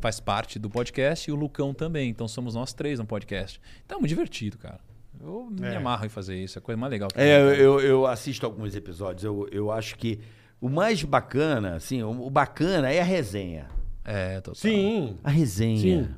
faz 0.00 0.20
parte 0.20 0.58
do 0.58 0.68
podcast, 0.70 1.28
e 1.30 1.32
o 1.32 1.36
Lucão 1.36 1.72
também. 1.74 2.08
Então 2.10 2.26
somos 2.28 2.54
nós 2.54 2.72
três 2.72 2.98
no 2.98 3.06
podcast. 3.06 3.60
Então 3.84 3.98
é 3.98 4.00
muito 4.00 4.08
divertido, 4.10 4.58
cara. 4.58 4.80
Eu 5.20 5.48
me 5.50 5.66
É. 5.66 5.76
amarro 5.76 6.04
em 6.04 6.08
fazer 6.10 6.36
isso, 6.36 6.58
é 6.58 6.60
a 6.60 6.62
coisa 6.62 6.78
mais 6.78 6.90
legal 6.90 7.08
que 7.08 7.18
É, 7.18 7.38
tem. 7.38 7.60
eu, 7.60 7.78
eu, 7.78 7.80
eu 7.80 8.06
assisto 8.06 8.44
alguns 8.44 8.74
episódios. 8.76 9.24
Eu, 9.24 9.48
eu 9.50 9.72
acho 9.72 9.96
que 9.96 10.20
o 10.60 10.68
mais 10.68 11.02
bacana, 11.02 11.76
assim, 11.76 12.02
o, 12.02 12.26
o 12.26 12.30
bacana 12.30 12.90
é 12.92 13.00
a 13.00 13.04
resenha. 13.04 13.66
É, 14.04 14.36
total. 14.40 14.54
Sim. 14.54 15.16
A 15.24 15.30
resenha. 15.30 15.78
Sim. 16.04 16.08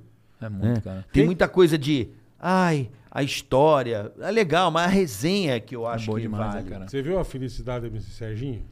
É 0.41 0.49
muito, 0.49 0.65
né? 0.67 0.81
cara. 0.83 1.03
Tem 1.13 1.23
Quem- 1.23 1.27
muita 1.27 1.49
coisa 1.49 1.79
de. 1.79 2.09
Ai, 2.41 2.91
a 3.11 3.23
história. 3.23 4.13
É 4.21 4.31
legal, 4.31 4.71
mas 4.71 4.85
a 4.85 4.89
resenha 4.89 5.55
é 5.55 5.61
que 5.61 5.75
eu 5.75 5.87
acho 5.87 6.07
boa 6.07 6.19
que 6.19 6.23
demais, 6.23 6.55
né, 6.55 6.61
vale. 6.61 6.71
cara? 6.71 6.89
Você 6.89 7.01
viu 7.03 7.19
a 7.19 7.25
felicidade 7.25 7.89
do 7.89 7.95
MC 7.95 8.11
Serginho? 8.11 8.63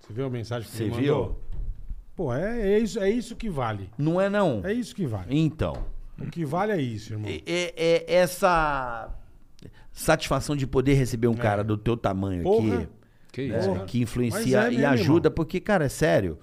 Você 0.00 0.12
viu 0.12 0.26
a 0.26 0.30
mensagem 0.30 0.68
que 0.68 0.76
Você 0.76 0.84
ele 0.84 0.92
viu? 0.94 1.36
Pô, 2.22 2.32
é, 2.34 2.74
é, 2.74 2.78
isso, 2.78 3.00
é 3.00 3.10
isso 3.10 3.34
que 3.34 3.50
vale. 3.50 3.90
Não 3.98 4.20
é 4.20 4.30
não? 4.30 4.60
É 4.64 4.72
isso 4.72 4.94
que 4.94 5.04
vale. 5.06 5.26
Então, 5.36 5.84
O 6.18 6.26
que 6.26 6.44
vale 6.44 6.70
é 6.72 6.80
isso, 6.80 7.14
irmão. 7.14 7.28
é, 7.28 7.42
é- 7.44 7.74
é 7.76 8.14
essa 8.14 9.10
satisfação 9.92 10.54
de 10.56 10.66
poder 10.66 10.94
receber 10.94 11.26
um 11.26 11.34
cara 11.34 11.64
do 11.64 11.76
teu 11.76 11.96
tamanho 11.96 12.40
É. 12.40 12.44
Porra. 12.44 12.74
aqui, 12.76 12.88
Que 13.32 13.48
né, 13.48 13.58
isso, 13.58 13.66
Porra. 13.66 13.78
cara. 13.80 13.88
que 13.90 14.00
influencia 14.02 14.60
é 14.62 14.72
e 14.72 14.76
mesmo, 14.76 14.86
ajuda, 14.92 15.26
irmão. 15.28 15.34
porque, 15.34 15.58
cara, 15.60 15.86
é 15.86 15.88
sério. 15.88 16.38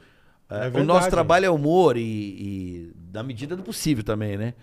É 0.50 0.68
É, 0.68 0.80
o 0.82 0.84
nosso 0.84 1.10
trabalho 1.10 1.46
é 1.46 1.50
humor 1.50 1.96
e, 1.96 2.02
e 2.02 2.92
da 2.96 3.22
medida 3.24 3.56
do 3.56 3.64
possível 3.64 4.04
também, 4.04 4.36
né? 4.38 4.54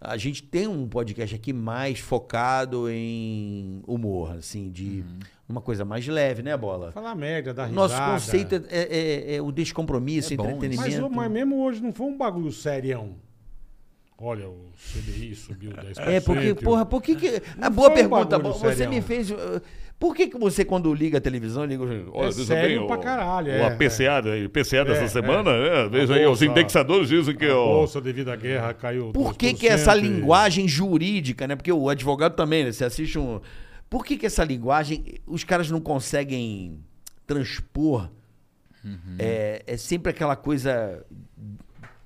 A 0.00 0.16
gente 0.16 0.42
tem 0.42 0.66
um 0.66 0.88
podcast 0.88 1.34
aqui 1.34 1.52
mais 1.52 1.98
focado 2.00 2.88
em 2.90 3.82
humor, 3.86 4.32
assim, 4.36 4.70
de 4.70 5.04
Uhum. 5.06 5.18
Uma 5.48 5.60
coisa 5.60 5.84
mais 5.84 6.06
leve, 6.06 6.42
né, 6.42 6.56
Bola? 6.56 6.90
Falar 6.92 7.14
merda, 7.14 7.54
dar 7.54 7.64
O 7.64 7.66
risada. 7.68 7.88
Nosso 7.88 8.12
conceito 8.12 8.54
é, 8.68 9.32
é- 9.32 9.36
é 9.36 9.42
o 9.42 9.52
descompromisso, 9.52 10.32
É 10.34 10.36
bom. 10.36 10.44
Mas, 10.44 10.56
entretenimento. 10.56 11.06
ô, 11.06 11.10
mas 11.10 11.30
mesmo 11.30 11.62
hoje 11.64 11.82
não 11.82 11.92
foi 11.92 12.06
um 12.06 12.16
bagulho 12.16 12.50
serião. 12.52 13.14
Olha, 14.18 14.48
o 14.48 14.70
CDI 14.78 15.34
subiu 15.34 15.72
10%. 15.72 15.98
É, 16.08 16.20
porque, 16.20 16.54
porra, 16.54 16.86
por 16.86 17.02
que 17.02 17.14
que... 17.16 17.28
A 17.60 17.68
Não 17.68 17.70
boa 17.70 17.90
foi 17.90 17.98
um 18.06 18.08
pergunta, 18.08 18.38
bagulho 18.38 18.54
você 18.54 18.72
serião. 18.74 18.90
me 18.94 19.02
fez... 19.02 19.30
uh, 19.30 19.60
Por 19.98 20.16
que 20.16 20.26
que 20.28 20.38
você, 20.38 20.64
quando 20.64 20.92
liga 20.94 21.18
a 21.18 21.20
televisão, 21.20 21.66
liga... 21.66 21.84
É 22.14 22.32
sério 22.32 22.86
pra 22.86 22.96
caralho, 22.96 23.50
é. 23.52 23.60
O 23.62 23.66
APCA, 23.66 24.22
né? 24.22 24.48
PCA 24.48 24.86
dessa 24.86 25.04
É, 25.04 25.08
semana, 25.08 25.50
é. 25.50 25.82
né? 25.84 25.88
Veja 25.90 26.14
A 26.14 26.16
aí, 26.16 26.26
os 26.26 26.40
indexadores 26.40 27.08
dizem 27.10 27.36
que 27.36 27.44
A 27.44 27.54
ó, 27.58 27.66
bolsa 27.80 28.00
devido 28.00 28.30
à 28.30 28.36
guerra 28.36 28.72
caiu 28.72 29.10
Por 29.12 29.36
que 29.36 29.52
2% 29.52 29.58
que 29.58 29.68
essa 29.68 29.92
linguagem 29.94 30.66
jurídica, 30.66 31.46
né? 31.46 31.54
Porque 31.54 31.70
o 31.70 31.90
advogado 31.90 32.34
também, 32.34 32.64
né? 32.64 32.72
Você 32.72 32.86
assiste 32.86 33.18
um... 33.18 33.38
Por 33.88 34.04
que 34.04 34.16
que 34.16 34.26
essa 34.26 34.44
linguagem, 34.44 35.20
os 35.26 35.44
caras 35.44 35.70
não 35.70 35.80
conseguem 35.80 36.84
transpor? 37.26 38.10
É, 39.18 39.64
é 39.66 39.76
sempre 39.76 40.10
aquela 40.10 40.36
coisa 40.36 41.04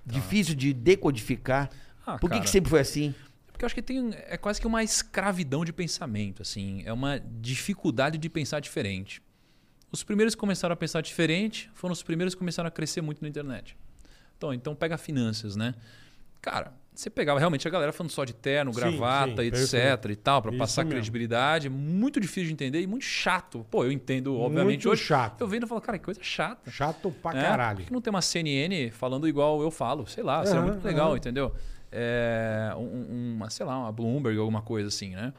difícil 0.06 0.54
de 0.54 0.72
decodificar. 0.72 1.70
Ah, 2.06 2.18
Por 2.18 2.28
que 2.28 2.36
cara. 2.36 2.44
que 2.44 2.50
sempre 2.50 2.70
foi 2.70 2.80
assim? 2.80 3.14
Porque 3.52 3.64
eu 3.64 3.66
acho 3.66 3.74
que 3.74 3.82
tem 3.82 4.10
é 4.26 4.36
quase 4.38 4.60
que 4.60 4.66
uma 4.66 4.82
escravidão 4.82 5.64
de 5.64 5.72
pensamento, 5.72 6.40
assim, 6.40 6.82
é 6.86 6.92
uma 6.92 7.20
dificuldade 7.40 8.16
de 8.16 8.28
pensar 8.30 8.60
diferente. 8.60 9.22
Os 9.92 10.02
primeiros 10.02 10.34
que 10.34 10.40
começaram 10.40 10.72
a 10.72 10.76
pensar 10.76 11.02
diferente 11.02 11.70
foram 11.74 11.92
os 11.92 12.02
primeiros 12.02 12.34
que 12.34 12.38
começaram 12.38 12.68
a 12.68 12.70
crescer 12.70 13.02
muito 13.02 13.20
na 13.20 13.28
internet. 13.28 13.76
Então, 14.38 14.54
então 14.54 14.74
pega 14.74 14.96
finanças, 14.96 15.56
né? 15.56 15.74
Cara, 16.40 16.72
você 17.00 17.10
pegava 17.10 17.38
realmente 17.38 17.66
a 17.66 17.70
galera 17.70 17.92
falando 17.92 18.10
só 18.10 18.24
de 18.24 18.32
terno, 18.34 18.72
Sim, 18.72 18.78
gravata, 18.80 19.42
sim, 19.42 19.48
etc 19.48 19.70
perfeito. 19.70 20.10
e 20.12 20.16
tal, 20.16 20.42
para 20.42 20.52
passar 20.52 20.82
mesmo. 20.82 20.92
credibilidade, 20.96 21.68
muito 21.68 22.20
difícil 22.20 22.44
de 22.48 22.52
entender 22.52 22.80
e 22.80 22.86
muito 22.86 23.04
chato. 23.04 23.66
Pô, 23.70 23.84
eu 23.84 23.90
entendo, 23.92 24.36
obviamente, 24.36 24.84
Muito 24.86 24.90
hoje. 24.90 25.02
chato. 25.04 25.40
Eu 25.40 25.48
vendo 25.48 25.64
e 25.64 25.68
falo, 25.68 25.80
cara, 25.80 25.98
que 25.98 26.04
coisa 26.04 26.20
chata. 26.22 26.70
Chato 26.70 27.10
pra 27.22 27.30
É, 27.38 27.42
caralho. 27.42 27.78
Por 27.78 27.86
que 27.86 27.92
não 27.92 28.00
tem 28.00 28.10
uma 28.10 28.22
CNN 28.22 28.90
falando 28.90 29.26
igual 29.26 29.62
eu 29.62 29.70
falo? 29.70 30.06
Sei 30.06 30.22
lá, 30.22 30.44
seria 30.44 30.62
muito 30.62 30.84
legal, 30.84 31.16
entendeu? 31.16 31.54
É, 31.92 32.72
um- 32.76 33.34
uma, 33.36 33.50
sei 33.50 33.66
lá, 33.66 33.78
uma 33.78 33.90
Bloomberg, 33.92 34.38
alguma 34.38 34.62
coisa 34.62 34.88
assim, 34.88 35.10
né? 35.16 35.32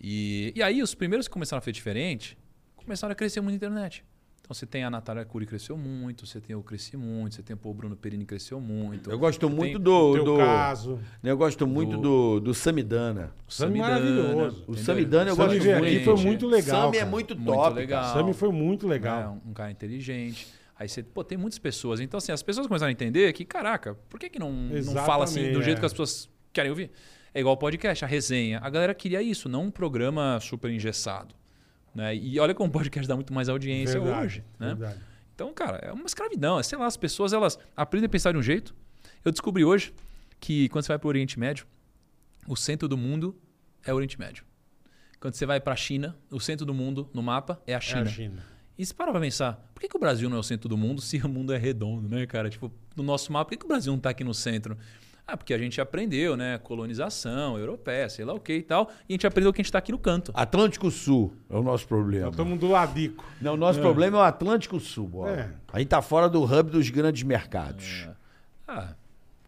E, 0.00 0.52
e 0.54 0.62
aí 0.62 0.82
os 0.82 0.94
primeiros 0.94 1.26
que 1.26 1.32
começaram 1.32 1.58
a 1.58 1.60
fazer 1.60 1.72
diferente 1.72 2.38
começaram 2.76 3.12
a 3.12 3.14
crescer 3.14 3.40
muito 3.40 3.52
na 3.52 3.56
internet. 3.56 4.04
Então 4.48 4.54
você 4.54 4.64
tem 4.64 4.82
a 4.82 4.88
Natália 4.88 5.26
Cury 5.26 5.44
cresceu 5.44 5.76
muito, 5.76 6.26
você 6.26 6.40
tem 6.40 6.54
eu 6.54 6.62
cresci 6.62 6.96
muito, 6.96 7.34
você 7.34 7.42
tem 7.42 7.54
o 7.62 7.74
Bruno 7.74 7.94
Perini 7.94 8.24
cresceu 8.24 8.58
muito. 8.58 9.10
Eu 9.10 9.18
gosto 9.18 9.50
muito 9.50 9.78
do... 9.78 10.14
Teu 10.14 10.24
do 10.24 10.36
caso. 10.38 10.98
Eu 11.22 11.36
gosto 11.36 11.66
muito 11.66 11.98
do, 11.98 12.40
do 12.40 12.54
Samidana. 12.54 13.34
o 13.46 13.52
Sami 13.52 13.78
Samidana, 13.78 14.00
maravilhoso. 14.00 14.64
O? 14.66 14.74
Samidana 14.74 15.30
eu 15.30 15.36
Sami 15.36 15.58
gosto 15.58 15.68
muito. 15.68 15.84
aqui, 15.84 16.02
foi 16.02 16.16
muito 16.16 16.46
legal. 16.46 16.84
Sami 16.86 16.96
é 16.96 17.04
muito 17.04 17.36
Muito 17.36 17.52
top. 17.52 17.76
legal. 17.76 18.02
cara. 18.02 18.14
Sami 18.14 18.32
foi 18.32 18.50
muito 18.50 18.88
legal. 18.88 19.38
Um 19.44 19.52
cara 19.52 19.70
inteligente. 19.70 20.48
Aí 20.78 20.88
você, 20.88 21.02
pô, 21.02 21.22
tem 21.22 21.36
muitas 21.36 21.58
pessoas. 21.58 22.00
Então, 22.00 22.16
assim, 22.16 22.32
as 22.32 22.42
pessoas 22.42 22.66
começaram 22.66 22.88
a 22.88 22.92
entender 22.92 23.30
que, 23.34 23.44
caraca, 23.44 23.96
por 24.08 24.18
que, 24.18 24.30
que 24.30 24.38
não, 24.38 24.50
não 24.50 24.94
fala 25.04 25.24
assim 25.24 25.52
do 25.52 25.62
jeito 25.62 25.76
é. 25.76 25.80
que 25.80 25.84
as 25.86 25.92
pessoas 25.92 26.30
querem 26.54 26.70
ouvir? 26.70 26.90
É 27.34 27.40
igual 27.40 27.54
o 27.54 27.58
podcast, 27.58 28.02
a 28.02 28.08
resenha. 28.08 28.60
A 28.62 28.70
galera 28.70 28.94
queria 28.94 29.20
isso, 29.20 29.46
não 29.46 29.64
um 29.64 29.70
programa 29.70 30.38
super 30.40 30.70
engessado. 30.70 31.34
Né? 31.98 32.14
E 32.14 32.38
olha 32.38 32.54
como 32.54 32.68
o 32.68 32.72
podcast 32.72 33.08
dá 33.08 33.16
muito 33.16 33.32
mais 33.34 33.48
audiência 33.48 33.98
Verdade, 34.00 34.24
hoje. 34.24 34.44
Né? 34.56 34.68
verdade. 34.68 35.00
Então, 35.34 35.52
cara, 35.52 35.78
é 35.78 35.92
uma 35.92 36.06
escravidão. 36.06 36.56
É, 36.56 36.62
sei 36.62 36.78
lá, 36.78 36.86
as 36.86 36.96
pessoas 36.96 37.32
elas 37.32 37.58
aprendem 37.76 38.06
a 38.06 38.08
pensar 38.08 38.30
de 38.30 38.38
um 38.38 38.42
jeito. 38.42 38.72
Eu 39.24 39.32
descobri 39.32 39.64
hoje 39.64 39.92
que 40.38 40.68
quando 40.68 40.84
você 40.84 40.88
vai 40.92 40.98
para 41.00 41.06
o 41.06 41.08
Oriente 41.08 41.36
Médio, 41.40 41.66
o 42.46 42.54
centro 42.54 42.86
do 42.86 42.96
mundo 42.96 43.36
é 43.84 43.92
o 43.92 43.96
Oriente 43.96 44.16
Médio. 44.16 44.44
Quando 45.18 45.34
você 45.34 45.44
vai 45.44 45.60
para 45.60 45.72
a 45.72 45.76
China, 45.76 46.16
o 46.30 46.38
centro 46.38 46.64
do 46.64 46.72
mundo 46.72 47.10
no 47.12 47.20
mapa 47.20 47.60
é 47.66 47.74
a 47.74 47.78
É 47.78 47.80
China. 47.80 48.02
a 48.02 48.06
China. 48.06 48.44
E 48.78 48.86
se 48.86 48.94
parar 48.94 49.10
pra 49.10 49.20
pensar, 49.20 49.54
por 49.74 49.80
que, 49.80 49.88
que 49.88 49.96
o 49.96 49.98
Brasil 49.98 50.30
não 50.30 50.36
é 50.36 50.40
o 50.40 50.44
centro 50.44 50.68
do 50.68 50.76
mundo 50.76 51.00
se 51.00 51.16
o 51.18 51.28
mundo 51.28 51.52
é 51.52 51.58
redondo, 51.58 52.08
né, 52.08 52.24
cara? 52.26 52.48
Tipo, 52.48 52.72
no 52.94 53.02
nosso 53.02 53.32
mapa, 53.32 53.46
por 53.46 53.50
que, 53.50 53.56
que 53.56 53.64
o 53.64 53.68
Brasil 53.68 53.92
não 53.92 53.98
tá 53.98 54.10
aqui 54.10 54.22
no 54.22 54.32
centro? 54.32 54.78
Ah, 55.30 55.36
porque 55.36 55.52
a 55.52 55.58
gente 55.58 55.78
aprendeu, 55.78 56.38
né? 56.38 56.56
Colonização 56.56 57.58
europeia, 57.58 58.08
sei 58.08 58.24
lá 58.24 58.32
o 58.32 58.40
que 58.40 58.54
e 58.54 58.62
tal. 58.62 58.88
E 59.06 59.12
a 59.12 59.14
gente 59.14 59.26
aprendeu 59.26 59.52
que 59.52 59.60
a 59.60 59.62
gente 59.62 59.70
tá 59.70 59.76
aqui 59.78 59.92
no 59.92 59.98
canto. 59.98 60.32
Atlântico 60.34 60.90
Sul 60.90 61.34
é 61.50 61.56
o 61.56 61.62
nosso 61.62 61.86
problema. 61.86 62.24
Nós 62.24 62.30
estamos 62.34 62.58
do 62.58 62.68
ladico. 62.68 63.22
Não, 63.38 63.52
o 63.52 63.56
nosso 63.58 63.78
problema 63.78 64.16
é 64.16 64.20
o 64.20 64.24
Atlântico 64.24 64.80
Sul, 64.80 65.06
bola. 65.06 65.30
É. 65.32 65.50
A 65.70 65.78
gente 65.80 65.88
tá 65.88 66.00
fora 66.00 66.30
do 66.30 66.42
hub 66.42 66.70
dos 66.70 66.88
grandes 66.88 67.22
mercados. 67.24 68.08
Ah, 68.66 68.94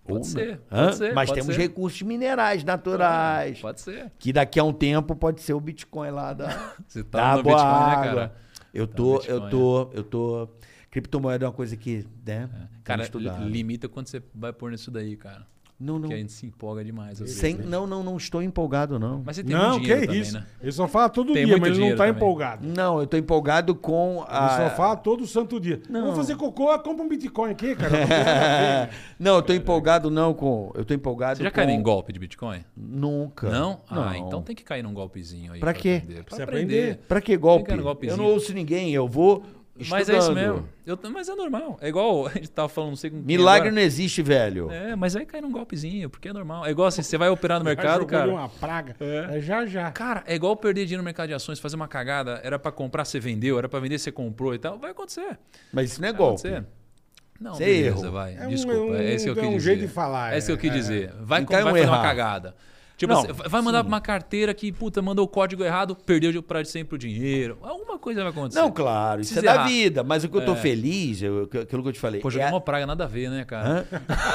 Ou 0.05 0.17
pode 0.17 0.27
ser, 0.27 0.59
pode 0.69 0.97
ser. 0.97 1.15
Mas 1.15 1.31
pode 1.31 1.41
temos 1.41 1.57
ser. 1.57 1.63
recursos 1.63 2.03
minerais 2.03 2.63
naturais. 2.63 3.59
Pode 3.59 3.81
ser. 3.81 4.13
Que 4.19 4.35
daqui 4.35 4.61
a 4.61 4.65
um 4.65 4.75
tempo 4.75 5.17
pode 5.17 5.41
ser 5.41 5.55
o 5.55 5.61
Bitcoin 5.61 6.11
lá 6.11 6.35
da, 6.35 6.75
Você 6.87 7.03
da 7.03 7.09
tá 7.09 7.19
no 7.19 7.39
água, 7.41 7.43
Bitcoin, 7.55 7.65
né, 7.87 7.95
água. 7.95 8.05
cara? 8.05 8.37
Eu 8.75 8.87
Tá 8.87 8.93
no 8.93 8.97
tô, 8.97 9.13
Bitcoin, 9.19 9.35
eu 9.35 9.49
tô, 9.51 9.91
eu 9.95 10.03
tô. 10.05 10.49
Criptomoeda 10.91 11.45
é 11.45 11.49
uma 11.49 11.55
coisa 11.55 11.75
que, 11.77 12.05
né? 12.27 12.51
Cara, 12.85 13.03
estudado. 13.05 13.45
li- 13.45 13.51
limita 13.51 13.89
quando 13.89 14.09
você 14.09 14.23
vai 14.35 14.53
pôr 14.53 14.71
nisso 14.73 14.91
daí, 14.91 15.17
cara. 15.17 15.47
Não, 15.81 15.95
não. 15.95 16.01
Porque 16.03 16.15
a 16.15 16.19
gente 16.19 16.33
se 16.33 16.45
empolga 16.47 16.85
demais. 16.85 17.23
Às 17.23 17.31
Sem, 17.31 17.55
vezes, 17.57 17.71
né? 17.71 17.77
não, 17.77 17.87
não, 17.87 18.03
não 18.05 18.17
estou 18.19 18.43
empolgado, 18.43 18.99
não. 18.99 19.23
Mas 19.25 19.37
você 19.37 19.45
tem 19.45 19.57
Não, 19.57 19.71
muito 19.71 19.81
que 19.81 19.87
dinheiro 19.87 20.07
também, 20.07 20.21
isso. 20.21 20.35
né? 20.35 20.47
Ele 20.61 20.73
só 20.73 20.87
fala 20.87 21.09
todo 21.09 21.33
Tem 21.33 21.47
dia, 21.47 21.57
mas 21.57 21.71
ele 21.71 21.81
não 21.81 21.91
tá 21.97 22.05
também. 22.05 22.11
empolgado. 22.11 22.69
Não, 22.69 23.01
eu 23.01 23.07
tô 23.07 23.17
empolgado 23.17 23.75
com 23.75 24.23
a. 24.29 24.57
Ele 24.59 24.69
só 24.69 24.77
fala 24.77 24.97
todo 24.97 25.27
santo 25.27 25.59
dia. 25.59 25.81
Não. 25.89 26.03
Vamos 26.03 26.17
fazer 26.17 26.37
cocô, 26.37 26.79
compra 26.81 27.03
um 27.05 27.09
Bitcoin 27.09 27.51
aqui, 27.53 27.75
cara. 27.75 27.91
Não 29.19 29.37
eu 29.37 29.43
tô 29.43 29.53
empolgado 29.53 30.11
não 30.11 30.33
com. 30.35 30.71
Eu 30.75 30.85
tô 30.85 30.95
empolgado 30.95 31.39
Você 31.39 31.45
já 31.45 31.51
com... 31.51 31.57
caiu 31.57 31.71
em 31.71 31.83
golpe 31.83 32.13
de 32.13 32.19
Bitcoin? 32.19 32.65
Nunca. 32.77 33.49
Não? 33.51 33.81
Ah, 33.89 33.95
Não. 33.95 34.15
então 34.17 34.43
tem 34.43 34.55
que 34.55 34.63
cair 34.65 34.83
num 34.83 34.93
golpezinho 34.95 35.53
aí. 35.53 35.61
Pra 35.61 35.73
quê? 35.75 36.01
aprender. 36.03 36.25
Pra 36.25 36.37
Você 36.37 36.43
aprender. 36.43 36.79
aprender. 36.83 37.01
Pra 37.09 37.21
que 37.21 37.37
golpe? 37.37 38.07
Eu 38.07 38.17
não 38.17 38.27
ouço 38.27 38.53
ninguém, 38.53 38.93
eu 38.93 39.09
vou. 39.09 39.43
Mas 39.89 40.09
é 40.09 40.19
isso 40.19 40.33
mesmo. 40.33 40.69
Eu, 40.85 40.99
mas 41.13 41.29
é 41.29 41.35
normal. 41.35 41.79
É 41.81 41.89
igual 41.89 42.27
a 42.29 42.31
gente 42.31 42.51
tava 42.51 42.69
falando, 42.69 42.91
não 42.91 42.97
sei 42.97 43.11
com 43.11 43.17
Milagre 43.19 43.69
agora. 43.69 43.75
não 43.75 43.83
existe, 43.83 44.23
velho. 44.23 44.71
É, 44.71 44.95
mas 44.97 45.15
aí 45.17 45.25
cai 45.25 45.41
num 45.41 45.51
golpezinho, 45.53 46.11
porque 46.11 46.29
é 46.29 46.33
normal. 46.33 46.67
É 46.67 46.71
igual 46.71 46.89
assim, 46.89 47.03
você 47.03 47.17
vai 47.17 47.29
operar 47.31 47.59
no 47.59 47.65
Já 47.69 47.71
mercado, 47.75 48.07
cara. 48.07 48.31
uma 48.31 48.49
praga. 48.49 48.97
É. 49.01 49.41
já, 49.41 49.65
já. 49.67 49.91
Cara, 49.93 50.23
é 50.27 50.35
igual 50.35 50.57
perder 50.57 50.85
dinheiro 50.85 51.03
no 51.03 51.05
mercado 51.05 51.29
de 51.29 51.35
ações, 51.35 51.59
fazer 51.59 51.77
uma 51.77 51.89
cagada. 51.89 52.41
Era 52.43 52.59
pra 52.59 52.73
comprar, 52.73 53.05
você 53.05 53.19
vendeu. 53.21 53.59
Era 53.59 53.69
pra 53.69 53.81
vender, 53.81 53.99
você 53.99 54.11
comprou 54.13 54.55
e 54.55 54.59
tal. 54.59 54.79
Vai 54.79 54.91
acontecer. 54.91 55.39
Mas 55.73 55.93
isso 55.93 56.01
não 56.01 56.09
é 56.09 56.13
Vai 56.13 56.19
golpe. 56.19 56.47
acontecer. 56.49 56.67
Não, 57.41 57.53
Isso 57.53 57.63
é 57.63 57.67
beleza, 57.67 58.05
erro. 58.05 58.13
vai. 58.13 58.37
É 58.37 58.47
um- 58.47 58.51
Desculpa, 58.51 58.97
é 58.99 59.15
esse 59.15 59.25
que 59.25 59.31
eu 59.31 59.33
é 59.33 59.37
quis 59.37 59.45
um 59.49 59.57
dizer. 59.57 59.71
jeito 59.77 59.81
de 59.81 59.89
falar, 59.89 60.35
É 60.35 60.37
esse 60.37 60.47
que 60.49 60.53
eu 60.53 60.57
é, 60.57 60.59
quis 60.59 60.71
é. 60.71 60.75
dizer. 60.75 61.13
Vai, 61.23 61.41
Então 61.41 61.53
vai 61.55 61.63
é 61.63 61.65
um 61.65 61.71
fazer 61.75 61.89
uma 61.89 62.03
cagada. 62.03 62.55
Tipo, 63.01 63.15
Não, 63.15 63.23
você 63.23 63.33
vai 63.49 63.63
mandar 63.63 63.79
sim. 63.79 63.85
pra 63.85 63.89
uma 63.95 64.01
carteira 64.03 64.53
que, 64.53 64.71
puta, 64.71 65.01
mandou 65.01 65.25
o 65.25 65.29
código 65.29 65.65
errado, 65.65 65.97
perdeu 65.97 66.43
pra 66.43 66.63
sempre 66.67 66.97
o 66.97 66.99
dinheiro. 66.99 67.57
Alguma 67.63 67.99
coisa 67.99 68.21
vai 68.23 68.31
acontecer. 68.31 68.61
Não, 68.61 68.71
claro, 68.71 69.23
isso 69.23 69.39
é 69.39 69.41
da 69.43 69.55
errar. 69.55 69.65
vida. 69.69 70.05
Mas 70.05 70.23
o 70.23 70.29
que 70.29 70.37
eu 70.37 70.45
tô 70.45 70.53
É. 70.53 70.57
feliz, 70.57 71.23
eu- 71.23 71.45
aquilo 71.63 71.83
que 71.83 71.89
eu 71.89 71.93
te 71.95 71.99
falei. 71.99 72.21
Pô, 72.21 72.29
é 72.29 72.31
joguei 72.31 72.47
a- 72.47 72.51
uma 72.51 72.61
praga, 72.61 72.87
nada 72.87 73.05
a 73.05 73.07
ver, 73.07 73.31
né, 73.31 73.43
cara? 73.47 73.87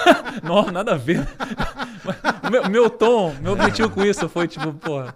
Não, 0.44 0.72
nada 0.72 0.94
a 0.94 0.98
ver. 0.98 1.20
O 2.48 2.50
meu, 2.50 2.70
meu 2.70 2.90
tom, 2.90 3.36
meu 3.40 3.54
objetivo 3.54 3.90
com 3.92 4.04
isso 4.04 4.28
foi 4.28 4.48
tipo, 4.48 4.74
porra. 4.74 5.14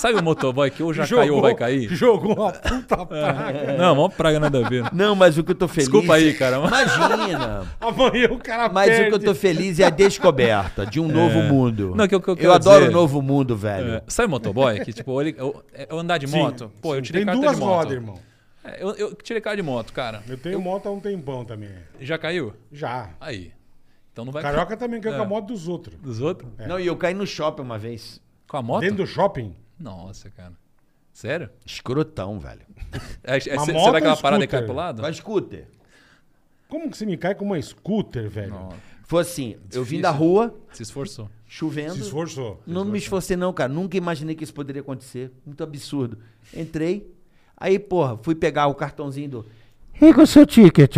Sabe 0.00 0.18
o 0.18 0.22
motoboy 0.24 0.68
que 0.68 0.82
ou 0.82 0.92
já 0.92 1.06
caiu 1.06 1.36
ou 1.36 1.42
vai 1.42 1.54
cair? 1.54 1.88
Jogou 1.94 2.34
uma 2.34 2.50
puta 2.52 3.06
praga. 3.06 3.76
Não, 3.78 3.94
uma 3.94 4.10
praga 4.10 4.40
nada 4.40 4.64
a 4.64 4.68
ver. 4.68 4.84
Não, 4.92 5.14
mas 5.14 5.38
o 5.38 5.44
que 5.44 5.52
eu 5.52 5.54
tô 5.54 5.68
feliz. 5.68 5.88
Desculpa 5.88 6.14
aí, 6.14 6.34
cara. 6.34 6.56
Imagina. 6.56 7.62
Amanhã 7.80 8.28
o 8.32 8.38
cara 8.38 8.68
Mas 8.68 8.88
o 8.88 8.90
perde. 8.90 9.08
que 9.10 9.14
eu 9.14 9.18
tô 9.32 9.34
feliz 9.34 9.78
é 9.78 9.84
a 9.84 9.90
descoberta 9.90 10.84
de 10.84 10.98
um 10.98 11.06
novo 11.06 11.40
mundo. 11.42 11.92
Não, 11.96 12.08
que 12.08 12.14
eu- 12.14 12.20
que 12.20 12.28
eu 12.28 12.32
eu 12.32 12.36
quero 12.36 12.52
adoro 12.76 12.90
o 12.90 12.92
novo 12.92 13.22
mundo, 13.22 13.56
velho. 13.56 13.94
É, 13.94 14.02
sabe 14.08 14.28
motoboy? 14.28 14.80
Que 14.84 14.92
tipo, 14.92 15.20
ele, 15.20 15.34
eu, 15.38 15.64
eu 15.88 15.98
andar 15.98 16.18
de 16.18 16.26
Sim, 16.26 16.38
moto? 16.38 16.72
Pô, 16.80 16.94
eu 16.94 16.98
sim. 16.98 17.02
tirei 17.02 17.20
Tem 17.24 17.26
carta 17.26 17.40
duas 17.40 17.54
de 17.56 17.60
moto. 17.60 17.74
rodas, 17.76 17.92
irmão. 17.92 18.18
É, 18.64 18.82
eu, 18.82 18.90
eu 18.94 19.14
tirei 19.14 19.40
carta 19.42 19.56
de 19.56 19.62
moto, 19.62 19.92
cara. 19.92 20.22
Eu 20.28 20.38
tenho 20.38 20.60
moto 20.60 20.86
há 20.86 20.90
um 20.92 21.00
tempão 21.00 21.44
também. 21.44 21.70
Já 22.00 22.16
caiu? 22.18 22.54
Já. 22.70 23.10
Aí. 23.20 23.52
Então 24.12 24.24
não 24.24 24.32
vai 24.32 24.42
Carioca 24.42 24.76
também 24.76 25.00
caiu 25.00 25.14
É. 25.14 25.16
com 25.18 25.24
a 25.24 25.26
moto 25.26 25.46
dos 25.46 25.66
outros. 25.68 25.96
dos 26.00 26.20
outros? 26.20 26.50
Não, 26.66 26.78
e 26.78 26.86
eu 26.86 26.96
caí 26.96 27.14
no 27.14 27.26
shopping 27.26 27.62
uma 27.62 27.78
vez. 27.78 28.20
Com 28.46 28.56
a 28.58 28.62
moto? 28.62 28.80
Dentro 28.82 28.98
do 28.98 29.06
shopping? 29.06 29.54
Nossa, 29.80 30.28
cara. 30.30 30.52
Sério? 31.12 31.50
Escrotão, 31.66 32.38
velho. 32.38 32.60
É, 33.24 33.38
é, 33.48 33.54
Uma 33.56 33.64
cê- 33.64 33.72
moto 33.72 33.84
será 33.86 34.00
que 34.00 34.06
ela 34.06 34.16
parada 34.16 34.44
e 34.44 34.46
cai 34.46 34.62
pro 34.62 34.74
lado? 34.74 35.04
A 35.06 35.12
scooter. 35.12 35.66
Como 36.68 36.90
que 36.90 36.96
você 36.96 37.06
me 37.06 37.16
cai 37.16 37.34
com 37.34 37.44
uma 37.44 37.60
scooter, 37.60 38.28
velho? 38.28 38.50
Não, 38.50 38.68
Foi 39.12 39.20
assim, 39.20 39.56
eu 39.70 39.84
vim 39.84 39.96
Difícil. 39.98 40.00
da 40.02 40.10
rua, 40.10 40.54
se 40.72 40.82
esforçou. 40.82 41.28
chovendo. 41.46 41.92
Se 41.92 42.00
esforçou. 42.00 42.62
Não 42.66 42.82
me 42.82 42.96
esforcei 42.96 43.36
não, 43.36 43.52
cara. 43.52 43.70
Nunca 43.70 43.94
imaginei 43.94 44.34
que 44.34 44.42
isso 44.42 44.54
poderia 44.54 44.80
acontecer. 44.80 45.30
Muito 45.44 45.62
absurdo. 45.62 46.16
Entrei, 46.56 47.06
aí, 47.54 47.78
porra, 47.78 48.18
fui 48.22 48.34
pegar 48.34 48.68
o 48.68 48.74
cartãozinho 48.74 49.28
do... 49.28 49.46
E 50.00 50.14
com 50.14 50.22
o 50.22 50.26
seu 50.26 50.46
ticket? 50.46 50.96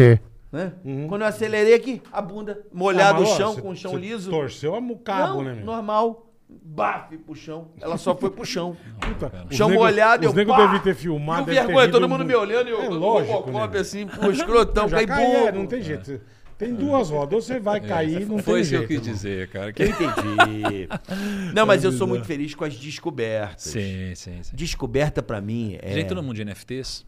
Né? 0.53 0.73
Quando 1.09 1.23
eu 1.23 1.27
acelerei 1.27 1.75
aqui, 1.75 2.01
a 2.13 2.23
bunda 2.23 2.65
molhada 2.73 3.19
Ah, 3.19 3.23
ó, 3.23 3.37
chão, 3.37 3.57
com 3.57 3.71
o 3.71 3.75
chão 3.75 3.97
liso. 3.97 4.31
Torceu 4.31 4.77
a 4.77 4.81
cabo, 5.03 5.39
Não, 5.39 5.43
né, 5.43 5.55
meu? 5.55 5.65
normal. 5.65 6.25
Baf 6.49 7.19
pro 7.19 7.35
chão. 7.35 7.67
Ela 7.81 7.97
só 7.99 8.15
foi 8.15 8.31
pro 8.31 8.45
chão. 8.45 8.77
Puta, 9.01 9.45
os 9.51 9.57
chão 9.57 9.69
nego- 9.69 9.83
molhado, 9.83 10.29
Os 10.29 10.37
eu 10.37 10.45
devem 10.45 10.79
ter 10.79 10.95
filmado. 10.95 11.47
Ter 11.47 11.55
vergonha, 11.55 11.91
todo 11.91 12.09
mundo 12.09 12.19
muito. 12.25 12.29
me 12.29 12.37
olhando 12.37 12.69
e 12.69 12.71
eu 12.71 12.81
É 12.81 12.87
com 12.87 12.93
o 12.93 12.97
lógico, 12.97 13.51
né? 13.51 13.79
assim, 13.81 14.07
pô, 14.07 14.31
escrotão, 14.31 14.89
Já 14.89 15.05
cai, 15.05 15.25
é, 15.49 15.51
não 15.51 15.67
tem 15.67 15.83
jeito. 15.83 16.21
Tem 16.57 16.75
duas 16.75 17.11
rodas, 17.11 17.35
ou 17.35 17.43
você 17.43 17.59
vai 17.59 17.81
cair, 17.81 18.27
não 18.27 18.39
Foi 18.39 18.55
tem 18.55 18.63
isso 18.63 18.71
que 18.71 18.77
eu 18.77 18.87
quis 18.87 19.03
dizer, 19.03 19.49
cara. 19.49 19.73
Eu 19.77 19.87
entendi. 19.87 20.89
Não, 21.53 21.67
mas 21.67 21.83
eu 21.83 21.91
sou 21.91 22.07
muito 22.07 22.25
feliz 22.25 22.55
com 22.55 22.65
as 22.65 22.77
descobertas. 22.77 23.65
Sim, 23.65 24.15
sim, 24.15 24.43
sim. 24.43 24.55
Descoberta 24.55 25.23
pra 25.23 25.41
mim 25.41 25.77
é. 25.83 25.95
Já 25.95 26.01
entrou 26.01 26.23
no 26.23 26.27
mundo 26.27 26.37
de 26.37 26.45
NFTs? 26.45 27.05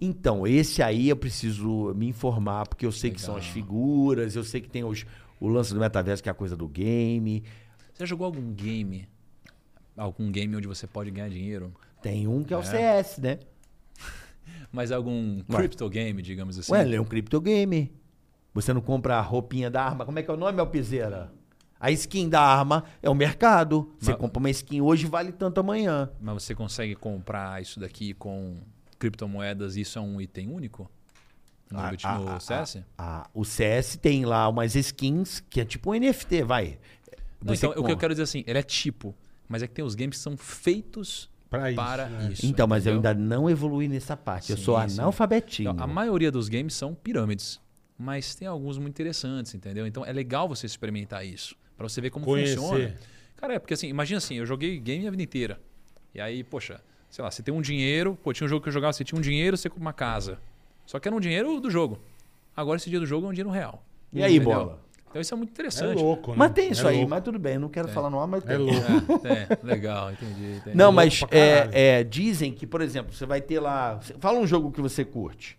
Então, 0.00 0.46
esse 0.46 0.82
aí 0.82 1.08
eu 1.08 1.16
preciso 1.16 1.92
me 1.94 2.08
informar, 2.08 2.66
porque 2.66 2.84
eu 2.84 2.92
sei 2.92 3.10
que 3.10 3.20
são 3.20 3.36
as 3.36 3.42
Legal. 3.42 3.54
figuras, 3.54 4.34
eu 4.34 4.42
sei 4.42 4.60
que 4.60 4.68
tem 4.68 4.82
os, 4.82 5.04
o 5.38 5.48
lance 5.48 5.72
do 5.72 5.78
metaverso, 5.78 6.22
que 6.22 6.28
é 6.28 6.32
a 6.32 6.34
coisa 6.34 6.56
do 6.56 6.66
game. 6.66 7.44
Você 7.92 8.00
já 8.00 8.06
jogou 8.06 8.24
algum 8.24 8.52
game? 8.52 9.06
Algum 9.96 10.30
game 10.32 10.56
onde 10.56 10.66
você 10.66 10.86
pode 10.86 11.10
ganhar 11.10 11.28
dinheiro? 11.28 11.72
Tem 12.02 12.26
um 12.26 12.42
que 12.42 12.52
é 12.52 12.56
o 12.56 12.64
CS, 12.64 13.18
né? 13.18 13.38
Mas 14.72 14.90
algum 14.90 15.40
crypto 15.42 15.88
game, 15.88 16.20
digamos 16.22 16.58
assim? 16.58 16.72
Ué, 16.72 16.82
ele 16.82 16.96
é 16.96 17.00
um 17.00 17.04
criptogame. 17.04 17.92
Você 18.54 18.72
não 18.72 18.80
compra 18.80 19.16
a 19.16 19.20
roupinha 19.20 19.70
da 19.70 19.82
arma. 19.84 20.04
Como 20.04 20.18
é 20.18 20.22
que 20.22 20.30
é 20.30 20.34
o 20.34 20.36
nome, 20.36 20.60
Alpizeira? 20.60 21.32
A 21.80 21.90
skin 21.90 22.28
da 22.28 22.40
arma 22.40 22.84
é 23.02 23.08
o 23.10 23.14
mercado. 23.14 23.92
Você 23.98 24.12
Mas- 24.12 24.20
compra 24.20 24.38
uma 24.38 24.50
skin 24.50 24.80
hoje 24.80 25.06
vale 25.06 25.32
tanto 25.32 25.58
amanhã. 25.60 26.10
Mas 26.20 26.44
você 26.44 26.54
consegue 26.54 26.94
comprar 26.94 27.60
isso 27.60 27.80
daqui 27.80 28.14
com 28.14 28.56
criptomoedas 28.98 29.76
e 29.76 29.80
isso 29.80 29.98
é 29.98 30.02
um 30.02 30.20
item 30.20 30.48
único? 30.50 30.88
No, 31.70 31.80
Ah, 31.80 31.90
bit- 31.90 32.06
ah, 32.06 32.18
no 32.18 32.28
ah, 32.28 32.38
CS? 32.40 32.84
Ah, 32.98 33.26
o 33.34 33.44
CS 33.44 33.96
tem 33.96 34.24
lá 34.26 34.46
umas 34.48 34.74
skins 34.76 35.40
que 35.40 35.60
é 35.60 35.64
tipo 35.64 35.90
um 35.90 35.94
NFT, 35.94 36.42
vai. 36.44 36.78
Não, 37.42 37.54
Você 37.56 37.66
então, 37.66 37.70
o 37.70 37.72
que 37.72 37.78
eu 37.78 37.82
compra. 37.82 37.96
quero 37.96 38.14
dizer 38.14 38.22
assim, 38.24 38.44
ele 38.46 38.58
é 38.58 38.62
tipo, 38.62 39.14
mas 39.48 39.62
é 39.62 39.66
que 39.66 39.72
tem 39.74 39.84
os 39.84 39.94
games 39.96 40.18
que 40.18 40.22
são 40.22 40.36
feitos 40.36 41.28
Pra 41.50 41.70
isso, 41.70 41.76
para 41.82 42.06
né? 42.06 42.28
isso. 42.32 42.46
Então, 42.46 42.66
mas 42.68 42.86
eu 42.86 42.92
entendeu? 42.94 43.10
ainda 43.10 43.20
não 43.36 43.50
evoluí 43.50 43.88
nessa 43.88 44.16
parte. 44.16 44.52
eu 44.52 44.56
Sim, 44.58 44.62
sou 44.64 44.88
sim. 44.88 45.00
analfabetinho. 45.00 45.70
Então, 45.72 45.82
a 45.84 45.86
maioria 45.88 46.30
dos 46.30 46.48
games 46.48 46.74
são 46.74 46.94
pirâmides, 46.94 47.58
mas 47.98 48.34
tem 48.34 48.46
alguns 48.48 48.78
muito 48.78 48.92
interessantes, 48.94 49.54
entendeu? 49.54 49.86
Então 49.86 50.04
é 50.04 50.12
legal 50.12 50.48
você 50.48 50.66
experimentar 50.66 51.24
isso, 51.26 51.54
para 51.76 51.88
você 51.88 52.00
ver 52.00 52.10
como 52.10 52.24
Conhecer. 52.24 52.56
funciona. 52.58 52.96
Cara, 53.36 53.54
é 53.54 53.58
porque 53.58 53.74
assim, 53.74 53.88
imagina 53.88 54.18
assim, 54.18 54.36
eu 54.36 54.46
joguei 54.46 54.78
game 54.78 55.06
a 55.06 55.10
vida 55.10 55.22
inteira. 55.22 55.60
E 56.14 56.20
aí, 56.20 56.44
poxa, 56.44 56.80
sei 57.10 57.24
lá, 57.24 57.30
você 57.30 57.42
tem 57.42 57.52
um 57.52 57.60
dinheiro, 57.62 58.16
pô, 58.22 58.32
tinha 58.32 58.44
um 58.44 58.48
jogo 58.48 58.62
que 58.62 58.68
eu 58.68 58.72
jogava, 58.72 58.92
você 58.92 59.04
tinha 59.04 59.18
um 59.18 59.22
dinheiro, 59.22 59.56
você 59.56 59.68
compra 59.68 59.82
uma 59.82 59.92
casa. 59.92 60.38
Só 60.86 60.98
que 61.00 61.08
era 61.08 61.16
um 61.16 61.20
dinheiro 61.20 61.58
do 61.60 61.70
jogo. 61.70 61.98
Agora 62.56 62.76
esse 62.76 62.90
dia 62.90 63.00
do 63.00 63.06
jogo 63.06 63.26
é 63.26 63.30
um 63.30 63.32
dinheiro 63.32 63.50
real. 63.50 63.84
E 64.12 64.22
aí, 64.22 64.36
Entendeu? 64.36 64.54
bola? 64.58 64.82
Então 65.08 65.20
isso 65.20 65.34
é 65.34 65.36
muito 65.36 65.50
É 65.50 65.52
interessante. 65.52 65.98
louco, 66.02 66.30
né? 66.30 66.36
Mas 66.38 66.52
tem 66.52 66.70
isso 66.70 66.86
É 66.86 66.90
aí, 66.90 66.96
louco. 66.96 67.10
mas 67.10 67.22
tudo 67.24 67.38
bem, 67.38 67.58
não 67.58 67.68
quero 67.68 67.88
falar 67.88 68.08
no 68.10 68.18
ar, 68.18 68.26
mas 68.26 68.42
É 68.44 68.46
tem. 68.46 68.58
louco. 68.58 69.26
É, 69.26 69.32
é, 69.52 69.58
legal, 69.62 70.10
entendi. 70.12 70.56
entendi. 70.56 70.76
Não, 70.76 70.86
louco 70.86 70.96
mas 70.96 71.20
é, 71.30 71.98
é, 71.98 72.04
dizem 72.04 72.52
que, 72.52 72.66
por 72.66 72.80
exemplo, 72.80 73.12
você 73.12 73.26
vai 73.26 73.40
ter 73.40 73.60
lá. 73.60 74.00
Fala 74.20 74.38
um 74.38 74.46
jogo 74.46 74.70
que 74.72 74.80
você 74.80 75.04
curte. 75.04 75.58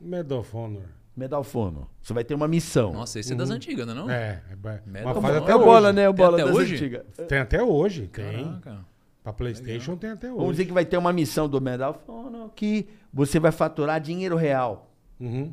Medal 0.00 0.40
of 0.40 0.56
Honor. 0.56 0.82
Medal 1.16 1.40
of 1.40 1.56
Honor. 1.56 1.86
Você 2.02 2.12
vai 2.12 2.22
ter 2.24 2.34
uma 2.34 2.46
missão. 2.46 2.92
Nossa, 2.92 3.18
esse 3.18 3.32
é 3.32 3.36
das 3.36 3.50
antigas, 3.50 3.86
não 3.86 3.92
é 3.92 3.96
não? 3.96 4.10
É, 4.10 4.42
é, 4.50 5.02
faz 5.02 5.16
Honor. 5.16 5.36
até 5.36 5.52
é 5.52 5.54
o 5.54 5.58
hoje. 5.58 5.64
bola, 5.66 5.92
né? 5.92 6.08
O 6.08 6.12
Tem 6.14 6.24
bola 6.24 6.36
até 6.36 6.46
das 6.46 6.56
hoje? 6.56 6.74
antigas. 6.74 7.02
Tem 7.26 7.38
até 7.38 7.62
hoje, 7.62 8.06
tem. 8.08 8.44
Caraca. 8.60 8.84
Pra 9.22 9.32
Playstation 9.32 9.96
tem 9.96 10.10
até 10.10 10.28
Vamos 10.28 10.44
hoje. 10.44 10.50
dizer 10.52 10.66
que 10.66 10.72
vai 10.72 10.84
ter 10.84 10.96
uma 10.96 11.12
missão 11.12 11.48
do 11.48 11.60
Medal 11.60 11.90
of 11.90 12.00
Honor 12.08 12.50
que 12.50 12.88
você 13.12 13.40
vai 13.40 13.50
faturar 13.50 14.00
dinheiro 14.00 14.36
real. 14.36 14.92
Uhum. 15.18 15.52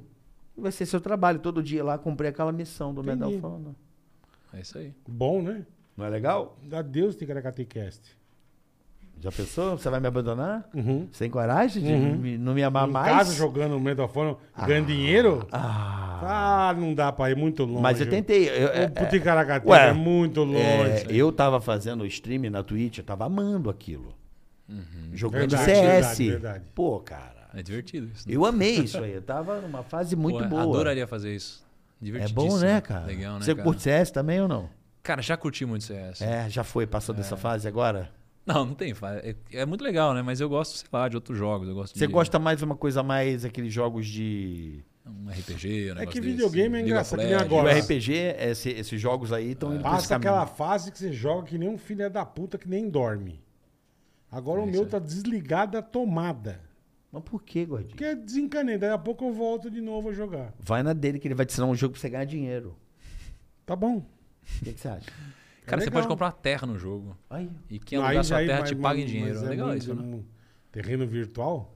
Vai 0.55 0.71
ser 0.71 0.85
seu 0.85 1.01
trabalho. 1.01 1.39
Todo 1.39 1.63
dia 1.63 1.83
lá 1.83 1.97
cumprir 1.97 2.27
aquela 2.27 2.51
missão 2.51 2.93
do 2.93 3.03
Medal 3.03 3.29
Entendi. 3.31 3.45
Honor. 3.45 3.73
É 4.53 4.59
isso 4.59 4.77
aí. 4.77 4.93
Bom, 5.07 5.41
né? 5.41 5.65
Não 5.97 6.05
é 6.05 6.09
legal? 6.09 6.57
Adeus, 6.71 7.15
Ticaracatecast. 7.15 8.15
Já 9.23 9.31
pensou? 9.31 9.77
Você 9.77 9.89
vai 9.89 10.01
me 10.01 10.07
abandonar? 10.07 10.67
Uhum. 10.73 11.07
Sem 11.11 11.29
coragem 11.29 11.81
de 11.81 11.93
Uhum. 11.93 12.17
me- 12.17 12.37
não 12.37 12.53
me 12.53 12.61
amar 12.61 12.89
em 12.89 12.91
mais? 12.91 13.07
casa 13.15 13.33
jogando 13.33 13.79
Medal 13.79 14.05
of 14.05 14.19
Honor, 14.19 14.37
ganhando 14.67 14.87
dinheiro? 14.87 15.47
Ah. 15.49 16.69
Ah, 16.69 16.73
não 16.77 16.93
dá 16.93 17.09
pra 17.11 17.31
ir 17.31 17.35
muito 17.37 17.63
longe. 17.63 17.81
Mas 17.81 18.01
eu 18.01 18.09
tentei. 18.09 18.49
eu- 18.49 18.67
é- 18.69 18.85
O 18.85 18.91
Puticaracateca 18.91 19.69
Ué, 19.71 19.89
é 19.89 19.93
muito 19.93 20.43
longe. 20.43 20.59
É, 20.59 21.05
eu 21.09 21.31
tava 21.31 21.61
fazendo 21.61 22.05
stream 22.05 22.49
na 22.51 22.61
Twitch, 22.63 22.97
eu 22.97 23.03
tava 23.05 23.25
amando 23.25 23.69
aquilo. 23.69 24.13
Jogando 25.13 25.51
Verdade, 25.51 25.65
CS. 25.65 25.85
verdade, 25.85 26.29
verdade. 26.29 26.63
Pô, 26.73 26.99
cara. 26.99 27.47
É 27.53 27.61
divertido 27.61 28.09
isso. 28.13 28.27
né? 28.27 28.35
Eu 28.35 28.45
amei 28.45 28.79
isso 28.79 28.97
aí. 28.97 29.13
Eu 29.13 29.21
tava 29.21 29.61
numa 29.61 29.83
fase 29.83 30.15
muito 30.15 30.39
Pô, 30.39 30.45
boa. 30.49 30.63
Adoraria 30.63 31.05
fazer 31.05 31.35
isso. 31.35 31.63
É 32.01 32.27
bom, 32.27 32.57
né, 32.57 32.81
cara? 32.81 33.05
Legal, 33.05 33.35
né, 33.35 33.45
Você 33.45 33.53
cara? 33.53 33.63
curte 33.63 33.81
CS 33.83 34.11
também 34.11 34.41
ou 34.41 34.47
não? 34.47 34.67
Cara, 35.03 35.21
já 35.21 35.37
curti 35.37 35.65
muito 35.65 35.83
CS. 35.85 36.21
É, 36.21 36.49
já 36.49 36.63
foi, 36.63 36.85
passou 36.87 37.13
dessa 37.13 37.37
fase 37.37 37.67
agora? 37.67 38.09
Não, 38.45 38.65
não 38.65 38.73
tem. 38.75 38.93
É, 39.23 39.35
é 39.61 39.65
muito 39.65 39.83
legal, 39.83 40.13
né? 40.13 40.21
Mas 40.21 40.41
eu 40.41 40.49
gosto, 40.49 40.75
sei 40.77 40.87
lá, 40.91 41.07
de 41.07 41.15
outros 41.15 41.37
jogos. 41.37 41.67
Eu 41.67 41.75
gosto 41.75 41.97
Você 41.97 42.05
de 42.07 42.11
gosta 42.13 42.37
mais 42.39 42.57
de 42.59 42.65
uma 42.65 42.75
coisa 42.75 43.01
mais 43.01 43.45
aqueles 43.45 43.71
jogos 43.73 44.05
de. 44.05 44.83
um 45.05 45.29
RPG, 45.29 45.93
um 45.93 45.99
É 46.01 46.05
que 46.05 46.19
desse, 46.19 46.21
videogame 46.21 46.67
é 46.67 46.81
League 46.81 46.81
of 46.81 46.89
engraçado, 46.91 47.19
que 47.19 47.25
nem 47.25 47.33
Legends. 47.35 47.51
O 47.51 47.59
Agora- 47.59 47.79
RPG, 47.79 48.13
esse- 48.39 48.69
esses 48.71 48.99
jogos 49.01 49.31
aí 49.31 49.51
estão 49.51 49.69
indo 49.69 49.75
esse 49.77 49.83
Passa 49.83 50.15
aquela 50.17 50.45
fase 50.45 50.91
que 50.91 50.97
você 50.99 51.11
joga 51.13 51.47
que 51.47 51.57
nem 51.57 51.69
um 51.69 51.77
filho 51.77 52.09
da 52.09 52.25
puta 52.25 52.57
que 52.57 52.67
nem 52.67 52.89
dorme. 52.89 53.41
Agora 54.31 54.59
É 54.61 54.63
o 54.63 54.67
meu 54.67 54.85
tá 54.85 54.99
desligado 54.99 55.73
da 55.73 55.81
tomada. 55.81 56.59
Mas 57.11 57.21
por 57.23 57.43
que, 57.43 57.63
gordinho? 57.65 57.91
Porque 57.91 58.03
eu 58.03 58.15
desencanei. 58.15 58.77
Daí 58.77 58.89
a 58.89 58.97
pouco 58.97 59.23
eu 59.23 59.31
volto 59.33 59.69
de 59.69 59.79
novo 59.79 60.09
a 60.09 60.13
jogar. 60.13 60.51
Vai 60.59 60.81
na 60.83 60.91
dele 60.93 61.19
que 61.19 61.27
ele 61.27 61.35
vai 61.35 61.45
te 61.45 61.51
ensinar 61.51 61.67
um 61.67 61.75
jogo 61.75 61.91
pra 61.93 62.01
você 62.01 62.09
ganhar 62.09 62.25
dinheiro. 62.25 62.75
Tá 63.65 63.75
bom. 63.75 63.97
O 63.99 64.63
que, 64.65 64.73
que 64.73 64.79
você 64.79 64.87
acha? 64.87 65.09
Cara, 65.65 65.81
você 65.81 65.91
pode 65.91 66.07
comprar 66.07 66.31
terra 66.31 66.67
no 66.67 66.77
jogo. 66.77 67.17
Aí. 67.29 67.49
E 67.69 67.79
quem 67.79 67.97
alugar 67.97 68.23
sua 68.23 68.37
terra 68.39 68.63
te 68.63 68.75
paga 68.75 68.99
em 68.99 69.05
dinheiro. 69.05 69.39
é 69.39 69.49
legal 69.49 69.75
isso, 69.75 69.93
né? 69.93 70.23
Terreno 70.71 71.05
virtual? 71.07 71.75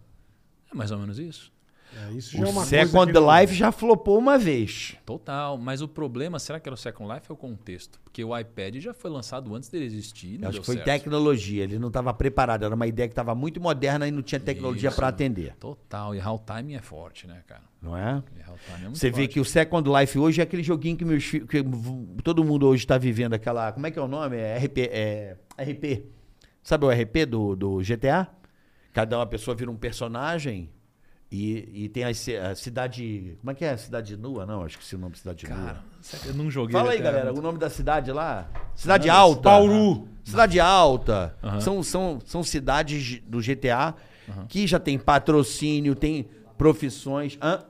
É 0.71 0.75
mais 0.75 0.91
ou 0.91 0.97
menos 0.97 1.19
isso. 1.19 1.53
É, 1.95 2.11
isso 2.11 2.31
já 2.37 2.39
é 2.39 2.45
O 2.45 2.49
uma 2.49 2.53
coisa 2.61 2.69
Second 2.69 3.11
que 3.13 3.19
não- 3.19 3.39
Life 3.41 3.53
já 3.55 3.71
flopou 3.71 4.17
uma 4.17 4.37
vez. 4.37 4.95
Total. 5.05 5.57
Mas 5.57 5.81
o 5.81 5.87
problema, 5.87 6.37
será 6.37 6.59
que 6.59 6.67
era 6.67 6.73
o 6.73 6.77
Second 6.77 7.11
Life 7.13 7.25
ou 7.29 7.35
o 7.35 7.37
contexto? 7.37 7.99
Porque 8.03 8.23
o 8.23 8.37
iPad 8.37 8.75
já 8.77 8.93
foi 8.93 9.09
lançado 9.09 9.55
antes 9.55 9.69
dele 9.69 9.85
existir. 9.85 10.37
Não 10.37 10.43
Eu 10.45 10.49
acho 10.49 10.51
deu 10.53 10.61
que 10.61 10.65
foi 10.65 10.75
certo. 10.75 10.85
tecnologia. 10.85 11.63
Ele 11.63 11.79
não 11.79 11.87
estava 11.87 12.13
preparado. 12.13 12.65
Era 12.65 12.75
uma 12.75 12.85
ideia 12.85 13.07
que 13.07 13.13
estava 13.13 13.33
muito 13.33 13.59
moderna 13.61 14.07
e 14.07 14.11
não 14.11 14.21
tinha 14.21 14.39
tecnologia 14.39 14.91
para 14.91 15.07
atender. 15.07 15.55
Total. 15.59 16.13
E 16.13 16.19
Real 16.19 16.43
Time 16.45 16.75
é 16.75 16.81
forte, 16.81 17.25
né, 17.25 17.41
cara? 17.47 17.63
Não 17.81 17.95
é? 17.95 18.21
É 18.39 18.89
Você 18.89 19.09
vê 19.09 19.21
forte. 19.21 19.27
que 19.33 19.39
o 19.39 19.45
Second 19.45 19.89
Life 19.89 20.19
hoje 20.19 20.41
é 20.41 20.43
aquele 20.43 20.63
joguinho 20.63 20.97
que, 20.97 21.05
meus 21.05 21.29
que 21.29 21.63
todo 22.23 22.43
mundo 22.43 22.67
hoje 22.67 22.83
está 22.83 22.97
vivendo 22.97 23.33
aquela. 23.33 23.71
Como 23.71 23.87
é 23.87 23.91
que 23.91 23.97
é 23.97 24.01
o 24.01 24.07
nome? 24.07 24.35
É 24.35 24.57
RP. 24.57 24.77
É 24.91 25.37
RP. 25.57 26.05
Sabe 26.61 26.85
o 26.85 26.89
RP 26.91 27.25
do, 27.25 27.55
do 27.55 27.77
GTA? 27.77 28.27
Cada 28.91 29.17
uma 29.17 29.25
pessoa 29.25 29.55
vira 29.55 29.69
um 29.71 29.77
personagem 29.77 30.69
e, 31.31 31.83
e 31.85 31.89
tem 31.89 32.03
a, 32.03 32.09
a 32.09 32.55
cidade. 32.55 33.37
Como 33.41 33.51
é 33.51 33.53
que 33.53 33.65
é? 33.65 33.75
Cidade 33.77 34.15
nua? 34.15 34.45
Não, 34.45 34.63
acho 34.63 34.77
que 34.77 34.83
esse 34.83 34.95
é 34.95 34.97
o 34.97 35.01
nome 35.01 35.17
cidade 35.17 35.45
Cara, 35.45 35.59
nua. 35.61 35.77
sério, 36.01 36.27
eu 36.29 36.33
não 36.33 36.49
joguei. 36.49 36.71
Fala 36.73 36.91
aí, 36.91 36.99
galera, 37.01 37.25
muito. 37.25 37.39
o 37.39 37.41
nome 37.41 37.57
da 37.59 37.69
cidade 37.69 38.11
lá? 38.11 38.49
Cidade 38.75 39.09
Alta. 39.09 39.41
Bauru. 39.41 40.07
Cidade 40.23 40.59
Alta. 40.59 41.35
Aham. 41.43 41.61
São, 41.61 41.83
são, 41.83 42.19
são 42.25 42.43
cidades 42.43 43.19
do 43.27 43.39
GTA 43.39 43.95
que 44.49 44.65
já 44.67 44.79
tem 44.79 44.97
patrocínio, 44.99 45.95
tem 45.95 46.27
profissões. 46.57 47.37
Hã? 47.41 47.63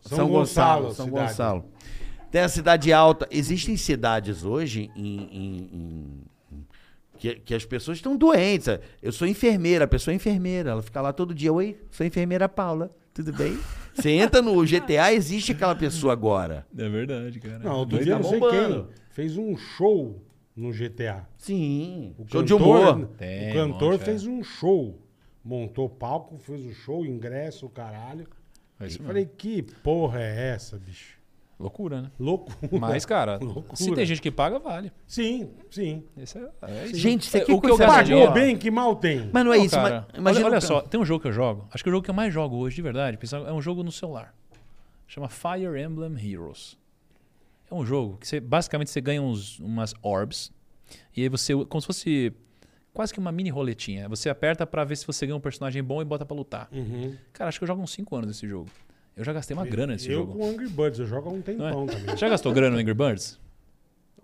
São 0.00 0.28
Gonçalo, 0.28 0.92
São 0.94 1.06
cidade. 1.06 1.28
Gonçalo. 1.28 1.64
Tem 2.30 2.40
a 2.42 2.48
cidade 2.48 2.92
alta. 2.92 3.26
Existem 3.30 3.76
cidades 3.76 4.44
hoje 4.44 4.90
em, 4.94 5.16
em- 5.22 5.70
em- 5.72 6.22
que, 7.18 7.36
que 7.36 7.54
as 7.54 7.64
pessoas 7.64 7.98
estão 7.98 8.16
doentes. 8.16 8.68
Eu 9.02 9.12
sou 9.12 9.26
enfermeira, 9.26 9.84
a 9.84 9.88
pessoa 9.88 10.12
é 10.12 10.16
enfermeira. 10.16 10.70
Ela 10.70 10.82
fica 10.82 11.00
lá 11.00 11.12
todo 11.12 11.34
dia. 11.34 11.52
Oi, 11.52 11.76
sou 11.90 12.06
enfermeira 12.06 12.48
Paula. 12.48 12.90
Tudo 13.12 13.32
bem? 13.32 13.58
Você 13.94 14.10
entra 14.10 14.42
no 14.42 14.62
GTA, 14.62 15.12
existe 15.14 15.52
aquela 15.52 15.74
pessoa 15.74 16.12
agora. 16.12 16.66
É 16.76 16.88
verdade, 16.88 17.40
cara. 17.40 17.60
Não, 17.60 17.78
outro 17.78 18.02
dia 18.02 18.16
tá 18.16 18.22
não 18.22 18.28
sei 18.28 18.40
quem 18.40 18.86
fez 19.08 19.38
um 19.38 19.56
show 19.56 20.22
no 20.54 20.70
GTA. 20.70 21.26
Sim. 21.38 22.14
O 22.18 22.28
Show 22.28 22.42
cantor, 22.42 22.44
de 22.44 22.54
humor. 22.54 23.06
Tem, 23.16 23.50
o 23.50 23.54
cantor 23.54 23.92
monte, 23.92 24.02
é. 24.02 24.04
fez 24.04 24.26
um 24.26 24.42
show. 24.42 25.00
Montou 25.42 25.88
palco, 25.88 26.36
fez 26.38 26.66
o 26.66 26.74
show, 26.74 27.06
ingresso, 27.06 27.66
o 27.66 27.70
caralho. 27.70 28.26
É 28.78 28.84
Eu 28.84 28.90
falei, 28.90 29.24
que 29.24 29.62
porra 29.62 30.20
é 30.20 30.50
essa, 30.50 30.76
bicho? 30.76 31.15
Loucura, 31.58 32.02
né? 32.02 32.10
Loucura. 32.18 32.78
Mas, 32.78 33.06
cara, 33.06 33.38
Loucura. 33.38 33.76
se 33.76 33.90
tem 33.94 34.04
gente 34.04 34.20
que 34.20 34.30
paga, 34.30 34.58
vale. 34.58 34.92
Sim, 35.06 35.50
sim. 35.70 36.04
Esse 36.18 36.38
é, 36.38 36.50
é 36.62 36.86
isso. 36.86 36.96
Gente, 36.96 37.22
isso 37.22 37.36
É, 37.36 37.42
o 37.42 37.60
que 37.60 37.70
eu 37.70 37.78
Pagou 37.78 38.30
bem, 38.32 38.58
que 38.58 38.70
mal 38.70 38.94
tem. 38.96 39.30
Mas 39.32 39.44
não 39.44 39.54
é 39.54 39.56
Não, 39.56 39.64
isso. 39.64 39.74
cara. 39.74 40.06
imagina 40.14 40.46
olha 40.46 40.54
olha 40.54 40.60
só, 40.60 40.82
tem 40.82 41.00
um 41.00 41.04
jogo 41.04 41.22
que 41.22 41.28
eu 41.28 41.32
jogo. 41.32 41.66
Acho 41.72 41.82
que 41.82 41.88
é 41.88 41.90
o 41.90 41.94
jogo 41.94 42.04
que 42.04 42.10
eu 42.10 42.14
mais 42.14 42.32
jogo 42.32 42.56
hoje, 42.56 42.76
de 42.76 42.82
verdade. 42.82 43.18
É 43.46 43.52
um 43.52 43.62
jogo 43.62 43.82
no 43.82 43.90
celular. 43.90 44.34
Chama 45.06 45.28
Fire 45.28 45.80
Emblem 45.80 46.14
Heroes. 46.18 46.76
É 47.70 47.74
um 47.74 47.86
jogo 47.86 48.18
que 48.18 48.28
você, 48.28 48.38
basicamente 48.38 48.90
você 48.90 49.00
ganha 49.00 49.22
uns, 49.22 49.58
umas 49.58 49.94
orbs. 50.02 50.52
E 51.16 51.22
aí 51.22 51.28
você, 51.28 51.52
como 51.64 51.80
se 51.80 51.86
fosse 51.86 52.32
quase 52.92 53.12
que 53.12 53.18
uma 53.18 53.32
mini 53.32 53.50
roletinha. 53.50 54.08
Você 54.08 54.28
aperta 54.28 54.66
pra 54.66 54.84
ver 54.84 54.96
se 54.96 55.06
você 55.06 55.26
ganha 55.26 55.36
um 55.36 55.40
personagem 55.40 55.82
bom 55.82 56.00
e 56.00 56.04
bota 56.04 56.24
pra 56.24 56.36
lutar. 56.36 56.68
Uhum. 56.72 57.14
Cara, 57.32 57.48
acho 57.48 57.58
que 57.58 57.64
eu 57.64 57.66
jogo 57.66 57.82
uns 57.82 57.92
5 57.92 58.16
anos 58.16 58.28
nesse 58.28 58.48
jogo. 58.48 58.68
Eu 59.16 59.24
já 59.24 59.32
gastei 59.32 59.56
uma 59.56 59.64
grana 59.64 59.94
nesse 59.94 60.10
eu 60.10 60.18
jogo. 60.20 60.34
com 60.38 60.46
Angry 60.46 60.68
Birds, 60.68 60.98
eu 61.00 61.06
jogo 61.06 61.30
há 61.30 61.32
um 61.32 61.36
Não 61.36 61.42
tempão 61.42 61.84
é? 61.84 61.86
também. 61.86 62.16
Já 62.18 62.28
gastou 62.28 62.52
grana 62.52 62.76
no 62.76 62.82
Angry 62.82 62.92
Birds? 62.92 63.40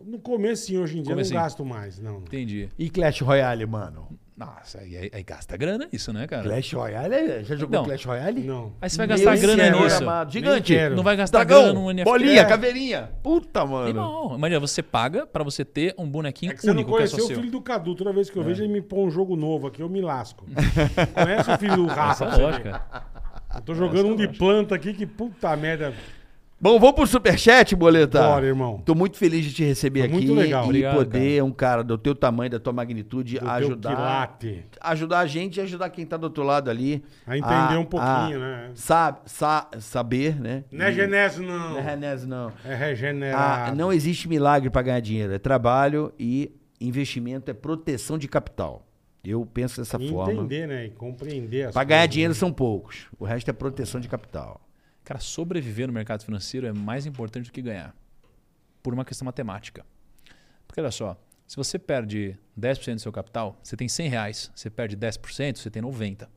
No 0.05 0.19
começo, 0.19 0.66
sim, 0.66 0.77
hoje 0.77 0.98
em 0.98 1.02
dia 1.02 1.12
eu 1.12 1.16
não 1.16 1.31
gasto 1.31 1.64
mais, 1.64 1.98
não. 1.98 2.19
Entendi. 2.19 2.69
E 2.78 2.90
Clash 2.90 3.20
Royale, 3.23 3.64
mano? 3.64 4.06
Nossa, 4.36 4.81
aí, 4.81 4.97
aí- 4.97 5.10
aí 5.14 5.23
gasta 5.23 5.56
grana 5.56 5.89
isso, 5.93 6.12
né, 6.12 6.27
cara? 6.27 6.43
Clash 6.43 6.73
Royale? 6.74 7.14
é- 7.14 7.43
Já 7.44 7.56
jogou 7.56 7.78
Não. 7.78 7.85
Clash 7.86 8.05
Royale? 8.05 8.40
Não. 8.43 8.73
Aí 8.82 8.90
você 8.90 8.97
vai 8.98 9.06
Meu 9.06 9.16
gastar 9.16 9.36
grana 9.39 9.62
senhor 9.64 9.82
nisso. 9.82 10.31
Gigante. 10.31 10.89
Não 10.90 11.02
vai 11.02 11.16
gastar 11.16 11.39
Dragão, 11.39 11.62
grana 11.62 11.81
no 11.81 11.90
NFT. 11.90 12.10
bolinha, 12.10 12.40
É. 12.40 12.44
caveirinha. 12.44 13.10
Puta, 13.23 13.64
mano. 13.64 13.94
Não, 13.94 14.35
imagina, 14.36 14.60
você 14.60 14.82
paga 14.82 15.27
pra 15.27 15.43
você 15.43 15.64
ter 15.64 15.94
um 15.97 16.06
bonequinho 16.10 16.52
É 16.52 16.55
que 16.55 16.60
você 16.60 16.66
não 16.66 16.74
único 16.74 16.97
que 16.97 17.02
é 17.02 17.06
só 17.06 17.16
conheceu 17.16 17.24
o 17.24 17.28
seu. 17.28 17.36
filho 17.39 17.51
do 17.51 17.60
Cadu. 17.62 17.94
Toda 17.94 18.12
vez 18.12 18.28
que 18.28 18.39
É. 18.39 18.43
eu 18.43 18.44
vejo 18.44 18.62
ele 18.62 18.73
me 18.73 18.82
põe 18.82 19.06
um 19.06 19.10
jogo 19.10 19.36
novo 19.36 19.69
aqui, 19.69 19.81
eu 19.81 19.89
me 19.89 20.02
lasco. 20.02 20.44
Conhece 21.14 21.51
o 21.51 21.59
filho 21.59 21.77
do 21.77 21.86
Rafa? 21.86 22.24
Essa 22.27 22.36
pra. 23.53 23.59
Eu 23.61 23.62
tô 23.65 23.74
jogando 23.74 24.09
um 24.09 24.16
de 24.16 24.29
planta 24.29 24.74
aqui 24.74 24.93
que 24.95 25.07
puta 25.07 25.55
merda. 25.57 25.93
Bom, 26.61 26.79
vamos 26.79 26.95
pro 26.95 27.05
superchat, 27.09 27.74
Boleta? 27.74 28.23
Bora, 28.23 28.47
irmão. 28.47 28.81
Tô 28.87 28.95
muito 28.95 29.16
feliz 29.16 29.45
de 29.45 29.53
te 29.53 29.65
receber 29.65 30.03
aqui. 30.03 30.12
muito 30.12 30.33
legal. 30.33 30.62
E 30.62 30.66
Obrigado, 30.66 30.95
poder, 30.95 31.43
um 31.43 31.51
cara 31.51 31.83
do 31.83 31.99
teu 31.99 32.15
tamanho, 32.15 32.51
da 32.53 32.61
tua 32.61 32.73
magnitude, 32.73 33.41
Do 33.41 33.51
ajudar. 33.51 34.39
Ajudar 34.81 35.19
a 35.19 35.27
gente 35.27 35.57
e 35.57 35.61
ajudar 35.61 35.91
quem 35.91 36.07
tá 36.07 36.16
do 36.16 36.23
outro 36.23 36.45
lado 36.45 36.70
ali. 36.70 37.03
A 37.27 37.37
entender 37.37 37.77
um 37.79 37.85
pouquinho, 37.85 38.39
né? 38.39 38.70
Sa 38.74 39.19
sa 39.27 39.69
saber, 39.81 40.41
né? 40.41 40.62
Não 40.70 40.85
é 40.87 40.93
genésio, 40.93 41.43
não. 41.43 41.70
Não 41.70 41.79
é 41.79 41.81
Renés, 41.81 42.24
não. 42.24 42.53
É 42.65 42.74
Ah, 42.74 42.77
regenerado. 42.77 43.77
não 43.77 43.93
existe 43.93 44.29
milagre 44.29 44.70
para 44.70 44.83
ganhar 44.83 45.01
dinheiro. 45.01 45.33
É 45.33 45.41
trabalho 45.41 46.12
e 46.16 46.53
investimento 46.81 47.51
é 47.51 47.55
proteção 47.55 48.16
de 48.16 48.29
capital. 48.29 48.87
Eu 49.24 49.47
penso 49.47 49.81
dessa 49.81 49.97
E 50.03 50.09
forma. 50.11 50.32
entender, 50.32 50.66
né? 50.66 50.86
E 50.86 50.90
compreender 50.90 51.73
Para 51.73 51.85
ganhar 51.85 52.07
dinheiro 52.07 52.35
né? 52.35 52.39
são 52.39 52.53
poucos. 52.53 53.07
O 53.19 53.24
resto 53.24 53.49
é 53.49 53.53
proteção 53.53 54.01
de 54.01 54.09
capital. 54.09 54.61
Cara, 55.05 55.20
sobreviver 55.20 55.86
no 55.86 55.93
mercado 55.93 56.24
financeiro 56.24 56.66
é 56.66 56.73
mais 56.73 57.07
importante 57.07 57.47
do 57.47 57.53
que 57.53 57.62
ganhar. 57.62 57.94
Por 58.82 58.93
uma 58.93 59.05
questão 59.05 59.24
matemática. 59.24 59.86
Porque 60.66 60.81
olha 60.81 60.90
só, 60.90 61.16
se 61.47 61.57
você 61.57 61.78
perde 61.78 62.36
10% 62.59 62.94
do 62.97 63.01
seu 63.01 63.12
capital, 63.12 63.59
você 63.62 63.77
tem 63.77 63.89
100 63.89 64.09
reais. 64.09 64.51
Você 64.55 64.69
perde 64.70 64.97
10%, 64.97 65.57
você 65.59 65.70
tem 65.70 65.82
90. 65.82 66.28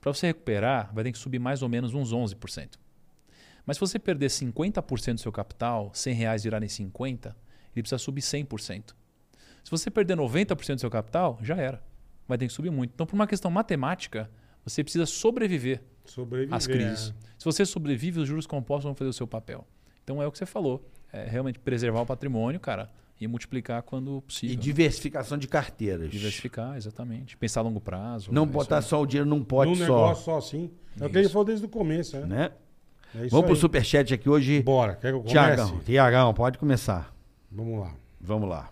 Para 0.00 0.12
você 0.12 0.26
recuperar, 0.26 0.92
vai 0.92 1.04
ter 1.04 1.12
que 1.12 1.18
subir 1.18 1.38
mais 1.38 1.62
ou 1.62 1.68
menos 1.68 1.94
uns 1.94 2.12
11%. 2.12 2.78
Mas 3.64 3.76
se 3.76 3.80
você 3.80 3.98
perder 3.98 4.26
50% 4.28 5.14
do 5.14 5.20
seu 5.20 5.32
capital, 5.32 5.90
100 5.94 6.14
reais 6.14 6.44
virarem 6.44 6.68
50, 6.68 7.34
ele 7.74 7.82
precisa 7.82 7.98
subir 7.98 8.20
100%. 8.20 8.94
Se 9.62 9.70
você 9.70 9.90
perder 9.90 10.16
90% 10.16 10.74
do 10.74 10.80
seu 10.80 10.90
capital, 10.90 11.38
já 11.40 11.56
era. 11.56 11.82
Vai 12.26 12.38
ter 12.38 12.46
que 12.46 12.52
subir 12.52 12.70
muito. 12.70 12.92
Então, 12.94 13.06
por 13.06 13.14
uma 13.14 13.26
questão 13.26 13.50
matemática, 13.50 14.30
você 14.64 14.82
precisa 14.82 15.04
sobreviver 15.06 15.82
Sobreviver. 16.04 16.54
as 16.54 16.66
crises. 16.66 17.10
é. 17.10 17.34
Se 17.38 17.44
você 17.44 17.66
sobrevive, 17.66 18.20
os 18.20 18.28
juros 18.28 18.46
compostos 18.46 18.84
vão 18.84 18.94
fazer 18.94 19.10
o 19.10 19.12
seu 19.12 19.26
papel. 19.26 19.66
Então 20.02 20.22
é 20.22 20.26
o 20.26 20.32
que 20.32 20.38
você 20.38 20.46
falou. 20.46 20.82
É 21.12 21.24
realmente 21.28 21.58
preservar 21.58 22.00
o 22.00 22.06
patrimônio, 22.06 22.58
cara, 22.58 22.90
e 23.20 23.26
multiplicar 23.28 23.82
quando 23.82 24.18
E 24.18 24.22
possível. 24.22 24.56
diversificação 24.56 25.36
de 25.38 25.46
carteiras. 25.46 26.10
Diversificar, 26.10 26.76
exatamente. 26.76 27.36
Pensar 27.36 27.60
a 27.60 27.62
longo 27.62 27.80
prazo. 27.80 28.32
Não 28.32 28.42
é 28.44 28.46
botar 28.46 28.80
isso 28.80 28.88
só 28.88 29.00
o 29.02 29.06
dinheiro 29.06 29.28
num 29.28 29.44
pote 29.44 29.70
Num 29.70 29.76
só. 29.76 29.82
negócio 29.84 30.24
só 30.24 30.38
assim. 30.38 30.70
É 31.00 31.06
o 31.06 31.10
que 31.10 31.18
ele 31.18 31.28
falou 31.28 31.44
desde 31.44 31.64
o 31.66 31.68
começo, 31.68 32.16
né? 32.20 32.26
Né? 32.26 32.50
É 33.14 33.18
isso 33.26 33.30
Vamos 33.30 33.46
pro 33.46 33.54
aí. 33.54 33.60
superchat 33.60 34.12
aqui 34.12 34.28
hoje. 34.28 34.62
Bora. 34.62 34.94
Quer 34.96 35.08
que 35.12 35.14
eu 35.14 35.18
comece? 35.20 35.32
Tiagão, 35.32 35.78
Tiagão, 35.80 36.34
pode 36.34 36.58
começar. 36.58 37.14
Vamos 37.50 37.78
lá. 37.80 37.94
Vamos 38.20 38.48
lá. 38.48 38.70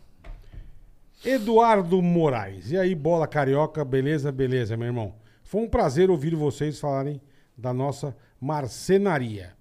Eduardo 1.24 2.02
Moraes. 2.02 2.72
E 2.72 2.76
aí, 2.76 2.96
bola 2.96 3.28
carioca, 3.28 3.84
beleza, 3.84 4.32
beleza, 4.32 4.76
meu 4.76 4.88
irmão. 4.88 5.14
Foi 5.44 5.62
um 5.62 5.68
prazer 5.68 6.10
ouvir 6.10 6.34
vocês 6.34 6.80
falarem 6.80 7.20
da 7.56 7.72
nossa 7.72 8.16
marcenaria. 8.40 9.52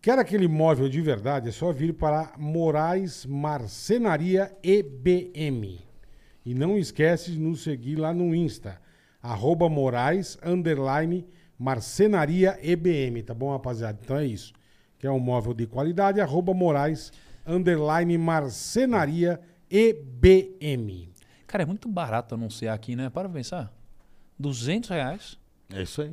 Quer 0.00 0.18
aquele 0.18 0.46
móvel 0.46 0.88
de 0.88 1.00
verdade? 1.00 1.48
É 1.48 1.52
só 1.52 1.72
vir 1.72 1.94
para 1.94 2.34
Moraes 2.36 3.24
Marcenaria 3.24 4.54
EBM. 4.62 5.80
E 6.44 6.54
não 6.54 6.76
esquece 6.76 7.32
de 7.32 7.38
nos 7.38 7.62
seguir 7.62 7.96
lá 7.96 8.12
no 8.12 8.34
Insta, 8.34 8.78
arroba 9.22 9.70
Moraes, 9.70 10.38
underline, 10.44 11.26
Marcenaria 11.58 12.58
EBM, 12.62 13.22
tá 13.22 13.32
bom, 13.32 13.50
rapaziada? 13.50 13.98
Então 14.02 14.18
é 14.18 14.26
isso. 14.26 14.52
Quer 14.98 15.10
um 15.10 15.18
móvel 15.18 15.54
de 15.54 15.66
qualidade, 15.66 16.20
arroba 16.20 16.52
Moraes, 16.52 17.10
underline, 17.46 18.18
Marcenaria 18.18 19.40
EBM. 19.40 19.57
Cara, 21.46 21.62
é 21.62 21.66
muito 21.66 21.88
barato 21.88 22.34
anunciar 22.34 22.74
aqui, 22.74 22.94
né? 22.96 23.08
Para 23.10 23.28
pra 23.28 23.38
pensar. 23.38 23.72
200 24.38 24.88
reais 24.90 25.38
É 25.72 25.82
isso 25.82 26.02
aí. 26.02 26.12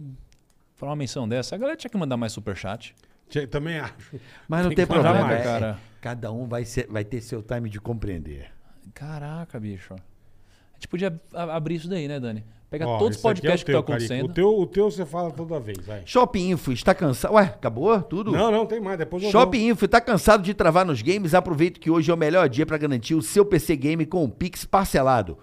para 0.78 0.88
uma 0.90 0.96
menção 0.96 1.28
dessa. 1.28 1.56
A 1.56 1.58
galera 1.58 1.78
tinha 1.78 1.90
que 1.92 1.98
mandar 1.98 2.18
mais 2.18 2.32
superchat. 2.34 2.96
Tchê, 3.30 3.46
Também 3.48 3.80
acho. 3.80 4.20
Mas 4.48 4.62
não 4.62 4.70
Tem 4.70 4.78
tem, 4.78 4.86
que 4.86 4.92
falar 4.94 5.04
problema, 5.04 5.28
mais. 5.28 5.40
é- 5.42 5.44
cara. 5.44 5.80
Cada 6.02 6.32
um 6.32 6.48
vai, 6.48 6.64
ser, 6.66 6.88
vai 6.88 7.04
ter 7.04 7.20
seu 7.22 7.42
time 7.42 7.70
de 7.70 7.80
compreender. 7.80 8.52
Caraca, 8.94 9.60
bicho. 9.60 9.94
A 9.96 10.76
gente 10.76 10.88
podia 10.88 11.20
abrir 11.34 11.76
isso 11.76 11.90
daí, 11.90 12.08
né, 12.08 12.20
Dani? 12.20 12.44
Pegar 12.78 12.88
Ó, 12.88 12.98
todos 12.98 13.18
os 13.18 13.24
é 13.24 13.28
o 13.28 13.30
podcasts 13.30 13.64
que 13.64 13.72
teu, 13.72 13.80
estão 13.80 13.94
Carica. 13.96 14.14
acontecendo. 14.14 14.30
O 14.30 14.34
teu, 14.34 14.60
o 14.60 14.68
teu 14.68 14.92
você 14.92 15.06
fala 15.06 15.32
toda 15.32 15.58
vez, 15.62 15.78
vai. 15.86 16.02
Shopping 16.06 16.50
Info, 16.50 16.74
está 16.74 16.94
cansado? 16.94 17.34
Ué, 17.36 17.44
acabou 17.44 18.02
tudo? 18.02 18.34
Não, 18.34 18.52
não, 18.52 18.66
tem 18.66 18.82
mais. 18.82 18.98
Depois 18.98 19.24
eu 19.24 19.32
Shopping 19.32 19.70
Info, 19.70 19.88
tá 19.88 20.02
cansado 20.02 20.44
de 20.44 20.54
travar 20.54 20.86
nos 20.86 21.02
games? 21.02 21.34
Aproveite 21.34 21.80
que 21.80 21.90
hoje 21.90 22.12
é 22.12 22.14
o 22.14 22.18
melhor 22.18 22.50
dia 22.50 22.66
para 22.66 22.78
garantir 22.78 23.16
o 23.16 23.22
seu 23.22 23.46
PC 23.46 23.78
Game 23.78 24.06
com 24.06 24.26
o 24.26 24.30
Pix 24.30 24.66
parcelado. 24.66 25.38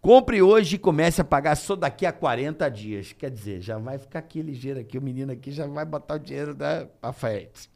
Compre 0.00 0.40
hoje 0.40 0.76
e 0.76 0.78
comece 0.78 1.20
a 1.20 1.24
pagar 1.24 1.54
só 1.54 1.76
daqui 1.76 2.06
a 2.06 2.12
40 2.12 2.70
dias. 2.70 3.12
Quer 3.12 3.30
dizer, 3.30 3.60
já 3.60 3.76
vai 3.76 3.98
ficar 3.98 4.20
aqui 4.20 4.40
ligeiro 4.40 4.80
aqui, 4.80 4.96
o 4.96 5.02
menino 5.02 5.30
aqui 5.30 5.50
já 5.50 5.66
vai 5.66 5.84
botar 5.84 6.14
o 6.14 6.18
dinheiro 6.18 6.54
da 6.54 6.86
pra 6.98 7.12
frente. 7.12 7.68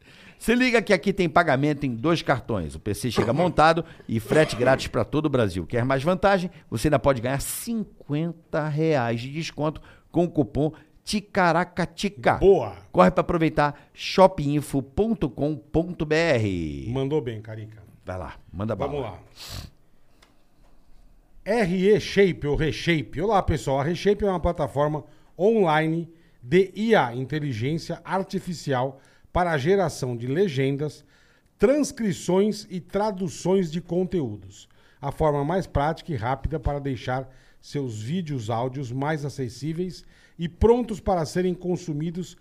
Se 0.45 0.55
liga 0.55 0.83
que 0.83 0.93
aqui 0.93 1.11
tem 1.11 1.27
pagamento 1.27 1.87
em 1.87 1.95
dois 1.95 2.21
cartões. 2.21 2.75
O 2.75 2.79
PC 2.79 3.11
chega 3.11 3.33
montado 3.33 3.83
e 4.07 4.21
frete 4.21 4.55
grátis 4.55 4.89
para 4.89 5.03
todo 5.03 5.25
o 5.25 5.31
Brasil. 5.31 5.67
Quer 5.67 5.87
mais 5.87 6.03
vantagem? 6.03 6.51
Você 6.69 6.89
ainda 6.89 6.99
pode 6.99 7.23
ganhar 7.23 7.41
50 7.41 8.69
reais 8.69 9.23
de 9.23 9.33
desconto 9.33 9.81
com 10.13 10.25
o 10.25 10.31
cupom 10.31 10.71
TICARACATICA. 11.03 12.35
Boa. 12.35 12.77
Corre 12.93 13.11
para 13.11 13.23
aproveitar 13.23 13.89
shopinfo.com.br. 13.95 15.25
Mandou 16.89 17.23
bem, 17.23 17.41
Carica. 17.41 17.83
Vai 18.05 18.19
lá, 18.19 18.35
manda 18.53 18.77
bala. 18.77 18.93
Vamos 18.93 19.07
lá. 19.07 19.19
RE 21.65 21.99
Shape 21.99 22.47
ou 22.47 22.55
Reshape. 22.55 23.19
Olá, 23.19 23.43
pessoal. 23.43 23.81
A 23.81 23.85
Reshape 23.85 24.27
é 24.27 24.29
uma 24.29 24.41
plataforma 24.41 25.07
online 25.39 26.07
de 26.43 26.71
IA, 26.77 27.15
inteligência 27.15 28.03
artificial, 28.05 29.01
para 29.35 29.51
a 29.51 29.59
geração 29.59 30.17
de 30.17 30.29
legendas, 30.29 31.05
transcrições 31.59 32.69
e 32.71 32.81
traduções 32.81 33.69
de 33.69 33.81
conteúdos. 33.81 34.69
A 35.03 35.11
forma 35.11 35.45
mais 35.45 35.67
prática 35.67 36.13
e 36.13 36.17
rápida 36.17 36.61
para 36.61 36.79
deixar 36.79 37.29
seus 37.61 38.01
vídeos 38.01 38.49
áudios 38.49 38.93
mais 38.93 39.25
acessíveis 39.25 40.05
e 40.39 40.49
prontos 40.49 41.01
para 41.01 41.27
serem 41.27 41.53
consumidos 41.53 42.37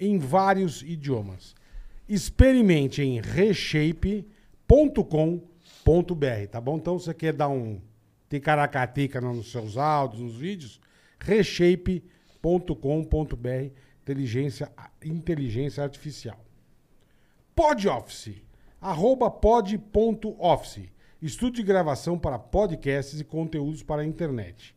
em 0.00 0.18
vários 0.18 0.80
idiomas. 0.80 1.54
Experimente 2.08 3.02
em 3.02 3.20
reshape.com.br, 3.20 4.24
tá 6.50 6.60
bom? 6.62 6.78
Então, 6.78 6.98
você 6.98 7.12
quer 7.12 7.34
dar 7.34 7.50
um 7.50 7.78
ticaracatica 8.30 9.20
nos 9.20 9.52
seus 9.52 9.76
áudios, 9.76 10.22
nos 10.22 10.36
vídeos? 10.36 10.80
reshape.com.br, 11.20 13.87
inteligência, 14.08 14.72
inteligência 15.04 15.82
artificial. 15.82 16.42
PodOffice, 17.54 18.42
arroba 18.80 19.30
pod.office, 19.30 20.90
estúdio 21.20 21.62
de 21.62 21.68
gravação 21.68 22.18
para 22.18 22.38
podcasts 22.38 23.20
e 23.20 23.24
conteúdos 23.24 23.82
para 23.82 24.00
a 24.00 24.06
internet. 24.06 24.74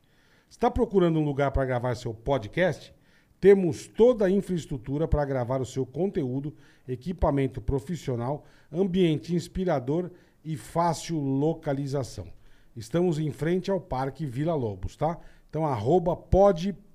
Está 0.49 0.69
procurando 0.69 1.17
um 1.17 1.23
lugar 1.23 1.51
para 1.51 1.63
gravar 1.63 1.95
seu 1.95 2.13
podcast? 2.13 2.93
Temos 3.39 3.87
toda 3.87 4.25
a 4.25 4.29
infraestrutura 4.29 5.07
para 5.07 5.23
gravar 5.23 5.61
o 5.61 5.65
seu 5.65 5.85
conteúdo, 5.85 6.53
equipamento 6.85 7.61
profissional, 7.61 8.43
ambiente 8.71 9.33
inspirador 9.33 10.11
e 10.43 10.57
fácil 10.57 11.17
localização. 11.19 12.27
Estamos 12.75 13.17
em 13.17 13.31
frente 13.31 13.71
ao 13.71 13.79
Parque 13.79 14.25
Vila 14.25 14.55
Lobos, 14.55 14.97
tá? 14.97 15.17
Então, 15.49 15.65
arroba 15.65 16.15
pod.office. 16.17 16.90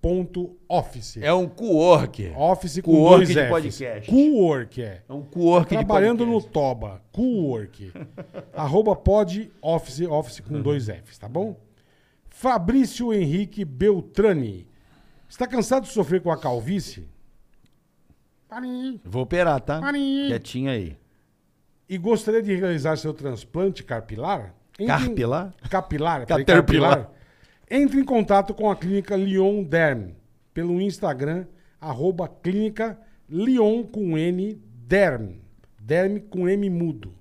É 1.20 1.32
um 1.32 1.48
co-work. 1.48 2.32
Office 2.36 2.80
com 2.80 2.92
Co-work 2.92 3.16
dois 3.16 3.28
de 3.28 3.34
Fs. 3.34 3.48
podcast. 3.48 4.10
Co-work, 4.10 4.82
é. 4.82 5.02
É 5.08 5.12
um 5.12 5.22
co-work 5.22 5.68
de 5.68 5.84
Trabalhando 5.84 6.24
no. 6.24 6.42
Toba. 6.42 7.02
Co-work. 7.12 7.92
Arroba 8.54 8.94
pod 8.94 9.50
office, 9.60 10.00
office 10.02 10.40
com 10.40 10.60
dois 10.60 10.86
Fs, 10.88 11.18
tá 11.18 11.28
bom? 11.28 11.56
Fabrício 12.28 13.12
Henrique 13.12 13.64
Beltrani. 13.64 14.66
Está 15.28 15.46
cansado 15.46 15.84
de 15.84 15.88
sofrer 15.92 16.20
com 16.20 16.30
a 16.30 16.38
calvície? 16.38 17.08
Parim. 18.48 19.00
Vou 19.04 19.22
operar, 19.22 19.60
tá? 19.60 19.80
Marinho. 19.80 20.28
Quietinho 20.28 20.70
aí. 20.70 20.96
E 21.88 21.98
gostaria 21.98 22.42
de 22.42 22.54
realizar 22.54 22.96
seu 22.96 23.12
transplante 23.12 23.82
capilar? 23.82 24.54
Carpilar? 24.86 25.54
Capilar? 25.70 26.26
capilar. 26.26 27.10
Entre 27.68 28.00
em 28.00 28.04
contato 28.04 28.54
com 28.54 28.70
a 28.70 28.76
clínica 28.76 29.16
Lyon 29.16 29.64
Derm 29.64 30.14
pelo 30.54 30.80
Instagram, 30.80 31.46
arroba 31.80 32.28
clínica 32.28 32.98
Lyon 33.28 33.82
com 33.82 34.16
N 34.16 34.54
Derm. 34.86 35.40
Derm 35.80 36.20
com 36.20 36.48
M 36.48 36.70
mudo. 36.70 37.12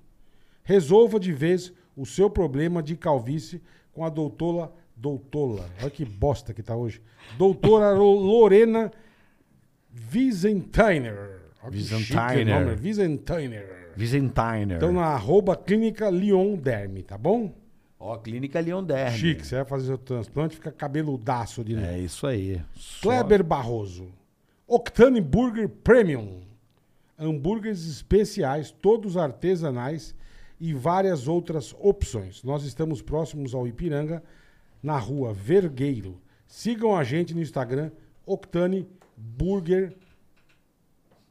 Resolva 0.63 1.19
de 1.19 1.31
vez 1.31 1.73
o 1.95 2.05
seu 2.05 2.30
problema 2.30 2.81
de 2.81 2.95
calvície 2.95 3.61
com 3.91 4.03
a 4.05 4.09
doutora. 4.09 4.72
Doutora, 4.97 5.65
olha 5.81 5.89
que 5.89 6.05
bosta 6.05 6.53
que 6.53 6.63
tá 6.63 6.73
hoje. 6.73 7.01
Doutora 7.38 7.91
Lorena 7.91 8.91
nome, 12.45 12.81
Wiesenthiner. 12.81 13.91
Visentiner. 13.95 14.77
Então 14.77 14.93
na 14.93 15.05
arroba 15.07 15.55
clínica 15.55 16.09
Lyon 16.09 16.55
Derm, 16.55 17.01
tá 17.01 17.17
bom? 17.17 17.53
Ó, 18.06 18.18
Clínica 18.18 18.60
Leon 18.60 18.84
Derme. 18.84 19.18
Chique, 19.18 19.45
você 19.45 19.56
vai 19.56 19.65
fazer 19.65 19.94
o 19.94 19.98
transplante, 19.98 20.56
fica 20.56 20.72
cabeludaço 20.72 21.64
de 21.64 21.73
novo. 21.76 21.88
É 21.88 21.99
isso 21.99 22.27
aí. 22.27 22.61
Só- 22.76 23.02
Kleber 23.10 23.44
Barroso. 23.44 24.07
Octane 24.68 25.19
Burger 25.22 25.68
Premium. 25.68 26.41
Hambúrgueres 27.18 27.88
especiais, 27.88 28.72
todos 28.72 29.15
artesanais 29.18 30.14
e 30.60 30.73
várias 30.73 31.27
outras 31.27 31.73
opções. 31.80 32.44
Nós 32.44 32.64
estamos 32.64 33.02
próximos 33.02 33.56
ao 33.56 33.65
Ipiranga, 33.68 34.22
na 34.84 34.98
rua 34.99 35.34
Vergueiro. 35.34 36.22
Sigam 36.48 36.95
a 36.95 37.03
gente 37.03 37.34
no 37.34 37.41
Instagram, 37.41 37.90
Octane 38.26 38.88
Burger 39.18 39.95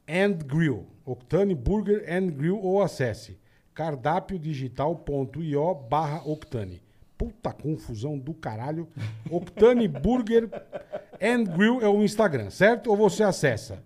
and 0.07 0.39
Grill. 0.45 0.87
Octane 1.05 1.53
Burger 1.55 2.03
and 2.11 2.27
Grill 2.31 2.59
ou 2.59 2.81
acesse 2.81 3.37
cardápiodigital.io 3.75 5.75
barra 5.89 6.21
Octane. 6.25 6.81
Puta 7.17 7.53
confusão 7.53 8.17
do 8.17 8.33
caralho. 8.33 8.89
Octane 9.29 9.87
Burger 9.87 10.49
and 11.21 11.43
Grill 11.43 11.79
é 11.81 11.87
o 11.87 12.03
Instagram, 12.03 12.49
certo? 12.49 12.89
Ou 12.89 12.97
você 12.97 13.21
acessa 13.23 13.83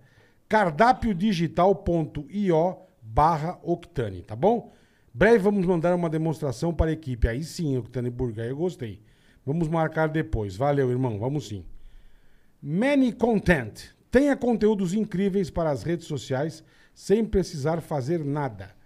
cardápiodigital.io 0.47 2.77
barra 3.01 3.59
Octane, 3.63 4.21
tá 4.21 4.33
bom? 4.35 4.71
Breve 5.13 5.39
vamos 5.39 5.65
mandar 5.65 5.93
uma 5.95 6.09
demonstração 6.09 6.73
para 6.73 6.91
a 6.91 6.93
equipe. 6.93 7.27
Aí 7.27 7.43
sim, 7.43 7.75
Octane 7.77 8.09
Burger, 8.09 8.45
eu 8.45 8.55
gostei. 8.55 9.01
Vamos 9.45 9.67
marcar 9.67 10.07
depois. 10.07 10.55
Valeu, 10.55 10.89
irmão, 10.91 11.19
vamos 11.19 11.47
sim. 11.47 11.65
Many 12.61 13.11
Content. 13.11 13.89
Tenha 14.11 14.35
conteúdos 14.35 14.93
incríveis 14.93 15.49
para 15.49 15.71
as 15.71 15.81
redes 15.83 16.05
sociais 16.07 16.63
sem 16.93 17.25
precisar 17.25 17.81
fazer 17.81 18.23
nada. 18.23 18.78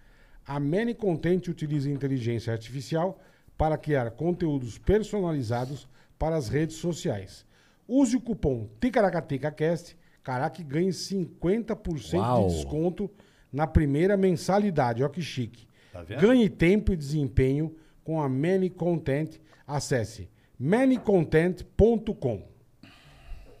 A 0.46 0.60
Many 0.60 0.94
Content 0.94 1.48
utiliza 1.48 1.90
inteligência 1.90 2.52
artificial 2.52 3.18
para 3.56 3.78
criar 3.78 4.10
conteúdos 4.10 4.78
personalizados 4.78 5.88
para 6.18 6.36
as 6.36 6.48
redes 6.48 6.76
sociais. 6.76 7.46
Use 7.86 8.16
o 8.16 8.20
cupom 8.20 8.68
TICARACATICACAST, 8.80 9.96
caraca, 10.22 10.60
e 10.60 10.64
ganhe 10.64 10.90
50% 10.90 12.14
Uau. 12.18 12.48
de 12.48 12.54
desconto 12.54 13.10
na 13.52 13.66
primeira 13.66 14.16
mensalidade. 14.16 15.02
Olha 15.02 15.12
que 15.12 15.22
chique. 15.22 15.66
Tá? 15.92 16.02
Ganhe 16.02 16.48
tempo 16.48 16.92
e 16.92 16.96
desempenho 16.96 17.74
com 18.02 18.20
a 18.20 18.28
Many 18.28 18.70
Content. 18.70 19.36
Acesse 19.66 20.28
manycontent.com. 20.58 22.53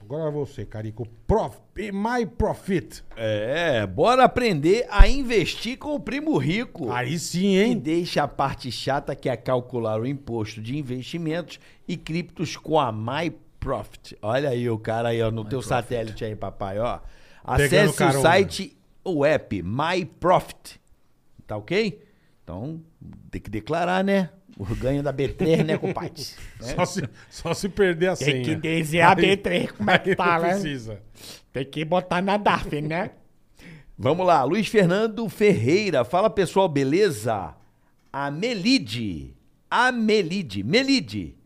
Agora 0.04 0.30
você, 0.30 0.66
Carico. 0.66 1.08
Prof, 1.26 1.56
My 1.78 2.26
Profit. 2.26 3.02
É, 3.16 3.86
bora 3.86 4.24
aprender 4.24 4.86
a 4.90 5.08
investir 5.08 5.78
com 5.78 5.94
o 5.94 6.00
primo 6.00 6.36
rico. 6.36 6.92
Aí 6.92 7.18
sim, 7.18 7.54
E 7.54 7.62
hein? 7.62 7.78
deixa 7.78 8.22
a 8.22 8.28
parte 8.28 8.70
chata 8.70 9.16
que 9.16 9.30
é 9.30 9.36
calcular 9.36 9.98
o 9.98 10.06
imposto 10.06 10.60
de 10.60 10.76
investimentos 10.76 11.58
e 11.88 11.96
criptos 11.96 12.54
com 12.54 12.78
a 12.78 12.92
MyProfit. 12.92 14.14
Olha 14.20 14.50
aí 14.50 14.68
o 14.68 14.78
cara 14.78 15.08
aí, 15.08 15.22
ó, 15.22 15.30
no 15.30 15.42
teu 15.42 15.62
satélite 15.62 16.22
aí, 16.22 16.36
papai, 16.36 16.78
ó. 16.78 17.00
Acesse 17.42 18.02
o 18.04 18.20
site, 18.20 18.76
o 19.02 19.24
app 19.24 19.62
MyProfit. 19.62 20.78
Tá 21.46 21.56
ok? 21.56 21.98
Então, 22.42 22.78
tem 23.30 23.40
que 23.40 23.48
declarar, 23.48 24.04
né? 24.04 24.28
O 24.56 24.64
ganho 24.74 25.02
da 25.02 25.12
B3, 25.12 25.64
né, 25.64 25.76
compadre? 25.78 26.22
Só, 26.60 26.84
se, 26.84 27.08
só 27.28 27.54
se 27.54 27.68
perder 27.68 28.08
a 28.08 28.16
senha. 28.16 28.44
Tem 28.44 28.60
que 28.60 28.82
dizer 28.82 29.00
a 29.00 29.14
B3 29.14 29.72
como 29.72 29.90
é 29.90 29.98
que 29.98 30.14
tá, 30.14 30.36
não 30.36 30.42
né? 30.42 30.50
precisa. 30.50 31.02
Tem 31.52 31.64
que 31.64 31.84
botar 31.84 32.22
na 32.22 32.36
DAF, 32.36 32.80
né? 32.80 33.10
Vamos 33.96 34.26
lá, 34.26 34.42
Luiz 34.44 34.66
Fernando 34.66 35.28
Ferreira. 35.28 36.04
Fala 36.04 36.28
pessoal, 36.28 36.68
beleza? 36.68 37.54
A 38.12 38.30
Melide, 38.30 39.34
a 39.70 39.90
Melide, 39.90 40.62
Melide, 40.62 41.36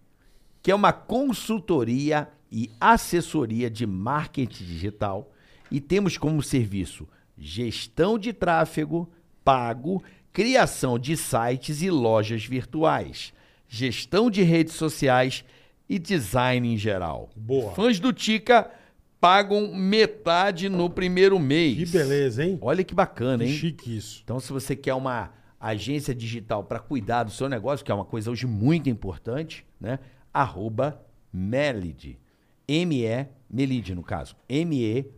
que 0.63 0.71
é 0.71 0.75
uma 0.75 0.93
consultoria 0.93 2.29
e 2.51 2.71
assessoria 2.81 3.71
de 3.71 3.87
marketing 3.87 4.65
digital 4.65 5.31
e 5.71 5.81
temos 5.81 6.17
como 6.17 6.43
serviço 6.43 7.07
gestão 7.37 8.19
de 8.19 8.33
tráfego 8.33 9.09
pago, 9.45 10.03
criação 10.39 10.97
de 11.01 11.17
sites 11.17 11.83
e 11.83 11.91
lojas 11.91 12.45
virtuais, 12.45 13.33
gestão 13.67 14.31
de 14.31 14.45
redes 14.45 14.75
sociais 14.75 15.45
e 15.89 15.99
design 15.99 16.73
em 16.73 16.77
geral. 16.77 17.29
Boa. 17.35 17.73
Fãs 17.73 17.99
do 17.99 18.13
Tica 18.13 18.71
pagam 19.21 19.75
metade 19.75 20.69
no 20.69 20.89
primeiro 20.89 21.41
mês. 21.41 21.77
Que 21.79 21.87
beleza, 21.87 22.45
hein? 22.45 22.57
Olha 22.61 22.85
que 22.85 22.95
bacana, 22.95 23.43
Que 23.43 23.51
hein? 23.51 23.57
chique 23.57 23.97
isso. 23.97 24.21
Então, 24.23 24.39
se 24.39 24.53
você 24.53 24.77
quer 24.77 24.95
uma 24.95 25.33
agência 25.59 26.15
digital 26.15 26.63
para 26.63 26.79
cuidar 26.79 27.25
do 27.25 27.33
seu 27.33 27.49
negócio, 27.49 27.85
que 27.85 27.91
é 27.91 27.95
uma 27.97 28.05
coisa 28.05 28.31
hoje 28.31 28.47
muito 28.47 28.89
importante, 28.89 29.67
né? 29.81 29.99
Arroba 30.33 31.05
Melid. 31.33 32.17
M-E, 32.69 33.27
Melid 33.51 33.93
no 33.93 34.05
caso. 34.05 34.37
M-E-L-L-I-D, 34.49 35.09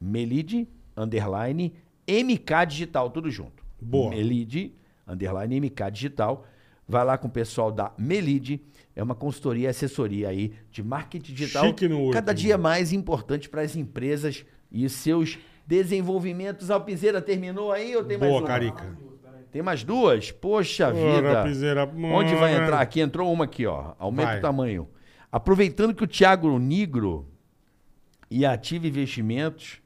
Melid, 0.00 0.66
underline, 0.96 1.74
MK 2.08 2.66
Digital, 2.68 3.10
tudo 3.10 3.30
junto. 3.30 3.64
Boa. 3.80 4.10
Melid, 4.10 4.74
underline, 5.06 5.60
MK 5.60 5.90
Digital. 5.90 6.46
Vai 6.88 7.04
lá 7.04 7.18
com 7.18 7.26
o 7.26 7.30
pessoal 7.30 7.72
da 7.72 7.92
Melid. 7.98 8.60
É 8.94 9.02
uma 9.02 9.14
consultoria 9.14 9.66
e 9.66 9.66
assessoria 9.68 10.28
aí 10.28 10.52
de 10.70 10.82
marketing 10.82 11.34
digital. 11.34 11.66
Chique 11.66 11.88
no 11.88 12.10
cada 12.10 12.30
último. 12.32 12.46
dia 12.46 12.56
mais 12.56 12.92
importante 12.92 13.48
para 13.48 13.62
as 13.62 13.74
empresas 13.76 14.44
e 14.70 14.88
seus 14.88 15.38
desenvolvimentos. 15.66 16.70
Alpizeira 16.70 17.20
terminou 17.20 17.72
aí 17.72 17.96
ou 17.96 18.04
tem 18.04 18.16
mais 18.16 18.30
Boa, 18.30 18.42
uma? 18.42 18.46
Carica. 18.46 18.96
Tem 19.50 19.62
mais 19.62 19.82
duas? 19.82 20.30
Poxa 20.30 20.88
Ora, 20.88 20.94
vida. 20.94 21.42
Piseira, 21.42 21.84
Onde 21.86 22.34
vai 22.34 22.54
entrar 22.54 22.80
aqui? 22.80 23.00
Entrou 23.00 23.32
uma 23.32 23.44
aqui, 23.44 23.66
ó. 23.66 23.94
Aumenta 23.98 24.28
Vai. 24.28 24.38
o 24.38 24.42
tamanho. 24.42 24.88
Aproveitando 25.32 25.94
que 25.94 26.04
o 26.04 26.06
Thiago 26.06 26.58
Nigro 26.58 27.26
e 28.30 28.44
a 28.44 28.52
Ativa 28.52 28.86
Investimentos 28.86 29.80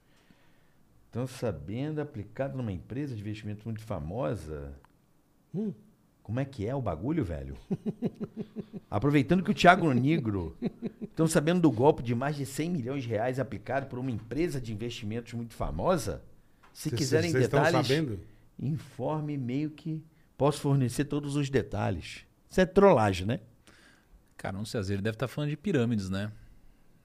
estão 1.11 1.27
sabendo 1.27 2.01
aplicado 2.01 2.57
numa 2.57 2.71
empresa 2.73 3.15
de 3.17 3.21
investimento 3.21 3.63
muito 3.65 3.81
famosa. 3.83 4.73
Hum. 5.53 5.73
Como 6.23 6.39
é 6.39 6.45
que 6.45 6.65
é 6.65 6.73
o 6.75 6.81
bagulho, 6.81 7.25
velho? 7.25 7.57
Aproveitando 8.89 9.43
que 9.43 9.51
o 9.51 9.55
Thiago 9.55 9.93
Nigro 9.93 10.57
estão 11.03 11.27
sabendo 11.27 11.61
do 11.61 11.71
golpe 11.71 12.03
de 12.03 12.15
mais 12.15 12.37
de 12.37 12.47
100 12.47 12.71
milhões 12.71 13.03
de 13.03 13.09
reais 13.09 13.41
aplicado 13.41 13.87
por 13.87 13.99
uma 13.99 14.11
empresa 14.11 14.61
de 14.61 14.73
investimentos 14.73 15.33
muito 15.33 15.55
famosa. 15.55 16.23
Se 16.73 16.89
Cês- 16.91 16.99
quiserem 16.99 17.31
estão 17.31 17.61
detalhes, 17.63 17.87
sabendo? 17.87 18.21
informe 18.59 19.37
meio 19.37 19.71
que 19.71 20.05
posso 20.39 20.61
fornecer 20.61 21.05
todos 21.07 21.35
os 21.35 21.51
detalhes. 21.51 22.25
Isso 22.49 22.61
é 22.61 22.67
trollagem, 22.67 23.27
né? 23.27 23.41
Cara, 24.37 24.57
não 24.57 24.65
sei, 24.65 24.79
às 24.81 24.87
vezes 24.87 24.93
ele 24.99 25.03
deve 25.03 25.17
estar 25.17 25.27
falando 25.29 25.51
de 25.51 25.57
pirâmides, 25.57 26.09
né? 26.09 26.31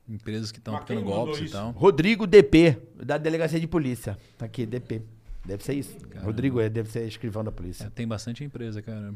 Empresas 0.08 0.52
que 0.52 0.60
estão 0.60 0.74
mandou 0.74 1.04
golpes 1.04 1.40
e 1.40 1.50
tal. 1.52 1.72
Rodrigo 1.72 2.28
DP, 2.28 2.78
da 3.04 3.18
Delegacia 3.18 3.60
de 3.60 3.68
Polícia. 3.68 4.18
Tá 4.38 4.46
aqui, 4.46 4.66
DP. 4.66 5.02
Deve 5.44 5.64
ser 5.64 5.74
isso. 5.74 5.98
Rodrigo 6.24 6.60
é, 6.60 6.70
deve 6.70 6.90
ser 6.90 7.08
escrivão 7.08 7.44
da 7.44 7.50
É, 7.50 7.54
polícia. 7.54 7.92
tem 7.94 8.08
bastante 8.08 8.44
empresa, 8.44 8.82
cara. 8.82 9.14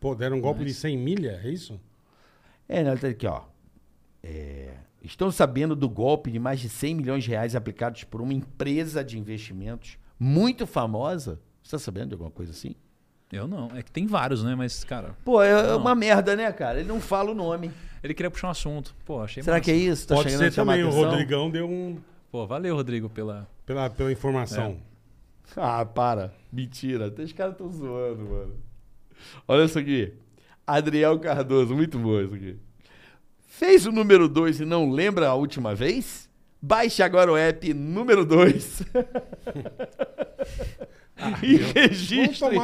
Pô, 0.00 0.14
deram 0.14 0.36
um 0.36 0.40
golpe 0.40 0.64
de 0.64 0.72
100 0.74 0.96
milha, 0.98 1.40
é 1.44 1.48
isso? 1.50 1.80
É, 2.68 2.82
não, 2.82 2.92
ele 2.92 3.00
tá 3.00 3.08
aqui, 3.08 3.26
ó. 3.26 3.42
É, 4.22 4.74
estão 5.02 5.30
sabendo 5.30 5.74
do 5.76 5.88
golpe 5.88 6.30
de 6.30 6.38
mais 6.38 6.60
de 6.60 6.68
100 6.68 6.94
milhões 6.94 7.24
de 7.24 7.30
reais 7.30 7.54
aplicados 7.56 8.04
por 8.04 8.20
uma 8.20 8.32
empresa 8.32 9.02
de 9.04 9.18
investimentos 9.18 9.98
muito 10.18 10.66
famosa. 10.66 11.40
Você 11.62 11.72
tá 11.72 11.78
sabendo 11.78 12.08
de 12.08 12.14
alguma 12.14 12.30
coisa 12.30 12.52
assim? 12.52 12.74
Eu 13.30 13.46
não. 13.48 13.68
É 13.74 13.82
que 13.82 13.90
tem 13.90 14.06
vários, 14.06 14.42
né? 14.44 14.54
Mas, 14.54 14.84
cara, 14.84 15.16
Pô, 15.24 15.42
é 15.42 15.50
é 15.50 15.62
Não. 15.68 15.78
uma 15.78 15.94
merda, 15.94 16.36
né, 16.36 16.50
cara? 16.52 16.80
Ele 16.80 16.88
não 16.88 17.00
fala 17.00 17.30
o 17.30 17.34
nome. 17.34 17.70
Ele 18.02 18.14
queria 18.14 18.30
puxar 18.30 18.48
um 18.48 18.50
assunto. 18.50 18.94
Pô, 19.04 19.20
achei 19.20 19.42
Será 19.42 19.56
massa. 19.56 19.64
que 19.64 19.70
é 19.70 19.76
isso? 19.76 20.06
Tá 20.08 20.14
Pode 20.16 20.30
chegando 20.30 20.50
ser 20.50 20.54
também. 20.54 20.82
O? 20.82 20.90
Rodrigão 20.90 21.50
deu 21.50 21.68
um. 21.68 21.98
Pô, 22.30 22.46
valeu, 22.46 22.74
Rodrigo, 22.74 23.08
pela. 23.08 23.48
Pela, 23.64 23.88
pela 23.90 24.10
informação. 24.10 24.78
Ah, 25.56 25.84
para. 25.84 26.32
Mentira. 26.52 27.12
Os 27.16 27.32
caras 27.32 27.52
estão 27.52 27.70
zoando, 27.70 28.24
mano. 28.24 28.54
Olha 29.46 29.64
isso 29.64 29.78
aqui. 29.78 30.14
Adriel 30.66 31.18
Cardoso, 31.18 31.74
muito 31.74 31.98
bom 31.98 32.20
isso 32.20 32.34
aqui. 32.34 32.56
Fez 33.46 33.86
o 33.86 33.92
número 33.92 34.28
2 34.28 34.60
e 34.60 34.64
não 34.64 34.90
lembra 34.90 35.28
a 35.28 35.34
última 35.34 35.74
vez? 35.74 36.28
Baixe 36.60 37.02
agora 37.02 37.30
o 37.30 37.36
app 37.36 37.74
número 37.74 38.24
2. 38.24 38.82
e 41.42 41.56
Vamos 41.56 41.72
registre 41.74 42.58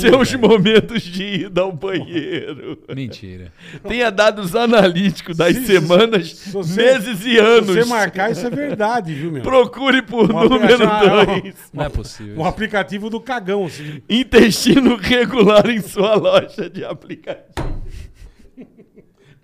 seus 0.00 0.34
cu, 0.34 0.38
momentos 0.38 1.02
de 1.02 1.44
ida 1.44 1.60
ao 1.62 1.72
banheiro. 1.72 2.78
Mentira. 2.94 3.52
Tenha 3.86 4.10
dados 4.10 4.54
analíticos 4.56 5.36
das 5.36 5.54
Se- 5.56 5.66
semanas, 5.66 6.34
se 6.34 6.50
você- 6.50 6.82
meses 6.82 7.24
e 7.24 7.38
anos. 7.38 7.70
Se 7.74 7.82
você 7.82 7.88
marcar, 7.88 8.30
isso 8.32 8.46
é 8.46 8.50
verdade, 8.50 9.14
viu, 9.14 9.30
meu? 9.32 9.42
Procure 9.42 10.02
por 10.02 10.30
Um 10.30 10.48
número 10.48 10.84
aplicativo- 10.84 11.42
2. 11.42 11.54
Não 11.72 11.84
é 11.84 11.88
possível. 11.88 12.34
Um 12.40 12.44
aplicativo 12.44 13.08
do 13.10 13.20
cagão. 13.20 13.66
assim. 13.66 14.02
Intestino 14.08 14.96
regular 14.96 15.68
em 15.68 15.80
sua 15.80 16.14
loja 16.14 16.68
de 16.70 16.84
aplicativo. 16.84 17.73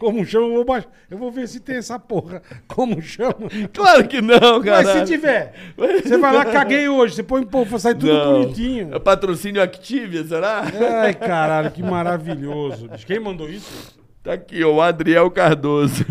Como 0.01 0.25
chama, 0.25 0.47
eu 0.47 0.55
vou 0.55 0.65
baixar. 0.65 0.89
Eu 1.11 1.19
vou 1.19 1.31
ver 1.31 1.47
se 1.47 1.61
tem 1.61 1.77
essa 1.77 1.99
porra. 1.99 2.41
Como 2.67 3.03
chama? 3.03 3.35
Claro 3.71 4.09
que 4.09 4.23
não, 4.23 4.57
Mas 4.59 4.65
cara. 4.65 5.07
se 5.07 5.13
tiver, 5.13 5.53
você 5.77 6.17
vai 6.17 6.35
lá, 6.35 6.47
caguei 6.47 6.89
hoje. 6.89 7.17
Você 7.17 7.23
põe, 7.23 7.45
pô, 7.45 7.67
sai 7.79 7.95
tudo 7.95 8.11
bonitinho. 8.25 8.95
É 8.95 8.99
patrocínio 8.99 9.63
Activia, 9.63 10.25
será? 10.25 10.63
Ai, 11.03 11.13
caralho, 11.13 11.71
que 11.71 11.83
maravilhoso. 11.83 12.89
Quem 13.07 13.21
mandou 13.21 13.47
isso? 13.51 13.95
Tá 14.23 14.33
aqui, 14.33 14.65
o 14.65 14.81
Adriel 14.81 15.31
Cardoso. 15.31 16.03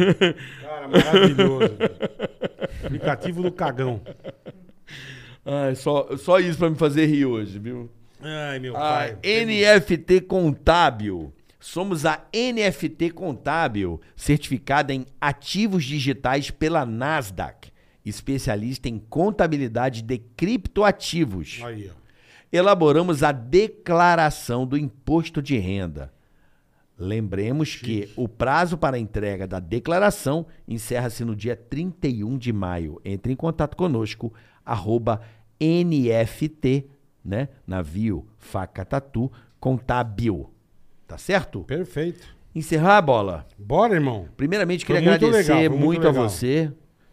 Cara, 0.61 0.87
maravilhoso. 0.87 1.75
Aplicativo 2.85 3.41
do 3.41 3.51
cagão. 3.51 4.01
Ai, 5.43 5.73
só, 5.73 6.15
só 6.15 6.39
isso 6.39 6.59
pra 6.59 6.69
me 6.69 6.75
fazer 6.75 7.07
rir 7.07 7.25
hoje, 7.25 7.57
viu? 7.57 7.89
Ai, 8.21 8.59
meu 8.59 8.77
A 8.77 8.79
pai. 8.79 9.17
NFT 9.23 10.21
Contábil. 10.21 11.33
Somos 11.59 12.05
a 12.05 12.25
NFT 12.33 13.11
Contábil, 13.11 13.99
certificada 14.15 14.93
em 14.93 15.05
ativos 15.19 15.83
digitais 15.83 16.49
pela 16.49 16.85
Nasdaq, 16.85 17.71
especialista 18.05 18.87
em 18.87 18.97
contabilidade 18.97 20.01
de 20.01 20.17
criptoativos. 20.17 21.59
Aí, 21.63 21.89
ó. 21.89 21.99
Elaboramos 22.51 23.21
a 23.21 23.31
declaração 23.31 24.65
do 24.65 24.77
imposto 24.77 25.41
de 25.41 25.57
renda. 25.57 26.11
Lembremos 26.97 27.75
que 27.75 28.11
o 28.15 28.27
prazo 28.27 28.77
para 28.77 28.97
a 28.97 28.99
entrega 28.99 29.45
da 29.45 29.59
declaração 29.59 30.47
encerra-se 30.67 31.23
no 31.23 31.35
dia 31.35 31.55
31 31.55 32.37
de 32.37 32.51
maio. 32.51 32.99
Entre 33.05 33.31
em 33.31 33.35
contato 33.35 33.77
conosco, 33.77 34.33
arroba 34.65 35.21
NFT, 35.61 36.89
né? 37.23 37.49
Navio, 37.67 38.27
faca, 38.37 38.83
tatu, 38.83 39.31
contábil. 39.59 40.49
Tá 41.09 41.17
certo? 41.17 41.61
Perfeito. 41.63 42.25
Encerrar 42.55 42.97
a 42.97 43.01
bola. 43.01 43.45
Bora, 43.57 43.95
irmão. 43.95 44.27
Primeiramente, 44.37 44.85
queria 44.85 45.01
muito 45.01 45.25
agradecer 45.25 45.53
legal, 45.53 45.69
muito, 45.71 45.83
muito 45.85 46.07
a 46.07 46.11
você 46.11 46.71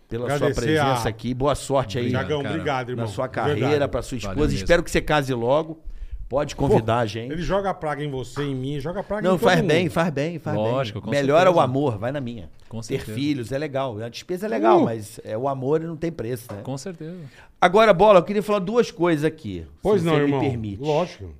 pela 0.08 0.26
sua 0.26 0.36
Agradecer 0.36 0.60
presença 0.60 0.84
a- 1.06 1.08
aqui. 1.08 1.32
Boa 1.34 1.54
sorte 1.54 1.98
aí 1.98 2.10
Jagão, 2.10 2.42
cara. 2.42 2.54
obrigado, 2.54 2.90
irmão. 2.90 3.06
na 3.06 3.10
sua 3.10 3.26
carreira, 3.26 3.88
para 3.88 4.02
sua 4.02 4.18
Valeu 4.18 4.30
esposa. 4.32 4.48
mesmo. 4.50 4.64
Espero 4.64 4.82
que 4.82 4.90
você 4.90 5.00
case 5.00 5.32
logo. 5.34 5.80
Pode 6.28 6.54
convidar 6.56 6.98
a 6.98 7.06
gente. 7.06 7.32
Ele 7.32 7.40
joga 7.42 7.72
praga 7.72 8.02
em 8.04 8.10
você, 8.10 8.42
em 8.42 8.54
mim, 8.54 8.80
joga 8.80 9.02
praga 9.02 9.22
Não, 9.22 9.36
em 9.36 9.38
todo 9.38 9.48
faz 9.48 9.60
mundo. 9.60 9.68
bem, 9.68 9.88
faz 9.88 10.10
bem, 10.10 10.38
faz 10.40 10.56
Lógico, 10.56 10.98
bem. 11.00 11.04
com 11.04 11.10
Melhora 11.10 11.44
certeza. 11.44 11.56
o 11.56 11.60
amor, 11.60 11.98
vai 11.98 12.10
na 12.12 12.20
minha. 12.20 12.50
Com 12.68 12.80
Ter 12.80 12.86
certeza. 12.98 13.12
filhos 13.14 13.52
é 13.52 13.58
legal. 13.58 13.96
A 14.02 14.08
despesa 14.08 14.44
é 14.46 14.48
legal, 14.48 14.80
Uh. 14.80 14.84
mas 14.84 15.20
é, 15.24 15.38
o 15.38 15.48
amor 15.48 15.80
não 15.80 15.96
tem 15.96 16.10
preço, 16.12 16.52
né? 16.52 16.60
Com 16.64 16.76
certeza. 16.76 17.16
Agora, 17.60 17.94
Bola, 17.94 18.18
eu 18.18 18.24
queria 18.24 18.42
falar 18.42 18.58
duas 18.58 18.90
coisas 18.90 19.24
aqui. 19.24 19.64
Pois 19.80 20.00
se 20.02 20.06
não, 20.06 20.14
você 20.16 20.22
irmão. 20.22 20.40
me 20.40 20.48
permite. 20.48 20.82
Lógico. 20.82 21.30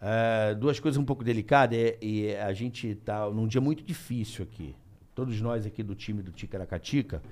É, 0.00 0.54
duas 0.54 0.78
coisas 0.78 1.00
um 1.00 1.04
pouco 1.04 1.24
delicadas 1.24 1.78
é, 1.78 1.96
e 2.02 2.34
a 2.36 2.52
gente 2.52 2.94
tá 2.96 3.28
num 3.30 3.46
dia 3.46 3.60
muito 3.60 3.82
difícil 3.82 4.44
aqui. 4.44 4.74
Todos 5.14 5.40
nós 5.40 5.64
aqui 5.64 5.82
do 5.82 5.94
time 5.94 6.22
do 6.22 6.30
Ticaracatica. 6.30 7.22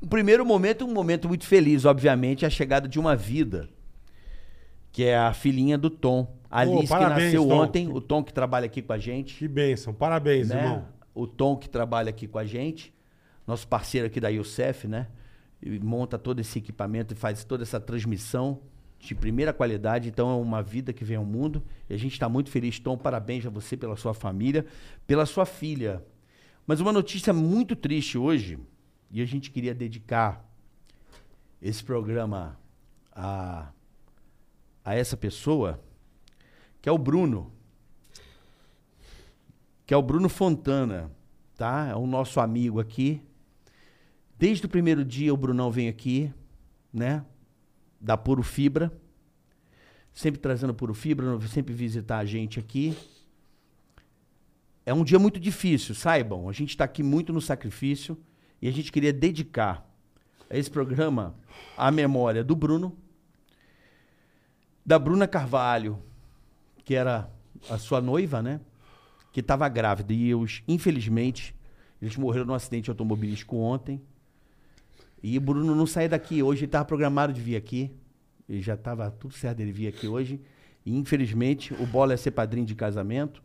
O 0.00 0.06
primeiro 0.06 0.46
momento, 0.46 0.84
um 0.84 0.92
momento 0.92 1.26
muito 1.26 1.44
feliz, 1.44 1.84
obviamente, 1.84 2.44
é 2.44 2.48
a 2.48 2.50
chegada 2.50 2.86
de 2.86 3.00
uma 3.00 3.16
vida, 3.16 3.68
que 4.92 5.02
é 5.04 5.16
a 5.16 5.32
filhinha 5.32 5.76
do 5.76 5.90
Tom. 5.90 6.36
A 6.48 6.60
Alice, 6.60 6.82
que 6.82 6.88
parabéns, 6.88 7.24
nasceu 7.24 7.48
Tom. 7.48 7.60
ontem, 7.60 7.88
o 7.88 8.00
Tom 8.00 8.22
que 8.22 8.32
trabalha 8.32 8.66
aqui 8.66 8.80
com 8.80 8.92
a 8.92 8.98
gente. 8.98 9.36
Que 9.36 9.48
bênção. 9.48 9.92
Parabéns, 9.92 10.48
né? 10.48 10.62
irmão. 10.62 10.86
O 11.12 11.26
Tom 11.26 11.56
que 11.56 11.68
trabalha 11.68 12.10
aqui 12.10 12.28
com 12.28 12.38
a 12.38 12.44
gente, 12.44 12.94
nosso 13.44 13.66
parceiro 13.66 14.06
aqui 14.06 14.20
da 14.20 14.28
Youssef, 14.28 14.86
né? 14.86 15.08
E 15.60 15.80
monta 15.80 16.16
todo 16.16 16.38
esse 16.38 16.60
equipamento 16.60 17.12
e 17.12 17.16
faz 17.16 17.42
toda 17.42 17.64
essa 17.64 17.80
transmissão 17.80 18.60
de 18.98 19.14
primeira 19.14 19.52
qualidade. 19.52 20.08
Então 20.08 20.30
é 20.30 20.34
uma 20.34 20.62
vida 20.62 20.92
que 20.92 21.04
vem 21.04 21.16
ao 21.16 21.24
mundo. 21.24 21.62
E 21.88 21.94
a 21.94 21.96
gente 21.96 22.12
está 22.12 22.28
muito 22.28 22.50
feliz. 22.50 22.78
Tom, 22.78 22.96
parabéns 22.96 23.46
a 23.46 23.50
você 23.50 23.76
pela 23.76 23.96
sua 23.96 24.14
família, 24.14 24.66
pela 25.06 25.26
sua 25.26 25.46
filha. 25.46 26.04
Mas 26.66 26.80
uma 26.80 26.92
notícia 26.92 27.32
muito 27.32 27.74
triste 27.74 28.18
hoje, 28.18 28.58
e 29.10 29.22
a 29.22 29.24
gente 29.24 29.50
queria 29.50 29.74
dedicar 29.74 30.44
esse 31.62 31.82
programa 31.82 32.58
a, 33.10 33.72
a 34.84 34.94
essa 34.94 35.16
pessoa, 35.16 35.80
que 36.82 36.88
é 36.88 36.92
o 36.92 36.98
Bruno 36.98 37.52
que 39.88 39.94
é 39.94 39.96
o 39.96 40.02
Bruno 40.02 40.28
Fontana, 40.28 41.10
tá? 41.56 41.88
É 41.88 41.96
o 41.96 42.06
nosso 42.06 42.40
amigo 42.40 42.78
aqui. 42.78 43.22
Desde 44.38 44.66
o 44.66 44.68
primeiro 44.68 45.02
dia 45.02 45.32
o 45.32 45.36
Brunão 45.36 45.70
vem 45.70 45.88
aqui, 45.88 46.30
né? 46.92 47.24
Da 48.00 48.16
Puro 48.16 48.42
Fibra. 48.42 48.92
Sempre 50.12 50.40
trazendo 50.40 50.74
Puro 50.74 50.94
Fibra, 50.94 51.40
sempre 51.48 51.72
visitar 51.72 52.18
a 52.18 52.24
gente 52.24 52.58
aqui. 52.58 52.96
É 54.84 54.92
um 54.92 55.04
dia 55.04 55.18
muito 55.18 55.38
difícil, 55.38 55.94
saibam. 55.94 56.48
A 56.48 56.52
gente 56.52 56.70
está 56.70 56.84
aqui 56.84 57.02
muito 57.02 57.32
no 57.32 57.40
sacrifício 57.40 58.16
e 58.60 58.68
a 58.68 58.72
gente 58.72 58.90
queria 58.90 59.12
dedicar 59.12 59.86
esse 60.50 60.70
programa 60.70 61.34
a 61.76 61.90
memória 61.90 62.42
do 62.42 62.56
Bruno, 62.56 62.96
da 64.84 64.98
Bruna 64.98 65.28
Carvalho, 65.28 66.02
que 66.84 66.94
era 66.94 67.30
a 67.68 67.76
sua 67.76 68.00
noiva, 68.00 68.42
né? 68.42 68.60
que 69.32 69.40
estava 69.40 69.68
grávida 69.68 70.12
e 70.12 70.28
eu, 70.28 70.44
infelizmente, 70.66 71.54
eles 72.02 72.16
morreram 72.16 72.46
num 72.46 72.54
acidente 72.54 72.90
automobilístico 72.90 73.56
ontem. 73.56 74.02
E 75.22 75.36
o 75.36 75.40
Bruno 75.40 75.74
não 75.74 75.86
saiu 75.86 76.08
daqui. 76.08 76.42
Hoje 76.42 76.60
ele 76.60 76.66
estava 76.66 76.84
programado 76.84 77.32
de 77.32 77.40
vir 77.40 77.56
aqui. 77.56 77.90
Ele 78.48 78.62
já 78.62 78.74
estava 78.74 79.10
tudo 79.10 79.34
certo 79.34 79.58
dele 79.58 79.72
vir 79.72 79.88
aqui 79.88 80.06
hoje. 80.06 80.40
E 80.86 80.96
infelizmente, 80.96 81.74
o 81.74 81.86
Bola 81.86 82.14
é 82.14 82.16
ser 82.16 82.30
padrinho 82.30 82.66
de 82.66 82.74
casamento. 82.74 83.42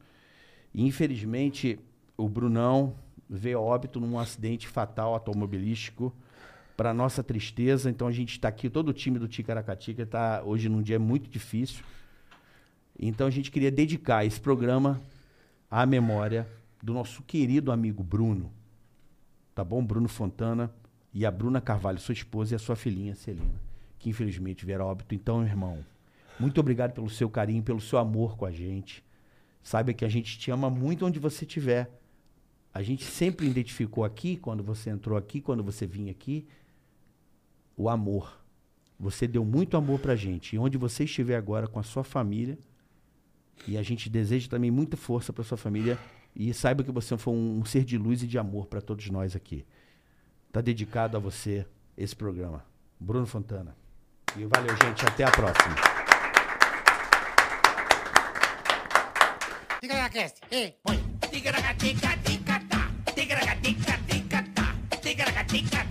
E 0.74 0.86
infelizmente, 0.86 1.80
o 2.16 2.30
Brunão 2.30 2.96
veio 3.30 3.60
óbito 3.60 4.00
num 4.00 4.18
acidente 4.18 4.68
fatal 4.68 5.14
automobilístico. 5.14 6.14
Para 6.78 6.94
nossa 6.94 7.24
tristeza, 7.24 7.90
então 7.90 8.08
a 8.08 8.12
gente 8.12 8.32
está 8.32 8.48
aqui, 8.48 8.68
todo 8.68 8.90
o 8.90 8.94
time 8.94 9.20
do 9.20 9.28
Ticaracatica 9.28 10.02
está 10.02 10.42
hoje 10.44 10.68
num 10.68 10.82
dia 10.82 10.98
muito 10.98 11.30
difícil. 11.30 11.84
Então 13.00 13.28
a 13.28 13.30
gente 13.30 13.52
queria 13.52 13.70
dedicar 13.70 14.26
esse 14.26 14.40
programa 14.40 15.00
à 15.70 15.86
memória 15.86 16.48
do 16.82 16.94
nosso 16.94 17.22
querido 17.24 17.72
amigo 17.72 18.04
Bruno. 18.04 18.52
Tá 19.54 19.64
bom? 19.64 19.86
Bruno 19.86 20.08
Fontana 20.08 20.74
e 21.14 21.26
a 21.26 21.32
Bruna 21.32 21.62
Carvalho, 21.62 22.00
sua 22.00 22.14
esposa, 22.14 22.54
e 22.54 22.56
a 22.56 22.60
sua 22.60 22.76
filhinha 22.76 23.16
Celina, 23.16 23.62
que 24.00 24.10
infelizmente 24.10 24.66
vieram 24.66 24.86
a 24.86 24.88
óbito. 24.88 25.14
Então, 25.14 25.46
irmão, 25.46 25.86
muito 26.40 26.60
obrigado 26.60 26.94
pelo 26.94 27.10
seu 27.10 27.30
carinho, 27.30 27.62
pelo 27.62 27.80
seu 27.80 28.00
amor 28.00 28.36
com 28.36 28.46
a 28.46 28.52
gente. 28.52 29.04
Saiba 29.62 29.94
que 29.94 30.04
a 30.04 30.10
gente 30.10 30.38
te 30.38 30.50
ama 30.52 30.70
muito 30.70 31.06
onde 31.06 31.20
você 31.20 31.46
estiver. 31.46 31.90
A 32.74 32.82
gente 32.82 33.06
sempre 33.06 33.48
identificou 33.48 34.04
aqui, 34.04 34.36
quando 34.38 34.64
você 34.64 34.90
entrou 34.90 35.18
aqui, 35.18 35.40
quando 35.40 35.64
você 35.64 35.86
vinha 35.86 36.12
aqui, 36.12 36.48
o 37.78 37.88
amor. 37.88 38.42
Você 39.00 39.28
deu 39.28 39.46
muito 39.46 39.78
amor 39.78 40.00
pra 40.00 40.16
gente. 40.16 40.56
E 40.56 40.60
onde 40.60 40.78
você 40.78 41.04
estiver 41.04 41.36
agora 41.36 41.68
com 41.68 41.80
a 41.80 41.84
sua 41.84 42.04
família, 42.04 42.58
e 43.68 43.78
a 43.78 43.84
gente 43.84 44.10
deseja 44.10 44.50
também 44.50 44.72
muita 44.72 44.98
força 44.98 45.32
para 45.32 45.44
sua 45.44 45.58
família 45.58 45.98
e 46.36 46.54
saiba 46.54 46.84
que 46.84 46.92
você 46.92 47.18
foi 47.18 47.34
um, 47.34 47.60
um 47.60 47.66
ser 47.66 47.84
de 47.86 47.98
luz 47.98 48.24
e 48.24 48.28
de 48.28 48.38
amor 48.38 48.66
para 48.66 48.82
todos 48.82 49.10
nós 49.10 49.36
aqui. 49.36 49.66
Tá 50.54 50.62
dedicado 50.62 51.18
a 51.18 51.20
você 51.20 51.66
esse 51.98 52.16
programa. 52.16 52.64
Bruno 53.00 53.26
Fontana. 53.26 53.76
E 54.38 54.46
valeu, 54.46 54.78
gente. 54.78 55.04
Até 55.04 55.24
a 55.24 55.32
próxima. 55.32 55.76
Ticaracast, 59.82 60.42
ei, 60.52 60.78
põe. 60.84 60.98
Ticaracatica-ticatá, 61.32 62.92
ticaracatica-ticatá, 63.16 64.76
ticaracatica-ticatá. 65.02 65.02
Ticaracati, 65.02 65.02
ticaracatá, 65.02 65.02
ticaracatica-ticatá. 65.02 65.83